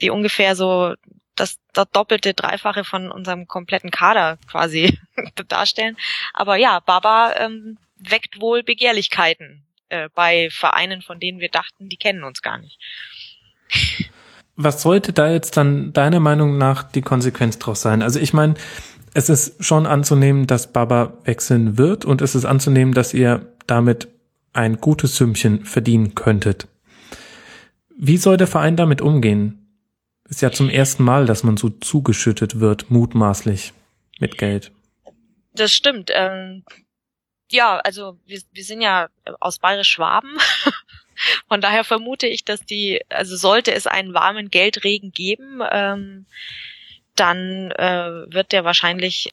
die 0.00 0.10
ungefähr 0.10 0.54
so 0.54 0.94
das, 1.34 1.58
das 1.72 1.90
doppelte, 1.90 2.34
dreifache 2.34 2.84
von 2.84 3.10
unserem 3.10 3.48
kompletten 3.48 3.90
Kader 3.90 4.38
quasi 4.48 4.98
darstellen. 5.48 5.96
Aber 6.34 6.56
ja, 6.56 6.78
Baba 6.80 7.34
ähm, 7.36 7.78
weckt 8.08 8.40
wohl 8.40 8.62
Begehrlichkeiten 8.62 9.64
äh, 9.88 10.08
bei 10.14 10.48
Vereinen, 10.50 11.02
von 11.02 11.20
denen 11.20 11.40
wir 11.40 11.48
dachten, 11.48 11.88
die 11.88 11.96
kennen 11.96 12.24
uns 12.24 12.42
gar 12.42 12.58
nicht. 12.58 12.78
Was 14.56 14.82
sollte 14.82 15.12
da 15.12 15.30
jetzt 15.30 15.56
dann 15.56 15.92
deiner 15.92 16.20
Meinung 16.20 16.58
nach 16.58 16.82
die 16.82 17.02
Konsequenz 17.02 17.58
draus 17.58 17.80
sein? 17.80 18.02
Also 18.02 18.20
ich 18.20 18.32
meine, 18.32 18.54
es 19.14 19.28
ist 19.28 19.64
schon 19.64 19.86
anzunehmen, 19.86 20.46
dass 20.46 20.72
Baba 20.72 21.18
wechseln 21.24 21.78
wird 21.78 22.04
und 22.04 22.22
es 22.22 22.34
ist 22.34 22.44
anzunehmen, 22.44 22.94
dass 22.94 23.14
ihr 23.14 23.46
damit 23.66 24.08
ein 24.52 24.78
gutes 24.78 25.16
Sümmchen 25.16 25.64
verdienen 25.64 26.14
könntet. 26.14 26.68
Wie 27.96 28.16
soll 28.16 28.36
der 28.36 28.46
Verein 28.46 28.76
damit 28.76 29.00
umgehen? 29.00 29.58
Ist 30.28 30.42
ja 30.42 30.50
zum 30.50 30.68
ersten 30.68 31.04
Mal, 31.04 31.26
dass 31.26 31.42
man 31.44 31.56
so 31.56 31.68
zugeschüttet 31.68 32.60
wird, 32.60 32.90
mutmaßlich 32.90 33.72
mit 34.18 34.38
Geld. 34.38 34.72
Das 35.54 35.72
stimmt. 35.72 36.10
Ähm, 36.14 36.64
ja, 37.52 37.78
also 37.78 38.18
wir, 38.26 38.40
wir 38.52 38.64
sind 38.64 38.80
ja 38.80 39.08
aus 39.40 39.58
Bayerisch 39.58 39.90
Schwaben. 39.90 40.36
Von 41.48 41.60
daher 41.60 41.84
vermute 41.84 42.26
ich, 42.26 42.44
dass 42.44 42.64
die, 42.64 43.00
also 43.08 43.36
sollte 43.36 43.72
es 43.72 43.86
einen 43.86 44.14
warmen 44.14 44.50
Geldregen 44.50 45.12
geben, 45.12 45.60
ähm, 45.70 46.26
dann 47.14 47.70
äh, 47.72 48.32
wird 48.32 48.52
der 48.52 48.64
wahrscheinlich 48.64 49.30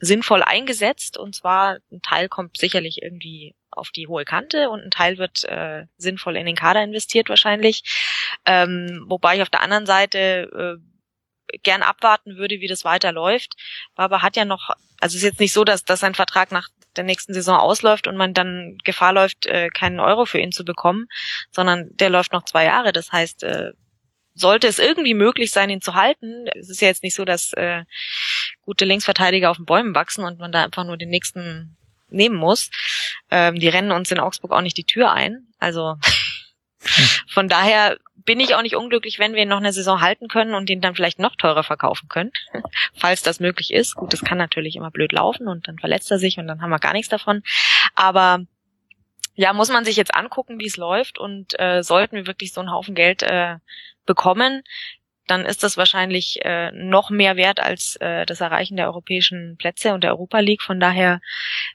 sinnvoll 0.00 0.42
eingesetzt 0.42 1.16
und 1.16 1.34
zwar 1.34 1.78
ein 1.90 2.02
Teil 2.02 2.28
kommt 2.28 2.56
sicherlich 2.58 3.02
irgendwie 3.02 3.56
auf 3.70 3.90
die 3.90 4.06
hohe 4.06 4.24
Kante 4.24 4.70
und 4.70 4.80
ein 4.80 4.90
Teil 4.90 5.18
wird 5.18 5.44
äh, 5.44 5.86
sinnvoll 5.96 6.36
in 6.36 6.46
den 6.46 6.54
Kader 6.54 6.82
investiert 6.82 7.28
wahrscheinlich. 7.28 7.82
Ähm, 8.44 9.06
wobei 9.08 9.36
ich 9.36 9.42
auf 9.42 9.50
der 9.50 9.62
anderen 9.62 9.86
Seite 9.86 10.78
äh, 10.78 11.58
gern 11.62 11.82
abwarten 11.82 12.36
würde, 12.36 12.60
wie 12.60 12.68
das 12.68 12.84
weiterläuft. 12.84 13.54
Aber 13.94 14.22
hat 14.22 14.36
ja 14.36 14.44
noch, 14.44 14.70
also 15.00 15.16
ist 15.16 15.22
jetzt 15.22 15.40
nicht 15.40 15.52
so, 15.52 15.64
dass, 15.64 15.84
dass 15.84 16.00
sein 16.00 16.14
Vertrag 16.14 16.52
nach 16.52 16.68
der 16.98 17.04
nächsten 17.04 17.32
Saison 17.32 17.58
ausläuft 17.58 18.06
und 18.06 18.16
man 18.16 18.34
dann 18.34 18.76
Gefahr 18.84 19.12
läuft, 19.12 19.46
äh, 19.46 19.68
keinen 19.68 20.00
Euro 20.00 20.26
für 20.26 20.38
ihn 20.38 20.52
zu 20.52 20.64
bekommen, 20.64 21.06
sondern 21.50 21.88
der 21.96 22.10
läuft 22.10 22.32
noch 22.32 22.44
zwei 22.44 22.64
Jahre. 22.64 22.92
Das 22.92 23.12
heißt, 23.12 23.44
äh, 23.44 23.72
sollte 24.34 24.66
es 24.66 24.78
irgendwie 24.78 25.14
möglich 25.14 25.50
sein, 25.50 25.70
ihn 25.70 25.80
zu 25.80 25.94
halten, 25.94 26.46
es 26.54 26.70
ist 26.70 26.80
ja 26.80 26.88
jetzt 26.88 27.02
nicht 27.02 27.14
so, 27.14 27.24
dass 27.24 27.52
äh, 27.54 27.84
gute 28.62 28.84
Linksverteidiger 28.84 29.50
auf 29.50 29.56
den 29.56 29.66
Bäumen 29.66 29.94
wachsen 29.94 30.24
und 30.24 30.38
man 30.38 30.52
da 30.52 30.64
einfach 30.64 30.84
nur 30.84 30.96
den 30.96 31.08
nächsten 31.08 31.76
nehmen 32.10 32.36
muss. 32.36 32.70
Ähm, 33.30 33.56
die 33.56 33.68
rennen 33.68 33.92
uns 33.92 34.10
in 34.10 34.20
Augsburg 34.20 34.52
auch 34.52 34.60
nicht 34.60 34.76
die 34.76 34.84
Tür 34.84 35.12
ein. 35.12 35.46
Also 35.58 35.96
von 37.28 37.48
daher 37.48 37.98
bin 38.24 38.40
ich 38.40 38.54
auch 38.54 38.62
nicht 38.62 38.76
unglücklich, 38.76 39.18
wenn 39.18 39.32
wir 39.32 39.42
ihn 39.42 39.48
noch 39.48 39.56
eine 39.56 39.72
Saison 39.72 40.00
halten 40.02 40.28
können 40.28 40.54
und 40.54 40.68
ihn 40.68 40.80
dann 40.82 40.94
vielleicht 40.94 41.18
noch 41.18 41.34
teurer 41.36 41.64
verkaufen 41.64 42.08
können, 42.08 42.30
falls 42.94 43.22
das 43.22 43.40
möglich 43.40 43.72
ist. 43.72 43.94
Gut, 43.94 44.12
das 44.12 44.22
kann 44.22 44.36
natürlich 44.36 44.76
immer 44.76 44.90
blöd 44.90 45.12
laufen 45.12 45.48
und 45.48 45.66
dann 45.66 45.78
verletzt 45.78 46.10
er 46.10 46.18
sich 46.18 46.38
und 46.38 46.46
dann 46.46 46.60
haben 46.60 46.70
wir 46.70 46.78
gar 46.78 46.92
nichts 46.92 47.08
davon. 47.08 47.42
Aber 47.94 48.40
ja, 49.34 49.52
muss 49.52 49.70
man 49.70 49.84
sich 49.84 49.96
jetzt 49.96 50.14
angucken, 50.14 50.58
wie 50.60 50.66
es 50.66 50.76
läuft 50.76 51.18
und 51.18 51.58
äh, 51.58 51.82
sollten 51.82 52.16
wir 52.16 52.26
wirklich 52.26 52.52
so 52.52 52.60
einen 52.60 52.72
Haufen 52.72 52.94
Geld 52.94 53.22
äh, 53.22 53.56
bekommen, 54.04 54.62
dann 55.30 55.44
ist 55.44 55.62
das 55.62 55.76
wahrscheinlich 55.76 56.40
äh, 56.44 56.70
noch 56.72 57.10
mehr 57.10 57.36
wert 57.36 57.60
als 57.60 57.96
äh, 57.96 58.26
das 58.26 58.40
Erreichen 58.40 58.76
der 58.76 58.86
europäischen 58.86 59.56
Plätze 59.56 59.94
und 59.94 60.02
der 60.02 60.10
Europa 60.10 60.40
League. 60.40 60.62
Von 60.62 60.80
daher 60.80 61.20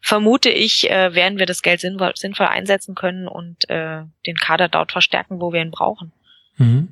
vermute 0.01 0.49
ich, 0.49 0.89
äh, 0.89 1.13
werden 1.13 1.39
wir 1.39 1.45
das 1.45 1.61
Geld 1.61 1.79
sinnvoll, 1.79 2.13
sinnvoll 2.15 2.47
einsetzen 2.47 2.95
können 2.95 3.27
und 3.27 3.69
äh, 3.69 4.01
den 4.25 4.35
Kader 4.35 4.67
dort 4.67 4.91
verstärken, 4.91 5.39
wo 5.39 5.53
wir 5.53 5.61
ihn 5.61 5.71
brauchen. 5.71 6.11
Mhm. 6.57 6.89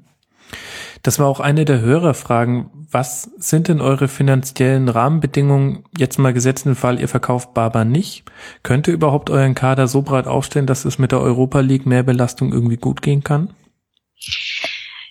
Das 1.03 1.17
war 1.17 1.27
auch 1.27 1.39
eine 1.39 1.65
der 1.65 1.81
Hörerfragen. 1.81 2.69
Was 2.91 3.23
sind 3.38 3.67
denn 3.67 3.81
eure 3.81 4.07
finanziellen 4.07 4.89
Rahmenbedingungen? 4.89 5.85
Jetzt 5.97 6.19
mal 6.19 6.33
gesetzt 6.33 6.65
im 6.65 6.75
Fall, 6.75 6.99
ihr 6.99 7.07
verkauft 7.07 7.53
Barber 7.53 7.85
nicht. 7.85 8.23
Könnt 8.63 8.88
ihr 8.88 8.93
überhaupt 8.93 9.29
euren 9.29 9.55
Kader 9.55 9.88
so 9.88 10.01
breit 10.01 10.27
aufstellen, 10.27 10.67
dass 10.67 10.85
es 10.85 10.99
mit 10.99 11.11
der 11.11 11.21
Europa 11.21 11.61
League 11.61 11.85
mehr 11.85 12.03
Belastung 12.03 12.51
irgendwie 12.51 12.77
gut 12.77 13.01
gehen 13.01 13.23
kann? 13.23 13.53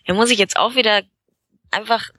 Hier 0.05 0.15
muss 0.15 0.31
ich 0.31 0.39
jetzt 0.39 0.57
auch 0.57 0.77
wieder 0.77 1.03
einfach 1.71 2.11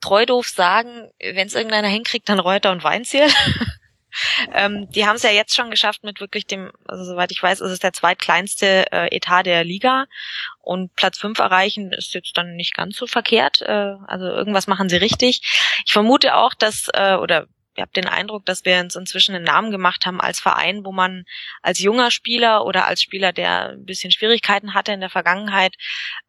treu 0.00 0.26
doof 0.26 0.48
sagen, 0.48 1.10
wenn 1.18 1.46
es 1.46 1.54
irgendeiner 1.54 1.88
hinkriegt, 1.88 2.28
dann 2.28 2.38
Reuter 2.38 2.70
und 2.70 2.84
Weinziel. 2.84 3.26
ähm, 4.54 4.88
die 4.90 5.06
haben 5.06 5.16
es 5.16 5.22
ja 5.22 5.30
jetzt 5.30 5.54
schon 5.54 5.70
geschafft 5.70 6.04
mit 6.04 6.20
wirklich 6.20 6.46
dem, 6.46 6.70
also 6.86 7.04
soweit 7.04 7.30
ich 7.32 7.42
weiß, 7.42 7.60
ist 7.60 7.70
es 7.70 7.78
der 7.78 7.92
zweitkleinste 7.92 8.90
äh, 8.92 9.14
Etat 9.14 9.44
der 9.44 9.64
Liga 9.64 10.06
und 10.60 10.94
Platz 10.94 11.18
fünf 11.18 11.38
erreichen 11.38 11.92
ist 11.92 12.14
jetzt 12.14 12.36
dann 12.36 12.54
nicht 12.54 12.74
ganz 12.74 12.96
so 12.96 13.06
verkehrt. 13.06 13.62
Äh, 13.62 13.94
also 14.06 14.26
irgendwas 14.26 14.66
machen 14.66 14.88
sie 14.88 14.96
richtig. 14.96 15.40
Ich 15.84 15.92
vermute 15.92 16.36
auch, 16.36 16.54
dass 16.54 16.88
äh, 16.94 17.14
oder 17.14 17.46
ich 17.74 17.82
habe 17.82 17.92
den 17.92 18.08
Eindruck, 18.08 18.44
dass 18.44 18.64
wir 18.64 18.80
uns 18.80 18.96
inzwischen 18.96 19.36
einen 19.36 19.44
Namen 19.44 19.70
gemacht 19.70 20.04
haben 20.04 20.20
als 20.20 20.40
Verein, 20.40 20.84
wo 20.84 20.90
man 20.90 21.24
als 21.62 21.78
junger 21.78 22.10
Spieler 22.10 22.64
oder 22.64 22.86
als 22.88 23.00
Spieler, 23.00 23.32
der 23.32 23.70
ein 23.70 23.84
bisschen 23.84 24.10
Schwierigkeiten 24.10 24.74
hatte 24.74 24.90
in 24.90 24.98
der 24.98 25.10
Vergangenheit, 25.10 25.76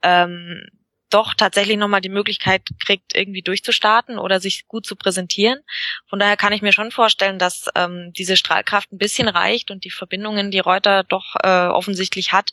ähm, 0.03 0.67
doch 1.09 1.33
tatsächlich 1.33 1.77
nochmal 1.77 2.01
die 2.01 2.09
Möglichkeit 2.09 2.63
kriegt, 2.79 3.15
irgendwie 3.15 3.41
durchzustarten 3.41 4.19
oder 4.19 4.39
sich 4.39 4.67
gut 4.67 4.85
zu 4.85 4.95
präsentieren. 4.95 5.59
Von 6.07 6.19
daher 6.19 6.37
kann 6.37 6.53
ich 6.53 6.61
mir 6.61 6.73
schon 6.73 6.91
vorstellen, 6.91 7.39
dass 7.39 7.67
ähm, 7.75 8.11
diese 8.13 8.37
Strahlkraft 8.37 8.91
ein 8.91 8.97
bisschen 8.97 9.27
reicht 9.27 9.71
und 9.71 9.83
die 9.83 9.91
Verbindungen, 9.91 10.51
die 10.51 10.59
Reuter 10.59 11.03
doch 11.03 11.35
äh, 11.43 11.67
offensichtlich 11.67 12.31
hat, 12.31 12.51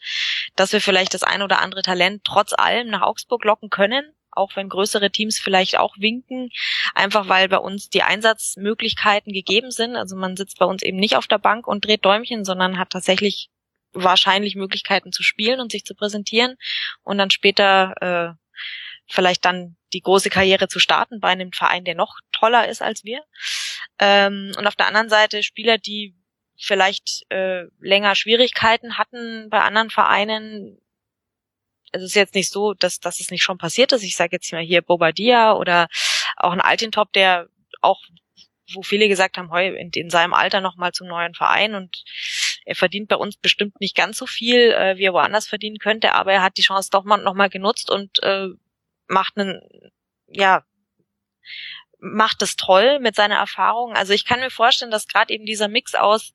dass 0.56 0.72
wir 0.72 0.80
vielleicht 0.80 1.14
das 1.14 1.22
ein 1.22 1.42
oder 1.42 1.60
andere 1.60 1.82
Talent 1.82 2.24
trotz 2.24 2.52
allem 2.52 2.88
nach 2.88 3.02
Augsburg 3.02 3.44
locken 3.44 3.70
können 3.70 4.12
auch 4.36 4.54
wenn 4.54 4.68
größere 4.68 5.10
Teams 5.10 5.38
vielleicht 5.38 5.78
auch 5.78 5.96
winken, 5.98 6.50
einfach 6.94 7.26
weil 7.28 7.48
bei 7.48 7.58
uns 7.58 7.88
die 7.88 8.02
Einsatzmöglichkeiten 8.02 9.32
gegeben 9.32 9.70
sind. 9.70 9.96
Also 9.96 10.14
man 10.14 10.36
sitzt 10.36 10.58
bei 10.58 10.66
uns 10.66 10.82
eben 10.82 10.98
nicht 10.98 11.16
auf 11.16 11.26
der 11.26 11.38
Bank 11.38 11.66
und 11.66 11.86
dreht 11.86 12.04
Däumchen, 12.04 12.44
sondern 12.44 12.78
hat 12.78 12.90
tatsächlich 12.90 13.48
wahrscheinlich 13.92 14.54
Möglichkeiten 14.54 15.12
zu 15.12 15.22
spielen 15.22 15.60
und 15.60 15.72
sich 15.72 15.84
zu 15.84 15.94
präsentieren 15.94 16.56
und 17.02 17.18
dann 17.18 17.30
später 17.30 18.36
äh, 18.36 18.45
vielleicht 19.08 19.44
dann 19.44 19.76
die 19.92 20.00
große 20.00 20.30
Karriere 20.30 20.68
zu 20.68 20.78
starten 20.78 21.20
bei 21.20 21.28
einem 21.28 21.52
Verein, 21.52 21.84
der 21.84 21.94
noch 21.94 22.18
toller 22.32 22.68
ist 22.68 22.82
als 22.82 23.04
wir. 23.04 23.22
Ähm, 23.98 24.52
und 24.58 24.66
auf 24.66 24.76
der 24.76 24.86
anderen 24.86 25.08
Seite 25.08 25.42
Spieler, 25.42 25.78
die 25.78 26.14
vielleicht 26.58 27.24
äh, 27.30 27.64
länger 27.80 28.14
Schwierigkeiten 28.14 28.98
hatten 28.98 29.48
bei 29.50 29.60
anderen 29.60 29.90
Vereinen. 29.90 30.80
Es 31.92 32.02
ist 32.02 32.14
jetzt 32.14 32.34
nicht 32.34 32.50
so, 32.50 32.74
dass, 32.74 33.00
dass 33.00 33.20
es 33.20 33.30
nicht 33.30 33.42
schon 33.42 33.58
passiert 33.58 33.92
ist. 33.92 34.02
Ich 34.02 34.16
sage 34.16 34.36
jetzt 34.36 34.52
mal 34.52 34.62
hier 34.62 34.82
Bobadilla 34.82 35.54
oder 35.54 35.88
auch 36.36 36.52
ein 36.52 36.60
Altintop, 36.60 37.12
der 37.12 37.48
auch, 37.80 38.02
wo 38.72 38.82
viele 38.82 39.08
gesagt 39.08 39.38
haben, 39.38 39.50
heu, 39.50 39.66
in, 39.66 39.90
in 39.94 40.10
seinem 40.10 40.34
Alter 40.34 40.60
nochmal 40.60 40.92
zum 40.92 41.08
neuen 41.08 41.34
Verein 41.34 41.74
und 41.74 42.04
er 42.66 42.74
verdient 42.74 43.08
bei 43.08 43.16
uns 43.16 43.36
bestimmt 43.36 43.80
nicht 43.80 43.96
ganz 43.96 44.18
so 44.18 44.26
viel, 44.26 44.72
äh, 44.72 44.98
wie 44.98 45.04
er 45.04 45.12
woanders 45.12 45.46
verdienen 45.46 45.78
könnte, 45.78 46.12
aber 46.12 46.32
er 46.32 46.42
hat 46.42 46.58
die 46.58 46.62
Chance 46.62 46.90
doch 46.90 47.04
mal 47.04 47.16
nochmal 47.16 47.48
genutzt 47.48 47.90
und 47.90 48.22
äh, 48.24 48.48
macht 49.06 49.38
einen, 49.38 49.62
ja, 50.26 50.64
macht 52.00 52.42
es 52.42 52.56
toll 52.56 52.98
mit 52.98 53.14
seiner 53.14 53.36
Erfahrung. 53.36 53.94
Also 53.94 54.12
ich 54.12 54.24
kann 54.24 54.40
mir 54.40 54.50
vorstellen, 54.50 54.90
dass 54.90 55.06
gerade 55.06 55.32
eben 55.32 55.46
dieser 55.46 55.68
Mix 55.68 55.94
aus 55.94 56.32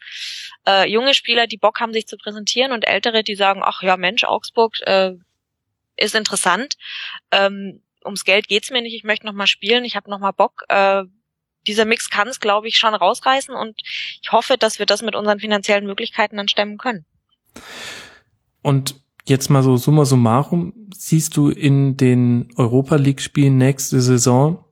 äh, 0.65 0.89
junge 0.89 1.13
Spieler, 1.13 1.47
die 1.47 1.57
Bock 1.57 1.81
haben, 1.81 1.91
sich 1.91 2.07
zu 2.07 2.17
präsentieren 2.17 2.71
und 2.71 2.87
ältere, 2.87 3.23
die 3.23 3.35
sagen, 3.35 3.61
ach 3.63 3.83
ja, 3.83 3.97
Mensch, 3.97 4.23
Augsburg 4.23 4.79
äh, 4.83 5.11
ist 5.97 6.15
interessant. 6.15 6.75
Ähm, 7.31 7.83
ums 8.05 8.23
Geld 8.23 8.47
geht's 8.47 8.71
mir 8.71 8.81
nicht, 8.81 8.95
ich 8.95 9.03
möchte 9.03 9.25
noch 9.25 9.33
mal 9.33 9.47
spielen, 9.47 9.83
ich 9.83 9.97
habe 9.97 10.09
noch 10.09 10.19
mal 10.19 10.31
Bock. 10.31 10.63
Äh, 10.69 11.03
dieser 11.67 11.85
Mix 11.85 12.09
kann 12.09 12.27
es, 12.27 12.39
glaube 12.39 12.67
ich, 12.67 12.77
schon 12.77 12.93
rausreißen 12.93 13.55
und 13.55 13.79
ich 14.21 14.31
hoffe, 14.31 14.57
dass 14.57 14.79
wir 14.79 14.85
das 14.85 15.01
mit 15.01 15.15
unseren 15.15 15.39
finanziellen 15.39 15.85
Möglichkeiten 15.85 16.37
dann 16.37 16.47
stemmen 16.47 16.77
können. 16.77 17.05
Und 18.61 18.95
jetzt 19.25 19.49
mal 19.49 19.63
so 19.63 19.77
summa 19.77 20.05
summarum, 20.05 20.73
siehst 20.93 21.37
du 21.37 21.49
in 21.49 21.97
den 21.97 22.49
Europa 22.55 22.95
League 22.95 23.21
Spielen 23.21 23.57
nächste 23.57 24.01
Saison 24.01 24.63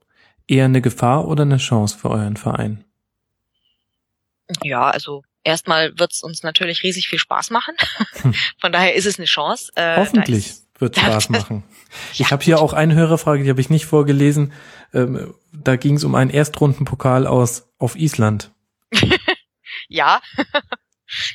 eher 0.48 0.66
eine 0.66 0.82
Gefahr 0.82 1.28
oder 1.28 1.44
eine 1.44 1.58
Chance 1.58 1.98
für 1.98 2.10
euren 2.10 2.38
Verein? 2.38 2.84
Ja, 4.64 4.90
also 4.90 5.24
erstmal 5.44 5.98
wird 5.98 6.14
es 6.14 6.24
uns 6.24 6.44
natürlich 6.44 6.84
riesig 6.84 7.08
viel 7.08 7.20
Spaß 7.20 7.52
machen. 7.52 7.76
Hm. 8.22 8.34
Von 8.60 8.72
daher 8.72 8.96
ist 8.96 9.06
es 9.06 9.18
eine 9.18 9.26
Chance. 9.26 9.72
Äh, 9.76 9.98
Hoffentlich 9.98 10.54
wird 10.80 10.96
Spaß 11.00 11.30
machen. 11.30 11.64
Ich 12.14 12.32
habe 12.32 12.44
hier 12.44 12.60
auch 12.60 12.74
eine 12.74 12.96
Hörerfrage, 12.96 13.44
die 13.44 13.50
habe 13.50 13.62
ich 13.62 13.70
nicht 13.70 13.86
vorgelesen. 13.86 14.54
Ähm, 14.94 15.34
da 15.52 15.76
ging 15.76 15.96
es 15.96 16.04
um 16.04 16.16
einen 16.16 16.32
Erstrundenpokal 16.32 17.28
aus 17.28 17.70
auf 17.78 17.96
Island. 17.96 18.52
ja. 19.88 20.22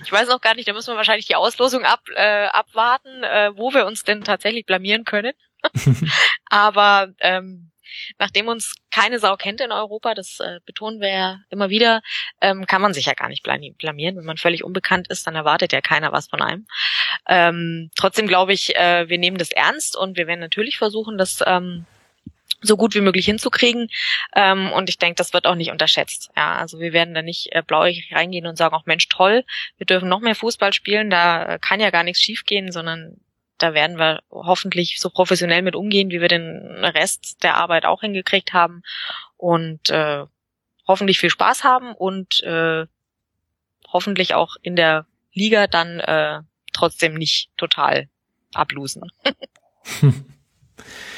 Ich 0.04 0.12
weiß 0.12 0.28
auch 0.28 0.40
gar 0.40 0.54
nicht, 0.54 0.68
da 0.68 0.72
müssen 0.72 0.92
wir 0.92 0.96
wahrscheinlich 0.96 1.26
die 1.26 1.34
Auslosung 1.34 1.84
ab, 1.84 2.00
äh, 2.14 2.46
abwarten, 2.46 3.24
äh, 3.24 3.56
wo 3.56 3.74
wir 3.74 3.86
uns 3.86 4.04
denn 4.04 4.22
tatsächlich 4.22 4.66
blamieren 4.66 5.04
können. 5.04 5.32
Aber 6.48 7.08
ähm, 7.20 7.72
nachdem 8.18 8.48
uns 8.48 8.74
keine 8.90 9.18
Sau 9.18 9.36
kennt 9.36 9.60
in 9.60 9.72
Europa, 9.72 10.14
das 10.14 10.38
äh, 10.40 10.60
betonen 10.64 11.00
wir 11.00 11.08
ja 11.08 11.40
immer 11.50 11.70
wieder, 11.70 12.02
ähm, 12.40 12.66
kann 12.66 12.82
man 12.82 12.94
sich 12.94 13.06
ja 13.06 13.14
gar 13.14 13.28
nicht 13.28 13.42
blamieren. 13.42 14.16
Wenn 14.16 14.24
man 14.24 14.36
völlig 14.36 14.64
unbekannt 14.64 15.08
ist, 15.08 15.26
dann 15.26 15.34
erwartet 15.34 15.72
ja 15.72 15.80
keiner 15.80 16.12
was 16.12 16.28
von 16.28 16.40
einem. 16.40 16.66
Ähm, 17.28 17.90
trotzdem 17.96 18.26
glaube 18.26 18.52
ich, 18.52 18.76
äh, 18.76 19.08
wir 19.08 19.18
nehmen 19.18 19.38
das 19.38 19.50
ernst 19.50 19.96
und 19.96 20.16
wir 20.16 20.26
werden 20.26 20.40
natürlich 20.40 20.78
versuchen, 20.78 21.18
das 21.18 21.40
ähm, 21.46 21.86
so 22.64 22.76
gut 22.76 22.94
wie 22.94 23.00
möglich 23.00 23.26
hinzukriegen. 23.26 23.88
Ähm, 24.34 24.72
und 24.72 24.88
ich 24.88 24.98
denke, 24.98 25.16
das 25.16 25.32
wird 25.32 25.46
auch 25.46 25.54
nicht 25.54 25.70
unterschätzt. 25.70 26.30
Ja, 26.36 26.56
also 26.56 26.80
wir 26.80 26.92
werden 26.92 27.14
da 27.14 27.22
nicht 27.22 27.52
äh, 27.52 27.62
blauig 27.62 28.10
reingehen 28.12 28.46
und 28.46 28.56
sagen, 28.56 28.74
auch 28.74 28.86
Mensch, 28.86 29.08
toll, 29.08 29.44
wir 29.76 29.86
dürfen 29.86 30.08
noch 30.08 30.20
mehr 30.20 30.34
Fußball 30.34 30.72
spielen, 30.72 31.10
da 31.10 31.58
kann 31.58 31.80
ja 31.80 31.90
gar 31.90 32.02
nichts 32.02 32.22
schiefgehen, 32.22 32.72
sondern 32.72 33.20
da 33.58 33.72
werden 33.72 33.98
wir 33.98 34.22
hoffentlich 34.30 34.98
so 34.98 35.10
professionell 35.10 35.62
mit 35.62 35.76
umgehen, 35.76 36.10
wie 36.10 36.20
wir 36.20 36.28
den 36.28 36.84
Rest 36.84 37.42
der 37.42 37.56
Arbeit 37.56 37.84
auch 37.84 38.00
hingekriegt 38.00 38.52
haben 38.52 38.82
und 39.36 39.90
äh, 39.90 40.24
hoffentlich 40.88 41.20
viel 41.20 41.30
Spaß 41.30 41.64
haben 41.64 41.94
und 41.94 42.42
äh, 42.42 42.86
hoffentlich 43.92 44.34
auch 44.34 44.56
in 44.60 44.74
der 44.74 45.06
Liga 45.32 45.66
dann 45.66 46.00
äh, 46.00 46.40
trotzdem 46.72 47.14
nicht 47.14 47.50
total 47.56 48.08
ablosen. 48.52 49.10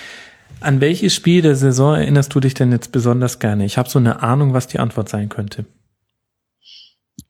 An 0.61 0.81
welches 0.81 1.15
Spiel 1.15 1.43
der 1.43 1.55
Saison 1.55 1.97
erinnerst 1.97 2.35
du 2.35 2.41
dich 2.41 2.55
denn 2.55 2.73
jetzt 2.73 2.93
besonders 2.93 3.39
gerne? 3.39 3.65
Ich 3.65 3.79
habe 3.79 3.89
so 3.89 3.99
eine 3.99 4.23
Ahnung, 4.23 4.55
was 4.55 4.67
die 4.67 4.79
Antwort 4.79 5.09
sein 5.09 5.29
könnte. 5.29 5.67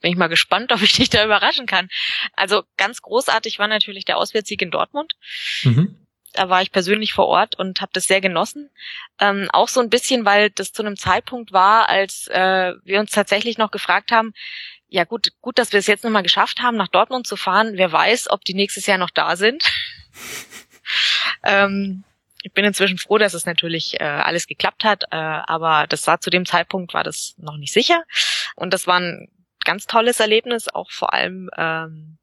Bin 0.01 0.13
ich 0.13 0.17
mal 0.17 0.29
gespannt, 0.29 0.73
ob 0.73 0.83
ich 0.83 0.95
dich 0.95 1.11
da 1.11 1.25
überraschen 1.25 1.67
kann. 1.67 1.89
Also 2.35 2.63
ganz 2.77 3.03
großartig 3.03 3.59
war 3.59 3.69
natürlich 3.69 4.05
der 4.05 4.19
Auswärtssieg 4.19 4.63
in 4.63 4.71
Dortmund. 4.71 5.15
Mhm. 5.65 5.97
Da 6.33 6.51
war 6.51 6.61
ich 6.61 6.71
persönlich 6.71 7.15
vor 7.15 7.27
Ort 7.27 7.59
und 7.59 7.81
habe 7.81 7.93
das 7.95 8.07
sehr 8.07 8.21
genossen. 8.21 8.69
Ähm, 9.19 9.49
auch 9.53 9.69
so 9.69 9.81
ein 9.81 9.89
bisschen, 9.89 10.27
weil 10.27 10.51
das 10.51 10.73
zu 10.73 10.83
einem 10.83 10.97
Zeitpunkt 10.97 11.51
war, 11.51 11.89
als 11.89 12.29
äh, 12.29 12.75
wir 12.85 13.01
uns 13.01 13.11
tatsächlich 13.11 13.57
noch 13.57 13.71
gefragt 13.71 14.13
haben, 14.13 14.35
ja 14.89 15.05
gut, 15.05 15.29
gut, 15.41 15.59
dass 15.59 15.73
wir 15.73 15.81
es 15.81 15.87
jetzt 15.87 16.05
nochmal 16.05 16.23
geschafft 16.23 16.61
haben, 16.61 16.77
nach 16.77 16.89
Dortmund 16.89 17.27
zu 17.27 17.37
fahren. 17.37 17.73
Wer 17.75 17.91
weiß, 17.91 18.31
ob 18.31 18.45
die 18.45 18.55
nächstes 18.55 18.87
Jahr 18.87 18.99
noch 18.99 19.11
da 19.11 19.37
sind. 19.37 19.65
ähm, 21.43 22.05
ich 22.47 22.53
bin 22.53 22.65
inzwischen 22.65 22.97
froh, 22.97 23.19
dass 23.19 23.35
es 23.35 23.45
natürlich 23.45 24.01
äh, 24.01 24.05
alles 24.05 24.47
geklappt 24.47 24.85
hat, 24.85 25.03
äh, 25.11 25.17
aber 25.17 25.89
das 25.89 26.07
war 26.07 26.21
zu 26.21 26.31
dem 26.31 26.47
Zeitpunkt 26.47 26.95
war 26.95 27.03
das 27.03 27.35
noch 27.39 27.57
nicht 27.57 27.73
sicher. 27.73 28.05
Und 28.55 28.73
das 28.73 28.87
war 28.87 29.01
ein 29.01 29.29
ganz 29.65 29.87
tolles 29.87 30.21
Erlebnis, 30.21 30.69
auch 30.69 30.93
vor 30.93 31.13
allem 31.13 31.51
ähm, 31.57 32.19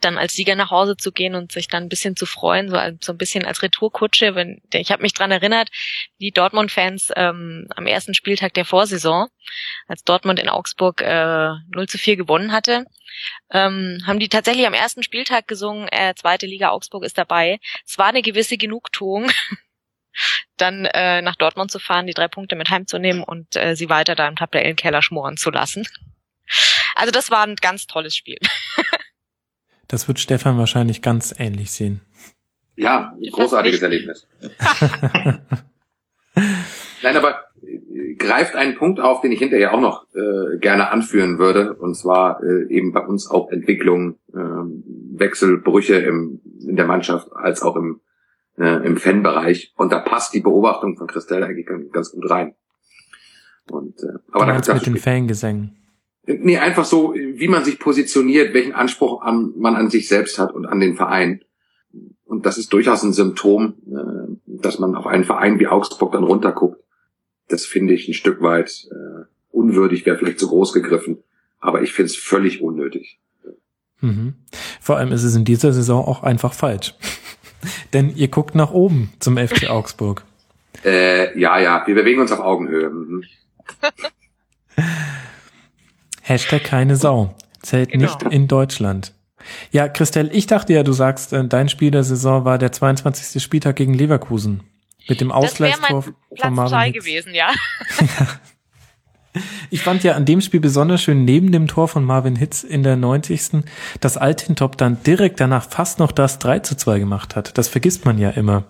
dann 0.00 0.18
als 0.18 0.34
Sieger 0.34 0.54
nach 0.54 0.70
Hause 0.70 0.96
zu 0.96 1.12
gehen 1.12 1.34
und 1.34 1.52
sich 1.52 1.68
dann 1.68 1.84
ein 1.84 1.88
bisschen 1.88 2.16
zu 2.16 2.26
freuen, 2.26 2.68
so, 2.68 2.76
so 3.00 3.12
ein 3.12 3.18
bisschen 3.18 3.44
als 3.44 3.62
Retourkutsche. 3.62 4.34
Wenn, 4.34 4.62
ich 4.72 4.90
habe 4.90 5.02
mich 5.02 5.14
dran 5.14 5.30
erinnert, 5.30 5.70
die 6.20 6.32
Dortmund-Fans 6.32 7.12
ähm, 7.16 7.66
am 7.76 7.86
ersten 7.86 8.14
Spieltag 8.14 8.54
der 8.54 8.64
Vorsaison, 8.64 9.28
als 9.86 10.04
Dortmund 10.04 10.38
in 10.38 10.48
Augsburg 10.48 11.02
äh, 11.02 11.50
0 11.74 11.88
zu 11.88 11.98
4 11.98 12.16
gewonnen 12.16 12.52
hatte, 12.52 12.84
ähm, 13.50 14.02
haben 14.06 14.20
die 14.20 14.28
tatsächlich 14.28 14.66
am 14.66 14.74
ersten 14.74 15.02
Spieltag 15.02 15.48
gesungen, 15.48 15.88
äh, 15.88 16.14
zweite 16.14 16.46
Liga 16.46 16.70
Augsburg 16.70 17.04
ist 17.04 17.18
dabei. 17.18 17.58
Es 17.86 17.98
war 17.98 18.06
eine 18.06 18.22
gewisse 18.22 18.56
Genugtuung, 18.56 19.30
dann 20.56 20.84
äh, 20.86 21.22
nach 21.22 21.36
Dortmund 21.36 21.70
zu 21.70 21.78
fahren, 21.78 22.06
die 22.06 22.14
drei 22.14 22.28
Punkte 22.28 22.56
mit 22.56 22.70
heimzunehmen 22.70 23.22
und 23.22 23.56
äh, 23.56 23.74
sie 23.76 23.88
weiter 23.88 24.14
da 24.14 24.28
im 24.28 24.36
Tabellenkeller 24.36 25.02
schmoren 25.02 25.36
zu 25.36 25.50
lassen. 25.50 25.86
Also 26.94 27.12
das 27.12 27.30
war 27.30 27.46
ein 27.46 27.56
ganz 27.56 27.86
tolles 27.86 28.16
Spiel. 28.16 28.38
Das 29.90 30.06
wird 30.06 30.20
Stefan 30.20 30.56
wahrscheinlich 30.56 31.02
ganz 31.02 31.34
ähnlich 31.36 31.72
sehen. 31.72 32.00
Ja, 32.76 33.12
ein 33.20 33.30
großartiges 33.32 33.82
Erlebnis. 33.82 34.28
Nein, 37.02 37.16
aber 37.16 37.40
äh, 37.60 38.14
greift 38.14 38.54
einen 38.54 38.76
Punkt 38.76 39.00
auf, 39.00 39.20
den 39.20 39.32
ich 39.32 39.40
hinterher 39.40 39.74
auch 39.74 39.80
noch 39.80 40.06
äh, 40.14 40.58
gerne 40.58 40.92
anführen 40.92 41.40
würde, 41.40 41.74
und 41.74 41.96
zwar 41.96 42.40
äh, 42.40 42.72
eben 42.72 42.92
bei 42.92 43.04
uns 43.04 43.28
auch 43.28 43.50
Entwicklung, 43.50 44.14
äh, 44.32 44.38
Wechselbrüche 45.18 45.96
im, 45.96 46.40
in 46.64 46.76
der 46.76 46.86
Mannschaft 46.86 47.32
als 47.32 47.60
auch 47.62 47.74
im, 47.74 48.00
äh, 48.58 48.86
im 48.86 48.96
Fanbereich. 48.96 49.74
Und 49.76 49.90
da 49.90 49.98
passt 49.98 50.34
die 50.34 50.40
Beobachtung 50.40 50.96
von 50.96 51.08
Christelle 51.08 51.46
eigentlich 51.46 51.66
ganz 51.90 52.12
gut 52.12 52.30
rein. 52.30 52.54
Und, 53.68 54.00
äh, 54.04 54.18
aber 54.30 54.46
da 54.46 54.74
mit 54.74 54.86
den 54.86 54.98
Fangesängen. 54.98 55.79
Nee, 56.38 56.58
einfach 56.58 56.84
so, 56.84 57.14
wie 57.14 57.48
man 57.48 57.64
sich 57.64 57.78
positioniert, 57.78 58.54
welchen 58.54 58.72
Anspruch 58.72 59.22
an, 59.22 59.52
man 59.56 59.76
an 59.76 59.90
sich 59.90 60.08
selbst 60.08 60.38
hat 60.38 60.54
und 60.54 60.66
an 60.66 60.80
den 60.80 60.94
Verein. 60.94 61.42
Und 62.24 62.46
das 62.46 62.58
ist 62.58 62.72
durchaus 62.72 63.02
ein 63.02 63.12
Symptom, 63.12 63.74
äh, 63.88 64.36
dass 64.46 64.78
man 64.78 64.94
auf 64.94 65.06
einen 65.06 65.24
Verein 65.24 65.58
wie 65.58 65.66
Augsburg 65.66 66.12
dann 66.12 66.24
runterguckt. 66.24 66.80
Das 67.48 67.66
finde 67.66 67.94
ich 67.94 68.06
ein 68.06 68.14
Stück 68.14 68.42
weit 68.42 68.86
äh, 68.90 69.24
unwürdig, 69.50 70.06
wäre 70.06 70.16
vielleicht 70.16 70.38
zu 70.38 70.48
groß 70.48 70.72
gegriffen. 70.72 71.18
Aber 71.58 71.82
ich 71.82 71.92
finde 71.92 72.10
es 72.10 72.16
völlig 72.16 72.62
unnötig. 72.62 73.18
Mhm. 74.00 74.34
Vor 74.80 74.96
allem 74.96 75.12
ist 75.12 75.24
es 75.24 75.34
in 75.34 75.44
dieser 75.44 75.72
Saison 75.72 76.04
auch 76.04 76.22
einfach 76.22 76.54
falsch. 76.54 76.94
Denn 77.92 78.14
ihr 78.14 78.28
guckt 78.28 78.54
nach 78.54 78.70
oben 78.70 79.12
zum 79.18 79.36
FC 79.36 79.68
Augsburg. 79.68 80.24
Äh, 80.84 81.38
ja, 81.38 81.58
ja, 81.58 81.82
wir 81.86 81.94
bewegen 81.94 82.20
uns 82.20 82.32
auf 82.32 82.40
Augenhöhe. 82.40 82.90
Hashtag 86.30 86.62
keine 86.62 86.94
Sau. 86.94 87.34
Zählt 87.60 87.90
genau. 87.90 88.04
nicht 88.04 88.22
in 88.22 88.46
Deutschland. 88.46 89.14
Ja, 89.72 89.88
Christelle, 89.88 90.30
ich 90.32 90.46
dachte 90.46 90.72
ja, 90.72 90.84
du 90.84 90.92
sagst, 90.92 91.32
äh, 91.32 91.44
dein 91.44 91.68
Spiel 91.68 91.90
der 91.90 92.04
Saison 92.04 92.44
war 92.44 92.56
der 92.56 92.70
22. 92.70 93.42
Spieltag 93.42 93.76
gegen 93.76 93.94
Leverkusen. 93.94 94.62
Mit 95.08 95.20
dem 95.20 95.32
Ausgleichstor 95.32 96.02
von 96.02 96.54
Marvin 96.54 96.78
Hitz. 96.80 96.94
gewesen, 97.04 97.34
ja. 97.34 97.50
Ich 99.70 99.82
fand 99.82 100.02
ja 100.02 100.14
an 100.14 100.24
dem 100.24 100.40
Spiel 100.40 100.58
besonders 100.58 101.02
schön, 101.02 101.24
neben 101.24 101.52
dem 101.52 101.68
Tor 101.68 101.86
von 101.86 102.02
Marvin 102.02 102.34
Hitz 102.34 102.64
in 102.64 102.82
der 102.82 102.96
90. 102.96 103.62
dass 104.00 104.16
Altintop 104.16 104.76
dann 104.76 105.04
direkt 105.04 105.38
danach 105.38 105.70
fast 105.70 106.00
noch 106.00 106.10
das 106.10 106.40
3 106.40 106.58
zu 106.58 106.76
2 106.76 106.98
gemacht 106.98 107.36
hat. 107.36 107.56
Das 107.56 107.68
vergisst 107.68 108.04
man 108.04 108.18
ja 108.18 108.30
immer. 108.30 108.64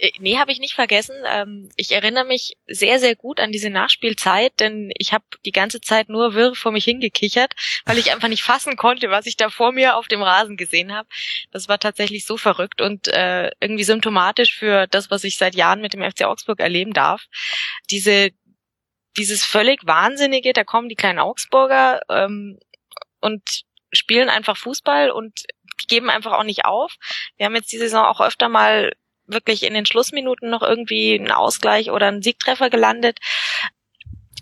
Äh, 0.00 0.12
nee, 0.18 0.38
habe 0.38 0.50
ich 0.50 0.58
nicht 0.58 0.74
vergessen. 0.74 1.14
Ähm, 1.26 1.68
ich 1.76 1.92
erinnere 1.92 2.24
mich 2.24 2.56
sehr, 2.66 2.98
sehr 2.98 3.14
gut 3.14 3.38
an 3.38 3.52
diese 3.52 3.70
Nachspielzeit, 3.70 4.58
denn 4.58 4.90
ich 4.96 5.12
habe 5.12 5.24
die 5.44 5.52
ganze 5.52 5.80
Zeit 5.80 6.08
nur 6.08 6.34
wirr 6.34 6.54
vor 6.54 6.72
mich 6.72 6.84
hingekichert, 6.84 7.54
weil 7.84 7.98
ich 7.98 8.12
einfach 8.12 8.28
nicht 8.28 8.42
fassen 8.42 8.76
konnte, 8.76 9.10
was 9.10 9.26
ich 9.26 9.36
da 9.36 9.50
vor 9.50 9.72
mir 9.72 9.96
auf 9.96 10.08
dem 10.08 10.22
Rasen 10.22 10.56
gesehen 10.56 10.92
habe. 10.94 11.08
Das 11.52 11.68
war 11.68 11.78
tatsächlich 11.78 12.24
so 12.24 12.36
verrückt 12.36 12.80
und 12.80 13.08
äh, 13.08 13.50
irgendwie 13.60 13.84
symptomatisch 13.84 14.54
für 14.54 14.86
das, 14.86 15.10
was 15.10 15.24
ich 15.24 15.36
seit 15.36 15.54
Jahren 15.54 15.80
mit 15.82 15.92
dem 15.92 16.02
FC 16.02 16.24
Augsburg 16.24 16.60
erleben 16.60 16.92
darf. 16.92 17.26
Diese 17.90 18.30
dieses 19.16 19.44
völlig 19.44 19.84
Wahnsinnige, 19.86 20.52
da 20.52 20.62
kommen 20.62 20.88
die 20.88 20.94
kleinen 20.94 21.18
Augsburger 21.18 22.00
ähm, 22.08 22.60
und 23.20 23.42
spielen 23.92 24.28
einfach 24.28 24.56
Fußball 24.56 25.10
und 25.10 25.42
geben 25.88 26.10
einfach 26.10 26.32
auch 26.32 26.44
nicht 26.44 26.64
auf. 26.64 26.94
Wir 27.36 27.46
haben 27.46 27.56
jetzt 27.56 27.72
die 27.72 27.78
Saison 27.78 28.04
auch 28.04 28.20
öfter 28.20 28.48
mal 28.48 28.92
wirklich 29.32 29.62
in 29.62 29.74
den 29.74 29.86
Schlussminuten 29.86 30.50
noch 30.50 30.62
irgendwie 30.62 31.18
einen 31.18 31.30
Ausgleich 31.30 31.90
oder 31.90 32.08
einen 32.08 32.22
Siegtreffer 32.22 32.70
gelandet 32.70 33.18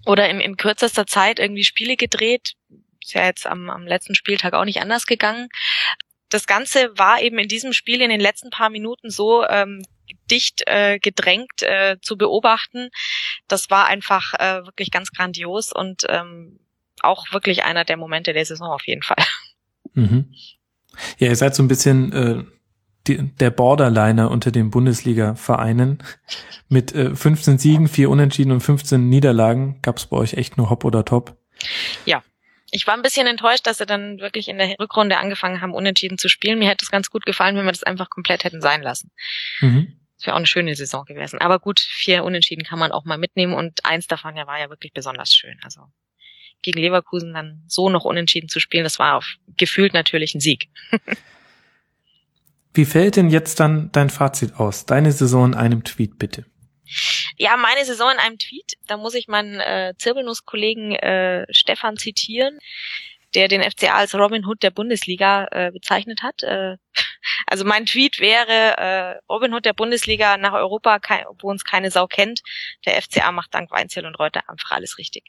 oder 0.07 0.29
in, 0.29 0.41
in 0.41 0.57
kürzester 0.57 1.07
Zeit 1.07 1.39
irgendwie 1.39 1.65
Spiele 1.65 1.97
gedreht. 1.97 2.55
Ist 3.03 3.15
ja 3.15 3.25
jetzt 3.25 3.47
am, 3.47 3.71
am 3.71 3.87
letzten 3.87 4.15
Spieltag 4.15 4.55
auch 4.55 4.65
nicht 4.65 4.81
anders 4.81 5.07
gegangen. 5.07 5.49
Das 6.31 6.47
Ganze 6.47 6.91
war 6.99 7.23
eben 7.23 7.39
in 7.39 7.49
diesem 7.49 7.73
Spiel 7.73 8.03
in 8.03 8.11
den 8.11 8.21
letzten 8.21 8.51
paar 8.51 8.71
Minuten 8.71 9.11
so 9.11 9.47
ähm, 9.47 9.83
dicht 10.31 10.63
äh, 10.67 10.99
gedrängt 10.99 11.63
äh, 11.63 11.97
zu 12.03 12.17
beobachten. 12.17 12.91
Das 13.47 13.71
war 13.71 13.87
einfach 13.87 14.35
äh, 14.35 14.65
wirklich 14.67 14.91
ganz 14.91 15.11
grandios 15.11 15.73
und 15.73 16.05
ähm, 16.09 16.61
auch 17.01 17.33
wirklich 17.33 17.65
einer 17.65 17.85
der 17.85 17.97
Momente 17.97 18.33
der 18.33 18.45
Saison 18.45 18.69
auf 18.69 18.87
jeden 18.87 19.03
Fall. 19.03 19.25
Mhm. 19.95 20.35
Ja, 21.19 21.29
ihr 21.29 21.37
seid 21.37 21.55
so 21.55 21.63
ein 21.63 21.69
bisschen 21.69 22.13
äh, 22.13 22.58
die, 23.09 23.31
der 23.37 23.51
Borderliner 23.51 24.31
unter 24.31 24.51
den 24.51 24.71
Bundesliga-Vereinen. 24.71 26.03
Mit 26.69 26.95
äh, 26.95 27.15
15 27.15 27.59
Siegen, 27.59 27.89
4 27.89 28.11
Unentschieden 28.11 28.53
und 28.53 28.61
15 28.61 29.09
Niederlagen 29.09 29.81
gab 29.83 29.97
es 29.97 30.07
bei 30.07 30.17
euch 30.17 30.35
echt 30.35 30.57
nur 30.57 30.71
Hopp 30.71 30.85
oder 30.85 31.05
Top. 31.05 31.37
Ja. 32.05 32.23
Ich 32.71 32.87
war 32.87 32.93
ein 32.93 33.03
bisschen 33.03 33.27
enttäuscht, 33.27 33.67
dass 33.67 33.79
sie 33.79 33.87
dann 33.87 34.19
wirklich 34.19 34.49
in 34.49 34.59
der 34.59 34.79
Rückrunde 34.79 35.17
angefangen 35.17 35.63
haben, 35.63 35.73
unentschieden 35.73 36.19
zu 36.19 36.29
spielen. 36.29 36.59
Mir 36.59 36.69
hätte 36.69 36.85
es 36.85 36.91
ganz 36.91 37.09
gut 37.09 37.25
gefallen, 37.25 37.57
wenn 37.57 37.65
wir 37.65 37.73
das 37.73 37.83
einfach 37.83 38.11
komplett 38.11 38.45
hätten 38.45 38.61
sein 38.61 38.83
lassen. 38.83 39.11
Mhm. 39.61 39.99
Das 40.19 40.27
wäre 40.27 40.35
auch 40.35 40.39
eine 40.39 40.47
schöne 40.47 40.75
Saison 40.75 41.07
gewesen. 41.07 41.41
Aber 41.41 41.61
gut, 41.61 41.81
vier 41.81 42.25
Unentschieden 42.25 42.65
kann 42.65 42.79
man 42.79 42.93
auch 42.93 43.07
mal 43.07 43.17
mitnehmen 43.17 43.55
und 43.55 43.87
eins 43.87 44.07
davon 44.07 44.37
ja 44.37 44.47
war 44.47 44.59
ja 44.59 44.69
wirklich 44.69 44.93
besonders 44.93 45.33
schön. 45.33 45.59
Also 45.63 45.81
gegen 46.61 46.81
Leverkusen 46.81 47.33
dann 47.33 47.63
so 47.67 47.89
noch 47.89 48.05
unentschieden 48.05 48.49
zu 48.49 48.61
spielen, 48.61 48.85
das 48.85 48.99
war 48.99 49.17
auf 49.17 49.37
gefühlt 49.57 49.95
natürlich 49.95 50.35
ein 50.35 50.41
Sieg. 50.41 50.69
Wie 52.75 52.85
fällt 52.85 53.17
denn 53.17 53.31
jetzt 53.31 53.61
dann 53.61 53.91
dein 53.93 54.11
Fazit 54.11 54.55
aus? 54.57 54.87
Deine 54.87 55.13
Saison 55.13 55.47
in 55.47 55.55
einem 55.55 55.85
Tweet, 55.85 56.19
bitte. 56.19 56.45
Ja, 57.37 57.57
meine 57.57 57.85
Saison 57.85 58.11
in 58.13 58.19
einem 58.19 58.39
Tweet, 58.39 58.75
da 58.87 58.97
muss 58.97 59.15
ich 59.15 59.29
meinen 59.29 59.61
äh, 59.61 59.95
Zirbelnuss-Kollegen 59.99 60.93
äh, 60.93 61.47
Stefan 61.51 61.97
zitieren. 61.97 62.59
der 63.35 63.49
den 63.49 63.63
FCA 63.63 63.95
als 63.95 64.15
Robin 64.15 64.47
Hood 64.47 64.63
der 64.63 64.71
Bundesliga 64.71 65.47
äh, 65.51 65.71
bezeichnet 65.71 66.23
hat. 66.23 66.43
Äh, 66.43 66.77
also 67.47 67.65
mein 67.65 67.85
Tweet 67.85 68.21
wäre 68.21 68.79
äh, 68.79 69.19
Robin 69.31 69.53
Hood 69.53 69.67
der 69.67 69.75
Bundesliga 69.75 70.39
nach 70.39 70.55
Europa, 70.55 70.99
kein, 70.99 71.25
wo 71.41 71.51
uns 71.51 71.65
keine 71.65 71.91
Sau 71.91 72.07
kennt. 72.07 72.41
Der 72.87 73.01
FCA 73.03 73.31
macht 73.33 73.53
dank 73.53 73.71
Weinzel 73.71 74.07
und 74.07 74.19
Reuter 74.19 74.49
einfach 74.49 74.71
alles 74.71 74.97
richtig. 74.97 75.25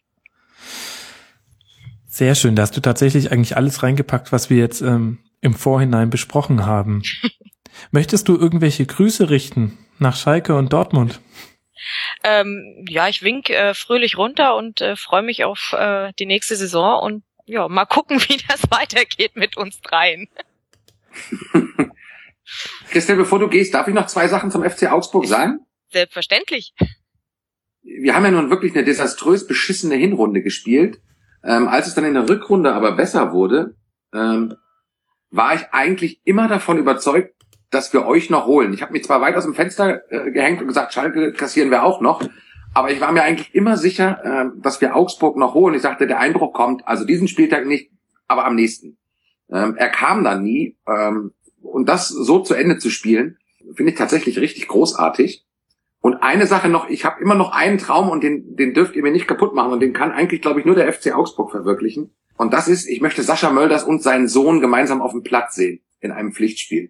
Sehr 2.08 2.36
schön, 2.36 2.56
da 2.56 2.64
hast 2.64 2.76
du 2.78 2.82
tatsächlich 2.82 3.32
eigentlich 3.32 3.58
alles 3.58 3.84
reingepackt, 3.84 4.32
was 4.32 4.50
wir 4.50 4.58
jetzt 4.58 4.82
ähm, 4.82 5.20
im 5.42 5.54
Vorhinein 5.54 6.10
besprochen 6.10 6.66
haben. 6.66 7.04
Möchtest 7.92 8.28
du 8.28 8.38
irgendwelche 8.38 8.86
Grüße 8.86 9.30
richten 9.30 9.78
nach 10.00 10.16
Schalke 10.16 10.56
und 10.56 10.74
Dortmund? 10.74 11.22
Ähm, 12.24 12.86
ja, 12.88 13.08
ich 13.08 13.22
wink 13.24 13.50
äh, 13.50 13.74
fröhlich 13.74 14.18
runter 14.18 14.56
und 14.56 14.82
äh, 14.82 14.96
freue 14.96 15.22
mich 15.22 15.46
auf 15.46 15.74
äh, 15.78 16.12
die 16.20 16.26
nächste 16.26 16.56
Saison 16.56 17.02
und 17.02 17.24
ja, 17.46 17.68
mal 17.68 17.86
gucken, 17.86 18.20
wie 18.28 18.38
das 18.48 18.64
weitergeht 18.70 19.36
mit 19.36 19.58
uns 19.58 19.82
dreien. 19.82 20.28
Christian, 22.92 23.18
bevor 23.18 23.40
du 23.40 23.48
gehst, 23.48 23.74
darf 23.74 23.88
ich 23.88 23.94
noch 23.94 24.08
zwei 24.08 24.28
Sachen 24.28 24.52
zum 24.52 24.64
FC 24.64 24.92
Augsburg 24.92 25.26
sagen? 25.26 25.60
Selbstverständlich. 25.92 26.74
Wir 27.82 28.16
haben 28.16 28.26
ja 28.26 28.32
nun 28.32 28.50
wirklich 28.50 28.76
eine 28.76 28.84
desaströs 28.84 29.48
beschissene 29.48 29.96
Hinrunde 29.96 30.42
gespielt. 30.42 31.00
Ähm, 31.44 31.68
als 31.68 31.88
es 31.88 31.96
dann 31.96 32.04
in 32.06 32.16
der 32.16 32.28
Rückrunde 32.28 32.74
aber 32.74 32.92
besser 32.94 33.32
wurde, 33.32 33.76
ähm, 34.14 34.56
war 35.32 35.56
ich 35.56 35.68
eigentlich 35.72 36.22
immer 36.24 36.48
davon 36.48 36.78
überzeugt, 36.78 37.36
dass 37.70 37.94
wir 37.94 38.06
euch 38.06 38.30
noch 38.30 38.48
holen. 38.48 38.74
Ich 38.74 38.82
habe 38.82 38.94
mich 38.94 39.04
zwar 39.04 39.22
weit 39.22 39.36
aus 39.36 39.44
dem 39.44 39.54
Fenster 39.54 40.02
äh, 40.12 40.32
gehängt 40.32 40.62
und 40.62 40.68
gesagt, 40.68 40.94
Schalke 40.94 41.34
kassieren 41.34 41.70
wir 41.70 41.84
auch 41.84 42.02
noch, 42.02 42.22
aber 42.74 42.92
ich 42.92 43.02
war 43.02 43.12
mir 43.12 43.24
eigentlich 43.24 43.54
immer 43.54 43.78
sicher, 43.78 44.20
äh, 44.24 44.62
dass 44.62 44.82
wir 44.82 44.96
Augsburg 44.96 45.38
noch 45.38 45.54
holen. 45.54 45.76
Ich 45.76 45.82
sagte, 45.82 46.08
der 46.08 46.20
Einbruch 46.20 46.54
kommt, 46.54 46.88
also 46.88 47.06
diesen 47.06 47.28
Spieltag 47.28 47.66
nicht, 47.66 47.92
aber 48.28 48.46
am 48.46 48.56
nächsten. 48.56 48.98
Ähm, 49.52 49.76
er 49.78 49.90
kam 49.90 50.24
dann 50.24 50.44
nie. 50.44 50.78
Ähm, 50.88 51.34
und 51.62 51.90
das 51.90 52.08
so 52.08 52.40
zu 52.40 52.54
Ende 52.54 52.78
zu 52.78 52.90
spielen, 52.90 53.38
finde 53.74 53.92
ich 53.92 53.98
tatsächlich 53.98 54.40
richtig 54.40 54.68
großartig. 54.68 55.46
Und 56.02 56.24
eine 56.24 56.48
Sache 56.48 56.70
noch, 56.70 56.90
ich 56.90 57.04
habe 57.04 57.22
immer 57.22 57.36
noch 57.36 57.52
einen 57.52 57.78
Traum 57.78 58.10
und 58.10 58.24
den, 58.24 58.56
den 58.56 58.74
dürft 58.74 58.96
ihr 58.96 59.04
mir 59.04 59.12
nicht 59.12 59.28
kaputt 59.28 59.54
machen 59.54 59.74
und 59.74 59.82
den 59.82 59.94
kann 59.94 60.12
eigentlich, 60.12 60.42
glaube 60.42 60.60
ich, 60.60 60.66
nur 60.66 60.76
der 60.76 60.92
FC 60.92 61.14
Augsburg 61.14 61.52
verwirklichen. 61.52 62.16
Und 62.40 62.54
das 62.54 62.70
ist, 62.70 62.88
ich 62.88 63.02
möchte 63.02 63.22
Sascha 63.22 63.52
Mölders 63.52 63.84
und 63.84 64.02
seinen 64.02 64.30
Sohn 64.30 64.62
gemeinsam 64.62 65.02
auf 65.02 65.12
dem 65.12 65.24
Platz 65.24 65.56
sehen 65.56 65.82
in 66.00 66.12
einem 66.12 66.32
Pflichtspiel. 66.32 66.90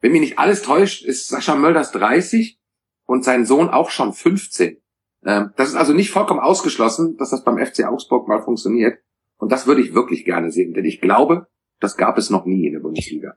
Wenn 0.00 0.12
mich 0.12 0.20
nicht 0.20 0.38
alles 0.38 0.62
täuscht, 0.62 1.04
ist 1.04 1.26
Sascha 1.26 1.56
Mölders 1.56 1.90
30 1.90 2.60
und 3.04 3.24
sein 3.24 3.44
Sohn 3.44 3.68
auch 3.68 3.90
schon 3.90 4.12
15. 4.12 4.80
Ähm, 5.24 5.50
das 5.56 5.70
ist 5.70 5.74
also 5.74 5.94
nicht 5.94 6.12
vollkommen 6.12 6.38
ausgeschlossen, 6.38 7.16
dass 7.16 7.30
das 7.30 7.42
beim 7.42 7.58
FC 7.58 7.82
Augsburg 7.86 8.28
mal 8.28 8.40
funktioniert. 8.40 9.00
Und 9.36 9.50
das 9.50 9.66
würde 9.66 9.80
ich 9.80 9.94
wirklich 9.94 10.24
gerne 10.24 10.52
sehen, 10.52 10.74
denn 10.74 10.84
ich 10.84 11.00
glaube, 11.00 11.48
das 11.80 11.96
gab 11.96 12.16
es 12.16 12.30
noch 12.30 12.46
nie 12.46 12.68
in 12.68 12.74
der 12.74 12.80
Bundesliga. 12.80 13.36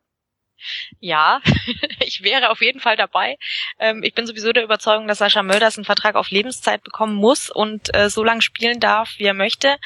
Ja, 1.00 1.42
ich 2.00 2.24
wäre 2.24 2.50
auf 2.50 2.62
jeden 2.62 2.80
Fall 2.80 2.96
dabei. 2.96 3.38
Ähm, 3.80 4.04
ich 4.04 4.14
bin 4.14 4.26
sowieso 4.26 4.52
der 4.54 4.64
Überzeugung, 4.64 5.08
dass 5.08 5.20
Sascha 5.20 5.44
Mölders 5.44 5.78
einen 5.78 5.86
Vertrag 5.86 6.16
auf 6.16 6.30
Lebenszeit 6.30 6.84
bekommen 6.84 7.16
muss 7.16 7.50
und 7.50 7.94
äh, 7.96 8.10
so 8.10 8.24
lange 8.24 8.42
spielen 8.42 8.80
darf, 8.80 9.16
wie 9.18 9.26
er 9.26 9.34
möchte. 9.34 9.78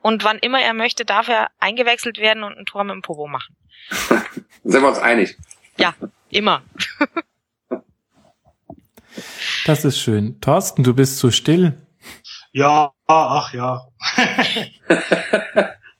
Und 0.00 0.24
wann 0.24 0.38
immer 0.38 0.60
er 0.60 0.74
möchte, 0.74 1.04
darf 1.04 1.28
er 1.28 1.50
eingewechselt 1.58 2.18
werden 2.18 2.42
und 2.42 2.56
ein 2.56 2.66
Tor 2.66 2.84
mit 2.84 2.94
dem 2.94 3.02
Popo 3.02 3.26
machen. 3.26 3.56
Sind 4.64 4.82
wir 4.82 4.88
uns 4.88 4.98
einig? 4.98 5.36
Ja, 5.78 5.94
immer. 6.30 6.62
das 9.64 9.84
ist 9.84 9.98
schön. 9.98 10.40
Thorsten, 10.40 10.82
du 10.82 10.94
bist 10.94 11.18
so 11.18 11.30
still. 11.30 11.80
Ja, 12.52 12.92
ach 13.06 13.52
ja. 13.52 13.88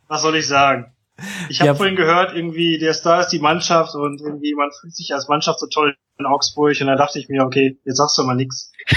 Was 0.09 0.23
soll 0.23 0.37
ich 0.37 0.47
sagen? 0.47 0.93
Ich 1.49 1.61
habe 1.61 1.69
ja. 1.69 1.75
vorhin 1.75 1.97
gehört, 1.97 2.35
irgendwie 2.35 2.79
der 2.79 2.95
Star 2.95 3.21
ist 3.21 3.31
die 3.31 3.39
Mannschaft 3.39 3.95
und 3.95 4.21
irgendwie 4.21 4.55
man 4.55 4.71
fühlt 4.81 4.95
sich 4.95 5.13
als 5.15 5.29
Mannschaft 5.29 5.61
so 5.61 5.67
toll 5.67 5.97
in 6.19 6.27
Augsburg 6.27 6.77
und 6.81 6.87
dann 6.87 6.99
dachte 6.99 7.19
ich 7.19 7.29
mir, 7.29 7.45
okay, 7.45 7.79
jetzt 7.85 7.97
sagst 7.97 8.19
du 8.19 8.23
mal 8.23 8.35
nix. 8.35 8.73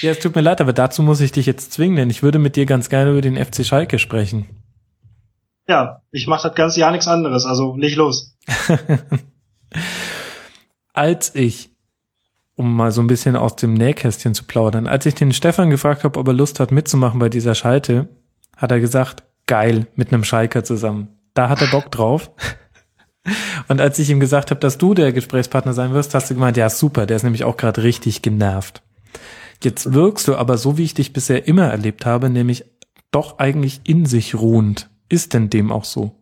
ja, 0.00 0.10
es 0.10 0.18
tut 0.18 0.34
mir 0.34 0.42
leid, 0.42 0.60
aber 0.60 0.72
dazu 0.72 1.02
muss 1.02 1.20
ich 1.20 1.32
dich 1.32 1.46
jetzt 1.46 1.72
zwingen, 1.72 1.96
denn 1.96 2.10
ich 2.10 2.22
würde 2.22 2.38
mit 2.38 2.56
dir 2.56 2.66
ganz 2.66 2.88
gerne 2.88 3.12
über 3.12 3.20
den 3.20 3.42
FC 3.42 3.64
Schalke 3.64 3.98
sprechen. 3.98 4.46
Ja, 5.68 6.02
ich 6.10 6.26
mache 6.26 6.48
das 6.48 6.56
ganze 6.56 6.80
Jahr 6.80 6.90
nichts 6.90 7.06
anderes, 7.06 7.46
also 7.46 7.76
nicht 7.76 7.96
los. 7.96 8.36
als 10.92 11.34
ich, 11.34 11.70
um 12.56 12.74
mal 12.74 12.90
so 12.90 13.00
ein 13.00 13.06
bisschen 13.06 13.36
aus 13.36 13.56
dem 13.56 13.74
Nähkästchen 13.74 14.34
zu 14.34 14.44
plaudern, 14.44 14.86
als 14.86 15.06
ich 15.06 15.14
den 15.14 15.32
Stefan 15.32 15.70
gefragt 15.70 16.04
habe, 16.04 16.18
ob 16.18 16.26
er 16.26 16.34
Lust 16.34 16.60
hat 16.60 16.72
mitzumachen 16.72 17.20
bei 17.20 17.28
dieser 17.28 17.54
Schalte, 17.54 18.08
hat 18.56 18.72
er 18.72 18.80
gesagt, 18.80 19.22
geil 19.50 19.88
mit 19.96 20.12
einem 20.12 20.22
Schalker 20.22 20.62
zusammen. 20.62 21.08
Da 21.34 21.48
hat 21.48 21.60
er 21.60 21.66
Bock 21.66 21.90
drauf. 21.90 22.30
Und 23.66 23.80
als 23.80 23.98
ich 23.98 24.08
ihm 24.08 24.20
gesagt 24.20 24.50
habe, 24.50 24.60
dass 24.60 24.78
du 24.78 24.94
der 24.94 25.12
Gesprächspartner 25.12 25.72
sein 25.72 25.92
wirst, 25.92 26.14
hast 26.14 26.30
du 26.30 26.34
gemeint, 26.34 26.56
ja 26.56 26.70
super, 26.70 27.04
der 27.04 27.16
ist 27.16 27.24
nämlich 27.24 27.42
auch 27.42 27.56
gerade 27.56 27.82
richtig 27.82 28.22
genervt. 28.22 28.82
Jetzt 29.62 29.92
wirkst 29.92 30.28
du 30.28 30.36
aber 30.36 30.56
so, 30.56 30.78
wie 30.78 30.84
ich 30.84 30.94
dich 30.94 31.12
bisher 31.12 31.48
immer 31.48 31.66
erlebt 31.66 32.06
habe, 32.06 32.30
nämlich 32.30 32.64
doch 33.10 33.40
eigentlich 33.40 33.80
in 33.84 34.06
sich 34.06 34.36
ruhend. 34.36 34.88
Ist 35.08 35.34
denn 35.34 35.50
dem 35.50 35.72
auch 35.72 35.84
so? 35.84 36.14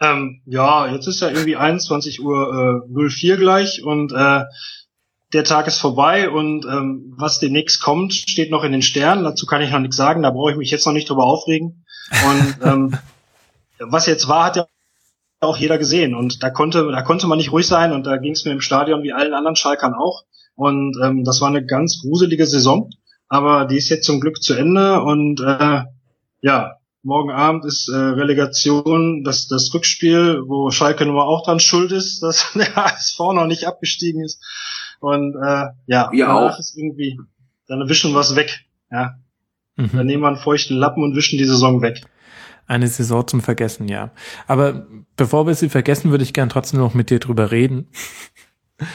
Ähm, 0.00 0.42
ja, 0.46 0.92
jetzt 0.92 1.08
ist 1.08 1.20
ja 1.20 1.28
irgendwie 1.28 1.56
21 1.56 2.22
Uhr 2.22 2.84
äh, 2.88 3.08
04 3.08 3.36
gleich 3.36 3.82
und 3.82 4.12
äh, 4.12 4.44
der 5.34 5.44
Tag 5.44 5.66
ist 5.66 5.78
vorbei 5.78 6.30
und 6.30 6.64
ähm, 6.64 7.12
was 7.16 7.40
demnächst 7.40 7.82
kommt, 7.82 8.14
steht 8.14 8.50
noch 8.52 8.62
in 8.62 8.72
den 8.72 8.82
Sternen. 8.82 9.24
Dazu 9.24 9.46
kann 9.46 9.62
ich 9.62 9.70
noch 9.70 9.80
nichts 9.80 9.96
sagen, 9.96 10.22
da 10.22 10.30
brauche 10.30 10.52
ich 10.52 10.56
mich 10.56 10.70
jetzt 10.70 10.86
noch 10.86 10.92
nicht 10.92 11.10
drüber 11.10 11.24
aufregen. 11.24 11.84
Und 12.26 12.56
ähm, 12.62 12.98
was 13.80 14.06
jetzt 14.06 14.28
war, 14.28 14.44
hat 14.44 14.56
ja 14.56 14.66
auch 15.40 15.56
jeder 15.56 15.76
gesehen. 15.76 16.14
Und 16.14 16.42
da 16.42 16.50
konnte 16.50 16.88
da 16.90 17.02
konnte 17.02 17.26
man 17.26 17.38
nicht 17.38 17.50
ruhig 17.50 17.66
sein. 17.66 17.92
Und 17.92 18.06
da 18.06 18.16
ging 18.16 18.32
es 18.32 18.44
mir 18.44 18.52
im 18.52 18.60
Stadion 18.60 19.02
wie 19.02 19.12
allen 19.12 19.34
anderen 19.34 19.56
Schalkern 19.56 19.94
auch. 19.94 20.22
Und 20.54 20.96
ähm, 21.02 21.24
das 21.24 21.40
war 21.40 21.48
eine 21.48 21.66
ganz 21.66 22.00
gruselige 22.00 22.46
Saison, 22.46 22.90
aber 23.28 23.64
die 23.64 23.76
ist 23.76 23.88
jetzt 23.88 24.06
zum 24.06 24.20
Glück 24.20 24.40
zu 24.40 24.54
Ende. 24.54 25.02
Und 25.02 25.40
äh, 25.40 25.82
ja 26.42 26.76
morgen 27.02 27.32
Abend 27.32 27.64
ist 27.66 27.88
äh, 27.88 27.96
Relegation, 27.96 29.24
das 29.24 29.48
das 29.48 29.74
Rückspiel, 29.74 30.42
wo 30.46 30.70
Schalke 30.70 31.04
mal 31.04 31.22
auch 31.22 31.44
dran 31.44 31.60
schuld 31.60 31.92
ist, 31.92 32.22
dass 32.22 32.46
der 32.54 32.74
HSV 32.74 33.18
noch 33.18 33.46
nicht 33.46 33.66
abgestiegen 33.66 34.22
ist 34.22 34.40
und 35.00 35.34
äh, 35.34 35.66
ja, 35.86 36.10
wir 36.12 36.26
danach 36.26 36.54
auch. 36.54 36.58
ist 36.58 36.76
irgendwie, 36.76 37.18
dann 37.66 37.88
wischen 37.88 38.12
wir 38.12 38.20
es 38.20 38.36
weg. 38.36 38.64
Ja. 38.90 39.16
Mhm. 39.76 39.90
Dann 39.92 40.06
nehmen 40.06 40.22
wir 40.22 40.28
einen 40.28 40.36
feuchten 40.36 40.76
Lappen 40.76 41.02
und 41.02 41.16
wischen 41.16 41.38
die 41.38 41.44
Saison 41.44 41.82
weg. 41.82 42.02
Eine 42.66 42.88
Saison 42.88 43.26
zum 43.26 43.40
Vergessen, 43.40 43.88
ja. 43.88 44.12
Aber 44.46 44.86
bevor 45.16 45.46
wir 45.46 45.54
sie 45.54 45.68
vergessen, 45.68 46.10
würde 46.10 46.24
ich 46.24 46.32
gern 46.32 46.48
trotzdem 46.48 46.80
noch 46.80 46.94
mit 46.94 47.10
dir 47.10 47.18
drüber 47.18 47.50
reden. 47.50 47.88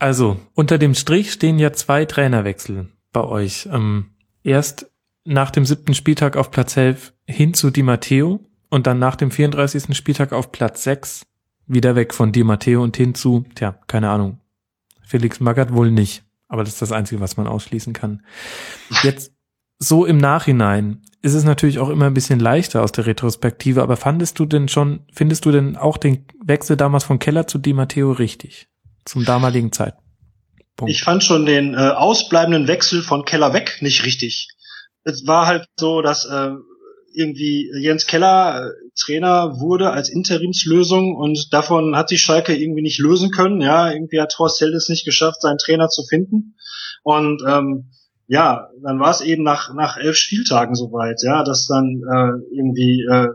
Also, 0.00 0.36
unter 0.54 0.78
dem 0.78 0.94
Strich 0.94 1.32
stehen 1.32 1.58
ja 1.58 1.72
zwei 1.72 2.04
Trainerwechsel 2.04 2.86
bei 3.12 3.24
euch. 3.24 3.68
Ähm, 3.72 4.10
erst 4.44 4.88
nach 5.24 5.50
dem 5.50 5.64
siebten 5.64 5.92
Spieltag 5.92 6.36
auf 6.36 6.52
Platz 6.52 6.76
11 6.76 7.14
hin 7.26 7.52
zu 7.52 7.70
Di 7.70 7.82
Matteo 7.82 8.40
und 8.70 8.86
dann 8.86 9.00
nach 9.00 9.16
dem 9.16 9.32
34. 9.32 9.96
Spieltag 9.96 10.32
auf 10.32 10.52
Platz 10.52 10.84
6 10.84 11.26
wieder 11.66 11.96
weg 11.96 12.14
von 12.14 12.30
Di 12.30 12.44
Matteo 12.44 12.82
und 12.82 12.96
hin 12.96 13.14
zu, 13.14 13.44
tja, 13.56 13.78
keine 13.88 14.10
Ahnung, 14.10 14.38
Felix 15.08 15.40
Magath 15.40 15.72
wohl 15.72 15.90
nicht. 15.90 16.22
Aber 16.48 16.64
das 16.64 16.74
ist 16.74 16.82
das 16.82 16.92
Einzige, 16.92 17.20
was 17.20 17.36
man 17.36 17.46
ausschließen 17.46 17.94
kann. 17.94 18.22
Jetzt 19.02 19.32
so 19.78 20.04
im 20.04 20.18
Nachhinein 20.18 21.02
ist 21.22 21.34
es 21.34 21.44
natürlich 21.44 21.78
auch 21.78 21.88
immer 21.88 22.06
ein 22.06 22.14
bisschen 22.14 22.40
leichter 22.40 22.82
aus 22.82 22.92
der 22.92 23.06
Retrospektive, 23.06 23.82
aber 23.82 23.96
fandest 23.96 24.38
du 24.38 24.44
denn 24.44 24.68
schon, 24.68 25.00
findest 25.12 25.44
du 25.44 25.50
denn 25.50 25.76
auch 25.76 25.96
den 25.96 26.26
Wechsel 26.44 26.76
damals 26.76 27.04
von 27.04 27.18
Keller 27.18 27.46
zu 27.46 27.58
Di 27.58 27.72
Matteo 27.72 28.12
richtig? 28.12 28.68
Zum 29.04 29.24
damaligen 29.24 29.72
Zeitpunkt? 29.72 30.02
Ich 30.86 31.02
fand 31.02 31.24
schon 31.24 31.46
den 31.46 31.74
äh, 31.74 31.76
ausbleibenden 31.76 32.68
Wechsel 32.68 33.02
von 33.02 33.24
Keller 33.24 33.52
weg 33.52 33.78
nicht 33.80 34.04
richtig. 34.04 34.48
Es 35.04 35.26
war 35.26 35.46
halt 35.46 35.66
so, 35.78 36.02
dass 36.02 36.24
äh, 36.26 36.50
irgendwie 37.18 37.70
Jens 37.80 38.06
Keller 38.06 38.66
äh, 38.66 38.90
Trainer 38.98 39.60
wurde 39.60 39.90
als 39.90 40.08
Interimslösung 40.08 41.16
und 41.16 41.52
davon 41.52 41.96
hat 41.96 42.08
sich 42.08 42.20
Schalke 42.20 42.54
irgendwie 42.54 42.82
nicht 42.82 43.00
lösen 43.00 43.30
können. 43.30 43.60
Ja, 43.60 43.90
irgendwie 43.90 44.20
hat 44.20 44.38
Horst 44.38 44.60
Held 44.60 44.74
es 44.74 44.88
nicht 44.88 45.04
geschafft, 45.04 45.42
seinen 45.42 45.58
Trainer 45.58 45.88
zu 45.88 46.04
finden. 46.04 46.54
Und 47.02 47.42
ähm, 47.46 47.90
ja, 48.28 48.68
dann 48.82 49.00
war 49.00 49.10
es 49.10 49.20
eben 49.20 49.42
nach 49.42 49.74
nach 49.74 49.96
elf 49.96 50.16
Spieltagen 50.16 50.74
soweit, 50.74 51.20
ja, 51.22 51.42
dass 51.42 51.66
dann 51.66 52.02
äh, 52.08 52.56
irgendwie 52.56 53.04
äh, 53.10 53.28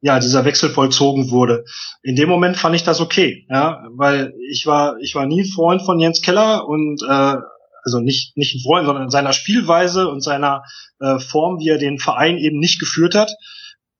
ja 0.00 0.18
dieser 0.18 0.44
Wechsel 0.44 0.70
vollzogen 0.70 1.30
wurde. 1.30 1.64
In 2.02 2.16
dem 2.16 2.28
Moment 2.28 2.56
fand 2.56 2.74
ich 2.74 2.82
das 2.82 3.00
okay, 3.00 3.46
ja, 3.48 3.84
weil 3.94 4.34
ich 4.50 4.66
war 4.66 4.96
ich 5.00 5.14
war 5.14 5.26
nie 5.26 5.44
Freund 5.44 5.82
von 5.82 6.00
Jens 6.00 6.22
Keller 6.22 6.66
und 6.66 7.00
äh, 7.08 7.36
also 7.82 8.00
nicht 8.00 8.36
nicht 8.36 8.62
Freund, 8.64 8.86
sondern 8.86 9.04
in 9.04 9.10
seiner 9.10 9.32
Spielweise 9.32 10.08
und 10.08 10.22
seiner 10.22 10.62
äh, 11.00 11.18
Form, 11.18 11.58
wie 11.58 11.68
er 11.68 11.78
den 11.78 11.98
Verein 11.98 12.38
eben 12.38 12.58
nicht 12.58 12.80
geführt 12.80 13.14
hat. 13.14 13.32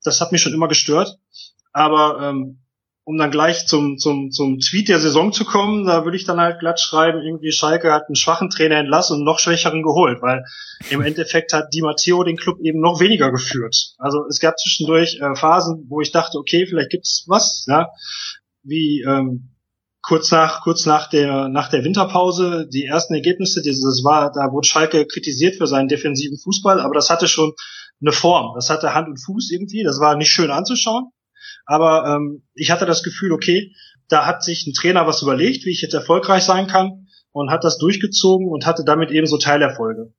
Das 0.03 0.21
hat 0.21 0.31
mich 0.31 0.41
schon 0.41 0.53
immer 0.53 0.67
gestört. 0.67 1.17
Aber 1.71 2.19
ähm, 2.21 2.63
um 3.05 3.17
dann 3.17 3.31
gleich 3.31 3.67
zum, 3.67 3.97
zum, 3.97 4.31
zum 4.31 4.59
Tweet 4.59 4.87
der 4.87 4.99
Saison 4.99 5.33
zu 5.33 5.43
kommen, 5.43 5.85
da 5.85 6.05
würde 6.05 6.15
ich 6.15 6.23
dann 6.23 6.39
halt 6.39 6.59
glatt 6.59 6.79
schreiben, 6.79 7.21
irgendwie 7.21 7.51
Schalke 7.51 7.91
hat 7.91 8.03
einen 8.07 8.15
schwachen 8.15 8.49
Trainer 8.49 8.77
entlassen 8.77 9.17
und 9.17 9.25
noch 9.25 9.39
schwächeren 9.39 9.83
geholt, 9.83 10.21
weil 10.21 10.45
im 10.89 11.01
Endeffekt 11.01 11.51
hat 11.51 11.73
Di 11.73 11.81
Matteo 11.81 12.23
den 12.23 12.37
Club 12.37 12.59
eben 12.61 12.79
noch 12.79 13.01
weniger 13.01 13.31
geführt. 13.31 13.93
Also 13.97 14.25
es 14.29 14.39
gab 14.39 14.57
zwischendurch 14.57 15.19
äh, 15.19 15.35
Phasen, 15.35 15.85
wo 15.89 15.99
ich 15.99 16.11
dachte, 16.11 16.37
okay, 16.37 16.65
vielleicht 16.65 16.91
gibt's 16.91 17.25
was, 17.27 17.65
ja, 17.67 17.89
wie 18.63 19.01
ähm, 19.01 19.52
kurz 20.03 20.29
nach 20.31 20.61
kurz 20.61 20.85
nach 20.85 21.09
der 21.09 21.49
nach 21.49 21.69
der 21.69 21.83
Winterpause 21.83 22.67
die 22.71 22.85
ersten 22.85 23.15
Ergebnisse, 23.15 23.63
das 23.63 24.03
war, 24.03 24.31
da 24.31 24.51
wurde 24.51 24.67
Schalke 24.67 25.07
kritisiert 25.07 25.55
für 25.55 25.65
seinen 25.65 25.87
defensiven 25.87 26.37
Fußball, 26.37 26.79
aber 26.79 26.93
das 26.93 27.09
hatte 27.09 27.27
schon 27.27 27.53
eine 28.01 28.11
Form, 28.11 28.53
das 28.55 28.69
hatte 28.69 28.93
Hand 28.93 29.07
und 29.07 29.17
Fuß 29.17 29.51
irgendwie, 29.51 29.83
das 29.83 29.99
war 29.99 30.15
nicht 30.15 30.29
schön 30.29 30.51
anzuschauen 30.51 31.11
aber 31.65 32.05
ähm, 32.07 32.43
ich 32.53 32.71
hatte 32.71 32.85
das 32.85 33.03
Gefühl, 33.03 33.31
okay, 33.31 33.73
da 34.09 34.25
hat 34.25 34.43
sich 34.43 34.67
ein 34.67 34.73
Trainer 34.73 35.07
was 35.07 35.21
überlegt, 35.21 35.65
wie 35.65 35.71
ich 35.71 35.81
jetzt 35.81 35.93
erfolgreich 35.93 36.43
sein 36.43 36.67
kann 36.67 37.07
und 37.31 37.51
hat 37.51 37.63
das 37.63 37.77
durchgezogen 37.77 38.47
und 38.47 38.65
hatte 38.65 38.83
damit 38.85 39.11
eben 39.11 39.27
so 39.27 39.37
Teilerfolge. 39.37 40.13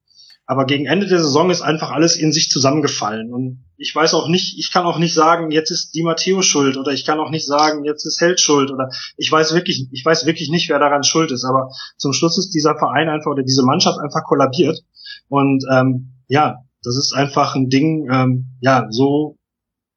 Aber 0.46 0.66
gegen 0.66 0.84
Ende 0.84 1.06
der 1.06 1.20
Saison 1.20 1.50
ist 1.50 1.62
einfach 1.62 1.90
alles 1.90 2.16
in 2.16 2.32
sich 2.32 2.50
zusammengefallen. 2.50 3.32
Und 3.32 3.64
ich 3.78 3.94
weiß 3.94 4.12
auch 4.12 4.28
nicht, 4.28 4.58
ich 4.58 4.70
kann 4.70 4.84
auch 4.84 4.98
nicht 4.98 5.14
sagen, 5.14 5.50
jetzt 5.50 5.70
ist 5.70 5.94
Di 5.94 6.02
Matteo 6.02 6.42
schuld 6.42 6.76
oder 6.76 6.92
ich 6.92 7.06
kann 7.06 7.18
auch 7.18 7.30
nicht 7.30 7.46
sagen, 7.46 7.84
jetzt 7.84 8.04
ist 8.04 8.20
Held 8.20 8.40
schuld 8.40 8.70
oder 8.70 8.90
ich 9.16 9.32
weiß 9.32 9.54
wirklich, 9.54 9.88
ich 9.90 10.04
weiß 10.04 10.26
wirklich 10.26 10.50
nicht, 10.50 10.68
wer 10.68 10.78
daran 10.78 11.02
schuld 11.02 11.30
ist. 11.30 11.44
Aber 11.44 11.70
zum 11.96 12.12
Schluss 12.12 12.36
ist 12.38 12.50
dieser 12.50 12.76
Verein 12.76 13.08
einfach 13.08 13.30
oder 13.30 13.42
diese 13.42 13.64
Mannschaft 13.64 13.98
einfach 13.98 14.24
kollabiert. 14.24 14.80
Und 15.28 15.64
ähm, 15.72 16.12
ja, 16.28 16.58
das 16.82 16.96
ist 16.98 17.14
einfach 17.14 17.54
ein 17.54 17.70
Ding, 17.70 18.08
ähm, 18.12 18.58
ja, 18.60 18.86
so 18.90 19.38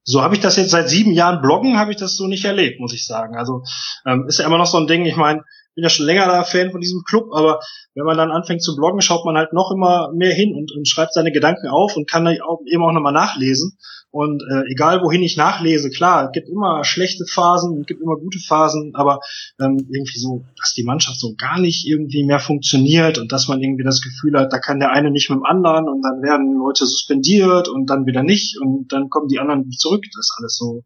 so 0.09 0.21
habe 0.23 0.35
ich 0.35 0.41
das 0.41 0.55
jetzt 0.55 0.71
seit 0.71 0.87
sieben 0.87 1.11
Jahren 1.11 1.41
bloggen, 1.41 1.77
habe 1.77 1.91
ich 1.91 1.97
das 1.97 2.15
so 2.15 2.27
nicht 2.27 2.45
erlebt, 2.45 2.79
muss 2.79 2.93
ich 2.93 3.05
sagen. 3.05 3.35
Also 3.35 3.63
ähm, 4.05 4.25
ist 4.25 4.39
ja 4.39 4.45
immer 4.45 4.57
noch 4.57 4.65
so 4.65 4.77
ein 4.77 4.87
Ding, 4.87 5.05
ich 5.05 5.17
meine, 5.17 5.41
bin 5.77 5.83
ja 5.83 5.89
schon 5.89 6.07
länger 6.07 6.25
da 6.25 6.43
Fan 6.43 6.71
von 6.71 6.81
diesem 6.81 7.03
Club, 7.03 7.31
aber 7.31 7.59
wenn 7.93 8.03
man 8.03 8.17
dann 8.17 8.31
anfängt 8.31 8.63
zu 8.63 8.75
bloggen, 8.75 8.99
schaut 9.01 9.25
man 9.25 9.37
halt 9.37 9.53
noch 9.53 9.71
immer 9.71 10.11
mehr 10.11 10.33
hin 10.33 10.55
und, 10.55 10.71
und 10.75 10.87
schreibt 10.87 11.13
seine 11.13 11.31
Gedanken 11.31 11.67
auf 11.67 11.95
und 11.95 12.09
kann 12.09 12.27
auch, 12.27 12.61
eben 12.65 12.83
auch 12.83 12.91
nochmal 12.91 13.13
nachlesen. 13.13 13.77
Und 14.09 14.41
äh, 14.41 14.71
egal 14.71 15.03
wohin 15.03 15.21
ich 15.21 15.37
nachlese, 15.37 15.91
klar, 15.91 16.25
es 16.25 16.31
gibt 16.31 16.49
immer 16.49 16.83
schlechte 16.83 17.25
Phasen, 17.25 17.81
es 17.81 17.85
gibt 17.85 18.01
immer 18.01 18.15
gute 18.15 18.39
Phasen, 18.39 18.93
aber 18.95 19.19
ähm, 19.59 19.77
irgendwie 19.77 20.17
so, 20.17 20.45
dass 20.59 20.73
die 20.73 20.83
Mannschaft 20.83 21.19
so 21.19 21.35
gar 21.37 21.59
nicht 21.59 21.85
irgendwie 21.85 22.23
mehr 22.23 22.39
funktioniert 22.39 23.19
und 23.19 23.31
dass 23.31 23.47
man 23.47 23.61
irgendwie 23.61 23.83
das 23.83 24.01
Gefühl 24.01 24.39
hat, 24.39 24.51
da 24.51 24.57
kann 24.57 24.79
der 24.79 24.93
eine 24.93 25.11
nicht 25.11 25.29
mit 25.29 25.37
dem 25.37 25.45
anderen 25.45 25.87
und 25.87 26.01
dann 26.01 26.23
werden 26.23 26.57
Leute 26.57 26.87
suspendiert 26.87 27.67
und 27.67 27.87
dann 27.91 28.07
wieder 28.07 28.23
nicht 28.23 28.59
und 28.59 28.91
dann 28.91 29.11
kommen 29.11 29.27
die 29.27 29.37
anderen 29.37 29.69
zurück. 29.69 30.03
Das 30.15 30.25
ist 30.25 30.35
alles 30.39 30.57
so, 30.57 30.83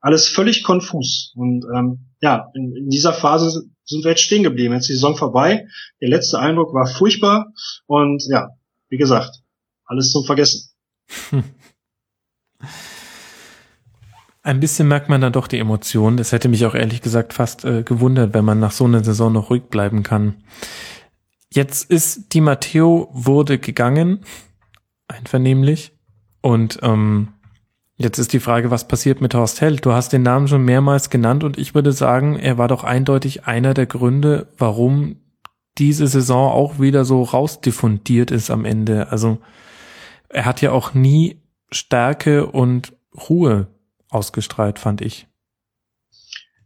alles 0.00 0.28
völlig 0.28 0.62
konfus. 0.62 1.32
Und 1.34 1.64
ähm, 1.74 2.10
ja, 2.20 2.50
in, 2.54 2.76
in 2.76 2.88
dieser 2.90 3.12
Phase 3.12 3.64
sind 3.88 4.04
wir 4.04 4.10
jetzt 4.10 4.22
stehen 4.22 4.42
geblieben. 4.42 4.74
Jetzt 4.74 4.84
ist 4.84 4.88
die 4.88 4.94
Saison 4.94 5.16
vorbei. 5.16 5.66
Der 6.00 6.08
letzte 6.08 6.38
Eindruck 6.38 6.74
war 6.74 6.86
furchtbar 6.86 7.52
und 7.86 8.22
ja, 8.28 8.50
wie 8.88 8.98
gesagt, 8.98 9.42
alles 9.84 10.10
zum 10.10 10.24
Vergessen. 10.24 10.70
Ein 14.42 14.60
bisschen 14.60 14.88
merkt 14.88 15.08
man 15.08 15.20
da 15.20 15.30
doch 15.30 15.46
die 15.46 15.58
Emotionen. 15.58 16.16
Das 16.16 16.32
hätte 16.32 16.48
mich 16.48 16.64
auch 16.64 16.74
ehrlich 16.74 17.02
gesagt 17.02 17.34
fast 17.34 17.64
äh, 17.64 17.82
gewundert, 17.82 18.32
wenn 18.34 18.44
man 18.44 18.60
nach 18.60 18.72
so 18.72 18.84
einer 18.84 19.04
Saison 19.04 19.32
noch 19.32 19.50
ruhig 19.50 19.64
bleiben 19.64 20.02
kann. 20.02 20.42
Jetzt 21.52 21.90
ist 21.90 22.32
Di 22.32 22.40
Matteo 22.40 23.10
wurde 23.12 23.58
gegangen, 23.58 24.20
einvernehmlich. 25.06 25.92
Und 26.40 26.78
ähm, 26.82 27.28
jetzt 27.98 28.18
ist 28.18 28.32
die 28.32 28.40
Frage, 28.40 28.70
was 28.70 28.88
passiert 28.88 29.20
mit 29.20 29.34
Horst 29.34 29.60
Held? 29.60 29.84
Du 29.84 29.92
hast 29.92 30.12
den 30.12 30.22
Namen 30.22 30.48
schon 30.48 30.64
mehrmals 30.64 31.10
genannt 31.10 31.44
und 31.44 31.58
ich 31.58 31.74
würde 31.74 31.92
sagen, 31.92 32.38
er 32.38 32.56
war 32.56 32.68
doch 32.68 32.84
eindeutig 32.84 33.44
einer 33.44 33.74
der 33.74 33.86
Gründe, 33.86 34.48
warum 34.56 35.16
diese 35.76 36.06
Saison 36.06 36.50
auch 36.50 36.80
wieder 36.80 37.04
so 37.04 37.22
rausdiffundiert 37.22 38.30
ist 38.30 38.50
am 38.50 38.64
Ende. 38.64 39.10
Also 39.10 39.38
er 40.28 40.44
hat 40.44 40.60
ja 40.60 40.72
auch 40.72 40.94
nie 40.94 41.42
Stärke 41.70 42.46
und 42.46 42.94
Ruhe 43.28 43.68
ausgestrahlt, 44.10 44.78
fand 44.78 45.00
ich. 45.00 45.26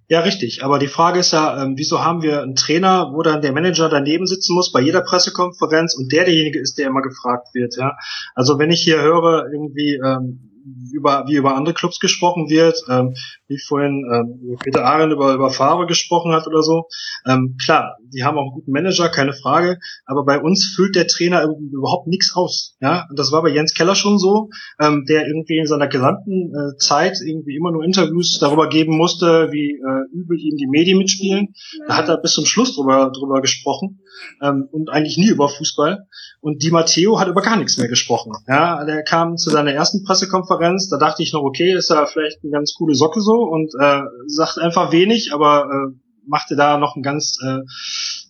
Ja, 0.08 0.20
richtig. 0.20 0.62
Aber 0.62 0.78
die 0.78 0.88
Frage 0.88 1.20
ist 1.20 1.32
ja, 1.32 1.62
ähm, 1.62 1.74
wieso 1.76 2.04
haben 2.04 2.22
wir 2.22 2.42
einen 2.42 2.54
Trainer, 2.54 3.12
wo 3.14 3.22
dann 3.22 3.40
der 3.40 3.52
Manager 3.52 3.88
daneben 3.88 4.26
sitzen 4.26 4.54
muss 4.54 4.70
bei 4.70 4.80
jeder 4.80 5.00
Pressekonferenz 5.00 5.96
und 5.96 6.12
der 6.12 6.24
derjenige 6.24 6.60
ist, 6.60 6.76
der 6.76 6.88
immer 6.88 7.00
gefragt 7.00 7.48
wird. 7.54 7.76
Ja, 7.78 7.96
also 8.34 8.58
wenn 8.58 8.70
ich 8.70 8.82
hier 8.82 9.00
höre 9.00 9.46
irgendwie 9.50 9.98
ähm, 10.04 10.51
über, 10.92 11.24
wie 11.26 11.34
über 11.36 11.54
andere 11.56 11.74
Clubs 11.74 11.98
gesprochen 12.00 12.48
wird, 12.48 12.82
ähm, 12.88 13.14
wie 13.52 13.58
vorhin 13.58 14.04
ähm, 14.12 14.56
Peter 14.62 14.84
Aren 14.84 15.10
über, 15.10 15.34
über 15.34 15.50
Favre 15.50 15.86
gesprochen 15.86 16.32
hat 16.32 16.46
oder 16.46 16.62
so. 16.62 16.86
Ähm, 17.26 17.56
klar, 17.62 17.96
die 18.12 18.24
haben 18.24 18.38
auch 18.38 18.42
einen 18.42 18.54
guten 18.54 18.72
Manager, 18.72 19.08
keine 19.08 19.32
Frage, 19.32 19.78
aber 20.06 20.24
bei 20.24 20.40
uns 20.40 20.72
füllt 20.74 20.96
der 20.96 21.06
Trainer 21.06 21.44
überhaupt 21.44 22.06
nichts 22.06 22.34
aus. 22.34 22.76
Ja, 22.80 23.06
und 23.08 23.18
das 23.18 23.32
war 23.32 23.42
bei 23.42 23.50
Jens 23.50 23.74
Keller 23.74 23.94
schon 23.94 24.18
so, 24.18 24.48
ähm, 24.80 25.04
der 25.08 25.26
irgendwie 25.26 25.58
in 25.58 25.66
seiner 25.66 25.88
gesamten 25.88 26.52
äh, 26.54 26.76
Zeit 26.78 27.18
irgendwie 27.24 27.56
immer 27.56 27.72
nur 27.72 27.84
Interviews 27.84 28.38
darüber 28.40 28.68
geben 28.68 28.96
musste, 28.96 29.48
wie 29.52 29.72
äh, 29.72 30.16
übel 30.16 30.38
ihm 30.38 30.56
die 30.56 30.68
Medien 30.68 30.98
mitspielen. 30.98 31.54
Da 31.86 31.96
hat 31.96 32.08
er 32.08 32.16
bis 32.16 32.32
zum 32.32 32.46
Schluss 32.46 32.74
drüber, 32.74 33.12
drüber 33.14 33.40
gesprochen 33.40 34.00
ähm, 34.42 34.68
und 34.70 34.90
eigentlich 34.90 35.18
nie 35.18 35.28
über 35.28 35.48
Fußball. 35.48 36.06
Und 36.40 36.62
Di 36.62 36.70
Matteo 36.70 37.20
hat 37.20 37.28
über 37.28 37.42
gar 37.42 37.56
nichts 37.56 37.78
mehr 37.78 37.88
gesprochen. 37.88 38.32
Ja, 38.48 38.84
der 38.84 39.04
kam 39.04 39.36
zu 39.36 39.50
seiner 39.50 39.72
ersten 39.72 40.04
Pressekonferenz, 40.04 40.88
da 40.88 40.98
dachte 40.98 41.22
ich 41.22 41.32
noch, 41.32 41.42
okay, 41.42 41.72
ist 41.72 41.90
er 41.90 42.06
vielleicht 42.06 42.42
eine 42.42 42.52
ganz 42.52 42.74
coole 42.74 42.94
Socke 42.94 43.20
so 43.20 43.41
und 43.44 43.72
äh, 43.78 44.02
sagt 44.26 44.58
einfach 44.58 44.92
wenig, 44.92 45.32
aber 45.32 45.64
äh, 45.64 45.94
machte 46.26 46.56
da 46.56 46.78
noch 46.78 46.96
ein 46.96 47.02
ganz, 47.02 47.38
äh, 47.44 47.60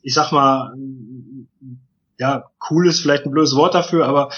ich 0.02 0.14
sag 0.14 0.32
mal, 0.32 0.74
ja, 2.18 2.44
cool 2.70 2.86
ist 2.86 3.00
vielleicht 3.00 3.24
ein 3.24 3.32
blödes 3.32 3.56
Wort 3.56 3.74
dafür, 3.74 4.06
aber 4.06 4.30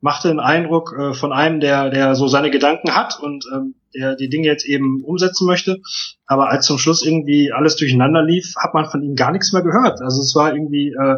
machte 0.00 0.28
einen 0.28 0.40
Eindruck 0.40 0.94
äh, 0.98 1.14
von 1.14 1.32
einem, 1.32 1.60
der, 1.60 1.88
der 1.88 2.14
so 2.14 2.28
seine 2.28 2.50
Gedanken 2.50 2.94
hat 2.94 3.18
und 3.18 3.46
ähm, 3.54 3.74
der 3.94 4.16
die 4.16 4.28
Dinge 4.28 4.46
jetzt 4.46 4.66
eben 4.66 5.02
umsetzen 5.02 5.46
möchte. 5.46 5.80
Aber 6.26 6.50
als 6.50 6.66
zum 6.66 6.76
Schluss 6.76 7.04
irgendwie 7.04 7.52
alles 7.52 7.76
durcheinander 7.76 8.22
lief, 8.22 8.54
hat 8.58 8.74
man 8.74 8.84
von 8.84 9.02
ihm 9.02 9.14
gar 9.14 9.32
nichts 9.32 9.52
mehr 9.54 9.62
gehört. 9.62 10.02
Also 10.02 10.20
es 10.20 10.34
war 10.34 10.52
irgendwie 10.52 10.88
äh, 10.88 11.16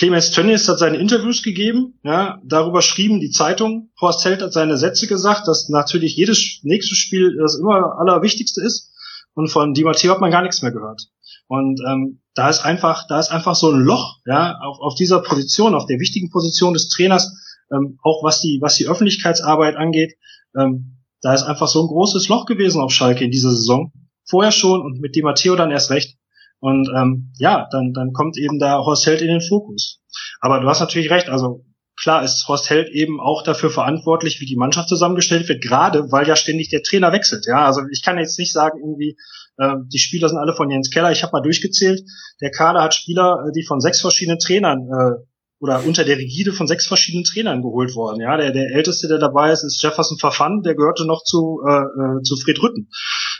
Clemens 0.00 0.30
Tönnies 0.30 0.66
hat 0.66 0.78
seine 0.78 0.96
Interviews 0.96 1.42
gegeben, 1.42 2.00
ja, 2.02 2.40
darüber 2.42 2.80
schrieben 2.80 3.20
die 3.20 3.28
Zeitungen. 3.28 3.92
Horst 4.00 4.24
Held 4.24 4.40
hat 4.40 4.54
seine 4.54 4.78
Sätze 4.78 5.06
gesagt, 5.06 5.46
dass 5.46 5.68
natürlich 5.68 6.16
jedes 6.16 6.60
nächste 6.62 6.94
Spiel 6.94 7.36
das 7.36 7.58
immer 7.58 7.98
allerwichtigste 7.98 8.62
ist. 8.62 8.94
Und 9.34 9.48
von 9.48 9.74
Di 9.74 9.84
Matteo 9.84 10.10
hat 10.10 10.22
man 10.22 10.30
gar 10.30 10.40
nichts 10.40 10.62
mehr 10.62 10.72
gehört. 10.72 11.02
Und 11.48 11.82
ähm, 11.86 12.22
da 12.32 12.48
ist 12.48 12.64
einfach, 12.64 13.08
da 13.08 13.20
ist 13.20 13.30
einfach 13.30 13.54
so 13.54 13.70
ein 13.72 13.80
Loch, 13.80 14.20
ja, 14.24 14.56
auf, 14.62 14.78
auf 14.80 14.94
dieser 14.94 15.20
Position, 15.20 15.74
auf 15.74 15.84
der 15.84 16.00
wichtigen 16.00 16.30
Position 16.30 16.72
des 16.72 16.88
Trainers, 16.88 17.30
ähm, 17.70 17.98
auch 18.02 18.24
was 18.24 18.40
die, 18.40 18.58
was 18.62 18.76
die 18.76 18.88
Öffentlichkeitsarbeit 18.88 19.76
angeht, 19.76 20.14
ähm, 20.58 20.96
da 21.20 21.34
ist 21.34 21.42
einfach 21.42 21.68
so 21.68 21.82
ein 21.82 21.88
großes 21.88 22.26
Loch 22.28 22.46
gewesen 22.46 22.80
auf 22.80 22.90
Schalke 22.90 23.26
in 23.26 23.30
dieser 23.30 23.50
Saison. 23.50 23.92
Vorher 24.24 24.52
schon 24.52 24.80
und 24.80 24.98
mit 25.00 25.14
Di 25.14 25.20
Matteo 25.20 25.56
dann 25.56 25.70
erst 25.70 25.90
recht. 25.90 26.16
Und 26.60 26.88
ähm, 26.94 27.32
ja, 27.38 27.66
dann, 27.70 27.92
dann 27.92 28.12
kommt 28.12 28.36
eben 28.36 28.58
da 28.58 28.78
Horst 28.78 29.06
Held 29.06 29.22
in 29.22 29.28
den 29.28 29.40
Fokus. 29.40 30.00
Aber 30.40 30.60
du 30.60 30.68
hast 30.68 30.80
natürlich 30.80 31.10
recht, 31.10 31.28
also 31.28 31.64
klar 32.00 32.22
ist 32.22 32.46
Horst 32.48 32.70
Held 32.70 32.88
eben 32.90 33.20
auch 33.20 33.42
dafür 33.42 33.70
verantwortlich, 33.70 34.40
wie 34.40 34.46
die 34.46 34.56
Mannschaft 34.56 34.88
zusammengestellt 34.88 35.48
wird, 35.48 35.62
gerade 35.62 36.10
weil 36.10 36.28
ja 36.28 36.36
ständig 36.36 36.68
der 36.68 36.82
Trainer 36.82 37.12
wechselt. 37.12 37.46
Ja, 37.46 37.64
also 37.64 37.82
ich 37.92 38.02
kann 38.02 38.18
jetzt 38.18 38.38
nicht 38.38 38.52
sagen, 38.52 38.78
irgendwie, 38.80 39.16
äh, 39.56 39.74
die 39.92 39.98
Spieler 39.98 40.28
sind 40.28 40.38
alle 40.38 40.54
von 40.54 40.70
Jens 40.70 40.90
Keller. 40.90 41.12
Ich 41.12 41.22
habe 41.22 41.32
mal 41.32 41.42
durchgezählt, 41.42 42.02
der 42.40 42.50
Kader 42.50 42.82
hat 42.82 42.94
Spieler, 42.94 43.44
äh, 43.46 43.52
die 43.52 43.64
von 43.64 43.80
sechs 43.80 44.00
verschiedenen 44.00 44.38
Trainern 44.38 44.88
äh, 44.88 45.24
oder 45.60 45.84
unter 45.84 46.04
der 46.04 46.16
Rigide 46.16 46.52
von 46.52 46.66
sechs 46.66 46.86
verschiedenen 46.86 47.24
Trainern 47.24 47.60
geholt 47.60 47.94
worden. 47.94 48.20
Ja, 48.20 48.36
der, 48.38 48.50
der 48.50 48.74
älteste, 48.74 49.08
der 49.08 49.18
dabei 49.18 49.52
ist, 49.52 49.62
ist 49.62 49.82
Jefferson 49.82 50.18
Verfan, 50.18 50.62
der 50.62 50.74
gehörte 50.74 51.06
noch 51.06 51.22
zu, 51.22 51.60
äh, 51.68 51.72
äh, 51.72 52.22
zu 52.22 52.36
Fred 52.36 52.62
Rütten. 52.62 52.88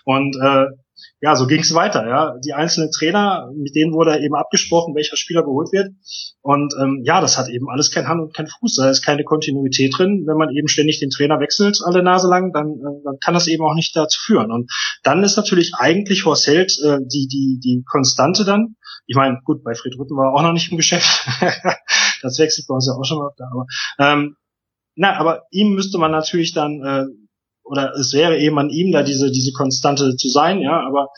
Und 0.04 0.36
äh, 0.36 0.66
ja, 1.22 1.36
so 1.36 1.46
ging 1.46 1.60
es 1.60 1.74
weiter. 1.74 2.08
Ja, 2.08 2.34
die 2.42 2.54
einzelnen 2.54 2.90
Trainer, 2.90 3.50
mit 3.54 3.74
denen 3.74 3.92
wurde 3.92 4.18
eben 4.20 4.34
abgesprochen, 4.34 4.94
welcher 4.94 5.16
Spieler 5.16 5.42
geholt 5.42 5.70
wird. 5.70 5.90
Und 6.40 6.72
ähm, 6.80 7.02
ja, 7.04 7.20
das 7.20 7.36
hat 7.36 7.50
eben 7.50 7.68
alles 7.68 7.90
kein 7.90 8.08
Hand 8.08 8.22
und 8.22 8.34
kein 8.34 8.46
Fuß. 8.46 8.76
Da 8.76 8.88
ist 8.88 9.02
keine 9.02 9.24
Kontinuität 9.24 9.92
drin. 9.96 10.24
Wenn 10.26 10.38
man 10.38 10.48
eben 10.50 10.68
ständig 10.68 10.98
den 10.98 11.10
Trainer 11.10 11.38
wechselt 11.38 11.78
alle 11.84 12.02
Nase 12.02 12.28
lang, 12.28 12.52
dann, 12.52 12.68
äh, 12.68 13.04
dann 13.04 13.18
kann 13.22 13.34
das 13.34 13.48
eben 13.48 13.64
auch 13.64 13.74
nicht 13.74 13.94
dazu 13.94 14.18
führen. 14.18 14.50
Und 14.50 14.70
dann 15.02 15.22
ist 15.22 15.36
natürlich 15.36 15.72
eigentlich 15.74 16.24
Horst 16.24 16.46
Held 16.46 16.72
äh, 16.82 16.98
die 17.00 17.28
die 17.28 17.60
die 17.62 17.84
Konstante 17.86 18.46
dann. 18.46 18.76
Ich 19.06 19.16
meine, 19.16 19.40
gut, 19.44 19.62
bei 19.62 19.74
Fred 19.74 19.98
Rütten 19.98 20.16
war 20.16 20.32
er 20.32 20.34
auch 20.34 20.42
noch 20.42 20.52
nicht 20.52 20.70
im 20.70 20.78
Geschäft. 20.78 21.26
das 22.22 22.38
wechselt 22.38 22.66
bei 22.66 22.74
uns 22.74 22.86
ja 22.86 22.94
auch 22.94 23.04
schon 23.04 23.18
mal. 23.18 23.30
Aber 23.38 23.66
ähm, 23.98 24.36
na, 24.96 25.18
aber 25.18 25.44
ihm 25.50 25.74
müsste 25.74 25.98
man 25.98 26.10
natürlich 26.10 26.52
dann 26.52 26.82
äh, 26.82 27.04
oder 27.70 27.92
es 27.94 28.12
wäre 28.12 28.38
eben 28.38 28.58
an 28.58 28.70
ihm, 28.70 28.92
da 28.92 29.02
diese, 29.02 29.30
diese 29.30 29.52
Konstante 29.52 30.16
zu 30.16 30.28
sein, 30.28 30.60
ja, 30.60 30.80
aber 30.86 31.08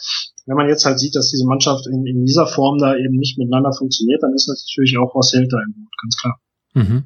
wenn 0.46 0.56
man 0.56 0.68
jetzt 0.68 0.84
halt 0.84 0.98
sieht, 0.98 1.14
dass 1.16 1.30
diese 1.30 1.46
Mannschaft 1.46 1.86
in, 1.86 2.06
in 2.06 2.24
dieser 2.24 2.46
Form 2.46 2.78
da 2.78 2.94
eben 2.94 3.16
nicht 3.16 3.38
miteinander 3.38 3.72
funktioniert, 3.72 4.22
dann 4.22 4.34
ist 4.34 4.48
natürlich 4.48 4.98
auch 4.98 5.14
Horst 5.14 5.34
Held 5.34 5.52
da 5.52 5.58
im 5.58 5.72
Boot, 5.72 5.92
ganz 6.02 6.16
klar. 6.20 6.40
Mhm. 6.74 7.04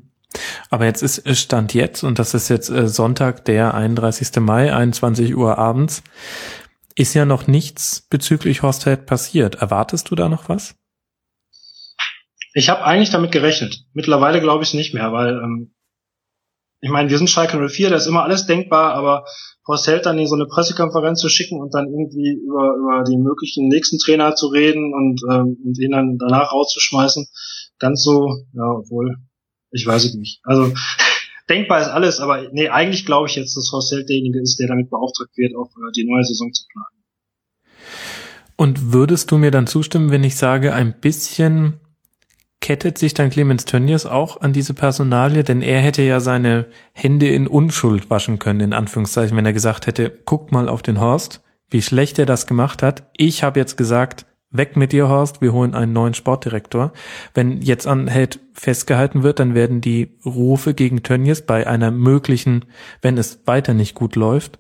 Aber 0.71 0.85
jetzt 0.85 1.03
ist 1.03 1.23
Stand 1.39 1.75
jetzt, 1.75 2.03
und 2.03 2.19
das 2.19 2.35
ist 2.35 2.49
jetzt 2.49 2.71
äh, 2.71 2.89
Sonntag, 2.89 3.45
der 3.45 3.75
31. 3.75 4.37
Mai, 4.41 4.75
21 4.75 5.37
Uhr 5.37 5.59
abends, 5.59 6.03
ist 6.95 7.15
ja 7.15 7.25
noch 7.25 7.47
nichts 7.47 8.07
bezüglich 8.11 8.63
Horst 8.63 8.87
Held 8.87 9.07
passiert. 9.07 9.57
Erwartest 9.57 10.11
du 10.11 10.15
da 10.15 10.29
noch 10.29 10.49
was? 10.49 10.75
Ich 12.55 12.71
habe 12.71 12.85
eigentlich 12.85 13.11
damit 13.11 13.33
gerechnet. 13.33 13.85
Mittlerweile 13.93 14.41
glaube 14.41 14.63
ich 14.65 14.71
es 14.71 14.75
nicht 14.75 14.95
mehr, 14.95 15.13
weil 15.13 15.37
ähm, 15.37 15.75
ich 16.81 16.91
meine, 16.91 17.11
wir 17.11 17.19
sind 17.19 17.31
Schalke 17.31 17.59
04, 17.69 17.91
da 17.91 17.97
ist 17.97 18.07
immer 18.07 18.23
alles 18.23 18.47
denkbar, 18.47 18.95
aber 18.95 19.25
Horst 19.67 19.87
Held 19.87 20.07
dann 20.07 20.19
in 20.19 20.27
so 20.27 20.35
eine 20.35 20.47
Pressekonferenz 20.47 21.21
zu 21.21 21.29
schicken 21.29 21.61
und 21.61 21.75
dann 21.75 21.87
irgendwie 21.87 22.39
über, 22.45 22.75
über 22.77 23.05
die 23.05 23.17
möglichen 23.17 23.69
nächsten 23.69 23.99
Trainer 23.99 24.35
zu 24.35 24.49
reden 24.49 24.95
und, 24.95 25.21
ähm, 25.31 25.57
und 25.65 25.79
ihn 25.79 25.91
dann 25.91 26.19
danach 26.19 26.53
rauszuschmeißen, 26.53 27.27
ganz 27.79 28.03
so, 28.03 28.37
ja, 28.53 28.71
obwohl, 28.71 29.17
ich 29.71 29.87
weiß 29.87 30.05
es 30.05 30.15
nicht. 30.15 30.41
Also 30.45 30.73
denkbar 31.49 31.81
ist 31.81 31.89
alles, 31.89 32.21
aber 32.21 32.49
nee, 32.53 32.69
eigentlich 32.69 33.07
glaube 33.07 33.29
ich 33.29 33.37
jetzt, 33.37 33.57
dass 33.57 33.73
Horst 33.73 33.93
Held 33.93 34.09
derjenige 34.09 34.41
ist, 34.41 34.59
der 34.61 34.69
damit 34.69 34.91
beauftragt 34.91 35.37
wird, 35.37 35.57
auch 35.57 35.71
äh, 35.71 35.93
die 35.97 36.07
neue 36.09 36.25
Saison 36.25 36.53
zu 36.53 36.65
planen. 36.71 36.97
Und 38.57 38.93
würdest 38.93 39.31
du 39.31 39.39
mir 39.39 39.51
dann 39.51 39.67
zustimmen, 39.67 40.11
wenn 40.11 40.25
ich 40.25 40.37
sage, 40.37 40.73
ein 40.73 40.99
bisschen 41.01 41.81
kettet 42.61 42.99
sich 42.99 43.15
dann 43.15 43.31
Clemens 43.31 43.65
Tönnies 43.65 44.07
auch 44.07 44.41
an 44.41 44.53
diese 44.53 44.75
Personalie, 44.75 45.45
denn 45.45 45.63
er 45.63 45.81
hätte 45.81 46.03
ja 46.03 46.21
seine 46.21 46.67
Hände 46.93 47.29
in 47.29 47.47
Unschuld 47.47 48.11
waschen 48.11 48.39
können, 48.39 48.61
in 48.61 48.73
Anführungszeichen, 48.73 49.37
wenn 49.37 49.47
er 49.47 49.53
gesagt 49.53 49.87
hätte, 49.87 50.11
guckt 50.25 50.53
mal 50.53 50.69
auf 50.69 50.83
den 50.83 51.01
Horst, 51.01 51.43
wie 51.71 51.83
schlecht 51.83 52.19
er 52.19 52.27
das 52.27 52.47
gemacht 52.47 52.83
hat. 52.83 53.11
Ich 53.17 53.43
habe 53.43 53.61
jetzt 53.61 53.77
gesagt, 53.77 54.27
weg 54.51 54.77
mit 54.77 54.93
dir, 54.93 55.09
Horst, 55.09 55.41
wir 55.41 55.53
holen 55.53 55.75
einen 55.75 55.93
neuen 55.93 56.15
Sportdirektor. 56.15 56.93
Wenn 57.35 57.61
jetzt 57.63 57.87
an 57.87 58.09
Held 58.09 58.41
festgehalten 58.53 59.23
wird, 59.23 59.39
dann 59.39 59.55
werden 59.55 59.81
die 59.81 60.19
Rufe 60.25 60.75
gegen 60.75 61.03
Tönnies 61.03 61.43
bei 61.43 61.67
einer 61.67 61.91
möglichen, 61.91 62.65
wenn 63.03 63.19
es 63.19 63.47
weiter 63.47 63.75
nicht 63.75 63.95
gut 63.95 64.17
läuft, 64.17 64.59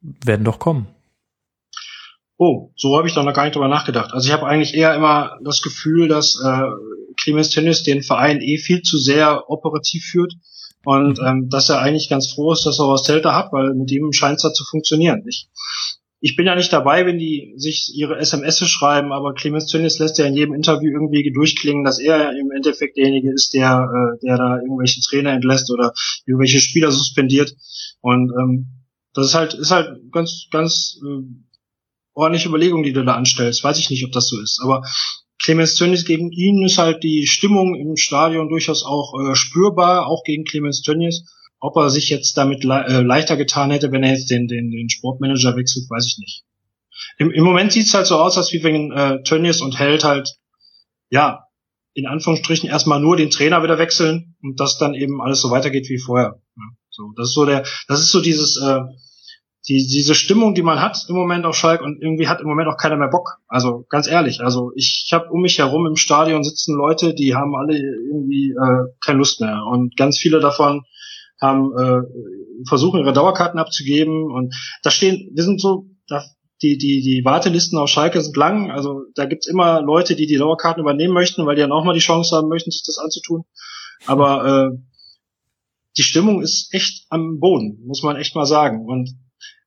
werden 0.00 0.44
doch 0.44 0.58
kommen. 0.58 0.88
Oh, 2.38 2.72
so 2.74 2.96
habe 2.96 3.06
ich 3.06 3.14
da 3.14 3.22
noch 3.22 3.34
gar 3.34 3.44
nicht 3.44 3.54
drüber 3.54 3.68
nachgedacht. 3.68 4.12
Also 4.12 4.26
ich 4.26 4.32
habe 4.32 4.46
eigentlich 4.46 4.74
eher 4.74 4.94
immer 4.96 5.38
das 5.44 5.62
Gefühl, 5.62 6.08
dass 6.08 6.42
äh, 6.44 6.62
Clemens 7.20 7.50
Tönnies 7.50 7.82
den 7.82 8.02
Verein 8.02 8.40
eh 8.40 8.58
viel 8.58 8.82
zu 8.82 8.98
sehr 8.98 9.50
operativ 9.50 10.04
führt 10.04 10.34
und 10.84 11.18
mhm. 11.18 11.26
ähm, 11.26 11.48
dass 11.48 11.68
er 11.68 11.80
eigentlich 11.80 12.08
ganz 12.08 12.32
froh 12.32 12.52
ist, 12.52 12.66
dass 12.66 12.78
er 12.78 12.88
was 12.88 13.04
Zelter 13.04 13.34
hat, 13.34 13.52
weil 13.52 13.74
mit 13.74 13.90
ihm 13.90 14.12
scheint 14.12 14.36
es 14.36 14.42
da 14.42 14.52
zu 14.52 14.64
funktionieren. 14.64 15.22
Ich, 15.28 15.48
ich 16.20 16.36
bin 16.36 16.46
ja 16.46 16.54
nicht 16.54 16.72
dabei, 16.72 17.06
wenn 17.06 17.18
die 17.18 17.54
sich 17.56 17.92
ihre 17.94 18.18
SMS 18.18 18.58
schreiben, 18.68 19.12
aber 19.12 19.34
Clemens 19.34 19.66
Tönnies 19.66 19.98
lässt 19.98 20.18
ja 20.18 20.26
in 20.26 20.36
jedem 20.36 20.54
Interview 20.54 20.90
irgendwie 20.90 21.32
durchklingen, 21.32 21.84
dass 21.84 21.98
er 21.98 22.30
im 22.30 22.50
Endeffekt 22.52 22.96
derjenige 22.96 23.32
ist, 23.32 23.54
der, 23.54 23.88
äh, 23.90 24.24
der 24.24 24.36
da 24.36 24.56
irgendwelche 24.60 25.00
Trainer 25.00 25.32
entlässt 25.32 25.70
oder 25.70 25.92
irgendwelche 26.26 26.60
Spieler 26.60 26.90
suspendiert. 26.90 27.54
Und 28.00 28.32
ähm, 28.40 28.66
das 29.14 29.26
ist 29.26 29.34
halt, 29.34 29.54
ist 29.54 29.70
halt 29.70 30.12
ganz, 30.12 30.46
ganz 30.50 31.00
äh, 31.04 31.24
ordentliche 32.14 32.48
Überlegung, 32.48 32.82
die 32.82 32.92
du 32.92 33.04
da 33.04 33.14
anstellst. 33.14 33.64
Weiß 33.64 33.78
ich 33.78 33.90
nicht, 33.90 34.04
ob 34.04 34.12
das 34.12 34.28
so 34.28 34.40
ist. 34.40 34.60
Aber 34.62 34.84
Clemens 35.42 35.74
Tönnies 35.74 36.04
gegen 36.04 36.30
ihn 36.30 36.64
ist 36.64 36.78
halt 36.78 37.02
die 37.02 37.26
Stimmung 37.26 37.74
im 37.74 37.96
Stadion 37.96 38.48
durchaus 38.48 38.84
auch 38.84 39.12
äh, 39.20 39.34
spürbar, 39.34 40.06
auch 40.06 40.22
gegen 40.24 40.44
Clemens 40.44 40.82
Tönnies. 40.82 41.24
Ob 41.58 41.76
er 41.76 41.90
sich 41.90 42.08
jetzt 42.10 42.36
damit 42.36 42.64
le 42.64 42.84
äh, 42.86 43.02
leichter 43.02 43.36
getan 43.36 43.70
hätte, 43.70 43.92
wenn 43.92 44.02
er 44.02 44.12
jetzt 44.12 44.30
den, 44.30 44.48
den, 44.48 44.70
den 44.70 44.88
Sportmanager 44.88 45.56
wechselt, 45.56 45.88
weiß 45.90 46.06
ich 46.06 46.18
nicht. 46.18 46.44
Im, 47.18 47.30
im 47.30 47.44
Moment 47.44 47.72
sieht's 47.72 47.94
halt 47.94 48.06
so 48.06 48.16
aus, 48.16 48.36
als 48.38 48.52
wie 48.52 48.62
wenn 48.62 48.92
äh, 48.92 49.22
Tönnies 49.22 49.60
und 49.60 49.78
Held 49.78 50.04
halt, 50.04 50.36
ja, 51.10 51.46
in 51.94 52.06
Anführungsstrichen 52.06 52.68
erstmal 52.68 53.00
nur 53.00 53.16
den 53.16 53.30
Trainer 53.30 53.62
wieder 53.62 53.78
wechseln 53.78 54.36
und 54.42 54.58
dass 54.60 54.78
dann 54.78 54.94
eben 54.94 55.20
alles 55.20 55.40
so 55.40 55.50
weitergeht 55.50 55.88
wie 55.88 55.98
vorher. 55.98 56.40
So, 56.90 57.12
das 57.16 57.28
ist 57.28 57.34
so 57.34 57.46
der, 57.46 57.64
das 57.88 58.00
ist 58.00 58.12
so 58.12 58.20
dieses, 58.20 58.60
äh, 58.60 58.80
die, 59.68 59.86
diese 59.86 60.14
Stimmung, 60.14 60.54
die 60.54 60.62
man 60.62 60.80
hat 60.80 61.06
im 61.08 61.14
Moment 61.14 61.46
auf 61.46 61.54
Schalke 61.54 61.84
und 61.84 62.02
irgendwie 62.02 62.26
hat 62.26 62.40
im 62.40 62.48
Moment 62.48 62.68
auch 62.68 62.76
keiner 62.76 62.96
mehr 62.96 63.08
Bock. 63.08 63.38
Also 63.46 63.84
ganz 63.88 64.08
ehrlich, 64.08 64.40
also 64.40 64.72
ich, 64.74 65.08
habe 65.12 65.30
um 65.30 65.40
mich 65.40 65.58
herum 65.58 65.86
im 65.86 65.96
Stadion 65.96 66.42
sitzen 66.42 66.76
Leute, 66.76 67.14
die 67.14 67.34
haben 67.34 67.54
alle 67.54 67.78
irgendwie 67.78 68.50
äh, 68.50 68.92
keine 69.04 69.18
Lust 69.18 69.40
mehr 69.40 69.62
und 69.70 69.96
ganz 69.96 70.18
viele 70.18 70.40
davon 70.40 70.82
haben 71.40 71.72
äh, 71.76 72.02
versuchen 72.68 73.00
ihre 73.00 73.12
Dauerkarten 73.12 73.58
abzugeben 73.58 74.32
und 74.32 74.54
da 74.82 74.90
stehen, 74.90 75.30
wir 75.34 75.42
sind 75.42 75.60
so, 75.60 75.86
da, 76.08 76.24
die 76.60 76.78
die 76.78 77.02
die 77.02 77.24
Wartelisten 77.24 77.78
auf 77.78 77.88
Schalke 77.88 78.20
sind 78.20 78.36
lang, 78.36 78.70
also 78.70 79.02
da 79.14 79.26
gibt's 79.26 79.48
immer 79.48 79.82
Leute, 79.82 80.14
die 80.14 80.26
die 80.26 80.38
Dauerkarten 80.38 80.80
übernehmen 80.80 81.14
möchten, 81.14 81.44
weil 81.46 81.56
die 81.56 81.62
dann 81.62 81.72
auch 81.72 81.84
mal 81.84 81.94
die 81.94 82.00
Chance 82.00 82.36
haben 82.36 82.48
möchten, 82.48 82.70
sich 82.70 82.84
das 82.84 82.98
anzutun. 82.98 83.42
Aber 84.06 84.72
äh, 84.72 84.78
die 85.96 86.02
Stimmung 86.02 86.42
ist 86.42 86.72
echt 86.72 87.06
am 87.10 87.38
Boden, 87.38 87.82
muss 87.86 88.02
man 88.02 88.16
echt 88.16 88.34
mal 88.34 88.46
sagen. 88.46 88.86
Und 88.86 89.10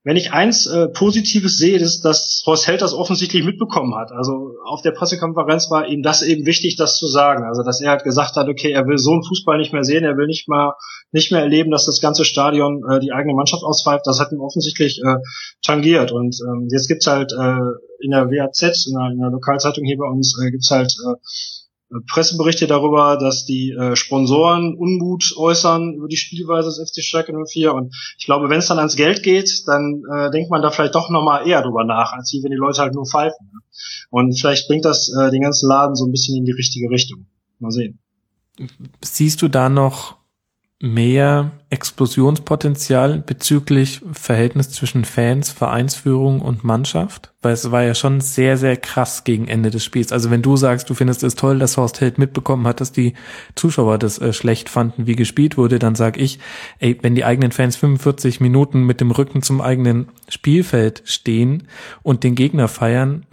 wenn 0.06 0.17
ich 0.17 0.34
eins 0.34 0.67
äh, 0.67 0.88
Positives 0.88 1.58
sehe, 1.58 1.80
ist, 1.80 2.06
dass 2.06 2.43
Horst 2.45 2.67
Held 2.67 2.84
das 2.84 2.93
offensichtlich 2.93 3.43
mitbekommen 3.43 3.95
hat. 3.95 4.11
Also 4.11 4.53
auf 4.64 4.84
der 4.84 4.92
Pressekonferenz 4.92 5.72
war 5.72 5.88
ihm 5.88 6.03
das 6.03 6.22
eben 6.22 6.45
wichtig, 6.45 6.75
das 6.75 6.98
zu 6.98 7.08
sagen. 7.08 7.43
Also 7.43 7.64
dass 7.64 7.82
er 7.82 7.90
halt 7.90 8.03
gesagt 8.03 8.35
hat, 8.35 8.48
okay, 8.48 8.72
er 8.72 8.85
will 8.85 9.00
so 9.00 9.14
einen 9.14 9.24
Fußball 9.24 9.58
nicht 9.58 9.74
mehr 9.74 9.84
sehen, 9.84 10.03
er 10.03 10.16
will 10.16 10.27
nicht 10.27 10.48
mal 10.48 10.74
nicht 11.11 11.32
mehr 11.32 11.42
erleben, 11.42 11.72
dass 11.72 11.85
das 11.85 12.01
ganze 12.01 12.24
Stadion 12.24 12.84
äh, 12.88 13.00
die 13.00 13.14
eigene 13.14 13.34
Mannschaft 13.34 13.64
auspfeift. 13.64 14.06
Das 14.06 14.19
hat 14.19 14.32
ihm 14.32 14.42
offensichtlich 14.42 15.01
äh, 15.03 15.16
tangiert. 15.66 16.11
Und 16.11 16.38
ähm, 16.48 16.67
jetzt 16.72 16.88
gibt's 16.88 17.08
halt 17.08 17.32
äh, 17.32 17.58
in 18.00 18.11
der 18.11 18.30
WAZ, 18.30 18.61
in 18.61 18.93
der, 18.93 19.11
in 19.11 19.19
der 19.19 19.32
Lokalzeitung 19.32 19.85
hier 19.85 19.98
bei 19.98 20.08
uns, 20.08 20.40
äh, 20.40 20.51
gibt's 20.51 20.69
halt 20.69 20.93
äh, 21.03 21.16
Presseberichte 22.12 22.68
darüber, 22.68 23.18
dass 23.18 23.46
die 23.46 23.72
äh, 23.72 23.96
Sponsoren 23.96 24.76
Unmut 24.76 25.34
äußern 25.38 25.94
über 25.94 26.08
die 26.08 26.18
Spielweise 26.18 26.70
des 26.70 26.90
FC 26.90 27.04
Schalke 27.04 27.34
04 27.34 27.74
und 27.74 27.96
ich 28.18 28.26
glaube, 28.26 28.50
wenn 28.50 28.60
es 28.60 28.68
dann 28.68 28.80
ans 28.80 28.96
Geld 28.96 29.22
geht, 29.22 29.68
dann 29.68 30.04
äh, 30.12 30.32
denkt 30.32 30.50
man 30.50 30.62
da 30.62 30.72
vielleicht 30.72 30.96
doch 30.96 31.10
nochmal 31.10 31.48
eher 31.48 31.62
drüber 31.62 31.84
nach, 31.84 32.14
als 32.14 32.34
wenn 32.42 32.52
die 32.52 32.58
Leute 32.58 32.82
halt 32.82 32.96
nur 32.96 33.06
pfeifen. 33.06 33.50
Ne? 33.54 33.60
Und 34.10 34.38
vielleicht 34.40 34.68
bringt 34.68 34.86
das 34.86 35.10
äh, 35.10 35.30
den 35.30 35.42
ganzen 35.42 35.70
Laden 35.70 35.96
so 35.96 36.06
ein 36.06 36.12
bisschen 36.12 36.38
in 36.38 36.46
die 36.46 36.54
richtige 36.54 36.90
Richtung. 36.90 37.28
Mal 37.60 37.72
sehen. 37.72 38.00
Siehst 39.02 39.42
du 39.42 39.48
da 39.48 39.70
noch 39.70 40.18
mehr 40.86 41.52
Explosionspotenzial 41.70 43.18
bezüglich 43.26 44.02
Verhältnis 44.12 44.70
zwischen 44.70 45.04
Fans, 45.04 45.50
Vereinsführung 45.50 46.42
und 46.42 46.64
Mannschaft? 46.64 47.34
Weil 47.42 47.54
es 47.54 47.72
war 47.72 47.84
ja 47.84 47.96
schon 47.96 48.22
sehr, 48.22 48.58
sehr 48.58 48.78
krass 48.78 49.24
gegen 49.24 49.48
Ende 49.48 49.72
des 49.72 49.84
Spiels. 49.84 50.12
Also 50.12 50.32
wenn 50.32 50.42
du 50.42 50.56
sagst, 50.56 50.90
du 50.90 50.94
findest 50.94 51.24
es 51.24 51.36
toll, 51.36 51.60
dass 51.60 51.78
Horst 51.78 52.00
Held 52.02 52.18
mitbekommen 52.18 52.68
hat, 52.68 52.82
dass 52.82 52.92
die 52.92 53.14
Zuschauer 53.56 53.98
das 53.98 54.20
äh, 54.20 54.32
schlecht 54.32 54.70
fanden, 54.70 55.08
wie 55.08 55.16
gespielt 55.16 55.58
wurde, 55.58 55.80
dann 55.80 55.96
sag 55.96 56.18
ich, 56.18 56.40
ey, 56.80 56.98
wenn 57.02 57.16
die 57.16 57.26
eigenen 57.26 57.52
Fans 57.52 57.76
45 57.76 58.40
Minuten 58.40 58.84
mit 58.84 59.02
dem 59.02 59.12
Rücken 59.12 59.42
zum 59.42 59.62
eigenen 59.62 60.08
Spielfeld 60.30 61.02
stehen 61.06 61.68
und 62.04 62.24
den 62.24 62.36
Gegner 62.36 62.68
feiern, 62.68 63.26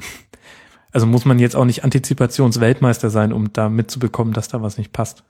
also 0.93 1.07
muss 1.07 1.25
man 1.25 1.39
jetzt 1.39 1.57
auch 1.57 1.65
nicht 1.65 1.85
Antizipationsweltmeister 1.85 3.11
sein, 3.11 3.33
um 3.33 3.53
da 3.53 3.69
mitzubekommen, 3.69 4.33
dass 4.33 4.49
da 4.49 4.63
was 4.63 4.79
nicht 4.79 4.93
passt. 4.93 5.25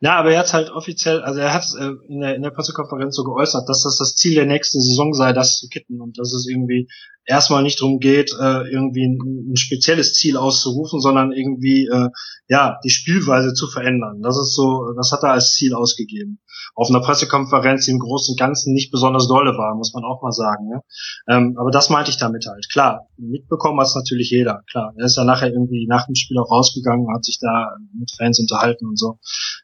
Ja, 0.00 0.16
aber 0.16 0.32
er 0.32 0.40
hat 0.40 0.52
halt 0.52 0.70
offiziell, 0.70 1.22
also 1.22 1.38
er 1.38 1.54
hat 1.54 1.64
äh, 1.78 1.92
in, 2.08 2.20
der, 2.20 2.34
in 2.34 2.42
der 2.42 2.50
Pressekonferenz 2.50 3.14
so 3.14 3.22
geäußert, 3.22 3.68
dass 3.68 3.84
das 3.84 3.98
das 3.98 4.16
Ziel 4.16 4.34
der 4.34 4.46
nächsten 4.46 4.80
Saison 4.80 5.12
sei, 5.14 5.32
das 5.32 5.58
zu 5.58 5.68
kitten 5.68 6.00
und 6.00 6.18
dass 6.18 6.32
es 6.32 6.48
irgendwie 6.48 6.88
erstmal 7.24 7.62
nicht 7.62 7.80
darum 7.80 8.00
geht, 8.00 8.32
äh, 8.32 8.68
irgendwie 8.68 9.06
ein, 9.06 9.52
ein, 9.52 9.56
spezielles 9.56 10.14
Ziel 10.14 10.36
auszurufen, 10.36 11.00
sondern 11.00 11.30
irgendwie 11.30 11.86
äh, 11.86 12.08
ja 12.48 12.78
die 12.84 12.90
Spielweise 12.90 13.54
zu 13.54 13.68
verändern. 13.68 14.22
Das 14.22 14.36
ist 14.36 14.54
so, 14.54 14.92
das 14.96 15.12
hat 15.12 15.22
er 15.22 15.32
als 15.32 15.54
Ziel 15.54 15.74
ausgegeben. 15.74 16.40
Auf 16.74 16.88
einer 16.88 17.00
Pressekonferenz, 17.00 17.84
die 17.84 17.90
im 17.90 17.98
Großen 17.98 18.32
und 18.32 18.38
Ganzen 18.38 18.72
nicht 18.72 18.90
besonders 18.90 19.28
dolle 19.28 19.56
war, 19.56 19.74
muss 19.74 19.92
man 19.94 20.04
auch 20.04 20.22
mal 20.22 20.32
sagen. 20.32 20.68
Ne? 20.68 20.82
Ähm, 21.28 21.56
aber 21.58 21.70
das 21.70 21.90
meinte 21.90 22.10
ich 22.10 22.18
damit 22.18 22.46
halt. 22.46 22.68
Klar, 22.70 23.08
mitbekommen 23.16 23.78
hat 23.80 23.88
es 23.88 23.94
natürlich 23.94 24.30
jeder. 24.30 24.62
Klar, 24.70 24.92
er 24.96 25.04
ist 25.04 25.16
ja 25.16 25.24
nachher 25.24 25.52
irgendwie 25.52 25.86
nach 25.86 26.06
dem 26.06 26.14
Spiel 26.14 26.38
auch 26.38 26.50
rausgegangen, 26.50 27.14
hat 27.14 27.24
sich 27.24 27.38
da 27.40 27.76
mit 27.98 28.10
Fans 28.16 28.40
unterhalten 28.40 28.86
und 28.86 28.98
so. 28.98 29.18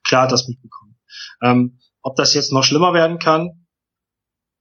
Klar 0.05 0.25
hat 0.25 0.33
das 0.33 0.49
mitbekommen. 0.49 0.97
Ähm, 1.43 1.79
ob 2.03 2.17
das 2.17 2.35
jetzt 2.35 2.53
noch 2.53 2.65
schlimmer 2.65 2.93
werden 2.93 3.19
kann, 3.19 3.67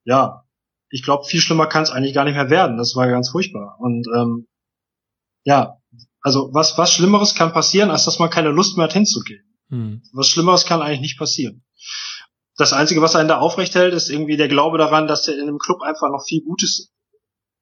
ja, 0.04 0.44
ich 0.90 1.04
glaube, 1.04 1.26
viel 1.26 1.42
schlimmer 1.42 1.68
kann 1.68 1.84
es 1.84 1.92
eigentlich 1.92 2.14
gar 2.14 2.24
nicht 2.24 2.36
mehr 2.36 2.50
werden. 2.50 2.78
Das 2.78 2.96
war 2.96 3.08
ganz 3.08 3.30
furchtbar. 3.30 3.78
Und 3.80 4.08
ähm, 4.16 4.48
ja, 5.44 5.78
also 6.22 6.50
was, 6.54 6.78
was 6.78 6.92
Schlimmeres 6.92 7.36
kann 7.36 7.54
passieren, 7.54 7.90
als 7.90 8.06
dass 8.06 8.20
man 8.20 8.30
keine 8.30 8.50
Lust 8.50 8.78
mehr 8.78 8.86
hat 8.86 8.94
hinzugehen. 8.94 9.44
Hm. 9.70 10.02
Was 10.14 10.28
Schlimmeres 10.28 10.66
kann 10.66 10.82
eigentlich 10.82 11.02
nicht 11.02 11.20
passieren. 11.20 11.64
Das 12.58 12.74
Einzige, 12.74 13.02
was 13.02 13.16
einen 13.16 13.30
da 13.30 13.38
aufrecht 13.38 13.76
hält, 13.76 13.94
ist 13.94 14.10
irgendwie 14.10 14.38
der 14.38 14.48
Glaube 14.48 14.78
daran, 14.78 15.08
dass 15.08 15.28
in 15.28 15.46
dem 15.46 15.60
Club 15.60 15.82
einfach 15.82 16.10
noch 16.10 16.24
viel 16.26 16.42
Gutes 16.42 16.92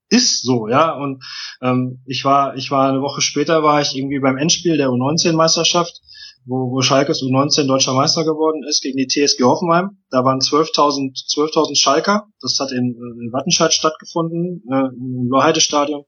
ist 0.10 0.44
so, 0.44 0.68
ja. 0.68 0.92
Und 0.92 1.24
ähm, 1.62 2.02
ich 2.06 2.24
war, 2.26 2.56
ich 2.56 2.72
war 2.72 2.90
eine 2.90 3.02
Woche 3.02 3.22
später 3.22 3.64
war 3.64 3.82
ich 3.82 3.96
irgendwie 3.96 4.20
beim 4.20 4.38
Endspiel 4.38 4.78
der 4.78 4.90
U19-Meisterschaft 4.90 6.02
wo, 6.46 6.72
wo 6.72 6.82
Schalke 6.82 7.12
U19 7.12 7.68
deutscher 7.68 7.94
Meister 7.94 8.24
geworden 8.24 8.64
ist 8.68 8.82
gegen 8.82 8.98
die 8.98 9.08
TSG 9.08 9.44
Hoffenheim. 9.44 9.98
Da 10.10 10.24
waren 10.24 10.40
12.000 10.40 11.14
12.000 11.34 11.76
Schalker. 11.76 12.28
Das 12.40 12.60
hat 12.60 12.72
in, 12.72 12.96
in 12.96 13.32
Wattenscheid 13.34 13.74
stattgefunden, 13.74 14.64
äh, 14.72 14.88
im 14.96 15.28
Lohheide-Stadion. 15.30 16.06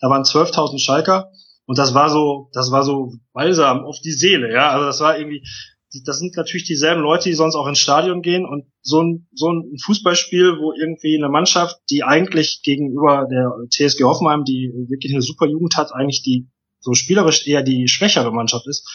Da 0.00 0.08
waren 0.08 0.22
12.000 0.22 0.78
Schalker. 0.78 1.30
Und 1.66 1.78
das 1.78 1.94
war 1.94 2.10
so, 2.10 2.48
das 2.52 2.70
war 2.70 2.84
so 2.84 3.12
balsam 3.32 3.84
auf 3.84 3.96
die 4.02 4.12
Seele, 4.12 4.52
ja. 4.52 4.70
Also 4.70 4.86
das 4.86 5.00
war 5.00 5.18
irgendwie, 5.18 5.44
das 6.04 6.18
sind 6.18 6.36
natürlich 6.36 6.64
dieselben 6.64 7.02
Leute, 7.02 7.28
die 7.28 7.34
sonst 7.34 7.54
auch 7.54 7.66
ins 7.66 7.78
Stadion 7.78 8.22
gehen. 8.22 8.44
Und 8.44 8.66
so 8.82 9.02
ein, 9.02 9.28
so 9.32 9.50
ein 9.50 9.76
Fußballspiel, 9.84 10.58
wo 10.58 10.72
irgendwie 10.72 11.16
eine 11.16 11.28
Mannschaft, 11.28 11.76
die 11.90 12.02
eigentlich 12.04 12.60
gegenüber 12.62 13.26
der 13.30 13.52
TSG 13.70 14.04
Hoffenheim, 14.04 14.44
die 14.44 14.72
wirklich 14.88 15.12
eine 15.12 15.22
super 15.22 15.46
Jugend 15.46 15.76
hat, 15.76 15.92
eigentlich 15.92 16.22
die 16.22 16.48
so 16.80 16.94
spielerisch 16.94 17.46
eher 17.46 17.62
die 17.62 17.88
schwächere 17.88 18.32
Mannschaft 18.32 18.66
ist, 18.68 18.88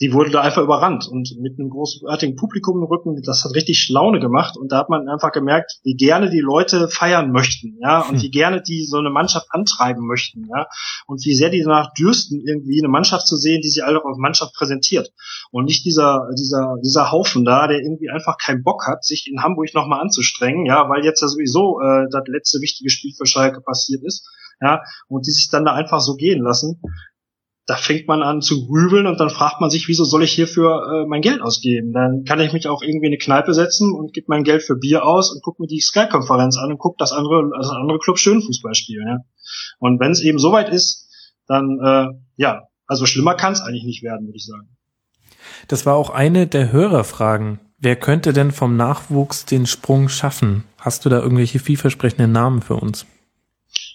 die 0.00 0.14
wurde 0.14 0.30
da 0.30 0.40
einfach 0.40 0.62
überrannt 0.62 1.06
und 1.06 1.36
mit 1.40 1.58
einem 1.58 1.68
großartigen 1.68 2.34
Publikum 2.34 2.78
im 2.78 2.84
Rücken, 2.84 3.20
das 3.22 3.44
hat 3.44 3.54
richtig 3.54 3.88
Laune 3.90 4.18
gemacht 4.18 4.56
und 4.56 4.72
da 4.72 4.78
hat 4.78 4.88
man 4.88 5.06
einfach 5.08 5.30
gemerkt, 5.30 5.78
wie 5.84 5.94
gerne 5.94 6.30
die 6.30 6.40
Leute 6.40 6.88
feiern 6.88 7.30
möchten, 7.32 7.76
ja, 7.82 8.00
und 8.00 8.16
hm. 8.16 8.22
wie 8.22 8.30
gerne 8.30 8.62
die 8.62 8.84
so 8.84 8.96
eine 8.96 9.10
Mannschaft 9.10 9.48
antreiben 9.50 10.06
möchten, 10.06 10.48
ja, 10.48 10.66
und 11.06 11.24
wie 11.24 11.34
sehr 11.34 11.50
die 11.50 11.62
danach 11.62 11.92
dürsten, 11.92 12.40
irgendwie 12.40 12.80
eine 12.80 12.88
Mannschaft 12.88 13.26
zu 13.26 13.36
sehen, 13.36 13.60
die 13.62 13.68
sie 13.68 13.82
alle 13.82 14.02
als 14.02 14.16
Mannschaft 14.16 14.54
präsentiert 14.54 15.12
und 15.50 15.66
nicht 15.66 15.84
dieser, 15.84 16.28
dieser, 16.38 16.76
dieser 16.82 17.12
Haufen 17.12 17.44
da, 17.44 17.66
der 17.66 17.80
irgendwie 17.80 18.08
einfach 18.08 18.38
keinen 18.38 18.62
Bock 18.62 18.86
hat, 18.86 19.04
sich 19.04 19.28
in 19.30 19.42
Hamburg 19.42 19.74
nochmal 19.74 20.00
anzustrengen, 20.00 20.64
ja, 20.64 20.88
weil 20.88 21.04
jetzt 21.04 21.20
ja 21.20 21.28
sowieso 21.28 21.78
äh, 21.80 22.06
das 22.10 22.22
letzte 22.26 22.60
wichtige 22.60 22.88
Spiel 22.88 23.12
für 23.16 23.26
Schalke 23.26 23.60
passiert 23.60 24.02
ist, 24.04 24.26
ja, 24.62 24.80
und 25.08 25.26
die 25.26 25.30
sich 25.30 25.50
dann 25.50 25.66
da 25.66 25.74
einfach 25.74 26.00
so 26.00 26.14
gehen 26.14 26.42
lassen 26.42 26.80
da 27.70 27.76
fängt 27.76 28.08
man 28.08 28.24
an 28.24 28.42
zu 28.42 28.66
grübeln 28.66 29.06
und 29.06 29.20
dann 29.20 29.30
fragt 29.30 29.60
man 29.60 29.70
sich, 29.70 29.86
wieso 29.86 30.04
soll 30.04 30.24
ich 30.24 30.32
hierfür 30.32 31.04
äh, 31.04 31.06
mein 31.06 31.22
Geld 31.22 31.40
ausgeben? 31.40 31.92
Dann 31.92 32.24
kann 32.24 32.40
ich 32.40 32.52
mich 32.52 32.66
auch 32.66 32.82
irgendwie 32.82 33.06
in 33.06 33.12
eine 33.12 33.18
Kneipe 33.18 33.54
setzen 33.54 33.92
und 33.92 34.12
gebe 34.12 34.26
mein 34.28 34.42
Geld 34.42 34.64
für 34.64 34.74
Bier 34.74 35.06
aus 35.06 35.32
und 35.32 35.40
gucke 35.40 35.62
mir 35.62 35.68
die 35.68 35.80
Sky-Konferenz 35.80 36.58
an 36.58 36.72
und 36.72 36.78
gucke, 36.78 36.96
dass 36.98 37.12
andere, 37.12 37.48
also 37.54 37.70
andere 37.70 38.00
Clubs 38.00 38.22
schön 38.22 38.42
Fußball 38.42 38.74
spielen. 38.74 39.06
Ja? 39.06 39.18
Und 39.78 40.00
wenn 40.00 40.10
es 40.10 40.20
eben 40.20 40.40
soweit 40.40 40.68
ist, 40.68 41.06
dann 41.46 41.78
äh, 41.80 42.06
ja, 42.34 42.64
also 42.88 43.06
schlimmer 43.06 43.36
kann 43.36 43.52
es 43.52 43.60
eigentlich 43.60 43.84
nicht 43.84 44.02
werden, 44.02 44.26
würde 44.26 44.36
ich 44.36 44.46
sagen. 44.46 44.76
Das 45.68 45.86
war 45.86 45.94
auch 45.94 46.10
eine 46.10 46.48
der 46.48 46.72
Hörerfragen. 46.72 47.60
Wer 47.78 47.94
könnte 47.94 48.32
denn 48.32 48.50
vom 48.50 48.76
Nachwuchs 48.76 49.44
den 49.44 49.66
Sprung 49.66 50.08
schaffen? 50.08 50.64
Hast 50.76 51.04
du 51.04 51.08
da 51.08 51.20
irgendwelche 51.20 51.60
vielversprechenden 51.60 52.32
Namen 52.32 52.62
für 52.62 52.74
uns? 52.74 53.06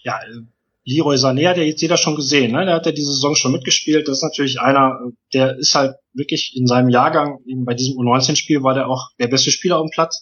Ja, 0.04 0.14
äh, 0.14 0.46
Leroy 0.86 1.16
Sané 1.16 1.48
hat 1.48 1.58
ja 1.58 1.64
jetzt 1.64 1.82
jeder 1.82 1.98
schon 1.98 2.16
gesehen, 2.16 2.52
ne? 2.52 2.64
Der 2.66 2.76
hat 2.76 2.86
ja 2.86 2.92
diese 2.92 3.12
Saison 3.12 3.36
schon 3.36 3.52
mitgespielt. 3.52 4.08
Das 4.08 4.18
ist 4.18 4.24
natürlich 4.24 4.62
einer, 4.62 5.00
der 5.34 5.58
ist 5.58 5.74
halt 5.74 5.96
wirklich 6.14 6.54
in 6.56 6.68
seinem 6.68 6.90
Jahrgang, 6.90 7.40
eben 7.48 7.66
bei 7.66 7.74
diesem 7.74 7.96
U19-Spiel 7.98 8.62
war 8.62 8.76
der 8.76 8.88
auch 8.88 9.10
der 9.20 9.28
beste 9.28 9.50
Spieler 9.50 9.80
auf 9.80 9.88
dem 9.88 9.94
Platz. 9.94 10.22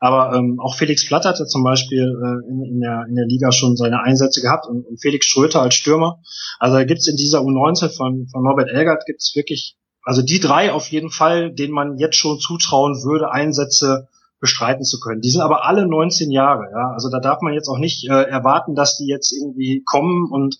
Aber 0.00 0.36
ähm, 0.36 0.58
auch 0.60 0.74
Felix 0.74 1.06
Platt 1.06 1.24
hatte 1.24 1.46
zum 1.46 1.62
Beispiel 1.62 2.00
äh, 2.02 2.50
in, 2.50 2.74
in, 2.74 2.80
der, 2.80 3.04
in 3.08 3.14
der 3.14 3.26
Liga 3.26 3.52
schon 3.52 3.76
seine 3.76 4.02
Einsätze 4.02 4.40
gehabt 4.40 4.66
und, 4.66 4.84
und 4.84 5.00
Felix 5.00 5.26
Schröter 5.26 5.62
als 5.62 5.76
Stürmer. 5.76 6.20
Also 6.58 6.76
da 6.76 6.84
gibt's 6.84 7.06
in 7.06 7.14
dieser 7.14 7.38
U19 7.38 7.96
von, 7.96 8.26
von 8.26 8.42
Norbert 8.42 8.70
Elgert 8.70 9.04
gibt's 9.06 9.36
wirklich, 9.36 9.76
also 10.02 10.20
die 10.20 10.40
drei 10.40 10.72
auf 10.72 10.88
jeden 10.88 11.10
Fall, 11.10 11.54
denen 11.54 11.72
man 11.72 11.98
jetzt 11.98 12.16
schon 12.16 12.40
zutrauen 12.40 12.94
würde, 13.04 13.30
Einsätze 13.30 14.08
bestreiten 14.42 14.84
zu 14.84 14.98
können. 14.98 15.20
Die 15.20 15.30
sind 15.30 15.40
aber 15.40 15.64
alle 15.64 15.86
19 15.86 16.32
Jahre, 16.32 16.64
ja. 16.72 16.90
Also 16.92 17.08
da 17.08 17.20
darf 17.20 17.40
man 17.42 17.54
jetzt 17.54 17.68
auch 17.68 17.78
nicht 17.78 18.04
äh, 18.10 18.24
erwarten, 18.24 18.74
dass 18.74 18.98
die 18.98 19.06
jetzt 19.06 19.32
irgendwie 19.32 19.84
kommen 19.86 20.28
und 20.30 20.58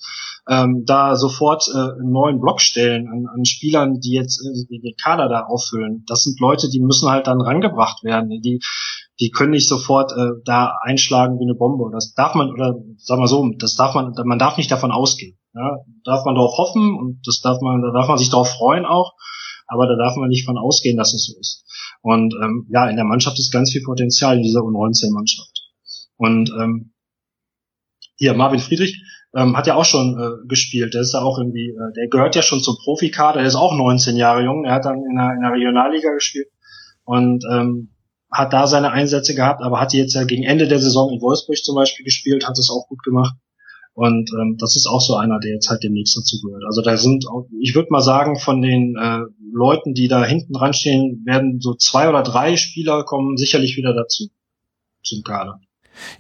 ähm, 0.48 0.84
da 0.86 1.16
sofort 1.16 1.68
äh, 1.68 2.00
einen 2.00 2.12
neuen 2.12 2.40
Block 2.40 2.60
stellen 2.60 3.08
an, 3.08 3.26
an 3.26 3.44
Spielern, 3.44 3.98
die 3.98 4.12
jetzt 4.12 4.40
äh, 4.40 4.78
den 4.78 4.94
Kader 5.02 5.28
da 5.28 5.46
auffüllen. 5.46 6.04
Das 6.06 6.22
sind 6.22 6.38
Leute, 6.38 6.70
die 6.70 6.80
müssen 6.80 7.10
halt 7.10 7.26
dann 7.26 7.40
rangebracht 7.40 8.04
werden. 8.04 8.30
Die, 8.30 8.60
die 9.20 9.30
können 9.30 9.50
nicht 9.50 9.68
sofort 9.68 10.12
äh, 10.12 10.30
da 10.44 10.78
einschlagen 10.80 11.40
wie 11.40 11.44
eine 11.44 11.54
Bombe. 11.56 11.90
Das 11.92 12.14
darf 12.14 12.36
man, 12.36 12.52
oder 12.52 12.76
sag 12.98 13.18
mal 13.18 13.26
so, 13.26 13.50
das 13.58 13.74
darf 13.74 13.94
man, 13.94 14.14
man 14.24 14.38
darf 14.38 14.56
nicht 14.58 14.70
davon 14.70 14.92
ausgehen. 14.92 15.36
Ja? 15.54 15.78
Darf 16.04 16.24
man 16.24 16.36
darauf 16.36 16.56
hoffen 16.56 16.96
und 16.96 17.20
das 17.26 17.40
darf 17.40 17.60
man, 17.60 17.82
da 17.82 17.90
darf 17.90 18.06
man 18.06 18.18
sich 18.18 18.30
darauf 18.30 18.48
freuen 18.48 18.86
auch, 18.86 19.14
aber 19.66 19.88
da 19.88 19.96
darf 19.96 20.16
man 20.16 20.28
nicht 20.28 20.46
von 20.46 20.56
ausgehen, 20.56 20.96
dass 20.96 21.14
es 21.14 21.26
so 21.26 21.38
ist. 21.40 21.64
Und 22.02 22.34
ähm, 22.42 22.66
ja, 22.68 22.88
in 22.88 22.96
der 22.96 23.04
Mannschaft 23.04 23.38
ist 23.38 23.52
ganz 23.52 23.72
viel 23.72 23.82
Potenzial 23.82 24.36
in 24.36 24.42
dieser 24.42 24.60
U19-Mannschaft. 24.60 25.70
Und 26.16 26.50
ähm, 26.60 26.92
hier, 28.16 28.34
Marvin 28.34 28.60
Friedrich 28.60 29.02
ähm, 29.34 29.56
hat 29.56 29.66
ja 29.66 29.74
auch 29.74 29.84
schon 29.84 30.18
äh, 30.18 30.46
gespielt. 30.48 30.94
Der 30.94 31.00
ist 31.00 31.14
ja 31.14 31.20
auch 31.20 31.38
irgendwie, 31.38 31.70
äh, 31.70 31.92
der 31.96 32.08
gehört 32.08 32.34
ja 32.34 32.42
schon 32.42 32.60
zum 32.60 32.76
Profikader, 32.84 33.38
der 33.38 33.48
ist 33.48 33.54
auch 33.54 33.74
19 33.74 34.16
Jahre 34.16 34.44
jung, 34.44 34.64
er 34.64 34.74
hat 34.74 34.84
dann 34.84 34.98
in 34.98 35.16
der, 35.16 35.32
in 35.34 35.40
der 35.40 35.52
Regionalliga 35.52 36.12
gespielt 36.12 36.48
und 37.04 37.44
ähm, 37.50 37.94
hat 38.30 38.52
da 38.52 38.66
seine 38.66 38.90
Einsätze 38.90 39.34
gehabt, 39.34 39.62
aber 39.62 39.80
hat 39.80 39.92
jetzt 39.92 40.14
ja 40.14 40.24
gegen 40.24 40.42
Ende 40.42 40.66
der 40.66 40.78
Saison 40.78 41.10
in 41.12 41.20
Wolfsburg 41.20 41.58
zum 41.58 41.74
Beispiel 41.74 42.04
gespielt, 42.04 42.46
hat 42.46 42.58
es 42.58 42.70
auch 42.70 42.88
gut 42.88 43.02
gemacht. 43.02 43.34
Und 43.94 44.30
ähm, 44.40 44.56
das 44.58 44.76
ist 44.76 44.86
auch 44.86 45.00
so 45.00 45.16
einer, 45.16 45.38
der 45.38 45.52
jetzt 45.52 45.68
halt 45.68 45.82
demnächst 45.82 46.16
dazu 46.16 46.40
gehört. 46.40 46.64
Also 46.64 46.80
da 46.80 46.96
sind, 46.96 47.26
auch, 47.28 47.46
ich 47.60 47.74
würde 47.74 47.88
mal 47.90 48.00
sagen, 48.00 48.38
von 48.38 48.62
den 48.62 48.96
äh, 48.96 49.20
Leuten, 49.52 49.92
die 49.92 50.08
da 50.08 50.24
hinten 50.24 50.54
dran 50.54 50.72
stehen, 50.72 51.22
werden 51.26 51.60
so 51.60 51.74
zwei 51.74 52.08
oder 52.08 52.22
drei 52.22 52.56
Spieler 52.56 53.04
kommen 53.04 53.36
sicherlich 53.36 53.76
wieder 53.76 53.94
dazu 53.94 54.28
zum 55.02 55.22
Kader. 55.22 55.60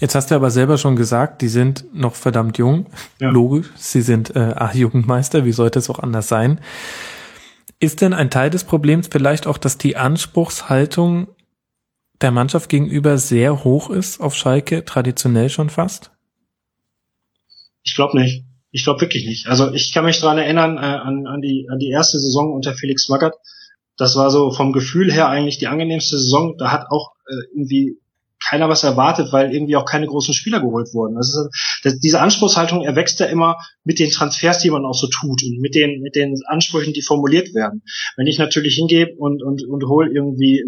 Jetzt 0.00 0.14
hast 0.14 0.30
du 0.30 0.34
aber 0.34 0.50
selber 0.50 0.76
schon 0.76 0.96
gesagt, 0.96 1.40
die 1.40 1.48
sind 1.48 1.86
noch 1.94 2.14
verdammt 2.14 2.58
jung. 2.58 2.86
Ja. 3.20 3.30
Logisch, 3.30 3.70
sie 3.76 4.02
sind 4.02 4.36
äh, 4.36 4.38
A-Jugendmeister, 4.54 5.46
wie 5.46 5.52
sollte 5.52 5.78
es 5.78 5.88
auch 5.88 5.98
anders 5.98 6.28
sein? 6.28 6.60
Ist 7.78 8.02
denn 8.02 8.12
ein 8.12 8.30
Teil 8.30 8.50
des 8.50 8.64
Problems 8.64 9.08
vielleicht 9.10 9.46
auch, 9.46 9.58
dass 9.58 9.78
die 9.78 9.96
Anspruchshaltung 9.96 11.28
der 12.20 12.30
Mannschaft 12.30 12.68
gegenüber 12.68 13.18
sehr 13.18 13.64
hoch 13.64 13.90
ist 13.90 14.20
auf 14.20 14.34
Schalke, 14.34 14.84
traditionell 14.84 15.48
schon 15.48 15.70
fast? 15.70 16.12
Ich 17.82 17.94
glaube 17.94 18.18
nicht. 18.18 18.44
Ich 18.70 18.84
glaube 18.84 19.00
wirklich 19.02 19.26
nicht. 19.26 19.46
Also 19.48 19.72
ich 19.72 19.92
kann 19.92 20.04
mich 20.04 20.20
daran 20.20 20.38
erinnern, 20.38 20.76
äh, 20.76 20.80
an, 20.80 21.26
an, 21.26 21.40
die, 21.42 21.68
an 21.70 21.78
die 21.78 21.90
erste 21.90 22.18
Saison 22.18 22.52
unter 22.52 22.74
Felix 22.74 23.08
Magath. 23.08 23.34
Das 23.96 24.16
war 24.16 24.30
so 24.30 24.50
vom 24.50 24.72
Gefühl 24.72 25.12
her 25.12 25.28
eigentlich 25.28 25.58
die 25.58 25.66
angenehmste 25.66 26.16
Saison. 26.16 26.56
Da 26.56 26.72
hat 26.72 26.86
auch 26.90 27.12
äh, 27.28 27.34
irgendwie 27.54 27.98
keiner 28.44 28.68
was 28.68 28.82
erwartet, 28.82 29.32
weil 29.32 29.54
irgendwie 29.54 29.76
auch 29.76 29.84
keine 29.84 30.06
großen 30.06 30.34
Spieler 30.34 30.60
geholt 30.60 30.92
wurden. 30.94 31.14
Das 31.14 31.28
ist, 31.28 31.48
das, 31.84 31.98
diese 31.98 32.20
Anspruchshaltung 32.20 32.82
erwächst 32.82 33.20
ja 33.20 33.26
immer 33.26 33.56
mit 33.84 33.98
den 33.98 34.10
Transfers, 34.10 34.58
die 34.58 34.70
man 34.70 34.84
auch 34.84 34.94
so 34.94 35.06
tut 35.06 35.42
und 35.42 35.60
mit 35.60 35.74
den 35.74 36.00
mit 36.00 36.16
den 36.16 36.34
Ansprüchen, 36.46 36.92
die 36.92 37.02
formuliert 37.02 37.54
werden. 37.54 37.82
Wenn 38.16 38.26
ich 38.26 38.38
natürlich 38.38 38.74
hingehe 38.74 39.14
und 39.16 39.42
und 39.42 39.64
und 39.66 39.84
hole 39.86 40.10
irgendwie 40.12 40.64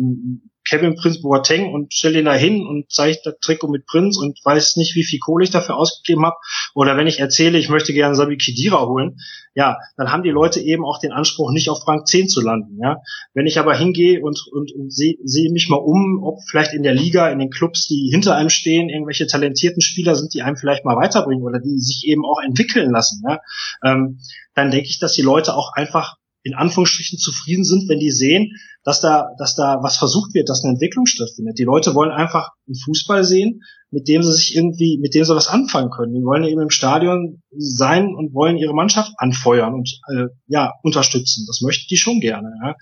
Kevin 0.69 0.97
Prince 0.97 1.21
Boateng 1.21 1.73
und 1.73 1.93
stelle 1.93 2.19
ihn 2.19 2.25
da 2.25 2.35
hin 2.35 2.67
und 2.67 2.91
zeige 2.91 3.19
das 3.25 3.39
Trikot 3.41 3.69
mit 3.69 3.87
Prince 3.87 4.19
und 4.19 4.39
weiß 4.45 4.77
nicht, 4.77 4.95
wie 4.95 5.05
viel 5.05 5.19
Kohle 5.19 5.45
ich 5.45 5.51
dafür 5.51 5.77
ausgegeben 5.77 6.25
habe. 6.25 6.37
Oder 6.75 6.97
wenn 6.97 7.07
ich 7.07 7.21
erzähle, 7.21 7.59
ich 7.59 7.69
möchte 7.69 7.93
gerne 7.93 8.15
Sabi 8.15 8.37
Kidira 8.37 8.87
holen, 8.87 9.19
ja, 9.55 9.79
dann 9.97 10.11
haben 10.11 10.23
die 10.23 10.31
Leute 10.31 10.61
eben 10.61 10.85
auch 10.85 10.99
den 10.99 11.13
Anspruch, 11.13 11.53
nicht 11.53 11.69
auf 11.69 11.87
Rang 11.87 12.07
10 12.07 12.29
zu 12.29 12.41
landen. 12.41 12.79
Ja. 12.83 13.03
Wenn 13.35 13.47
ich 13.47 13.59
aber 13.59 13.77
hingehe 13.77 14.21
und, 14.21 14.41
und, 14.51 14.73
und 14.73 14.93
sehe 14.93 15.17
seh 15.23 15.49
mich 15.51 15.69
mal 15.69 15.77
um, 15.77 16.23
ob 16.23 16.41
vielleicht 16.49 16.73
in 16.73 16.83
der 16.83 16.95
Liga, 16.95 17.29
in 17.29 17.39
den 17.39 17.51
Clubs, 17.51 17.87
die 17.87 18.09
hinter 18.11 18.35
einem 18.35 18.51
stehen, 18.51 18.89
irgendwelche 18.89 19.27
talentierten 19.27 19.83
Spieler 19.83 20.17
sind, 20.17 20.35
die 20.35 20.43
einem 20.43 20.57
vielleicht 20.57 20.85
mal 20.85 20.97
weiterbringen 20.97 21.45
oder 21.45 21.61
die 21.61 21.79
sich 21.79 22.05
eben 22.07 22.25
auch 22.25 22.41
entwickeln 22.43 22.91
lassen, 22.91 23.23
ja, 23.29 23.41
ähm, 23.85 24.19
dann 24.55 24.71
denke 24.71 24.89
ich, 24.89 24.99
dass 24.99 25.13
die 25.13 25.23
Leute 25.23 25.55
auch 25.55 25.73
einfach 25.73 26.17
in 26.45 26.55
Anführungsstrichen 26.55 27.19
zufrieden 27.19 27.65
sind, 27.65 27.89
wenn 27.89 27.99
die 27.99 28.11
sehen, 28.11 28.53
dass 28.85 29.01
da, 29.01 29.31
dass 29.39 29.57
da 29.57 29.79
was 29.83 29.97
versucht 29.97 30.35
wird, 30.35 30.51
dass 30.51 30.63
eine 30.63 30.75
Entwicklung 30.75 31.07
stattfindet. 31.07 31.59
Die 31.59 31.65
Leute 31.65 31.95
wollen 31.95 32.11
einfach 32.13 32.51
einen 32.67 32.77
Fußball 32.77 33.25
sehen, 33.25 33.63
mit 33.91 34.09
dem 34.09 34.23
sie 34.23 34.33
sich 34.33 34.55
irgendwie, 34.55 34.99
mit 35.01 35.15
dem 35.15 35.25
sie 35.25 35.35
was 35.35 35.49
anfangen 35.49 35.91
können. 35.91 36.13
Die 36.13 36.23
wollen 36.23 36.45
eben 36.45 36.61
im 36.61 36.71
Stadion 36.71 37.43
sein 37.57 38.15
und 38.15 38.35
wollen 38.35 38.59
ihre 38.59 38.75
Mannschaft 38.75 39.13
anfeuern 39.17 39.73
und 39.73 40.01
äh, 40.13 40.27
ja 40.47 40.73
unterstützen. 40.83 41.45
Das 41.47 41.63
möchten 41.63 41.87
die 41.89 41.97
schon 41.97 42.21
gerne. 42.21 42.51
Ja. 42.63 42.75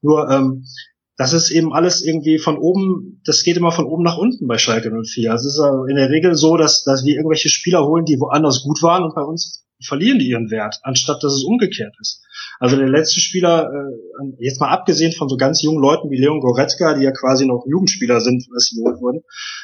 Nur 0.00 0.30
ähm, 0.30 0.64
das 1.16 1.32
ist 1.32 1.50
eben 1.50 1.72
alles 1.72 2.00
irgendwie 2.00 2.38
von 2.38 2.56
oben, 2.56 3.20
das 3.24 3.42
geht 3.42 3.56
immer 3.56 3.72
von 3.72 3.86
oben 3.86 4.04
nach 4.04 4.16
unten 4.16 4.46
bei 4.46 4.56
Schalke 4.56 4.90
04. 4.90 5.32
Also 5.32 5.48
es 5.48 5.54
ist 5.54 5.90
in 5.90 5.96
der 5.96 6.10
Regel 6.10 6.36
so, 6.36 6.56
dass, 6.56 6.84
dass 6.84 7.04
wir 7.04 7.16
irgendwelche 7.16 7.48
Spieler 7.48 7.84
holen, 7.84 8.04
die 8.04 8.20
woanders 8.20 8.62
gut 8.62 8.80
waren 8.82 9.02
und 9.02 9.16
bei 9.16 9.22
uns 9.22 9.66
verlieren 9.80 10.18
die 10.18 10.28
ihren 10.28 10.50
Wert, 10.50 10.80
anstatt 10.82 11.22
dass 11.22 11.34
es 11.34 11.44
umgekehrt 11.44 11.94
ist. 12.00 12.24
Also 12.58 12.76
der 12.76 12.88
letzte 12.88 13.20
Spieler, 13.20 13.70
äh, 13.70 14.44
jetzt 14.44 14.60
mal 14.60 14.70
abgesehen 14.70 15.12
von 15.12 15.28
so 15.28 15.36
ganz 15.36 15.62
jungen 15.62 15.80
Leuten 15.80 16.10
wie 16.10 16.18
Leon 16.18 16.40
Goretzka, 16.40 16.94
die 16.94 17.04
ja 17.04 17.12
quasi 17.12 17.46
noch 17.46 17.64
Jugendspieler 17.66 18.20
sind, 18.20 18.46
was 18.52 18.66
sie 18.66 18.76
geholt 18.76 19.00
wurden. 19.00 19.20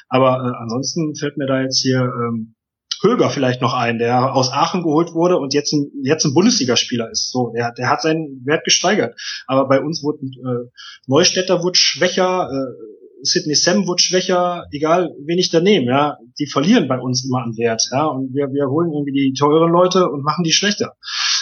Aber 0.08 0.36
äh, 0.36 0.62
ansonsten 0.62 1.14
fällt 1.16 1.36
mir 1.36 1.46
da 1.46 1.60
jetzt 1.60 1.80
hier 1.80 2.00
ähm, 2.00 2.54
Höger 3.02 3.28
vielleicht 3.28 3.60
noch 3.60 3.74
ein, 3.74 3.98
der 3.98 4.34
aus 4.34 4.50
Aachen 4.50 4.82
geholt 4.82 5.12
wurde 5.12 5.38
und 5.38 5.52
jetzt 5.52 5.72
ein, 5.72 5.90
jetzt 6.02 6.24
ein 6.24 6.32
Bundesligaspieler 6.32 7.10
ist. 7.10 7.30
So, 7.30 7.52
der, 7.54 7.72
der 7.72 7.90
hat 7.90 8.00
seinen 8.00 8.42
Wert 8.44 8.64
gesteigert. 8.64 9.20
Aber 9.46 9.68
bei 9.68 9.80
uns 9.80 10.02
wurde 10.02 10.24
äh, 10.24 10.70
Neustädter 11.06 11.62
wurde 11.62 11.76
schwächer, 11.76 12.48
äh, 12.50 12.93
Sidney 13.24 13.54
Sam 13.54 13.86
wurde 13.86 14.02
schwächer, 14.02 14.66
egal 14.70 15.10
wen 15.24 15.38
ich 15.38 15.50
da 15.50 15.60
nehme, 15.60 15.86
ja, 15.86 16.18
die 16.38 16.46
verlieren 16.46 16.88
bei 16.88 16.98
uns 16.98 17.24
immer 17.24 17.42
an 17.42 17.56
Wert, 17.56 17.88
ja, 17.92 18.06
und 18.06 18.34
wir, 18.34 18.48
wir 18.52 18.68
holen 18.68 18.92
irgendwie 18.92 19.12
die 19.12 19.32
teuren 19.32 19.72
Leute 19.72 20.08
und 20.08 20.22
machen 20.22 20.44
die 20.44 20.52
schlechter. 20.52 20.94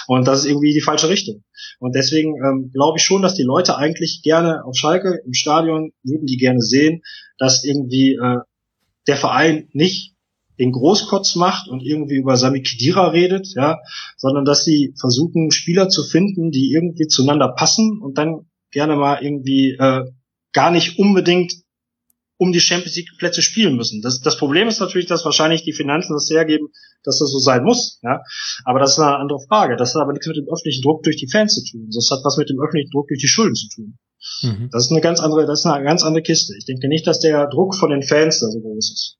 Und 0.06 0.26
das 0.26 0.40
ist 0.40 0.46
irgendwie 0.46 0.72
die 0.72 0.80
falsche 0.80 1.08
Richtung. 1.08 1.44
Und 1.78 1.94
deswegen 1.94 2.34
ähm, 2.36 2.70
glaube 2.72 2.98
ich 2.98 3.04
schon, 3.04 3.22
dass 3.22 3.34
die 3.34 3.42
Leute 3.44 3.76
eigentlich 3.76 4.22
gerne 4.22 4.64
auf 4.64 4.76
Schalke 4.76 5.20
im 5.24 5.32
Stadion 5.32 5.92
würden 6.02 6.26
die 6.26 6.36
gerne 6.36 6.60
sehen, 6.60 7.02
dass 7.38 7.64
irgendwie 7.64 8.14
äh, 8.14 8.38
der 9.06 9.16
Verein 9.16 9.68
nicht 9.72 10.14
den 10.58 10.72
Großkotz 10.72 11.34
macht 11.34 11.68
und 11.68 11.80
irgendwie 11.80 12.16
über 12.16 12.36
Sami 12.36 12.62
Khedira 12.62 13.08
redet, 13.08 13.48
ja, 13.56 13.80
sondern 14.16 14.44
dass 14.44 14.64
sie 14.64 14.94
versuchen, 14.98 15.50
Spieler 15.50 15.88
zu 15.88 16.04
finden, 16.04 16.50
die 16.50 16.72
irgendwie 16.72 17.06
zueinander 17.06 17.48
passen 17.48 18.00
und 18.00 18.18
dann 18.18 18.46
gerne 18.70 18.96
mal 18.96 19.22
irgendwie 19.22 19.72
äh, 19.72 20.04
gar 20.52 20.70
nicht 20.70 20.98
unbedingt 20.98 21.54
um 22.42 22.50
die 22.50 22.60
Champions 22.60 22.96
League 22.96 23.16
Plätze 23.18 23.40
spielen 23.40 23.76
müssen. 23.76 24.02
Das, 24.02 24.20
das 24.20 24.36
Problem 24.36 24.66
ist 24.66 24.80
natürlich, 24.80 25.06
dass 25.06 25.24
wahrscheinlich 25.24 25.62
die 25.62 25.72
Finanzen 25.72 26.12
das 26.12 26.28
hergeben, 26.28 26.70
dass 27.04 27.20
das 27.20 27.30
so 27.30 27.38
sein 27.38 27.62
muss. 27.62 28.00
Ja? 28.02 28.24
Aber 28.64 28.80
das 28.80 28.92
ist 28.92 28.98
eine 28.98 29.16
andere 29.16 29.38
Frage. 29.46 29.76
Das 29.76 29.94
hat 29.94 30.02
aber 30.02 30.12
nichts 30.12 30.26
mit 30.26 30.36
dem 30.36 30.48
öffentlichen 30.52 30.82
Druck 30.82 31.04
durch 31.04 31.14
die 31.14 31.28
Fans 31.30 31.54
zu 31.54 31.62
tun. 31.70 31.88
Das 31.94 32.10
hat 32.10 32.18
was 32.24 32.38
mit 32.38 32.50
dem 32.50 32.60
öffentlichen 32.60 32.90
Druck 32.90 33.06
durch 33.06 33.20
die 33.20 33.28
Schulden 33.28 33.54
zu 33.54 33.68
tun. 33.68 33.98
Mhm. 34.42 34.70
Das 34.72 34.86
ist 34.86 34.90
eine 34.90 35.00
ganz 35.00 35.20
andere, 35.20 35.46
das 35.46 35.60
ist 35.60 35.66
eine 35.66 35.84
ganz 35.84 36.02
andere 36.02 36.24
Kiste. 36.24 36.52
Ich 36.58 36.64
denke 36.64 36.88
nicht, 36.88 37.06
dass 37.06 37.20
der 37.20 37.46
Druck 37.46 37.76
von 37.76 37.90
den 37.90 38.02
Fans 38.02 38.40
da 38.40 38.48
so 38.48 38.60
groß 38.60 38.90
ist. 38.92 39.18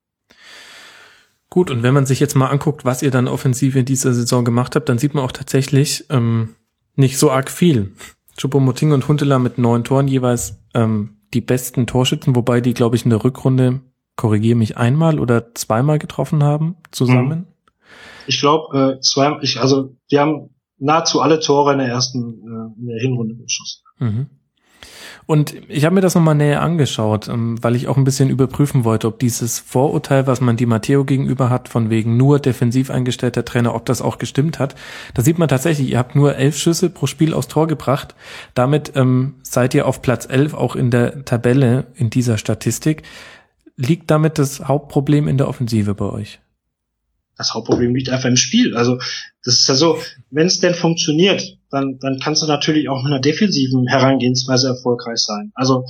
Gut, 1.49 1.71
und 1.71 1.85
wenn 1.85 1.95
man 1.95 2.07
sich 2.07 2.19
jetzt 2.19 2.35
mal 2.35 2.49
anguckt, 2.49 2.85
was 2.85 3.03
ihr 3.03 3.13
dann 3.13 3.29
offensiv 3.29 3.77
in 3.77 3.85
dieser 3.85 4.15
Saison 4.15 4.45
gemacht 4.45 4.75
habt, 4.75 4.89
dann 4.89 4.99
sieht 4.99 5.15
man 5.15 5.23
auch 5.23 5.31
tatsächlich 5.31 6.07
ähm, 6.11 6.57
nicht 6.97 7.19
so 7.19 7.31
arg 7.31 7.53
viel. 7.53 7.93
Choupo-Moting 8.37 8.91
und 8.91 9.07
Huntela 9.07 9.39
mit 9.39 9.59
neun 9.59 9.85
Toren 9.85 10.09
jeweils 10.09 10.57
ähm, 10.75 11.19
die 11.35 11.41
besten 11.41 11.87
Torschützen, 11.87 12.37
wobei 12.37 12.61
die, 12.61 12.75
glaube 12.75 12.97
ich, 12.97 13.05
in 13.05 13.11
der 13.11 13.25
Rückrunde, 13.25 13.81
korrigiere 14.17 14.57
mich, 14.57 14.77
einmal 14.77 15.19
oder 15.19 15.55
zweimal 15.55 15.99
getroffen 15.99 16.43
haben 16.43 16.77
zusammen. 16.91 17.39
Mhm. 17.39 17.47
Ich 18.27 18.41
glaube, 18.41 18.97
äh, 18.97 19.01
zwei, 19.01 19.39
ich, 19.43 19.61
also 19.61 19.97
die 20.11 20.19
haben 20.19 20.51
nahezu 20.79 21.21
alle 21.21 21.41
Tore 21.41 21.73
in 21.73 21.79
der 21.79 21.89
ersten, 21.89 22.21
äh, 22.21 22.81
in 22.81 22.87
der 22.87 23.01
Hinrunde 23.01 23.37
geschossen. 23.37 23.83
Mhm. 23.99 24.27
Und 25.27 25.55
ich 25.69 25.85
habe 25.85 25.95
mir 25.95 26.01
das 26.01 26.15
nochmal 26.15 26.35
näher 26.35 26.63
angeschaut, 26.63 27.29
ähm, 27.29 27.63
weil 27.63 27.77
ich 27.77 27.89
auch 27.89 27.97
ein 27.97 28.05
bisschen 28.05 28.29
überprüfen 28.29 28.85
wollte, 28.85 29.07
ob 29.07 29.19
dieses 29.19 29.61
Vorurteil, 29.61 30.27
was 30.27 30.41
man 30.41 30.57
die 30.57 30.67
Matteo 30.67 31.05
gegenüber 31.05 31.49
hat, 31.49 31.69
von 31.69 31.91
wegen 31.91 32.17
nur 32.17 32.39
defensiv 32.39 32.91
eingestellter 32.91 33.45
Trainer, 33.45 33.75
ob 33.75 33.87
das 33.87 34.03
auch 34.03 34.19
gestimmt 34.19 34.59
hat. 34.59 34.75
Da 35.15 35.23
sieht 35.23 35.39
man 35.39 35.49
tatsächlich, 35.49 35.91
ihr 35.91 35.99
habt 35.99 36.17
nur 36.17 36.37
elf 36.37 36.57
Schüsse 36.57 36.91
pro 36.91 37.07
Spiel 37.07 37.35
aufs 37.35 37.49
Tor 37.49 37.67
gebracht. 37.67 38.15
Damit 38.55 38.93
ähm, 38.97 39.35
seid 39.43 39.75
ihr 39.75 39.87
auf 39.87 40.03
Platz 40.03 40.27
elf 40.29 40.55
auch 40.55 40.77
in 40.77 40.91
der 40.91 41.25
Tabelle 41.25 41.87
in 41.95 42.11
dieser 42.11 42.39
Statistik. 42.39 43.03
Liegt 43.77 44.11
damit 44.11 44.39
das 44.39 44.67
Hauptproblem 44.69 45.29
in 45.29 45.39
der 45.39 45.49
Offensive 45.49 45.95
bei 45.95 46.07
euch? 46.07 46.41
Das 47.43 47.55
Hauptproblem 47.55 47.95
liegt 47.95 48.09
einfach 48.09 48.29
im 48.29 48.37
Spiel. 48.37 48.77
Also 48.77 48.99
das 49.45 49.55
ist 49.55 49.69
ja 49.69 49.75
so, 49.75 49.99
wenn 50.31 50.47
es 50.47 50.61
denn 50.61 50.75
funktioniert, 50.75 51.59
dann, 51.71 51.99
dann 52.01 52.19
kannst 52.19 52.43
du 52.43 52.47
natürlich 52.47 52.89
auch 52.89 53.03
mit 53.03 53.13
einer 53.13 53.21
defensiven 53.21 53.87
Herangehensweise 53.87 54.69
erfolgreich 54.69 55.19
sein. 55.19 55.53
Also 55.55 55.85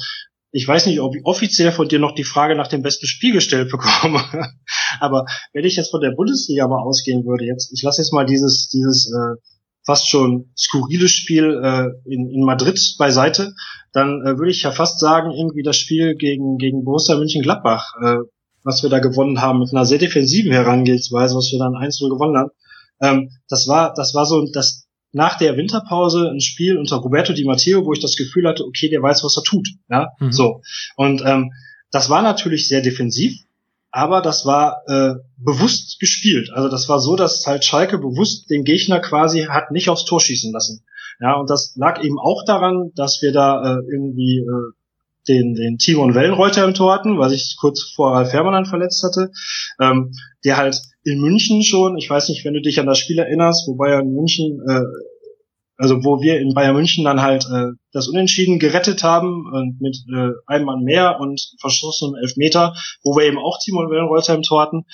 ich 0.51 0.69
weiß 0.69 0.87
nicht, 0.87 1.01
ob 1.01 1.17
ich 1.17 1.25
offiziell 1.25 1.73
von 1.73 1.89
dir 1.89 1.99
noch 1.99 2.15
die 2.15 2.25
Frage 2.25 2.55
nach 2.57 2.69
dem 2.69 2.83
besten 2.83 3.07
Spiel 3.07 3.33
gestellt 3.33 3.71
bekomme. 3.71 4.23
Aber 5.01 5.25
wenn 5.53 5.65
ich 5.65 5.77
jetzt 5.77 5.91
von 5.91 6.01
der 6.01 6.13
Bundesliga 6.13 6.69
mal 6.69 6.83
ausgehen 6.83 7.25
würde, 7.25 7.45
jetzt, 7.47 7.73
ich 7.73 7.83
lasse 7.83 8.03
jetzt 8.03 8.13
mal 8.13 8.27
dieses, 8.27 8.69
dieses 8.69 9.11
äh, 9.11 9.41
fast 9.85 10.09
schon 10.09 10.53
skurrile 10.57 11.09
Spiel 11.09 11.61
äh, 11.63 11.89
in, 12.05 12.31
in 12.31 12.45
Madrid 12.45 12.79
beiseite, 12.99 13.55
dann 13.93 14.23
äh, 14.23 14.39
würde 14.39 14.51
ich 14.51 14.63
ja 14.63 14.73
fast 14.73 15.01
sagen, 15.01 15.33
irgendwie 15.33 15.63
das 15.63 15.77
Spiel 15.77 16.15
gegen, 16.17 16.59
gegen 16.59 16.85
Borussia 16.85 17.17
München-Gladbach, 17.17 17.95
äh, 18.03 18.17
was 18.65 18.83
wir 18.83 18.91
da 18.91 18.99
gewonnen 18.99 19.41
haben, 19.41 19.61
mit 19.61 19.73
einer 19.73 19.85
sehr 19.85 19.99
defensiven 19.99 20.53
Herangehensweise, 20.53 21.37
was 21.37 21.51
wir 21.53 21.59
dann 21.59 21.75
1-0 21.75 22.09
gewonnen 22.09 22.37
haben, 22.37 22.51
ähm, 23.01 23.31
das 23.49 23.69
war, 23.69 23.93
das 23.95 24.15
war 24.15 24.27
so 24.27 24.47
das 24.53 24.87
nach 25.13 25.37
der 25.37 25.57
Winterpause 25.57 26.31
ein 26.31 26.41
Spiel 26.41 26.79
unter 26.79 26.97
Roberto 26.97 27.33
Di 27.33 27.45
Matteo, 27.45 27.85
wo 27.85 27.93
ich 27.93 28.01
das 28.01 28.17
Gefühl 28.17 28.49
hatte, 28.49 28.65
okay, 28.65 28.89
der 28.89 29.03
weiß, 29.03 29.23
was 29.25 29.37
er 29.37 29.43
tut. 29.43 29.69
Ja, 29.91 30.09
mhm. 30.19 30.33
so. 30.33 30.63
Und 30.97 31.23
ähm, 31.25 31.53
das 31.91 32.09
war 32.09 32.23
natürlich 32.23 32.69
sehr 32.69 32.81
defensiv, 32.81 33.35
aber 33.91 34.23
das 34.23 34.47
war 34.47 34.83
äh, 34.87 35.15
bewusst 35.37 36.01
gespielt. 36.01 36.51
Also 36.53 36.69
das 36.69 36.89
war 36.89 36.99
so, 36.99 37.15
dass 37.15 37.47
halt 37.47 37.65
Schalke 37.65 37.99
bewusst 37.99 38.49
den 38.49 38.65
Gegner 38.65 39.01
quasi 39.01 39.43
hat 39.43 39.71
nicht 39.71 39.91
aufs 39.91 40.07
Tor 40.07 40.21
schießen 40.21 40.53
lassen. 40.53 40.83
Ja, 41.21 41.35
und 41.35 41.51
das 41.51 41.75
lag 41.77 42.03
eben 42.03 42.19
auch 42.19 42.45
daran, 42.47 42.91
dass 42.95 43.21
wir 43.21 43.33
da 43.33 43.63
äh, 43.63 43.83
irgendwie 43.93 44.39
äh, 44.39 44.73
den, 45.29 45.55
den 45.55 45.79
Timon 45.79 46.15
Wellenreuter 46.15 46.65
im 46.65 46.75
Tor 46.75 46.93
hatten, 46.93 47.19
was 47.19 47.33
ich 47.33 47.57
kurz 47.59 47.93
vor 47.95 48.13
Ralf 48.13 48.33
Herrmann 48.33 48.65
verletzt 48.65 49.03
hatte, 49.03 49.31
ähm, 49.81 50.13
der 50.45 50.57
halt 50.57 50.81
in 51.05 51.21
München 51.21 51.63
schon, 51.63 51.97
ich 51.97 52.09
weiß 52.09 52.29
nicht, 52.29 52.45
wenn 52.45 52.55
du 52.55 52.61
dich 52.61 52.79
an 52.81 52.87
das 52.87 52.99
Spiel 52.99 53.19
erinnerst, 53.19 53.67
wo 53.69 53.77
Bayern 53.77 54.13
München, 54.13 54.61
äh, 54.69 54.83
also 55.77 56.05
wo 56.05 56.21
wir 56.21 56.41
in 56.41 56.55
Bayern 56.55 56.77
München 56.77 57.05
dann 57.05 57.23
halt 57.23 57.45
äh, 57.53 57.73
das 57.93 58.09
Unentschieden 58.09 58.59
gerettet 58.59 59.03
haben 59.03 59.47
und 59.53 59.81
mit 59.81 59.97
äh, 60.15 60.31
einem 60.47 60.67
Mann 60.67 60.83
mehr 60.83 61.19
und 61.21 61.41
verschossenem 61.61 62.15
Elfmeter, 62.17 62.75
wo 63.03 63.17
wir 63.17 63.25
eben 63.25 63.39
auch 63.39 63.59
Timon 63.59 63.91
Wellenreuter 63.91 64.35
im 64.35 64.43
Tor 64.43 64.63
hatten, 64.63 64.85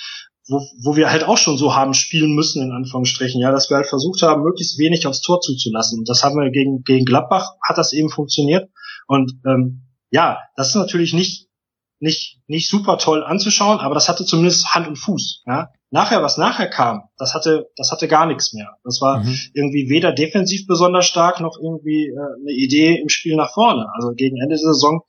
wo, 0.48 0.60
wo 0.82 0.96
wir 0.96 1.10
halt 1.10 1.24
auch 1.24 1.36
schon 1.36 1.58
so 1.58 1.74
haben 1.74 1.94
spielen 1.94 2.34
müssen, 2.34 2.62
in 2.62 2.72
Anführungsstrichen, 2.72 3.40
ja, 3.40 3.50
dass 3.50 3.68
wir 3.70 3.76
halt 3.76 3.86
versucht 3.86 4.22
haben, 4.22 4.42
möglichst 4.42 4.78
wenig 4.78 5.06
aufs 5.06 5.20
Tor 5.20 5.40
zuzulassen. 5.40 6.04
Das 6.04 6.22
haben 6.22 6.36
wir 6.36 6.50
gegen, 6.50 6.82
gegen 6.84 7.04
Gladbach, 7.04 7.50
hat 7.66 7.76
das 7.76 7.92
eben 7.92 8.08
funktioniert. 8.08 8.70
Und 9.06 9.32
ähm, 9.46 9.87
ja, 10.10 10.38
das 10.56 10.68
ist 10.68 10.74
natürlich 10.76 11.12
nicht, 11.12 11.48
nicht, 12.00 12.38
nicht 12.46 12.68
super 12.68 12.98
toll 12.98 13.24
anzuschauen, 13.24 13.80
aber 13.80 13.94
das 13.94 14.08
hatte 14.08 14.24
zumindest 14.24 14.74
Hand 14.74 14.88
und 14.88 14.96
Fuß. 14.96 15.42
Ja? 15.46 15.70
Nachher, 15.90 16.22
was 16.22 16.36
nachher 16.36 16.68
kam, 16.68 17.02
das 17.16 17.34
hatte, 17.34 17.70
das 17.76 17.90
hatte 17.90 18.08
gar 18.08 18.26
nichts 18.26 18.52
mehr. 18.52 18.76
Das 18.84 19.00
war 19.00 19.24
mhm. 19.24 19.38
irgendwie 19.54 19.88
weder 19.88 20.12
defensiv 20.12 20.66
besonders 20.66 21.06
stark 21.06 21.40
noch 21.40 21.58
irgendwie 21.60 22.08
äh, 22.08 22.40
eine 22.40 22.52
Idee 22.52 23.00
im 23.00 23.08
Spiel 23.08 23.36
nach 23.36 23.52
vorne. 23.52 23.86
Also 23.94 24.12
gegen 24.14 24.36
Ende 24.36 24.56
der 24.56 24.74
Saison 24.74 25.02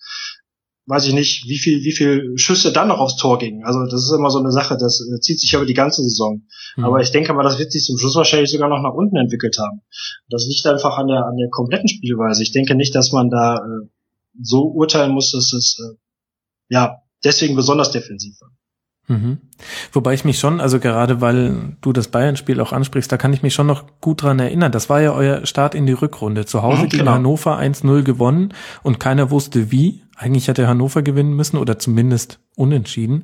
weiß 0.90 1.06
ich 1.06 1.14
nicht, 1.14 1.48
wie 1.48 1.60
viel, 1.60 1.84
wie 1.84 1.92
viel 1.92 2.34
Schüsse 2.38 2.74
dann 2.74 2.88
noch 2.88 3.00
aufs 3.00 3.16
Tor 3.16 3.38
gingen. 3.38 3.64
Also 3.64 3.84
das 3.84 4.06
ist 4.06 4.12
immer 4.12 4.32
so 4.32 4.40
eine 4.40 4.52
Sache, 4.52 4.76
das 4.76 5.00
äh, 5.02 5.20
zieht 5.20 5.40
sich 5.40 5.54
über 5.54 5.66
die 5.66 5.76
ganze 5.76 6.02
Saison. 6.02 6.42
Mhm. 6.76 6.86
Aber 6.86 7.00
ich 7.00 7.12
denke 7.12 7.32
mal, 7.34 7.44
das 7.44 7.60
wird 7.60 7.72
sich 7.72 7.84
zum 7.84 8.00
Schluss 8.00 8.16
wahrscheinlich 8.16 8.50
sogar 8.50 8.70
noch 8.70 8.82
nach 8.82 8.96
unten 8.96 9.16
entwickelt 9.16 9.58
haben. 9.60 9.82
Das 10.30 10.48
liegt 10.48 10.66
einfach 10.66 10.98
an 10.98 11.08
der, 11.08 11.26
an 11.26 11.38
der 11.38 11.50
kompletten 11.50 11.88
Spielweise. 11.88 12.42
Ich 12.42 12.52
denke 12.54 12.74
nicht, 12.74 12.96
dass 12.96 13.12
man 13.12 13.30
da 13.30 13.58
äh, 13.58 13.88
so 14.42 14.64
urteilen 14.64 15.12
muss, 15.12 15.32
dass 15.32 15.54
es 15.54 15.78
äh, 15.80 15.98
ja 16.70 17.02
deswegen 17.24 17.56
besonders 17.56 17.92
defensiv 17.92 18.40
war. 18.42 18.52
Mhm. 19.10 19.40
Wobei 19.92 20.14
ich 20.14 20.24
mich 20.24 20.38
schon, 20.38 20.62
also 20.62 20.80
gerade 20.80 21.20
weil 21.20 21.76
du 21.82 21.92
das 21.94 22.10
Bayern-Spiel 22.10 22.62
auch 22.62 22.72
ansprichst, 22.72 23.12
da 23.12 23.18
kann 23.18 23.34
ich 23.34 23.42
mich 23.42 23.56
schon 23.56 23.66
noch 23.66 23.86
gut 24.02 24.22
dran 24.22 24.38
erinnern. 24.38 24.72
Das 24.72 24.88
war 24.90 25.02
ja 25.02 25.14
euer 25.14 25.48
Start 25.48 25.74
in 25.74 25.88
die 25.88 25.94
Rückrunde. 25.94 26.46
Zu 26.46 26.62
Hause 26.62 26.84
mhm, 26.84 26.90
gegen 26.90 27.00
genau. 27.00 27.14
Hannover 27.14 27.60
1-0 27.60 28.04
gewonnen 28.04 28.54
und 28.84 29.00
keiner 29.00 29.32
wusste 29.32 29.72
wie. 29.72 30.04
Eigentlich 30.16 30.48
hätte 30.48 30.68
Hannover 30.68 31.02
gewinnen 31.02 31.34
müssen 31.34 31.58
oder 31.58 31.80
zumindest 31.80 32.40
unentschieden. 32.56 33.24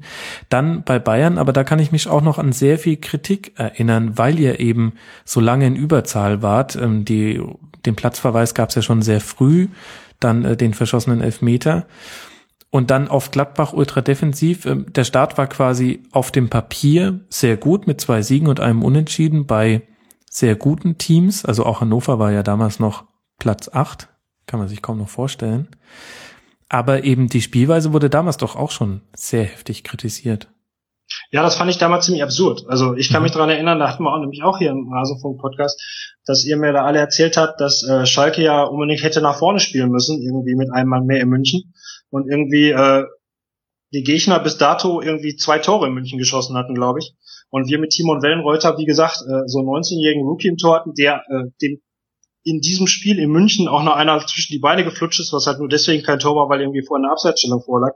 Dann 0.50 0.84
bei 0.84 0.98
Bayern, 0.98 1.38
aber 1.38 1.54
da 1.54 1.64
kann 1.64 1.80
ich 1.80 1.92
mich 1.92 2.08
auch 2.08 2.22
noch 2.22 2.40
an 2.40 2.52
sehr 2.52 2.80
viel 2.80 2.98
Kritik 2.98 3.54
erinnern, 3.56 4.18
weil 4.18 4.40
ihr 4.40 4.60
eben 4.60 4.94
so 5.24 5.40
lange 5.40 5.68
in 5.68 5.76
Überzahl 5.76 6.42
wart. 6.42 6.76
Ähm, 6.78 7.06
die, 7.06 7.44
den 7.86 7.96
Platzverweis 7.96 8.56
gab 8.56 8.70
es 8.70 8.76
ja 8.76 8.82
schon 8.82 9.04
sehr 9.04 9.22
früh 9.22 9.68
dann 10.20 10.46
äh, 10.46 10.58
den 10.58 10.74
verschossenen 10.74 11.22
Elfmeter. 11.22 11.88
Und 12.70 12.92
dann 12.92 13.08
auf 13.08 13.32
Gladbach 13.32 13.74
ultra 13.74 14.02
defensiv. 14.02 14.66
Ähm, 14.66 14.92
der 14.92 15.04
Start 15.04 15.38
war 15.38 15.48
quasi 15.48 16.04
auf 16.12 16.32
dem 16.32 16.50
Papier 16.50 17.22
sehr 17.30 17.58
gut 17.58 17.88
mit 17.88 18.02
zwei 18.02 18.22
Siegen 18.22 18.48
und 18.48 18.60
einem 18.60 18.84
Unentschieden 18.84 19.46
bei 19.46 19.84
sehr 20.30 20.56
guten 20.56 20.98
Teams. 20.98 21.46
Also 21.46 21.66
auch 21.66 21.82
Hannover 21.82 22.20
war 22.20 22.32
ja 22.32 22.44
damals 22.44 22.80
noch 22.80 23.06
Platz 23.40 23.70
acht, 23.72 24.10
Kann 24.48 24.60
man 24.60 24.70
sich 24.70 24.82
kaum 24.82 24.98
noch 24.98 25.10
vorstellen. 25.10 25.70
Aber 26.70 27.04
eben 27.04 27.30
die 27.30 27.42
Spielweise 27.42 27.94
wurde 27.94 28.10
damals 28.10 28.38
doch 28.38 28.56
auch 28.56 28.72
schon 28.72 29.02
sehr 29.16 29.44
heftig 29.44 29.84
kritisiert. 29.84 30.50
Ja, 31.32 31.44
das 31.44 31.56
fand 31.56 31.70
ich 31.70 31.78
damals 31.78 32.06
ziemlich 32.06 32.24
absurd. 32.24 32.64
Also 32.68 32.96
ich 32.96 33.10
kann 33.10 33.22
mhm. 33.22 33.24
mich 33.24 33.32
daran 33.32 33.50
erinnern, 33.50 33.80
da 33.80 33.90
hatten 33.90 34.04
wir 34.04 34.14
auch 34.14 34.20
nämlich 34.20 34.44
auch 34.44 34.58
hier 34.58 34.72
im 34.72 34.92
Rasenfunk-Podcast, 34.92 35.82
dass 36.26 36.46
ihr 36.46 36.58
mir 36.58 36.74
da 36.74 36.84
alle 36.84 37.00
erzählt 37.00 37.38
habt, 37.38 37.60
dass 37.60 37.84
äh, 37.88 38.06
Schalke 38.06 38.42
ja 38.42 38.64
unbedingt 38.64 39.04
hätte 39.04 39.22
nach 39.22 39.38
vorne 39.38 39.60
spielen 39.60 39.90
müssen, 39.90 40.22
irgendwie 40.22 40.56
mit 40.56 40.72
einem 40.72 40.90
Mann 40.90 41.06
mehr 41.06 41.22
in 41.22 41.30
München. 41.30 41.74
Und 42.10 42.30
irgendwie 42.30 42.70
äh, 42.70 43.04
die 43.94 44.04
Gegner 44.04 44.40
bis 44.40 44.58
dato 44.58 45.02
irgendwie 45.02 45.36
zwei 45.36 45.60
Tore 45.60 45.88
in 45.88 45.94
München 45.94 46.20
geschossen 46.20 46.58
hatten, 46.58 46.76
glaube 46.76 47.00
ich. 47.00 47.14
Und 47.50 47.70
wir 47.70 47.80
mit 47.80 47.92
Timon 47.92 48.22
Wellenreuter, 48.22 48.78
wie 48.78 48.86
gesagt, 48.86 49.18
äh, 49.22 49.48
so 49.48 49.60
einen 49.60 49.70
19-jährigen 49.70 50.24
Rookie 50.24 50.48
im 50.48 50.58
Tor 50.58 50.76
hatten, 50.76 50.94
der 50.94 51.24
äh, 51.30 51.50
dem 51.62 51.82
in 52.44 52.60
diesem 52.60 52.86
Spiel 52.86 53.18
in 53.18 53.32
München 53.32 53.68
auch 53.68 53.82
noch 53.82 53.96
einer 53.96 54.20
zwischen 54.20 54.54
die 54.54 54.60
Beine 54.60 54.84
geflutscht 54.84 55.20
ist, 55.20 55.34
was 55.34 55.48
halt 55.48 55.58
nur 55.58 55.68
deswegen 55.68 56.04
kein 56.04 56.20
Tor 56.20 56.36
war, 56.36 56.48
weil 56.48 56.62
irgendwie 56.62 56.86
vorher 56.86 57.04
eine 57.04 57.12
Abseitsstellung 57.12 57.62
vorlag 57.64 57.94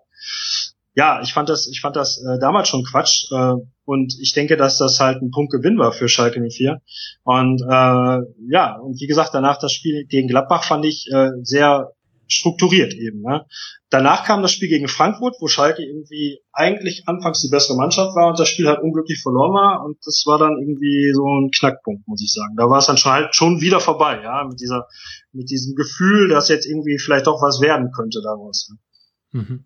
ja, 0.95 1.21
ich 1.21 1.33
fand 1.33 1.49
das, 1.49 1.67
ich 1.67 1.81
fand 1.81 1.95
das 1.95 2.17
äh, 2.17 2.39
damals 2.39 2.67
schon 2.67 2.83
Quatsch 2.83 3.31
äh, 3.31 3.53
und 3.85 4.13
ich 4.21 4.33
denke, 4.33 4.57
dass 4.57 4.77
das 4.77 4.99
halt 4.99 5.21
ein 5.21 5.31
Punktgewinn 5.31 5.77
war 5.77 5.91
für 5.91 6.09
Schalke 6.09 6.41
04. 6.41 6.81
Und 7.23 7.61
äh, 7.61 8.19
ja, 8.51 8.77
und 8.77 8.99
wie 8.99 9.07
gesagt, 9.07 9.33
danach 9.33 9.59
das 9.59 9.71
Spiel 9.71 10.05
gegen 10.05 10.27
Gladbach 10.27 10.63
fand 10.63 10.85
ich 10.85 11.07
äh, 11.13 11.29
sehr 11.43 11.93
strukturiert 12.27 12.93
eben. 12.93 13.21
Ne? 13.21 13.45
Danach 13.89 14.23
kam 14.23 14.41
das 14.41 14.51
Spiel 14.51 14.69
gegen 14.69 14.87
Frankfurt, 14.87 15.35
wo 15.39 15.47
Schalke 15.47 15.83
irgendwie 15.83 16.39
eigentlich 16.53 17.07
anfangs 17.07 17.41
die 17.41 17.49
bessere 17.49 17.75
Mannschaft 17.75 18.15
war 18.15 18.29
und 18.29 18.39
das 18.39 18.47
Spiel 18.47 18.67
halt 18.67 18.81
unglücklich 18.81 19.21
verloren 19.21 19.53
war 19.53 19.83
und 19.83 19.97
das 20.05 20.23
war 20.27 20.37
dann 20.37 20.57
irgendwie 20.59 21.11
so 21.13 21.25
ein 21.25 21.49
Knackpunkt, 21.49 22.07
muss 22.07 22.21
ich 22.21 22.31
sagen. 22.31 22.55
Da 22.55 22.69
war 22.69 22.79
es 22.79 22.85
dann 22.85 22.97
schon 22.97 23.11
halt 23.11 23.35
schon 23.35 23.61
wieder 23.61 23.79
vorbei, 23.79 24.21
ja, 24.21 24.45
mit 24.47 24.59
dieser, 24.59 24.87
mit 25.31 25.49
diesem 25.49 25.75
Gefühl, 25.75 26.29
dass 26.29 26.49
jetzt 26.49 26.67
irgendwie 26.67 26.99
vielleicht 26.99 27.25
doch 27.25 27.41
was 27.41 27.61
werden 27.61 27.91
könnte 27.95 28.21
daraus. 28.23 28.69
Ne? 28.69 29.41
Mhm. 29.41 29.65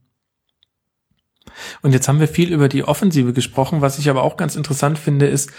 Und 1.81 1.91
jetzt 1.93 2.07
haben 2.07 2.19
wir 2.19 2.27
viel 2.27 2.51
über 2.51 2.69
die 2.69 2.83
Offensive 2.83 3.33
gesprochen. 3.33 3.81
Was 3.81 3.99
ich 3.99 4.09
aber 4.09 4.23
auch 4.23 4.37
ganz 4.37 4.55
interessant 4.55 4.97
finde, 4.97 5.27
ist, 5.27 5.51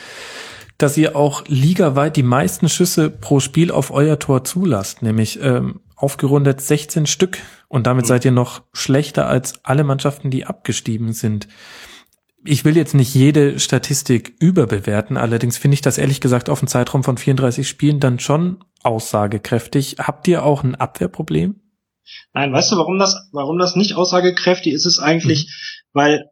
dass 0.78 0.97
ihr 0.97 1.16
auch 1.16 1.44
ligaweit 1.47 2.16
die 2.16 2.23
meisten 2.23 2.68
Schüsse 2.68 3.10
pro 3.10 3.40
Spiel 3.40 3.70
auf 3.70 3.90
euer 3.90 4.18
Tor 4.18 4.44
zulasst. 4.44 5.02
Nämlich 5.02 5.40
ähm, 5.40 5.81
aufgerundet 5.97 6.60
16 6.60 7.06
Stück 7.06 7.39
und 7.68 7.86
damit 7.86 8.05
mhm. 8.05 8.08
seid 8.08 8.24
ihr 8.24 8.32
noch 8.32 8.62
schlechter 8.73 9.26
als 9.26 9.64
alle 9.64 9.84
Mannschaften, 9.84 10.31
die 10.31 10.47
abgestiegen 10.47 11.12
sind. 11.12 11.48
Ich 12.47 12.64
will 12.64 12.76
jetzt 12.76 12.94
nicht 12.94 13.14
jede 13.14 13.58
Statistik 13.58 14.34
überbewerten, 14.39 15.16
allerdings 15.16 15.56
finde 15.56 15.76
ich 15.76 15.81
das 15.81 15.97
ehrlich 15.97 16.20
gesagt 16.20 16.50
auf 16.50 16.60
einen 16.60 16.68
Zeitraum 16.68 17.02
von 17.02 17.16
34 17.16 17.66
Spielen 17.66 18.00
dann 18.00 18.18
schon 18.18 18.62
aussagekräftig. 18.82 19.97
Habt 19.98 20.28
ihr 20.28 20.42
auch 20.42 20.62
ein 20.62 20.74
Abwehrproblem? 20.74 21.60
Nein, 22.34 22.52
weißt 22.52 22.73
du, 22.73 22.76
warum 22.76 22.98
das, 22.98 23.28
warum 23.32 23.58
das 23.58 23.76
nicht 23.76 23.94
aussagekräftig 23.94 24.74
ist, 24.74 24.84
ist 24.84 24.98
eigentlich, 24.98 25.47
mhm. 25.47 25.74
Weil 25.94 26.28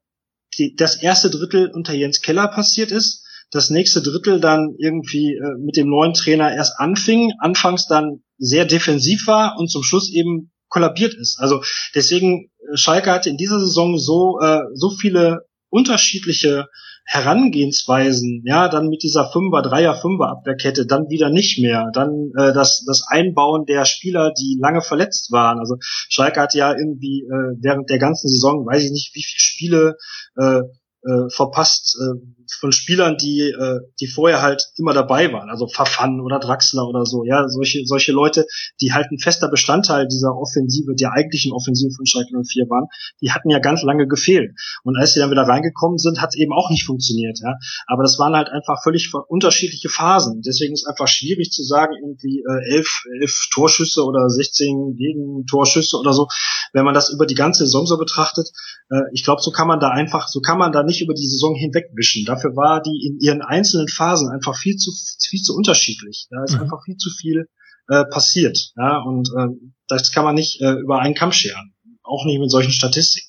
die, 0.59 0.75
das 0.77 1.03
erste 1.03 1.31
Drittel 1.31 1.71
unter 1.73 1.95
Jens 1.95 2.21
Keller 2.21 2.49
passiert 2.49 2.91
ist, 2.93 3.25
das 3.51 3.71
nächste 3.71 4.03
Drittel 4.03 4.41
dann 4.41 4.75
irgendwie 4.79 5.35
äh, 5.35 5.59
mit 5.59 5.77
dem 5.77 5.89
neuen 5.89 6.15
Trainer 6.15 6.53
erst 6.55 6.79
anfing, 6.79 7.33
anfangs 7.39 7.87
dann 7.87 8.23
sehr 8.39 8.65
defensiv 8.65 9.27
war 9.27 9.59
und 9.59 9.71
zum 9.71 9.83
Schluss 9.83 10.11
eben 10.11 10.53
kollabiert 10.69 11.15
ist. 11.15 11.39
Also 11.39 11.63
deswegen 11.95 12.51
äh, 12.73 12.77
Schalke 12.77 13.11
hatte 13.11 13.31
in 13.31 13.37
dieser 13.37 13.61
Saison 13.61 13.99
so 13.99 14.39
äh, 14.41 14.61
so 14.75 14.91
viele 14.91 15.47
unterschiedliche 15.69 16.67
Herangehensweisen, 17.05 18.43
ja, 18.45 18.69
dann 18.69 18.89
mit 18.89 19.03
dieser 19.03 19.31
Fünfer, 19.31 19.63
Dreier, 19.63 19.95
Fünfer 19.95 20.29
Abwehrkette, 20.29 20.87
dann 20.87 21.09
wieder 21.09 21.31
nicht 21.31 21.61
mehr, 21.61 21.91
dann 21.93 22.31
äh, 22.39 22.53
das, 22.53 22.85
das 22.87 23.03
Einbauen 23.09 23.67
der 23.67 23.85
Spieler, 23.85 24.33
die 24.33 24.59
lange 24.61 24.83
verletzt 24.83 25.33
waren. 25.33 25.59
Also 25.59 25.77
Schalke 25.81 26.41
hat 26.41 26.55
ja 26.55 26.73
irgendwie 26.73 27.23
äh, 27.23 27.57
während 27.61 27.91
der 27.91 27.99
ganzen 27.99 28.29
Saison, 28.29 28.67
weiß 28.67 28.85
ich 28.85 28.91
nicht, 28.91 29.11
wie 29.15 29.23
viele 29.23 29.41
Spiele 29.41 29.97
äh, 30.37 30.61
äh, 31.05 31.29
verpasst 31.31 31.99
äh, 32.01 32.21
von 32.61 32.73
Spielern, 32.73 33.17
die 33.17 33.41
äh, 33.41 33.81
die 34.01 34.07
vorher 34.07 34.41
halt 34.41 34.63
immer 34.77 34.95
dabei 34.95 35.33
waren, 35.33 35.51
also 35.51 35.67
Verfan 35.67 36.21
oder 36.21 36.39
Draxler 36.39 36.87
oder 36.87 37.05
so, 37.05 37.25
ja, 37.25 37.49
solche 37.49 37.85
solche 37.85 38.13
Leute, 38.13 38.47
die 38.81 38.93
halt 38.93 39.11
ein 39.11 39.19
fester 39.19 39.49
Bestandteil 39.49 40.07
dieser 40.07 40.37
Offensive, 40.37 40.95
der 40.95 41.13
eigentlichen 41.13 41.53
Offensive 41.53 41.91
von 41.97 42.07
Schalke 42.07 42.31
04 42.31 42.69
waren, 42.69 42.87
die 43.21 43.33
hatten 43.33 43.51
ja 43.51 43.59
ganz 43.59 43.83
lange 43.83 44.07
gefehlt. 44.07 44.53
Und 44.85 44.97
als 44.97 45.13
sie 45.13 45.21
dann 45.21 45.31
wieder 45.31 45.43
reingekommen 45.43 45.99
sind, 45.99 46.21
hat 46.21 46.31
es 46.31 46.37
eben 46.37 46.53
auch 46.53 46.71
nicht 46.71 46.85
funktioniert, 46.85 47.39
ja, 47.43 47.55
aber 47.87 48.03
das 48.03 48.19
waren 48.19 48.35
halt 48.35 48.49
einfach 48.49 48.83
völlig 48.83 49.11
unterschiedliche 49.29 49.89
Phasen, 49.89 50.43
deswegen 50.43 50.75
ist 50.75 50.87
einfach 50.87 51.09
schwierig 51.09 51.51
zu 51.51 51.65
sagen 51.65 51.95
irgendwie 52.01 52.45
äh, 52.49 52.77
elf 52.77 53.03
elf 53.21 53.49
Torschüsse 53.53 54.05
oder 54.05 54.29
16 54.29 54.95
Gegentorschüsse 54.97 55.97
oder 55.99 56.13
so, 56.13 56.29
wenn 56.73 56.85
man 56.85 56.95
das 56.95 57.11
über 57.11 57.27
die 57.27 57.35
ganze 57.35 57.65
Saison 57.65 57.87
so 57.87 57.99
betrachtet, 57.99 58.51
äh, 58.91 59.01
ich 59.13 59.25
glaube, 59.25 59.43
so 59.43 59.51
kann 59.51 59.67
man 59.67 59.81
da 59.81 59.89
einfach, 59.89 60.29
so 60.29 60.41
kann 60.41 60.59
man 60.59 60.71
da 60.71 60.83
nicht 60.83 60.93
nicht 60.93 61.03
über 61.03 61.15
die 61.15 61.27
Saison 61.27 61.55
hinwegwischen. 61.55 62.25
Dafür 62.25 62.42
war 62.51 62.83
die 62.83 63.07
in 63.07 63.19
ihren 63.21 63.43
einzelnen 63.43 63.89
Phasen 63.89 64.29
einfach 64.29 64.57
viel 64.57 64.77
zu 64.77 64.93
viel 65.29 65.43
zu 65.43 65.55
unterschiedlich. 65.55 66.27
Da 66.31 66.45
ist 66.45 66.55
mhm. 66.55 66.63
einfach 66.63 66.83
viel 66.85 66.97
zu 66.97 67.11
viel 67.11 67.47
äh, 67.89 68.05
passiert. 68.05 68.73
Ja, 68.77 68.99
und 68.99 69.29
äh, 69.37 69.49
das 69.89 70.13
kann 70.13 70.25
man 70.25 70.35
nicht 70.35 70.61
äh, 70.61 70.73
über 70.73 71.01
einen 71.01 71.15
Kamm 71.15 71.33
scheren. 71.33 71.75
Auch 72.03 72.25
nicht 72.25 72.41
mit 72.41 72.51
solchen 72.51 72.73
Statistiken. 72.73 73.29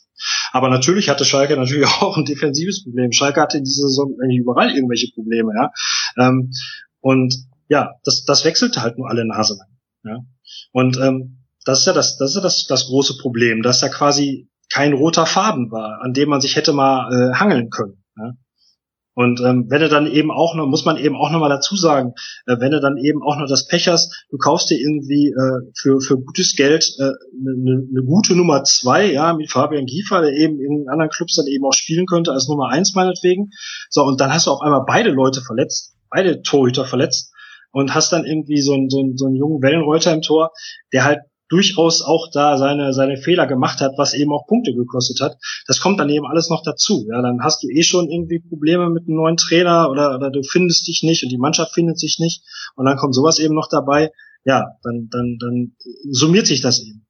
Aber 0.52 0.70
natürlich 0.70 1.10
hatte 1.10 1.26
Schalke 1.26 1.58
natürlich 1.58 1.88
auch 2.02 2.18
ein 2.18 2.26
defensives 2.26 2.84
Problem. 2.84 3.12
Schalke 3.12 3.42
hatte 3.42 3.58
in 3.58 3.64
dieser 3.64 3.88
Saison 3.88 4.16
eigentlich 4.22 4.40
überall 4.40 4.72
irgendwelche 4.72 5.12
Probleme, 5.14 5.52
ja. 5.56 5.72
Ähm, 6.18 6.52
und 7.02 7.36
ja, 7.68 7.96
das, 8.04 8.24
das 8.26 8.46
wechselte 8.46 8.82
halt 8.82 8.98
nur 8.98 9.10
alle 9.10 9.26
Nase 9.26 9.58
lang. 9.58 9.68
Ja. 10.04 10.20
Und 10.72 10.98
ähm, 10.98 11.44
das 11.66 11.80
ist 11.80 11.88
ja 11.88 11.94
das, 11.94 12.18
das 12.18 12.32
ist 12.32 12.36
ja 12.36 12.42
das, 12.42 12.66
das 12.66 12.88
große 12.88 13.18
Problem, 13.18 13.62
dass 13.62 13.82
ja 13.82 13.90
quasi 13.90 14.50
kein 14.72 14.94
roter 14.94 15.26
Faden 15.26 15.72
war, 15.72 16.02
an 16.02 16.14
dem 16.14 16.30
man 16.30 16.42
sich 16.42 16.56
hätte 16.56 16.74
mal 16.74 17.12
äh, 17.12 17.36
hangeln 17.36 17.70
können. 17.70 18.03
Und 19.16 19.42
ähm, 19.42 19.66
wenn 19.70 19.82
du 19.82 19.90
dann 19.90 20.08
eben 20.08 20.32
auch 20.32 20.56
noch, 20.56 20.66
muss 20.66 20.86
man 20.86 20.98
eben 20.98 21.16
auch 21.16 21.30
noch 21.32 21.40
mal 21.40 21.50
dazu 21.50 21.76
sagen, 21.76 22.14
äh, 22.48 22.56
wenn 22.60 22.72
du 22.72 22.80
dann 22.80 22.98
eben 22.98 23.22
auch 23.22 23.38
noch 23.38 23.48
das 23.48 23.68
Pech 23.68 23.88
hast, 23.88 24.26
du 24.32 24.38
kaufst 24.38 24.70
dir 24.72 24.80
irgendwie 24.80 25.28
äh, 25.28 25.72
für 25.76 26.02
für 26.02 26.18
gutes 26.18 26.56
Geld 26.56 26.96
eine 27.00 27.10
äh, 27.10 27.14
ne, 27.34 27.88
ne 27.92 28.04
gute 28.04 28.36
Nummer 28.36 28.64
zwei, 28.64 29.12
ja, 29.12 29.34
mit 29.34 29.52
Fabian 29.52 29.86
Giefer, 29.86 30.22
der 30.22 30.34
eben 30.34 30.60
in 30.60 30.90
anderen 30.90 31.12
Clubs 31.12 31.36
dann 31.36 31.48
eben 31.48 31.66
auch 31.66 31.74
spielen 31.74 32.08
könnte 32.08 32.32
als 32.32 32.48
Nummer 32.48 32.70
eins 32.70 32.96
meinetwegen. 32.96 33.52
So 33.90 34.04
und 34.04 34.20
dann 34.20 34.34
hast 34.34 34.48
du 34.48 34.52
auf 34.52 34.62
einmal 34.62 34.84
beide 34.88 35.12
Leute 35.12 35.42
verletzt, 35.42 35.96
beide 36.10 36.42
Torhüter 36.42 36.86
verletzt 36.86 37.32
und 37.72 37.94
hast 37.94 38.12
dann 38.14 38.26
irgendwie 38.26 38.62
so 38.62 38.74
einen 38.74 38.90
so 38.90 39.00
einen, 39.00 39.18
so 39.18 39.28
einen 39.28 39.36
jungen 39.36 39.62
Wellenreuter 39.62 40.12
im 40.14 40.22
Tor, 40.22 40.52
der 40.92 41.04
halt 41.04 41.20
durchaus 41.54 42.02
auch 42.02 42.30
da 42.34 42.58
seine, 42.58 42.94
seine 42.94 43.18
Fehler 43.18 43.46
gemacht 43.46 43.80
hat, 43.80 43.94
was 43.98 44.16
eben 44.16 44.34
auch 44.34 44.48
Punkte 44.48 44.74
gekostet 44.74 45.22
hat. 45.22 45.38
Das 45.68 45.80
kommt 45.80 46.00
dann 46.00 46.10
eben 46.10 46.26
alles 46.26 46.50
noch 46.50 46.64
dazu. 46.64 47.06
Ja, 47.08 47.22
dann 47.22 47.44
hast 47.44 47.62
du 47.62 47.68
eh 47.70 47.84
schon 47.84 48.10
irgendwie 48.10 48.40
Probleme 48.40 48.90
mit 48.90 49.04
einem 49.08 49.18
neuen 49.18 49.38
Trainer 49.38 49.92
oder, 49.92 50.16
oder 50.16 50.32
du 50.32 50.42
findest 50.42 50.88
dich 50.88 51.04
nicht 51.04 51.24
und 51.24 51.30
die 51.30 51.38
Mannschaft 51.38 51.74
findet 51.74 52.00
sich 52.00 52.18
nicht 52.20 52.44
und 52.76 52.86
dann 52.86 52.98
kommt 52.98 53.14
sowas 53.14 53.38
eben 53.38 53.54
noch 53.54 53.70
dabei. 53.70 54.10
Ja, 54.46 54.66
dann, 54.82 55.10
dann, 55.12 55.38
dann 55.40 55.76
summiert 56.10 56.48
sich 56.48 56.62
das 56.62 56.82
eben. 56.82 57.03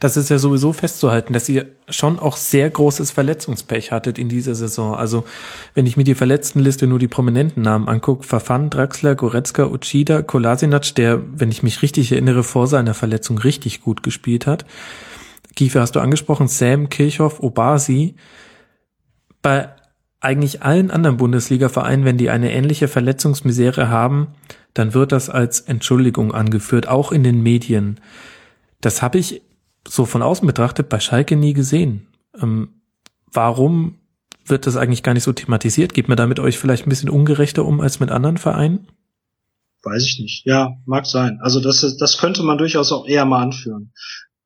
Das 0.00 0.16
ist 0.16 0.28
ja 0.28 0.38
sowieso 0.38 0.72
festzuhalten, 0.72 1.32
dass 1.32 1.48
ihr 1.48 1.66
schon 1.88 2.18
auch 2.18 2.36
sehr 2.36 2.68
großes 2.68 3.10
Verletzungspech 3.10 3.92
hattet 3.92 4.18
in 4.18 4.28
dieser 4.28 4.54
Saison. 4.54 4.94
Also 4.94 5.24
wenn 5.74 5.86
ich 5.86 5.96
mir 5.96 6.04
die 6.04 6.14
Verletztenliste 6.14 6.86
nur 6.86 6.98
die 6.98 7.08
prominenten 7.08 7.62
Namen 7.62 7.88
angucke, 7.88 8.24
Verfan, 8.24 8.70
Draxler, 8.70 9.14
Goretzka, 9.14 9.66
Uchida, 9.66 10.22
Kolasinac, 10.22 10.94
der, 10.94 11.22
wenn 11.32 11.50
ich 11.50 11.62
mich 11.62 11.82
richtig 11.82 12.12
erinnere, 12.12 12.42
vor 12.42 12.66
seiner 12.66 12.94
Verletzung 12.94 13.38
richtig 13.38 13.80
gut 13.80 14.02
gespielt 14.02 14.46
hat. 14.46 14.64
Kiefer 15.56 15.80
hast 15.80 15.96
du 15.96 16.00
angesprochen, 16.00 16.48
Sam, 16.48 16.88
Kirchhoff, 16.88 17.40
Obasi. 17.40 18.16
Bei 19.42 19.70
eigentlich 20.20 20.62
allen 20.62 20.90
anderen 20.90 21.18
Bundesliga-Vereinen, 21.18 22.04
wenn 22.04 22.16
die 22.16 22.30
eine 22.30 22.52
ähnliche 22.52 22.88
Verletzungsmisere 22.88 23.88
haben, 23.88 24.28
dann 24.72 24.94
wird 24.94 25.12
das 25.12 25.30
als 25.30 25.60
Entschuldigung 25.60 26.32
angeführt, 26.32 26.88
auch 26.88 27.12
in 27.12 27.22
den 27.22 27.42
Medien. 27.42 28.00
Das 28.80 29.02
habe 29.02 29.18
ich 29.18 29.42
so 29.86 30.04
von 30.04 30.22
außen 30.22 30.46
betrachtet 30.46 30.88
bei 30.88 31.00
Schalke 31.00 31.36
nie 31.36 31.52
gesehen. 31.52 32.06
Ähm, 32.40 32.80
warum 33.32 33.98
wird 34.46 34.66
das 34.66 34.76
eigentlich 34.76 35.02
gar 35.02 35.14
nicht 35.14 35.22
so 35.22 35.32
thematisiert? 35.32 35.94
Geht 35.94 36.08
man 36.08 36.16
da 36.16 36.26
mit 36.26 36.40
euch 36.40 36.58
vielleicht 36.58 36.86
ein 36.86 36.90
bisschen 36.90 37.10
ungerechter 37.10 37.64
um 37.64 37.80
als 37.80 38.00
mit 38.00 38.10
anderen 38.10 38.38
Vereinen? 38.38 38.88
Weiß 39.82 40.04
ich 40.04 40.18
nicht. 40.18 40.46
Ja, 40.46 40.76
mag 40.86 41.06
sein. 41.06 41.38
Also 41.42 41.60
das, 41.60 41.96
das 41.98 42.18
könnte 42.18 42.42
man 42.42 42.58
durchaus 42.58 42.92
auch 42.92 43.06
eher 43.06 43.24
mal 43.24 43.42
anführen. 43.42 43.92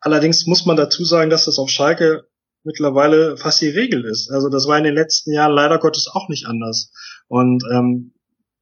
Allerdings 0.00 0.46
muss 0.46 0.66
man 0.66 0.76
dazu 0.76 1.04
sagen, 1.04 1.30
dass 1.30 1.44
das 1.44 1.58
auf 1.58 1.70
Schalke 1.70 2.28
mittlerweile 2.64 3.36
fast 3.36 3.60
die 3.60 3.68
Regel 3.68 4.04
ist. 4.04 4.30
Also 4.30 4.48
das 4.48 4.66
war 4.66 4.78
in 4.78 4.84
den 4.84 4.94
letzten 4.94 5.32
Jahren 5.32 5.52
leider 5.52 5.78
Gottes 5.78 6.08
auch 6.12 6.28
nicht 6.28 6.46
anders. 6.46 6.92
Und 7.28 7.62
ähm, 7.72 8.12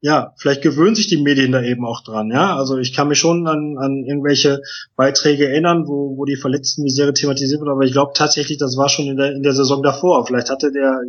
ja, 0.00 0.34
vielleicht 0.36 0.62
gewöhnen 0.62 0.94
sich 0.94 1.08
die 1.08 1.22
Medien 1.22 1.52
da 1.52 1.62
eben 1.62 1.84
auch 1.86 2.02
dran, 2.02 2.30
ja. 2.30 2.56
Also 2.56 2.76
ich 2.78 2.94
kann 2.94 3.08
mich 3.08 3.18
schon 3.18 3.46
an, 3.46 3.76
an 3.78 4.04
irgendwelche 4.04 4.60
Beiträge 4.94 5.48
erinnern, 5.48 5.86
wo, 5.86 6.16
wo 6.16 6.24
die 6.24 6.36
verletzten 6.36 6.82
Misere 6.82 7.14
thematisiert 7.14 7.60
wird, 7.60 7.70
aber 7.70 7.82
ich 7.82 7.92
glaube 7.92 8.12
tatsächlich, 8.14 8.58
das 8.58 8.76
war 8.76 8.88
schon 8.88 9.06
in 9.06 9.16
der, 9.16 9.32
in 9.32 9.42
der 9.42 9.54
Saison 9.54 9.82
davor. 9.82 10.26
Vielleicht 10.26 10.50
hatte 10.50 10.70
der, 10.70 11.00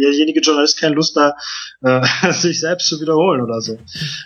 derjenige 0.00 0.40
Journalist 0.40 0.80
keine 0.80 0.94
Lust 0.94 1.16
da, 1.16 1.34
äh, 1.82 2.32
sich 2.32 2.60
selbst 2.60 2.88
zu 2.88 3.00
wiederholen 3.00 3.42
oder 3.42 3.60
so. 3.60 3.76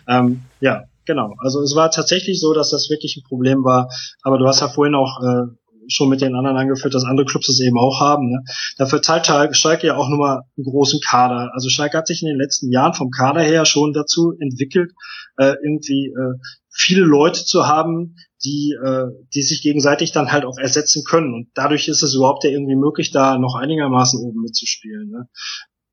Ähm, 0.08 0.42
ja, 0.60 0.84
genau. 1.04 1.34
Also 1.38 1.60
es 1.60 1.74
war 1.74 1.90
tatsächlich 1.90 2.40
so, 2.40 2.54
dass 2.54 2.70
das 2.70 2.88
wirklich 2.90 3.16
ein 3.16 3.28
Problem 3.28 3.64
war. 3.64 3.88
Aber 4.22 4.38
du 4.38 4.46
hast 4.46 4.60
ja 4.60 4.68
vorhin 4.68 4.94
auch 4.94 5.20
äh, 5.22 5.46
schon 5.88 6.08
mit 6.08 6.20
den 6.20 6.34
anderen 6.34 6.56
angeführt, 6.56 6.94
dass 6.94 7.04
andere 7.04 7.26
Clubs 7.26 7.48
es 7.48 7.60
eben 7.60 7.78
auch 7.78 8.00
haben. 8.00 8.30
Ne? 8.30 8.44
Dafür 8.76 9.02
zahlt 9.02 9.26
Schalke 9.26 9.86
ja 9.86 9.96
auch 9.96 10.08
nochmal 10.08 10.42
einen 10.56 10.64
großen 10.64 11.00
Kader. 11.00 11.50
Also 11.52 11.68
Schalke 11.68 11.98
hat 11.98 12.06
sich 12.06 12.22
in 12.22 12.28
den 12.28 12.38
letzten 12.38 12.70
Jahren 12.70 12.94
vom 12.94 13.10
Kader 13.10 13.42
her 13.42 13.64
schon 13.64 13.92
dazu 13.92 14.32
entwickelt, 14.38 14.92
äh, 15.36 15.54
irgendwie 15.64 16.06
äh, 16.06 16.38
viele 16.70 17.02
Leute 17.02 17.44
zu 17.44 17.66
haben, 17.66 18.16
die, 18.44 18.76
äh, 18.84 19.06
die 19.34 19.42
sich 19.42 19.62
gegenseitig 19.62 20.12
dann 20.12 20.32
halt 20.32 20.44
auch 20.44 20.58
ersetzen 20.58 21.04
können. 21.04 21.34
Und 21.34 21.48
dadurch 21.54 21.88
ist 21.88 22.02
es 22.02 22.14
überhaupt 22.14 22.44
ja 22.44 22.50
irgendwie 22.50 22.76
möglich, 22.76 23.10
da 23.10 23.38
noch 23.38 23.54
einigermaßen 23.54 24.20
oben 24.20 24.40
mitzuspielen. 24.42 25.10
Ne? 25.10 25.28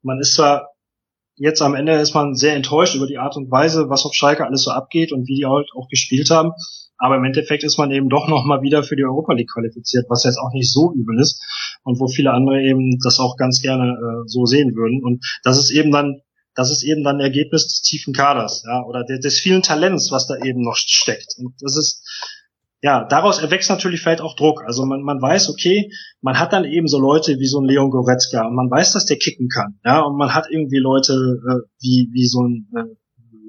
Man 0.01 0.19
ist 0.19 0.33
zwar 0.33 0.69
jetzt 1.35 1.61
am 1.61 1.75
Ende 1.75 1.93
ist 1.93 2.13
man 2.13 2.35
sehr 2.35 2.55
enttäuscht 2.55 2.95
über 2.95 3.07
die 3.07 3.17
Art 3.17 3.35
und 3.35 3.49
Weise, 3.49 3.89
was 3.89 4.05
auf 4.05 4.13
Schalke 4.13 4.45
alles 4.45 4.63
so 4.63 4.71
abgeht 4.71 5.11
und 5.11 5.27
wie 5.27 5.35
die 5.35 5.45
halt 5.45 5.69
auch 5.75 5.87
gespielt 5.87 6.29
haben. 6.29 6.51
Aber 7.01 7.15
im 7.15 7.23
Endeffekt 7.23 7.63
ist 7.63 7.79
man 7.79 7.89
eben 7.89 8.09
doch 8.09 8.27
noch 8.27 8.45
mal 8.45 8.61
wieder 8.61 8.83
für 8.83 8.95
die 8.95 9.03
Europa 9.03 9.33
League 9.33 9.49
qualifiziert, 9.51 10.05
was 10.07 10.23
jetzt 10.23 10.37
auch 10.37 10.53
nicht 10.53 10.71
so 10.71 10.93
übel 10.93 11.19
ist 11.19 11.41
und 11.83 11.99
wo 11.99 12.07
viele 12.07 12.31
andere 12.31 12.61
eben 12.61 12.99
das 13.03 13.19
auch 13.19 13.37
ganz 13.37 13.59
gerne 13.59 13.93
äh, 13.93 14.23
so 14.27 14.45
sehen 14.45 14.75
würden. 14.75 15.03
Und 15.03 15.25
das 15.43 15.57
ist 15.57 15.71
eben 15.71 15.91
dann, 15.91 16.21
das 16.53 16.69
ist 16.69 16.83
eben 16.83 17.03
dann 17.03 17.19
Ergebnis 17.19 17.67
des 17.67 17.81
tiefen 17.81 18.13
Kaders, 18.13 18.63
ja, 18.67 18.83
oder 18.85 19.03
des, 19.03 19.19
des 19.19 19.39
vielen 19.39 19.63
Talents, 19.63 20.11
was 20.11 20.27
da 20.27 20.35
eben 20.45 20.61
noch 20.61 20.75
steckt. 20.75 21.33
Und 21.39 21.55
das 21.59 21.75
ist, 21.75 22.07
ja, 22.83 23.03
daraus 23.03 23.41
erwächst 23.41 23.71
natürlich 23.71 24.01
vielleicht 24.01 24.21
auch 24.21 24.35
Druck. 24.35 24.63
Also 24.63 24.85
man, 24.85 25.01
man 25.01 25.19
weiß, 25.19 25.49
okay, 25.49 25.91
man 26.21 26.37
hat 26.37 26.53
dann 26.53 26.65
eben 26.65 26.87
so 26.87 26.99
Leute 26.99 27.39
wie 27.39 27.47
so 27.47 27.61
ein 27.61 27.65
Leon 27.65 27.89
Goretzka 27.89 28.45
und 28.45 28.53
man 28.55 28.69
weiß, 28.69 28.93
dass 28.93 29.05
der 29.05 29.17
kicken 29.17 29.49
kann, 29.49 29.79
ja, 29.83 30.01
und 30.01 30.17
man 30.17 30.35
hat 30.35 30.45
irgendwie 30.51 30.79
Leute 30.79 31.13
äh, 31.13 31.67
wie 31.79 32.09
wie 32.13 32.27
so 32.27 32.43
ein 32.43 32.67
äh, 32.75 33.00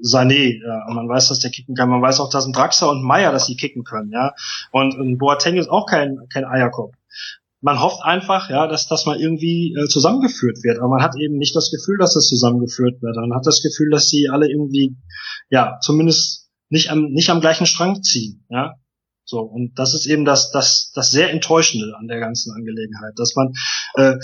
Sané, 0.03 0.59
ja, 0.61 0.85
und 0.87 0.95
man 0.95 1.07
weiß, 1.07 1.29
dass 1.29 1.39
der 1.39 1.51
kicken 1.51 1.75
kann. 1.75 1.89
Man 1.89 2.01
weiß 2.01 2.19
auch, 2.19 2.29
dass 2.29 2.45
ein 2.45 2.53
Draxler 2.53 2.89
und 2.89 3.03
Meier, 3.03 3.31
dass 3.31 3.47
die 3.47 3.55
kicken 3.55 3.83
können, 3.83 4.11
ja. 4.11 4.33
Und 4.71 4.93
ein 4.95 5.17
Boateng 5.17 5.57
ist 5.57 5.69
auch 5.69 5.85
kein, 5.85 6.17
kein 6.31 6.45
Eierkopf. 6.45 6.93
Man 7.61 7.79
hofft 7.79 8.03
einfach, 8.03 8.49
ja, 8.49 8.67
dass 8.67 8.87
das 8.87 9.05
mal 9.05 9.19
irgendwie 9.19 9.73
äh, 9.73 9.87
zusammengeführt 9.87 10.61
wird, 10.63 10.79
aber 10.79 10.89
man 10.89 11.01
hat 11.01 11.15
eben 11.17 11.37
nicht 11.37 11.55
das 11.55 11.71
Gefühl, 11.71 11.97
dass 11.97 12.13
das 12.13 12.27
zusammengeführt 12.27 13.01
wird. 13.01 13.15
Man 13.15 13.33
hat 13.33 13.47
das 13.47 13.61
Gefühl, 13.61 13.89
dass 13.89 14.09
sie 14.09 14.27
alle 14.29 14.49
irgendwie, 14.49 14.97
ja, 15.49 15.79
zumindest 15.81 16.49
nicht 16.67 16.91
am, 16.91 17.05
nicht 17.11 17.29
am 17.29 17.39
gleichen 17.39 17.65
Strang 17.65 18.03
ziehen, 18.03 18.45
ja. 18.49 18.75
So, 19.25 19.39
und 19.39 19.79
das 19.79 19.93
ist 19.93 20.05
eben 20.05 20.25
das, 20.25 20.51
das, 20.51 20.91
das 20.93 21.09
sehr 21.09 21.31
Enttäuschende 21.31 21.95
an 21.97 22.07
der 22.07 22.19
ganzen 22.19 22.53
Angelegenheit, 22.53 23.13
dass 23.15 23.35
man 23.35 23.53
äh, 23.95 24.17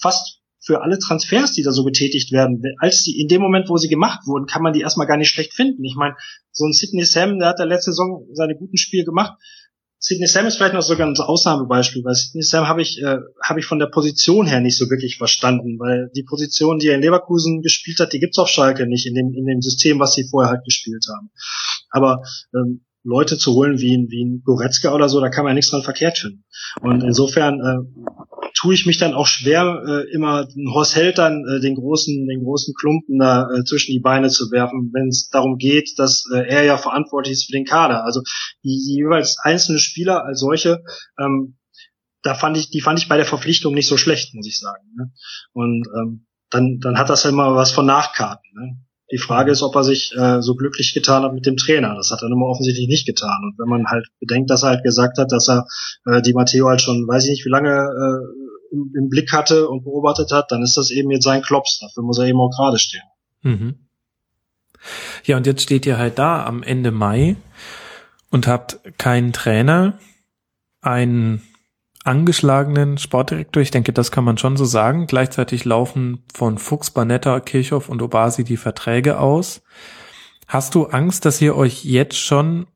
fast 0.00 0.40
für 0.66 0.82
alle 0.82 0.98
Transfers, 0.98 1.52
die 1.52 1.62
da 1.62 1.70
so 1.70 1.84
getätigt 1.84 2.32
werden, 2.32 2.60
als 2.78 3.04
die 3.04 3.20
in 3.20 3.28
dem 3.28 3.40
Moment, 3.40 3.68
wo 3.68 3.76
sie 3.76 3.88
gemacht 3.88 4.26
wurden, 4.26 4.46
kann 4.46 4.62
man 4.62 4.72
die 4.72 4.80
erstmal 4.80 5.06
gar 5.06 5.16
nicht 5.16 5.30
schlecht 5.30 5.54
finden. 5.54 5.84
Ich 5.84 5.94
meine, 5.94 6.16
so 6.50 6.66
ein 6.66 6.72
Sidney 6.72 7.04
Sam, 7.04 7.38
der 7.38 7.48
hat 7.48 7.60
der 7.60 7.66
letzte 7.66 7.92
Saison 7.92 8.26
seine 8.32 8.56
guten 8.56 8.76
Spiele 8.76 9.04
gemacht. 9.04 9.38
Sidney 9.98 10.26
Sam 10.26 10.46
ist 10.46 10.56
vielleicht 10.56 10.74
noch 10.74 10.82
sogar 10.82 11.06
ein 11.06 11.16
Ausnahmebeispiel, 11.16 12.02
weil 12.04 12.16
Sidney 12.16 12.42
Sam 12.42 12.66
habe 12.66 12.82
ich, 12.82 13.00
äh, 13.00 13.18
habe 13.42 13.60
ich 13.60 13.66
von 13.66 13.78
der 13.78 13.86
Position 13.86 14.46
her 14.46 14.60
nicht 14.60 14.76
so 14.76 14.90
wirklich 14.90 15.18
verstanden, 15.18 15.78
weil 15.78 16.10
die 16.16 16.24
Position, 16.24 16.80
die 16.80 16.88
er 16.88 16.96
in 16.96 17.00
Leverkusen 17.00 17.62
gespielt 17.62 18.00
hat, 18.00 18.12
die 18.12 18.18
gibt's 18.18 18.38
auf 18.38 18.48
Schalke 18.48 18.88
nicht 18.88 19.06
in 19.06 19.14
dem, 19.14 19.32
in 19.34 19.46
dem 19.46 19.62
System, 19.62 20.00
was 20.00 20.14
sie 20.14 20.28
vorher 20.28 20.50
halt 20.50 20.64
gespielt 20.64 21.06
haben. 21.14 21.30
Aber 21.90 22.22
ähm, 22.54 22.84
Leute 23.04 23.38
zu 23.38 23.54
holen 23.54 23.78
wie 23.78 23.96
ein, 23.96 24.08
wie 24.10 24.24
ein 24.24 24.42
Goretzka 24.44 24.92
oder 24.92 25.08
so, 25.08 25.20
da 25.20 25.28
kann 25.28 25.44
man 25.44 25.52
ja 25.52 25.54
nichts 25.54 25.70
dran 25.70 25.82
verkehrt 25.82 26.18
finden. 26.18 26.44
Und 26.82 27.04
insofern 27.04 27.60
äh, 27.60 28.04
tue 28.56 28.74
ich 28.74 28.86
mich 28.86 28.98
dann 28.98 29.14
auch 29.14 29.26
schwer, 29.26 29.82
äh, 29.86 30.12
immer 30.12 30.48
ein 30.48 30.72
Horst 30.72 30.96
Held 30.96 31.18
dann 31.18 31.44
äh, 31.46 31.60
den 31.60 31.74
großen, 31.74 32.26
den 32.26 32.42
großen 32.42 32.74
Klumpen 32.74 33.18
da 33.18 33.48
äh, 33.50 33.64
zwischen 33.64 33.92
die 33.92 34.00
Beine 34.00 34.30
zu 34.30 34.50
werfen, 34.50 34.90
wenn 34.94 35.08
es 35.08 35.28
darum 35.28 35.58
geht, 35.58 35.98
dass 35.98 36.24
äh, 36.34 36.48
er 36.48 36.64
ja 36.64 36.78
verantwortlich 36.78 37.34
ist 37.34 37.46
für 37.46 37.52
den 37.52 37.66
Kader. 37.66 38.04
Also 38.04 38.22
die, 38.64 38.82
die 38.86 39.02
jeweils 39.02 39.38
einzelne 39.42 39.78
Spieler 39.78 40.24
als 40.24 40.40
solche, 40.40 40.82
ähm, 41.18 41.58
da 42.22 42.34
fand 42.34 42.56
ich, 42.56 42.70
die 42.70 42.80
fand 42.80 42.98
ich 42.98 43.08
bei 43.08 43.16
der 43.16 43.26
Verpflichtung 43.26 43.74
nicht 43.74 43.86
so 43.86 43.98
schlecht, 43.98 44.34
muss 44.34 44.46
ich 44.46 44.58
sagen. 44.58 44.84
Ne? 44.96 45.12
Und 45.52 45.86
ähm, 45.94 46.26
dann, 46.50 46.78
dann 46.80 46.98
hat 46.98 47.10
das 47.10 47.24
ja 47.24 47.30
immer 47.30 47.54
was 47.54 47.72
von 47.72 47.86
Nachkarten. 47.86 48.50
Ne? 48.54 48.78
Die 49.12 49.18
Frage 49.18 49.52
ist, 49.52 49.62
ob 49.62 49.76
er 49.76 49.84
sich 49.84 50.12
äh, 50.16 50.40
so 50.42 50.56
glücklich 50.56 50.92
getan 50.94 51.22
hat 51.22 51.32
mit 51.32 51.46
dem 51.46 51.56
Trainer. 51.56 51.94
Das 51.94 52.10
hat 52.10 52.22
er 52.22 52.28
nun 52.28 52.40
mal 52.40 52.48
offensichtlich 52.50 52.88
nicht 52.88 53.06
getan. 53.06 53.38
Und 53.44 53.58
wenn 53.58 53.68
man 53.68 53.86
halt 53.86 54.06
bedenkt, 54.18 54.50
dass 54.50 54.64
er 54.64 54.70
halt 54.70 54.82
gesagt 54.82 55.18
hat, 55.18 55.30
dass 55.30 55.48
er 55.48 55.66
äh, 56.06 56.22
die 56.22 56.32
Matteo 56.32 56.68
halt 56.68 56.80
schon, 56.80 57.06
weiß 57.06 57.24
ich 57.24 57.30
nicht, 57.30 57.44
wie 57.44 57.50
lange 57.50 57.70
äh, 57.70 58.45
im, 58.70 58.92
im, 58.96 59.08
Blick 59.08 59.32
hatte 59.32 59.68
und 59.68 59.84
beobachtet 59.84 60.32
hat, 60.32 60.50
dann 60.50 60.62
ist 60.62 60.76
das 60.76 60.90
eben 60.90 61.10
jetzt 61.10 61.24
sein 61.24 61.42
Klops. 61.42 61.78
Dafür 61.80 62.02
muss 62.02 62.18
er 62.18 62.26
eben 62.26 62.40
auch 62.40 62.50
gerade 62.50 62.78
stehen. 62.78 63.02
Mhm. 63.42 63.86
Ja, 65.24 65.36
und 65.36 65.46
jetzt 65.46 65.62
steht 65.62 65.86
ihr 65.86 65.98
halt 65.98 66.18
da 66.18 66.44
am 66.44 66.62
Ende 66.62 66.90
Mai 66.90 67.36
und 68.30 68.46
habt 68.46 68.80
keinen 68.98 69.32
Trainer, 69.32 69.98
einen 70.80 71.42
angeschlagenen 72.04 72.98
Sportdirektor. 72.98 73.62
Ich 73.62 73.72
denke, 73.72 73.92
das 73.92 74.12
kann 74.12 74.24
man 74.24 74.38
schon 74.38 74.56
so 74.56 74.64
sagen. 74.64 75.06
Gleichzeitig 75.06 75.64
laufen 75.64 76.22
von 76.32 76.58
Fuchs, 76.58 76.90
Banetta, 76.90 77.40
Kirchhoff 77.40 77.88
und 77.88 78.00
Obasi 78.00 78.44
die 78.44 78.56
Verträge 78.56 79.18
aus. 79.18 79.62
Hast 80.46 80.76
du 80.76 80.86
Angst, 80.86 81.24
dass 81.24 81.40
ihr 81.40 81.56
euch 81.56 81.84
jetzt 81.84 82.18
schon 82.18 82.66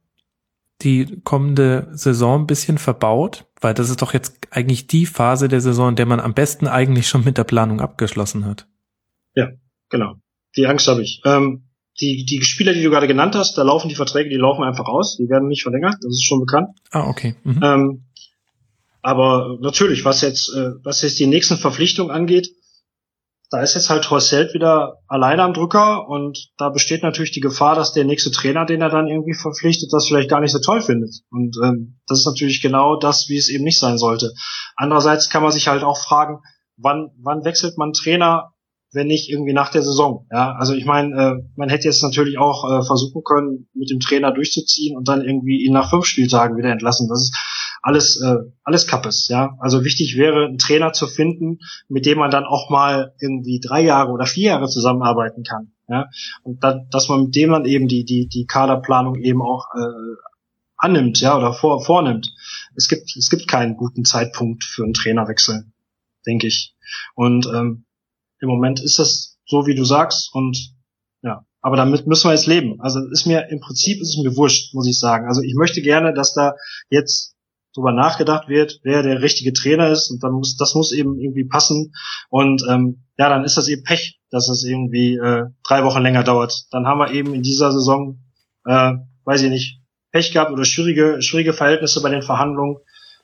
die 0.83 1.20
kommende 1.23 1.89
Saison 1.93 2.43
ein 2.43 2.47
bisschen 2.47 2.78
verbaut? 2.78 3.47
Weil 3.60 3.74
das 3.74 3.90
ist 3.90 4.00
doch 4.00 4.14
jetzt 4.14 4.39
eigentlich 4.50 4.86
die 4.86 5.06
Phase 5.06 5.48
der 5.48 5.60
Saison, 5.60 5.90
in 5.90 5.97
der 5.97 6.06
man 6.06 6.20
am 6.20 6.34
besten 6.34 6.66
eigentlich 6.66 7.08
schon 7.08 7.24
mit 7.24 7.36
der 7.36 7.44
Planung 7.44 7.80
abgeschlossen 7.80 8.47
hat. 8.47 8.66
Ja, 9.34 9.50
genau. 9.90 10.14
Die 10.56 10.66
Angst 10.66 10.89
habe 10.89 11.02
ich. 11.02 11.20
Ähm, 11.24 11.64
die, 12.00 12.24
die 12.24 12.42
Spieler, 12.42 12.72
die 12.72 12.82
du 12.82 12.90
gerade 12.90 13.06
genannt 13.06 13.34
hast, 13.34 13.58
da 13.58 13.62
laufen 13.62 13.89
die 13.89 13.94
Verträge, 13.94 14.30
die 14.30 14.36
laufen 14.36 14.62
einfach 14.62 14.86
aus, 14.86 15.16
die 15.16 15.28
werden 15.28 15.48
nicht 15.48 15.62
verlängert, 15.62 15.97
das 16.00 16.12
ist 16.12 16.24
schon 16.24 16.40
bekannt. 16.40 16.68
Ah, 16.90 17.06
okay. 17.08 17.34
Mhm. 17.44 17.60
Ähm, 17.62 18.05
aber 19.02 19.58
natürlich, 19.60 20.05
was 20.05 20.22
jetzt, 20.22 20.55
äh, 20.55 20.72
was 20.82 21.02
jetzt 21.02 21.18
die 21.18 21.26
nächsten 21.26 21.56
Verpflichtungen 21.56 22.10
angeht, 22.10 22.50
da 23.51 23.61
ist 23.62 23.75
jetzt 23.75 23.91
halt 23.91 24.09
Horst 24.11 24.31
Held 24.31 24.55
wieder 24.55 24.99
alleine 25.09 25.43
am 25.43 25.53
Drücker 25.53 26.09
und 26.09 26.51
da 26.57 26.69
besteht 26.69 27.03
natürlich 27.03 27.33
die 27.33 27.41
Gefahr, 27.41 27.75
dass 27.75 27.93
der 27.93 28.05
nächste 28.05 28.31
Trainer, 28.31 28.65
den 28.65 28.81
er 28.81 28.91
dann 28.91 29.09
irgendwie 29.09 29.35
verpflichtet, 29.35 29.93
das 29.93 30.07
vielleicht 30.07 30.31
gar 30.31 30.41
nicht 30.41 30.53
so 30.53 30.61
toll 30.61 30.81
findet. 30.81 31.17
Und 31.31 31.57
ähm, 31.62 32.01
das 32.07 32.20
ist 32.20 32.27
natürlich 32.27 32.62
genau 32.62 32.97
das, 32.97 33.29
wie 33.29 33.37
es 33.37 33.49
eben 33.49 33.65
nicht 33.65 33.81
sein 33.81 33.99
sollte. 33.99 34.33
Andererseits 34.77 35.29
kann 35.29 35.43
man 35.43 35.51
sich 35.51 35.67
halt 35.67 35.83
auch 35.83 35.99
fragen, 35.99 36.39
wann, 36.77 37.11
wann 37.20 37.45
wechselt 37.45 37.77
man 37.77 37.93
Trainer, 37.93 38.53
wenn 38.93 39.09
nicht 39.09 39.29
irgendwie 39.29 39.53
nach 39.53 39.70
der 39.70 39.83
Saison. 39.83 40.27
Ja, 40.31 40.53
also 40.53 40.75
ich 40.75 40.85
meine, 40.85 41.15
äh, 41.15 41.33
man 41.57 41.69
hätte 41.69 41.89
jetzt 41.89 42.03
natürlich 42.03 42.39
auch 42.39 42.65
äh, 42.65 42.85
versuchen 42.85 43.23
können, 43.25 43.69
mit 43.75 43.91
dem 43.91 43.99
Trainer 43.99 44.33
durchzuziehen 44.33 44.97
und 44.97 45.09
dann 45.09 45.23
irgendwie 45.23 45.65
ihn 45.65 45.73
nach 45.73 45.91
fünf 45.91 46.07
Spieltagen 46.07 46.57
wieder 46.57 46.70
entlassen. 46.70 47.09
Das 47.09 47.20
ist 47.20 47.37
alles, 47.83 48.20
äh, 48.20 48.36
alles 48.62 48.86
Kappes, 48.86 49.28
ja. 49.28 49.57
Also 49.59 49.84
wichtig 49.84 50.17
wäre, 50.17 50.47
einen 50.47 50.59
Trainer 50.59 50.92
zu 50.92 51.07
finden, 51.07 51.59
mit 51.89 52.07
dem 52.07 52.18
man 52.18 52.31
dann 52.31 52.44
auch 52.44 52.70
mal 52.70 53.15
irgendwie 53.20 53.60
drei 53.60 53.83
Jahre 53.83 54.12
oder 54.12 54.26
vier 54.26 54.50
Jahre 54.50 54.68
zusammenarbeiten 54.68 55.42
kann, 55.42 55.73
ja. 55.89 56.09
Und 56.42 56.62
dann, 56.62 56.89
dass 56.91 57.09
man 57.09 57.25
mit 57.25 57.36
dem 57.36 57.50
dann 57.50 57.65
eben 57.65 57.89
die, 57.89 58.05
die, 58.05 58.28
die 58.28 58.47
Kaderplanung 58.47 59.17
eben 59.17 59.42
auch 59.42 59.67
äh, 59.76 60.17
annimmt, 60.76 61.20
ja, 61.20 61.36
oder 61.36 61.52
vor, 61.52 61.84
vornimmt. 61.84 62.33
Es 62.75 62.89
gibt, 62.89 63.17
es 63.17 63.28
gibt 63.31 63.49
keinen 63.49 63.76
guten 63.76 64.05
Zeitpunkt 64.05 64.65
für 64.65 64.84
einen 64.84 64.94
Trainerwechsel, 64.94 65.65
denke 66.26 66.47
ich. 66.47 66.75
Und 67.15 67.47
ähm, 67.47 67.84
im 68.41 68.49
Moment 68.49 68.81
ist 68.81 68.99
das 68.99 69.39
so, 69.47 69.67
wie 69.67 69.75
du 69.75 69.84
sagst, 69.84 70.34
und 70.34 70.75
ja, 71.23 71.44
aber 71.60 71.76
damit 71.76 72.07
müssen 72.07 72.28
wir 72.28 72.34
jetzt 72.34 72.47
leben. 72.47 72.81
Also 72.81 73.00
ist 73.10 73.26
mir 73.26 73.49
im 73.50 73.60
Prinzip 73.60 74.00
ist 74.00 74.17
es 74.17 74.23
mir 74.23 74.36
wurscht, 74.36 74.75
muss 74.75 74.89
ich 74.89 74.99
sagen. 74.99 75.26
Also 75.26 75.42
ich 75.42 75.55
möchte 75.55 75.83
gerne, 75.83 76.15
dass 76.15 76.33
da 76.33 76.55
jetzt 76.89 77.36
drüber 77.74 77.92
nachgedacht 77.92 78.49
wird, 78.49 78.81
wer 78.82 79.02
der 79.02 79.23
richtige 79.23 79.52
Trainer 79.52 79.89
ist 79.89 80.10
und 80.10 80.23
dann 80.23 80.32
muss 80.32 80.57
das 80.57 80.74
muss 80.74 80.92
eben 80.92 81.18
irgendwie 81.18 81.44
passen 81.44 81.92
und 82.28 82.62
ähm, 82.68 83.05
ja, 83.18 83.28
dann 83.28 83.44
ist 83.44 83.57
das 83.57 83.68
eben 83.68 83.84
Pech, 83.84 84.20
dass 84.31 84.49
es 84.49 84.65
irgendwie 84.65 85.16
äh, 85.16 85.44
drei 85.66 85.84
Wochen 85.84 86.02
länger 86.02 86.24
dauert. 86.24 86.66
Dann 86.70 86.86
haben 86.86 86.99
wir 86.99 87.12
eben 87.12 87.34
in 87.34 87.42
dieser 87.42 87.70
Saison, 87.73 88.18
äh, 88.65 88.94
weiß 89.24 89.42
ich 89.42 89.50
nicht, 89.50 89.81
Pech 90.12 90.32
gehabt 90.32 90.50
oder 90.50 90.65
schwierige 90.65 91.23
schwierige 91.23 91.52
Verhältnisse 91.52 92.02
bei 92.02 92.10
den 92.10 92.23
Verhandlungen 92.23 92.78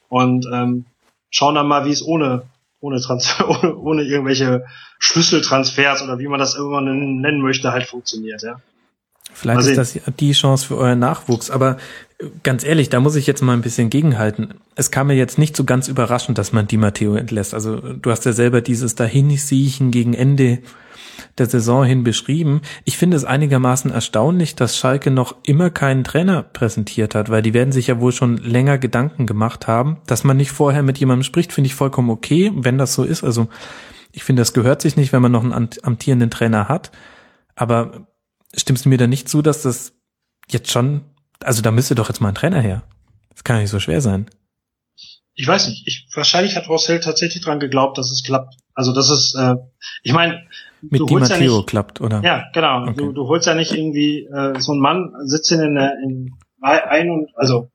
und 0.08 0.46
ähm, 0.52 0.86
schauen 1.30 1.54
dann 1.54 1.66
mal, 1.66 1.84
wie 1.86 1.92
es 1.92 2.04
ohne 2.04 2.44
ohne, 2.80 3.00
Transfer, 3.00 3.48
ohne, 3.62 3.76
ohne 3.76 4.02
irgendwelche 4.02 4.64
Schlüsseltransfers 4.98 6.02
oder 6.02 6.18
wie 6.18 6.28
man 6.28 6.38
das 6.38 6.54
immer 6.54 6.80
nennen 6.80 7.40
möchte, 7.40 7.72
halt 7.72 7.86
funktioniert, 7.86 8.42
ja. 8.42 8.60
Vielleicht 9.32 9.66
ist 9.66 9.76
das 9.76 10.00
die 10.18 10.32
Chance 10.32 10.66
für 10.66 10.78
euren 10.78 10.98
Nachwuchs. 10.98 11.50
Aber 11.50 11.76
ganz 12.42 12.64
ehrlich, 12.64 12.88
da 12.88 13.00
muss 13.00 13.16
ich 13.16 13.26
jetzt 13.26 13.42
mal 13.42 13.52
ein 13.52 13.62
bisschen 13.62 13.90
gegenhalten. 13.90 14.54
Es 14.74 14.90
kam 14.90 15.08
mir 15.08 15.14
jetzt 15.14 15.38
nicht 15.38 15.56
so 15.56 15.64
ganz 15.64 15.88
überraschend, 15.88 16.38
dass 16.38 16.52
man 16.52 16.66
Di 16.66 16.76
Matteo 16.76 17.14
entlässt. 17.14 17.54
Also 17.54 17.76
du 17.76 18.10
hast 18.10 18.24
ja 18.24 18.32
selber 18.32 18.60
dieses 18.60 18.94
Dahinsiechen 18.94 19.90
gegen 19.90 20.14
Ende 20.14 20.60
der 21.38 21.46
Saison 21.46 21.84
hin 21.84 22.04
beschrieben. 22.04 22.62
Ich 22.84 22.96
finde 22.96 23.16
es 23.16 23.24
einigermaßen 23.24 23.90
erstaunlich, 23.90 24.54
dass 24.54 24.76
Schalke 24.76 25.10
noch 25.10 25.36
immer 25.42 25.70
keinen 25.70 26.04
Trainer 26.04 26.42
präsentiert 26.42 27.14
hat, 27.14 27.30
weil 27.30 27.42
die 27.42 27.54
werden 27.54 27.72
sich 27.72 27.88
ja 27.88 28.00
wohl 28.00 28.12
schon 28.12 28.38
länger 28.38 28.78
Gedanken 28.78 29.26
gemacht 29.26 29.66
haben. 29.66 29.98
Dass 30.06 30.24
man 30.24 30.36
nicht 30.36 30.50
vorher 30.50 30.82
mit 30.82 30.98
jemandem 30.98 31.24
spricht, 31.24 31.52
finde 31.52 31.66
ich 31.66 31.74
vollkommen 31.74 32.10
okay, 32.10 32.52
wenn 32.54 32.78
das 32.78 32.94
so 32.94 33.04
ist. 33.04 33.24
Also 33.24 33.48
ich 34.12 34.24
finde, 34.24 34.40
das 34.40 34.54
gehört 34.54 34.80
sich 34.80 34.96
nicht, 34.96 35.12
wenn 35.12 35.22
man 35.22 35.32
noch 35.32 35.44
einen 35.44 35.70
amtierenden 35.82 36.30
Trainer 36.30 36.68
hat. 36.68 36.90
Aber 37.54 38.06
stimmst 38.54 38.84
du 38.84 38.88
mir 38.88 38.98
da 38.98 39.06
nicht 39.06 39.28
zu, 39.28 39.42
dass 39.42 39.62
das 39.62 39.92
jetzt 40.48 40.70
schon, 40.70 41.02
also 41.42 41.62
da 41.62 41.70
müsste 41.70 41.94
doch 41.94 42.08
jetzt 42.08 42.20
mal 42.20 42.28
ein 42.28 42.34
Trainer 42.34 42.60
her. 42.60 42.82
Das 43.30 43.44
kann 43.44 43.60
nicht 43.60 43.70
so 43.70 43.80
schwer 43.80 44.00
sein. 44.00 44.30
Ich 45.34 45.46
weiß 45.46 45.68
nicht. 45.68 45.86
Ich, 45.86 46.08
wahrscheinlich 46.14 46.56
hat 46.56 46.68
Rossell 46.68 47.00
tatsächlich 47.00 47.44
dran 47.44 47.60
geglaubt, 47.60 47.98
dass 47.98 48.10
es 48.10 48.22
klappt. 48.22 48.54
Also 48.74 48.92
das 48.92 49.10
ist, 49.10 49.34
äh, 49.34 49.56
ich 50.02 50.12
meine, 50.12 50.46
mit 50.80 51.08
Di 51.08 51.14
Matteo 51.14 51.36
ja 51.36 51.56
nicht, 51.58 51.66
klappt, 51.66 52.00
oder? 52.00 52.22
Ja, 52.22 52.44
genau. 52.52 52.82
Okay. 52.82 52.94
Du, 52.96 53.12
du 53.12 53.28
holst 53.28 53.46
ja 53.46 53.54
nicht 53.54 53.72
irgendwie 53.72 54.24
äh, 54.24 54.58
so 54.60 54.72
einen 54.72 54.80
Mann, 54.80 55.12
sitzt 55.24 55.52
in 55.52 55.74
der 55.74 55.92
in 56.02 56.34
ein 56.60 57.10
und 57.10 57.30
also 57.36 57.70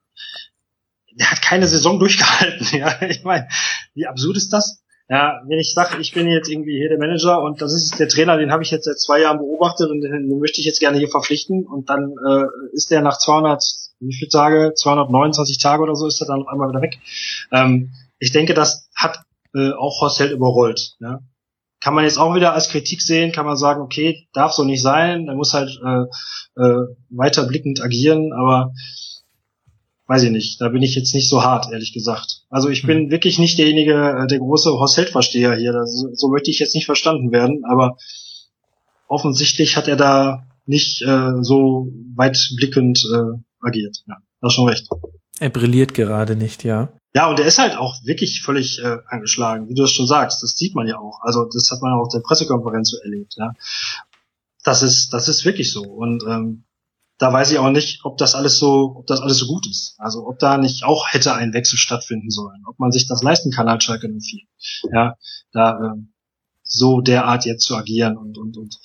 der 1.14 1.30
hat 1.32 1.42
keine 1.42 1.68
Saison 1.68 2.00
durchgehalten. 2.00 2.68
Ja, 2.78 3.02
ich 3.02 3.24
meine, 3.24 3.48
wie 3.94 4.08
absurd 4.08 4.38
ist 4.38 4.52
das? 4.54 4.81
Ja, 5.12 5.42
wenn 5.46 5.60
ich 5.60 5.74
sage, 5.74 6.00
ich 6.00 6.14
bin 6.14 6.30
jetzt 6.30 6.50
irgendwie 6.50 6.78
hier 6.78 6.88
der 6.88 6.98
Manager 6.98 7.42
und 7.42 7.62
das 7.62 7.74
ist 7.74 8.00
der 8.00 8.08
Trainer, 8.08 8.38
den 8.38 8.50
habe 8.50 8.64
ich 8.64 8.72
jetzt 8.72 8.86
seit 8.86 8.98
zwei 8.98 9.20
Jahren 9.20 9.40
beobachtet 9.40 9.92
und 9.92 10.00
den, 10.00 10.30
den 10.30 10.40
möchte 10.40 10.62
ich 10.62 10.66
jetzt 10.66 10.80
gerne 10.80 10.98
hier 10.98 11.10
verpflichten 11.10 11.66
und 11.66 11.90
dann 11.90 12.16
äh, 12.26 12.46
ist 12.72 12.92
der 12.92 13.02
nach 13.02 13.18
200, 13.18 13.62
wie 14.00 14.16
viele 14.16 14.30
Tage, 14.30 14.72
229 14.74 15.58
Tage 15.58 15.84
oder 15.84 15.98
so 15.98 16.08
ist 16.08 16.22
er 16.22 16.28
dann 16.28 16.44
auf 16.44 16.48
einmal 16.48 16.70
wieder 16.70 16.82
weg. 16.82 16.98
Ähm, 17.52 17.92
ich 18.20 18.32
denke, 18.32 18.54
das 18.54 18.88
hat 18.96 19.20
äh, 19.54 19.74
auch 19.74 20.00
Horst 20.00 20.22
Held 20.22 20.32
überrollt. 20.32 20.96
Ja? 21.02 21.20
Kann 21.82 21.94
man 21.94 22.06
jetzt 22.06 22.18
auch 22.18 22.34
wieder 22.34 22.54
als 22.54 22.70
Kritik 22.70 23.02
sehen, 23.02 23.34
kann 23.34 23.46
man 23.46 23.58
sagen, 23.58 23.82
okay, 23.82 24.30
darf 24.32 24.54
so 24.54 24.64
nicht 24.64 24.82
sein, 24.82 25.26
der 25.26 25.36
muss 25.36 25.54
halt 25.54 25.78
äh, 25.86 26.64
äh, 26.64 26.86
weiterblickend 27.10 27.84
agieren, 27.84 28.32
aber 28.32 28.72
weiß 30.08 30.24
ich 30.24 30.32
nicht, 30.32 30.60
da 30.60 30.70
bin 30.70 30.82
ich 30.82 30.96
jetzt 30.96 31.14
nicht 31.16 31.30
so 31.30 31.44
hart, 31.44 31.72
ehrlich 31.72 31.94
gesagt. 31.94 32.42
Also 32.50 32.70
ich 32.70 32.86
bin 32.86 33.06
mhm. 33.06 33.12
wirklich 33.12 33.40
nicht 33.40 33.58
derjenige, 33.58 33.94
äh, 33.94 34.28
der 34.28 34.40
große 34.40 34.72
Horst 34.72 34.98
Held-Versteher 34.98 35.56
hier. 35.56 35.72
Das, 35.72 36.06
so 36.14 36.30
möchte 36.30 36.52
ich 36.52 36.60
jetzt 36.60 36.76
nicht 36.76 36.86
verstanden 36.86 37.32
werden, 37.32 37.64
aber 37.70 37.98
offensichtlich 39.08 39.78
hat 39.78 39.88
er 39.88 39.96
da 39.96 40.48
nicht 40.66 41.02
äh, 41.02 41.42
so 41.42 41.88
weitblickend 42.16 43.04
äh, 43.14 43.66
agiert. 43.66 44.04
Ja, 44.08 44.18
hast 44.42 44.54
schon 44.54 44.68
recht. 44.68 44.88
Er 45.40 45.50
brilliert 45.50 45.94
gerade 45.94 46.36
nicht, 46.36 46.64
ja. 46.64 46.90
Ja, 47.14 47.30
und 47.30 47.40
er 47.40 47.46
ist 47.46 47.58
halt 47.58 47.76
auch 47.76 47.96
wirklich 48.06 48.42
völlig 48.42 48.80
äh, 48.80 48.98
angeschlagen, 49.08 49.68
wie 49.68 49.74
du 49.74 49.84
es 49.84 49.92
schon 49.92 50.08
sagst. 50.08 50.44
Das 50.44 50.52
sieht 50.52 50.76
man 50.76 50.88
ja 50.88 50.98
auch. 50.98 51.20
Also 51.22 51.46
das 51.52 51.70
hat 51.72 51.82
man 51.82 51.94
auch 51.94 52.04
auf 52.04 52.14
der 52.14 52.20
Pressekonferenz 52.20 52.92
so 52.92 52.98
erlebt. 53.04 53.36
Ja, 53.38 53.54
das 54.64 54.82
ist 54.82 55.10
das 55.14 55.28
ist 55.28 55.44
wirklich 55.44 55.72
so. 55.72 55.82
Und 55.82 56.24
ähm, 56.24 56.64
da 57.22 57.32
weiß 57.32 57.52
ich 57.52 57.60
auch 57.60 57.70
nicht, 57.70 58.04
ob 58.04 58.18
das 58.18 58.34
alles 58.34 58.58
so, 58.58 58.96
ob 58.98 59.06
das 59.06 59.22
alles 59.22 59.38
so 59.38 59.46
gut 59.46 59.68
ist. 59.70 59.94
Also 60.00 60.26
ob 60.26 60.40
da 60.40 60.58
nicht 60.58 60.84
auch 60.84 61.08
hätte 61.10 61.36
ein 61.36 61.54
Wechsel 61.54 61.78
stattfinden 61.78 62.32
sollen, 62.32 62.64
ob 62.68 62.80
man 62.80 62.92
sich 62.92 63.08
das 63.08 63.22
leisten 63.22 63.52
kann 63.52 63.68
als 63.68 63.84
Schalke 63.84 64.10
04. 64.10 64.42
Ja, 64.92 65.18
da 65.52 65.78
ähm, 65.80 66.14
so 66.64 67.00
derart 67.00 67.46
jetzt 67.46 67.64
zu 67.64 67.76
agieren 67.76 68.18
und 68.18 68.40
und 68.40 68.58
und 68.58 68.80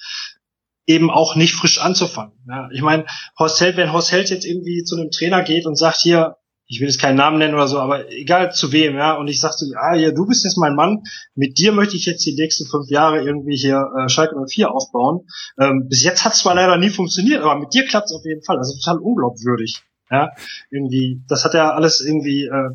eben 0.85 1.11
auch 1.11 1.35
nicht 1.35 1.55
frisch 1.55 1.79
anzufangen. 1.79 2.39
Ja, 2.47 2.69
ich 2.73 2.83
meine, 2.83 3.07
Horst 3.39 3.59
Held, 3.63 3.79
wenn 3.79 3.93
Horst 3.93 4.13
Held 4.13 4.29
jetzt 4.29 4.45
irgendwie 4.45 4.85
zu 4.85 4.97
einem 4.97 5.11
Trainer 5.11 5.43
geht 5.43 5.65
und 5.65 5.77
sagt 5.77 6.01
hier, 6.03 6.37
ich 6.69 6.81
will 6.81 6.89
jetzt 6.89 7.01
keinen 7.01 7.17
Namen 7.17 7.39
nennen 7.39 7.55
oder 7.55 7.69
so, 7.69 7.79
aber 7.79 8.11
egal 8.11 8.53
zu 8.53 8.73
wem, 8.73 8.97
ja, 8.97 9.15
und 9.15 9.29
ich 9.29 9.41
sagte, 9.41 9.67
ah 9.77 9.95
ja, 9.95 10.11
du 10.11 10.27
bist 10.27 10.45
jetzt 10.45 10.59
mein 10.59 10.75
Mann, 10.75 11.03
mit 11.35 11.59
dir 11.59 11.73
möchte 11.73 11.97
ich 11.97 12.07
jetzt 12.07 12.27
die 12.27 12.35
nächsten 12.35 12.67
fünf 12.67 12.91
Jahre 12.91 13.23
irgendwie 13.23 13.57
hier 13.57 13.85
äh, 13.99 14.09
Schalke 14.09 14.35
04 14.35 14.73
aufbauen. 14.73 15.29
Ähm, 15.61 15.87
bis 15.89 16.03
jetzt 16.03 16.25
hat 16.25 16.33
es 16.33 16.41
zwar 16.41 16.55
leider 16.55 16.77
nie 16.77 16.91
funktioniert, 16.91 17.43
aber 17.43 17.59
mit 17.59 17.73
dir 17.73 17.85
klappt 17.85 18.07
es 18.07 18.17
auf 18.17 18.25
jeden 18.25 18.43
Fall. 18.43 18.59
Also 18.59 18.75
total 18.79 18.99
unglaubwürdig. 18.99 19.83
Ja, 20.11 20.31
irgendwie, 20.71 21.23
das 21.29 21.45
hat 21.45 21.55
ja 21.55 21.73
alles 21.73 22.01
irgendwie, 22.01 22.45
äh, 22.45 22.71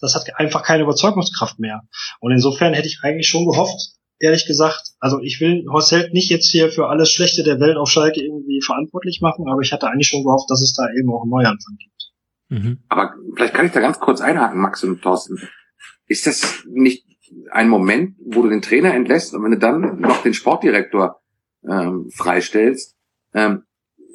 das 0.00 0.14
hat 0.14 0.24
einfach 0.36 0.62
keine 0.62 0.82
Überzeugungskraft 0.82 1.58
mehr. 1.58 1.82
Und 2.20 2.32
insofern 2.32 2.74
hätte 2.74 2.88
ich 2.88 3.00
eigentlich 3.02 3.28
schon 3.28 3.46
gehofft, 3.46 3.94
ehrlich 4.18 4.46
gesagt, 4.46 4.92
also 5.00 5.20
ich 5.20 5.40
will 5.40 5.64
Horst 5.70 6.12
nicht 6.12 6.30
jetzt 6.30 6.50
hier 6.50 6.70
für 6.70 6.88
alles 6.88 7.10
Schlechte 7.10 7.42
der 7.42 7.60
Welt 7.60 7.76
auf 7.76 7.90
Schalke 7.90 8.20
irgendwie 8.22 8.60
verantwortlich 8.60 9.20
machen, 9.20 9.46
aber 9.48 9.60
ich 9.60 9.72
hatte 9.72 9.88
eigentlich 9.88 10.08
schon 10.08 10.24
gehofft, 10.24 10.50
dass 10.50 10.62
es 10.62 10.72
da 10.72 10.84
eben 10.98 11.12
auch 11.12 11.22
einen 11.22 11.30
Neuanfang 11.30 11.76
gibt. 11.78 11.93
Mhm. 12.48 12.80
Aber 12.88 13.14
vielleicht 13.34 13.54
kann 13.54 13.66
ich 13.66 13.72
da 13.72 13.80
ganz 13.80 13.98
kurz 14.00 14.20
einhaken, 14.20 14.60
Max 14.60 14.84
und 14.84 15.02
Thorsten. 15.02 15.38
Ist 16.06 16.26
das 16.26 16.64
nicht 16.68 17.06
ein 17.50 17.68
Moment, 17.68 18.16
wo 18.24 18.42
du 18.42 18.48
den 18.48 18.62
Trainer 18.62 18.94
entlässt 18.94 19.34
und 19.34 19.42
wenn 19.42 19.52
du 19.52 19.58
dann 19.58 20.00
noch 20.00 20.22
den 20.22 20.34
Sportdirektor 20.34 21.20
ähm, 21.68 22.10
freistellst, 22.10 22.96
ähm, 23.32 23.64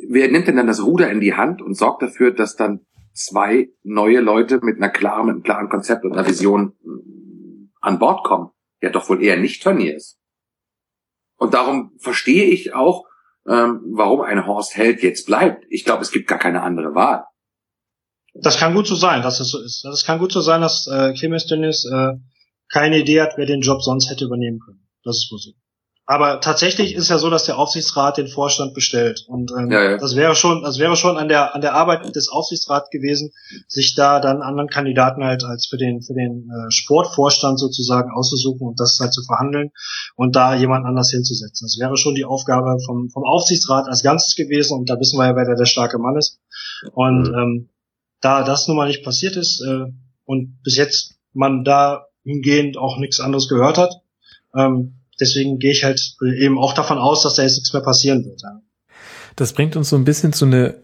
wer 0.08 0.30
nimmt 0.30 0.48
denn 0.48 0.56
dann 0.56 0.68
das 0.68 0.84
Ruder 0.84 1.10
in 1.10 1.20
die 1.20 1.34
Hand 1.34 1.62
und 1.62 1.76
sorgt 1.76 2.02
dafür, 2.02 2.32
dass 2.32 2.56
dann 2.56 2.86
zwei 3.14 3.70
neue 3.84 4.22
Leute 4.22 4.60
mit 4.62 4.78
einer 4.78 4.90
klaren, 4.90 5.26
mit 5.26 5.36
einem 5.36 5.44
klaren 5.44 5.70
Konzept 5.70 6.06
und 6.06 6.14
einer 6.14 6.28
Vision 6.28 6.74
äh, 6.84 7.68
an 7.82 8.00
Bord 8.00 8.24
kommen? 8.24 8.50
Ja, 8.82 8.90
doch 8.90 9.10
wohl 9.10 9.22
eher 9.22 9.38
nicht 9.38 9.62
Turniers. 9.64 10.18
Und 11.38 11.54
darum 11.54 11.94
verstehe 11.98 12.46
ich 12.46 12.74
auch, 12.74 13.06
ähm, 13.48 13.82
warum 13.92 14.22
ein 14.22 14.46
Horst 14.46 14.76
Held 14.78 15.02
jetzt 15.02 15.26
bleibt. 15.26 15.66
Ich 15.70 15.86
glaube, 15.86 16.04
es 16.04 16.12
gibt 16.12 16.28
gar 16.28 16.40
keine 16.40 16.62
andere 16.62 16.96
Wahl. 16.96 17.26
Das 18.42 18.58
kann 18.58 18.74
gut 18.74 18.88
so 18.88 18.96
sein, 18.96 19.22
dass 19.22 19.40
es 19.40 19.50
so 19.50 19.60
ist. 19.60 19.84
Das 19.84 20.06
kann 20.06 20.20
gut 20.20 20.32
so 20.32 20.42
sein, 20.42 20.62
dass 20.62 20.88
äh, 20.88 21.14
Clemens 21.14 21.46
Dönnis 21.46 21.86
äh, 21.86 22.14
keine 22.72 23.00
Idee 23.00 23.22
hat, 23.22 23.34
wer 23.36 23.46
den 23.46 23.62
Job 23.62 23.82
sonst 23.82 24.10
hätte 24.10 24.26
übernehmen 24.26 24.60
können. 24.60 24.88
Das 25.04 25.18
ist 25.18 25.32
wohl 25.32 25.40
so. 25.40 25.52
Aber 26.12 26.42
tatsächlich 26.42 26.96
ist 26.96 27.10
ja 27.10 27.20
so, 27.20 27.30
dass 27.30 27.44
der 27.44 27.60
Aufsichtsrat 27.60 28.18
den 28.18 28.28
Vorstand 28.28 28.74
bestellt. 28.74 29.26
Und 29.28 29.52
ähm, 29.56 29.70
ja, 29.70 29.92
ja. 29.92 29.98
das 29.98 30.16
wäre 30.16 30.34
schon, 30.34 30.64
das 30.64 30.80
wäre 30.80 30.96
schon 30.96 31.18
an 31.18 31.28
der 31.28 31.54
an 31.54 31.62
der 31.62 31.76
Arbeit 31.76 32.16
des 32.16 32.30
Aufsichtsrats 32.30 32.90
gewesen, 32.90 33.32
sich 33.68 33.94
da 33.94 34.20
dann 34.20 34.42
anderen 34.42 34.70
Kandidaten 34.70 35.24
halt 35.24 35.44
als 35.44 35.68
für 35.68 35.78
den 35.78 36.02
für 36.02 36.16
den 36.16 36.50
äh, 36.50 36.72
Sportvorstand 36.72 37.60
sozusagen 37.60 38.10
auszusuchen 38.10 38.70
und 38.70 38.80
das 38.80 38.98
halt 39.00 39.14
zu 39.14 39.22
verhandeln 39.24 39.70
und 40.16 40.36
da 40.36 40.56
jemand 40.56 40.88
anders 40.88 41.12
hinzusetzen. 41.12 41.68
Das 41.68 41.78
wäre 41.80 41.96
schon 41.96 42.16
die 42.16 42.26
Aufgabe 42.26 42.80
vom 42.88 43.12
vom 43.12 43.24
Aufsichtsrat 43.24 43.86
als 43.88 44.02
Ganzes 44.02 44.36
gewesen 44.36 44.80
und 44.80 44.90
da 44.90 45.00
wissen 45.00 45.20
wir 45.20 45.28
ja, 45.28 45.36
wer 45.36 45.46
der, 45.46 45.58
der 45.58 45.66
starke 45.66 46.00
Mann 46.00 46.18
ist. 46.18 46.40
Und 46.92 47.30
mhm. 47.30 47.36
ähm, 47.36 47.70
da 48.22 48.44
das 48.44 48.68
nun 48.68 48.78
mal 48.78 48.88
nicht 48.88 49.04
passiert 49.04 49.36
ist 49.36 49.62
äh, 49.62 49.92
und 50.26 50.62
bis 50.64 50.78
jetzt 50.78 51.16
man 51.34 51.64
da 51.64 52.06
hingehend 52.24 52.78
auch 52.78 52.98
nichts 52.98 53.20
anderes 53.20 53.48
gehört 53.48 53.78
hat, 53.78 53.94
ähm, 54.56 55.02
deswegen 55.20 55.60
gehe 55.60 55.72
ich 55.72 55.84
halt 55.84 56.02
eben 56.38 56.58
auch 56.58 56.74
davon 56.74 56.98
aus, 56.98 57.24
dass 57.24 57.36
da 57.36 57.44
jetzt 57.44 57.56
nichts 57.56 57.74
mehr 57.74 57.82
passieren 57.82 58.26
wird. 58.26 58.42
Ja. 58.42 58.62
Das 59.36 59.54
bringt 59.54 59.76
uns 59.76 59.90
so 59.90 59.96
ein 59.96 60.06
bisschen 60.06 60.34
zu, 60.34 60.46
eine 60.46 60.76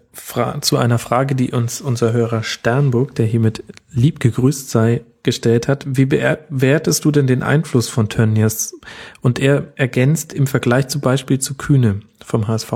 zu 0.61 0.77
einer 0.77 0.97
Frage, 0.97 1.35
die 1.35 1.51
uns 1.51 1.81
unser 1.81 2.13
Hörer 2.13 2.41
Sternburg, 2.41 3.15
der 3.15 3.25
hiermit 3.25 3.63
lieb 3.91 4.21
gegrüßt 4.21 4.69
sei, 4.69 5.03
gestellt 5.23 5.67
hat. 5.67 5.85
Wie 5.85 6.05
bewertest 6.05 7.03
du 7.03 7.11
denn 7.11 7.27
den 7.27 7.43
Einfluss 7.43 7.89
von 7.89 8.07
Tönnies? 8.07 8.79
Und 9.21 9.39
er 9.39 9.73
ergänzt 9.75 10.31
im 10.31 10.47
Vergleich 10.47 10.87
zum 10.87 11.01
Beispiel 11.01 11.39
zu 11.39 11.55
Kühne 11.55 11.99
vom 12.23 12.47
HSV. 12.47 12.71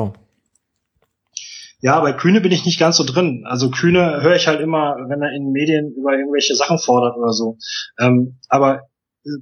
Ja, 1.82 2.00
bei 2.02 2.12
Kühne 2.12 2.42
bin 2.42 2.52
ich 2.52 2.66
nicht 2.66 2.80
ganz 2.80 2.98
so 2.98 3.06
drin. 3.06 3.44
Also 3.46 3.72
Kühne 3.72 4.22
höre 4.22 4.36
ich 4.36 4.48
halt 4.48 4.60
immer, 4.60 4.96
wenn 5.08 5.22
er 5.22 5.32
in 5.32 5.52
Medien 5.52 5.94
über 5.94 6.14
irgendwelche 6.14 6.56
Sachen 6.56 6.78
fordert 6.78 7.18
oder 7.18 7.32
so. 7.32 7.58
Ähm, 7.98 8.38
aber 8.50 8.82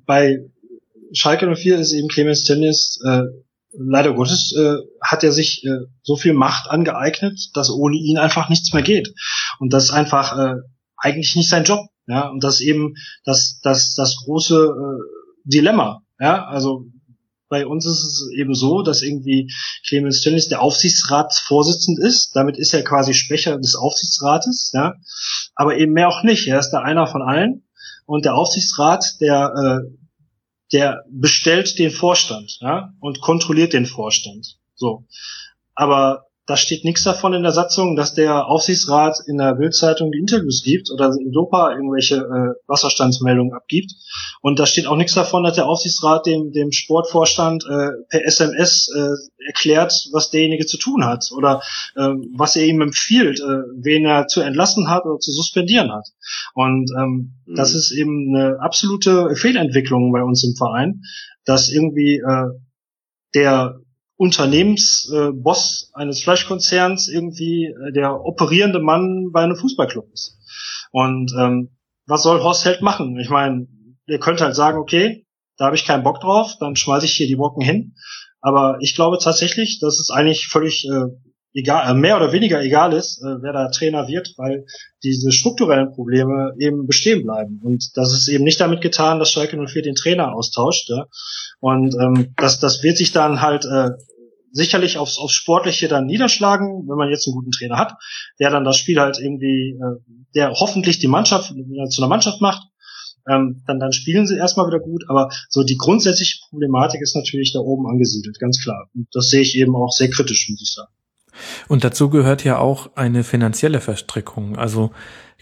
bei 0.05 0.45
Schalke 1.13 1.53
04 1.53 1.79
ist 1.79 1.93
eben 1.93 2.07
Clemens 2.07 2.43
Tönnies, 2.43 2.99
äh, 3.05 3.23
leider 3.71 4.13
Gottes, 4.13 4.53
äh, 4.55 4.75
hat 5.01 5.23
er 5.23 5.31
sich 5.31 5.63
äh, 5.65 5.85
so 6.03 6.15
viel 6.15 6.33
Macht 6.33 6.69
angeeignet, 6.69 7.39
dass 7.53 7.71
ohne 7.71 7.97
ihn 7.97 8.17
einfach 8.17 8.49
nichts 8.49 8.71
mehr 8.73 8.83
geht. 8.83 9.13
Und 9.59 9.73
das 9.73 9.85
ist 9.85 9.91
einfach 9.91 10.37
äh, 10.37 10.55
eigentlich 10.97 11.35
nicht 11.35 11.49
sein 11.49 11.63
Job. 11.63 11.87
Ja, 12.07 12.29
und 12.29 12.43
das 12.43 12.61
eben 12.61 12.93
das, 13.25 13.59
das, 13.63 13.93
das 13.95 14.15
große 14.23 14.55
äh, 14.55 15.01
Dilemma. 15.43 16.01
Ja, 16.19 16.45
also 16.45 16.85
bei 17.49 17.65
uns 17.65 17.85
ist 17.85 18.03
es 18.03 18.29
eben 18.35 18.53
so, 18.53 18.81
dass 18.81 19.01
irgendwie 19.01 19.51
Clemens 19.87 20.21
Tönnies 20.21 20.49
der 20.49 20.61
Aufsichtsratsvorsitzend 20.61 21.99
ist. 21.99 22.35
Damit 22.35 22.57
ist 22.57 22.73
er 22.73 22.83
quasi 22.83 23.13
Sprecher 23.13 23.57
des 23.57 23.75
Aufsichtsrates, 23.75 24.71
ja. 24.73 24.95
Aber 25.55 25.77
eben 25.77 25.93
mehr 25.93 26.09
auch 26.09 26.23
nicht. 26.23 26.47
Er 26.47 26.59
ist 26.59 26.71
da 26.71 26.81
einer 26.81 27.07
von 27.07 27.21
allen. 27.21 27.63
Und 28.05 28.25
der 28.25 28.35
Aufsichtsrat, 28.35 29.19
der, 29.21 29.53
äh, 29.55 29.97
der 30.71 31.03
bestellt 31.09 31.79
den 31.79 31.91
Vorstand, 31.91 32.57
ja, 32.61 32.93
und 32.99 33.21
kontrolliert 33.21 33.73
den 33.73 33.85
Vorstand. 33.85 34.57
So. 34.75 35.05
Aber 35.73 36.26
da 36.47 36.55
steht 36.55 36.85
nichts 36.85 37.03
davon 37.03 37.33
in 37.33 37.43
der 37.43 37.51
Satzung, 37.51 37.97
dass 37.97 38.13
der 38.13 38.47
Aufsichtsrat 38.47 39.17
in 39.27 39.37
der 39.37 39.55
Bildzeitung 39.55 40.13
die 40.13 40.19
Interviews 40.19 40.63
gibt 40.63 40.89
oder 40.89 41.11
in 41.19 41.33
Dopa 41.33 41.71
irgendwelche 41.71 42.15
äh, 42.15 42.55
Wasserstandsmeldungen 42.67 43.53
abgibt. 43.53 43.91
Und 44.41 44.57
da 44.57 44.65
steht 44.65 44.87
auch 44.87 44.95
nichts 44.95 45.13
davon, 45.13 45.43
dass 45.43 45.55
der 45.55 45.67
Aufsichtsrat 45.67 46.25
dem, 46.25 46.53
dem 46.53 46.71
Sportvorstand 46.71 47.65
äh, 47.65 47.89
per 48.09 48.25
SMS 48.25 48.89
äh, 48.95 49.45
erklärt, 49.45 49.93
was 50.13 50.29
derjenige 50.29 50.65
zu 50.65 50.77
tun 50.77 51.03
hat 51.03 51.29
oder 51.35 51.61
äh, 51.97 52.07
was 52.37 52.55
er 52.55 52.65
ihm 52.65 52.79
empfiehlt, 52.79 53.41
äh, 53.41 53.63
wen 53.83 54.05
er 54.05 54.27
zu 54.27 54.39
entlassen 54.39 54.89
hat 54.89 55.03
oder 55.03 55.19
zu 55.19 55.33
suspendieren 55.33 55.91
hat. 55.91 56.07
Und 56.53 56.89
ähm, 56.97 57.33
mhm. 57.45 57.55
das 57.55 57.75
ist 57.75 57.91
eben 57.91 58.33
eine 58.33 58.61
absolute 58.61 59.35
Fehlentwicklung 59.35 60.13
bei 60.13 60.23
uns 60.23 60.45
im 60.45 60.55
Verein, 60.55 61.01
dass 61.43 61.69
irgendwie 61.69 62.19
äh, 62.19 62.47
der 63.35 63.81
Unternehmensboss 64.17 65.91
äh, 65.93 65.99
eines 65.99 66.23
Fleischkonzerns 66.23 67.07
irgendwie 67.07 67.65
äh, 67.65 67.91
der 67.93 68.25
operierende 68.25 68.79
Mann 68.79 69.29
bei 69.31 69.41
einem 69.41 69.55
Fußballclub 69.55 70.11
ist. 70.11 70.37
Und 70.91 71.33
ähm, 71.39 71.69
was 72.07 72.23
soll 72.23 72.41
Horst 72.41 72.65
Held 72.65 72.81
machen? 72.81 73.17
Ich 73.19 73.29
meine, 73.29 73.67
ihr 74.07 74.19
könnt 74.19 74.41
halt 74.41 74.55
sagen, 74.55 74.79
okay, 74.79 75.25
da 75.57 75.65
habe 75.65 75.75
ich 75.75 75.85
keinen 75.85 76.03
Bock 76.03 76.19
drauf, 76.19 76.55
dann 76.59 76.75
schmeiße 76.75 77.05
ich 77.05 77.13
hier 77.13 77.27
die 77.27 77.35
Brocken 77.35 77.63
hin. 77.63 77.95
Aber 78.41 78.77
ich 78.81 78.95
glaube 78.95 79.17
tatsächlich, 79.21 79.79
dass 79.79 79.99
es 79.99 80.09
eigentlich 80.09 80.47
völlig 80.47 80.85
äh, 80.85 81.07
egal, 81.57 81.89
äh, 81.89 81.93
mehr 81.95 82.15
oder 82.15 82.31
weniger 82.31 82.61
egal 82.61 82.93
ist, 82.93 83.17
äh, 83.21 83.41
wer 83.41 83.51
da 83.51 83.69
Trainer 83.69 84.07
wird, 84.07 84.33
weil 84.37 84.65
diese 85.03 85.31
strukturellen 85.31 85.91
Probleme 85.91 86.53
eben 86.59 86.85
bestehen 86.85 87.23
bleiben. 87.23 87.59
Und 87.63 87.97
das 87.97 88.13
ist 88.13 88.27
eben 88.27 88.43
nicht 88.43 88.59
damit 88.59 88.81
getan, 88.81 89.19
dass 89.19 89.31
Schalke 89.31 89.57
04 89.57 89.81
den 89.81 89.95
Trainer 89.95 90.35
austauscht. 90.35 90.89
Ja? 90.89 91.07
Und 91.59 91.95
ähm, 91.95 92.33
das, 92.37 92.59
das 92.59 92.83
wird 92.83 92.97
sich 92.97 93.11
dann 93.11 93.41
halt 93.41 93.65
äh, 93.65 93.89
sicherlich 94.51 94.97
aufs, 94.97 95.17
aufs 95.17 95.33
Sportliche 95.33 95.87
dann 95.87 96.05
niederschlagen, 96.05 96.87
wenn 96.87 96.97
man 96.97 97.09
jetzt 97.09 97.27
einen 97.27 97.35
guten 97.35 97.51
Trainer 97.51 97.77
hat, 97.77 97.93
der 98.39 98.51
dann 98.51 98.63
das 98.63 98.77
Spiel 98.77 98.99
halt 98.99 99.19
irgendwie, 99.19 99.79
äh, 99.81 100.13
der 100.35 100.51
hoffentlich 100.51 100.99
die 100.99 101.07
Mannschaft 101.07 101.53
zu 101.89 102.01
einer 102.01 102.09
Mannschaft 102.09 102.39
macht. 102.39 102.63
Ähm, 103.29 103.63
dann, 103.67 103.79
dann 103.79 103.91
spielen 103.91 104.25
sie 104.25 104.37
erstmal 104.37 104.67
wieder 104.67 104.79
gut, 104.79 105.03
aber 105.09 105.29
so 105.49 105.63
die 105.63 105.75
grundsätzliche 105.75 106.39
Problematik 106.47 107.01
ist 107.01 107.13
natürlich 107.13 107.51
da 107.51 107.59
oben 107.59 107.85
angesiedelt, 107.85 108.39
ganz 108.39 108.61
klar. 108.61 108.89
Und 108.95 109.07
das 109.11 109.29
sehe 109.29 109.41
ich 109.41 109.57
eben 109.57 109.75
auch 109.75 109.91
sehr 109.91 110.09
kritisch, 110.09 110.47
muss 110.49 110.61
ich 110.61 110.71
sagen. 110.71 110.91
Und 111.67 111.83
dazu 111.83 112.09
gehört 112.09 112.43
ja 112.43 112.57
auch 112.57 112.89
eine 112.95 113.23
finanzielle 113.23 113.81
Verstrickung. 113.81 114.57
Also 114.57 114.91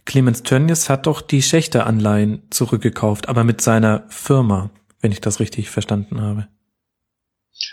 Clemens 0.05 0.43
Tönnies 0.43 0.89
hat 0.89 1.07
doch 1.07 1.21
die 1.21 1.41
Schächte-Anleihen 1.41 2.43
zurückgekauft, 2.51 3.27
aber 3.27 3.43
mit 3.43 3.61
seiner 3.61 4.05
Firma, 4.09 4.69
wenn 5.01 5.11
ich 5.11 5.19
das 5.19 5.39
richtig 5.39 5.69
verstanden 5.69 6.21
habe. 6.21 6.47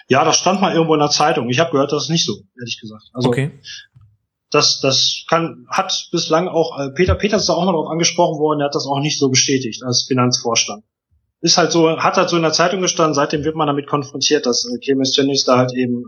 Ja, 0.08 0.24
das 0.24 0.36
stand 0.36 0.60
mal 0.60 0.72
irgendwo 0.72 0.94
in 0.94 1.00
der 1.00 1.10
Zeitung. 1.10 1.48
Ich 1.50 1.58
habe 1.58 1.72
gehört, 1.72 1.92
das 1.92 2.04
ist 2.04 2.10
nicht 2.10 2.24
so, 2.24 2.34
ehrlich 2.58 2.80
gesagt. 2.80 3.04
Also 3.12 3.28
okay. 3.28 3.50
das, 4.50 4.80
das 4.80 5.24
kann, 5.28 5.66
hat 5.68 6.08
bislang 6.10 6.48
auch, 6.48 6.78
äh, 6.78 6.90
Peter 6.90 7.14
Peters 7.14 7.42
ist 7.42 7.48
da 7.48 7.54
auch 7.54 7.64
mal 7.64 7.72
darauf 7.72 7.90
angesprochen 7.90 8.38
worden, 8.38 8.60
er 8.60 8.66
hat 8.66 8.74
das 8.74 8.86
auch 8.86 9.00
nicht 9.00 9.18
so 9.18 9.28
bestätigt 9.28 9.82
als 9.84 10.04
Finanzvorstand. 10.04 10.84
Ist 11.40 11.58
halt 11.58 11.72
so, 11.72 11.98
hat 11.98 12.16
halt 12.16 12.30
so 12.30 12.36
in 12.36 12.42
der 12.42 12.52
Zeitung 12.52 12.80
gestanden, 12.80 13.14
seitdem 13.14 13.44
wird 13.44 13.56
man 13.56 13.66
damit 13.66 13.88
konfrontiert, 13.88 14.46
dass 14.46 14.64
äh, 14.64 14.78
Clemens 14.78 15.12
Tönnies 15.12 15.44
da 15.44 15.58
halt 15.58 15.72
eben 15.74 16.04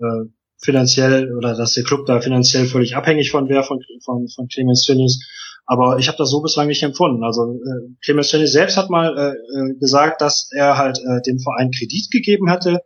äh, 0.00 0.04
äh, 0.04 0.28
finanziell 0.62 1.34
oder 1.36 1.54
dass 1.54 1.74
der 1.74 1.84
Club 1.84 2.06
da 2.06 2.20
finanziell 2.20 2.66
völlig 2.66 2.96
abhängig 2.96 3.30
von 3.30 3.48
wäre 3.48 3.62
von, 3.62 3.80
von, 4.04 4.28
von 4.28 4.48
Clemens 4.48 4.84
Tönnies 4.84 5.20
Aber 5.66 5.98
ich 5.98 6.08
habe 6.08 6.18
das 6.18 6.30
so 6.30 6.40
bislang 6.40 6.68
nicht 6.68 6.82
empfunden. 6.82 7.24
Also 7.24 7.42
äh, 7.54 7.94
Clemens 8.02 8.28
Tönnies 8.28 8.52
selbst 8.52 8.76
hat 8.76 8.88
mal 8.88 9.16
äh, 9.16 9.30
äh, 9.32 9.78
gesagt, 9.78 10.20
dass 10.20 10.48
er 10.52 10.78
halt 10.78 10.98
äh, 10.98 11.20
dem 11.26 11.38
Verein 11.38 11.70
Kredit 11.70 12.10
gegeben 12.10 12.50
hatte, 12.50 12.80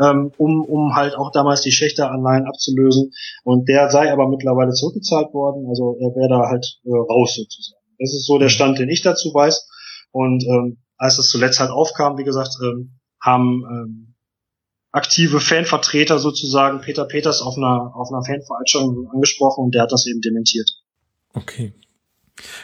ähm, 0.00 0.32
um, 0.36 0.64
um 0.64 0.94
halt 0.94 1.16
auch 1.16 1.30
damals 1.32 1.62
die 1.62 1.72
Schächteranleihen 1.72 2.46
abzulösen. 2.46 3.12
Und 3.44 3.68
der 3.68 3.90
sei 3.90 4.12
aber 4.12 4.28
mittlerweile 4.28 4.72
zurückgezahlt 4.72 5.32
worden. 5.32 5.66
Also 5.68 5.96
er 6.00 6.14
wäre 6.14 6.28
da 6.28 6.48
halt 6.48 6.80
äh, 6.84 6.90
raus 6.90 7.36
sozusagen. 7.36 7.82
Das 7.98 8.12
ist 8.12 8.26
so 8.26 8.38
der 8.38 8.48
Stand, 8.48 8.78
den 8.78 8.90
ich 8.90 9.02
dazu 9.02 9.32
weiß. 9.32 9.68
Und 10.10 10.44
ähm, 10.44 10.78
als 10.96 11.18
es 11.18 11.28
zuletzt 11.28 11.60
halt 11.60 11.70
aufkam, 11.70 12.18
wie 12.18 12.24
gesagt, 12.24 12.56
ähm, 12.62 12.98
haben 13.20 13.62
ähm, 13.70 14.13
aktive 14.94 15.40
Fanvertreter 15.40 16.20
sozusagen 16.20 16.80
Peter 16.80 17.04
Peters 17.04 17.42
auf 17.42 17.56
einer, 17.56 17.92
auf 17.96 18.12
einer 18.12 18.24
Fanveranstaltung 18.24 19.10
angesprochen 19.12 19.64
und 19.64 19.74
der 19.74 19.82
hat 19.82 19.92
das 19.92 20.06
eben 20.06 20.20
dementiert. 20.20 20.70
Okay. 21.34 21.72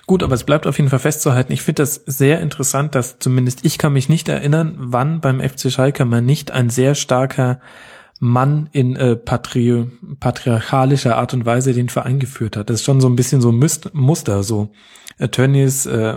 Gut, 0.07 0.23
aber 0.23 0.35
es 0.35 0.45
bleibt 0.45 0.67
auf 0.67 0.79
jeden 0.79 0.91
Fall 0.91 1.01
festzuhalten. 1.01 1.53
Ich 1.53 1.63
finde 1.63 1.83
das 1.83 1.97
sehr 2.07 2.41
interessant, 2.41 2.95
dass 2.95 3.19
zumindest 3.19 3.65
ich 3.65 3.79
kann 3.79 3.93
mich 3.93 4.09
nicht 4.09 4.29
erinnern, 4.29 4.77
wann 4.79 5.21
beim 5.21 5.41
FC 5.41 5.73
Schalke 5.73 6.05
man 6.05 6.25
nicht 6.25 6.53
ein 6.53 6.71
sehr 6.71 6.95
starker 6.95 7.61
Mann 8.21 8.69
in 8.73 8.95
äh, 8.95 9.17
patri 9.17 9.87
patriarchalischer 10.21 11.17
Art 11.17 11.35
und 11.35 11.47
Weise 11.47 11.73
den 11.73 11.89
Verein 11.89 12.21
geführt 12.21 12.57
hat. 12.57 12.71
Das 12.71 12.77
ist 12.77 12.85
schon 12.85 13.01
so 13.01 13.09
ein 13.09 13.17
bisschen 13.17 13.41
so 13.41 13.51
Müst 13.51 13.93
Muster, 13.93 14.45
so 14.45 14.71
Tönnies, 15.33 15.87
äh, 15.87 16.17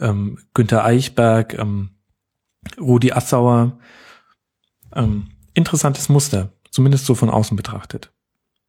ähm, 0.00 0.38
Günther 0.54 0.84
Eichberg, 0.84 1.58
ähm, 1.58 1.90
Rudi 2.80 3.12
Assauer. 3.12 3.78
Ähm, 4.94 5.30
interessantes 5.54 6.08
Muster, 6.08 6.52
zumindest 6.70 7.06
so 7.06 7.14
von 7.14 7.30
außen 7.30 7.56
betrachtet. 7.56 8.12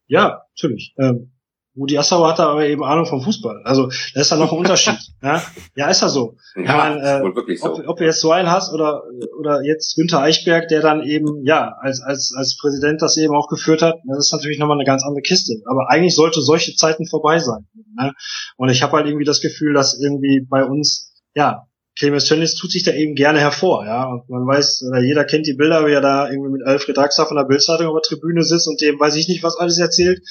Ja, 0.07 0.43
natürlich. 0.55 0.93
Ähm, 0.97 1.31
Rudi 1.77 1.97
Assauer 1.97 2.29
hat 2.29 2.39
da 2.39 2.47
aber 2.51 2.65
eben 2.65 2.83
Ahnung 2.83 3.05
vom 3.05 3.21
Fußball. 3.21 3.61
Also 3.65 3.89
da 4.13 4.21
ist 4.21 4.31
da 4.31 4.37
noch 4.37 4.51
ein 4.51 4.57
Unterschied. 4.57 4.97
ja? 5.21 5.41
ja, 5.75 5.89
ist 5.89 6.01
ja 6.01 6.09
so. 6.09 6.37
Ja, 6.55 6.77
meine, 6.77 7.01
äh, 7.01 7.35
wirklich 7.35 7.59
so. 7.59 7.73
Ob, 7.73 7.87
ob 7.87 7.97
du 7.97 8.05
jetzt 8.05 8.21
so 8.21 8.31
einen 8.31 8.49
hast 8.49 8.73
oder 8.73 9.03
oder 9.37 9.61
jetzt 9.61 9.95
Günther 9.95 10.21
Eichberg, 10.21 10.69
der 10.69 10.81
dann 10.81 11.03
eben 11.03 11.43
ja 11.45 11.75
als 11.81 12.01
als 12.01 12.33
als 12.35 12.57
Präsident 12.57 13.01
das 13.01 13.17
eben 13.17 13.35
auch 13.35 13.49
geführt 13.49 13.81
hat, 13.81 13.95
das 14.05 14.19
ist 14.19 14.33
natürlich 14.33 14.57
nochmal 14.57 14.77
eine 14.77 14.85
ganz 14.85 15.03
andere 15.03 15.21
Kiste. 15.21 15.53
Aber 15.65 15.89
eigentlich 15.89 16.15
sollte 16.15 16.41
solche 16.41 16.75
Zeiten 16.75 17.07
vorbei 17.07 17.39
sein. 17.39 17.67
Ne? 17.97 18.13
Und 18.55 18.69
ich 18.69 18.81
habe 18.81 18.93
halt 18.93 19.07
irgendwie 19.07 19.25
das 19.25 19.41
Gefühl, 19.41 19.73
dass 19.73 19.99
irgendwie 19.99 20.45
bei 20.49 20.63
uns 20.63 21.13
ja 21.33 21.67
Clemens 21.97 22.25
Tönnies 22.25 22.55
tut 22.55 22.71
sich 22.71 22.83
da 22.83 22.91
eben 22.91 23.15
gerne 23.15 23.39
hervor, 23.39 23.85
ja. 23.85 24.05
Und 24.05 24.29
man 24.29 24.45
weiß, 24.45 24.83
oder 24.89 25.01
jeder 25.01 25.23
kennt 25.23 25.47
die 25.47 25.53
Bilder, 25.53 25.85
wie 25.87 25.93
er 25.93 26.01
da 26.01 26.29
irgendwie 26.29 26.51
mit 26.51 26.65
Alfred 26.65 26.97
Draxler 26.97 27.25
von 27.25 27.37
der 27.37 27.45
Bildzeitung 27.45 27.87
auf 27.87 28.01
der 28.01 28.17
Tribüne 28.17 28.43
sitzt 28.43 28.67
und 28.67 28.81
dem 28.81 28.99
weiß 28.99 29.15
ich 29.15 29.27
nicht, 29.27 29.43
was 29.43 29.57
alles 29.57 29.77
erzählt. 29.79 30.21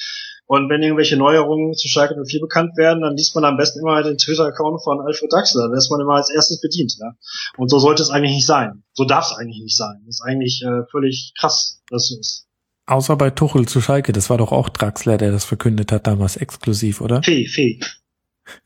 Und 0.47 0.69
wenn 0.69 0.83
irgendwelche 0.83 1.17
Neuerungen 1.17 1.73
zu 1.73 1.89
Schalke 1.89 2.15
04 2.23 2.41
bekannt 2.41 2.77
werden, 2.77 3.01
dann 3.01 3.17
liest 3.17 3.35
man 3.35 3.45
am 3.47 3.57
besten 3.57 3.81
immer 3.81 4.03
den 4.03 4.19
Twitter-Account 4.19 4.83
von 4.85 5.01
Alfred 5.01 5.33
Draxler. 5.33 5.71
Da 5.71 5.77
ist 5.77 5.91
man 5.91 6.01
immer 6.01 6.17
als 6.17 6.31
erstes 6.31 6.61
bedient. 6.61 6.95
Ja? 7.01 7.17
Und 7.57 7.71
so 7.71 7.79
sollte 7.79 8.03
es 8.03 8.11
eigentlich 8.11 8.35
nicht 8.35 8.47
sein. 8.47 8.83
So 8.93 9.07
darf 9.07 9.31
es 9.31 9.37
eigentlich 9.39 9.63
nicht 9.63 9.77
sein. 9.77 10.03
Das 10.05 10.17
ist 10.17 10.23
eigentlich 10.23 10.63
äh, 10.63 10.83
völlig 10.91 11.33
krass, 11.39 11.81
dass 11.89 12.09
so 12.09 12.21
ist. 12.21 12.47
Außer 12.87 13.17
bei 13.17 13.31
Tuchel 13.31 13.67
zu 13.67 13.81
Schalke, 13.81 14.13
das 14.13 14.29
war 14.29 14.37
doch 14.37 14.53
auch 14.53 14.69
Draxler, 14.69 15.17
der 15.17 15.33
das 15.33 15.47
verkündet 15.47 15.91
hat 15.91 16.07
damals 16.07 16.37
exklusiv, 16.37 17.01
oder? 17.01 17.23
Fee, 17.23 17.47
Fee. 17.47 17.81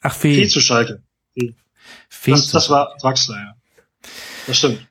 Ach, 0.03 0.15
Fee. 0.15 0.35
Fee 0.35 0.49
zu 0.49 0.61
Schalke. 0.61 1.05
Fee. 1.35 1.55
Fee 2.09 2.33
das, 2.33 2.51
das 2.51 2.71
war 2.71 2.97
Draxler, 3.01 3.37
ja. 3.37 3.55
Das 4.47 4.57
stimmt. 4.57 4.87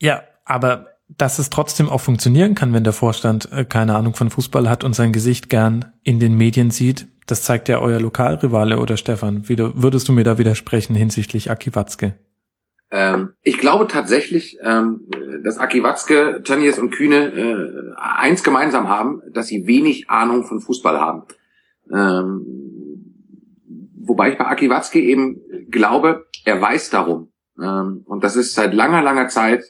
Ja, 0.00 0.22
aber 0.44 0.88
dass 1.08 1.38
es 1.38 1.50
trotzdem 1.50 1.88
auch 1.88 2.00
funktionieren 2.00 2.54
kann, 2.54 2.72
wenn 2.72 2.84
der 2.84 2.92
Vorstand 2.92 3.50
äh, 3.52 3.64
keine 3.64 3.96
Ahnung 3.96 4.14
von 4.14 4.30
Fußball 4.30 4.68
hat 4.68 4.84
und 4.84 4.94
sein 4.94 5.12
Gesicht 5.12 5.48
gern 5.48 5.92
in 6.02 6.18
den 6.18 6.34
Medien 6.34 6.70
sieht, 6.70 7.06
das 7.26 7.42
zeigt 7.42 7.68
ja 7.68 7.78
euer 7.78 8.00
Lokalrivale 8.00 8.78
oder 8.78 8.96
Stefan. 8.96 9.48
Wie 9.48 9.58
würdest 9.58 10.08
du 10.08 10.12
mir 10.12 10.24
da 10.24 10.38
widersprechen 10.38 10.94
hinsichtlich 10.94 11.50
Aki 11.50 11.74
Watzke? 11.74 12.14
Ähm, 12.90 13.30
ich 13.42 13.58
glaube 13.58 13.86
tatsächlich, 13.86 14.58
ähm, 14.62 15.06
dass 15.42 15.58
Aki 15.58 15.82
Watzke, 15.82 16.42
Tönnies 16.44 16.78
und 16.78 16.90
Kühne 16.90 17.32
äh, 17.32 17.94
eins 17.96 18.44
gemeinsam 18.44 18.88
haben, 18.88 19.22
dass 19.32 19.46
sie 19.48 19.66
wenig 19.66 20.10
Ahnung 20.10 20.44
von 20.44 20.60
Fußball 20.60 21.00
haben. 21.00 21.22
Ähm, 21.92 22.63
wobei 24.06 24.32
ich 24.32 24.38
bei 24.38 24.46
Aki 24.46 24.70
Watzke 24.70 25.00
eben 25.00 25.40
glaube, 25.70 26.26
er 26.44 26.60
weiß 26.60 26.90
darum. 26.90 27.32
Ähm, 27.60 28.02
und 28.06 28.24
das 28.24 28.36
ist 28.36 28.54
seit 28.54 28.74
langer, 28.74 29.02
langer 29.02 29.28
Zeit 29.28 29.64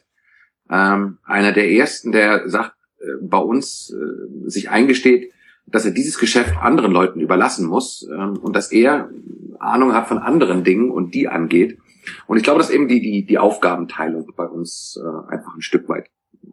ähm, 0.71 1.19
einer 1.25 1.53
der 1.53 1.71
ersten, 1.71 2.13
der 2.13 2.49
sagt, 2.49 2.75
äh, 2.99 3.05
bei 3.23 3.39
uns 3.39 3.93
äh, 3.93 4.49
sich 4.49 4.71
eingesteht, 4.71 5.33
dass 5.67 5.85
er 5.85 5.93
dieses 5.93 6.19
Geschäft 6.19 6.55
anderen 6.61 6.93
Leuten 6.93 7.21
überlassen 7.21 7.67
muss 7.67 8.07
ähm, 8.11 8.39
und 8.39 8.55
dass 8.55 8.73
er 8.73 9.11
Ahnung 9.59 9.95
hat 9.95 10.09
von 10.09 10.19
anderen 10.19 10.65
Dingen 10.65 10.91
und 10.91 11.15
die 11.15 11.29
angeht. 11.29 11.79
Und 12.27 12.37
ich 12.37 12.43
glaube, 12.43 12.59
dass 12.59 12.71
eben 12.71 12.89
die, 12.89 13.01
die, 13.01 13.25
die 13.25 13.39
Aufgabenteilung 13.39 14.31
bei 14.37 14.47
uns 14.47 14.99
äh, 15.03 15.33
einfach 15.33 15.55
ein 15.55 15.63
Stück 15.63 15.89
weit 15.89 16.11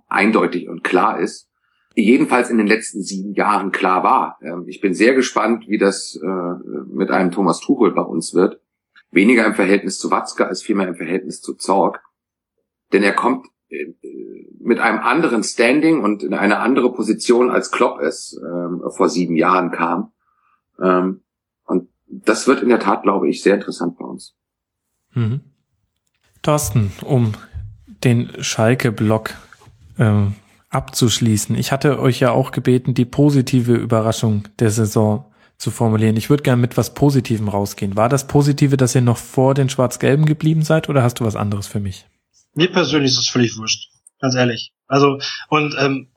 eindeutig 0.08 0.70
und 0.70 0.84
klar 0.84 1.20
ist. 1.20 1.50
Jedenfalls 1.96 2.50
in 2.50 2.58
den 2.58 2.68
letzten 2.68 3.02
sieben 3.02 3.34
Jahren 3.34 3.72
klar 3.72 4.04
war. 4.04 4.40
Ähm, 4.42 4.66
ich 4.68 4.82
bin 4.82 4.94
sehr 4.94 5.14
gespannt, 5.14 5.68
wie 5.68 5.78
das 5.78 6.16
äh, 6.16 6.84
mit 6.88 7.12
einem 7.12 7.32
Thomas 7.32 7.60
Tuchel 7.60 7.92
bei 7.92 8.02
uns 8.02 8.34
wird. 8.34 8.62
Weniger 9.12 9.46
im 9.46 9.56
Verhältnis 9.56 10.00
zu 10.00 10.10
Watzke 10.10 10.48
als 10.48 10.64
vielmehr 10.64 10.88
im 10.88 10.96
Verhältnis 10.96 11.42
zu 11.42 11.56
Zorg. 11.56 12.02
Denn 12.94 13.04
er 13.04 13.14
kommt 13.14 13.48
mit 14.60 14.80
einem 14.80 15.00
anderen 15.00 15.44
Standing 15.44 16.04
und 16.04 16.24
in 16.24 16.34
eine 16.34 16.60
andere 16.60 16.94
Position 16.94 17.50
als 17.50 17.72
Klopp 17.72 18.00
es 18.02 18.40
ähm, 18.44 18.82
vor 18.90 19.10
sieben 19.10 19.36
Jahren 19.36 19.72
kam. 19.72 20.12
Ähm, 20.82 21.22
und 21.66 21.90
das 22.08 22.48
wird 22.48 22.62
in 22.62 22.70
der 22.70 22.80
Tat, 22.80 23.04
glaube 23.04 23.30
ich, 23.30 23.42
sehr 23.42 23.56
interessant 23.56 23.98
bei 23.98 24.06
uns. 24.06 24.36
Mhm. 25.14 25.42
Thorsten, 26.42 26.92
um 27.04 27.34
den 28.04 28.32
Schalke-Block 28.44 29.32
ähm, 29.98 30.36
abzuschließen. 30.72 31.56
Ich 31.56 31.72
hatte 31.72 32.00
euch 32.00 32.20
ja 32.20 32.32
auch 32.32 32.52
gebeten, 32.52 32.94
die 32.94 33.06
positive 33.06 33.74
Überraschung 33.74 34.48
der 34.60 34.72
Saison 34.72 35.26
zu 35.58 35.70
formulieren. 35.70 36.18
Ich 36.18 36.30
würde 36.30 36.44
gerne 36.44 36.62
mit 36.62 36.76
was 36.78 36.94
Positivem 36.94 37.48
rausgehen. 37.48 37.96
War 37.96 38.10
das 38.10 38.26
Positive, 38.26 38.78
dass 38.78 38.96
ihr 38.96 39.02
noch 39.02 39.18
vor 39.18 39.54
den 39.54 39.70
Schwarz-Gelben 39.70 40.26
geblieben 40.26 40.64
seid 40.64 40.90
oder 40.90 41.04
hast 41.04 41.20
du 41.20 41.26
was 41.26 41.36
anderes 41.36 41.68
für 41.68 41.80
mich? 41.80 42.06
Mir 42.56 42.72
persönlich 42.72 43.12
ist 43.12 43.20
es 43.20 43.28
völlig 43.28 43.58
wurscht. 43.58 43.92
Ganz 44.20 44.36
ehrlich. 44.36 44.74
Also, 44.88 45.20
und 45.50 45.76
ähm, 45.78 46.10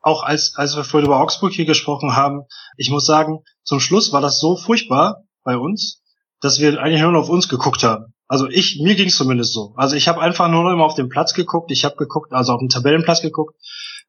auch 0.00 0.22
als, 0.22 0.54
als 0.56 0.76
wir 0.76 0.84
vorhin 0.84 1.06
über 1.06 1.20
Augsburg 1.20 1.52
hier 1.52 1.66
gesprochen 1.66 2.14
haben, 2.14 2.42
ich 2.76 2.90
muss 2.90 3.06
sagen, 3.06 3.40
zum 3.64 3.80
Schluss 3.80 4.12
war 4.12 4.20
das 4.20 4.38
so 4.38 4.56
furchtbar 4.56 5.24
bei 5.42 5.56
uns, 5.56 6.02
dass 6.40 6.60
wir 6.60 6.80
eigentlich 6.80 7.02
nur 7.02 7.12
noch 7.12 7.22
auf 7.22 7.28
uns 7.28 7.48
geguckt 7.48 7.82
haben. 7.82 8.14
Also 8.28 8.48
ich, 8.48 8.80
mir 8.80 8.94
ging 8.94 9.08
es 9.08 9.16
zumindest 9.16 9.52
so. 9.52 9.74
Also 9.76 9.96
ich 9.96 10.08
habe 10.08 10.20
einfach 10.20 10.48
nur 10.48 10.64
noch 10.64 10.72
immer 10.72 10.84
auf 10.84 10.94
den 10.94 11.08
Platz 11.08 11.34
geguckt, 11.34 11.70
ich 11.70 11.84
habe 11.84 11.96
geguckt, 11.96 12.32
also 12.32 12.52
auf 12.52 12.60
den 12.60 12.68
Tabellenplatz 12.68 13.20
geguckt, 13.20 13.56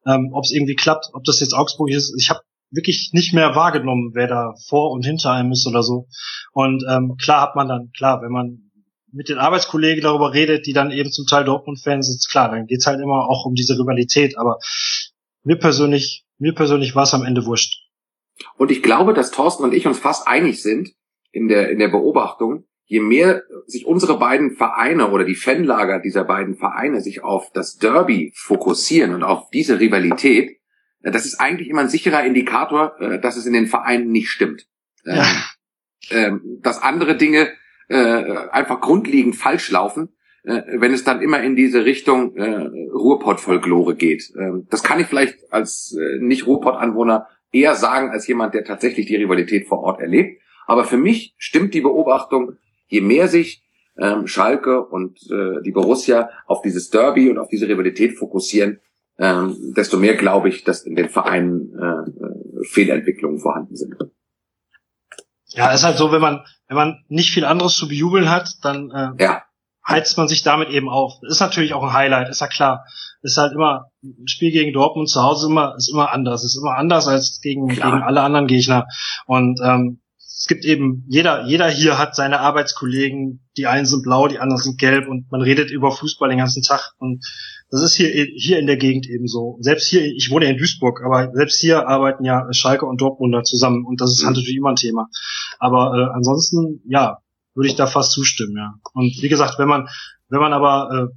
ähm, 0.08 0.30
ob 0.32 0.44
es 0.44 0.52
irgendwie 0.52 0.74
klappt, 0.74 1.10
ob 1.12 1.24
das 1.24 1.40
jetzt 1.40 1.54
Augsburg 1.54 1.90
ist. 1.90 2.14
Ich 2.18 2.30
habe 2.30 2.40
wirklich 2.70 3.10
nicht 3.12 3.32
mehr 3.32 3.54
wahrgenommen, 3.54 4.12
wer 4.14 4.26
da 4.26 4.54
vor 4.66 4.90
und 4.90 5.04
hinter 5.04 5.32
einem 5.32 5.52
ist 5.52 5.66
oder 5.66 5.82
so. 5.82 6.06
Und 6.52 6.84
ähm, 6.88 7.16
klar 7.20 7.42
hat 7.42 7.56
man 7.56 7.68
dann, 7.68 7.90
klar, 7.96 8.22
wenn 8.22 8.32
man 8.32 8.70
mit 9.10 9.28
den 9.28 9.38
Arbeitskollegen 9.38 10.02
darüber 10.02 10.34
redet, 10.34 10.66
die 10.66 10.72
dann 10.72 10.90
eben 10.90 11.10
zum 11.10 11.26
Teil 11.26 11.44
Dortmund-Fans 11.44 12.06
sind, 12.06 12.30
klar, 12.30 12.50
dann 12.50 12.66
geht's 12.66 12.86
halt 12.86 13.00
immer 13.00 13.28
auch 13.28 13.46
um 13.46 13.54
diese 13.54 13.78
Rivalität. 13.78 14.38
Aber 14.38 14.58
mir 15.44 15.56
persönlich, 15.56 16.24
mir 16.38 16.54
persönlich 16.54 16.94
war 16.94 17.04
es 17.04 17.14
am 17.14 17.24
Ende 17.24 17.46
wurscht. 17.46 17.88
Und 18.56 18.70
ich 18.70 18.82
glaube, 18.82 19.14
dass 19.14 19.30
Thorsten 19.30 19.64
und 19.64 19.74
ich 19.74 19.86
uns 19.86 19.98
fast 19.98 20.28
einig 20.28 20.62
sind 20.62 20.90
in 21.32 21.48
der, 21.48 21.70
in 21.70 21.78
der 21.78 21.88
Beobachtung, 21.88 22.67
je 22.88 23.00
mehr 23.00 23.44
sich 23.66 23.86
unsere 23.86 24.18
beiden 24.18 24.50
Vereine 24.50 25.10
oder 25.10 25.24
die 25.24 25.34
Fanlager 25.34 26.00
dieser 26.00 26.24
beiden 26.24 26.56
Vereine 26.56 27.00
sich 27.02 27.22
auf 27.22 27.52
das 27.52 27.76
Derby 27.76 28.32
fokussieren 28.34 29.14
und 29.14 29.22
auf 29.22 29.50
diese 29.50 29.78
Rivalität, 29.78 30.58
das 31.02 31.26
ist 31.26 31.38
eigentlich 31.38 31.68
immer 31.68 31.82
ein 31.82 31.90
sicherer 31.90 32.24
Indikator, 32.24 32.98
äh, 32.98 33.20
dass 33.20 33.36
es 33.36 33.46
in 33.46 33.52
den 33.52 33.66
Vereinen 33.66 34.10
nicht 34.10 34.30
stimmt. 34.30 34.66
Ja. 35.04 35.22
Ähm, 35.22 35.42
ähm, 36.10 36.58
dass 36.62 36.82
andere 36.82 37.16
Dinge 37.16 37.48
äh, 37.88 37.94
einfach 38.50 38.80
grundlegend 38.80 39.36
falsch 39.36 39.70
laufen, 39.70 40.08
äh, 40.44 40.62
wenn 40.74 40.92
es 40.92 41.04
dann 41.04 41.20
immer 41.20 41.42
in 41.42 41.56
diese 41.56 41.84
Richtung 41.84 42.34
äh, 42.36 42.68
Ruhrpott-Folklore 42.92 43.94
geht. 43.96 44.32
Ähm, 44.38 44.66
das 44.70 44.82
kann 44.82 45.00
ich 45.00 45.06
vielleicht 45.06 45.52
als 45.52 45.94
äh, 45.94 46.18
Nicht-Ruhrpott-Anwohner 46.20 47.26
eher 47.52 47.74
sagen 47.74 48.10
als 48.10 48.26
jemand, 48.26 48.54
der 48.54 48.64
tatsächlich 48.64 49.06
die 49.06 49.16
Rivalität 49.16 49.66
vor 49.66 49.80
Ort 49.80 50.00
erlebt. 50.00 50.40
Aber 50.66 50.84
für 50.84 50.98
mich 50.98 51.34
stimmt 51.36 51.74
die 51.74 51.80
Beobachtung, 51.80 52.56
je 52.88 53.00
mehr 53.00 53.28
sich 53.28 53.62
ähm, 53.98 54.26
Schalke 54.26 54.84
und 54.84 55.18
äh, 55.30 55.62
die 55.64 55.72
Borussia 55.72 56.30
auf 56.46 56.62
dieses 56.62 56.90
Derby 56.90 57.30
und 57.30 57.38
auf 57.38 57.48
diese 57.48 57.68
Rivalität 57.68 58.16
fokussieren, 58.18 58.80
ähm, 59.18 59.74
desto 59.76 59.96
mehr 59.96 60.16
glaube 60.16 60.48
ich, 60.48 60.64
dass 60.64 60.82
in 60.82 60.94
den 60.94 61.08
Vereinen 61.08 61.72
äh, 61.78 62.24
äh 62.24 62.64
Fehlentwicklungen 62.64 63.38
vorhanden 63.38 63.76
sind. 63.76 63.94
Ja, 65.48 65.70
ist 65.72 65.84
halt 65.84 65.96
so, 65.96 66.12
wenn 66.12 66.20
man, 66.20 66.44
wenn 66.66 66.76
man 66.76 67.04
nicht 67.08 67.32
viel 67.32 67.44
anderes 67.44 67.76
zu 67.76 67.88
bejubeln 67.88 68.28
hat, 68.28 68.50
dann 68.62 68.90
äh, 68.90 69.22
ja. 69.22 69.42
heizt 69.86 70.18
man 70.18 70.28
sich 70.28 70.42
damit 70.42 70.68
eben 70.68 70.88
auf. 70.88 71.14
Ist 71.22 71.40
natürlich 71.40 71.72
auch 71.72 71.84
ein 71.84 71.92
Highlight, 71.92 72.28
ist 72.28 72.40
ja 72.40 72.48
klar. 72.48 72.84
Ist 73.22 73.38
halt 73.38 73.52
immer, 73.52 73.90
ein 74.02 74.28
Spiel 74.28 74.52
gegen 74.52 74.72
Dortmund 74.72 75.08
zu 75.08 75.22
Hause 75.22 75.48
immer, 75.48 75.74
ist 75.76 75.88
immer 75.88 76.12
anders. 76.12 76.44
Ist 76.44 76.56
immer 76.56 76.76
anders 76.76 77.08
als 77.08 77.40
gegen, 77.40 77.68
gegen 77.68 77.82
alle 77.82 78.22
anderen 78.22 78.46
Gegner. 78.46 78.86
Und 79.26 79.60
ähm, 79.64 80.00
es 80.38 80.46
gibt 80.46 80.64
eben, 80.64 81.04
jeder, 81.08 81.46
jeder 81.46 81.68
hier 81.68 81.98
hat 81.98 82.14
seine 82.14 82.38
Arbeitskollegen, 82.38 83.48
die 83.56 83.66
einen 83.66 83.86
sind 83.86 84.04
blau, 84.04 84.28
die 84.28 84.38
anderen 84.38 84.62
sind 84.62 84.78
gelb 84.78 85.08
und 85.08 85.30
man 85.32 85.42
redet 85.42 85.72
über 85.72 85.90
Fußball 85.90 86.28
den 86.28 86.38
ganzen 86.38 86.62
Tag 86.62 86.92
und 86.98 87.24
das 87.70 87.82
ist 87.82 87.96
hier, 87.96 88.08
hier 88.08 88.58
in 88.60 88.66
der 88.66 88.76
Gegend 88.76 89.08
eben 89.08 89.26
so. 89.26 89.58
Selbst 89.60 89.88
hier, 89.88 90.04
ich 90.04 90.30
wohne 90.30 90.46
in 90.46 90.56
Duisburg, 90.56 91.02
aber 91.04 91.32
selbst 91.34 91.60
hier 91.60 91.88
arbeiten 91.88 92.24
ja 92.24 92.46
Schalke 92.52 92.86
und 92.86 93.00
Dortmunder 93.00 93.42
zusammen 93.42 93.84
und 93.84 94.00
das 94.00 94.12
ist 94.12 94.24
halt 94.24 94.36
natürlich 94.36 94.56
immer 94.56 94.70
ein 94.70 94.76
Thema. 94.76 95.08
Aber 95.58 95.92
äh, 95.98 96.16
ansonsten, 96.16 96.82
ja, 96.88 97.18
würde 97.54 97.68
ich 97.68 97.74
da 97.74 97.88
fast 97.88 98.12
zustimmen, 98.12 98.56
ja. 98.56 98.74
Und 98.94 99.20
wie 99.20 99.28
gesagt, 99.28 99.58
wenn 99.58 99.68
man, 99.68 99.88
wenn 100.28 100.40
man 100.40 100.52
aber, 100.52 100.88
äh, 100.92 101.14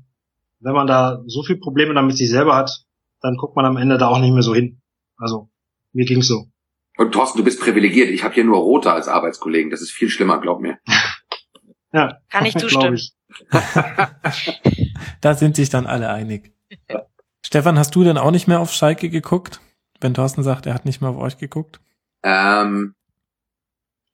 wenn 0.62 0.74
man 0.74 0.88
da 0.88 1.22
so 1.28 1.44
viel 1.44 1.58
Probleme 1.58 1.94
damit 1.94 2.18
sich 2.18 2.30
selber 2.30 2.56
hat, 2.56 2.86
dann 3.22 3.38
guckt 3.38 3.56
man 3.56 3.66
am 3.66 3.78
Ende 3.78 4.00
da 4.00 4.08
auch 4.08 4.20
nicht 4.20 4.34
mehr 4.34 4.42
so 4.42 4.56
hin. 4.56 4.82
Also, 5.18 5.52
mir 5.94 6.06
ging's 6.06 6.28
so. 6.28 6.48
Und 7.02 7.14
Thorsten, 7.14 7.40
du 7.40 7.44
bist 7.44 7.60
privilegiert. 7.60 8.12
Ich 8.12 8.24
habe 8.24 8.36
hier 8.36 8.44
nur 8.44 8.60
Rote 8.60 8.94
als 8.94 9.08
Arbeitskollegen. 9.08 9.72
Das 9.72 9.82
ist 9.82 9.90
viel 9.90 10.08
schlimmer, 10.08 10.40
glaub 10.40 10.62
mir. 10.62 10.78
ja. 11.94 12.20
Kann 12.30 12.46
ich 12.46 12.56
zustimmen. 12.58 12.94
Ich. 12.94 13.16
da 15.22 15.34
sind 15.34 15.56
sich 15.56 15.72
dann 15.72 15.88
alle 15.88 16.10
einig. 16.10 16.54
Stefan, 17.44 17.80
hast 17.80 17.96
du 17.96 18.04
denn 18.04 18.20
auch 18.20 18.30
nicht 18.30 18.48
mehr 18.48 18.60
auf 18.60 18.72
Schalke 18.72 19.10
geguckt? 19.10 19.62
Wenn 20.00 20.14
Thorsten 20.14 20.44
sagt, 20.44 20.68
er 20.68 20.76
hat 20.76 20.86
nicht 20.86 21.02
mehr 21.02 21.10
auf 21.10 21.18
euch 21.18 21.40
geguckt? 21.40 21.82
Ähm, 22.22 22.94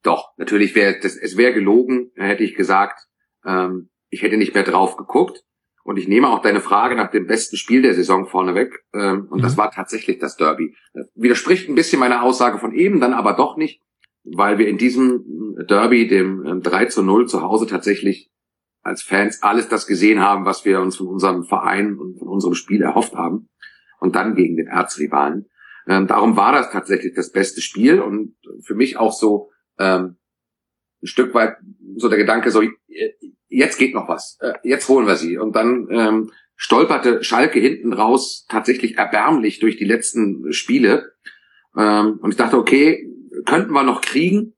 doch, 0.02 0.30
natürlich 0.38 0.74
wäre 0.74 0.96
es 1.02 1.36
wäre 1.36 1.52
gelogen, 1.52 2.10
hätte 2.16 2.42
ich 2.42 2.54
gesagt, 2.54 3.06
ähm, 3.44 3.90
ich 4.08 4.22
hätte 4.22 4.38
nicht 4.38 4.54
mehr 4.54 4.64
drauf 4.64 4.96
geguckt. 4.96 5.44
Und 5.88 5.96
ich 5.96 6.06
nehme 6.06 6.28
auch 6.28 6.42
deine 6.42 6.60
Frage 6.60 6.94
nach 6.96 7.10
dem 7.10 7.26
besten 7.26 7.56
Spiel 7.56 7.80
der 7.80 7.94
Saison 7.94 8.26
vorneweg. 8.26 8.84
Ähm, 8.92 9.26
und 9.30 9.38
mhm. 9.38 9.42
das 9.42 9.56
war 9.56 9.70
tatsächlich 9.70 10.18
das 10.18 10.36
Derby. 10.36 10.76
Das 10.92 11.10
widerspricht 11.14 11.66
ein 11.66 11.74
bisschen 11.74 11.98
meiner 11.98 12.22
Aussage 12.22 12.58
von 12.58 12.74
eben, 12.74 13.00
dann 13.00 13.14
aber 13.14 13.32
doch 13.32 13.56
nicht, 13.56 13.80
weil 14.22 14.58
wir 14.58 14.68
in 14.68 14.76
diesem 14.76 15.56
Derby, 15.66 16.06
dem 16.06 16.60
3 16.62 16.82
ähm, 16.82 16.90
zu 16.90 17.02
0 17.02 17.26
zu 17.26 17.40
Hause 17.40 17.66
tatsächlich 17.66 18.30
als 18.82 19.02
Fans 19.02 19.42
alles 19.42 19.70
das 19.70 19.86
gesehen 19.86 20.20
haben, 20.20 20.44
was 20.44 20.66
wir 20.66 20.82
uns 20.82 20.96
von 20.96 21.06
unserem 21.06 21.44
Verein 21.44 21.96
und 21.96 22.18
von 22.18 22.28
unserem 22.28 22.52
Spiel 22.54 22.82
erhofft 22.82 23.14
haben. 23.14 23.48
Und 23.98 24.14
dann 24.14 24.34
gegen 24.34 24.58
den 24.58 24.66
Erzrivalen. 24.66 25.46
Ähm, 25.86 26.06
darum 26.06 26.36
war 26.36 26.52
das 26.52 26.70
tatsächlich 26.70 27.14
das 27.14 27.32
beste 27.32 27.62
Spiel 27.62 27.98
und 27.98 28.36
für 28.62 28.74
mich 28.74 28.98
auch 28.98 29.14
so 29.14 29.52
ähm, 29.78 30.18
ein 31.02 31.06
Stück 31.06 31.32
weit 31.32 31.56
so 31.96 32.10
der 32.10 32.18
Gedanke, 32.18 32.50
so 32.50 32.60
jetzt 33.48 33.78
geht 33.78 33.94
noch 33.94 34.08
was, 34.08 34.38
äh, 34.40 34.54
jetzt 34.62 34.88
holen 34.88 35.06
wir 35.06 35.16
sie. 35.16 35.38
Und 35.38 35.56
dann 35.56 35.88
ähm, 35.90 36.30
stolperte 36.56 37.22
Schalke 37.22 37.58
hinten 37.60 37.92
raus 37.92 38.46
tatsächlich 38.48 38.98
erbärmlich 38.98 39.60
durch 39.60 39.76
die 39.76 39.84
letzten 39.84 40.52
Spiele. 40.52 41.12
Ähm, 41.76 42.18
und 42.20 42.30
ich 42.30 42.36
dachte, 42.36 42.58
okay, 42.58 43.08
könnten 43.46 43.72
wir 43.72 43.82
noch 43.82 44.00
kriegen. 44.00 44.54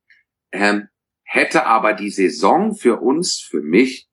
Ähm, 0.53 0.89
hätte 1.23 1.67
aber 1.67 1.93
die 1.93 2.11
Saison 2.11 2.75
für 2.75 3.01
uns, 3.01 3.41
für 3.41 3.63
mich, 3.63 4.09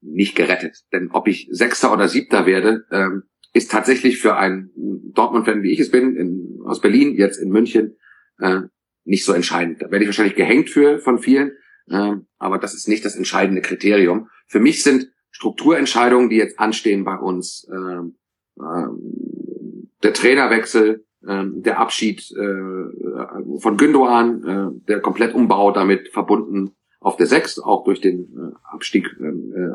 nicht 0.00 0.36
gerettet. 0.36 0.84
Denn 0.92 1.10
ob 1.12 1.28
ich 1.28 1.48
Sechster 1.50 1.92
oder 1.92 2.08
Siebter 2.08 2.46
werde, 2.46 2.84
ähm, 2.90 3.24
ist 3.52 3.70
tatsächlich 3.70 4.18
für 4.18 4.36
einen 4.36 4.70
Dortmund-Fan, 5.14 5.62
wie 5.62 5.72
ich 5.72 5.80
es 5.80 5.90
bin, 5.90 6.16
in, 6.16 6.60
aus 6.66 6.80
Berlin, 6.80 7.14
jetzt 7.14 7.38
in 7.38 7.50
München, 7.50 7.96
äh, 8.40 8.62
nicht 9.04 9.24
so 9.24 9.32
entscheidend. 9.32 9.82
Da 9.82 9.90
werde 9.90 10.04
ich 10.04 10.08
wahrscheinlich 10.08 10.36
gehängt 10.36 10.70
für 10.70 10.98
von 10.98 11.18
vielen. 11.18 11.52
Ähm, 11.90 12.26
aber 12.38 12.58
das 12.58 12.74
ist 12.74 12.88
nicht 12.88 13.04
das 13.04 13.16
entscheidende 13.16 13.62
Kriterium. 13.62 14.28
Für 14.46 14.60
mich 14.60 14.82
sind 14.82 15.10
Strukturentscheidungen, 15.30 16.30
die 16.30 16.36
jetzt 16.36 16.58
anstehen 16.58 17.04
bei 17.04 17.16
uns, 17.16 17.68
ähm, 17.70 18.16
ähm, 18.58 19.90
der 20.02 20.12
Trainerwechsel, 20.12 21.04
ähm, 21.26 21.62
der 21.62 21.80
Abschied 21.80 22.30
äh, 22.32 23.58
von 23.58 23.76
Gündogan, 23.76 24.44
äh, 24.44 24.86
der 24.88 25.00
Komplettumbau 25.00 25.72
damit 25.72 26.08
verbunden 26.08 26.76
auf 27.00 27.16
der 27.16 27.26
Sechs, 27.26 27.58
auch 27.58 27.84
durch 27.84 28.00
den 28.00 28.20
äh, 28.36 28.56
Abstieg, 28.72 29.08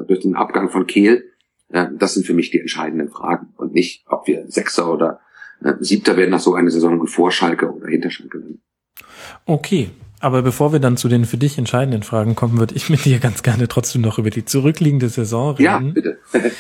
durch 0.08 0.20
den 0.20 0.36
Abgang 0.36 0.70
von 0.70 0.88
Kehl. 0.88 1.26
Das 1.70 2.16
sind 2.16 2.26
für 2.26 2.34
mich 2.34 2.52
die 2.52 2.60
entscheidenden 2.60 3.08
Fragen 3.08 3.54
und 3.56 3.74
nicht, 3.74 4.06
ob 4.10 4.28
wir 4.28 4.46
Sechster 4.50 4.92
oder 4.92 5.22
Siebter 5.80 6.18
werden 6.18 6.32
nach 6.32 6.42
so 6.42 6.54
einer 6.54 6.70
Saison 6.70 7.00
und 7.00 7.08
vor 7.08 7.32
Schalke 7.32 7.72
oder 7.72 7.88
hinter 7.88 8.10
Schalke. 8.10 8.44
Okay, 9.46 9.90
aber 10.22 10.42
bevor 10.42 10.72
wir 10.72 10.80
dann 10.80 10.98
zu 10.98 11.08
den 11.10 11.26
für 11.26 11.38
dich 11.38 11.58
entscheidenden 11.58 12.04
Fragen 12.04 12.36
kommen, 12.36 12.60
würde 12.60 12.76
ich 12.76 12.90
mit 12.90 13.06
dir 13.06 13.20
ganz 13.20 13.44
gerne 13.44 13.68
trotzdem 13.68 14.02
noch 14.02 14.18
über 14.18 14.30
die 14.30 14.46
zurückliegende 14.46 15.10
Saison 15.10 15.56
reden. 15.56 15.64
Ja, 15.64 15.80
bitte. 15.80 16.18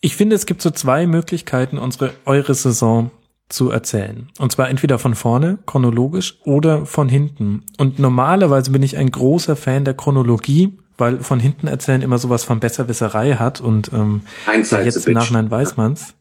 ich 0.00 0.16
finde, 0.16 0.36
es 0.36 0.46
gibt 0.46 0.62
so 0.62 0.70
zwei 0.70 1.06
Möglichkeiten, 1.06 1.78
unsere, 1.78 2.12
eure 2.24 2.54
Saison 2.54 3.10
zu 3.48 3.70
erzählen. 3.70 4.28
Und 4.38 4.52
zwar 4.52 4.68
entweder 4.68 4.98
von 4.98 5.14
vorne, 5.14 5.58
chronologisch, 5.66 6.38
oder 6.44 6.86
von 6.86 7.08
hinten. 7.08 7.64
Und 7.78 7.98
normalerweise 7.98 8.70
bin 8.70 8.82
ich 8.82 8.96
ein 8.96 9.10
großer 9.10 9.56
Fan 9.56 9.84
der 9.84 9.94
Chronologie, 9.94 10.78
weil 10.96 11.18
von 11.20 11.40
hinten 11.40 11.66
erzählen 11.66 12.02
immer 12.02 12.18
sowas 12.18 12.44
von 12.44 12.60
Besserwisserei 12.60 13.34
hat 13.34 13.60
und 13.60 13.92
ähm, 13.92 14.22
jetzt 14.54 15.06
im 15.06 15.14
Nachhinein 15.14 15.50
weiß 15.50 15.76
man's. 15.76 16.14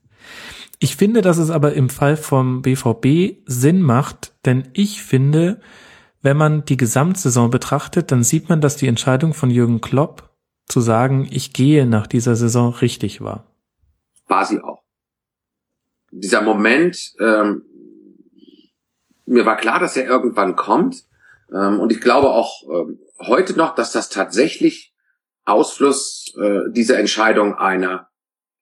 Ich 0.80 0.96
finde, 0.96 1.22
dass 1.22 1.38
es 1.38 1.52
aber 1.52 1.74
im 1.74 1.90
Fall 1.90 2.18
vom 2.18 2.64
BVB 2.64 3.38
Sinn 3.46 3.82
macht, 3.82 4.34
denn 4.46 4.70
ich 4.74 5.02
finde, 5.04 5.62
wenn 6.22 6.38
man 6.38 6.66
die 6.66 6.78
Gesamtsaison 6.78 7.50
betrachtet, 7.50 8.12
dann 8.12 8.24
sieht 8.24 8.50
man, 8.50 8.62
dass 8.62 8.78
die 8.78 8.88
Entscheidung 8.88 9.34
von 9.34 9.50
Jürgen 9.50 9.82
Klopp 9.82 10.30
zu 10.68 10.80
sagen, 10.80 11.28
ich 11.32 11.54
gehe 11.54 11.86
nach 11.86 12.08
dieser 12.08 12.36
Saison 12.36 12.74
richtig 12.74 13.22
war. 13.22 13.46
War 14.28 14.46
sie 14.46 14.62
auch. 14.62 14.84
Dieser 16.12 16.42
Moment, 16.42 17.14
ähm, 17.20 17.64
mir 19.26 19.46
war 19.46 19.58
klar, 19.58 19.80
dass 19.80 19.98
er 19.98 20.06
irgendwann 20.06 20.56
kommt. 20.56 21.06
Ähm, 21.54 21.80
und 21.80 21.92
ich 21.92 22.02
glaube 22.02 22.30
auch 22.30 22.64
ähm, 22.70 23.00
heute 23.20 23.58
noch, 23.58 23.76
dass 23.76 23.92
das 23.92 24.10
tatsächlich 24.10 24.94
Ausfluss 25.46 26.34
äh, 26.40 26.72
dieser 26.72 27.00
Entscheidung 27.00 27.56
einer 27.56 28.10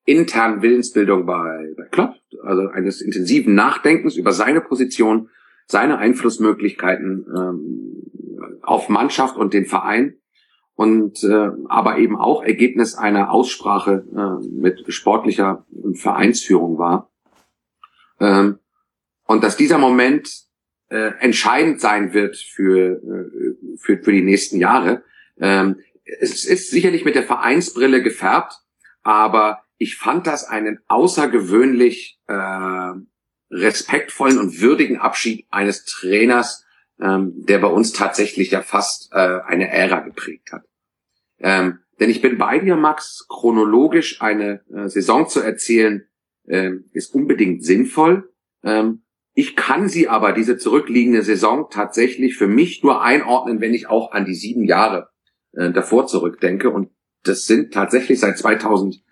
internen 0.04 0.62
Willensbildung 0.62 1.26
bei, 1.26 1.74
bei 1.76 1.84
Klopp, 1.84 2.14
also 2.42 2.68
eines 2.68 3.00
intensiven 3.00 3.54
Nachdenkens 3.54 4.16
über 4.16 4.32
seine 4.32 4.60
Position 4.60 5.28
seine 5.70 5.98
Einflussmöglichkeiten 5.98 7.26
ähm, 7.36 8.60
auf 8.62 8.88
Mannschaft 8.88 9.36
und 9.36 9.54
den 9.54 9.66
Verein 9.66 10.14
und 10.74 11.22
äh, 11.22 11.50
aber 11.68 11.98
eben 11.98 12.16
auch 12.16 12.42
Ergebnis 12.42 12.94
einer 12.94 13.30
Aussprache 13.30 14.04
äh, 14.14 14.46
mit 14.48 14.84
sportlicher 14.92 15.64
Vereinsführung 15.94 16.78
war. 16.78 17.10
Ähm, 18.18 18.58
und 19.26 19.44
dass 19.44 19.56
dieser 19.56 19.78
Moment 19.78 20.28
äh, 20.88 21.12
entscheidend 21.20 21.80
sein 21.80 22.12
wird 22.14 22.36
für, 22.36 22.96
äh, 22.96 23.76
für, 23.78 24.02
für 24.02 24.12
die 24.12 24.22
nächsten 24.22 24.58
Jahre. 24.58 25.04
Ähm, 25.38 25.76
es 26.04 26.44
ist 26.44 26.70
sicherlich 26.70 27.04
mit 27.04 27.14
der 27.14 27.22
Vereinsbrille 27.22 28.02
gefärbt, 28.02 28.54
aber 29.02 29.62
ich 29.78 29.96
fand 29.96 30.26
das 30.26 30.44
einen 30.44 30.80
außergewöhnlich 30.88 32.18
äh, 32.26 32.92
respektvollen 33.50 34.38
und 34.38 34.60
würdigen 34.60 34.98
Abschied 34.98 35.46
eines 35.50 35.84
Trainers, 35.84 36.64
ähm, 37.00 37.32
der 37.36 37.58
bei 37.58 37.68
uns 37.68 37.92
tatsächlich 37.92 38.50
ja 38.50 38.62
fast 38.62 39.12
äh, 39.12 39.40
eine 39.46 39.70
Ära 39.70 40.00
geprägt 40.00 40.52
hat. 40.52 40.64
Ähm, 41.38 41.78
denn 41.98 42.10
ich 42.10 42.22
bin 42.22 42.38
bei 42.38 42.58
dir, 42.58 42.76
Max, 42.76 43.26
chronologisch 43.28 44.22
eine 44.22 44.62
äh, 44.72 44.88
Saison 44.88 45.28
zu 45.28 45.40
erzählen, 45.40 46.06
äh, 46.46 46.72
ist 46.92 47.14
unbedingt 47.14 47.64
sinnvoll. 47.64 48.30
Ähm, 48.62 49.02
ich 49.34 49.56
kann 49.56 49.88
sie 49.88 50.08
aber, 50.08 50.32
diese 50.32 50.58
zurückliegende 50.58 51.22
Saison, 51.22 51.68
tatsächlich 51.70 52.36
für 52.36 52.48
mich 52.48 52.82
nur 52.82 53.02
einordnen, 53.02 53.60
wenn 53.60 53.74
ich 53.74 53.88
auch 53.88 54.12
an 54.12 54.24
die 54.24 54.34
sieben 54.34 54.64
Jahre 54.64 55.10
äh, 55.52 55.70
davor 55.70 56.06
zurückdenke. 56.06 56.70
Und 56.70 56.90
das 57.22 57.46
sind 57.46 57.72
tatsächlich 57.72 58.20
seit 58.20 58.38
2008, 58.38 59.02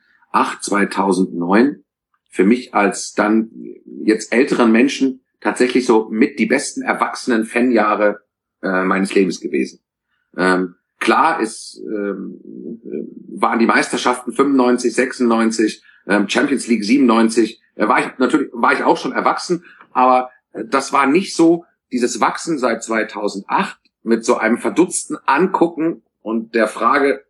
2009 0.60 1.84
für 2.30 2.44
mich 2.44 2.74
als 2.74 3.14
dann 3.14 3.50
jetzt 4.04 4.32
älteren 4.32 4.72
Menschen 4.72 5.20
tatsächlich 5.40 5.86
so 5.86 6.08
mit 6.10 6.38
die 6.38 6.46
besten 6.46 6.82
erwachsenen 6.82 7.44
Fanjahre 7.44 8.20
äh, 8.62 8.82
meines 8.82 9.14
Lebens 9.14 9.40
gewesen. 9.40 9.80
Ähm, 10.36 10.74
klar 10.98 11.40
ist, 11.40 11.80
ähm, 11.84 12.40
waren 13.36 13.58
die 13.58 13.66
Meisterschaften 13.66 14.32
95, 14.32 14.94
96, 14.94 15.82
ähm, 16.06 16.28
Champions 16.28 16.66
League 16.66 16.84
97, 16.84 17.62
äh, 17.76 17.88
war 17.88 18.00
ich 18.00 18.18
natürlich, 18.18 18.50
war 18.52 18.72
ich 18.72 18.82
auch 18.82 18.96
schon 18.96 19.12
erwachsen, 19.12 19.64
aber 19.92 20.30
äh, 20.52 20.64
das 20.66 20.92
war 20.92 21.06
nicht 21.06 21.34
so 21.34 21.64
dieses 21.92 22.20
Wachsen 22.20 22.58
seit 22.58 22.82
2008 22.82 23.78
mit 24.02 24.24
so 24.24 24.36
einem 24.36 24.58
verdutzten 24.58 25.16
Angucken 25.26 26.02
und 26.20 26.54
der 26.54 26.68
Frage, 26.68 27.24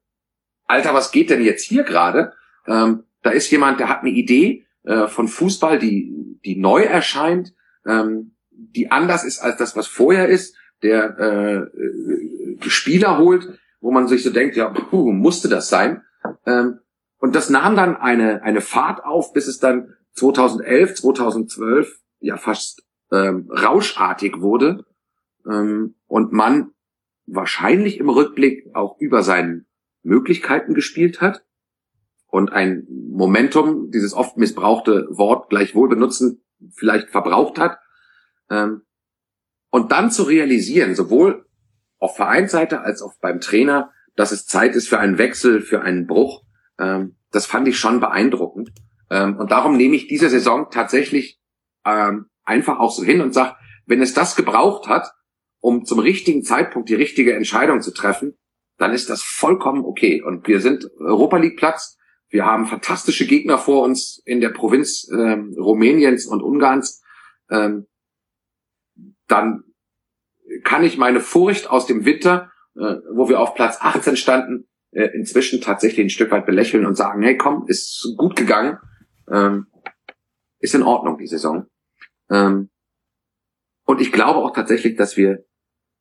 Alter, 0.67 0.95
was 0.95 1.13
geht 1.13 1.31
denn 1.31 1.43
jetzt 1.43 1.65
hier 1.65 1.83
gerade? 1.83 2.33
Ähm, 2.67 3.05
da 3.23 3.31
ist 3.31 3.51
jemand, 3.51 3.81
der 3.81 3.89
hat 3.89 4.01
eine 4.01 4.11
Idee, 4.11 4.67
äh, 4.89 5.07
von 5.07 5.29
Fußball, 5.29 5.79
die, 5.79 6.39
die 6.47 6.57
neu 6.57 6.83
erscheint, 6.83 7.55
ähm, 7.87 8.35
die 8.51 8.91
anders 8.91 9.23
ist 9.23 9.39
als 9.39 9.59
das, 9.59 9.77
was 9.77 9.87
vorher 9.87 10.29
ist, 10.29 10.57
der 10.83 11.19
äh, 11.19 11.57
äh, 11.57 12.71
Spieler 12.71 13.19
holt, 13.19 13.59
wo 13.81 13.91
man 13.91 14.09
sich 14.09 14.23
so 14.23 14.31
denkt, 14.31 14.57
ja, 14.57 14.71
puh, 14.71 15.13
musste 15.13 15.49
das 15.49 15.69
sein? 15.69 16.03
Ähm, 16.47 16.81
und 17.19 17.35
das 17.35 17.51
nahm 17.51 17.77
dann 17.77 17.97
eine, 17.97 18.43
eine 18.43 18.63
Fahrt 18.63 19.05
auf, 19.05 19.35
bis 19.35 19.47
es 19.47 19.59
dann 19.59 19.95
2011, 20.15 20.95
2012 20.95 22.01
ja 22.21 22.39
fast 22.39 22.83
ähm, 23.13 23.51
rauschartig 23.51 24.41
wurde 24.41 24.87
ähm, 25.47 25.97
und 26.07 26.33
man 26.33 26.71
wahrscheinlich 27.27 27.99
im 27.99 28.09
Rückblick 28.09 28.75
auch 28.75 28.99
über 28.99 29.23
seinen 29.23 29.67
Möglichkeiten 30.03 30.73
gespielt 30.73 31.21
hat 31.21 31.45
und 32.29 32.53
ein 32.53 32.87
Momentum, 32.89 33.91
dieses 33.91 34.13
oft 34.13 34.37
missbrauchte 34.37 35.07
Wort 35.11 35.49
gleichwohl 35.49 35.89
benutzen, 35.89 36.45
vielleicht 36.75 37.11
verbraucht 37.11 37.59
hat. 37.59 37.79
Ähm, 38.51 38.83
und 39.71 39.93
dann 39.93 40.11
zu 40.11 40.23
realisieren, 40.23 40.95
sowohl 40.95 41.47
auf 41.99 42.17
Vereinsseite 42.17 42.81
als 42.81 43.03
auch 43.03 43.15
beim 43.21 43.41
Trainer, 43.41 43.91
dass 44.15 44.33
es 44.33 44.47
Zeit 44.47 44.75
ist 44.77 44.89
für 44.89 44.99
einen 44.99 45.19
Wechsel, 45.19 45.61
für 45.61 45.83
einen 45.83 46.07
Bruch, 46.07 46.45
ähm, 46.79 47.17
das 47.31 47.47
fand 47.47 47.69
ich 47.69 47.79
schon 47.79 48.01
beeindruckend. 48.01 48.71
Ähm, 49.11 49.37
und 49.37 49.51
darum 49.51 49.77
nehme 49.77 49.97
ich 49.97 50.07
diese 50.07 50.29
Saison 50.29 50.69
tatsächlich 50.71 51.37
einfach 52.45 52.81
auch 52.81 52.91
so 52.91 53.03
hin 53.03 53.23
und 53.23 53.33
sage, 53.33 53.57
wenn 53.87 54.03
es 54.03 54.13
das 54.13 54.37
gebraucht 54.37 54.89
hat, 54.89 55.11
um 55.59 55.87
zum 55.87 56.01
richtigen 56.01 56.43
Zeitpunkt 56.43 56.91
die 56.91 56.95
richtige 56.95 57.35
Entscheidung 57.35 57.81
zu 57.81 57.95
treffen, 57.95 58.37
dann 58.77 58.93
ist 58.93 59.09
das 59.09 59.23
vollkommen 59.23 59.87
okay. 59.87 60.23
Und 60.23 60.47
wir 60.47 60.61
sind 60.61 60.87
Europa 60.99 61.39
League 61.39 61.57
Platz. 61.57 61.98
Wir 62.31 62.45
haben 62.45 62.67
fantastische 62.67 63.27
Gegner 63.27 63.59
vor 63.59 63.83
uns 63.83 64.21
in 64.25 64.41
der 64.41 64.51
Provinz 64.51 65.09
ähm, 65.13 65.55
Rumäniens 65.59 66.27
und 66.27 66.43
Ungarns. 66.43 67.03
Ähm, 67.51 67.87
dann 69.27 69.65
kann 70.65 70.85
ich 70.85 70.99
meine 70.99 71.21
Furcht 71.21 71.71
aus 71.71 71.87
dem 71.87 72.05
Winter, 72.05 72.51
äh, 72.75 72.97
wo 73.13 73.29
wir 73.29 73.41
auf 73.41 73.55
Platz 73.55 73.79
18 73.81 74.17
standen, 74.17 74.69
äh, 74.91 75.07
inzwischen 75.15 75.61
tatsächlich 75.61 76.07
ein 76.07 76.11
Stück 76.11 76.31
weit 76.31 76.47
belächeln 76.47 76.87
und 76.87 76.97
sagen, 76.97 77.23
hey 77.23 77.37
komm, 77.37 77.65
ist 77.67 78.15
gut 78.17 78.37
gegangen, 78.37 78.79
ähm, 79.31 79.67
ist 80.59 80.75
in 80.75 80.83
Ordnung 80.83 81.19
die 81.19 81.27
Saison. 81.27 81.67
Ähm, 82.31 82.71
und 83.85 84.01
ich 84.01 84.13
glaube 84.13 84.41
auch 84.41 84.53
tatsächlich, 84.53 84.97
dass 84.97 85.17
wir 85.17 85.45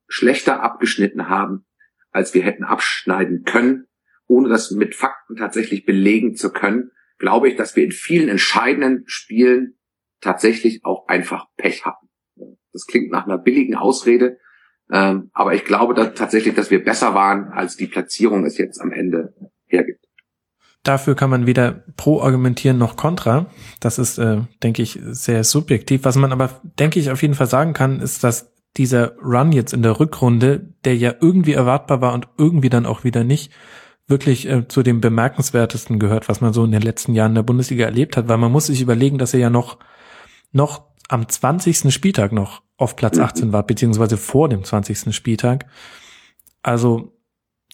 schlechter 0.08 0.62
abgeschnitten 0.62 1.30
haben, 1.30 1.66
als 2.12 2.34
wir 2.34 2.44
hätten 2.44 2.64
abschneiden 2.64 3.44
können, 3.44 3.87
ohne 4.28 4.50
das 4.50 4.72
mit 4.72 4.96
Fakten 4.96 5.36
tatsächlich 5.36 5.86
belegen 5.86 6.36
zu 6.36 6.52
können, 6.52 6.92
glaube 7.18 7.50
ich, 7.50 7.56
dass 7.56 7.76
wir 7.76 7.84
in 7.84 7.92
vielen 7.92 8.30
entscheidenden 8.30 9.04
Spielen 9.08 9.78
tatsächlich 10.22 10.84
auch 10.84 11.08
einfach 11.08 11.46
Pech 11.58 11.86
hatten. 11.86 12.08
Das 12.74 12.86
klingt 12.86 13.12
nach 13.12 13.26
einer 13.26 13.38
billigen 13.38 13.76
Ausrede, 13.76 14.38
ähm, 14.92 15.30
aber 15.34 15.54
ich 15.54 15.66
glaube 15.66 15.94
dass 15.94 16.14
tatsächlich, 16.14 16.54
dass 16.54 16.72
wir 16.72 16.84
besser 16.84 17.14
waren, 17.14 17.50
als 17.52 17.76
die 17.76 17.88
Platzierung 17.88 18.46
es 18.46 18.58
jetzt 18.58 18.80
am 18.80 18.92
Ende 18.92 19.34
hergibt. 19.66 20.06
Dafür 20.84 21.16
kann 21.16 21.30
man 21.30 21.48
weder 21.48 21.84
pro 21.98 22.22
argumentieren 22.22 22.78
noch 22.78 22.96
contra. 22.96 23.48
Das 23.82 24.00
ist, 24.00 24.20
äh, 24.20 24.42
denke 24.64 24.82
ich, 24.82 25.00
sehr 25.04 25.44
subjektiv. 25.44 26.06
Was 26.06 26.16
man 26.16 26.32
aber, 26.32 26.62
denke 26.80 27.00
ich, 27.00 27.12
auf 27.12 27.22
jeden 27.22 27.34
Fall 27.34 27.48
sagen 27.48 27.74
kann, 27.74 28.00
ist, 28.00 28.24
dass 28.24 28.54
dieser 28.78 29.18
Run 29.18 29.52
jetzt 29.52 29.74
in 29.74 29.82
der 29.82 30.00
Rückrunde, 30.00 30.74
der 30.86 30.96
ja 30.96 31.14
irgendwie 31.20 31.54
erwartbar 31.54 32.00
war 32.00 32.14
und 32.14 32.30
irgendwie 32.38 32.70
dann 32.70 32.86
auch 32.86 33.04
wieder 33.04 33.24
nicht, 33.24 33.52
wirklich 34.08 34.48
äh, 34.48 34.68
zu 34.68 34.84
dem 34.84 35.02
bemerkenswertesten 35.02 36.00
gehört, 36.00 36.30
was 36.30 36.42
man 36.42 36.54
so 36.54 36.64
in 36.64 36.72
den 36.72 36.82
letzten 36.82 37.14
Jahren 37.14 37.32
in 37.32 37.36
der 37.36 37.44
Bundesliga 37.44 37.86
erlebt 37.86 38.18
hat, 38.18 38.28
weil 38.28 38.38
man 38.38 38.52
muss 38.52 38.68
sich 38.68 38.82
überlegen, 38.82 39.18
dass 39.18 39.34
er 39.34 39.40
ja 39.42 39.50
noch, 39.50 39.78
noch 40.52 40.84
am 41.10 41.28
20. 41.28 41.94
Spieltag 41.94 42.32
noch 42.32 42.62
auf 42.78 42.96
Platz 42.96 43.18
18 43.18 43.50
mhm. 43.50 43.54
war, 43.54 43.64
beziehungsweise 43.64 44.18
vor 44.18 44.50
dem 44.50 44.64
20. 44.64 45.14
Spieltag. 45.14 45.66
Also 46.64 47.14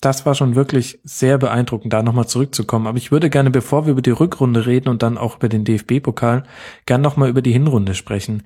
das 0.01 0.25
war 0.25 0.35
schon 0.35 0.55
wirklich 0.55 0.99
sehr 1.03 1.37
beeindruckend, 1.37 1.93
da 1.93 2.03
nochmal 2.03 2.27
zurückzukommen. 2.27 2.87
Aber 2.87 2.97
ich 2.97 3.11
würde 3.11 3.29
gerne, 3.29 3.51
bevor 3.51 3.85
wir 3.85 3.91
über 3.91 4.01
die 4.01 4.11
Rückrunde 4.11 4.65
reden 4.65 4.89
und 4.89 5.01
dann 5.01 5.17
auch 5.17 5.37
über 5.37 5.49
den 5.49 5.63
DFB-Pokal, 5.63 6.43
gern 6.85 7.01
nochmal 7.01 7.29
über 7.29 7.41
die 7.41 7.53
Hinrunde 7.53 7.95
sprechen. 7.95 8.43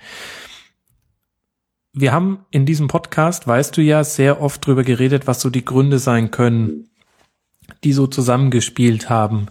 Wir 1.93 2.11
haben 2.11 2.45
in 2.51 2.67
diesem 2.67 2.87
Podcast, 2.87 3.47
weißt 3.47 3.75
du 3.75 3.81
ja, 3.81 4.03
sehr 4.03 4.39
oft 4.39 4.65
drüber 4.65 4.83
geredet, 4.83 5.25
was 5.25 5.41
so 5.41 5.49
die 5.49 5.65
Gründe 5.65 5.97
sein 5.97 6.29
können, 6.29 6.89
die 7.83 7.93
so 7.93 8.07
zusammengespielt 8.07 9.09
haben 9.09 9.47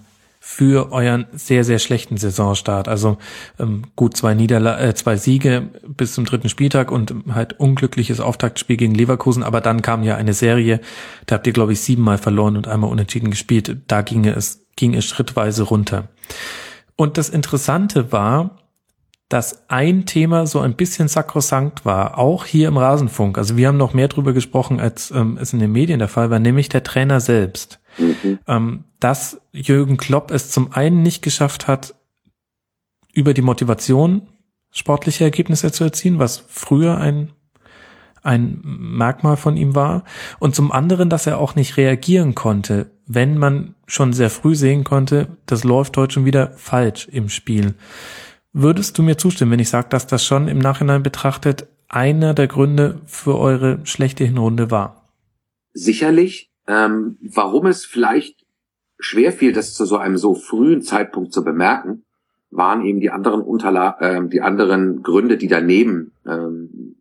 für 0.48 0.92
euren 0.92 1.26
sehr, 1.32 1.64
sehr 1.64 1.80
schlechten 1.80 2.18
Saisonstart. 2.18 2.86
Also 2.86 3.18
ähm, 3.58 3.82
gut 3.96 4.16
zwei, 4.16 4.32
Niederla 4.32 4.78
äh, 4.78 4.94
zwei 4.94 5.16
Siege 5.16 5.70
bis 5.88 6.14
zum 6.14 6.24
dritten 6.24 6.48
Spieltag 6.48 6.92
und 6.92 7.12
halt 7.32 7.58
unglückliches 7.58 8.20
Auftaktspiel 8.20 8.76
gegen 8.76 8.94
Leverkusen, 8.94 9.42
aber 9.42 9.60
dann 9.60 9.82
kam 9.82 10.04
ja 10.04 10.14
eine 10.14 10.34
Serie, 10.34 10.80
da 11.26 11.34
habt 11.34 11.48
ihr, 11.48 11.52
glaube 11.52 11.72
ich, 11.72 11.80
siebenmal 11.80 12.16
verloren 12.16 12.56
und 12.56 12.68
einmal 12.68 12.90
unentschieden 12.90 13.30
gespielt. 13.30 13.76
Da 13.88 14.02
ging 14.02 14.24
es, 14.24 14.64
ging 14.76 14.94
es 14.94 15.04
schrittweise 15.04 15.64
runter. 15.64 16.10
Und 16.94 17.18
das 17.18 17.28
Interessante 17.28 18.12
war, 18.12 18.62
dass 19.28 19.68
ein 19.68 20.06
Thema 20.06 20.46
so 20.46 20.60
ein 20.60 20.76
bisschen 20.76 21.08
sakrosankt 21.08 21.84
war, 21.84 22.18
auch 22.18 22.44
hier 22.44 22.68
im 22.68 22.76
Rasenfunk. 22.76 23.36
Also 23.36 23.56
wir 23.56 23.66
haben 23.66 23.76
noch 23.76 23.94
mehr 23.94 24.06
drüber 24.06 24.32
gesprochen, 24.32 24.78
als 24.78 25.10
ähm, 25.10 25.38
es 25.40 25.52
in 25.52 25.58
den 25.58 25.72
Medien 25.72 25.98
der 25.98 26.06
Fall 26.06 26.30
war, 26.30 26.38
nämlich 26.38 26.68
der 26.68 26.84
Trainer 26.84 27.18
selbst. 27.18 27.80
Mhm. 27.98 28.38
Ähm, 28.46 28.84
dass 29.00 29.40
Jürgen 29.52 29.96
Klopp 29.96 30.30
es 30.30 30.50
zum 30.50 30.72
einen 30.72 31.02
nicht 31.02 31.22
geschafft 31.22 31.66
hat, 31.66 31.94
über 33.12 33.34
die 33.34 33.42
Motivation 33.42 34.28
sportliche 34.70 35.24
Ergebnisse 35.24 35.72
zu 35.72 35.84
erzielen, 35.84 36.18
was 36.18 36.44
früher 36.48 36.98
ein 36.98 37.32
ein 38.26 38.60
Merkmal 38.64 39.36
von 39.36 39.56
ihm 39.56 39.74
war 39.76 40.02
und 40.40 40.54
zum 40.54 40.72
anderen, 40.72 41.08
dass 41.08 41.26
er 41.26 41.38
auch 41.38 41.54
nicht 41.54 41.76
reagieren 41.76 42.34
konnte, 42.34 42.90
wenn 43.06 43.38
man 43.38 43.76
schon 43.86 44.12
sehr 44.12 44.30
früh 44.30 44.56
sehen 44.56 44.82
konnte, 44.82 45.28
das 45.46 45.62
läuft 45.62 45.96
heute 45.96 46.14
schon 46.14 46.24
wieder 46.24 46.50
falsch 46.56 47.06
im 47.06 47.28
Spiel. 47.28 47.74
Würdest 48.52 48.98
du 48.98 49.02
mir 49.02 49.16
zustimmen, 49.16 49.52
wenn 49.52 49.60
ich 49.60 49.68
sage, 49.68 49.88
dass 49.90 50.08
das 50.08 50.26
schon 50.26 50.48
im 50.48 50.58
Nachhinein 50.58 51.04
betrachtet 51.04 51.68
einer 51.88 52.34
der 52.34 52.48
Gründe 52.48 53.00
für 53.06 53.38
eure 53.38 53.78
schlechte 53.84 54.24
Hinrunde 54.24 54.70
war? 54.72 55.08
Sicherlich. 55.72 56.50
Ähm, 56.68 57.18
warum 57.20 57.66
es 57.66 57.84
vielleicht 57.84 58.44
schwer 58.98 59.32
fiel, 59.32 59.52
das 59.52 59.74
zu 59.74 59.84
so 59.84 59.96
einem 59.96 60.16
so 60.16 60.34
frühen 60.34 60.82
Zeitpunkt 60.82 61.32
zu 61.32 61.44
bemerken, 61.44 62.04
waren 62.50 62.84
eben 62.84 63.00
die 63.00 63.10
anderen 63.10 63.42
Unterla 63.42 63.96
äh, 64.00 64.28
die 64.28 64.40
anderen 64.40 65.02
Gründe, 65.02 65.36
die 65.36 65.48
daneben 65.48 66.12
ähm, 66.26 66.96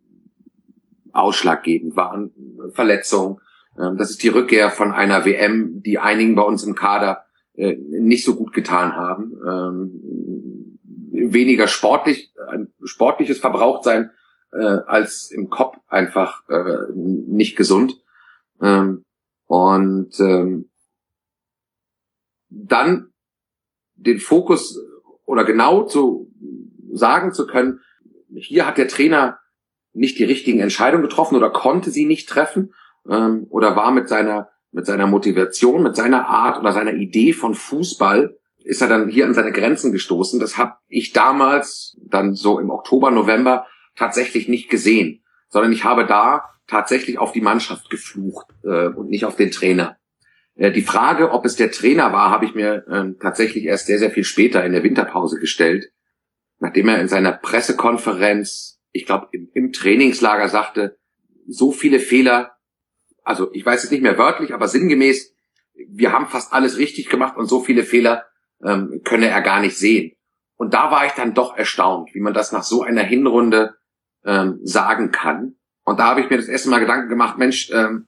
ausschlaggebend 1.13 1.95
waren. 1.95 2.31
Verletzung, 2.73 3.39
ähm, 3.79 3.97
das 3.97 4.11
ist 4.11 4.23
die 4.23 4.29
Rückkehr 4.29 4.69
von 4.69 4.91
einer 4.91 5.25
WM, 5.25 5.81
die 5.81 5.99
einigen 5.99 6.35
bei 6.35 6.41
uns 6.41 6.63
im 6.63 6.75
Kader 6.75 7.25
äh, 7.55 7.75
nicht 7.75 8.25
so 8.25 8.35
gut 8.35 8.53
getan 8.53 8.95
haben. 8.95 9.31
Ähm, 9.47 10.79
weniger 11.11 11.67
sportlich, 11.67 12.33
ein 12.49 12.73
sportliches 12.83 13.39
Verbrauchtsein 13.39 14.11
äh, 14.51 14.57
als 14.57 15.31
im 15.31 15.49
Kopf 15.49 15.77
einfach 15.87 16.47
äh, 16.49 16.91
nicht 16.93 17.55
gesund. 17.55 18.01
Ähm, 18.61 19.04
und 19.47 20.19
ähm, 20.19 20.69
dann 22.49 23.13
den 23.95 24.19
Fokus 24.19 24.79
oder 25.25 25.43
genau 25.43 25.83
zu 25.83 26.31
sagen 26.91 27.33
zu 27.33 27.47
können, 27.47 27.81
hier 28.35 28.65
hat 28.65 28.77
der 28.77 28.87
Trainer 28.87 29.39
nicht 29.93 30.19
die 30.19 30.23
richtigen 30.23 30.59
Entscheidungen 30.59 31.03
getroffen 31.03 31.35
oder 31.35 31.49
konnte 31.49 31.91
sie 31.91 32.05
nicht 32.05 32.27
treffen 32.27 32.73
ähm, 33.09 33.47
oder 33.49 33.75
war 33.75 33.91
mit 33.91 34.09
seiner 34.09 34.49
mit 34.71 34.85
seiner 34.85 35.07
Motivation, 35.07 35.83
mit 35.83 35.95
seiner 35.95 36.27
Art 36.27 36.59
oder 36.59 36.73
seiner 36.73 36.93
Idee 36.93 37.31
von 37.31 37.55
Fußball 37.55 38.37
ist 38.65 38.81
er 38.81 38.89
dann 38.89 39.07
hier 39.07 39.25
an 39.25 39.33
seine 39.33 39.51
Grenzen 39.51 39.91
gestoßen. 39.91 40.39
Das 40.39 40.57
habe 40.57 40.73
ich 40.89 41.13
damals, 41.13 41.97
dann 42.03 42.33
so 42.33 42.59
im 42.59 42.71
Oktober, 42.71 43.11
November, 43.11 43.67
tatsächlich 43.95 44.49
nicht 44.49 44.69
gesehen, 44.69 45.23
sondern 45.49 45.71
ich 45.71 45.83
habe 45.83 46.05
da 46.05 46.49
tatsächlich 46.67 47.17
auf 47.19 47.31
die 47.31 47.41
Mannschaft 47.41 47.89
geflucht 47.89 48.47
äh, 48.63 48.87
und 48.87 49.09
nicht 49.09 49.25
auf 49.25 49.35
den 49.35 49.51
Trainer. 49.51 49.97
Äh, 50.55 50.71
die 50.71 50.81
Frage, 50.81 51.31
ob 51.31 51.45
es 51.45 51.55
der 51.55 51.71
Trainer 51.71 52.11
war, 52.11 52.31
habe 52.31 52.45
ich 52.45 52.55
mir 52.55 52.85
äh, 52.87 53.19
tatsächlich 53.21 53.65
erst 53.65 53.87
sehr, 53.87 53.99
sehr 53.99 54.11
viel 54.11 54.23
später 54.23 54.65
in 54.65 54.73
der 54.73 54.83
Winterpause 54.83 55.39
gestellt, 55.39 55.91
nachdem 56.59 56.87
er 56.89 56.99
in 56.99 57.07
seiner 57.07 57.33
Pressekonferenz, 57.33 58.81
ich 58.91 59.05
glaube 59.05 59.27
im, 59.31 59.49
im 59.53 59.71
Trainingslager 59.71 60.49
sagte, 60.49 60.97
so 61.47 61.71
viele 61.71 61.99
Fehler, 61.99 62.53
also 63.23 63.51
ich 63.53 63.65
weiß 63.65 63.83
es 63.83 63.91
nicht 63.91 64.01
mehr 64.01 64.17
wörtlich, 64.17 64.53
aber 64.53 64.67
sinngemäß, 64.67 65.33
wir 65.87 66.11
haben 66.11 66.27
fast 66.27 66.53
alles 66.53 66.77
richtig 66.77 67.09
gemacht 67.09 67.37
und 67.37 67.47
so 67.47 67.61
viele 67.61 67.83
Fehler 67.83 68.25
ähm, 68.63 69.01
könne 69.03 69.27
er 69.27 69.41
gar 69.41 69.59
nicht 69.59 69.77
sehen. 69.77 70.13
Und 70.55 70.73
da 70.73 70.89
war 70.89 71.05
ich 71.05 71.11
dann 71.11 71.33
doch 71.33 71.57
erstaunt, 71.57 72.13
wie 72.13 72.21
man 72.21 72.33
das 72.33 72.53
nach 72.53 72.63
so 72.63 72.81
einer 72.81 73.03
Hinrunde 73.03 73.75
ähm, 74.25 74.59
sagen 74.63 75.11
kann. 75.11 75.55
Und 75.83 75.99
da 75.99 76.07
habe 76.07 76.21
ich 76.21 76.29
mir 76.29 76.37
das 76.37 76.47
erste 76.47 76.69
Mal 76.69 76.79
Gedanken 76.79 77.09
gemacht, 77.09 77.37
Mensch, 77.37 77.71
ähm, 77.71 78.07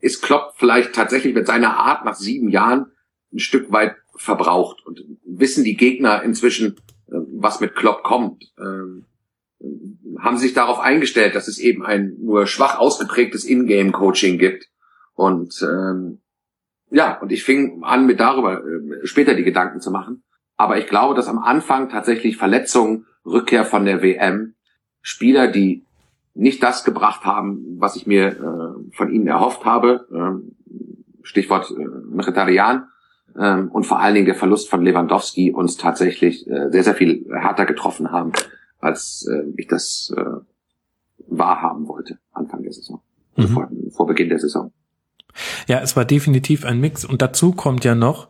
ist 0.00 0.22
Klopp 0.22 0.54
vielleicht 0.56 0.94
tatsächlich 0.94 1.34
mit 1.34 1.46
seiner 1.46 1.76
Art 1.76 2.04
nach 2.04 2.14
sieben 2.14 2.48
Jahren 2.48 2.92
ein 3.32 3.38
Stück 3.38 3.72
weit 3.72 3.96
verbraucht 4.16 4.84
und 4.86 5.02
wissen 5.24 5.64
die 5.64 5.76
Gegner 5.76 6.22
inzwischen, 6.22 6.76
äh, 7.08 7.16
was 7.32 7.60
mit 7.60 7.74
Klopp 7.74 8.02
kommt. 8.02 8.52
Ähm, 8.58 9.06
haben 10.18 10.36
sich 10.36 10.52
darauf 10.52 10.78
eingestellt, 10.78 11.34
dass 11.34 11.48
es 11.48 11.58
eben 11.58 11.84
ein 11.84 12.16
nur 12.20 12.46
schwach 12.46 12.78
ausgeprägtes 12.78 13.44
Ingame-Coaching 13.44 14.38
gibt 14.38 14.68
und 15.14 15.62
ähm, 15.62 16.20
ja, 16.90 17.18
und 17.20 17.32
ich 17.32 17.44
fing 17.44 17.82
an, 17.82 18.06
mir 18.06 18.16
darüber 18.16 18.62
äh, 18.62 19.06
später 19.06 19.34
die 19.34 19.44
Gedanken 19.44 19.80
zu 19.80 19.90
machen. 19.90 20.22
Aber 20.56 20.78
ich 20.78 20.86
glaube, 20.86 21.14
dass 21.14 21.28
am 21.28 21.38
Anfang 21.38 21.88
tatsächlich 21.88 22.36
Verletzungen, 22.36 23.06
Rückkehr 23.24 23.64
von 23.64 23.84
der 23.84 24.02
WM, 24.02 24.53
Spieler, 25.04 25.48
die 25.48 25.84
nicht 26.34 26.62
das 26.62 26.82
gebracht 26.82 27.24
haben, 27.24 27.76
was 27.78 27.94
ich 27.94 28.06
mir 28.06 28.28
äh, 28.28 28.96
von 28.96 29.12
ihnen 29.12 29.28
erhofft 29.28 29.64
habe. 29.66 30.08
Ähm, 30.10 30.56
Stichwort 31.22 31.70
äh, 31.70 31.84
Mkhitaryan. 31.84 32.88
Ähm, 33.38 33.70
und 33.70 33.84
vor 33.84 34.00
allen 34.00 34.14
Dingen 34.14 34.26
der 34.26 34.34
Verlust 34.34 34.70
von 34.70 34.82
Lewandowski 34.82 35.52
uns 35.52 35.76
tatsächlich 35.76 36.48
äh, 36.48 36.70
sehr, 36.70 36.84
sehr 36.84 36.94
viel 36.94 37.26
härter 37.30 37.66
getroffen 37.66 38.10
haben, 38.12 38.32
als 38.80 39.28
äh, 39.30 39.42
ich 39.58 39.68
das 39.68 40.12
äh, 40.16 40.24
wahrhaben 41.26 41.86
wollte 41.86 42.18
Anfang 42.32 42.62
der 42.62 42.72
Saison, 42.72 43.02
mhm. 43.36 43.48
vor, 43.48 43.68
vor 43.90 44.06
Beginn 44.06 44.30
der 44.30 44.38
Saison. 44.38 44.72
Ja, 45.68 45.80
es 45.80 45.96
war 45.96 46.06
definitiv 46.06 46.64
ein 46.64 46.80
Mix. 46.80 47.04
Und 47.04 47.20
dazu 47.20 47.52
kommt 47.52 47.84
ja 47.84 47.94
noch, 47.94 48.28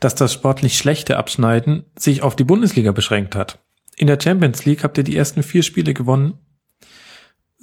dass 0.00 0.16
das 0.16 0.32
sportlich 0.32 0.76
schlechte 0.76 1.16
Abschneiden 1.16 1.84
sich 1.96 2.22
auf 2.22 2.34
die 2.34 2.44
Bundesliga 2.44 2.90
beschränkt 2.90 3.36
hat. 3.36 3.60
In 3.98 4.06
der 4.06 4.18
Champions 4.20 4.64
League 4.64 4.84
habt 4.84 4.96
ihr 4.96 5.04
die 5.04 5.16
ersten 5.16 5.42
vier 5.42 5.62
Spiele 5.62 5.92
gewonnen. 5.92 6.38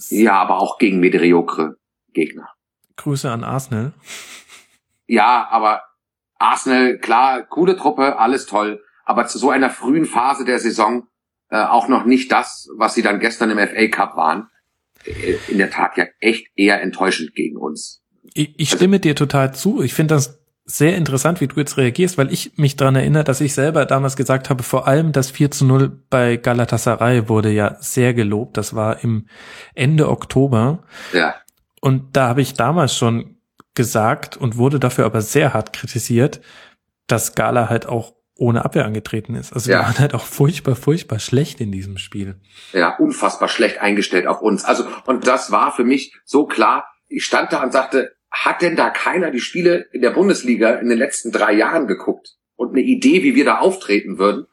Ja, 0.10 0.34
aber 0.34 0.60
auch 0.60 0.78
gegen 0.78 1.00
mediokre 1.00 1.78
Gegner. 2.14 2.50
Grüße 2.98 3.32
an 3.32 3.44
Arsenal. 3.44 3.94
Ja, 5.08 5.48
aber 5.50 5.84
Arsenal, 6.38 6.98
klar, 6.98 7.44
coole 7.44 7.78
Truppe, 7.78 8.20
alles 8.20 8.46
toll, 8.46 8.84
aber 9.06 9.28
zu 9.28 9.38
so 9.38 9.50
einer 9.50 9.70
frühen 9.70 10.06
Phase 10.06 10.44
der 10.44 10.60
Saison 10.60 11.08
äh, 11.50 11.64
auch 11.64 11.88
noch 11.88 12.06
nicht 12.06 12.32
das, 12.32 12.70
was 12.76 12.96
sie 12.96 13.02
dann 13.02 13.20
gestern 13.20 13.52
im 13.52 13.58
FA 13.58 13.88
Cup 13.88 14.18
waren. 14.18 14.50
Äh, 15.06 15.38
in 15.48 15.58
der 15.58 15.70
Tat 15.70 15.96
ja 15.96 16.06
echt 16.20 16.48
eher 16.56 16.82
enttäuschend 16.82 17.34
gegen 17.34 17.56
uns. 17.56 18.02
Ich, 18.34 18.60
ich 18.60 18.70
stimme 18.72 19.00
dir 19.00 19.16
total 19.16 19.54
zu. 19.54 19.82
Ich 19.82 19.94
finde 19.94 20.16
das 20.16 20.45
sehr 20.66 20.98
interessant, 20.98 21.42
wie 21.42 21.48
du 21.48 21.60
jetzt 21.60 21.78
reagierst, 21.78 22.18
weil 22.18 22.34
ich 22.34 22.58
mich 22.58 22.76
daran 22.76 22.96
erinnere, 22.96 23.24
dass 23.24 23.40
ich 23.40 23.54
selber 23.54 23.86
damals 23.86 24.16
gesagt 24.16 24.50
habe, 24.50 24.64
vor 24.64 24.88
allem 24.88 25.12
das 25.12 25.30
4 25.30 25.52
zu 25.52 25.66
0 25.66 25.90
bei 26.10 26.38
Galatasaray 26.38 27.30
wurde 27.30 27.52
ja 27.52 27.78
sehr 27.80 28.16
gelobt. 28.16 28.58
Das 28.58 28.76
war 28.76 29.04
im 29.04 29.28
Ende 29.76 30.10
Oktober. 30.10 30.84
Ja. 31.14 31.36
Und 31.82 32.18
da 32.18 32.30
habe 32.30 32.42
ich 32.42 32.56
damals 32.56 32.96
schon 32.96 33.38
gesagt 33.76 34.38
und 34.38 34.58
wurde 34.58 34.80
dafür 34.80 35.06
aber 35.06 35.22
sehr 35.22 35.54
hart 35.54 35.72
kritisiert, 35.72 36.42
dass 37.06 37.36
Gala 37.36 37.70
halt 37.70 37.86
auch 37.86 38.16
ohne 38.38 38.66
Abwehr 38.66 38.86
angetreten 38.86 39.36
ist. 39.36 39.54
Also 39.54 39.72
ja. 39.72 39.78
wir 39.78 39.84
waren 39.86 40.00
halt 40.00 40.14
auch 40.16 40.26
furchtbar, 40.26 40.76
furchtbar 40.76 41.20
schlecht 41.20 41.62
in 41.62 41.72
diesem 41.72 41.98
Spiel. 41.98 42.42
Ja, 42.74 42.96
unfassbar 42.98 43.50
schlecht 43.50 43.80
eingestellt 43.80 44.26
auf 44.26 44.42
uns. 44.42 44.66
Also, 44.66 44.88
und 45.06 45.28
das 45.28 45.52
war 45.52 45.72
für 45.74 45.84
mich 45.84 46.16
so 46.26 46.46
klar. 46.48 46.92
Ich 47.08 47.24
stand 47.24 47.54
da 47.54 47.62
und 47.62 47.72
sagte, 47.72 48.15
hat 48.36 48.62
denn 48.62 48.76
da 48.76 48.90
keiner 48.90 49.32
die 49.32 49.40
Spiele 49.40 49.88
in 49.92 50.02
der 50.02 50.12
Bundesliga 50.12 50.76
in 50.76 50.90
den 50.90 50.98
letzten 50.98 51.32
drei 51.32 51.54
Jahren 51.54 51.88
geguckt 51.88 52.36
und 52.56 52.72
eine 52.72 52.82
Idee, 52.82 53.24
wie 53.24 53.34
wir 53.34 53.46
da 53.46 53.60
auftreten 53.60 54.18
würden? 54.18 54.46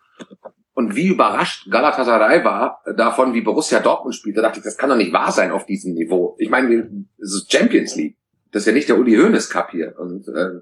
Und 0.75 0.97
wie 0.97 1.09
überrascht 1.09 1.69
Galatasaray 1.71 2.45
war 2.45 2.83
davon, 2.97 3.35
wie 3.35 3.43
Borussia 3.43 3.81
Dortmund 3.81 4.15
spielt, 4.15 4.39
da 4.39 4.43
dachte 4.43 4.61
ich, 4.61 4.65
das 4.65 4.79
kann 4.79 4.89
doch 4.89 4.97
nicht 4.97 5.13
wahr 5.13 5.33
sein 5.33 5.51
auf 5.51 5.67
diesem 5.67 5.95
Niveau. 5.95 6.37
Ich 6.39 6.49
meine, 6.49 7.07
es 7.19 7.35
ist 7.35 7.53
Champions 7.53 7.95
League. 7.97 8.17
Das 8.53 8.63
ist 8.63 8.67
ja 8.67 8.73
nicht 8.73 8.89
der 8.89 8.99
Uli 8.99 9.17
Hoeneß 9.17 9.51
Cup 9.51 9.71
hier. 9.71 9.99
Und, 9.99 10.29
äh, 10.29 10.61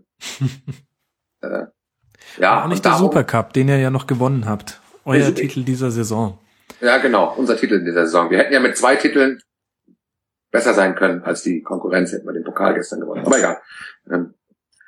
äh, 1.46 1.66
ja, 2.38 2.64
auch 2.64 2.68
nicht 2.68 2.84
der 2.84 2.94
Supercup, 2.94 3.52
den 3.52 3.68
ihr 3.68 3.78
ja 3.78 3.90
noch 3.90 4.06
gewonnen 4.06 4.46
habt. 4.46 4.80
Euer 5.04 5.34
Titel 5.34 5.62
dieser 5.62 5.90
Saison. 5.90 6.38
Ja, 6.80 6.98
genau, 6.98 7.34
unser 7.36 7.56
Titel 7.56 7.84
dieser 7.84 8.06
Saison. 8.06 8.30
Wir 8.30 8.38
hätten 8.38 8.52
ja 8.52 8.60
mit 8.60 8.76
zwei 8.76 8.96
Titeln 8.96 9.40
besser 10.50 10.74
sein 10.74 10.94
können 10.94 11.22
als 11.22 11.42
die 11.42 11.62
Konkurrenz, 11.62 12.12
hätten 12.12 12.26
wir 12.26 12.32
den 12.32 12.44
Pokal 12.44 12.74
gestern 12.74 13.00
gewonnen. 13.00 13.24
Aber 13.24 13.38
egal. 13.38 13.58
Ähm, 14.10 14.34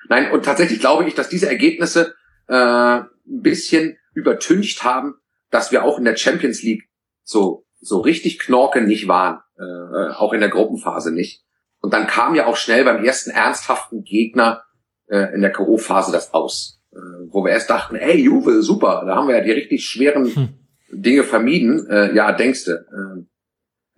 nein, 0.09 0.33
und 0.33 0.45
tatsächlich 0.45 0.81
glaube 0.81 1.05
ich, 1.07 1.15
dass 1.15 1.29
diese 1.29 1.49
Ergebnisse 1.49 2.15
äh, 2.49 2.55
ein 2.55 3.07
bisschen 3.25 3.97
übertüncht 4.15 4.85
haben, 4.85 5.15
dass 5.51 5.73
wir 5.73 5.85
auch 5.85 5.99
in 5.99 6.05
der 6.05 6.17
Champions 6.17 6.63
League 6.63 6.89
so 7.23 7.65
so 7.83 8.01
richtig 8.01 8.39
knorken 8.39 8.87
nicht 8.87 9.09
waren, 9.09 9.41
äh, 9.59 10.13
auch 10.15 10.33
in 10.33 10.41
der 10.41 10.49
Gruppenphase 10.49 11.13
nicht. 11.13 11.45
Und 11.81 11.93
dann 11.93 12.07
kam 12.07 12.37
ja 12.37 12.47
auch 12.47 12.57
schnell 12.57 12.85
beim 12.85 13.05
ersten 13.05 13.31
ernsthaften 13.31 14.05
Gegner 14.05 14.63
äh, 15.09 15.35
in 15.35 15.41
der 15.41 15.51
K.O.-Phase 15.51 16.13
das 16.13 16.33
aus. 16.33 16.81
Äh, 16.93 16.99
wo 17.29 17.45
wir 17.45 17.51
erst 17.51 17.71
dachten, 17.71 17.97
ey, 17.97 18.21
Juve, 18.21 18.63
super, 18.63 19.05
da 19.05 19.17
haben 19.17 19.27
wir 19.27 19.37
ja 19.37 19.43
die 19.43 19.51
richtig 19.51 19.85
schweren 19.85 20.27
hm. 20.27 20.49
Dinge 20.93 21.25
vermieden. 21.25 21.89
Äh, 21.89 22.15
ja, 22.15 22.33
denkste. 22.33 22.87
Äh, 22.93 23.25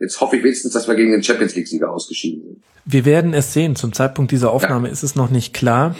jetzt 0.05 0.21
hoffe 0.21 0.37
ich 0.37 0.45
wenigstens, 0.45 0.73
dass 0.73 0.87
wir 0.87 0.95
gegen 0.95 1.13
den 1.13 1.23
Champions 1.23 1.55
League-Sieger 1.57 1.91
ausgeschieden 1.91 2.43
sind. 2.43 2.63
Wir 2.85 3.05
werden 3.05 3.35
es 3.35 3.53
sehen. 3.53 3.77
Zum 3.77 3.93
Zeitpunkt 3.93 4.31
dieser 4.31 4.53
Aufnahme 4.53 4.89
ja. 4.89 4.93
ist 4.93 5.03
es 5.03 5.17
noch 5.17 5.31
nicht 5.31 5.55
klar. 5.55 5.97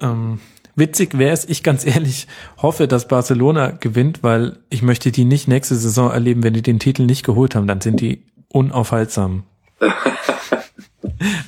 Ähm, 0.00 0.38
witzig 0.76 1.18
wäre 1.18 1.32
es, 1.32 1.44
ich 1.44 1.62
ganz 1.62 1.84
ehrlich 1.84 2.28
hoffe, 2.58 2.86
dass 2.86 3.08
Barcelona 3.08 3.72
gewinnt, 3.72 4.22
weil 4.22 4.58
ich 4.70 4.82
möchte 4.82 5.10
die 5.10 5.24
nicht 5.24 5.48
nächste 5.48 5.74
Saison 5.74 6.10
erleben, 6.10 6.42
wenn 6.42 6.54
die 6.54 6.62
den 6.62 6.78
Titel 6.78 7.04
nicht 7.04 7.24
geholt 7.24 7.54
haben, 7.54 7.66
dann 7.66 7.80
sind 7.80 8.00
die 8.00 8.22
unaufhaltsam. 8.48 9.42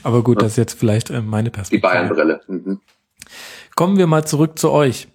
Aber 0.02 0.22
gut, 0.22 0.42
das 0.42 0.52
ist 0.52 0.56
jetzt 0.56 0.78
vielleicht 0.78 1.10
äh, 1.10 1.20
meine 1.20 1.50
Perspektive. 1.50 1.80
Die 1.80 1.94
Bayernbrille. 1.94 2.40
Mhm. 2.48 2.80
Kommen 3.76 3.96
wir 3.96 4.06
mal 4.06 4.26
zurück 4.26 4.58
zu 4.58 4.70
euch. 4.70 5.08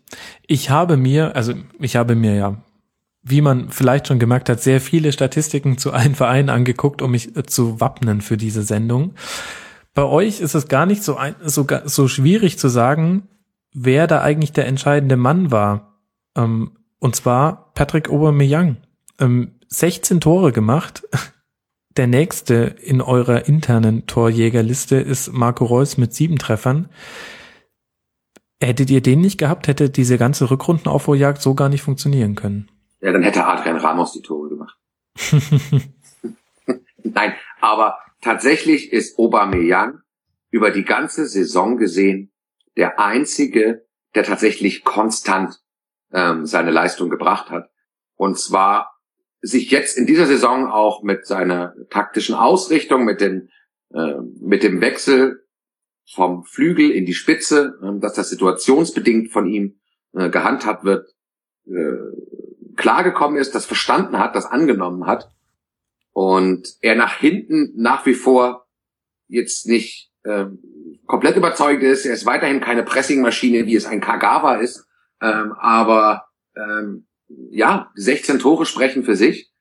Ich 0.47 0.69
habe 0.69 0.95
mir, 0.95 1.35
also 1.35 1.53
ich 1.79 1.95
habe 1.95 2.15
mir 2.15 2.35
ja, 2.35 2.63
wie 3.23 3.41
man 3.41 3.69
vielleicht 3.69 4.07
schon 4.07 4.19
gemerkt 4.19 4.49
hat, 4.49 4.61
sehr 4.61 4.81
viele 4.81 5.11
Statistiken 5.11 5.77
zu 5.77 5.93
allen 5.93 6.13
Vereinen 6.13 6.49
angeguckt, 6.49 7.01
um 7.01 7.11
mich 7.11 7.35
äh, 7.35 7.43
zu 7.43 7.79
wappnen 7.79 8.21
für 8.21 8.37
diese 8.37 8.63
Sendung. 8.63 9.13
Bei 9.93 10.03
euch 10.03 10.41
ist 10.41 10.55
es 10.55 10.67
gar 10.67 10.85
nicht 10.85 11.03
so, 11.03 11.15
ein, 11.15 11.35
so, 11.43 11.65
so 11.85 12.07
schwierig 12.07 12.59
zu 12.59 12.67
sagen, 12.67 13.29
wer 13.73 14.07
da 14.07 14.21
eigentlich 14.21 14.51
der 14.51 14.67
entscheidende 14.67 15.17
Mann 15.17 15.51
war. 15.51 15.99
Ähm, 16.35 16.71
und 16.99 17.15
zwar 17.15 17.71
Patrick 17.73 18.09
Aubameyang. 18.09 18.77
Ähm, 19.19 19.51
16 19.67 20.19
Tore 20.19 20.51
gemacht, 20.51 21.03
der 21.97 22.07
nächste 22.07 22.53
in 22.53 23.01
eurer 23.01 23.47
internen 23.47 24.05
Torjägerliste 24.05 24.97
ist 24.97 25.31
Marco 25.31 25.65
Reus 25.65 25.97
mit 25.97 26.13
sieben 26.13 26.37
Treffern. 26.37 26.89
Hättet 28.61 28.89
ihr 28.89 29.01
den 29.01 29.21
nicht 29.21 29.37
gehabt, 29.37 29.67
hätte 29.67 29.89
diese 29.89 30.17
ganze 30.17 30.49
Rückrundenaufholjagd 30.49 31.41
so 31.41 31.53
gar 31.53 31.69
nicht 31.69 31.81
funktionieren 31.81 32.35
können. 32.35 32.69
Ja, 33.03 33.11
dann 33.11 33.21
hätte 33.21 33.45
Adrian 33.45 33.75
Ramos 33.75 34.13
die 34.13 34.21
Tore 34.21 34.47
gemacht. 34.47 34.77
Nein, 37.03 37.33
aber 37.59 37.97
tatsächlich 38.21 38.93
ist 38.93 39.19
Aubameyang 39.19 39.99
über 40.51 40.71
die 40.71 40.85
ganze 40.85 41.25
Saison 41.27 41.75
gesehen 41.75 42.31
der 42.77 43.01
einzige, 43.01 43.85
der 44.15 44.23
tatsächlich 44.23 44.85
konstant 44.85 45.61
ähm, 46.13 46.45
seine 46.45 46.71
Leistung 46.71 47.09
gebracht 47.09 47.49
hat. 47.49 47.69
Und 48.15 48.39
zwar 48.39 48.97
sich 49.41 49.69
jetzt 49.69 49.97
in 49.97 50.05
dieser 50.05 50.25
Saison 50.25 50.71
auch 50.71 51.03
mit 51.03 51.27
seiner 51.27 51.75
taktischen 51.89 52.35
Ausrichtung, 52.35 53.03
mit 53.03 53.19
dem, 53.19 53.49
äh, 53.93 54.15
mit 54.39 54.63
dem 54.63 54.79
Wechsel 54.79 55.45
vom 56.09 56.45
Flügel 56.45 56.89
in 56.89 57.05
die 57.05 57.13
Spitze, 57.13 57.77
äh, 57.83 57.99
dass 57.99 58.13
das 58.13 58.29
situationsbedingt 58.29 59.33
von 59.33 59.45
ihm 59.45 59.81
äh, 60.13 60.29
gehandhabt 60.29 60.85
wird, 60.85 61.13
äh, 61.65 61.97
klargekommen 62.75 63.37
ist, 63.37 63.55
das 63.55 63.65
verstanden 63.65 64.19
hat, 64.19 64.35
das 64.35 64.45
angenommen 64.45 65.05
hat 65.05 65.31
und 66.13 66.67
er 66.81 66.95
nach 66.95 67.17
hinten 67.17 67.73
nach 67.75 68.05
wie 68.05 68.13
vor 68.13 68.67
jetzt 69.27 69.67
nicht 69.67 70.11
äh, 70.23 70.45
komplett 71.05 71.35
überzeugt 71.35 71.83
ist. 71.83 72.05
Er 72.05 72.13
ist 72.13 72.25
weiterhin 72.25 72.61
keine 72.61 72.83
Pressingmaschine, 72.83 73.65
wie 73.65 73.75
es 73.75 73.85
ein 73.85 74.01
Kagawa 74.01 74.55
ist, 74.55 74.87
ähm, 75.21 75.53
aber 75.53 76.27
ähm, 76.55 77.07
ja, 77.27 77.91
16 77.95 78.39
Tore 78.39 78.65
sprechen 78.65 79.03
für 79.03 79.15
sich. 79.15 79.51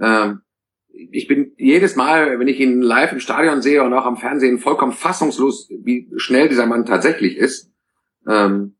Ähm, 0.00 0.40
ich 0.88 1.28
bin 1.28 1.52
jedes 1.58 1.94
Mal, 1.94 2.40
wenn 2.40 2.48
ich 2.48 2.58
ihn 2.58 2.80
live 2.80 3.12
im 3.12 3.20
Stadion 3.20 3.62
sehe 3.62 3.84
und 3.84 3.92
auch 3.92 4.06
am 4.06 4.16
Fernsehen, 4.16 4.58
vollkommen 4.58 4.92
fassungslos, 4.92 5.68
wie 5.68 6.10
schnell 6.16 6.48
dieser 6.48 6.66
Mann 6.66 6.86
tatsächlich 6.86 7.36
ist. 7.36 7.70
Ähm, 8.26 8.77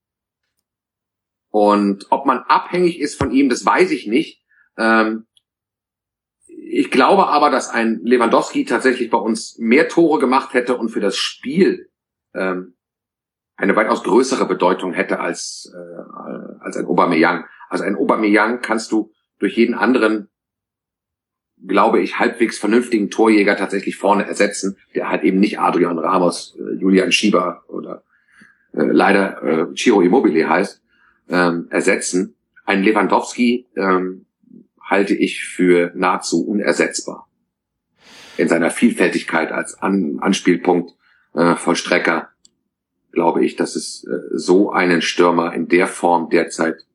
und 1.50 2.06
ob 2.10 2.26
man 2.26 2.38
abhängig 2.38 3.00
ist 3.00 3.16
von 3.16 3.30
ihm, 3.30 3.48
das 3.48 3.64
weiß 3.64 3.90
ich 3.90 4.06
nicht. 4.06 4.42
Ähm, 4.76 5.26
ich 6.46 6.90
glaube 6.90 7.28
aber, 7.28 7.50
dass 7.50 7.70
ein 7.70 8.00
Lewandowski 8.02 8.64
tatsächlich 8.64 9.10
bei 9.10 9.18
uns 9.18 9.56
mehr 9.58 9.88
Tore 9.88 10.18
gemacht 10.18 10.52
hätte 10.52 10.76
und 10.76 10.90
für 10.90 11.00
das 11.00 11.16
Spiel 11.16 11.88
ähm, 12.34 12.74
eine 13.56 13.74
weitaus 13.74 14.04
größere 14.04 14.46
Bedeutung 14.46 14.92
hätte 14.92 15.20
als, 15.20 15.72
äh, 15.74 16.60
als 16.60 16.76
ein 16.76 16.86
Aubameyang. 16.86 17.46
Also 17.68 17.84
ein 17.84 17.96
Aubameyang 17.96 18.60
kannst 18.60 18.92
du 18.92 19.10
durch 19.38 19.56
jeden 19.56 19.74
anderen, 19.74 20.28
glaube 21.66 22.00
ich, 22.00 22.18
halbwegs 22.18 22.58
vernünftigen 22.58 23.10
Torjäger 23.10 23.56
tatsächlich 23.56 23.96
vorne 23.96 24.26
ersetzen, 24.26 24.76
der 24.94 25.08
halt 25.08 25.24
eben 25.24 25.40
nicht 25.40 25.58
Adrian 25.58 25.98
Ramos, 25.98 26.56
äh, 26.58 26.74
Julian 26.74 27.12
Schieber 27.12 27.64
oder 27.68 28.04
äh, 28.72 28.82
leider 28.82 29.42
äh, 29.42 29.74
Ciro 29.74 30.02
Immobile 30.02 30.48
heißt, 30.48 30.82
ähm, 31.28 31.66
ersetzen. 31.70 32.34
Ein 32.64 32.82
Lewandowski 32.82 33.66
ähm, 33.76 34.26
halte 34.80 35.14
ich 35.14 35.44
für 35.44 35.92
nahezu 35.94 36.46
unersetzbar. 36.46 37.28
In 38.36 38.48
seiner 38.48 38.70
Vielfältigkeit 38.70 39.52
als 39.52 39.80
An 39.80 40.18
Anspielpunkt, 40.20 40.94
äh, 41.34 41.56
Vollstrecker, 41.56 42.28
glaube 43.12 43.44
ich, 43.44 43.56
dass 43.56 43.76
es 43.76 44.04
äh, 44.04 44.16
so 44.32 44.70
einen 44.70 45.02
Stürmer 45.02 45.52
in 45.52 45.68
der 45.68 45.86
Form 45.86 46.30
derzeit 46.30 46.86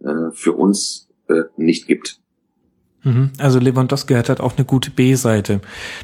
äh, 0.00 0.30
für 0.32 0.52
uns 0.52 1.08
äh, 1.28 1.42
nicht 1.56 1.86
gibt. 1.86 2.20
Mhm. 3.04 3.32
Also 3.38 3.58
Lewandowski 3.58 4.14
hat 4.14 4.28
halt 4.28 4.40
auch 4.40 4.56
eine 4.56 4.64
gute 4.64 4.90
B-Seite. 4.90 5.60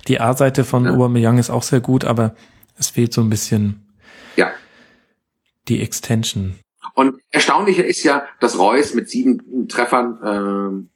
Die 0.08 0.20
A-Seite 0.20 0.64
von 0.64 0.84
ja. 0.84 0.92
Aubameyang 0.92 1.38
ist 1.38 1.50
auch 1.50 1.62
sehr 1.62 1.80
gut, 1.80 2.04
aber 2.04 2.34
es 2.78 2.88
fehlt 2.88 3.12
so 3.12 3.20
ein 3.20 3.30
bisschen 3.30 3.84
ja. 4.36 4.50
die 5.68 5.80
Extension. 5.80 6.54
Und 6.94 7.20
erstaunlicher 7.30 7.84
ist 7.84 8.04
ja, 8.04 8.26
dass 8.40 8.58
Reus 8.58 8.94
mit 8.94 9.10
sieben 9.10 9.68
Treffern 9.68 10.86
äh, 10.86 10.88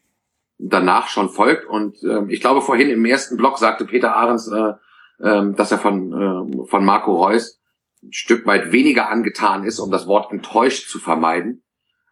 danach 0.58 1.08
schon 1.08 1.28
folgt. 1.28 1.66
Und 1.66 2.02
äh, 2.02 2.24
ich 2.28 2.40
glaube, 2.40 2.62
vorhin 2.62 2.88
im 2.88 3.04
ersten 3.04 3.36
Block 3.36 3.58
sagte 3.58 3.84
Peter 3.84 4.14
Ahrens, 4.14 4.48
äh, 4.48 4.74
äh, 5.18 5.52
dass 5.52 5.72
er 5.72 5.78
von, 5.78 6.12
äh, 6.12 6.66
von 6.66 6.84
Marco 6.84 7.14
Reus 7.14 7.60
ein 8.02 8.12
Stück 8.12 8.46
weit 8.46 8.70
weniger 8.70 9.08
angetan 9.08 9.64
ist, 9.64 9.80
um 9.80 9.90
das 9.90 10.06
Wort 10.06 10.30
enttäuscht 10.30 10.88
zu 10.88 11.00
vermeiden. 11.00 11.64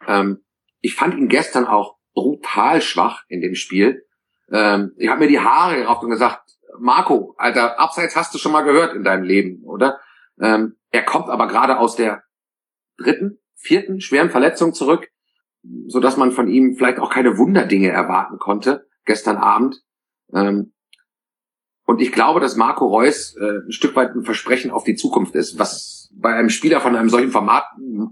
Ähm, 0.07 0.45
ich 0.81 0.95
fand 0.95 1.15
ihn 1.15 1.29
gestern 1.29 1.67
auch 1.67 1.97
brutal 2.13 2.83
schwach 2.83 3.23
in 3.29 3.41
dem 3.41 3.55
Spiel. 3.55 4.05
Ähm, 4.51 4.93
ich 4.97 5.09
habe 5.09 5.21
mir 5.21 5.29
die 5.29 5.41
Haare 5.41 5.77
gerauft 5.77 6.03
und 6.03 6.11
gesagt, 6.11 6.43
Marco, 6.79 7.35
Alter, 7.39 7.79
Abseits 7.79 8.17
hast 8.17 8.35
du 8.35 8.39
schon 8.39 8.53
mal 8.53 8.63
gehört 8.63 8.95
in 8.95 9.05
deinem 9.05 9.23
Leben, 9.23 9.63
oder? 9.65 10.01
Ähm, 10.41 10.77
er 10.91 11.05
kommt 11.05 11.29
aber 11.29 11.47
gerade 11.47 11.79
aus 11.79 11.97
der 11.97 12.25
dritten, 12.99 13.39
vierten 13.67 14.01
schweren 14.01 14.31
Verletzung 14.31 14.73
zurück, 14.73 15.09
so 15.87 16.01
dass 16.01 16.17
man 16.17 16.33
von 16.33 16.49
ihm 16.49 16.77
vielleicht 16.77 16.99
auch 16.99 17.11
keine 17.11 17.39
Wunderdinge 17.39 17.91
erwarten 17.91 18.39
konnte 18.39 18.87
gestern 19.05 19.37
Abend. 19.37 19.83
Ähm, 20.33 20.73
und 21.85 22.03
ich 22.03 22.13
glaube, 22.13 22.41
dass 22.41 22.57
Marco 22.57 22.87
Reus 22.87 23.37
äh, 23.41 23.67
ein 23.67 23.73
Stück 23.73 23.95
weit 23.95 24.15
ein 24.15 24.25
Versprechen 24.25 24.71
auf 24.71 24.85
die 24.85 24.97
Zukunft 24.97 25.35
ist, 25.35 25.59
was 25.59 26.11
bei 26.13 26.35
einem 26.35 26.51
Spieler 26.51 26.81
von 26.81 26.97
einem 26.97 27.09
solchen 27.09 27.31
Format 27.31 27.65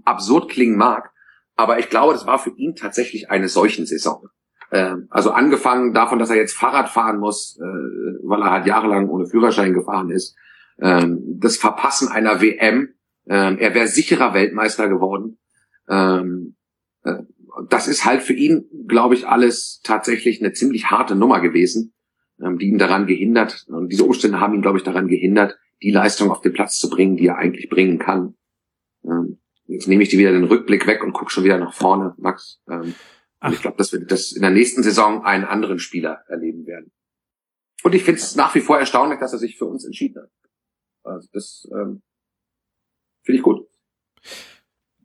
absurd 0.05 0.49
klingen 0.49 0.77
mag. 0.77 1.11
Aber 1.55 1.79
ich 1.79 1.89
glaube, 1.89 2.13
das 2.13 2.25
war 2.25 2.39
für 2.39 2.51
ihn 2.51 2.75
tatsächlich 2.75 3.29
eine 3.29 3.49
solchen 3.49 3.85
Saison. 3.85 4.27
Äh, 4.71 4.95
also 5.09 5.31
angefangen 5.31 5.93
davon, 5.93 6.19
dass 6.19 6.29
er 6.29 6.37
jetzt 6.37 6.55
Fahrrad 6.55 6.89
fahren 6.89 7.19
muss, 7.19 7.57
äh, 7.59 7.63
weil 8.23 8.41
er 8.41 8.51
halt 8.51 8.65
jahrelang 8.65 9.09
ohne 9.09 9.27
Führerschein 9.27 9.73
gefahren 9.73 10.09
ist. 10.09 10.35
Äh, 10.77 11.07
das 11.37 11.57
Verpassen 11.57 12.07
einer 12.07 12.41
WM. 12.41 12.93
Äh, 13.25 13.55
er 13.57 13.73
wäre 13.73 13.87
sicherer 13.87 14.33
Weltmeister 14.33 14.87
geworden. 14.87 15.37
Ähm, 15.87 16.55
äh, 17.03 17.23
das 17.69 17.87
ist 17.87 18.05
halt 18.05 18.21
für 18.21 18.33
ihn, 18.33 18.65
glaube 18.87 19.15
ich, 19.15 19.27
alles 19.27 19.81
tatsächlich 19.83 20.41
eine 20.41 20.53
ziemlich 20.53 20.89
harte 20.91 21.15
Nummer 21.15 21.39
gewesen, 21.39 21.93
ähm, 22.41 22.57
die 22.57 22.67
ihn 22.67 22.77
daran 22.77 23.07
gehindert, 23.07 23.65
und 23.69 23.89
diese 23.89 24.03
Umstände 24.03 24.39
haben 24.39 24.53
ihn, 24.53 24.61
glaube 24.61 24.77
ich, 24.77 24.83
daran 24.83 25.07
gehindert, 25.07 25.57
die 25.81 25.91
Leistung 25.91 26.31
auf 26.31 26.41
den 26.41 26.53
Platz 26.53 26.77
zu 26.77 26.89
bringen, 26.89 27.17
die 27.17 27.27
er 27.27 27.37
eigentlich 27.37 27.69
bringen 27.69 27.99
kann. 27.99 28.35
Ähm, 29.03 29.39
jetzt 29.67 29.87
nehme 29.87 30.03
ich 30.03 30.09
dir 30.09 30.19
wieder 30.19 30.31
den 30.31 30.45
Rückblick 30.45 30.87
weg 30.87 31.03
und 31.03 31.13
gucke 31.13 31.31
schon 31.31 31.43
wieder 31.43 31.57
nach 31.57 31.73
vorne, 31.73 32.15
Max. 32.17 32.61
Ähm, 32.69 32.95
ich 33.51 33.61
glaube, 33.61 33.77
dass 33.77 33.93
wir 33.93 33.99
das 33.99 34.31
in 34.31 34.41
der 34.41 34.51
nächsten 34.51 34.81
Saison 34.81 35.23
einen 35.23 35.43
anderen 35.43 35.79
Spieler 35.79 36.23
erleben 36.27 36.65
werden. 36.65 36.91
Und 37.83 37.93
ich 37.93 38.03
finde 38.03 38.19
es 38.19 38.35
nach 38.35 38.55
wie 38.55 38.61
vor 38.61 38.79
erstaunlich, 38.79 39.19
dass 39.19 39.33
er 39.33 39.39
sich 39.39 39.57
für 39.57 39.65
uns 39.65 39.85
entschieden 39.85 40.23
hat. 40.23 40.31
Also 41.03 41.29
das 41.31 41.67
ähm, 41.71 42.01
finde 43.21 43.37
ich 43.37 43.43
gut. 43.43 43.67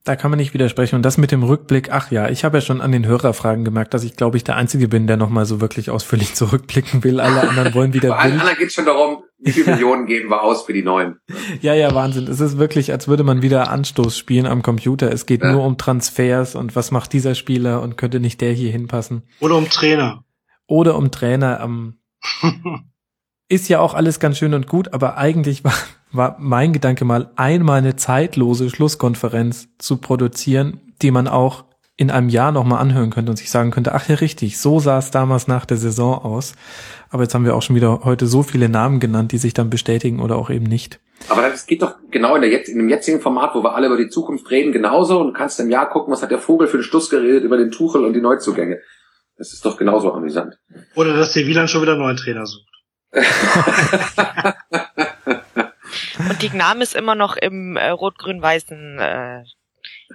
Da 0.05 0.17
kann 0.17 0.31
man 0.31 0.39
nicht 0.39 0.55
widersprechen. 0.55 0.97
Und 0.97 1.03
das 1.03 1.19
mit 1.19 1.31
dem 1.31 1.43
Rückblick, 1.43 1.93
ach 1.93 2.11
ja, 2.11 2.29
ich 2.31 2.45
habe 2.45 2.59
ja 2.59 2.61
schon 2.63 2.81
an 2.81 2.91
den 2.91 3.07
Hörerfragen 3.07 3.65
gemerkt, 3.65 3.93
dass 3.93 4.03
ich, 4.03 4.17
glaube 4.17 4.39
ich, 4.39 4.45
der 4.45 4.57
Einzige 4.57 4.89
bin, 4.89 5.07
der 5.07 5.19
nochmal 5.19 5.45
so 5.45 5.61
wirklich 5.61 5.91
ausführlich 5.91 6.35
zurückblicken 6.35 7.05
will. 7.05 7.21
Alle 7.21 7.49
anderen 7.49 7.75
wollen 7.75 7.93
wieder. 7.93 8.09
Bei 8.11 8.17
allen 8.17 8.41
anderen 8.41 8.59
geht 8.59 8.73
schon 8.73 8.87
darum, 8.87 9.25
wie 9.39 9.53
viele 9.53 9.73
Millionen 9.73 10.07
geben 10.07 10.31
wir 10.31 10.43
aus 10.43 10.63
für 10.63 10.73
die 10.73 10.83
neuen. 10.83 11.17
Ja, 11.61 11.75
ja, 11.75 11.95
Wahnsinn. 11.95 12.27
Es 12.29 12.41
ist 12.41 12.59
wirklich, 12.59 12.93
als 12.93 13.09
würde 13.09 13.25
man 13.25 13.43
wieder 13.43 13.71
Anstoß 13.71 14.17
spielen 14.17 14.47
am 14.47 14.63
Computer. 14.63 15.13
Es 15.13 15.27
geht 15.27 15.43
ja. 15.43 15.53
nur 15.53 15.65
um 15.65 15.77
Transfers 15.77 16.55
und 16.55 16.75
was 16.77 16.91
macht 16.91 17.13
dieser 17.13 17.35
Spieler 17.35 17.83
und 17.83 17.97
könnte 17.97 18.21
nicht 18.21 18.41
der 18.41 18.53
hier 18.53 18.71
hinpassen. 18.71 19.25
Oder 19.41 19.57
um 19.57 19.69
Trainer. 19.69 20.25
Oder 20.67 20.97
um 20.97 21.11
Trainer. 21.11 21.61
Ähm, 21.63 21.99
ist 23.49 23.69
ja 23.69 23.81
auch 23.81 23.95
alles 23.95 24.21
ganz 24.21 24.39
schön 24.39 24.55
und 24.55 24.67
gut, 24.69 24.95
aber 24.95 25.17
eigentlich 25.17 25.65
war, 25.65 25.75
war 26.13 26.37
mein 26.39 26.73
Gedanke 26.73 27.05
mal, 27.05 27.31
einmal 27.37 27.79
eine 27.79 27.97
zeitlose 27.97 28.71
Schlusskonferenz 28.71 29.69
zu 29.79 29.99
produzieren, 29.99 30.81
die 31.03 31.11
man 31.11 31.29
auch 31.29 31.65
in 31.97 32.11
einem 32.11 32.31
Jahr 32.31 32.51
nochmal 32.51 32.81
anhören 32.81 33.11
könnte 33.11 33.31
und 33.31 33.37
sich 33.37 33.51
sagen 33.51 33.71
könnte, 33.71 33.95
ach 33.95 34.09
ja 34.09 34.15
richtig, 34.15 34.59
so 34.59 34.81
sah 34.81 34.99
es 34.99 35.11
damals 35.11 35.49
nach 35.49 35.67
der 35.67 35.77
Saison 35.77 36.25
aus. 36.25 36.55
Aber 37.11 37.25
jetzt 37.25 37.35
haben 37.35 37.45
wir 37.45 37.55
auch 37.55 37.61
schon 37.61 37.77
wieder 37.77 38.01
heute 38.05 38.27
so 38.27 38.43
viele 38.43 38.71
Namen 38.71 39.01
genannt, 39.01 39.33
die 39.33 39.39
sich 39.39 39.53
dann 39.53 39.69
bestätigen 39.69 40.21
oder 40.21 40.37
auch 40.37 40.49
eben 40.49 40.65
nicht. 40.65 40.99
Aber 41.29 41.43
das 41.43 41.67
geht 41.67 41.83
doch 41.83 41.97
genau 42.11 42.37
in, 42.37 42.41
der 42.41 42.51
jetzt, 42.51 42.71
in 42.71 42.79
dem 42.79 42.89
jetzigen 42.89 43.21
Format, 43.21 43.55
wo 43.55 43.63
wir 43.63 43.75
alle 43.75 43.89
über 43.89 43.99
die 43.99 44.09
Zukunft 44.09 44.51
reden, 44.51 44.73
genauso. 44.73 45.21
Und 45.21 45.27
du 45.29 45.33
kannst 45.35 45.61
im 45.61 45.69
Jahr 45.69 45.91
gucken, 45.91 46.11
was 46.11 46.23
hat 46.23 46.31
der 46.31 46.39
Vogel 46.39 46.69
für 46.69 46.79
den 46.79 46.85
Schluss 46.85 47.11
geredet 47.11 47.45
über 47.45 47.59
den 47.59 47.71
Tuchel 47.71 48.05
und 48.07 48.15
die 48.15 48.23
Neuzugänge. 48.23 48.81
Das 49.37 49.53
ist 49.53 49.67
doch 49.67 49.77
genauso 49.77 50.11
amüsant. 50.13 50.59
Oder 50.95 51.15
dass 51.15 51.35
der 51.35 51.47
Wieland 51.47 51.69
schon 51.69 51.83
wieder 51.83 51.93
einen 51.93 52.03
neuen 52.03 52.17
Trainer 52.17 52.47
sucht. 52.47 52.67
Und 56.31 56.43
die 56.43 56.49
Gnam 56.49 56.81
ist 56.81 56.95
immer 56.95 57.17
noch 57.17 57.37
im 57.37 57.77
äh, 57.77 57.89
rot-grün-weißen 57.89 58.99
äh, 59.01 59.43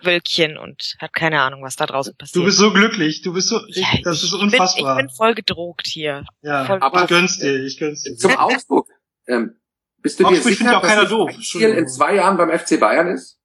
Wölkchen 0.02 0.58
und 0.58 0.96
hat 1.00 1.12
keine 1.12 1.42
Ahnung, 1.42 1.62
was 1.62 1.76
da 1.76 1.86
draußen 1.86 2.16
passiert. 2.16 2.38
Du 2.38 2.46
bist 2.46 2.58
so 2.58 2.72
glücklich, 2.72 3.22
du 3.22 3.34
bist 3.34 3.50
so, 3.50 3.60
ja, 3.68 3.88
das 4.02 4.24
ist 4.24 4.34
unfassbar. 4.34 4.96
Bin, 4.96 5.06
ich 5.06 5.12
bin 5.12 5.16
voll 5.18 5.36
gedruckt 5.36 5.88
hier. 5.88 6.26
Ja, 6.42 6.64
voll 6.64 6.80
aber 6.80 7.04
ich 7.04 7.10
gönn's 7.10 7.40
dir, 7.40 7.62
ich 7.62 7.78
gönn's 7.78 8.04
dir. 8.04 8.16
Zum 8.16 8.32
Augsburg, 8.38 8.88
ähm, 9.28 9.58
bist 10.02 10.20
du 10.22 10.26
Augsburg 10.26 10.44
dir 10.44 10.58
sicher, 10.58 10.80
dass 10.80 10.96
das 10.96 11.10
doof. 11.10 11.32
Ziel 11.42 11.70
in 11.72 11.88
zwei 11.90 12.16
Jahren 12.16 12.38
beim 12.38 12.58
FC 12.58 12.80
Bayern 12.80 13.10
ist? 13.10 13.38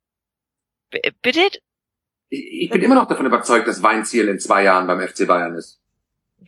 B 0.91 1.01
bitte? 1.23 1.41
Ich, 2.29 2.63
ich 2.63 2.71
bin 2.71 2.83
immer 2.83 2.95
noch 2.95 3.09
davon 3.09 3.27
überzeugt, 3.27 3.67
dass 3.67 3.83
Weinziel 3.83 4.29
in 4.29 4.39
zwei 4.39 4.63
Jahren 4.63 4.87
beim 4.87 5.01
FC 5.01 5.27
Bayern 5.27 5.57
ist. 5.57 5.81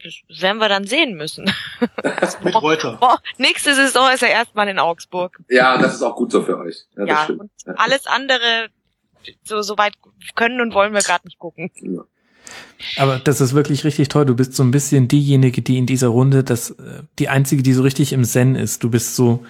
Das 0.02 0.40
werden 0.40 0.58
wir 0.58 0.68
dann 0.68 0.84
sehen 0.84 1.16
müssen. 1.16 1.52
Mit 2.42 2.54
Reuter. 2.60 2.96
Boah, 3.00 3.20
nächste 3.38 3.74
Saison 3.74 4.10
ist 4.12 4.22
er 4.22 4.30
erstmal 4.30 4.68
in 4.68 4.78
Augsburg. 4.78 5.38
Ja, 5.48 5.78
das 5.78 5.94
ist 5.94 6.02
auch 6.02 6.16
gut 6.16 6.32
so 6.32 6.42
für 6.42 6.58
euch. 6.58 6.86
Ja, 6.96 7.04
ja 7.04 7.26
und 7.26 7.50
alles 7.76 8.06
andere, 8.06 8.68
so, 9.44 9.62
so 9.62 9.78
weit 9.78 9.94
können 10.34 10.60
und 10.60 10.74
wollen 10.74 10.92
wir 10.92 11.00
gerade 11.00 11.26
nicht 11.26 11.38
gucken. 11.38 11.70
Ja. 11.82 12.04
Aber 12.96 13.18
das 13.18 13.40
ist 13.40 13.54
wirklich 13.54 13.84
richtig 13.84 14.08
toll. 14.08 14.26
Du 14.26 14.34
bist 14.34 14.54
so 14.54 14.62
ein 14.62 14.70
bisschen 14.70 15.08
diejenige, 15.08 15.62
die 15.62 15.78
in 15.78 15.86
dieser 15.86 16.08
Runde 16.08 16.44
das, 16.44 16.70
äh, 16.70 17.02
die 17.18 17.28
einzige, 17.28 17.62
die 17.62 17.72
so 17.72 17.82
richtig 17.82 18.12
im 18.12 18.24
Zen 18.24 18.54
ist. 18.54 18.82
Du 18.82 18.90
bist 18.90 19.16
so, 19.16 19.44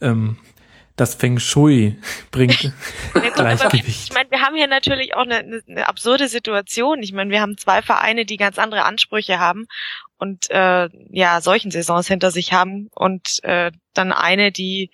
ähm, 0.00 0.38
das 0.96 1.14
Feng 1.14 1.38
Shui 1.38 1.96
bringt 2.30 2.72
Gleichgewicht. 3.38 4.04
Ich 4.04 4.12
meine, 4.12 4.30
wir 4.30 4.40
haben 4.40 4.56
hier 4.56 4.66
natürlich 4.66 5.14
auch 5.14 5.22
eine, 5.22 5.62
eine, 5.68 5.88
absurde 5.88 6.28
Situation. 6.28 7.02
Ich 7.02 7.12
meine, 7.12 7.30
wir 7.30 7.40
haben 7.40 7.56
zwei 7.56 7.82
Vereine, 7.82 8.24
die 8.24 8.36
ganz 8.36 8.58
andere 8.58 8.84
Ansprüche 8.84 9.38
haben 9.38 9.66
und 10.18 10.50
äh, 10.50 10.88
ja 11.10 11.40
solchen 11.40 11.70
Saisons 11.70 12.08
hinter 12.08 12.30
sich 12.30 12.52
haben 12.52 12.88
und 12.94 13.42
äh, 13.44 13.70
dann 13.94 14.12
eine, 14.12 14.52
die 14.52 14.90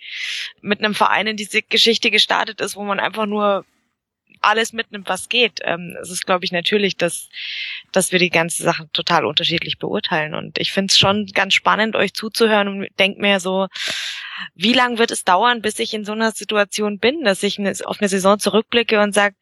mit 0.61 0.79
einem 0.79 0.95
Verein 0.95 1.27
in 1.27 1.37
diese 1.37 1.61
Geschichte 1.61 2.11
gestartet 2.11 2.61
ist, 2.61 2.75
wo 2.75 2.83
man 2.83 2.99
einfach 2.99 3.25
nur 3.25 3.65
alles 4.45 4.73
mitnimmt, 4.73 5.09
was 5.09 5.29
geht. 5.29 5.59
Ähm, 5.63 5.97
es 6.01 6.09
ist, 6.09 6.25
glaube 6.25 6.45
ich, 6.45 6.51
natürlich, 6.51 6.97
dass, 6.97 7.29
dass 7.91 8.11
wir 8.11 8.19
die 8.19 8.29
ganze 8.29 8.63
Sache 8.63 8.89
total 8.93 9.25
unterschiedlich 9.25 9.77
beurteilen. 9.77 10.33
Und 10.33 10.57
ich 10.57 10.71
finde 10.71 10.91
es 10.91 10.97
schon 10.97 11.25
ganz 11.33 11.53
spannend, 11.53 11.95
euch 11.95 12.13
zuzuhören 12.13 12.67
und 12.67 12.87
denke 12.99 13.21
mir 13.21 13.39
so, 13.39 13.67
wie 14.53 14.73
lang 14.73 14.97
wird 14.97 15.11
es 15.11 15.23
dauern, 15.23 15.61
bis 15.61 15.79
ich 15.79 15.93
in 15.93 16.05
so 16.05 16.11
einer 16.11 16.31
Situation 16.31 16.99
bin, 16.99 17.23
dass 17.23 17.43
ich 17.43 17.59
auf 17.85 17.99
eine 17.99 18.09
Saison 18.09 18.39
zurückblicke 18.39 19.01
und 19.01 19.13
sage, 19.13 19.35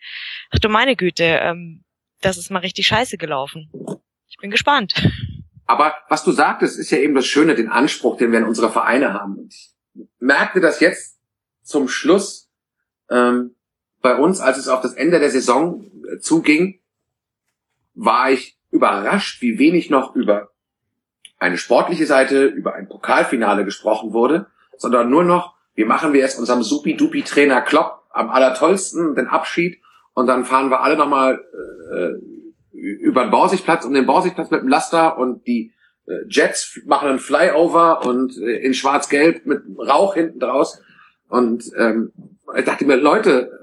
ach 0.52 0.60
du 0.60 0.70
meine 0.70 0.96
Güte, 0.96 1.24
ähm, 1.24 1.84
das 2.22 2.38
ist 2.38 2.50
mal 2.50 2.60
richtig 2.60 2.88
scheiße 2.88 3.18
gelaufen. 3.18 3.70
Ich 4.28 4.38
bin 4.38 4.52
gespannt. 4.52 4.94
Aber 5.66 5.96
was 6.10 6.24
du 6.24 6.32
sagtest, 6.32 6.78
ist 6.78 6.92
ja 6.92 6.98
eben 6.98 7.16
das 7.16 7.26
Schöne, 7.26 7.56
den 7.56 7.70
Anspruch, 7.70 8.18
den 8.18 8.32
wir 8.32 8.40
in 8.40 8.46
unserer 8.46 8.72
Vereine 8.72 9.14
haben. 9.14 9.38
Und 9.38 9.54
ich 9.54 9.74
merkte 10.20 10.60
das 10.60 10.80
jetzt 10.80 11.20
zum 11.64 11.88
Schluss 11.88 12.50
ähm, 13.10 13.56
bei 14.04 14.18
uns, 14.18 14.42
als 14.42 14.58
es 14.58 14.68
auf 14.68 14.82
das 14.82 14.94
Ende 14.94 15.20
der 15.20 15.32
Saison 15.32 15.86
äh, 16.12 16.20
zuging, 16.20 16.80
war 17.96 18.30
ich 18.30 18.60
überrascht, 18.70 19.42
wie 19.42 19.58
wenig 19.58 19.90
noch 19.90 20.16
über 20.16 20.50
eine 21.40 21.58
sportliche 21.58 22.06
Seite, 22.06 22.46
über 22.46 22.76
ein 22.76 22.88
Pokalfinale 22.88 23.66
gesprochen 23.66 24.14
wurde, 24.14 24.48
sondern 24.78 25.10
nur 25.10 25.24
noch, 25.24 25.56
wie 25.74 25.86
machen 25.86 26.14
wir 26.14 26.20
jetzt 26.20 26.38
unserem 26.38 26.64
Supi-Dupi-Trainer 26.64 27.62
Klopp 27.62 28.04
am 28.12 28.30
allertollsten 28.30 29.16
den 29.16 29.28
Abschied 29.28 29.80
und 30.14 30.28
dann 30.28 30.46
fahren 30.46 30.70
wir 30.70 30.82
alle 30.82 30.98
nochmal 30.98 31.42
äh, 31.92 32.78
über 32.78 33.24
den 33.24 33.32
Borsigplatz 33.32 33.86
um 33.86 33.94
den 33.94 34.06
Borsigplatz 34.06 34.52
mit 34.52 34.62
dem 34.62 34.68
Laster 34.68 35.18
und 35.18 35.48
die 35.48 35.74
äh, 36.08 36.26
Jets 36.28 36.82
machen 36.86 37.08
einen 37.08 37.20
Flyover 37.20 38.06
und 38.06 38.38
äh, 38.38 38.58
in 38.58 38.74
schwarz-gelb 38.74 39.46
mit 39.46 39.64
Rauch 39.78 40.16
hinten 40.16 40.40
draus. 40.40 40.82
Und 41.30 41.72
ähm, 41.78 42.12
ich 42.56 42.66
dachte 42.66 42.86
mir, 42.86 42.98
Leute, 42.98 43.63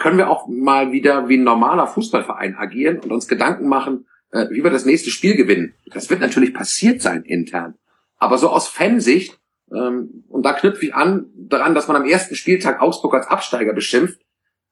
können 0.00 0.18
wir 0.18 0.30
auch 0.30 0.48
mal 0.48 0.92
wieder 0.92 1.28
wie 1.28 1.36
ein 1.36 1.44
normaler 1.44 1.86
Fußballverein 1.86 2.56
agieren 2.56 2.98
und 2.98 3.12
uns 3.12 3.28
Gedanken 3.28 3.68
machen, 3.68 4.06
äh, 4.32 4.48
wie 4.50 4.64
wir 4.64 4.70
das 4.70 4.86
nächste 4.86 5.10
Spiel 5.10 5.36
gewinnen. 5.36 5.74
Das 5.92 6.08
wird 6.10 6.20
natürlich 6.20 6.54
passiert 6.54 7.02
sein 7.02 7.22
intern. 7.22 7.74
Aber 8.16 8.38
so 8.38 8.48
aus 8.48 8.66
Fansicht 8.66 9.38
ähm, 9.70 10.24
und 10.28 10.44
da 10.44 10.54
knüpfe 10.54 10.86
ich 10.86 10.94
an 10.94 11.26
daran, 11.36 11.74
dass 11.74 11.86
man 11.86 11.96
am 11.96 12.06
ersten 12.06 12.34
Spieltag 12.34 12.80
Augsburg 12.80 13.14
als 13.14 13.28
Absteiger 13.28 13.74
beschimpft, 13.74 14.20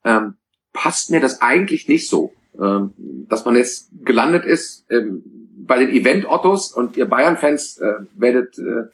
ähm, 0.03 0.33
passt 0.73 1.11
mir 1.11 1.19
das 1.19 1.41
eigentlich 1.41 1.87
nicht 1.87 2.09
so. 2.09 2.33
Ähm, 2.59 2.93
dass 3.29 3.45
man 3.45 3.55
jetzt 3.55 3.91
gelandet 4.03 4.43
ist 4.43 4.85
ähm, 4.89 5.23
bei 5.55 5.77
den 5.77 5.89
Event-Ottos 5.89 6.73
und 6.73 6.97
ihr 6.97 7.05
Bayern-Fans 7.05 7.77
äh, 7.77 7.93
werdet 8.15 8.57
äh, 8.57 8.89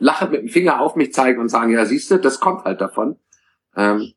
lachend 0.00 0.32
mit 0.32 0.42
dem 0.42 0.48
Finger 0.48 0.80
auf 0.80 0.96
mich 0.96 1.12
zeigen 1.12 1.40
und 1.40 1.48
sagen, 1.48 1.70
ja, 1.70 1.86
siehst 1.86 2.10
du, 2.10 2.18
das 2.18 2.40
kommt 2.40 2.64
halt 2.64 2.80
davon. 2.80 3.16
Ähm, 3.76 4.12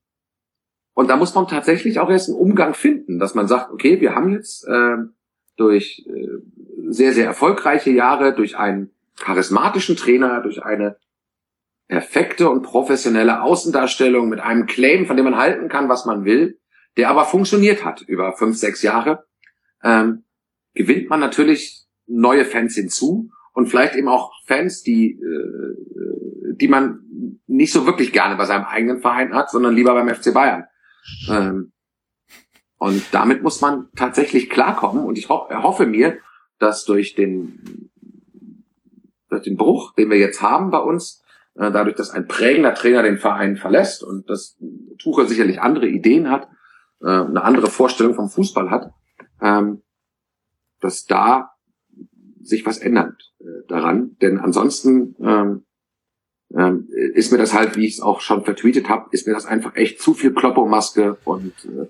und 0.93 1.09
da 1.09 1.15
muss 1.15 1.33
man 1.33 1.47
tatsächlich 1.47 1.99
auch 1.99 2.09
erst 2.09 2.29
einen 2.29 2.37
Umgang 2.37 2.73
finden, 2.73 3.19
dass 3.19 3.35
man 3.35 3.47
sagt, 3.47 3.71
okay, 3.71 3.99
wir 3.99 4.15
haben 4.15 4.31
jetzt 4.31 4.67
äh, 4.67 4.97
durch 5.57 6.05
äh, 6.07 6.27
sehr, 6.89 7.13
sehr 7.13 7.25
erfolgreiche 7.25 7.91
Jahre, 7.91 8.33
durch 8.33 8.57
einen 8.57 8.91
charismatischen 9.19 9.95
Trainer, 9.95 10.41
durch 10.41 10.63
eine 10.63 10.97
perfekte 11.87 12.49
und 12.49 12.61
professionelle 12.63 13.41
Außendarstellung 13.41 14.29
mit 14.29 14.39
einem 14.39 14.65
Claim, 14.65 15.05
von 15.05 15.17
dem 15.17 15.25
man 15.25 15.37
halten 15.37 15.67
kann, 15.67 15.89
was 15.89 16.05
man 16.05 16.25
will, 16.25 16.59
der 16.97 17.09
aber 17.09 17.25
funktioniert 17.25 17.83
hat 17.83 18.01
über 18.01 18.33
fünf, 18.33 18.57
sechs 18.57 18.81
Jahre, 18.81 19.25
ähm, 19.83 20.23
gewinnt 20.73 21.09
man 21.09 21.19
natürlich 21.19 21.85
neue 22.05 22.45
Fans 22.45 22.75
hinzu 22.75 23.29
und 23.53 23.67
vielleicht 23.67 23.95
eben 23.95 24.07
auch 24.07 24.31
Fans, 24.45 24.83
die, 24.83 25.11
äh, 25.11 26.55
die 26.55 26.67
man 26.67 27.39
nicht 27.47 27.73
so 27.73 27.85
wirklich 27.85 28.11
gerne 28.11 28.35
bei 28.35 28.45
seinem 28.45 28.65
eigenen 28.65 28.99
Verein 28.99 29.33
hat, 29.33 29.51
sondern 29.51 29.75
lieber 29.75 29.93
beim 29.93 30.09
FC 30.09 30.33
Bayern. 30.33 30.65
Ähm, 31.29 31.71
und 32.77 33.03
damit 33.13 33.43
muss 33.43 33.61
man 33.61 33.89
tatsächlich 33.95 34.49
klarkommen. 34.49 35.05
Und 35.05 35.17
ich 35.17 35.29
ho 35.29 35.47
hoffe 35.49 35.85
mir, 35.85 36.17
dass 36.59 36.85
durch 36.85 37.15
den, 37.15 37.89
durch 39.29 39.43
den 39.43 39.57
Bruch, 39.57 39.93
den 39.95 40.09
wir 40.09 40.17
jetzt 40.17 40.41
haben 40.41 40.69
bei 40.69 40.79
uns, 40.79 41.23
äh, 41.55 41.71
dadurch, 41.71 41.95
dass 41.95 42.09
ein 42.09 42.27
prägender 42.27 42.73
Trainer 42.73 43.03
den 43.03 43.17
Verein 43.17 43.57
verlässt 43.57 44.03
und 44.03 44.29
dass 44.29 44.57
Tuchel 44.97 45.27
sicherlich 45.27 45.61
andere 45.61 45.87
Ideen 45.87 46.29
hat, 46.29 46.49
äh, 47.01 47.07
eine 47.07 47.43
andere 47.43 47.67
Vorstellung 47.67 48.15
vom 48.15 48.29
Fußball 48.29 48.69
hat, 48.69 48.91
ähm, 49.41 49.83
dass 50.79 51.05
da 51.05 51.51
sich 52.41 52.65
was 52.65 52.77
ändert 52.79 53.33
äh, 53.39 53.65
daran. 53.67 54.17
Denn 54.21 54.39
ansonsten 54.39 55.15
ähm, 55.21 55.65
ähm, 56.57 56.87
ist 57.13 57.31
mir 57.31 57.37
das 57.37 57.53
halt, 57.53 57.75
wie 57.75 57.85
ich 57.87 57.95
es 57.95 58.01
auch 58.01 58.21
schon 58.21 58.43
vertweetet 58.43 58.89
habe, 58.89 59.07
ist 59.11 59.27
mir 59.27 59.33
das 59.33 59.45
einfach 59.45 59.75
echt 59.75 60.01
zu 60.01 60.13
viel 60.13 60.33
Kloppomaske 60.33 61.17
und 61.25 61.53
äh, 61.65 61.87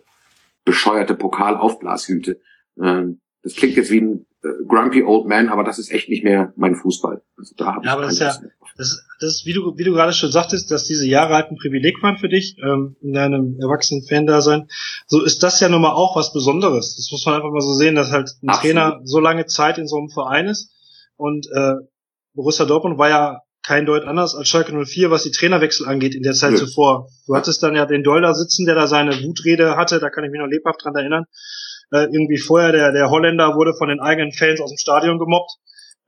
bescheuerte 0.64 1.16
Pokalaufblashüte. 1.16 2.40
Ähm, 2.82 3.20
das 3.44 3.56
klingt 3.56 3.76
jetzt 3.76 3.92
wie 3.92 4.02
ein 4.02 4.26
äh, 4.44 4.66
grumpy 4.68 5.04
old 5.04 5.28
man, 5.28 5.50
aber 5.50 5.64
das 5.64 5.80
ist 5.80 5.92
echt 5.92 6.08
nicht 6.10 6.24
mehr 6.24 6.54
mein 6.56 6.76
Fußball. 6.76 7.22
Also 7.38 7.56
da 7.58 7.78
ja, 7.84 7.94
aber 7.94 8.04
das 8.04 8.14
ist 8.14 8.20
ja, 8.20 8.38
das, 8.78 9.06
das 9.20 9.30
ist, 9.30 9.46
wie 9.46 9.54
du, 9.54 9.78
wie 9.78 9.84
du 9.84 9.92
gerade 9.92 10.14
schon 10.14 10.32
sagtest, 10.32 10.72
dass 10.72 10.86
diese 10.86 11.06
Jahre 11.06 11.34
halt 11.36 11.52
ein 11.52 11.58
Privileg 11.58 12.02
waren 12.02 12.18
für 12.18 12.30
dich, 12.30 12.58
ähm, 12.64 12.96
in 13.02 13.14
deinem 13.14 13.60
erwachsenen 13.60 14.04
Fan-Dasein. 14.04 14.68
So 15.08 15.24
ist 15.24 15.44
das 15.44 15.60
ja 15.60 15.68
nun 15.68 15.82
mal 15.82 15.94
auch 15.94 16.16
was 16.16 16.32
Besonderes. 16.32 16.96
Das 16.96 17.10
muss 17.12 17.26
man 17.26 17.36
einfach 17.36 17.52
mal 17.52 17.62
so 17.62 17.74
sehen, 17.74 17.96
dass 17.96 18.12
halt 18.12 18.30
ein 18.42 18.50
Absolut. 18.50 18.62
Trainer 18.62 19.02
so 19.04 19.20
lange 19.20 19.46
Zeit 19.46 19.78
in 19.78 19.88
so 19.88 19.98
einem 19.98 20.10
Verein 20.10 20.48
ist. 20.48 20.72
Und 21.18 21.48
äh, 21.54 21.76
Borussia 22.34 22.66
Dortmund 22.66 22.98
war 22.98 23.10
ja 23.10 23.42
kein 23.64 23.86
Deut 23.86 24.04
anders 24.04 24.36
als 24.36 24.50
Schalke 24.50 24.74
04, 24.74 25.10
was 25.10 25.24
die 25.24 25.32
Trainerwechsel 25.32 25.88
angeht 25.88 26.16
in 26.16 26.24
der 26.24 26.34
Zeit 26.34 26.52
ja. 26.52 26.58
zuvor. 26.58 27.08
Du 27.26 27.36
hattest 27.36 27.64
dann 27.64 27.76
ja 27.76 27.86
den 27.86 28.04
Dollar 28.04 28.36
sitzen, 28.36 28.66
der 28.66 28.76
da 28.76 28.88
seine 28.88 29.24
Wutrede 29.24 29.78
hatte, 29.78 30.00
da 30.00 30.10
kann 30.10 30.26
ich 30.26 30.32
mich 30.32 30.40
noch 30.40 30.48
lebhaft 30.48 30.84
dran 30.84 30.96
erinnern. 30.96 31.26
Äh, 31.92 32.06
irgendwie 32.12 32.38
vorher, 32.38 32.72
der, 32.72 32.92
der 32.92 33.10
Holländer 33.10 33.56
wurde 33.56 33.74
von 33.74 33.88
den 33.88 34.00
eigenen 34.00 34.34
Fans 34.34 34.60
aus 34.60 34.72
dem 34.72 34.78
Stadion 34.78 35.18
gemobbt. 35.18 35.52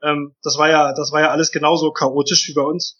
Ähm, 0.02 0.34
das 0.42 0.58
war 0.58 0.68
ja, 0.68 0.92
das 0.92 1.12
war 1.12 1.20
ja 1.22 1.30
alles 1.30 1.50
genauso 1.50 1.92
chaotisch 1.92 2.46
wie 2.48 2.54
bei 2.54 2.62
uns. 2.62 2.98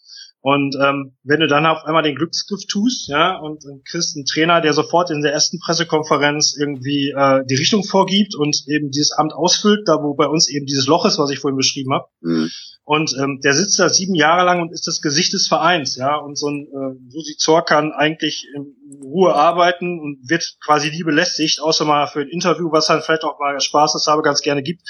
Und 0.49 0.77
ähm, 0.81 1.17
wenn 1.23 1.41
du 1.41 1.47
dann 1.47 1.65
auf 1.65 1.83
einmal 1.83 2.03
den 2.03 2.15
Glücksgriff 2.15 2.65
tust, 2.69 3.09
ja, 3.09 3.35
und, 3.35 3.65
und 3.65 3.85
kriegst 3.85 4.15
einen 4.15 4.23
Trainer, 4.23 4.61
der 4.61 4.71
sofort 4.71 5.11
in 5.11 5.21
der 5.21 5.33
ersten 5.33 5.59
Pressekonferenz 5.59 6.55
irgendwie 6.57 7.09
äh, 7.09 7.43
die 7.49 7.55
Richtung 7.55 7.83
vorgibt 7.83 8.33
und 8.33 8.63
eben 8.67 8.89
dieses 8.89 9.11
Amt 9.11 9.33
ausfüllt, 9.33 9.89
da 9.89 10.01
wo 10.01 10.13
bei 10.13 10.25
uns 10.25 10.47
eben 10.47 10.65
dieses 10.65 10.87
Loch 10.87 11.03
ist, 11.03 11.19
was 11.19 11.31
ich 11.31 11.39
vorhin 11.39 11.57
beschrieben 11.57 11.93
habe. 11.93 12.05
Mhm. 12.21 12.49
Und 12.85 13.13
ähm, 13.21 13.41
der 13.43 13.55
sitzt 13.55 13.77
da 13.77 13.89
sieben 13.89 14.15
Jahre 14.15 14.45
lang 14.45 14.61
und 14.61 14.71
ist 14.71 14.87
das 14.87 15.01
Gesicht 15.01 15.33
des 15.33 15.49
Vereins, 15.49 15.97
ja. 15.97 16.15
Und 16.15 16.37
so 16.37 16.47
ein 16.47 16.67
äh, 16.67 17.11
Susi 17.11 17.35
Zor 17.35 17.65
kann 17.65 17.91
eigentlich 17.91 18.47
in 18.55 18.73
Ruhe 19.03 19.35
arbeiten 19.35 19.99
und 19.99 20.29
wird 20.29 20.55
quasi 20.63 20.91
nie 20.91 21.03
belästigt, 21.03 21.61
außer 21.61 21.83
mal 21.83 22.07
für 22.07 22.21
ein 22.21 22.29
Interview, 22.29 22.71
was 22.71 22.87
dann 22.87 23.01
vielleicht 23.01 23.25
auch 23.25 23.37
mal 23.37 23.59
Spaß 23.59 24.01
habe, 24.07 24.21
ganz 24.21 24.39
gerne 24.39 24.63
gibt. 24.63 24.83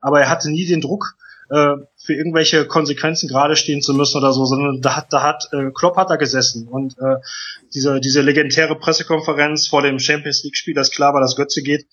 Aber 0.00 0.22
er 0.22 0.30
hatte 0.30 0.50
nie 0.50 0.64
den 0.64 0.80
Druck, 0.80 1.18
äh, 1.52 1.76
für 1.98 2.14
irgendwelche 2.14 2.66
Konsequenzen 2.66 3.28
gerade 3.28 3.56
stehen 3.56 3.82
zu 3.82 3.92
müssen 3.92 4.16
oder 4.16 4.32
so, 4.32 4.46
sondern 4.46 4.80
da 4.80 4.96
hat, 4.96 5.12
da 5.12 5.22
hat 5.22 5.48
äh, 5.52 5.70
Klopp 5.70 5.96
hat 5.96 6.08
da 6.08 6.16
gesessen 6.16 6.66
und 6.66 6.96
äh, 6.98 7.16
diese 7.74 8.00
diese 8.00 8.22
legendäre 8.22 8.74
Pressekonferenz 8.74 9.68
vor 9.68 9.82
dem 9.82 9.98
Champions 9.98 10.42
League 10.44 10.56
Spiel, 10.56 10.74
das 10.74 10.90
klar 10.90 11.12
war, 11.12 11.20
dass 11.20 11.36
Götze 11.36 11.62
geht, 11.62 11.86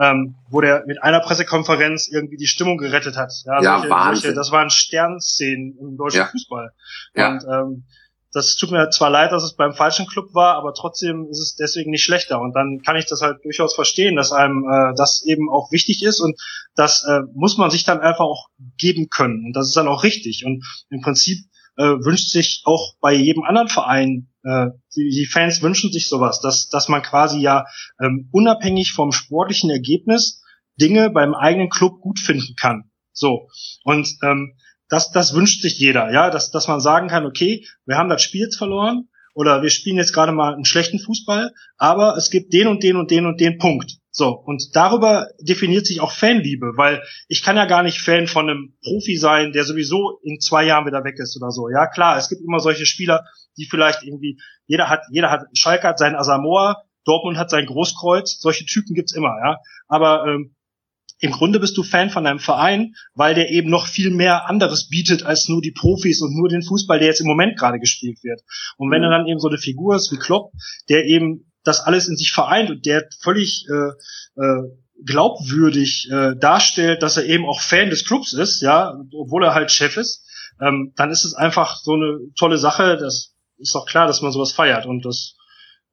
ähm, 0.00 0.34
wo 0.50 0.60
der 0.60 0.82
mit 0.86 1.00
einer 1.00 1.20
Pressekonferenz 1.20 2.08
irgendwie 2.08 2.36
die 2.36 2.48
Stimmung 2.48 2.76
gerettet 2.76 3.16
hat. 3.16 3.32
Ja, 3.44 3.62
ja 3.62 3.78
solche, 3.78 3.90
Wahnsinn. 3.90 4.22
Solche, 4.22 4.34
das 4.34 4.50
waren 4.50 4.70
Sternszenen 4.70 5.78
im 5.78 5.96
deutschen 5.96 6.18
ja. 6.18 6.26
Fußball. 6.26 6.72
Ja. 7.14 7.28
Und 7.28 7.44
ähm, 7.44 7.84
das 8.34 8.56
tut 8.56 8.72
mir 8.72 8.90
zwar 8.90 9.10
leid, 9.10 9.30
dass 9.30 9.44
es 9.44 9.54
beim 9.54 9.74
falschen 9.74 10.06
Club 10.06 10.34
war, 10.34 10.56
aber 10.56 10.74
trotzdem 10.74 11.28
ist 11.30 11.38
es 11.38 11.54
deswegen 11.54 11.92
nicht 11.92 12.02
schlechter. 12.02 12.40
Und 12.40 12.52
dann 12.54 12.82
kann 12.84 12.96
ich 12.96 13.06
das 13.06 13.22
halt 13.22 13.44
durchaus 13.44 13.76
verstehen, 13.76 14.16
dass 14.16 14.32
einem 14.32 14.64
äh, 14.64 14.92
das 14.96 15.24
eben 15.24 15.48
auch 15.48 15.70
wichtig 15.70 16.02
ist 16.02 16.18
und 16.18 16.36
das 16.74 17.04
äh, 17.08 17.20
muss 17.34 17.58
man 17.58 17.70
sich 17.70 17.84
dann 17.84 18.00
einfach 18.00 18.24
auch 18.24 18.48
geben 18.76 19.08
können. 19.08 19.44
Und 19.46 19.52
das 19.54 19.68
ist 19.68 19.76
dann 19.76 19.86
auch 19.86 20.02
richtig. 20.02 20.44
Und 20.44 20.64
im 20.90 21.00
Prinzip 21.00 21.38
äh, 21.76 21.84
wünscht 21.84 22.28
sich 22.28 22.62
auch 22.64 22.96
bei 23.00 23.12
jedem 23.12 23.44
anderen 23.44 23.68
Verein, 23.68 24.32
äh, 24.42 24.66
die, 24.96 25.10
die 25.10 25.26
Fans 25.26 25.62
wünschen 25.62 25.92
sich 25.92 26.08
sowas, 26.08 26.40
dass, 26.40 26.68
dass 26.68 26.88
man 26.88 27.02
quasi 27.02 27.38
ja 27.38 27.66
ähm, 28.02 28.28
unabhängig 28.32 28.92
vom 28.92 29.12
sportlichen 29.12 29.70
Ergebnis 29.70 30.42
Dinge 30.80 31.10
beim 31.10 31.34
eigenen 31.34 31.70
Club 31.70 32.00
gut 32.00 32.18
finden 32.18 32.56
kann. 32.60 32.90
So. 33.12 33.48
Und 33.84 34.08
ähm, 34.24 34.56
das, 34.94 35.10
das 35.10 35.34
wünscht 35.34 35.60
sich 35.60 35.76
jeder, 35.76 36.12
ja, 36.12 36.30
dass, 36.30 36.52
dass 36.52 36.68
man 36.68 36.78
sagen 36.78 37.08
kann, 37.08 37.26
okay, 37.26 37.66
wir 37.84 37.96
haben 37.96 38.08
das 38.08 38.22
Spiel 38.22 38.42
jetzt 38.42 38.58
verloren 38.58 39.08
oder 39.34 39.60
wir 39.60 39.70
spielen 39.70 39.96
jetzt 39.96 40.12
gerade 40.12 40.30
mal 40.30 40.54
einen 40.54 40.64
schlechten 40.64 41.00
Fußball, 41.00 41.50
aber 41.76 42.16
es 42.16 42.30
gibt 42.30 42.52
den 42.52 42.68
und 42.68 42.84
den 42.84 42.94
und 42.96 43.10
den 43.10 43.26
und 43.26 43.40
den 43.40 43.58
Punkt. 43.58 43.98
So, 44.12 44.28
und 44.28 44.76
darüber 44.76 45.26
definiert 45.40 45.86
sich 45.86 46.00
auch 46.00 46.12
Fanliebe, 46.12 46.74
weil 46.76 47.02
ich 47.26 47.42
kann 47.42 47.56
ja 47.56 47.64
gar 47.64 47.82
nicht 47.82 48.00
Fan 48.00 48.28
von 48.28 48.48
einem 48.48 48.76
Profi 48.84 49.16
sein, 49.16 49.50
der 49.50 49.64
sowieso 49.64 50.20
in 50.22 50.38
zwei 50.38 50.64
Jahren 50.64 50.86
wieder 50.86 51.02
weg 51.02 51.18
ist 51.18 51.36
oder 51.36 51.50
so. 51.50 51.68
Ja, 51.68 51.88
klar, 51.88 52.16
es 52.16 52.28
gibt 52.28 52.42
immer 52.42 52.60
solche 52.60 52.86
Spieler, 52.86 53.24
die 53.58 53.66
vielleicht 53.68 54.04
irgendwie, 54.04 54.38
jeder 54.66 54.88
hat, 54.88 55.00
jeder 55.10 55.32
hat, 55.32 55.46
Schalke 55.54 55.88
hat 55.88 55.98
sein 55.98 56.14
Asamoah, 56.14 56.84
Dortmund 57.04 57.36
hat 57.36 57.50
sein 57.50 57.66
Großkreuz, 57.66 58.38
solche 58.38 58.64
Typen 58.64 58.94
gibt's 58.94 59.16
immer, 59.16 59.34
ja. 59.44 59.56
Aber 59.88 60.24
ähm, 60.28 60.54
im 61.20 61.30
Grunde 61.30 61.60
bist 61.60 61.76
du 61.76 61.82
Fan 61.82 62.10
von 62.10 62.26
einem 62.26 62.38
Verein, 62.38 62.94
weil 63.14 63.34
der 63.34 63.50
eben 63.50 63.70
noch 63.70 63.86
viel 63.86 64.10
mehr 64.10 64.48
anderes 64.48 64.88
bietet 64.88 65.24
als 65.24 65.48
nur 65.48 65.62
die 65.62 65.72
Profis 65.72 66.20
und 66.20 66.36
nur 66.36 66.48
den 66.48 66.62
Fußball, 66.62 66.98
der 66.98 67.08
jetzt 67.08 67.20
im 67.20 67.26
Moment 67.26 67.58
gerade 67.58 67.78
gespielt 67.78 68.22
wird. 68.22 68.42
Und 68.76 68.90
wenn 68.90 69.02
du 69.02 69.08
dann 69.08 69.26
eben 69.26 69.40
so 69.40 69.48
eine 69.48 69.58
Figur 69.58 69.96
ist 69.96 70.12
wie 70.12 70.18
Klopp, 70.18 70.52
der 70.88 71.06
eben 71.06 71.50
das 71.62 71.80
alles 71.80 72.08
in 72.08 72.16
sich 72.16 72.32
vereint 72.32 72.70
und 72.70 72.84
der 72.84 73.08
völlig 73.20 73.66
äh, 73.70 74.40
äh, 74.40 74.62
glaubwürdig 75.04 76.08
äh, 76.10 76.36
darstellt, 76.36 77.02
dass 77.02 77.16
er 77.16 77.24
eben 77.24 77.46
auch 77.46 77.60
Fan 77.60 77.90
des 77.90 78.04
Clubs 78.04 78.32
ist, 78.32 78.60
ja, 78.60 78.94
obwohl 79.12 79.44
er 79.44 79.54
halt 79.54 79.70
Chef 79.70 79.96
ist, 79.96 80.26
ähm, 80.60 80.92
dann 80.96 81.10
ist 81.10 81.24
es 81.24 81.34
einfach 81.34 81.76
so 81.76 81.94
eine 81.94 82.18
tolle 82.36 82.58
Sache. 82.58 82.96
Das 82.98 83.34
ist 83.58 83.74
doch 83.74 83.86
klar, 83.86 84.06
dass 84.06 84.20
man 84.20 84.32
sowas 84.32 84.52
feiert 84.52 84.86
und 84.86 85.04
das 85.04 85.36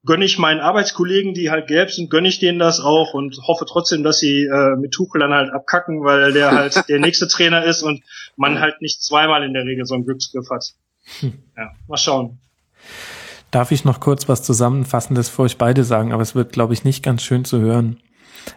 gönne 0.05 0.25
ich 0.25 0.39
meinen 0.39 0.59
Arbeitskollegen, 0.59 1.33
die 1.33 1.51
halt 1.51 1.67
gelb 1.67 1.91
sind, 1.91 2.09
gönne 2.09 2.27
ich 2.27 2.39
denen 2.39 2.59
das 2.59 2.79
auch 2.79 3.13
und 3.13 3.37
hoffe 3.43 3.65
trotzdem, 3.67 4.03
dass 4.03 4.19
sie 4.19 4.45
äh, 4.45 4.75
mit 4.77 4.91
Tuchel 4.91 5.19
dann 5.21 5.33
halt 5.33 5.51
abkacken, 5.51 6.03
weil 6.03 6.33
der 6.33 6.51
halt 6.55 6.89
der 6.89 6.99
nächste 6.99 7.27
Trainer 7.27 7.63
ist 7.63 7.83
und 7.83 8.03
man 8.35 8.59
halt 8.59 8.81
nicht 8.81 9.03
zweimal 9.03 9.43
in 9.43 9.53
der 9.53 9.65
Regel 9.65 9.85
so 9.85 9.93
einen 9.93 10.05
Glücksgriff 10.05 10.49
hat. 10.49 10.73
Hm. 11.19 11.33
Ja, 11.57 11.71
mal 11.87 11.97
schauen. 11.97 12.39
Darf 13.51 13.71
ich 13.71 13.83
noch 13.83 13.99
kurz 13.99 14.29
was 14.29 14.43
Zusammenfassendes 14.43 15.29
für 15.29 15.43
euch 15.43 15.57
beide 15.57 15.83
sagen, 15.83 16.13
aber 16.13 16.21
es 16.21 16.35
wird, 16.35 16.53
glaube 16.53 16.73
ich, 16.73 16.83
nicht 16.83 17.03
ganz 17.03 17.21
schön 17.21 17.43
zu 17.43 17.59
hören. 17.59 17.99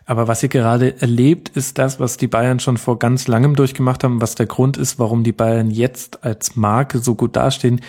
Aber 0.07 0.29
was 0.29 0.43
ihr 0.43 0.49
gerade 0.49 1.01
erlebt, 1.01 1.51
ist 1.51 1.79
das, 1.79 2.01
was 2.01 2.17
die 2.17 2.27
Bayern 2.27 2.61
schon 2.61 2.77
vor 2.77 2.99
ganz 2.99 3.29
langem 3.29 3.57
durchgemacht 3.57 4.05
haben, 4.05 4.21
was 4.21 4.35
der 4.35 4.47
Grund 4.47 4.77
ist, 4.77 4.99
warum 4.99 5.25
die 5.25 5.33
Bayern 5.33 5.71
jetzt 5.71 6.25
als 6.25 6.57
Marke 6.57 6.99
so 6.99 7.15
gut 7.15 7.37
dastehen. 7.37 7.81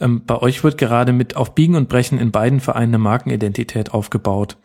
Ähm, 0.00 0.22
bei 0.26 0.36
euch 0.36 0.62
wird 0.64 0.78
gerade 0.78 1.12
mit 1.12 1.36
auf 1.36 1.54
Biegen 1.54 1.74
und 1.74 1.88
Brechen 1.88 2.18
in 2.18 2.30
beiden 2.30 2.60
Vereinen 2.60 2.94
eine 2.94 2.98
Markenidentität 2.98 3.92
aufgebaut. 3.92 4.56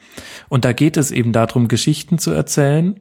Und 0.49 0.65
da 0.65 0.73
geht 0.73 0.97
es 0.97 1.11
eben 1.11 1.31
darum, 1.31 1.67
Geschichten 1.67 2.19
zu 2.19 2.31
erzählen, 2.31 2.99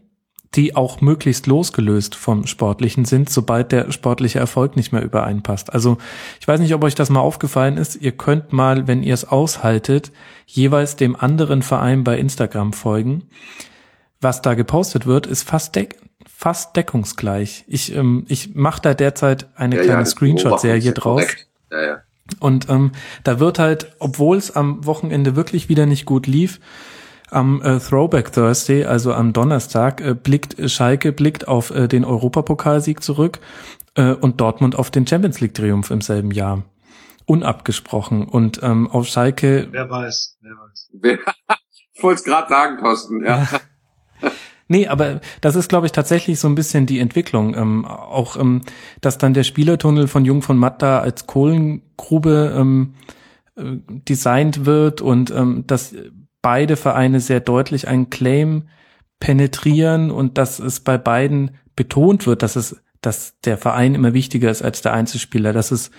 die 0.55 0.77
auch 0.77 1.01
möglichst 1.01 1.47
losgelöst 1.47 2.15
vom 2.15 2.47
Sportlichen 2.47 3.05
sind, 3.05 3.31
sobald 3.31 3.73
der 3.73 3.91
sportliche 3.91 4.39
Erfolg 4.39 4.77
nicht 4.77 4.93
mehr 4.93 5.03
übereinpasst. 5.03 5.73
Also 5.73 5.97
ich 6.41 6.49
weiß 6.49 6.61
nicht, 6.61 6.75
ob 6.75 6.85
euch 6.85 6.95
das 6.95 7.09
mal 7.09 7.21
aufgefallen 7.21 7.79
ist. 7.79 7.97
Ihr 7.97 8.13
könnt 8.13 8.53
mal, 8.53 8.87
wenn 8.87 9.03
ihr 9.03 9.15
es 9.15 9.25
aushaltet, 9.25 10.13
jeweils 10.47 10.97
dem 10.97 11.17
anderen 11.17 11.63
Verein 11.63 12.05
bei 12.05 12.19
Instagram 12.19 12.73
folgen. 12.75 13.29
Was 14.21 14.43
da 14.43 14.55
gepostet 14.55 15.07
wird, 15.07 15.27
ist 15.27 15.43
fast, 15.43 15.75
deck 15.75 15.97
fast 16.27 16.77
deckungsgleich. 16.77 17.65
Ich, 17.67 17.95
ähm, 17.95 18.25
ich 18.29 18.55
mache 18.55 18.83
da 18.83 18.95
derzeit 18.95 19.49
eine 19.57 19.77
ja, 19.77 19.83
kleine 19.83 20.01
ja, 20.01 20.07
Screenshot-Serie 20.07 20.93
draus. 20.93 21.25
Ja. 21.71 22.03
Und 22.41 22.69
ähm, 22.69 22.93
da 23.25 23.41
wird 23.41 23.59
halt, 23.59 23.95
obwohl 23.99 24.37
es 24.37 24.55
am 24.55 24.85
Wochenende 24.87 25.35
wirklich 25.35 25.69
wieder 25.69 25.87
nicht 25.87 26.05
gut 26.05 26.27
lief, 26.27 26.61
Am 27.33 27.63
äh, 27.63 27.79
Throwback 27.79 28.33
Thursday, 28.33 28.85
also 28.85 29.15
am 29.15 29.33
Donnerstag, 29.33 30.01
äh, 30.01 30.15
blickt 30.15 30.71
Schalke 30.71 31.13
blickt 31.13 31.49
auf 31.49 31.71
äh, 31.71 31.89
den 31.89 32.05
Europapokalsieg 32.05 33.03
zurück 33.03 33.41
äh, 33.95 34.13
und 34.13 34.41
Dortmund 34.41 34.77
auf 34.77 34.91
den 34.91 35.07
Champions 35.07 35.41
League 35.41 35.55
Triumph 35.55 35.91
im 35.91 36.01
selben 36.01 36.31
Jahr. 36.31 36.63
Unabgesprochen. 37.25 38.25
Und 38.27 38.63
ähm, 38.63 38.89
auf 38.91 39.07
Schalke. 39.07 39.69
Wer 39.71 39.89
weiß, 39.89 40.39
wer 40.43 40.53
weiß. 40.53 40.91
ich 41.95 42.03
wollte 42.03 42.19
es 42.21 42.25
gerade 42.25 42.49
sagen, 42.49 42.79
Thorsten, 42.79 43.25
ja. 43.25 43.49
ja. 43.51 43.61
Nee, 44.69 44.89
aber 44.89 45.21
das 45.43 45.55
ist, 45.55 45.69
glaube 45.69 45.87
ich, 45.87 45.93
tatsächlich 45.93 46.41
so 46.41 46.49
ein 46.49 46.55
bisschen 46.55 46.87
die 46.87 46.99
Entwicklung. 46.99 47.55
Ähm, 47.55 47.85
auch, 47.85 48.37
ähm, 48.37 48.63
dass 49.01 49.19
dann 49.19 49.35
der 49.35 49.45
Spielertunnel 49.45 50.09
von 50.09 50.25
Jung 50.25 50.41
von 50.41 50.57
Matt 50.57 50.81
da 50.81 51.01
als 51.01 51.27
Kohlengrube 51.27 52.55
ähm, 52.57 52.95
äh, 53.55 53.63
designt 54.09 54.65
wird 54.65 55.03
und 55.03 55.31
ähm, 55.31 55.65
dass 55.67 55.95
beide 56.43 56.77
Vereine 56.77 57.21
sehr 57.21 57.41
deutlich 57.41 57.89
einen 57.89 58.11
Claim 58.11 58.69
penetrieren 59.21 60.11
und 60.11 60.37
dass 60.37 60.59
es 60.59 60.81
bei 60.81 60.99
beiden 60.99 61.53
betont 61.77 62.27
wird, 62.27 62.43
dass 62.43 62.57
es, 62.57 62.83
dass 63.01 63.39
der 63.41 63.57
Verein 63.57 63.95
immer 63.95 64.13
wichtiger 64.13 64.51
ist 64.51 64.63
als 64.63 64.83
der 64.83 64.93
Einzelspieler. 64.93 65.53
Das 65.53 65.73
ist 65.73 65.93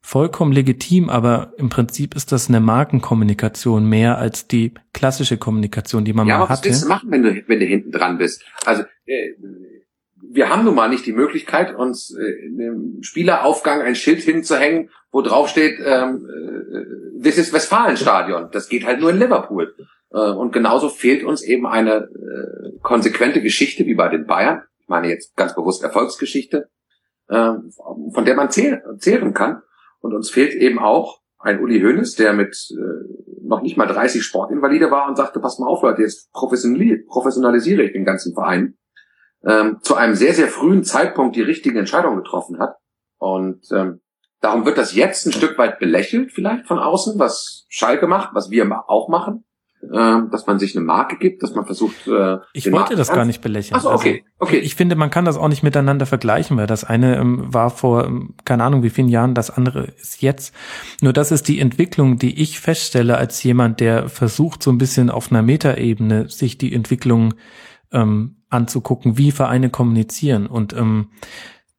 vollkommen 0.00 0.52
legitim, 0.52 1.10
aber 1.10 1.52
im 1.58 1.68
Prinzip 1.68 2.16
ist 2.16 2.32
das 2.32 2.48
eine 2.48 2.60
Markenkommunikation 2.60 3.86
mehr 3.86 4.18
als 4.18 4.48
die 4.48 4.72
klassische 4.94 5.36
Kommunikation, 5.36 6.06
die 6.06 6.14
man 6.14 6.26
ja, 6.26 6.38
mal 6.38 6.48
hatte. 6.48 6.68
Ja, 6.68 6.74
was 6.74 6.80
willst 6.80 6.84
du 6.84 6.88
machen, 6.88 7.10
wenn 7.10 7.22
du, 7.22 7.42
wenn 7.46 7.60
du 7.60 7.66
hinten 7.66 7.92
dran 7.92 8.16
bist? 8.16 8.42
Also 8.64 8.84
äh, 9.04 9.34
wir 10.22 10.48
haben 10.48 10.64
nun 10.64 10.74
mal 10.74 10.88
nicht 10.88 11.06
die 11.06 11.12
Möglichkeit, 11.12 11.74
uns 11.74 12.14
äh, 12.16 12.46
in 12.46 12.58
dem 12.58 13.02
Spieleraufgang 13.02 13.80
ein 13.82 13.94
Schild 13.94 14.20
hinzuhängen, 14.20 14.90
wo 15.10 15.22
drauf 15.22 15.48
steht, 15.48 15.78
ähm, 15.84 16.26
äh, 16.28 17.22
this 17.22 17.38
is 17.38 17.52
Westfalenstadion. 17.52 18.50
Das 18.52 18.68
geht 18.68 18.86
halt 18.86 19.00
nur 19.00 19.10
in 19.10 19.18
Liverpool. 19.18 19.74
Äh, 20.12 20.30
und 20.30 20.52
genauso 20.52 20.88
fehlt 20.88 21.24
uns 21.24 21.42
eben 21.42 21.66
eine 21.66 22.08
äh, 22.08 22.78
konsequente 22.82 23.40
Geschichte 23.40 23.86
wie 23.86 23.94
bei 23.94 24.08
den 24.08 24.26
Bayern. 24.26 24.62
Ich 24.80 24.88
meine 24.88 25.08
jetzt 25.08 25.36
ganz 25.36 25.54
bewusst 25.54 25.82
Erfolgsgeschichte, 25.82 26.68
äh, 27.28 27.52
von 28.12 28.24
der 28.24 28.34
man 28.34 28.50
zehren 28.50 29.34
kann. 29.34 29.62
Und 30.00 30.14
uns 30.14 30.30
fehlt 30.30 30.54
eben 30.54 30.78
auch 30.78 31.20
ein 31.38 31.60
Uli 31.60 31.80
Hoeneß, 31.80 32.16
der 32.16 32.32
mit 32.32 32.56
äh, 32.70 33.40
noch 33.42 33.62
nicht 33.62 33.76
mal 33.76 33.86
30 33.86 34.22
Sportinvalide 34.22 34.90
war 34.90 35.08
und 35.08 35.16
sagte, 35.16 35.40
pass 35.40 35.58
mal 35.58 35.66
auf, 35.66 35.82
Leute, 35.82 36.02
jetzt 36.02 36.30
professionalisiere 36.32 37.82
ich 37.82 37.92
den 37.92 38.04
ganzen 38.04 38.34
Verein. 38.34 38.76
Ähm, 39.46 39.78
zu 39.82 39.94
einem 39.94 40.14
sehr, 40.14 40.34
sehr 40.34 40.48
frühen 40.48 40.84
Zeitpunkt 40.84 41.36
die 41.36 41.42
richtigen 41.42 41.78
Entscheidungen 41.78 42.22
getroffen 42.22 42.58
hat. 42.58 42.76
Und 43.18 43.66
ähm, 43.72 44.00
darum 44.40 44.66
wird 44.66 44.78
das 44.78 44.94
jetzt 44.94 45.26
ein 45.26 45.32
Stück 45.32 45.56
weit 45.58 45.78
belächelt, 45.78 46.32
vielleicht 46.32 46.66
von 46.66 46.78
außen, 46.78 47.18
was 47.18 47.66
Schalke 47.68 48.06
macht, 48.06 48.34
was 48.34 48.50
wir 48.50 48.68
auch 48.88 49.08
machen 49.08 49.44
äh, 49.82 50.20
dass 50.30 50.46
man 50.46 50.58
sich 50.58 50.76
eine 50.76 50.84
Marke 50.84 51.16
gibt, 51.16 51.42
dass 51.42 51.54
man 51.54 51.64
versucht. 51.64 52.06
Äh, 52.06 52.38
ich 52.52 52.66
wollte 52.66 52.70
Marken 52.70 52.96
das 52.96 53.08
gar 53.08 53.24
nicht 53.24 53.40
belächeln. 53.40 53.76
Ach 53.76 53.82
so, 53.82 53.90
okay, 53.90 54.24
also, 54.38 54.52
okay. 54.52 54.58
Ich 54.58 54.74
finde, 54.74 54.94
man 54.94 55.10
kann 55.10 55.24
das 55.24 55.36
auch 55.36 55.48
nicht 55.48 55.62
miteinander 55.62 56.06
vergleichen, 56.06 56.56
weil 56.56 56.66
das 56.66 56.84
eine 56.84 57.16
ähm, 57.16 57.52
war 57.52 57.70
vor 57.70 58.06
ähm, 58.06 58.34
keine 58.44 58.64
Ahnung 58.64 58.82
wie 58.82 58.90
vielen 58.90 59.08
Jahren, 59.08 59.34
das 59.34 59.50
andere 59.50 59.84
ist 59.84 60.22
jetzt. 60.22 60.54
Nur 61.00 61.12
das 61.12 61.32
ist 61.32 61.48
die 61.48 61.60
Entwicklung, 61.60 62.18
die 62.18 62.40
ich 62.40 62.60
feststelle 62.60 63.16
als 63.16 63.42
jemand, 63.42 63.80
der 63.80 64.08
versucht 64.08 64.62
so 64.62 64.70
ein 64.70 64.78
bisschen 64.78 65.10
auf 65.10 65.30
einer 65.30 65.42
Metaebene 65.42 66.28
sich 66.28 66.58
die 66.58 66.74
Entwicklung 66.74 67.34
ähm, 67.92 68.39
anzugucken, 68.50 69.16
wie 69.16 69.32
Vereine 69.32 69.70
kommunizieren 69.70 70.46
und 70.46 70.72
ähm, 70.74 71.08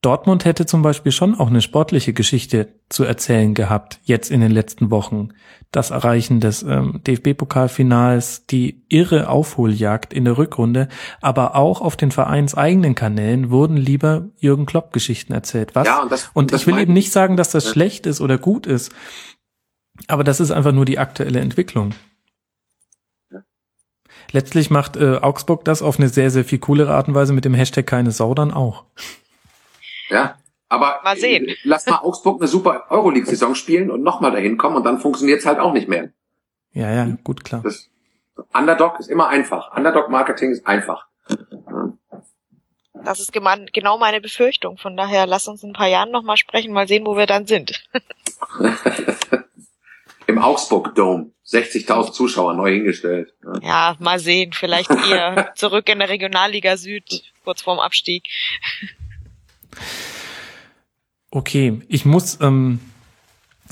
Dortmund 0.01 0.45
hätte 0.45 0.65
zum 0.65 0.81
Beispiel 0.81 1.11
schon 1.11 1.39
auch 1.39 1.47
eine 1.47 1.61
sportliche 1.61 2.11
Geschichte 2.11 2.69
zu 2.89 3.03
erzählen 3.03 3.53
gehabt, 3.53 3.99
jetzt 4.03 4.31
in 4.31 4.41
den 4.41 4.49
letzten 4.49 4.89
Wochen. 4.89 5.29
Das 5.69 5.91
Erreichen 5.91 6.39
des 6.39 6.63
ähm, 6.63 7.01
DFB-Pokalfinals, 7.05 8.47
die 8.47 8.83
irre 8.89 9.29
Aufholjagd 9.29 10.11
in 10.11 10.25
der 10.25 10.39
Rückrunde, 10.39 10.87
aber 11.21 11.55
auch 11.55 11.81
auf 11.81 11.97
den 11.97 12.09
vereinseigenen 12.09 12.95
Kanälen 12.95 13.51
wurden 13.51 13.77
lieber 13.77 14.29
Jürgen 14.39 14.65
Klopp-Geschichten 14.65 15.33
erzählt. 15.33 15.75
Was? 15.75 15.87
Ja, 15.87 16.01
und, 16.01 16.11
das, 16.11 16.31
und 16.33 16.51
das 16.51 16.61
ich 16.61 16.67
will 16.67 16.79
eben 16.79 16.93
nicht 16.93 17.11
sagen, 17.11 17.37
dass 17.37 17.51
das 17.51 17.65
ja. 17.65 17.71
schlecht 17.71 18.07
ist 18.07 18.21
oder 18.21 18.39
gut 18.39 18.65
ist, 18.65 18.91
aber 20.07 20.23
das 20.23 20.39
ist 20.39 20.49
einfach 20.49 20.71
nur 20.71 20.85
die 20.85 20.97
aktuelle 20.97 21.39
Entwicklung. 21.39 21.93
Letztlich 24.31 24.69
macht 24.69 24.95
äh, 24.95 25.17
Augsburg 25.17 25.65
das 25.65 25.81
auf 25.81 25.99
eine 25.99 26.09
sehr, 26.09 26.31
sehr 26.31 26.45
viel 26.45 26.59
coolere 26.59 26.93
Art 26.93 27.07
und 27.07 27.15
Weise 27.15 27.33
mit 27.33 27.45
dem 27.45 27.53
Hashtag 27.53 27.85
keine 27.85 28.11
Sau 28.11 28.33
dann 28.33 28.53
auch. 28.53 28.85
Ja, 30.09 30.35
aber 30.69 31.01
mal 31.03 31.17
sehen. 31.17 31.49
Äh, 31.49 31.55
lass 31.63 31.85
mal 31.85 31.99
Augsburg 31.99 32.41
eine 32.41 32.47
super 32.47 32.85
Euroleague-Saison 32.89 33.55
spielen 33.55 33.91
und 33.91 34.03
nochmal 34.03 34.31
dahin 34.31 34.57
kommen 34.57 34.77
und 34.77 34.85
dann 34.85 34.99
funktioniert 34.99 35.39
es 35.39 35.45
halt 35.45 35.59
auch 35.59 35.73
nicht 35.73 35.89
mehr. 35.89 36.09
Ja, 36.73 36.91
ja, 36.91 37.17
gut, 37.23 37.43
klar. 37.43 37.61
Das, 37.63 37.89
Underdog 38.53 38.99
ist 38.99 39.09
immer 39.09 39.27
einfach. 39.27 39.75
Underdog-Marketing 39.75 40.51
ist 40.51 40.65
einfach. 40.65 41.07
Das 43.03 43.19
ist 43.19 43.33
genau 43.33 43.97
meine 43.97 44.21
Befürchtung. 44.21 44.77
Von 44.77 44.95
daher 44.95 45.25
lass 45.25 45.47
uns 45.47 45.63
in 45.63 45.71
ein 45.71 45.73
paar 45.73 45.87
Jahren 45.87 46.11
nochmal 46.11 46.37
sprechen, 46.37 46.71
mal 46.73 46.87
sehen, 46.87 47.05
wo 47.05 47.17
wir 47.17 47.25
dann 47.25 47.47
sind. 47.47 47.83
Im 50.31 50.39
Augsburg 50.39 50.95
Dome. 50.95 51.31
60.000 51.45 52.13
Zuschauer 52.13 52.53
neu 52.53 52.71
hingestellt. 52.71 53.33
Ja, 53.61 53.97
mal 53.99 54.19
sehen. 54.19 54.53
Vielleicht 54.53 54.89
eher 54.89 55.51
zurück 55.55 55.89
in 55.89 55.99
der 55.99 56.07
Regionalliga 56.07 56.77
Süd, 56.77 57.23
kurz 57.43 57.61
vorm 57.61 57.79
Abstieg. 57.79 58.23
Okay, 61.29 61.81
ich 61.89 62.05
muss 62.05 62.39
ähm, 62.41 62.79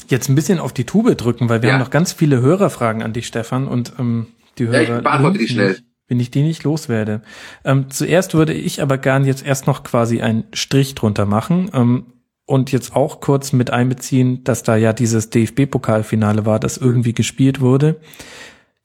jetzt 0.09 0.27
ein 0.27 0.35
bisschen 0.35 0.59
auf 0.59 0.73
die 0.73 0.85
Tube 0.85 1.15
drücken, 1.15 1.47
weil 1.47 1.61
wir 1.61 1.69
ja. 1.69 1.75
haben 1.75 1.81
noch 1.81 1.89
ganz 1.89 2.11
viele 2.11 2.41
Hörerfragen 2.41 3.03
an 3.03 3.13
dich, 3.13 3.27
Stefan, 3.27 3.67
und 3.67 3.93
ähm, 3.97 4.27
die 4.57 4.67
Hörer. 4.67 4.81
Ja, 4.81 4.97
ich 4.97 5.03
beantworte 5.03 5.37
die 5.37 5.47
schnell. 5.47 5.69
Nicht, 5.69 5.83
wenn 6.09 6.19
ich 6.19 6.31
die 6.31 6.41
nicht 6.41 6.63
loswerde. 6.63 7.21
Ähm, 7.63 7.89
zuerst 7.89 8.33
würde 8.33 8.53
ich 8.53 8.81
aber 8.81 8.97
gern 8.97 9.23
jetzt 9.23 9.45
erst 9.45 9.67
noch 9.67 9.83
quasi 9.83 10.21
einen 10.21 10.45
Strich 10.53 10.95
drunter 10.95 11.25
machen 11.25 11.69
ähm, 11.73 12.18
und 12.49 12.71
jetzt 12.71 12.95
auch 12.95 13.21
kurz 13.21 13.53
mit 13.53 13.69
einbeziehen, 13.69 14.43
dass 14.43 14.63
da 14.63 14.75
ja 14.75 14.91
dieses 14.91 15.29
DFB-Pokalfinale 15.29 16.47
war, 16.47 16.59
das 16.59 16.77
irgendwie 16.77 17.13
gespielt 17.13 17.61
wurde. 17.61 18.01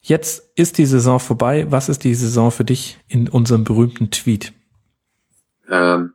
Jetzt 0.03 0.51
ist 0.55 0.77
die 0.77 0.85
Saison 0.85 1.19
vorbei. 1.19 1.67
Was 1.71 1.89
ist 1.89 2.05
die 2.05 2.15
Saison 2.15 2.51
für 2.51 2.65
dich 2.65 2.99
in 3.09 3.27
unserem 3.27 3.65
berühmten 3.65 4.11
Tweet? 4.11 4.53
Ähm, 5.71 6.13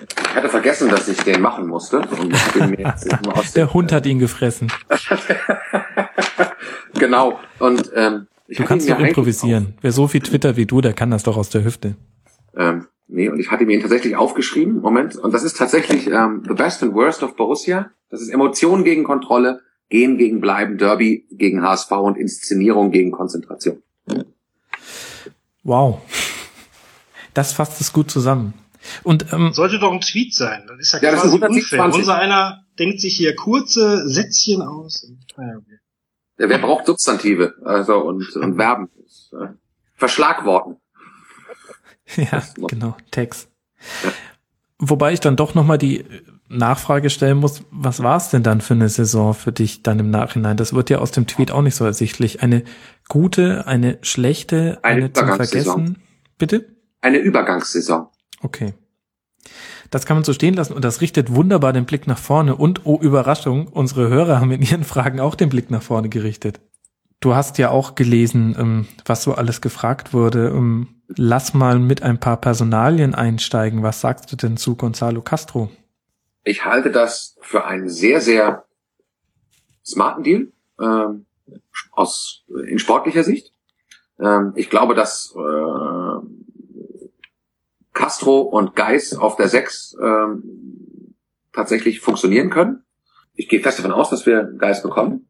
ich 0.00 0.34
hatte 0.34 0.48
vergessen, 0.48 0.88
dass 0.88 1.06
ich 1.06 1.18
den 1.18 1.42
machen 1.42 1.66
musste. 1.66 2.00
Der 3.54 3.74
Hund 3.74 3.92
hat 3.92 4.06
ihn 4.06 4.18
gefressen. 4.18 4.72
genau. 6.94 7.38
Und 7.58 7.90
ähm, 7.94 8.26
du 8.48 8.64
kannst 8.64 8.88
doch 8.88 8.98
improvisieren. 8.98 9.74
Wer 9.82 9.92
so 9.92 10.08
viel 10.08 10.22
Twitter 10.22 10.56
wie 10.56 10.64
du, 10.64 10.80
der 10.80 10.94
kann 10.94 11.10
das 11.10 11.24
doch 11.24 11.36
aus 11.36 11.50
der 11.50 11.62
Hüfte. 11.62 11.96
Ähm, 12.58 12.88
nee, 13.06 13.28
und 13.28 13.38
ich 13.38 13.50
hatte 13.50 13.64
mir 13.64 13.74
ihn 13.74 13.80
tatsächlich 13.80 14.16
aufgeschrieben. 14.16 14.80
Moment. 14.80 15.16
Und 15.16 15.32
das 15.32 15.44
ist 15.44 15.56
tatsächlich 15.56 16.08
ähm, 16.08 16.42
The 16.46 16.54
Best 16.54 16.82
and 16.82 16.94
Worst 16.94 17.22
of 17.22 17.36
Borussia. 17.36 17.90
Das 18.10 18.20
ist 18.20 18.28
Emotionen 18.28 18.84
gegen 18.84 19.04
Kontrolle, 19.04 19.62
Gehen 19.88 20.18
gegen 20.18 20.40
Bleiben, 20.40 20.76
Derby 20.76 21.26
gegen 21.30 21.62
HSV 21.62 21.90
und 21.92 22.18
Inszenierung 22.18 22.90
gegen 22.90 23.10
Konzentration. 23.10 23.82
Wow. 25.62 26.00
Das 27.32 27.52
fasst 27.52 27.80
es 27.80 27.92
gut 27.92 28.10
zusammen. 28.10 28.54
Und, 29.02 29.32
ähm, 29.32 29.52
Sollte 29.52 29.78
doch 29.78 29.92
ein 29.92 30.00
Tweet 30.00 30.34
sein. 30.34 30.64
Das 30.66 30.78
ist 30.78 30.92
ja, 30.92 31.00
ja 31.00 31.12
quasi 31.12 31.38
das 31.38 31.50
ist 31.50 31.56
unfair. 31.56 31.84
Unser 31.84 32.16
einer 32.16 32.64
denkt 32.78 33.00
sich 33.00 33.16
hier 33.16 33.34
kurze 33.34 34.08
Sätzchen 34.08 34.62
aus. 34.62 35.10
Ja, 35.36 36.48
wer 36.48 36.58
braucht 36.58 36.86
Substantive 36.86 37.54
also 37.64 37.98
und, 37.98 38.34
und 38.36 38.56
Verben? 38.56 38.88
Äh, 39.32 39.48
Verschlagworten. 39.94 40.76
Ja, 42.16 42.42
genau, 42.68 42.96
Text. 43.10 43.50
Ja. 44.02 44.10
Wobei 44.78 45.12
ich 45.12 45.20
dann 45.20 45.36
doch 45.36 45.54
nochmal 45.54 45.78
die 45.78 46.04
Nachfrage 46.48 47.10
stellen 47.10 47.38
muss, 47.38 47.62
was 47.70 48.02
war 48.02 48.16
es 48.16 48.30
denn 48.30 48.42
dann 48.42 48.60
für 48.60 48.74
eine 48.74 48.88
Saison 48.88 49.34
für 49.34 49.52
dich 49.52 49.82
dann 49.82 49.98
im 49.98 50.10
Nachhinein? 50.10 50.56
Das 50.56 50.72
wird 50.72 50.88
ja 50.88 50.98
aus 50.98 51.10
dem 51.10 51.26
Tweet 51.26 51.50
auch 51.50 51.62
nicht 51.62 51.74
so 51.74 51.84
ersichtlich. 51.84 52.42
Eine 52.42 52.62
gute, 53.08 53.66
eine 53.66 53.98
schlechte, 54.02 54.78
eine, 54.82 55.04
eine 55.04 55.12
zum 55.12 55.28
Vergessen. 55.28 55.98
Bitte? 56.38 56.66
Eine 57.00 57.18
Übergangssaison. 57.18 58.08
Okay. 58.40 58.74
Das 59.90 60.06
kann 60.06 60.16
man 60.16 60.24
so 60.24 60.32
stehen 60.32 60.54
lassen 60.54 60.74
und 60.74 60.84
das 60.84 61.00
richtet 61.00 61.34
wunderbar 61.34 61.72
den 61.72 61.86
Blick 61.86 62.06
nach 62.06 62.18
vorne 62.18 62.56
und 62.56 62.84
oh 62.84 62.98
Überraschung, 63.00 63.68
unsere 63.68 64.08
Hörer 64.08 64.40
haben 64.40 64.50
in 64.50 64.62
ihren 64.62 64.84
Fragen 64.84 65.20
auch 65.20 65.34
den 65.34 65.48
Blick 65.48 65.70
nach 65.70 65.82
vorne 65.82 66.08
gerichtet. 66.08 66.60
Du 67.20 67.34
hast 67.34 67.58
ja 67.58 67.70
auch 67.70 67.96
gelesen, 67.96 68.54
ähm, 68.58 68.88
was 69.04 69.24
so 69.24 69.34
alles 69.34 69.60
gefragt 69.60 70.12
wurde. 70.12 70.48
Ähm, 70.48 71.02
lass 71.08 71.52
mal 71.52 71.78
mit 71.78 72.02
ein 72.02 72.20
paar 72.20 72.40
Personalien 72.40 73.14
einsteigen. 73.14 73.82
Was 73.82 74.00
sagst 74.00 74.30
du 74.30 74.36
denn 74.36 74.56
zu 74.56 74.76
Gonzalo 74.76 75.20
Castro? 75.22 75.70
Ich 76.44 76.64
halte 76.64 76.90
das 76.90 77.36
für 77.40 77.64
einen 77.64 77.88
sehr, 77.88 78.20
sehr 78.20 78.64
smarten 79.84 80.22
Deal 80.22 80.52
ähm, 80.80 81.26
aus 81.90 82.44
in 82.68 82.78
sportlicher 82.78 83.24
Sicht. 83.24 83.52
Ähm, 84.20 84.52
ich 84.54 84.70
glaube, 84.70 84.94
dass 84.94 85.34
äh, 85.36 86.20
Castro 87.94 88.42
und 88.42 88.76
Geis 88.76 89.14
auf 89.14 89.34
der 89.34 89.48
6 89.48 89.96
ähm, 90.00 91.14
tatsächlich 91.52 92.00
funktionieren 92.00 92.50
können. 92.50 92.84
Ich 93.34 93.48
gehe 93.48 93.60
fest 93.60 93.78
davon 93.78 93.92
aus, 93.92 94.10
dass 94.10 94.24
wir 94.24 94.44
Geis 94.56 94.82
bekommen. 94.82 95.27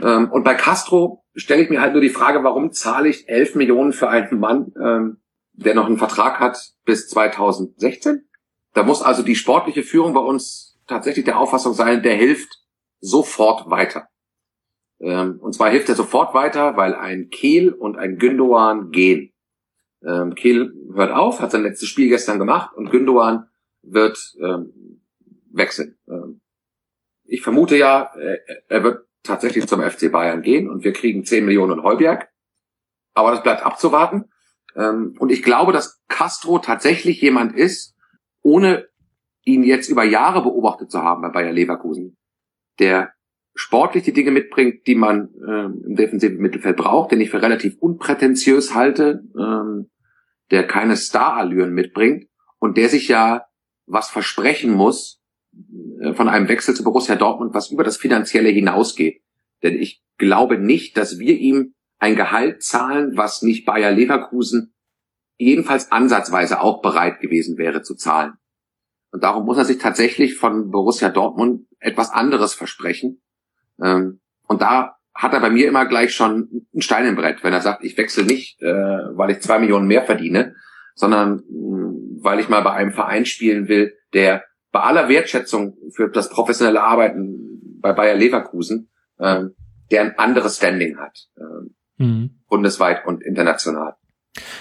Ähm, 0.00 0.30
und 0.30 0.44
bei 0.44 0.54
Castro 0.54 1.24
stelle 1.34 1.62
ich 1.62 1.70
mir 1.70 1.80
halt 1.80 1.92
nur 1.92 2.02
die 2.02 2.10
Frage, 2.10 2.44
warum 2.44 2.72
zahle 2.72 3.08
ich 3.08 3.28
11 3.28 3.54
Millionen 3.54 3.92
für 3.92 4.08
einen 4.08 4.38
Mann, 4.38 4.72
ähm, 4.82 5.22
der 5.52 5.74
noch 5.74 5.86
einen 5.86 5.98
Vertrag 5.98 6.38
hat 6.40 6.58
bis 6.84 7.08
2016? 7.08 8.28
Da 8.74 8.82
muss 8.82 9.02
also 9.02 9.22
die 9.22 9.36
sportliche 9.36 9.82
Führung 9.82 10.12
bei 10.12 10.20
uns 10.20 10.78
tatsächlich 10.86 11.24
der 11.24 11.38
Auffassung 11.38 11.72
sein, 11.72 12.02
der 12.02 12.14
hilft 12.14 12.62
sofort 13.00 13.70
weiter. 13.70 14.08
Ähm, 15.00 15.38
und 15.40 15.54
zwar 15.54 15.70
hilft 15.70 15.88
er 15.88 15.94
sofort 15.94 16.34
weiter, 16.34 16.76
weil 16.76 16.94
ein 16.94 17.28
Kehl 17.30 17.72
und 17.72 17.96
ein 17.96 18.18
Gündogan 18.18 18.90
gehen. 18.90 19.32
Ähm, 20.04 20.34
Kehl 20.34 20.72
hört 20.94 21.12
auf, 21.12 21.40
hat 21.40 21.50
sein 21.50 21.62
letztes 21.62 21.88
Spiel 21.88 22.08
gestern 22.08 22.38
gemacht 22.38 22.74
und 22.76 22.90
Gündogan 22.90 23.48
wird 23.82 24.18
ähm, 24.40 25.02
wechseln. 25.50 25.98
Ähm, 26.08 26.40
ich 27.24 27.42
vermute 27.42 27.76
ja, 27.76 28.10
er, 28.14 28.38
er 28.68 28.84
wird 28.84 29.05
tatsächlich 29.26 29.66
zum 29.66 29.80
FC 29.80 30.10
Bayern 30.10 30.42
gehen 30.42 30.68
und 30.68 30.84
wir 30.84 30.92
kriegen 30.92 31.24
10 31.24 31.44
Millionen 31.44 31.82
Heuberg. 31.82 32.28
Aber 33.14 33.30
das 33.30 33.42
bleibt 33.42 33.64
abzuwarten. 33.64 34.26
Ähm, 34.74 35.14
und 35.18 35.30
ich 35.30 35.42
glaube, 35.42 35.72
dass 35.72 36.02
Castro 36.08 36.58
tatsächlich 36.58 37.20
jemand 37.20 37.56
ist, 37.56 37.94
ohne 38.42 38.88
ihn 39.44 39.62
jetzt 39.62 39.88
über 39.88 40.04
Jahre 40.04 40.42
beobachtet 40.42 40.90
zu 40.90 41.02
haben 41.02 41.22
bei 41.22 41.28
Bayer 41.30 41.52
Leverkusen, 41.52 42.16
der 42.78 43.12
sportlich 43.54 44.04
die 44.04 44.12
Dinge 44.12 44.30
mitbringt, 44.30 44.86
die 44.86 44.94
man 44.94 45.30
ähm, 45.48 45.82
im 45.86 45.96
defensiven 45.96 46.38
Mittelfeld 46.38 46.76
braucht, 46.76 47.10
den 47.10 47.20
ich 47.20 47.30
für 47.30 47.40
relativ 47.40 47.76
unprätentiös 47.78 48.74
halte, 48.74 49.24
ähm, 49.38 49.90
der 50.50 50.66
keine 50.66 50.96
Starallüren 50.96 51.72
mitbringt 51.72 52.28
und 52.58 52.76
der 52.76 52.88
sich 52.88 53.08
ja 53.08 53.46
was 53.86 54.10
versprechen 54.10 54.72
muss 54.72 55.15
von 56.14 56.28
einem 56.28 56.48
Wechsel 56.48 56.74
zu 56.74 56.84
Borussia 56.84 57.16
Dortmund, 57.16 57.54
was 57.54 57.70
über 57.70 57.84
das 57.84 57.96
Finanzielle 57.96 58.48
hinausgeht. 58.48 59.22
Denn 59.62 59.74
ich 59.74 60.02
glaube 60.18 60.58
nicht, 60.58 60.96
dass 60.96 61.18
wir 61.18 61.36
ihm 61.36 61.74
ein 61.98 62.16
Gehalt 62.16 62.62
zahlen, 62.62 63.16
was 63.16 63.42
nicht 63.42 63.64
Bayer 63.64 63.92
Leverkusen 63.92 64.74
jedenfalls 65.38 65.92
ansatzweise 65.92 66.60
auch 66.60 66.80
bereit 66.82 67.20
gewesen 67.20 67.58
wäre 67.58 67.82
zu 67.82 67.94
zahlen. 67.94 68.34
Und 69.10 69.22
darum 69.22 69.44
muss 69.44 69.58
er 69.58 69.64
sich 69.64 69.78
tatsächlich 69.78 70.36
von 70.36 70.70
Borussia 70.70 71.08
Dortmund 71.08 71.66
etwas 71.78 72.10
anderes 72.10 72.54
versprechen. 72.54 73.22
Ähm, 73.82 74.20
und 74.46 74.62
da 74.62 74.96
hat 75.14 75.32
er 75.32 75.40
bei 75.40 75.50
mir 75.50 75.68
immer 75.68 75.86
gleich 75.86 76.14
schon 76.14 76.66
ein 76.74 76.82
Stein 76.82 77.06
im 77.06 77.16
Brett, 77.16 77.42
wenn 77.42 77.52
er 77.52 77.62
sagt, 77.62 77.84
ich 77.84 77.96
wechsle 77.96 78.24
nicht, 78.24 78.60
äh, 78.62 78.66
weil 78.66 79.30
ich 79.30 79.40
zwei 79.40 79.58
Millionen 79.58 79.86
mehr 79.86 80.02
verdiene, 80.02 80.54
sondern 80.94 81.42
weil 82.20 82.40
ich 82.40 82.48
mal 82.48 82.62
bei 82.62 82.72
einem 82.72 82.92
Verein 82.92 83.24
spielen 83.24 83.68
will, 83.68 83.94
der 84.12 84.44
bei 84.76 84.82
aller 84.82 85.08
Wertschätzung 85.08 85.78
für 85.90 86.10
das 86.10 86.28
professionelle 86.28 86.82
Arbeiten 86.82 87.78
bei 87.80 87.94
Bayer 87.94 88.14
Leverkusen, 88.14 88.90
ähm, 89.18 89.54
der 89.90 90.02
ein 90.02 90.18
anderes 90.18 90.58
Standing 90.58 90.98
hat, 90.98 91.16
ähm, 91.38 91.74
mhm. 91.96 92.42
bundesweit 92.46 93.06
und 93.06 93.22
international. 93.22 93.96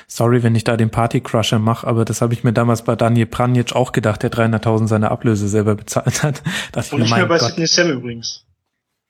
Sorry, 0.08 0.42
wenn 0.42 0.56
ich 0.56 0.64
da 0.64 0.78
den 0.78 0.90
Partycrusher 0.90 1.60
mache, 1.60 1.86
aber 1.86 2.06
das 2.06 2.22
habe 2.22 2.34
ich 2.34 2.46
mir 2.46 2.54
damals 2.54 2.84
bei 2.84 2.96
Daniel 2.96 3.26
Pranjic 3.26 3.76
auch 3.76 3.92
gedacht, 3.92 4.24
der 4.24 4.32
300.000 4.32 4.88
seine 4.88 5.12
Ablöse 5.12 5.50
selber 5.50 5.76
bezahlt 5.76 6.24
hat. 6.24 6.42
Dachte 6.72 6.96
und 6.96 7.02
ich 7.02 7.10
nicht 7.10 7.18
mehr 7.18 7.26
bei 7.26 7.40
Sidney 7.40 7.68
Sam 7.68 7.92
übrigens. 7.92 8.48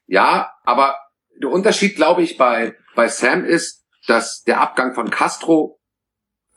Ja, 0.07 0.53
aber 0.63 0.95
der 1.39 1.51
Unterschied, 1.51 1.97
glaube 1.97 2.23
ich, 2.23 2.37
bei, 2.37 2.73
bei 2.95 3.09
Sam 3.09 3.45
ist, 3.45 3.85
dass 4.07 4.41
der 4.41 4.59
Abgang 4.59 4.95
von 4.95 5.11
Castro 5.11 5.79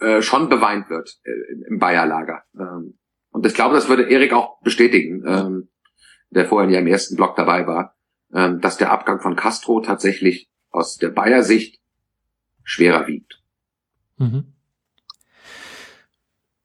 äh, 0.00 0.22
schon 0.22 0.48
beweint 0.48 0.88
wird 0.88 1.18
äh, 1.24 1.68
im 1.68 1.78
Bayerlager. 1.78 2.44
Ähm, 2.58 2.97
und 3.38 3.46
ich 3.46 3.54
glaube, 3.54 3.76
das 3.76 3.88
würde 3.88 4.10
Erik 4.10 4.32
auch 4.32 4.60
bestätigen, 4.62 5.22
ähm, 5.24 5.68
der 6.30 6.44
vorhin 6.44 6.70
ja 6.70 6.80
im 6.80 6.88
ersten 6.88 7.14
Block 7.14 7.36
dabei 7.36 7.68
war, 7.68 7.94
ähm, 8.34 8.60
dass 8.60 8.78
der 8.78 8.90
Abgang 8.90 9.20
von 9.20 9.36
Castro 9.36 9.80
tatsächlich 9.80 10.48
aus 10.70 10.96
der 10.96 11.10
Bayer-Sicht 11.10 11.78
schwerer 12.64 13.06
wiegt. 13.06 13.40
Mhm. 14.16 14.54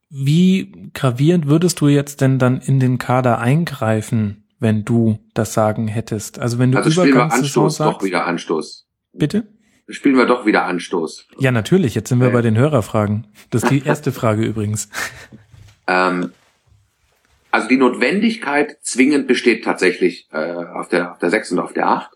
Wie 0.09 0.89
gravierend 0.95 1.45
würdest 1.45 1.79
du 1.79 1.89
jetzt 1.89 2.21
denn 2.21 2.39
dann 2.39 2.59
in 2.59 2.79
den 2.79 2.97
Kader 2.97 3.37
eingreifen, 3.37 4.47
wenn 4.57 4.83
du 4.83 5.19
das 5.35 5.53
Sagen 5.53 5.87
hättest? 5.87 6.39
Also 6.39 6.57
wenn 6.57 6.71
du 6.71 6.79
also 6.79 6.89
spielen 6.89 7.13
wir 7.13 7.31
Anstoß, 7.31 7.77
sagst, 7.77 7.97
doch 7.97 8.03
wieder 8.03 8.25
Anstoß. 8.25 8.87
Bitte? 9.13 9.47
Spielen 9.89 10.17
wir 10.17 10.25
doch 10.25 10.47
wieder 10.47 10.65
Anstoß. 10.65 11.27
Ja, 11.37 11.51
natürlich. 11.51 11.93
Jetzt 11.93 12.09
sind 12.09 12.19
wir 12.19 12.31
bei 12.31 12.41
den 12.41 12.57
Hörerfragen. 12.57 13.27
Das 13.51 13.61
ist 13.61 13.69
die 13.69 13.85
erste 13.85 14.11
Frage 14.11 14.43
übrigens. 14.43 14.89
Ähm, 15.85 16.31
also 17.53 17.67
die 17.67 17.77
Notwendigkeit 17.77 18.79
zwingend 18.81 19.27
besteht 19.27 19.63
tatsächlich 19.63 20.27
äh, 20.31 20.37
auf 20.37 20.89
der 20.89 21.11
auf 21.11 21.19
der 21.19 21.29
6 21.29 21.51
und 21.51 21.59
auf 21.59 21.71
der 21.71 21.87
8, 21.87 22.11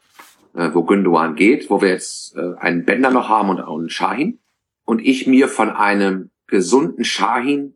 äh, 0.56 0.69
wo 0.74 0.83
Gündogan 0.83 1.35
geht, 1.35 1.69
wo 1.69 1.80
wir 1.80 1.90
jetzt 1.90 2.35
äh, 2.35 2.56
einen 2.57 2.85
Bender 2.85 3.11
noch 3.11 3.30
haben 3.30 3.49
und 3.49 3.61
auch 3.61 3.77
einen 3.77 3.91
Shahin 3.91 4.40
und 4.83 4.98
ich 4.98 5.27
mir 5.27 5.48
von 5.48 5.69
einem 5.69 6.32
gesunden 6.48 7.03
Shahin 7.03 7.75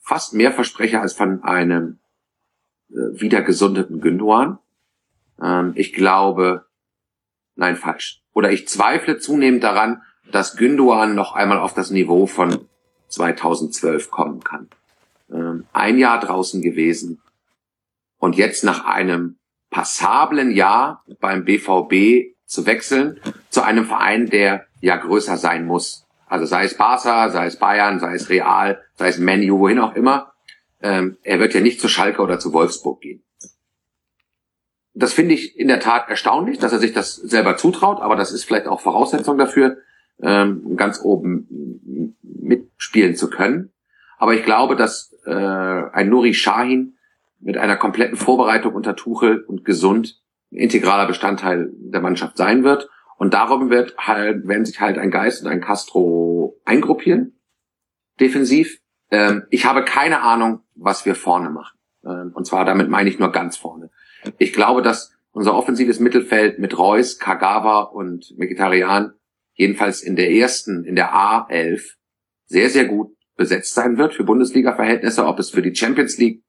fast 0.00 0.32
mehr 0.32 0.50
verspreche 0.50 0.98
als 0.98 1.12
von 1.12 1.42
einem 1.42 1.98
äh, 2.88 3.20
wieder 3.20 3.42
gesundeten 3.42 4.00
Gündogan. 4.00 4.58
Ähm, 5.42 5.72
ich 5.74 5.92
glaube, 5.92 6.64
nein, 7.54 7.76
falsch. 7.76 8.22
Oder 8.32 8.50
ich 8.50 8.66
zweifle 8.66 9.18
zunehmend 9.18 9.62
daran, 9.62 10.00
dass 10.32 10.56
Gündogan 10.56 11.14
noch 11.14 11.34
einmal 11.34 11.58
auf 11.58 11.74
das 11.74 11.90
Niveau 11.90 12.24
von 12.24 12.66
2012 13.08 14.10
kommen 14.10 14.42
kann. 14.42 14.70
Ähm, 15.30 15.66
ein 15.72 15.98
Jahr 15.98 16.20
draußen 16.20 16.62
gewesen 16.62 17.20
und 18.18 18.36
jetzt 18.36 18.64
nach 18.64 18.84
einem 18.84 19.38
passablen 19.70 20.50
Jahr 20.52 21.04
beim 21.20 21.44
BVB 21.44 22.34
zu 22.46 22.66
wechseln 22.66 23.20
zu 23.50 23.62
einem 23.62 23.84
Verein, 23.86 24.26
der 24.26 24.66
ja 24.80 24.96
größer 24.96 25.36
sein 25.36 25.66
muss. 25.66 26.06
Also 26.26 26.46
sei 26.46 26.64
es 26.64 26.76
Barca, 26.76 27.30
sei 27.30 27.46
es 27.46 27.58
Bayern, 27.58 28.00
sei 28.00 28.14
es 28.14 28.28
Real, 28.28 28.82
sei 28.94 29.08
es 29.08 29.18
Menu, 29.18 29.58
wohin 29.58 29.78
auch 29.78 29.94
immer. 29.94 30.32
Ähm, 30.80 31.16
er 31.22 31.38
wird 31.40 31.54
ja 31.54 31.60
nicht 31.60 31.80
zu 31.80 31.88
Schalke 31.88 32.22
oder 32.22 32.38
zu 32.38 32.52
Wolfsburg 32.52 33.00
gehen. 33.00 33.22
Das 34.94 35.12
finde 35.12 35.34
ich 35.34 35.58
in 35.58 35.68
der 35.68 35.80
Tat 35.80 36.08
erstaunlich, 36.08 36.58
dass 36.58 36.72
er 36.72 36.78
sich 36.78 36.92
das 36.92 37.16
selber 37.16 37.56
zutraut, 37.56 38.00
aber 38.00 38.16
das 38.16 38.32
ist 38.32 38.44
vielleicht 38.44 38.66
auch 38.66 38.80
Voraussetzung 38.80 39.36
dafür, 39.36 39.78
ähm, 40.22 40.76
ganz 40.76 41.00
oben 41.02 42.16
mitspielen 42.22 43.14
zu 43.14 43.28
können. 43.28 43.72
Aber 44.18 44.34
ich 44.34 44.44
glaube, 44.44 44.76
dass 44.76 45.14
äh, 45.26 45.90
ein 45.92 46.08
Nuri 46.08 46.34
Shahin 46.34 46.96
mit 47.40 47.56
einer 47.58 47.76
kompletten 47.76 48.16
Vorbereitung 48.16 48.74
unter 48.74 48.96
Tuchel 48.96 49.42
und 49.42 49.64
gesund 49.64 50.20
integraler 50.50 51.06
Bestandteil 51.06 51.70
der 51.74 52.00
Mannschaft 52.00 52.36
sein 52.36 52.64
wird. 52.64 52.88
Und 53.18 53.34
darum 53.34 53.70
wird 53.70 53.96
halt, 53.98 54.46
werden 54.46 54.64
sich 54.64 54.80
halt 54.80 54.98
ein 54.98 55.10
Geist 55.10 55.42
und 55.42 55.48
ein 55.48 55.60
Castro 55.60 56.60
eingruppieren, 56.64 57.38
defensiv. 58.20 58.78
Ähm, 59.10 59.44
ich 59.50 59.64
habe 59.64 59.84
keine 59.84 60.20
Ahnung, 60.22 60.60
was 60.74 61.06
wir 61.06 61.14
vorne 61.14 61.50
machen. 61.50 61.78
Ähm, 62.04 62.32
und 62.34 62.46
zwar 62.46 62.64
damit 62.64 62.88
meine 62.88 63.08
ich 63.08 63.18
nur 63.18 63.32
ganz 63.32 63.56
vorne. 63.56 63.90
Ich 64.38 64.52
glaube, 64.52 64.82
dass 64.82 65.12
unser 65.32 65.54
offensives 65.54 66.00
Mittelfeld 66.00 66.58
mit 66.58 66.78
Reus, 66.78 67.18
Kagawa 67.18 67.82
und 67.82 68.34
Mkhitaryan 68.38 69.12
jedenfalls 69.54 70.02
in 70.02 70.16
der 70.16 70.30
ersten, 70.30 70.84
in 70.84 70.96
der 70.96 71.14
A11 71.14 71.94
sehr, 72.46 72.70
sehr 72.70 72.86
gut 72.86 73.15
besetzt 73.36 73.74
sein 73.74 73.98
wird 73.98 74.14
für 74.14 74.24
Bundesliga-Verhältnisse. 74.24 75.26
Ob 75.26 75.38
es 75.38 75.50
für 75.50 75.62
die 75.62 75.74
Champions 75.74 76.18
League 76.18 76.42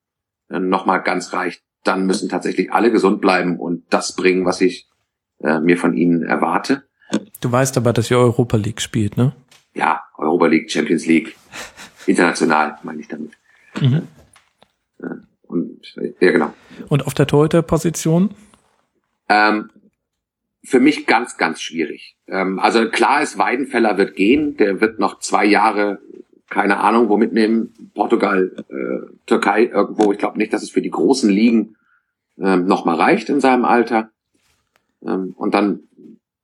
äh, 0.49 0.59
nochmal 0.59 1.03
ganz 1.03 1.33
reicht, 1.33 1.61
dann 1.83 2.05
müssen 2.05 2.29
tatsächlich 2.29 2.71
alle 2.71 2.91
gesund 2.91 3.21
bleiben 3.21 3.59
und 3.59 3.85
das 3.89 4.15
bringen, 4.15 4.45
was 4.45 4.61
ich 4.61 4.87
äh, 5.39 5.59
mir 5.59 5.77
von 5.77 5.95
ihnen 5.95 6.23
erwarte. 6.23 6.83
Du 7.41 7.51
weißt 7.51 7.77
aber, 7.77 7.93
dass 7.93 8.11
ihr 8.11 8.17
Europa 8.17 8.57
League 8.57 8.81
spielt, 8.81 9.17
ne? 9.17 9.33
Ja, 9.73 10.01
Europa 10.17 10.47
League, 10.47 10.71
Champions 10.71 11.05
League, 11.05 11.35
international 12.05 12.77
meine 12.83 13.01
ich 13.01 13.07
damit. 13.07 13.31
Mhm. 13.79 14.07
Äh, 14.99 15.05
und 15.43 15.95
ja, 16.19 16.31
genau. 16.31 16.53
Und 16.89 17.05
auf 17.05 17.13
der 17.13 17.27
Torhüter-Position? 17.27 18.31
Ähm, 19.29 19.69
für 20.63 20.79
mich 20.79 21.05
ganz, 21.05 21.37
ganz 21.37 21.61
schwierig. 21.61 22.17
Ähm, 22.27 22.59
also 22.59 22.89
klar 22.89 23.21
ist, 23.21 23.37
Weidenfeller 23.37 23.97
wird 23.97 24.15
gehen, 24.15 24.57
der 24.57 24.81
wird 24.81 24.99
noch 24.99 25.19
zwei 25.19 25.45
Jahre, 25.45 25.99
keine 26.49 26.79
Ahnung, 26.79 27.09
wo 27.09 27.17
mitnehmen, 27.17 27.91
Portugal, 27.93 28.65
äh, 28.69 29.15
Türkei, 29.25 29.65
irgendwo. 29.65 30.11
Ich 30.11 30.17
glaube 30.17 30.37
nicht, 30.37 30.53
dass 30.53 30.63
es 30.63 30.69
für 30.69 30.81
die 30.81 30.89
großen 30.89 31.29
Ligen 31.29 31.75
ähm, 32.39 32.65
noch 32.65 32.85
mal 32.85 32.95
reicht 32.95 33.29
in 33.29 33.41
seinem 33.41 33.65
Alter. 33.65 34.11
Ähm, 35.05 35.33
und 35.37 35.53
dann 35.53 35.81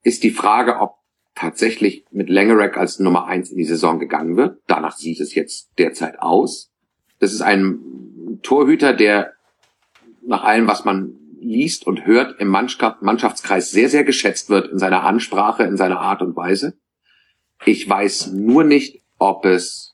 ist 0.04 0.24
die 0.24 0.32
Frage, 0.32 0.80
ob 0.80 0.96
tatsächlich 1.36 2.06
mit 2.12 2.30
Langerack 2.30 2.78
als 2.78 3.00
Nummer 3.00 3.26
eins 3.26 3.50
in 3.50 3.58
die 3.58 3.64
Saison 3.64 4.00
gegangen 4.00 4.38
wird. 4.38 4.60
Danach 4.68 4.96
sieht 4.96 5.20
es 5.20 5.34
jetzt 5.34 5.72
derzeit 5.78 6.20
aus. 6.20 6.72
Das 7.20 7.34
ist 7.34 7.42
ein 7.42 8.40
Torhüter, 8.44 8.94
der 8.94 9.34
nach 10.26 10.44
allem, 10.44 10.68
was 10.68 10.86
man 10.86 11.16
liest 11.40 11.88
und 11.88 12.06
hört, 12.06 12.40
im 12.40 12.48
Mannschaftskreis 12.48 13.72
sehr, 13.72 13.90
sehr 13.90 14.04
geschätzt 14.04 14.50
wird 14.50 14.72
in 14.72 14.80
seiner 14.80 15.04
Ansprache, 15.04 15.64
in 15.64 15.78
seiner 15.78 16.00
Art 16.00 16.22
und 16.22 16.36
Weise. 16.36 16.78
Ich 17.66 17.88
weiß 17.88 18.32
nur 18.34 18.64
nicht, 18.64 19.02
ob 19.18 19.46
es 19.46 19.93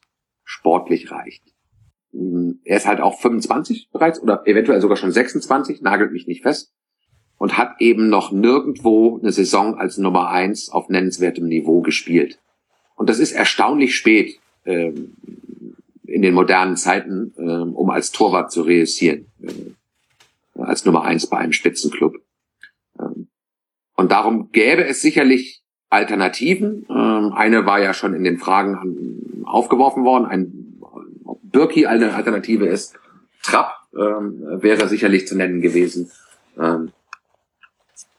sportlich 0.49 1.11
reicht. 1.11 1.43
Er 2.11 2.77
ist 2.77 2.87
halt 2.87 3.01
auch 3.01 3.19
25 3.19 3.89
bereits 3.91 4.19
oder 4.19 4.47
eventuell 4.47 4.81
sogar 4.81 4.97
schon 4.97 5.11
26, 5.11 5.81
nagelt 5.81 6.11
mich 6.11 6.25
nicht 6.25 6.41
fest. 6.41 6.73
und 7.37 7.57
hat 7.57 7.79
eben 7.79 8.09
noch 8.09 8.33
nirgendwo 8.33 9.17
eine 9.17 9.31
Saison 9.31 9.77
als 9.77 9.97
Nummer 9.97 10.29
eins 10.29 10.69
auf 10.69 10.89
nennenswertem 10.89 11.47
Niveau 11.47 11.79
gespielt. 11.79 12.37
Und 12.95 13.09
das 13.09 13.19
ist 13.19 13.31
erstaunlich 13.31 13.95
spät 13.95 14.39
ähm, 14.65 15.15
in 16.05 16.21
den 16.21 16.33
modernen 16.33 16.75
Zeiten, 16.75 17.33
ähm, 17.37 17.75
um 17.75 17.89
als 17.91 18.11
Torwart 18.11 18.51
zu 18.51 18.63
reüssieren, 18.63 19.27
äh, 19.41 20.61
als 20.61 20.83
Nummer 20.83 21.03
eins 21.03 21.27
bei 21.27 21.37
einem 21.37 21.53
Spitzenclub. 21.53 22.15
Ähm, 22.99 23.29
und 23.95 24.11
darum 24.11 24.51
gäbe 24.51 24.83
es 24.83 25.01
sicherlich 25.01 25.58
Alternativen. 25.89 26.85
Ähm, 26.89 27.33
eine 27.33 27.65
war 27.65 27.79
ja 27.79 27.93
schon 27.93 28.13
in 28.13 28.23
den 28.23 28.37
Fragen 28.37 29.43
aufgeworfen 29.45 30.03
worden, 30.03 30.25
ein 30.25 30.79
Birki 31.43 31.87
eine 31.87 32.13
Alternative 32.13 32.65
ist. 32.67 32.95
Trapp 33.43 33.71
ähm, 33.93 34.43
wäre 34.61 34.87
sicherlich 34.87 35.27
zu 35.27 35.35
nennen 35.35 35.61
gewesen. 35.61 36.11
Ähm, 36.57 36.91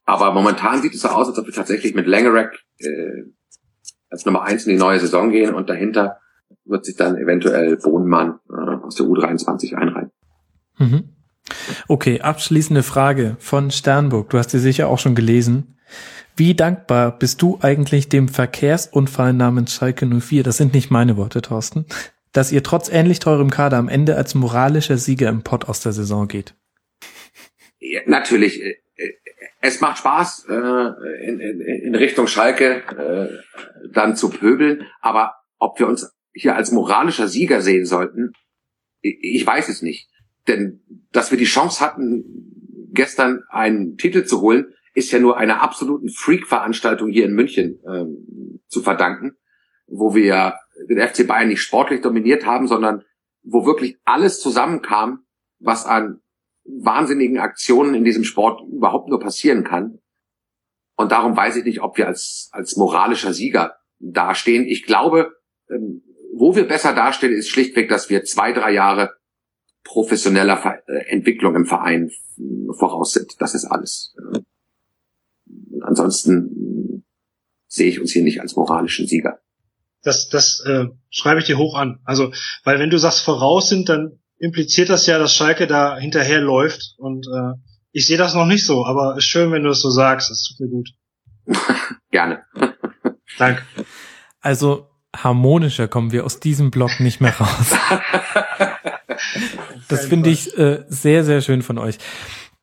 aber 0.05 0.32
momentan 0.32 0.82
sieht 0.82 0.94
es 0.94 1.02
so 1.02 1.08
aus, 1.08 1.28
als 1.28 1.39
ob 1.39 1.47
wir 1.47 1.55
tatsächlich 1.55 1.94
mit 1.94 2.07
Langerack 2.07 2.58
äh, 2.78 3.24
als 4.10 4.26
Nummer 4.26 4.42
eins 4.42 4.66
in 4.66 4.73
die 4.73 4.78
neue 4.78 4.99
Saison 4.99 5.31
gehen 5.31 5.55
und 5.55 5.70
dahinter 5.70 6.18
wird 6.65 6.84
sich 6.84 6.97
dann 6.97 7.16
eventuell 7.16 7.76
Bohnmann 7.76 8.40
äh, 8.50 8.84
aus 8.84 8.97
der 8.97 9.07
U23 9.07 9.74
einreihen. 9.74 10.10
Mhm. 10.78 11.10
Okay, 11.89 12.20
abschließende 12.20 12.82
Frage 12.82 13.36
von 13.39 13.70
Sternburg. 13.70 14.31
Du 14.31 14.39
hast 14.39 14.50
sie 14.50 14.58
sicher 14.58 14.89
auch 14.89 14.99
schon 14.99 15.15
gelesen. 15.15 15.76
Wie 16.40 16.54
dankbar 16.54 17.18
bist 17.18 17.42
du 17.42 17.58
eigentlich 17.60 18.08
dem 18.08 18.26
Verkehrsunfall 18.26 19.34
namens 19.34 19.74
Schalke 19.74 20.06
04? 20.06 20.42
Das 20.42 20.56
sind 20.56 20.72
nicht 20.72 20.90
meine 20.90 21.18
Worte, 21.18 21.42
Thorsten. 21.42 21.84
Dass 22.32 22.50
ihr 22.50 22.62
trotz 22.62 22.88
ähnlich 22.88 23.18
teurem 23.18 23.50
Kader 23.50 23.76
am 23.76 23.90
Ende 23.90 24.16
als 24.16 24.34
moralischer 24.34 24.96
Sieger 24.96 25.28
im 25.28 25.42
Pott 25.42 25.66
aus 25.66 25.82
der 25.82 25.92
Saison 25.92 26.28
geht. 26.28 26.54
Ja, 27.78 28.00
natürlich. 28.06 28.58
Äh, 28.62 28.78
äh, 28.96 29.12
es 29.60 29.82
macht 29.82 29.98
Spaß, 29.98 30.46
äh, 30.48 31.28
in, 31.28 31.94
Richtung 31.94 32.26
Schalke 32.26 33.44
dann 33.92 34.16
zu 34.16 34.30
pöbeln. 34.30 34.86
Aber 35.02 35.34
ob 35.58 35.78
wir 35.78 35.88
uns 35.88 36.10
hier 36.32 36.56
als 36.56 36.72
moralischer 36.72 37.28
Sieger 37.28 37.60
sehen 37.60 37.84
sollten, 37.84 38.32
ich 39.02 39.46
weiß 39.46 39.68
es 39.68 39.82
nicht. 39.82 40.08
Denn 40.48 40.80
dass 41.12 41.32
wir 41.32 41.36
die 41.36 41.44
Chance 41.44 41.84
hatten, 41.84 42.24
gestern 42.94 43.42
einen 43.50 43.98
Titel 43.98 44.24
zu 44.24 44.40
holen, 44.40 44.72
ist 44.94 45.12
ja 45.12 45.18
nur 45.18 45.36
einer 45.36 45.62
absoluten 45.62 46.08
Freak-Veranstaltung 46.08 47.10
hier 47.10 47.24
in 47.24 47.34
München 47.34 47.80
ähm, 47.86 48.60
zu 48.68 48.82
verdanken, 48.82 49.36
wo 49.86 50.14
wir 50.14 50.54
den 50.88 50.98
FC 50.98 51.26
Bayern 51.26 51.48
nicht 51.48 51.62
sportlich 51.62 52.00
dominiert 52.00 52.46
haben, 52.46 52.66
sondern 52.66 53.02
wo 53.42 53.66
wirklich 53.66 53.98
alles 54.04 54.40
zusammenkam, 54.40 55.24
was 55.58 55.86
an 55.86 56.20
wahnsinnigen 56.64 57.38
Aktionen 57.38 57.94
in 57.94 58.04
diesem 58.04 58.24
Sport 58.24 58.62
überhaupt 58.70 59.08
nur 59.08 59.20
passieren 59.20 59.64
kann. 59.64 59.98
Und 60.96 61.12
darum 61.12 61.36
weiß 61.36 61.56
ich 61.56 61.64
nicht, 61.64 61.80
ob 61.80 61.96
wir 61.96 62.06
als, 62.06 62.50
als 62.52 62.76
moralischer 62.76 63.32
Sieger 63.32 63.76
dastehen. 63.98 64.66
Ich 64.66 64.84
glaube, 64.84 65.32
ähm, 65.70 66.02
wo 66.34 66.54
wir 66.54 66.66
besser 66.68 66.94
dastehen, 66.94 67.32
ist 67.32 67.48
schlichtweg, 67.48 67.88
dass 67.88 68.10
wir 68.10 68.24
zwei, 68.24 68.52
drei 68.52 68.72
Jahre 68.72 69.14
professioneller 69.84 70.82
äh, 70.86 71.06
Entwicklung 71.08 71.54
im 71.56 71.66
Verein 71.66 72.10
voraus 72.78 73.12
sind. 73.12 73.40
Das 73.40 73.54
ist 73.54 73.64
alles. 73.64 74.14
Ansonsten 75.83 77.05
sehe 77.67 77.89
ich 77.89 78.00
uns 78.00 78.12
hier 78.12 78.23
nicht 78.23 78.41
als 78.41 78.57
moralischen 78.57 79.07
Sieger. 79.07 79.39
Das, 80.02 80.28
das 80.28 80.65
äh, 80.67 80.86
schreibe 81.10 81.41
ich 81.41 81.47
dir 81.47 81.59
hoch 81.59 81.76
an. 81.76 82.00
Also, 82.05 82.33
weil 82.65 82.78
wenn 82.78 82.91
du 82.91 82.99
sagst 82.99 83.20
voraus 83.20 83.68
sind, 83.68 83.89
dann 83.89 84.18
impliziert 84.39 84.89
das 84.89 85.07
ja, 85.07 85.18
dass 85.18 85.34
Schalke 85.34 85.67
da 85.67 85.99
hinterher 85.99 86.41
läuft. 86.41 86.94
Und 86.99 87.26
äh, 87.26 87.52
ich 87.92 88.07
sehe 88.07 88.18
das 88.18 88.34
noch 88.34 88.47
nicht 88.47 88.65
so, 88.65 88.86
aber 88.86 89.17
ist 89.17 89.25
schön, 89.25 89.52
wenn 89.52 89.62
du 89.62 89.70
es 89.70 89.81
so 89.81 89.91
sagst. 89.91 90.31
Das 90.31 90.49
tut 90.49 90.60
mir 90.60 90.68
gut. 90.68 90.91
Gerne. 92.10 92.44
Danke. 93.39 93.62
Also 94.41 94.89
harmonischer 95.15 95.89
kommen 95.89 96.12
wir 96.12 96.25
aus 96.25 96.41
diesem 96.41 96.70
Block 96.70 97.00
nicht 97.00 97.20
mehr 97.20 97.36
raus. 97.36 97.70
das 99.89 100.07
finde 100.07 100.31
ich 100.31 100.57
äh, 100.57 100.84
sehr, 100.89 101.25
sehr 101.25 101.42
schön 101.42 101.62
von 101.62 101.78
euch. 101.78 101.99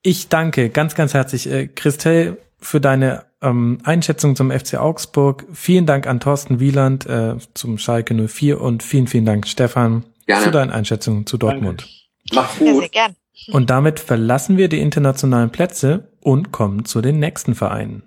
Ich 0.02 0.30
danke 0.30 0.70
ganz, 0.70 0.96
ganz 0.96 1.14
herzlich, 1.14 1.50
äh, 1.50 1.68
Christel, 1.68 2.38
für 2.60 2.82
deine 2.82 3.26
ähm, 3.42 3.80
Einschätzung 3.84 4.36
zum 4.36 4.52
FC 4.52 4.76
Augsburg. 4.76 5.46
Vielen 5.54 5.86
Dank 5.86 6.08
an 6.08 6.20
Thorsten 6.20 6.60
Wieland 6.60 7.06
äh, 7.06 7.36
zum 7.54 7.78
Schalke 7.78 8.14
04 8.14 8.60
und 8.60 8.84
vielen, 8.84 9.08
vielen 9.08 9.26
Dank, 9.26 9.48
Stefan, 9.48 10.04
Gerne. 10.26 10.44
zu 10.44 10.52
deinen 10.52 10.72
Einschätzungen 10.72 11.26
zu 11.26 11.38
Dortmund. 11.38 11.82
Danke. 11.82 11.94
Mach's 12.34 12.60
gut. 12.60 12.68
Ja, 12.68 12.80
sehr 12.80 12.90
gern. 12.90 13.16
Und 13.52 13.70
damit 13.70 14.00
verlassen 14.00 14.58
wir 14.58 14.68
die 14.68 14.82
internationalen 14.82 15.52
Plätze 15.52 16.12
und 16.22 16.52
kommen 16.52 16.86
zu 16.86 17.02
den 17.02 17.20
nächsten 17.20 17.56
Vereinen. 17.56 18.07